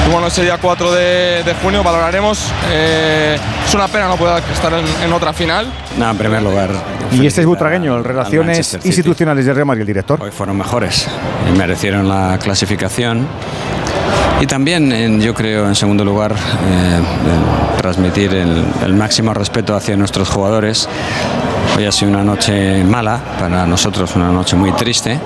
Y 0.07 0.11
bueno, 0.13 0.27
ese 0.27 0.43
día 0.43 0.59
4 0.61 0.93
de, 0.93 1.43
de 1.45 1.55
junio 1.63 1.83
valoraremos. 1.83 2.39
Eh, 2.71 3.39
es 3.67 3.75
una 3.75 3.87
pena 3.89 4.09
no 4.09 4.17
poder 4.17 4.43
estar 4.53 4.73
en, 4.73 4.85
en 5.05 5.13
otra 5.13 5.33
final. 5.33 5.73
No, 5.97 6.11
en 6.11 6.17
primer 6.19 6.43
lugar. 6.43 6.71
Y 7.13 7.27
este 7.27 7.43
es 7.43 7.47
Butragueño, 7.47 7.97
el 7.97 8.05
Relaciones. 8.05 8.79
Institucionales 8.85 9.47
de 9.47 9.55
Real 9.55 9.67
Madrid, 9.67 9.83
el 9.83 9.87
director. 9.87 10.21
Hoy 10.23 10.31
fueron 10.31 10.57
mejores 10.59 11.07
y 11.49 11.57
merecieron 11.57 12.09
la 12.09 12.39
clasificación. 12.43 13.27
Y 14.41 14.47
también, 14.47 14.91
en- 14.91 15.21
yo 15.21 15.35
creo, 15.35 15.69
en 15.69 15.75
segundo 15.77 16.05
lugar, 16.05 16.33
eh, 16.33 17.01
transmitir 17.81 18.35
el, 18.35 18.65
el 18.85 18.95
máximo 18.95 19.33
respeto 19.35 19.77
hacia 19.77 19.97
nuestros 19.97 20.29
jugadores. 20.31 20.89
Hoy 21.77 21.85
ha 21.87 21.93
sido 21.93 22.11
una 22.11 22.25
noche 22.25 22.83
mala, 22.83 23.21
para 23.39 23.67
nosotros 23.67 24.17
una 24.17 24.33
noche 24.33 24.57
muy 24.57 24.73
triste. 24.73 25.19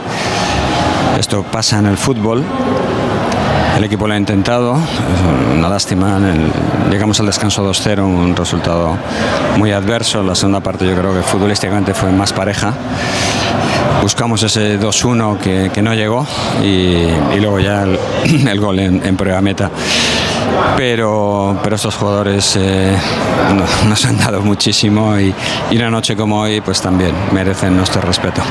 Esto 1.18 1.42
pasa 1.44 1.78
en 1.78 1.86
el 1.86 1.96
fútbol. 1.96 2.44
El 3.76 3.84
equipo 3.84 4.06
lo 4.06 4.14
ha 4.14 4.16
intentado, 4.16 4.74
una 5.54 5.68
lástima. 5.68 6.18
llegamos 6.90 7.20
al 7.20 7.26
descanso 7.26 7.62
2-0, 7.62 8.00
un 8.04 8.34
resultado 8.34 8.96
muy 9.58 9.72
adverso. 9.72 10.22
La 10.22 10.34
segunda 10.34 10.60
parte 10.60 10.86
yo 10.86 10.96
creo 10.96 11.12
que 11.12 11.20
futbolísticamente 11.20 11.92
fue 11.92 12.10
más 12.10 12.32
pareja. 12.32 12.72
Buscamos 14.00 14.42
ese 14.42 14.80
2-1 14.80 15.70
que, 15.70 15.82
no 15.82 15.94
llegó 15.94 16.26
y, 16.62 17.06
luego 17.38 17.60
ya 17.60 17.82
el, 17.82 18.60
gol 18.60 18.78
en 18.78 19.16
prueba 19.16 19.42
meta. 19.42 19.70
Pero, 20.76 21.58
pero 21.62 21.76
estos 21.76 21.94
jugadores 21.96 22.54
eh, 22.58 22.94
no- 23.54 23.64
nos 23.88 24.04
han 24.04 24.18
dado 24.18 24.42
muchísimo 24.42 25.18
y, 25.18 25.34
y 25.70 25.76
una 25.76 25.90
noche 25.90 26.16
como 26.16 26.40
hoy 26.40 26.60
pues 26.60 26.80
también 26.80 27.14
merecen 27.32 27.76
nuestro 27.76 28.00
respeto. 28.02 28.42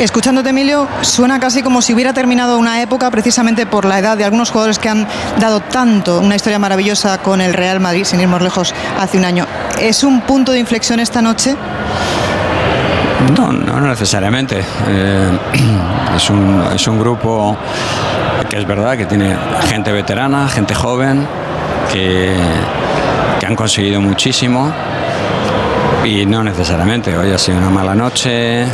Escuchándote, 0.00 0.50
Emilio, 0.50 0.86
suena 1.02 1.38
casi 1.40 1.62
como 1.62 1.80
si 1.80 1.94
hubiera 1.94 2.12
terminado 2.12 2.58
una 2.58 2.82
época 2.82 3.10
precisamente 3.10 3.64
por 3.64 3.84
la 3.84 3.98
edad 3.98 4.16
de 4.16 4.24
algunos 4.24 4.50
jugadores 4.50 4.78
que 4.78 4.88
han 4.88 5.06
dado 5.38 5.60
tanto, 5.60 6.18
una 6.20 6.36
historia 6.36 6.58
maravillosa 6.58 7.18
con 7.18 7.40
el 7.40 7.54
Real 7.54 7.80
Madrid, 7.80 8.04
sin 8.04 8.20
irnos 8.20 8.42
lejos, 8.42 8.74
hace 9.00 9.16
un 9.18 9.24
año. 9.24 9.46
¿Es 9.80 10.02
un 10.04 10.20
punto 10.22 10.52
de 10.52 10.58
inflexión 10.58 11.00
esta 11.00 11.22
noche? 11.22 11.54
No, 13.36 13.52
no 13.52 13.80
necesariamente. 13.80 14.62
Eh, 14.88 15.38
es, 16.16 16.28
un, 16.28 16.62
es 16.74 16.86
un 16.88 16.98
grupo 16.98 17.56
que 18.48 18.58
es 18.58 18.66
verdad 18.66 18.96
que 18.96 19.06
tiene 19.06 19.36
gente 19.68 19.92
veterana, 19.92 20.48
gente 20.48 20.74
joven, 20.74 21.26
que, 21.92 22.34
que 23.40 23.46
han 23.46 23.56
conseguido 23.56 24.00
muchísimo 24.00 24.72
y 26.04 26.26
no 26.26 26.44
necesariamente. 26.44 27.16
Hoy 27.16 27.32
ha 27.32 27.38
sido 27.38 27.58
una 27.58 27.70
mala 27.70 27.94
noche. 27.94 28.62
eh, 28.62 28.66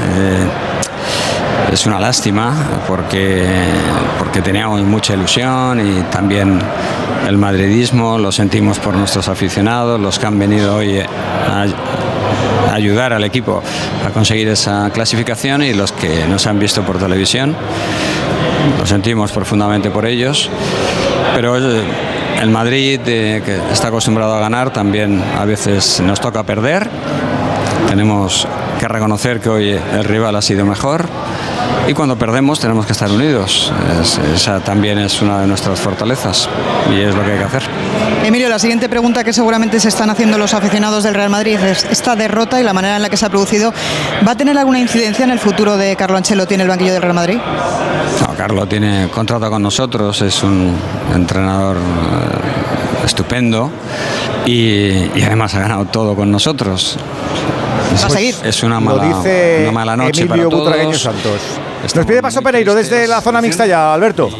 es 1.73 1.86
una 1.86 2.00
lástima 2.00 2.52
porque, 2.89 3.47
porque 4.18 4.42
teníamos 4.42 4.81
mucha 4.82 5.15
ilusión 5.15 5.81
y 5.81 6.02
también 6.10 6.58
el 7.28 7.39
madridismo 7.39 8.18
lo 8.18 8.32
sentimos 8.32 8.81
por 8.81 8.97
nuestros 8.97 9.28
aficionados, 9.28 10.00
los 10.00 10.18
que 10.18 10.26
han 10.26 10.39
venido 10.39 10.74
hoy 10.74 10.99
a, 10.99 11.66
ayudar 12.73 13.12
al 13.12 13.24
equipo 13.24 13.62
a 14.07 14.10
conseguir 14.10 14.49
esa 14.49 14.90
clasificación 14.90 15.62
y 15.62 15.73
los 15.73 15.92
que 15.92 16.26
nos 16.26 16.47
han 16.47 16.58
visto 16.58 16.82
por 16.82 16.99
televisión. 16.99 17.55
Lo 18.78 18.86
sentimos 18.86 19.32
profundamente 19.32 19.90
por 19.90 20.06
ellos, 20.06 20.48
pero 21.34 21.56
el 21.56 22.50
Madrid, 22.50 23.00
eh, 23.06 23.42
que 23.44 23.58
está 23.72 23.89
acostumbrado 23.89 24.34
a 24.34 24.40
ganar, 24.40 24.70
también 24.72 25.22
a 25.39 25.44
veces 25.44 26.00
nos 26.00 26.20
toca 26.20 26.42
perder. 26.42 26.89
Tenemos 27.89 28.47
que 28.78 28.89
reconocer 28.89 29.40
que 29.40 29.48
hoy 29.48 29.70
el 29.92 30.05
rival 30.05 30.36
ha 30.36 30.42
sido 30.42 30.64
mejor 30.64 31.05
y 31.89 31.92
cuando 31.92 32.16
perdemos 32.16 32.60
tenemos 32.60 32.86
que 32.86 32.92
estar 32.92 33.10
unidos. 33.10 33.72
Es- 34.00 34.18
esa 34.34 34.60
también 34.60 34.98
es 34.98 35.20
una 35.20 35.40
de 35.40 35.47
nuestras 35.47 35.80
fortalezas 35.80 36.48
y 36.94 37.00
es 37.00 37.14
lo 37.14 37.24
que 37.24 37.32
hay 37.32 37.39
que 37.39 37.44
hacer. 37.44 37.62
Emilio, 38.24 38.48
la 38.48 38.58
siguiente 38.58 38.89
pregunta 38.89 39.24
que 39.24 39.32
seguramente 39.32 39.80
se 39.80 39.89
están 39.89 40.08
haciendo 40.10 40.39
los 40.39 40.55
aficionados 40.55 41.05
del 41.05 41.14
Real 41.14 41.30
Madrid 41.30 41.58
es 41.58 41.84
esta 41.90 42.14
derrota 42.16 42.60
y 42.60 42.64
la 42.64 42.72
manera 42.72 42.97
en 42.97 43.02
la 43.02 43.08
que 43.10 43.16
se 43.16 43.26
ha 43.26 43.28
producido, 43.28 43.72
¿va 44.26 44.32
a 44.32 44.36
tener 44.36 44.56
alguna 44.56 44.78
incidencia 44.78 45.24
en 45.24 45.30
el 45.30 45.39
futuro 45.39 45.76
de 45.76 45.97
Carlo 45.97 46.16
Ancelotti 46.16 46.55
en 46.55 46.60
el 46.60 46.68
banquillo 46.68 46.92
del 46.92 47.02
Real 47.02 47.14
Madrid? 47.14 47.39
No, 48.41 48.47
Carlos 48.47 48.69
tiene 48.69 49.09
contrato 49.12 49.51
con 49.51 49.62
nosotros, 49.62 50.23
es 50.23 50.43
un 50.43 50.75
entrenador 51.15 51.77
eh, 51.77 53.05
estupendo 53.05 53.70
y, 54.47 55.10
y 55.15 55.23
además 55.27 55.55
ha 55.55 55.60
ganado 55.60 55.85
todo 55.86 56.15
con 56.15 56.31
nosotros. 56.31 56.97
¿Va 58.02 58.07
a 58.07 58.10
seguir? 58.10 58.35
Es 58.43 58.62
una 58.62 58.77
Lo 58.77 58.81
mala, 58.81 59.05
dice 59.05 59.59
una 59.62 59.73
mala 59.73 59.97
noche 59.97 60.23
Emilio 60.23 60.49
para 60.49 60.59
Butragueño 60.62 60.91
todos. 60.91 61.02
Santos. 61.02 61.41
Nos 61.94 62.07
pide 62.07 62.23
paso 62.23 62.41
Pereiro 62.41 62.75
desde 62.75 63.07
la 63.07 63.20
zona 63.20 63.43
mixta 63.43 63.67
ya, 63.67 63.93
Alberto. 63.93 64.31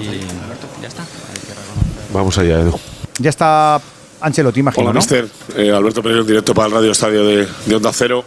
Vamos 2.13 2.39
allá, 2.39 2.61
Edu. 2.61 2.79
Ya 3.19 3.31
está 3.31 3.81
Ancelotti, 4.21 4.61
imagino, 4.61 4.85
Hola, 4.85 4.93
¿no? 4.95 4.99
mister. 5.01 5.29
Eh, 5.57 5.71
Alberto 5.73 6.03
Pereiro, 6.03 6.23
en 6.23 6.27
directo 6.27 6.55
para 6.55 6.69
el 6.69 6.73
Radio 6.75 6.93
Estadio 6.93 7.25
de, 7.25 7.47
de 7.67 7.77
Onda 7.77 7.91
Cero. 7.93 8.25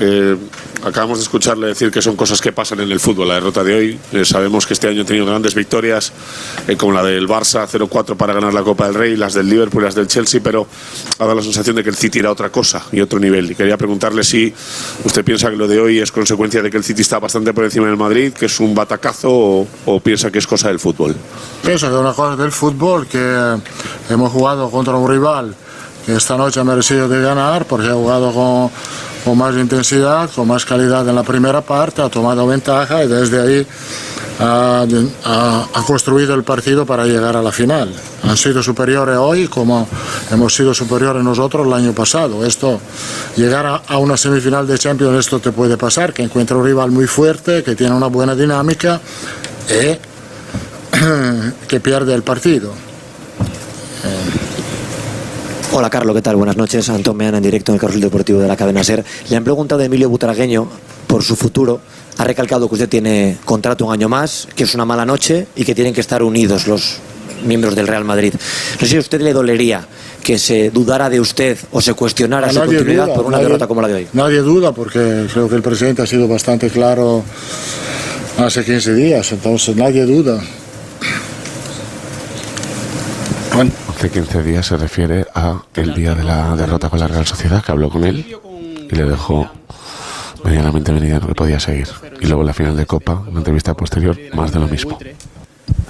Eh, 0.00 0.36
acabamos 0.84 1.18
de 1.18 1.22
escucharle 1.22 1.68
decir 1.68 1.90
que 1.90 2.02
son 2.02 2.16
cosas 2.16 2.40
que 2.40 2.52
pasan 2.52 2.80
en 2.80 2.90
el 2.90 2.98
fútbol. 2.98 3.28
La 3.28 3.34
derrota 3.34 3.62
de 3.62 3.74
hoy, 3.74 3.98
eh, 4.12 4.24
sabemos 4.24 4.66
que 4.66 4.74
este 4.74 4.88
año 4.88 5.02
ha 5.02 5.04
tenido 5.04 5.24
grandes 5.24 5.54
victorias, 5.54 6.12
eh, 6.66 6.76
como 6.76 6.92
la 6.92 7.02
del 7.02 7.28
Barça 7.28 7.66
0-4 7.66 8.16
para 8.16 8.34
ganar 8.34 8.52
la 8.52 8.62
Copa 8.62 8.86
del 8.86 8.94
Rey, 8.94 9.16
las 9.16 9.34
del 9.34 9.48
Liverpool 9.48 9.82
y 9.82 9.84
las 9.84 9.94
del 9.94 10.08
Chelsea, 10.08 10.40
pero 10.42 10.66
ha 11.18 11.24
dado 11.24 11.36
la 11.36 11.42
sensación 11.42 11.76
de 11.76 11.84
que 11.84 11.90
el 11.90 11.96
City 11.96 12.18
era 12.18 12.32
otra 12.32 12.50
cosa 12.50 12.82
y 12.90 13.00
otro 13.00 13.20
nivel. 13.20 13.52
Y 13.52 13.54
quería 13.54 13.76
preguntarle 13.76 14.24
si 14.24 14.52
usted 15.04 15.24
piensa 15.24 15.48
que 15.50 15.56
lo 15.56 15.68
de 15.68 15.80
hoy 15.80 16.00
es 16.00 16.10
consecuencia 16.10 16.60
de 16.60 16.70
que 16.70 16.76
el 16.76 16.84
City 16.84 17.02
está 17.02 17.20
bastante 17.20 17.52
por 17.54 17.64
encima 17.64 17.86
del 17.86 17.96
Madrid, 17.96 18.32
que 18.32 18.46
es 18.46 18.58
un 18.58 18.74
batacazo, 18.74 19.30
o, 19.30 19.68
o 19.86 20.00
piensa 20.00 20.30
que 20.32 20.38
es 20.38 20.46
cosa 20.46 20.68
del 20.68 20.80
fútbol. 20.80 21.14
Pienso 21.62 21.88
que 21.88 21.94
es 21.94 22.00
una 22.00 22.12
cosa 22.12 22.36
del 22.36 22.50
fútbol 22.50 23.06
que 23.06 23.58
hemos 24.10 24.32
jugado 24.32 24.70
contra 24.70 24.96
un 24.96 25.08
rival 25.08 25.54
esta 26.06 26.36
noche 26.36 26.60
ha 26.60 26.64
merecido 26.64 27.08
de 27.08 27.20
ganar 27.20 27.64
porque 27.66 27.88
ha 27.88 27.94
jugado 27.94 28.32
con, 28.32 28.70
con 29.24 29.38
más 29.38 29.54
intensidad, 29.56 30.30
con 30.30 30.48
más 30.48 30.64
calidad 30.64 31.08
en 31.08 31.14
la 31.14 31.22
primera 31.22 31.60
parte, 31.62 32.02
ha 32.02 32.08
tomado 32.10 32.46
ventaja 32.46 33.02
y 33.04 33.08
desde 33.08 33.40
ahí 33.40 33.66
ha, 34.40 34.84
ha- 35.24 35.66
ha 35.72 35.82
construido 35.86 36.34
el 36.34 36.42
partido 36.44 36.84
para 36.84 37.06
llegar 37.06 37.36
a 37.36 37.42
la 37.42 37.52
final. 37.52 37.92
Han 38.24 38.36
sido 38.36 38.62
superiores 38.62 39.16
hoy 39.16 39.48
como 39.48 39.86
hemos 40.30 40.54
sido 40.54 40.74
superiores 40.74 41.22
nosotros 41.24 41.66
el 41.66 41.72
año 41.72 41.92
pasado. 41.92 42.44
Esto, 42.44 42.80
llegar 43.36 43.64
a, 43.66 43.76
a 43.86 43.98
una 43.98 44.16
semifinal 44.16 44.66
de 44.66 44.78
Champions, 44.78 45.18
esto 45.20 45.38
te 45.40 45.52
puede 45.52 45.76
pasar, 45.76 46.12
que 46.12 46.22
encuentra 46.22 46.56
un 46.56 46.64
rival 46.64 46.90
muy 46.90 47.06
fuerte, 47.06 47.62
que 47.62 47.74
tiene 47.74 47.94
una 47.94 48.08
buena 48.08 48.34
dinámica 48.34 49.00
y 49.70 49.96
que 51.68 51.80
pierde 51.80 52.12
el 52.14 52.22
partido. 52.22 52.72
Hola 55.76 55.90
Carlos, 55.90 56.14
¿qué 56.14 56.22
tal? 56.22 56.36
Buenas 56.36 56.56
noches. 56.56 56.88
Antón 56.88 57.16
Meana 57.16 57.38
en 57.38 57.42
directo 57.42 57.72
en 57.72 57.74
el 57.74 57.80
Carrusel 57.80 58.00
Deportivo 58.02 58.40
de 58.40 58.46
la 58.46 58.56
cadena 58.56 58.84
SER. 58.84 59.04
Le 59.28 59.36
han 59.36 59.42
preguntado 59.42 59.82
a 59.82 59.84
Emilio 59.84 60.08
Butragueño 60.08 60.68
por 61.08 61.22
su 61.24 61.34
futuro. 61.34 61.80
Ha 62.16 62.24
recalcado 62.24 62.68
que 62.68 62.74
usted 62.74 62.88
tiene 62.88 63.38
contrato 63.44 63.84
un 63.86 63.92
año 63.92 64.08
más, 64.08 64.46
que 64.54 64.64
es 64.64 64.74
una 64.74 64.84
mala 64.84 65.04
noche 65.04 65.48
y 65.56 65.64
que 65.64 65.74
tienen 65.74 65.92
que 65.92 66.00
estar 66.00 66.22
unidos 66.22 66.68
los 66.68 66.98
miembros 67.44 67.74
del 67.74 67.88
Real 67.88 68.04
Madrid. 68.04 68.32
No 68.34 68.80
sé 68.80 68.86
si 68.86 68.96
a 68.96 69.00
usted 69.00 69.20
le 69.20 69.32
dolería 69.32 69.84
que 70.22 70.38
se 70.38 70.70
dudara 70.70 71.10
de 71.10 71.18
usted 71.18 71.58
o 71.72 71.80
se 71.80 71.92
cuestionara 71.94 72.52
su 72.52 72.60
continuidad 72.60 73.06
duda, 73.06 73.14
por 73.16 73.26
una 73.26 73.36
nadie- 73.38 73.44
derrota 73.46 73.66
como 73.66 73.82
la 73.82 73.88
de 73.88 73.94
hoy. 73.94 74.06
Nadie 74.12 74.38
duda 74.38 74.72
porque 74.72 75.26
creo 75.32 75.48
que 75.48 75.56
el 75.56 75.62
presidente 75.62 76.02
ha 76.02 76.06
sido 76.06 76.28
bastante 76.28 76.70
claro 76.70 77.24
hace 78.38 78.64
15 78.64 78.94
días, 78.94 79.32
entonces 79.32 79.74
nadie 79.74 80.04
duda. 80.06 80.40
Hace 83.96 84.10
15 84.10 84.42
días 84.42 84.66
se 84.66 84.76
refiere 84.76 85.26
a 85.34 85.62
el 85.74 85.94
día 85.94 86.14
de 86.14 86.24
la 86.24 86.54
derrota 86.56 86.90
con 86.90 86.98
la 86.98 87.06
Real 87.08 87.26
Sociedad, 87.26 87.64
que 87.64 87.72
habló 87.72 87.88
con 87.88 88.04
él 88.04 88.36
y 88.90 88.94
le 88.94 89.04
dejó 89.04 89.50
medianamente 90.44 90.92
meridiano 90.92 91.26
que 91.26 91.34
podía 91.34 91.58
seguir. 91.58 91.88
Y 92.20 92.26
luego 92.26 92.42
la 92.44 92.52
final 92.52 92.76
de 92.76 92.84
Copa, 92.86 93.22
en 93.26 93.32
la 93.34 93.40
entrevista 93.40 93.74
posterior, 93.74 94.18
más 94.34 94.52
de 94.52 94.58
lo 94.60 94.68
mismo. 94.68 94.98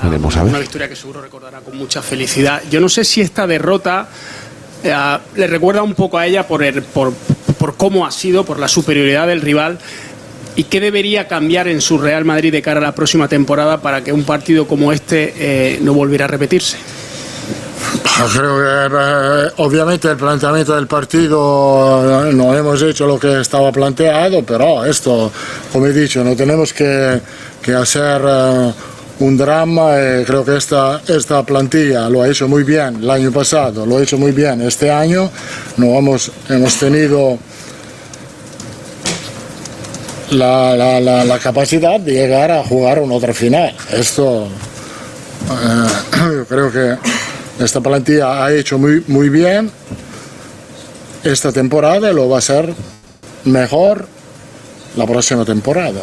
Veremos 0.03 0.37
a 0.37 0.43
Una 0.43 0.53
ver. 0.53 0.63
victoria 0.63 0.89
que 0.89 0.95
seguro 0.97 1.23
recordará 1.23 1.61
con 1.61 1.77
mucha 1.77 2.03
felicidad. 2.03 2.63
Yo 2.71 2.81
no 2.81 2.89
sé 2.89 3.05
si 3.05 3.21
esta 3.21 3.47
derrota 3.47 4.07
eh, 4.85 4.95
le 5.37 5.47
recuerda 5.47 5.83
un 5.83 5.95
poco 5.95 6.19
a 6.19 6.27
ella 6.27 6.47
por, 6.47 6.63
el- 6.63 6.83
por, 6.83 7.13
por 7.59 7.77
cómo 7.77 8.07
ha 8.07 8.11
sido, 8.13 8.45
por 8.45 8.59
la 8.61 8.69
superioridad 8.69 9.27
del 9.27 9.41
rival. 9.41 9.79
¿Y 10.57 10.65
qué 10.65 10.79
debería 10.81 11.27
cambiar 11.27 11.67
en 11.67 11.81
su 11.81 11.99
Real 11.99 12.25
Madrid 12.25 12.53
de 12.53 12.63
cara 12.63 12.79
a 12.79 12.83
la 12.83 12.95
próxima 12.95 13.27
temporada 13.29 13.81
para 13.83 14.05
que 14.05 14.13
un 14.13 14.23
partido 14.23 14.69
como 14.69 14.93
este 14.93 15.33
eh, 15.37 15.79
no 15.83 15.95
volviera 15.95 16.27
a 16.27 16.29
repetirse? 16.29 16.77
Creo 18.33 18.57
que 18.59 18.97
eh, 18.97 19.51
obviamente 19.59 20.09
el 20.09 20.17
planteamiento 20.17 20.75
del 20.75 20.87
partido 20.87 22.29
eh, 22.29 22.33
no 22.33 22.55
hemos 22.57 22.81
hecho 22.83 23.07
lo 23.07 23.19
que 23.19 23.41
estaba 23.41 23.71
planteado, 23.73 24.43
pero 24.45 24.85
esto, 24.85 25.31
como 25.73 25.87
he 25.87 25.93
dicho, 25.93 26.23
no 26.23 26.35
tenemos 26.37 26.73
que, 26.73 27.21
que 27.61 27.75
hacer 27.75 28.23
eh, 28.25 28.73
un 29.21 29.37
drama. 29.37 29.99
eh, 29.99 30.25
creo 30.27 30.45
que 30.45 30.57
esta, 30.57 31.01
esta 31.09 31.43
plantilla 31.43 32.09
lo 32.09 32.23
ha 32.23 32.29
hecho 32.29 32.47
muy 32.49 32.63
bien 32.63 32.97
el 33.03 33.11
año 33.11 33.33
pasado, 33.33 33.85
lo 33.85 33.99
ha 33.99 34.03
hecho 34.03 34.17
muy 34.17 34.33
bien 34.33 34.61
este 34.63 34.91
año. 34.91 35.31
No 35.77 35.87
hemos, 35.99 36.31
hemos 36.49 36.75
tenido 36.77 37.37
la, 40.31 40.75
la- 40.77 41.01
la- 41.01 41.25
la 41.25 41.39
capacidad 41.39 41.99
de 42.01 42.13
llegar 42.13 42.51
a 42.51 42.63
jugar 42.65 42.99
una 43.01 43.15
otra 43.15 43.35
final. 43.35 43.75
Esto 43.93 44.47
eh, 45.51 45.87
yo 46.37 46.45
creo 46.47 46.71
que 46.73 46.97
esta 47.59 47.81
plantilla 47.81 48.45
ha 48.45 48.53
hecho 48.53 48.79
muy, 48.79 49.05
muy 49.07 49.29
bien 49.29 49.71
esta 51.23 51.53
temporada 51.53 52.11
y 52.11 52.15
lo 52.15 52.29
va 52.29 52.37
a 52.37 52.39
hacer 52.39 52.75
mejor 53.45 54.07
la 54.97 55.07
próxima 55.07 55.45
temporada. 55.45 56.03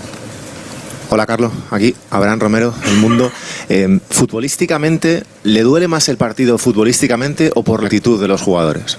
Hola 1.10 1.26
Carlos, 1.26 1.52
aquí 1.72 1.94
Abraham 2.10 2.40
Romero, 2.40 2.74
El 2.86 2.96
Mundo. 2.96 3.32
Eh, 3.68 4.00
futbolísticamente, 4.10 5.24
¿le 5.44 5.62
duele 5.62 5.88
más 5.88 6.08
el 6.08 6.18
partido 6.18 6.58
futbolísticamente 6.58 7.52
o 7.54 7.64
por 7.64 7.82
la 7.82 7.88
actitud 7.88 8.20
de 8.20 8.30
los 8.30 8.42
jugadores? 8.42 8.98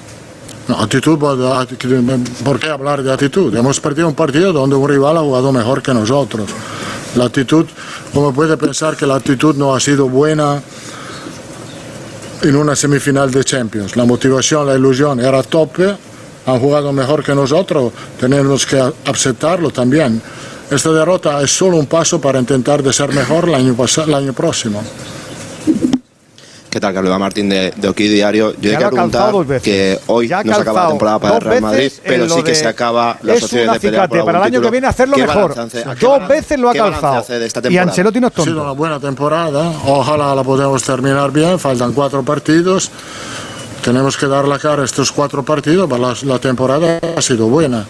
No, 0.69 0.79
actitud, 0.79 1.19
¿por 1.19 2.61
qué 2.61 2.69
hablar 2.69 3.03
de 3.03 3.13
actitud? 3.13 3.55
Hemos 3.57 3.81
perdido 3.81 4.07
un 4.09 4.15
partido 4.15 4.53
donde 4.53 4.77
un 4.77 4.89
rival 4.89 5.17
ha 5.17 5.21
jugado 5.21 5.53
mejor 5.53 5.83
que 5.83 5.93
nosotros. 5.93 6.51
La 7.17 7.25
actitud, 7.25 7.67
¿cómo 8.15 8.33
puede 8.33 8.57
pensar 8.57 8.97
que 8.97 9.07
la 9.07 9.17
actitud 9.17 9.57
no 9.57 9.75
ha 9.75 9.81
sido 9.81 10.09
buena 10.09 10.63
en 12.43 12.57
una 12.57 12.75
semifinal 12.75 13.31
de 13.31 13.45
Champions? 13.45 13.97
La 13.97 14.05
motivación, 14.05 14.67
la 14.67 14.75
ilusión 14.75 15.21
era 15.21 15.43
tope, 15.43 15.95
han 16.47 16.59
jugado 16.59 16.93
mejor 16.93 17.23
que 17.25 17.35
nosotros, 17.35 17.93
tenemos 18.19 18.67
que 18.67 18.83
aceptarlo 19.07 19.71
también. 19.71 20.21
Esta 20.71 20.91
derrota 20.93 21.41
es 21.43 21.51
solo 21.51 21.77
un 21.77 21.87
paso 21.87 22.21
para 22.21 22.39
intentar 22.39 22.83
de 22.83 22.93
ser 22.93 23.13
mejor 23.13 23.49
el 23.49 23.55
año, 23.55 23.77
el 24.07 24.15
año 24.15 24.33
próximo. 24.33 24.83
¿Qué 26.73 26.81
tal, 26.81 26.95
Carlos 26.95 27.19
Martín 27.19 27.51
de, 27.51 27.71
de 27.77 27.87
Oquí 27.89 28.09
Diario? 28.09 28.55
Yo 28.59 28.71
Ya 28.71 28.79
he 28.79 28.81
lo 28.81 28.87
ha 28.87 28.91
preguntar 28.91 29.21
calzado 29.21 29.39
dos 29.39 29.47
veces. 29.47 29.63
que 29.63 30.01
hoy 30.07 30.27
Ya 30.27 30.43
no 30.43 30.55
se 30.55 30.61
acaba 30.63 30.85
la 30.85 30.89
temporada 30.89 31.19
para 31.19 31.35
el 31.35 31.41
Real 31.43 31.61
Madrid, 31.61 31.93
pero 32.03 32.27
sí 32.31 32.43
que 32.43 32.51
de- 32.53 32.55
se 32.55 32.67
acaba 32.67 33.19
opciones 33.23 33.69
un 33.69 33.73
de 33.75 33.81
pelear 33.81 34.09
por 34.09 34.25
para 34.25 34.39
el 34.39 34.45
año 34.45 34.61
que 34.63 34.71
viene 34.71 34.87
hacerlo 34.87 35.17
¿Qué 35.17 35.27
mejor. 35.27 35.55
Dos 36.01 36.29
veces 36.29 36.59
lo 36.59 36.71
ha 36.71 36.73
calzado. 36.73 37.27
Y? 37.69 37.77
Ancelotti 37.77 38.21
no 38.21 38.29
es 38.29 38.33
Ha 38.33 38.37
sido 38.37 38.45
tonto. 38.47 38.63
una 38.63 38.73
buena 38.73 38.99
temporada, 38.99 39.71
ojalá 39.85 40.35
la 40.35 40.43
podamos 40.43 40.83
terminar 40.83 41.31
bien, 41.31 41.59
faltan 41.59 41.93
cuatro 41.93 42.23
partidos. 42.23 42.91
Tenemos 43.85 44.17
que 44.17 44.27
dar 44.27 44.49
la 44.49 44.59
cara 44.59 44.81
a 44.81 44.85
estos 44.87 45.13
cuatro 45.13 45.43
partidos, 45.43 45.87
pero 45.91 46.01
la, 46.09 46.17
la 46.23 46.39
temporada 46.39 46.99
ha 47.15 47.21
sido 47.21 47.49
buena. 47.49 47.85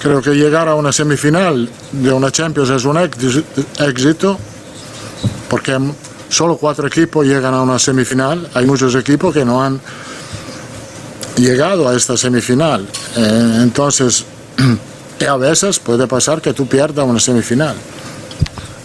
Creo 0.00 0.22
que 0.22 0.30
llegar 0.30 0.68
a 0.68 0.76
una 0.76 0.92
semifinal 0.92 1.68
de 1.90 2.12
una 2.12 2.30
Champions 2.30 2.70
es 2.70 2.84
un 2.84 2.98
éxito, 2.98 4.38
porque 5.48 5.76
solo 6.34 6.56
cuatro 6.56 6.88
equipos 6.88 7.24
llegan 7.26 7.54
a 7.54 7.62
una 7.62 7.78
semifinal. 7.78 8.48
Hay 8.54 8.66
muchos 8.66 8.94
equipos 8.94 9.32
que 9.32 9.44
no 9.44 9.62
han 9.62 9.80
llegado 11.36 11.88
a 11.88 11.96
esta 11.96 12.16
semifinal. 12.16 12.86
Eh, 13.16 13.58
entonces, 13.62 14.24
a 15.28 15.36
veces 15.36 15.78
puede 15.78 16.06
pasar 16.06 16.42
que 16.42 16.52
tú 16.52 16.66
pierdas 16.66 17.06
una 17.06 17.20
semifinal. 17.20 17.76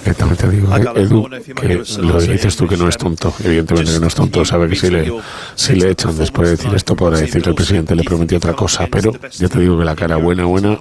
Que 0.04 0.14
también 0.14 0.38
te 0.38 0.50
digo, 0.50 0.76
eh, 0.76 0.92
Edu, 0.96 1.28
que 1.56 1.84
lo 2.02 2.22
dices 2.22 2.56
tú 2.56 2.68
que 2.68 2.78
no 2.78 2.88
es 2.88 2.98
tonto, 2.98 3.34
evidentemente 3.44 3.94
que 3.94 4.00
no 4.00 4.08
es 4.08 4.16
tonto, 4.16 4.46
sabe 4.46 4.70
que 4.70 4.76
si 4.76 4.90
le, 4.90 5.12
si 5.56 5.74
le 5.76 5.92
echan 5.92 6.18
después 6.18 6.50
de 6.50 6.56
decir 6.56 6.74
esto 6.74 6.96
podrá 6.96 7.20
decir 7.20 7.42
que 7.42 7.50
el 7.50 7.56
presidente 7.56 7.96
le 7.96 8.04
prometió 8.04 8.38
otra 8.38 8.54
cosa, 8.54 8.88
pero 8.90 9.12
yo 9.38 9.50
te 9.50 9.60
digo 9.60 9.78
que 9.78 9.84
la 9.84 9.96
cara 9.96 10.16
buena, 10.16 10.46
buena 10.46 10.80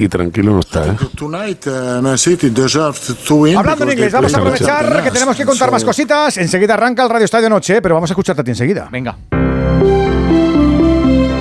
y 0.00 0.08
tranquilo 0.08 0.52
no 0.52 0.60
está, 0.60 0.86
¿eh? 0.86 0.96
Tonight, 1.14 1.66
uh, 1.66 2.02
Man 2.02 2.18
City 2.18 2.50
deserves 2.50 3.14
to 3.26 3.36
win. 3.36 3.56
Hablando 3.56 3.84
en 3.84 3.92
inglés, 3.92 4.12
vamos 4.12 4.34
a 4.34 4.38
aprovechar 4.38 5.02
que 5.02 5.10
tenemos 5.10 5.36
que 5.36 5.44
contar 5.44 5.70
más 5.70 5.84
cositas. 5.84 6.36
Enseguida 6.38 6.74
arranca 6.74 7.02
el 7.02 7.10
Radio 7.10 7.24
Estadio 7.24 7.48
Noche, 7.48 7.82
pero 7.82 7.94
vamos 7.94 8.10
a 8.10 8.12
escucharte 8.12 8.40
a 8.40 8.44
ti 8.44 8.50
enseguida. 8.50 8.88
Venga. 8.90 9.16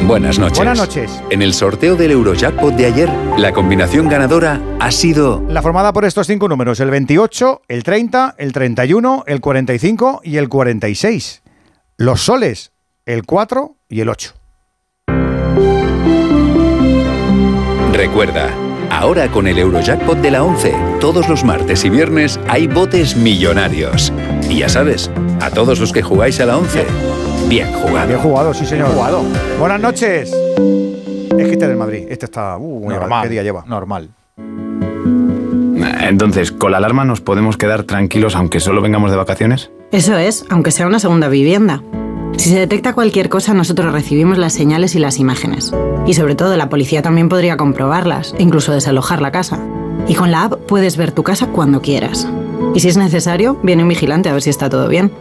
Buenas 0.09 0.39
noches. 0.39 0.57
Buenas 0.57 0.79
noches. 0.79 1.23
En 1.29 1.43
el 1.43 1.53
sorteo 1.53 1.95
del 1.95 2.11
Eurojackpot 2.11 2.73
de 2.73 2.87
ayer, 2.87 3.09
la 3.37 3.53
combinación 3.53 4.09
ganadora 4.09 4.59
ha 4.79 4.91
sido 4.91 5.45
La 5.47 5.61
formada 5.61 5.93
por 5.93 6.03
estos 6.03 6.25
cinco 6.25 6.49
números, 6.49 6.79
el 6.79 6.89
28, 6.89 7.61
el 7.67 7.83
30, 7.83 8.35
el 8.39 8.51
31, 8.51 9.23
el 9.27 9.39
45 9.39 10.21
y 10.23 10.37
el 10.37 10.49
46. 10.49 11.43
Los 11.97 12.21
soles, 12.21 12.71
el 13.05 13.23
4 13.25 13.75
y 13.87 14.01
el 14.01 14.09
8. 14.09 14.38
Recuerda, 17.99 18.49
ahora 18.89 19.27
con 19.27 19.45
el 19.45 19.57
Eurojackpot 19.57 20.19
de 20.19 20.31
la 20.31 20.41
11, 20.41 20.73
todos 21.01 21.27
los 21.27 21.43
martes 21.43 21.83
y 21.83 21.89
viernes 21.89 22.39
hay 22.47 22.65
botes 22.65 23.17
millonarios. 23.17 24.13
Y 24.49 24.59
ya 24.59 24.69
sabes, 24.69 25.11
a 25.41 25.49
todos 25.51 25.81
los 25.81 25.91
que 25.91 26.01
jugáis 26.01 26.39
a 26.39 26.45
la 26.45 26.57
11, 26.57 26.85
bien 27.49 27.69
jugado. 27.73 28.07
Bien 28.07 28.19
jugado, 28.21 28.53
sí 28.53 28.65
señor. 28.65 28.93
Jugado. 28.93 29.21
Buenas 29.59 29.81
noches. 29.81 30.31
Es 30.31 31.45
que 31.45 31.51
este 31.51 31.67
del 31.67 31.75
Madrid. 31.75 32.07
Este 32.09 32.23
está... 32.23 32.55
Uh, 32.55 32.89
Normal. 32.89 33.23
¿Qué 33.23 33.29
día 33.33 33.43
lleva? 33.43 33.65
Normal. 33.67 34.11
Entonces, 36.01 36.53
¿con 36.53 36.71
la 36.71 36.77
alarma 36.77 37.03
nos 37.03 37.19
podemos 37.19 37.57
quedar 37.57 37.83
tranquilos 37.83 38.33
aunque 38.37 38.61
solo 38.61 38.81
vengamos 38.81 39.11
de 39.11 39.17
vacaciones? 39.17 39.71
Eso 39.91 40.17
es, 40.17 40.45
aunque 40.49 40.71
sea 40.71 40.87
una 40.87 40.99
segunda 40.99 41.27
vivienda. 41.27 41.83
Si 42.37 42.49
se 42.49 42.59
detecta 42.59 42.93
cualquier 42.93 43.29
cosa, 43.29 43.53
nosotros 43.53 43.91
recibimos 43.91 44.37
las 44.37 44.53
señales 44.53 44.95
y 44.95 44.99
las 44.99 45.19
imágenes. 45.19 45.73
Y 46.07 46.13
sobre 46.13 46.35
todo, 46.35 46.55
la 46.55 46.69
policía 46.69 47.01
también 47.01 47.29
podría 47.29 47.57
comprobarlas, 47.57 48.33
incluso 48.39 48.71
desalojar 48.71 49.21
la 49.21 49.31
casa. 49.31 49.59
Y 50.07 50.15
con 50.15 50.31
la 50.31 50.43
app 50.43 50.53
puedes 50.67 50.97
ver 50.97 51.11
tu 51.11 51.23
casa 51.23 51.47
cuando 51.47 51.81
quieras. 51.81 52.27
Y 52.73 52.79
si 52.79 52.87
es 52.87 52.97
necesario, 52.97 53.59
viene 53.63 53.83
un 53.83 53.89
vigilante 53.89 54.29
a 54.29 54.33
ver 54.33 54.41
si 54.41 54.49
está 54.49 54.69
todo 54.69 54.87
bien. 54.87 55.11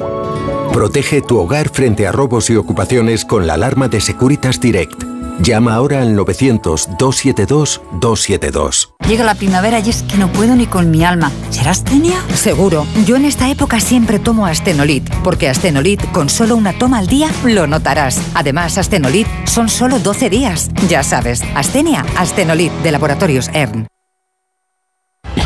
Protege 0.72 1.22
tu 1.22 1.38
hogar 1.38 1.70
frente 1.70 2.06
a 2.06 2.12
robos 2.12 2.50
y 2.50 2.56
ocupaciones 2.56 3.24
con 3.24 3.46
la 3.46 3.54
alarma 3.54 3.88
de 3.88 4.00
Securitas 4.00 4.60
Direct. 4.60 5.07
Llama 5.40 5.74
ahora 5.74 6.02
al 6.02 6.16
900-272-272. 6.16 8.90
Llega 9.08 9.24
la 9.24 9.34
primavera 9.34 9.78
y 9.78 9.90
es 9.90 10.02
que 10.02 10.18
no 10.18 10.30
puedo 10.32 10.56
ni 10.56 10.66
con 10.66 10.90
mi 10.90 11.04
alma. 11.04 11.30
¿Será 11.50 11.70
astenia? 11.70 12.20
Seguro. 12.34 12.86
Yo 13.06 13.16
en 13.16 13.24
esta 13.24 13.48
época 13.48 13.80
siempre 13.80 14.18
tomo 14.18 14.46
Astenolit, 14.46 15.08
porque 15.22 15.48
Astenolit 15.48 16.04
con 16.12 16.28
solo 16.28 16.56
una 16.56 16.72
toma 16.72 16.98
al 16.98 17.06
día 17.06 17.30
lo 17.44 17.66
notarás. 17.66 18.20
Además, 18.34 18.76
Astenolit 18.78 19.26
son 19.44 19.68
solo 19.68 19.98
12 19.98 20.28
días. 20.28 20.70
Ya 20.88 21.02
sabes, 21.02 21.42
Astenia, 21.54 22.04
Astenolit 22.16 22.72
de 22.82 22.92
Laboratorios 22.92 23.48
ERN. 23.54 23.86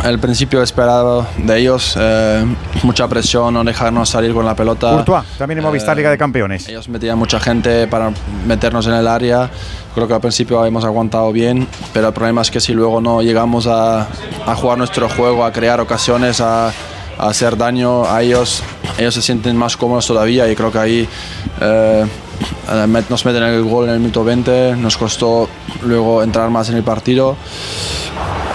El 0.05 0.19
principio 0.19 0.63
esperado 0.65 1.25
de 1.39 1.59
ellos, 1.61 1.95
eh, 1.97 2.45
mucha 2.83 3.07
presión, 3.07 3.55
no 3.55 3.63
dejarnos 3.63 4.09
salir 4.09 4.35
con 4.35 4.45
la 4.45 4.57
pelota. 4.57 4.91
Courtois, 4.91 5.25
también 5.39 5.61
hemos 5.61 5.73
visto 5.73 5.93
Eh, 5.93 5.95
Liga 5.95 6.11
de 6.11 6.19
Campeones. 6.19 6.69
Ellos 6.69 6.89
metían 6.89 7.17
mucha 7.17 7.39
gente 7.39 7.87
para 7.87 8.11
meternos 8.45 8.87
en 8.89 8.95
el 8.95 9.07
área. 9.07 9.49
Creo 9.95 10.09
que 10.09 10.15
al 10.15 10.21
principio 10.21 10.65
hemos 10.67 10.85
aguantado 10.85 11.31
bien, 11.31 11.69
pero 11.93 12.09
el 12.09 12.15
problema 12.15 12.43
es 12.43 12.51
que 12.51 12.61
si 12.61 12.73
luego 12.73 13.01
no 13.01 13.23
llegamos 13.23 13.69
a, 13.69 14.09
a 14.47 14.55
jugar 14.57 14.77
nuestro 14.79 15.09
juego, 15.09 15.45
a 15.45 15.53
crear 15.53 15.79
ocasiones, 15.81 16.41
a, 16.41 16.69
a 16.69 16.73
hacer 17.29 17.57
daño 17.57 18.05
a 18.05 18.23
ellos, 18.23 18.63
ellos 18.99 19.15
se 19.15 19.23
sienten 19.23 19.57
más 19.57 19.77
cómodos 19.77 20.07
todavía 20.09 20.51
y 20.51 20.57
creo 20.57 20.73
que 20.73 20.79
ahí 20.79 21.09
eh, 21.61 22.05
eh, 22.05 22.07
nos 23.09 23.25
meten 23.25 23.43
el 23.43 23.63
gol 23.63 23.87
en 23.87 23.95
el 23.95 24.01
minuto 24.01 24.25
20, 24.25 24.77
nos 24.77 24.97
costó 24.97 25.49
luego 25.85 26.23
entrar 26.23 26.51
más 26.51 26.69
en 26.69 26.77
el 26.77 26.83
partido. 26.83 27.37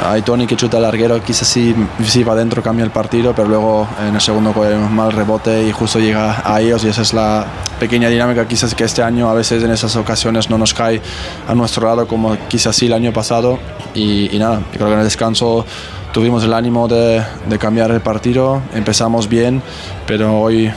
Hay 0.05 0.21
Tony 0.21 0.45
que 0.47 0.55
chuta 0.55 0.77
el 0.77 0.83
larguero, 0.83 1.21
quizás 1.21 1.47
sí, 1.47 1.75
sí 2.03 2.23
va 2.23 2.33
adentro, 2.33 2.61
cambia 2.61 2.85
el 2.85 2.91
partido, 2.91 3.33
pero 3.35 3.47
luego 3.47 3.87
en 4.07 4.15
el 4.15 4.21
segundo 4.21 4.53
cogemos 4.53 4.89
mal 4.91 5.11
rebote 5.11 5.67
y 5.67 5.71
justo 5.71 5.99
llega 5.99 6.41
a 6.45 6.61
ellos 6.61 6.83
y 6.83 6.87
esa 6.87 7.01
es 7.01 7.13
la 7.13 7.45
pequeña 7.79 8.07
dinámica 8.07 8.47
quizás 8.47 8.73
que 8.73 8.83
este 8.83 9.03
año 9.03 9.29
a 9.29 9.33
veces 9.33 9.63
en 9.63 9.71
esas 9.71 9.95
ocasiones 9.95 10.49
no 10.49 10.57
nos 10.57 10.73
cae 10.73 11.01
a 11.47 11.53
nuestro 11.55 11.87
lado 11.87 12.07
como 12.07 12.37
quizás 12.47 12.75
sí 12.75 12.85
el 12.85 12.93
año 12.93 13.11
pasado 13.11 13.59
y, 13.93 14.33
y 14.35 14.39
nada, 14.39 14.61
creo 14.71 14.87
que 14.87 14.93
en 14.93 14.99
el 14.99 15.05
descanso 15.05 15.65
tuvimos 16.13 16.43
el 16.43 16.53
ánimo 16.53 16.87
de, 16.87 17.23
de 17.49 17.59
cambiar 17.59 17.91
el 17.91 18.01
partido, 18.01 18.61
empezamos 18.73 19.27
bien, 19.27 19.61
pero 20.05 20.39
hoy 20.39 20.71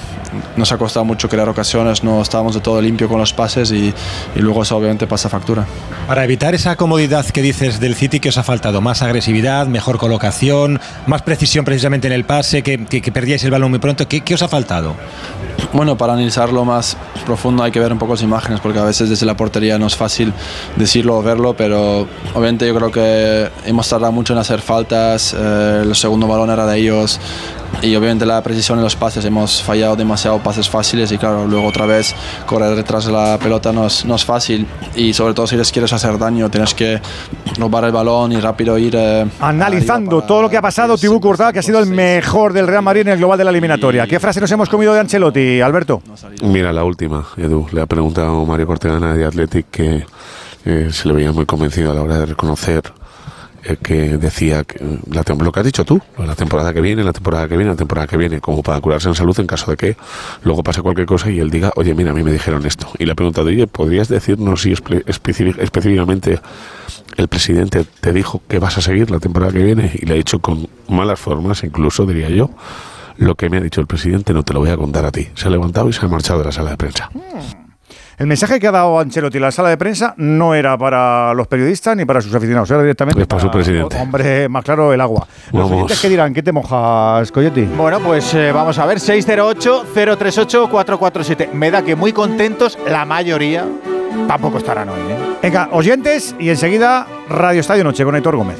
nos 0.56 0.72
ha 0.72 0.78
costado 0.78 1.04
mucho 1.04 1.28
crear 1.28 1.48
ocasiones, 1.48 2.04
no 2.04 2.22
estábamos 2.22 2.54
de 2.54 2.60
todo 2.60 2.80
limpio 2.80 3.08
con 3.08 3.18
los 3.18 3.32
pases 3.32 3.70
y, 3.72 3.92
y 4.34 4.38
luego 4.38 4.62
eso 4.62 4.76
obviamente 4.76 5.06
pasa 5.06 5.28
factura. 5.28 5.66
Para 6.06 6.24
evitar 6.24 6.54
esa 6.54 6.76
comodidad 6.76 7.24
que 7.26 7.42
dices 7.42 7.80
del 7.80 7.94
City, 7.94 8.20
que 8.20 8.28
os 8.28 8.38
ha 8.38 8.42
faltado? 8.42 8.80
¿Más 8.80 9.02
agresividad, 9.02 9.66
mejor 9.66 9.98
colocación, 9.98 10.80
más 11.06 11.22
precisión 11.22 11.64
precisamente 11.64 12.06
en 12.06 12.12
el 12.12 12.24
pase, 12.24 12.62
que, 12.62 12.84
que, 12.84 13.00
que 13.00 13.12
perdíais 13.12 13.42
el 13.44 13.50
balón 13.50 13.70
muy 13.70 13.78
pronto? 13.78 14.06
¿Qué, 14.08 14.22
qué 14.22 14.34
os 14.34 14.42
ha 14.42 14.48
faltado? 14.48 14.94
Bueno, 15.72 15.96
para 15.96 16.14
analizarlo 16.14 16.64
más 16.64 16.96
profundo 17.24 17.62
hay 17.62 17.70
que 17.70 17.78
ver 17.78 17.92
un 17.92 17.98
poco 17.98 18.14
las 18.14 18.22
imágenes, 18.22 18.60
porque 18.60 18.78
a 18.78 18.84
veces 18.84 19.08
desde 19.08 19.24
la 19.24 19.36
portería 19.36 19.78
no 19.78 19.86
es 19.86 19.94
fácil 19.94 20.32
decirlo 20.76 21.18
o 21.18 21.22
verlo, 21.22 21.54
pero 21.54 22.08
obviamente 22.34 22.66
yo 22.66 22.74
creo 22.74 22.90
que 22.90 23.48
hemos 23.66 23.88
tardado 23.88 24.10
mucho 24.10 24.32
en 24.32 24.40
hacer 24.40 24.60
faltas, 24.60 25.34
eh, 25.38 25.82
el 25.82 25.94
segundo 25.94 26.26
balón 26.26 26.50
era 26.50 26.66
de 26.66 26.78
ellos, 26.78 27.20
y 27.82 27.94
obviamente 27.96 28.26
la 28.26 28.42
precisión 28.42 28.78
en 28.78 28.84
los 28.84 28.96
pases, 28.96 29.24
hemos 29.24 29.62
fallado 29.62 29.96
demasiado 29.96 30.38
pases 30.38 30.68
fáciles 30.68 31.10
y 31.12 31.18
claro, 31.18 31.46
luego 31.46 31.68
otra 31.68 31.86
vez 31.86 32.14
correr 32.46 32.74
detrás 32.74 33.06
de 33.06 33.12
la 33.12 33.38
pelota 33.38 33.72
no 33.72 33.86
es, 33.86 34.04
no 34.04 34.14
es 34.14 34.24
fácil 34.24 34.66
y 34.94 35.12
sobre 35.12 35.34
todo 35.34 35.46
si 35.46 35.56
les 35.56 35.70
quieres 35.72 35.92
hacer 35.92 36.18
daño 36.18 36.50
tienes 36.50 36.74
que 36.74 37.00
robar 37.58 37.84
el 37.84 37.92
balón 37.92 38.32
y 38.32 38.40
rápido 38.40 38.76
ir... 38.78 38.94
Eh, 38.96 39.26
Analizando 39.40 40.22
todo 40.22 40.42
lo 40.42 40.50
que 40.50 40.56
ha 40.56 40.62
pasado, 40.62 40.98
Tibú 40.98 41.20
Courtois, 41.20 41.52
que 41.52 41.60
ha 41.60 41.62
sido 41.62 41.78
el 41.78 41.86
mejor 41.86 42.52
del 42.52 42.66
Real 42.66 42.82
Madrid 42.82 43.02
en 43.02 43.08
el 43.08 43.18
global 43.18 43.38
de 43.38 43.44
la 43.44 43.50
eliminatoria. 43.50 44.06
¿Qué 44.06 44.20
frase 44.20 44.40
nos 44.40 44.50
hemos 44.52 44.68
comido 44.68 44.92
de 44.92 45.00
Ancelotti, 45.00 45.60
Alberto? 45.60 46.02
Mira, 46.42 46.72
la 46.72 46.84
última, 46.84 47.26
Edu. 47.36 47.66
Le 47.72 47.80
ha 47.80 47.86
preguntado 47.86 48.44
Mario 48.44 48.66
Cortegana 48.66 49.14
de 49.14 49.24
Athletic 49.24 49.66
que 49.70 50.04
eh, 50.64 50.88
se 50.92 51.08
le 51.08 51.14
veía 51.14 51.32
muy 51.32 51.46
convencido 51.46 51.90
a 51.90 51.94
la 51.94 52.02
hora 52.02 52.18
de 52.18 52.26
reconocer 52.26 52.82
que 53.82 54.16
decía 54.18 54.64
que 54.64 54.78
la, 55.10 55.22
lo 55.38 55.52
que 55.52 55.60
has 55.60 55.66
dicho 55.66 55.84
tú, 55.84 56.00
la 56.18 56.34
temporada 56.34 56.72
que 56.72 56.80
viene, 56.80 57.04
la 57.04 57.12
temporada 57.12 57.48
que 57.48 57.56
viene, 57.56 57.70
la 57.70 57.76
temporada 57.76 58.06
que 58.06 58.16
viene, 58.16 58.40
como 58.40 58.62
para 58.62 58.80
curarse 58.80 59.08
en 59.08 59.14
salud 59.14 59.38
en 59.38 59.46
caso 59.46 59.70
de 59.70 59.76
que 59.76 59.96
luego 60.42 60.62
pase 60.62 60.82
cualquier 60.82 61.06
cosa 61.06 61.30
y 61.30 61.38
él 61.38 61.50
diga, 61.50 61.72
oye, 61.76 61.94
mira, 61.94 62.10
a 62.10 62.14
mí 62.14 62.22
me 62.22 62.32
dijeron 62.32 62.64
esto. 62.66 62.88
Y 62.98 63.04
le 63.04 63.12
ha 63.12 63.14
preguntado, 63.14 63.48
oye, 63.48 63.66
¿podrías 63.66 64.08
decirnos 64.08 64.62
si 64.62 64.72
específicamente 64.72 66.40
el 67.16 67.28
presidente 67.28 67.84
te 68.00 68.12
dijo 68.12 68.42
que 68.48 68.58
vas 68.58 68.78
a 68.78 68.80
seguir 68.80 69.10
la 69.10 69.18
temporada 69.18 69.52
que 69.52 69.62
viene? 69.62 69.90
Y 69.94 70.06
le 70.06 70.14
ha 70.14 70.16
dicho 70.16 70.40
con 70.40 70.68
malas 70.88 71.20
formas, 71.20 71.62
incluso, 71.64 72.06
diría 72.06 72.30
yo, 72.30 72.50
lo 73.18 73.34
que 73.34 73.50
me 73.50 73.58
ha 73.58 73.60
dicho 73.60 73.80
el 73.80 73.86
presidente 73.86 74.32
no 74.32 74.42
te 74.42 74.54
lo 74.54 74.60
voy 74.60 74.70
a 74.70 74.76
contar 74.76 75.04
a 75.04 75.12
ti. 75.12 75.28
Se 75.34 75.48
ha 75.48 75.50
levantado 75.50 75.88
y 75.88 75.92
se 75.92 76.04
ha 76.04 76.08
marchado 76.08 76.38
de 76.38 76.46
la 76.46 76.52
sala 76.52 76.70
de 76.70 76.76
prensa. 76.76 77.10
Hmm. 77.12 77.59
El 78.20 78.26
mensaje 78.26 78.60
que 78.60 78.66
ha 78.66 78.70
dado 78.70 78.98
Ancelotti 78.98 79.38
en 79.38 79.42
la 79.44 79.50
sala 79.50 79.70
de 79.70 79.78
prensa 79.78 80.12
no 80.18 80.54
era 80.54 80.76
para 80.76 81.32
los 81.32 81.46
periodistas 81.46 81.96
ni 81.96 82.04
para 82.04 82.20
sus 82.20 82.34
aficionados, 82.34 82.70
era 82.70 82.82
directamente 82.82 83.24
para, 83.24 83.40
su 83.40 83.50
presidente. 83.50 83.96
Hombre, 83.96 84.46
más 84.46 84.62
claro, 84.62 84.92
el 84.92 85.00
agua. 85.00 85.26
Los 85.52 85.70
oyentes 85.70 85.98
que 85.98 86.10
dirán, 86.10 86.34
¿qué 86.34 86.42
te 86.42 86.52
mojas, 86.52 87.32
Coyote? 87.32 87.66
Bueno, 87.78 87.98
pues 88.00 88.34
eh, 88.34 88.52
vamos 88.52 88.78
a 88.78 88.84
ver, 88.84 88.98
608-038-447. 88.98 91.50
Me 91.52 91.70
da 91.70 91.80
que 91.80 91.96
muy 91.96 92.12
contentos 92.12 92.78
la 92.86 93.06
mayoría 93.06 93.64
tampoco 94.28 94.58
estarán 94.58 94.90
hoy. 94.90 95.00
¿eh? 95.00 95.16
Venga, 95.42 95.70
oyentes 95.72 96.36
y 96.38 96.50
enseguida 96.50 97.06
Radio 97.30 97.60
Estadio 97.60 97.84
Noche 97.84 98.04
con 98.04 98.16
Héctor 98.16 98.36
Gómez 98.36 98.58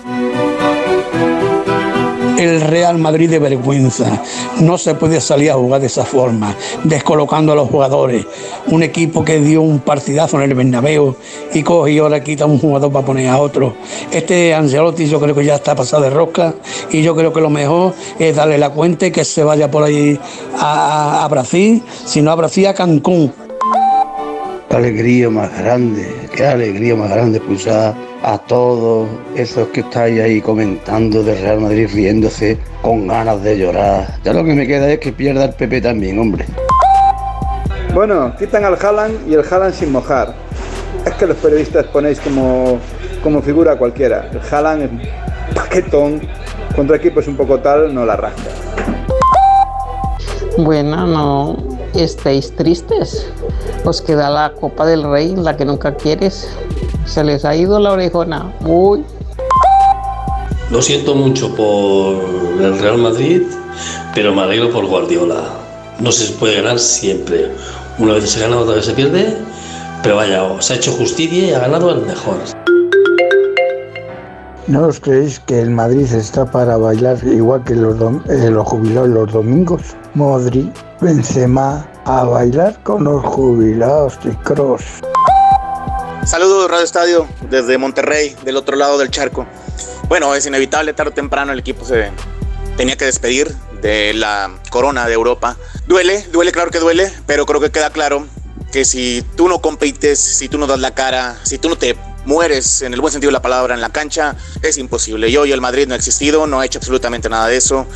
el 2.41 2.61
Real 2.63 2.97
Madrid 2.97 3.29
de 3.29 3.39
vergüenza. 3.39 4.23
No 4.61 4.79
se 4.79 4.95
puede 4.95 5.21
salir 5.21 5.51
a 5.51 5.55
jugar 5.55 5.81
de 5.83 5.89
esa 5.89 6.05
forma, 6.05 6.55
descolocando 6.85 7.53
a 7.53 7.55
los 7.55 7.69
jugadores. 7.69 8.25
Un 8.69 8.83
equipo 8.83 9.25
que 9.25 9.41
dio 9.41 9.61
un 9.61 9.81
partidazo 9.81 10.39
en 10.39 10.51
el 10.51 10.55
Bernabéu 10.55 11.17
y 11.53 11.63
coge 11.63 11.93
y 11.93 11.99
ahora 11.99 12.23
quita 12.25 12.47
un 12.47 12.59
jugador 12.59 12.91
para 12.93 13.05
poner 13.05 13.29
a 13.29 13.39
otro. 13.39 13.75
Este 14.11 14.55
Angelotti 14.55 15.07
yo 15.07 15.21
creo 15.21 15.35
que 15.35 15.45
ya 15.45 15.57
está 15.57 15.75
pasado 15.75 16.03
de 16.03 16.11
rosca 16.11 16.55
y 16.91 17.03
yo 17.03 17.15
creo 17.15 17.33
que 17.33 17.43
lo 17.43 17.51
mejor 17.51 17.95
es 18.19 18.35
darle 18.37 18.57
la 18.57 18.71
cuenta 18.71 19.07
y 19.07 19.11
que 19.11 19.25
se 19.25 19.45
vaya 19.45 19.71
por 19.71 19.83
ahí 19.83 20.19
a, 20.59 21.27
Brasil, 21.31 21.83
si 22.07 22.23
no 22.23 22.31
a 22.31 22.37
Brasil 22.37 22.67
a 22.67 22.75
Cancún. 22.75 23.33
Qué 24.69 24.77
alegría 24.77 25.29
más 25.29 25.57
grande, 25.59 26.29
qué 26.35 26.47
alegría 26.47 26.95
más 26.95 27.11
grande 27.11 27.41
pulsar 27.41 28.10
a 28.23 28.39
todos 28.39 29.09
esos 29.35 29.69
que 29.69 29.81
estáis 29.81 30.21
ahí 30.21 30.41
comentando 30.41 31.23
de 31.23 31.41
Real 31.41 31.61
Madrid 31.61 31.89
riéndose 31.93 32.59
con 32.83 33.09
ganas 33.09 33.43
de 33.43 33.59
llorar. 33.59 34.07
Ya 34.25 34.33
lo 34.33 34.45
que 34.45 34.55
me 34.55 34.67
queda 34.67 34.91
es 34.91 34.99
que 34.99 35.13
pierda 35.13 35.45
el 35.45 35.55
PP 35.55 35.81
también, 35.81 36.19
hombre. 36.19 36.45
Bueno, 37.95 38.35
quitan 38.39 38.65
al 38.65 38.77
Haaland 38.81 39.29
y 39.29 39.35
el 39.35 39.45
Haaland 39.45 39.75
sin 39.75 39.93
mojar. 39.93 40.35
Es 41.05 41.15
que 41.15 41.27
los 41.27 41.37
periodistas 41.39 41.87
ponéis 41.87 42.21
como, 42.21 42.79
como 43.23 43.43
figura 43.43 43.77
cualquiera. 43.77 44.31
El 44.33 44.41
Haaland 44.55 44.83
es 44.83 45.55
paquetón, 45.55 46.21
contra 46.77 46.97
equipos 46.97 47.27
un 47.27 47.37
poco 47.37 47.59
tal, 47.61 47.95
no 47.95 48.05
la 48.05 48.17
rasca. 48.17 48.51
Bueno, 50.59 51.07
no 51.07 51.57
estéis 51.95 52.55
tristes. 52.55 53.27
Os 53.85 54.03
queda 54.03 54.29
la 54.31 54.53
Copa 54.53 54.87
del 54.87 55.03
Rey, 55.05 55.35
la 55.37 55.57
que 55.57 55.65
nunca 55.65 55.95
quieres. 55.95 56.49
Se 57.05 57.25
les 57.25 57.45
ha 57.45 57.55
ido 57.55 57.79
la 57.79 57.93
orejona. 57.93 58.53
Uy. 58.65 59.05
Lo 60.71 60.81
siento 60.81 61.15
mucho 61.15 61.55
por 61.57 62.23
el 62.61 62.79
Real 62.79 62.99
Madrid, 62.99 63.43
pero 64.15 64.33
me 64.35 64.43
alegro 64.43 64.71
por 64.71 64.87
Guardiola. 64.87 65.43
No 65.99 66.13
se 66.13 66.33
puede 66.35 66.57
ganar 66.57 66.79
siempre. 66.79 67.51
Una 67.99 68.15
vez 68.15 68.31
se 68.31 68.41
gana, 68.41 68.59
otra 68.59 68.77
vez 68.77 68.87
se 68.87 68.93
pierde. 68.93 69.37
Pero 70.03 70.17
vaya, 70.17 70.43
se 70.61 70.73
ha 70.73 70.77
hecho 70.77 70.93
justicia 70.93 71.47
y 71.47 71.53
ha 71.53 71.59
ganado 71.59 71.91
el 71.91 72.07
mejor. 72.07 72.37
¿No 74.67 74.87
os 74.87 75.01
creéis 75.01 75.41
que 75.41 75.61
el 75.61 75.71
Madrid 75.71 76.07
está 76.13 76.49
para 76.49 76.77
bailar 76.77 77.19
igual 77.25 77.65
que 77.65 77.75
los, 77.75 77.97
eh, 78.29 78.51
los 78.51 78.69
jubilados 78.69 79.09
los 79.09 79.33
domingos? 79.33 79.83
Modri, 80.15 80.73
Benzema, 81.01 81.87
a 82.05 82.25
bailar 82.25 82.81
con 82.85 83.05
los 83.05 83.21
jubilados 83.25 84.17
de 84.23 84.31
Cross. 84.45 85.01
Saludos 86.27 86.71
Radio 86.71 86.85
Estadio 86.85 87.29
desde 87.49 87.79
Monterrey, 87.79 88.37
del 88.45 88.57
otro 88.57 88.77
lado 88.77 88.99
del 88.99 89.11
charco. 89.11 89.47
Bueno, 90.09 90.35
es 90.35 90.47
inevitable, 90.47 90.93
tarde 90.93 91.11
o 91.11 91.15
temprano 91.15 91.53
el 91.53 91.59
equipo 91.59 91.85
se 91.85 92.11
tenía 92.77 92.97
que 92.97 93.07
despedir 93.07 93.55
de 93.81 94.13
la 94.13 94.61
corona 94.71 95.07
de 95.07 95.15
Europa. 95.15 95.57
Duele, 95.87 96.23
duele, 96.31 96.53
claro 96.53 96.71
que 96.71 96.79
duele, 96.79 97.11
pero 97.27 97.47
creo 97.47 97.61
que 97.61 97.71
queda 97.71 97.91
claro 97.91 98.27
que 98.71 98.85
si 98.85 99.25
tú 99.37 99.49
no 99.49 99.61
compites, 99.61 100.21
si 100.21 100.49
tú 100.49 100.59
no 100.59 100.67
das 100.67 100.79
la 100.79 100.95
cara, 100.95 101.39
si 101.43 101.59
tú 101.59 101.69
no 101.69 101.77
te 101.77 101.97
mueres 102.27 102.83
en 102.83 102.93
el 102.93 103.01
buen 103.01 103.13
sentido 103.13 103.31
de 103.31 103.35
la 103.35 103.43
palabra 103.43 103.75
en 103.75 103.81
la 103.81 103.91
cancha, 103.91 104.37
es 104.63 104.79
imposible. 104.79 105.29
Y 105.31 105.37
hoy 105.39 105.53
el 105.53 105.61
Madrid 105.61 105.89
no 105.89 105.95
ha 105.95 105.97
existido, 105.97 106.47
no 106.47 106.61
ha 106.61 106.67
hecho 106.67 106.79
absolutamente 106.79 107.29
nada 107.29 107.49
de 107.49 107.57
eso. 107.57 107.87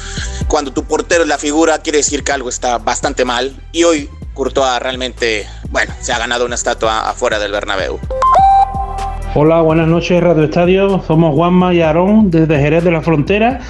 Cuando 0.48 0.72
tu 0.72 0.84
portero 0.84 1.22
es 1.22 1.28
la 1.28 1.38
figura, 1.38 1.78
quiere 1.78 1.98
decir 1.98 2.24
que 2.24 2.32
algo 2.32 2.48
está 2.48 2.78
bastante 2.78 3.24
mal. 3.24 3.54
Y 3.70 3.84
hoy 3.84 4.08
Courtois 4.34 4.80
realmente, 4.80 5.46
bueno, 5.70 5.92
se 6.00 6.12
ha 6.12 6.18
ganado 6.18 6.44
una 6.44 6.56
estatua 6.56 7.08
afuera 7.08 7.38
del 7.38 7.52
Bernabéu. 7.52 8.00
Hola, 9.36 9.60
buenas 9.60 9.86
noches 9.86 10.20
Radio 10.20 10.42
Estadio, 10.42 11.00
somos 11.06 11.36
Juanma 11.36 11.72
y 11.72 11.82
Aarón 11.82 12.32
desde 12.32 12.58
Jerez 12.58 12.82
de 12.82 12.90
la 12.90 13.00
Frontera 13.00 13.60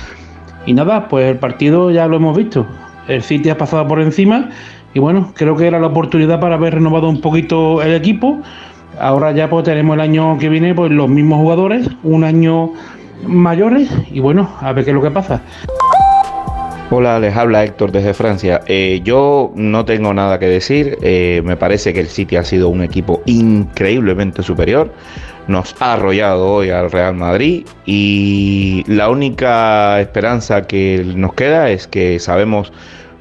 y 0.65 0.73
nada, 0.73 1.09
pues 1.09 1.31
el 1.31 1.39
partido 1.39 1.91
ya 1.91 2.07
lo 2.07 2.17
hemos 2.17 2.35
visto, 2.35 2.67
el 3.09 3.23
City 3.23 3.51
ha 3.51 3.59
pasado 3.59 3.87
por 3.87 4.01
encima 4.01 4.49
y 4.95 5.01
bueno, 5.01 5.33
creo 5.35 5.55
que 5.55 5.67
era 5.67 5.79
la 5.79 5.89
oportunidad 5.89 6.41
para 6.41 6.55
haber 6.55 6.75
renovado 6.75 7.11
un 7.11 7.21
poquito 7.21 7.83
el 7.83 7.93
equipo, 7.95 8.41
ahora 8.99 9.33
ya 9.33 9.51
pues 9.51 9.65
tenemos 9.65 9.95
el 9.95 10.01
año 10.01 10.39
que 10.39 10.49
viene 10.49 10.75
pues 10.75 10.91
los 10.91 11.11
mismos 11.11 11.41
jugadores, 11.41 11.89
un 12.03 12.25
año 12.25 12.73
mayores 13.27 13.91
y 14.11 14.21
bueno, 14.21 14.51
a 14.63 14.73
ver 14.73 14.85
qué 14.85 14.93
es 14.93 14.95
lo 14.95 15.03
que 15.03 15.11
pasa. 15.11 15.43
Hola, 16.97 17.19
les 17.19 17.35
habla 17.35 17.65
Héctor 17.65 17.91
desde 17.91 18.15
Francia. 18.15 18.61
Eh, 18.69 19.01
yo 19.03 19.51
no 19.57 19.85
tengo 19.85 20.15
nada 20.15 20.39
que 20.39 20.47
decir. 20.47 20.97
Eh, 21.03 21.43
me 21.45 21.57
parece 21.57 21.93
que 21.93 21.99
el 21.99 22.07
City 22.07 22.37
ha 22.37 22.45
sido 22.45 22.69
un 22.69 22.85
equipo 22.85 23.21
increíblemente 23.27 24.45
superior. 24.45 24.93
Nos 25.49 25.75
ha 25.81 25.95
arrollado 25.95 26.47
hoy 26.47 26.71
al 26.71 26.93
Real 26.93 27.17
Madrid 27.17 27.67
y 27.85 28.85
la 28.87 29.11
única 29.11 30.01
esperanza 30.01 30.69
que 30.69 31.05
nos 31.17 31.35
queda 31.35 31.69
es 31.69 31.89
que 31.89 32.21
sabemos 32.21 32.73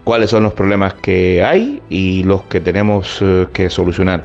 cuáles 0.04 0.30
son 0.30 0.44
los 0.44 0.54
problemas 0.54 0.94
que 0.94 1.44
hay 1.44 1.82
y 1.90 2.22
los 2.26 2.44
que 2.44 2.60
tenemos 2.60 3.18
eh, 3.24 3.48
que 3.54 3.72
solucionar. 3.72 4.22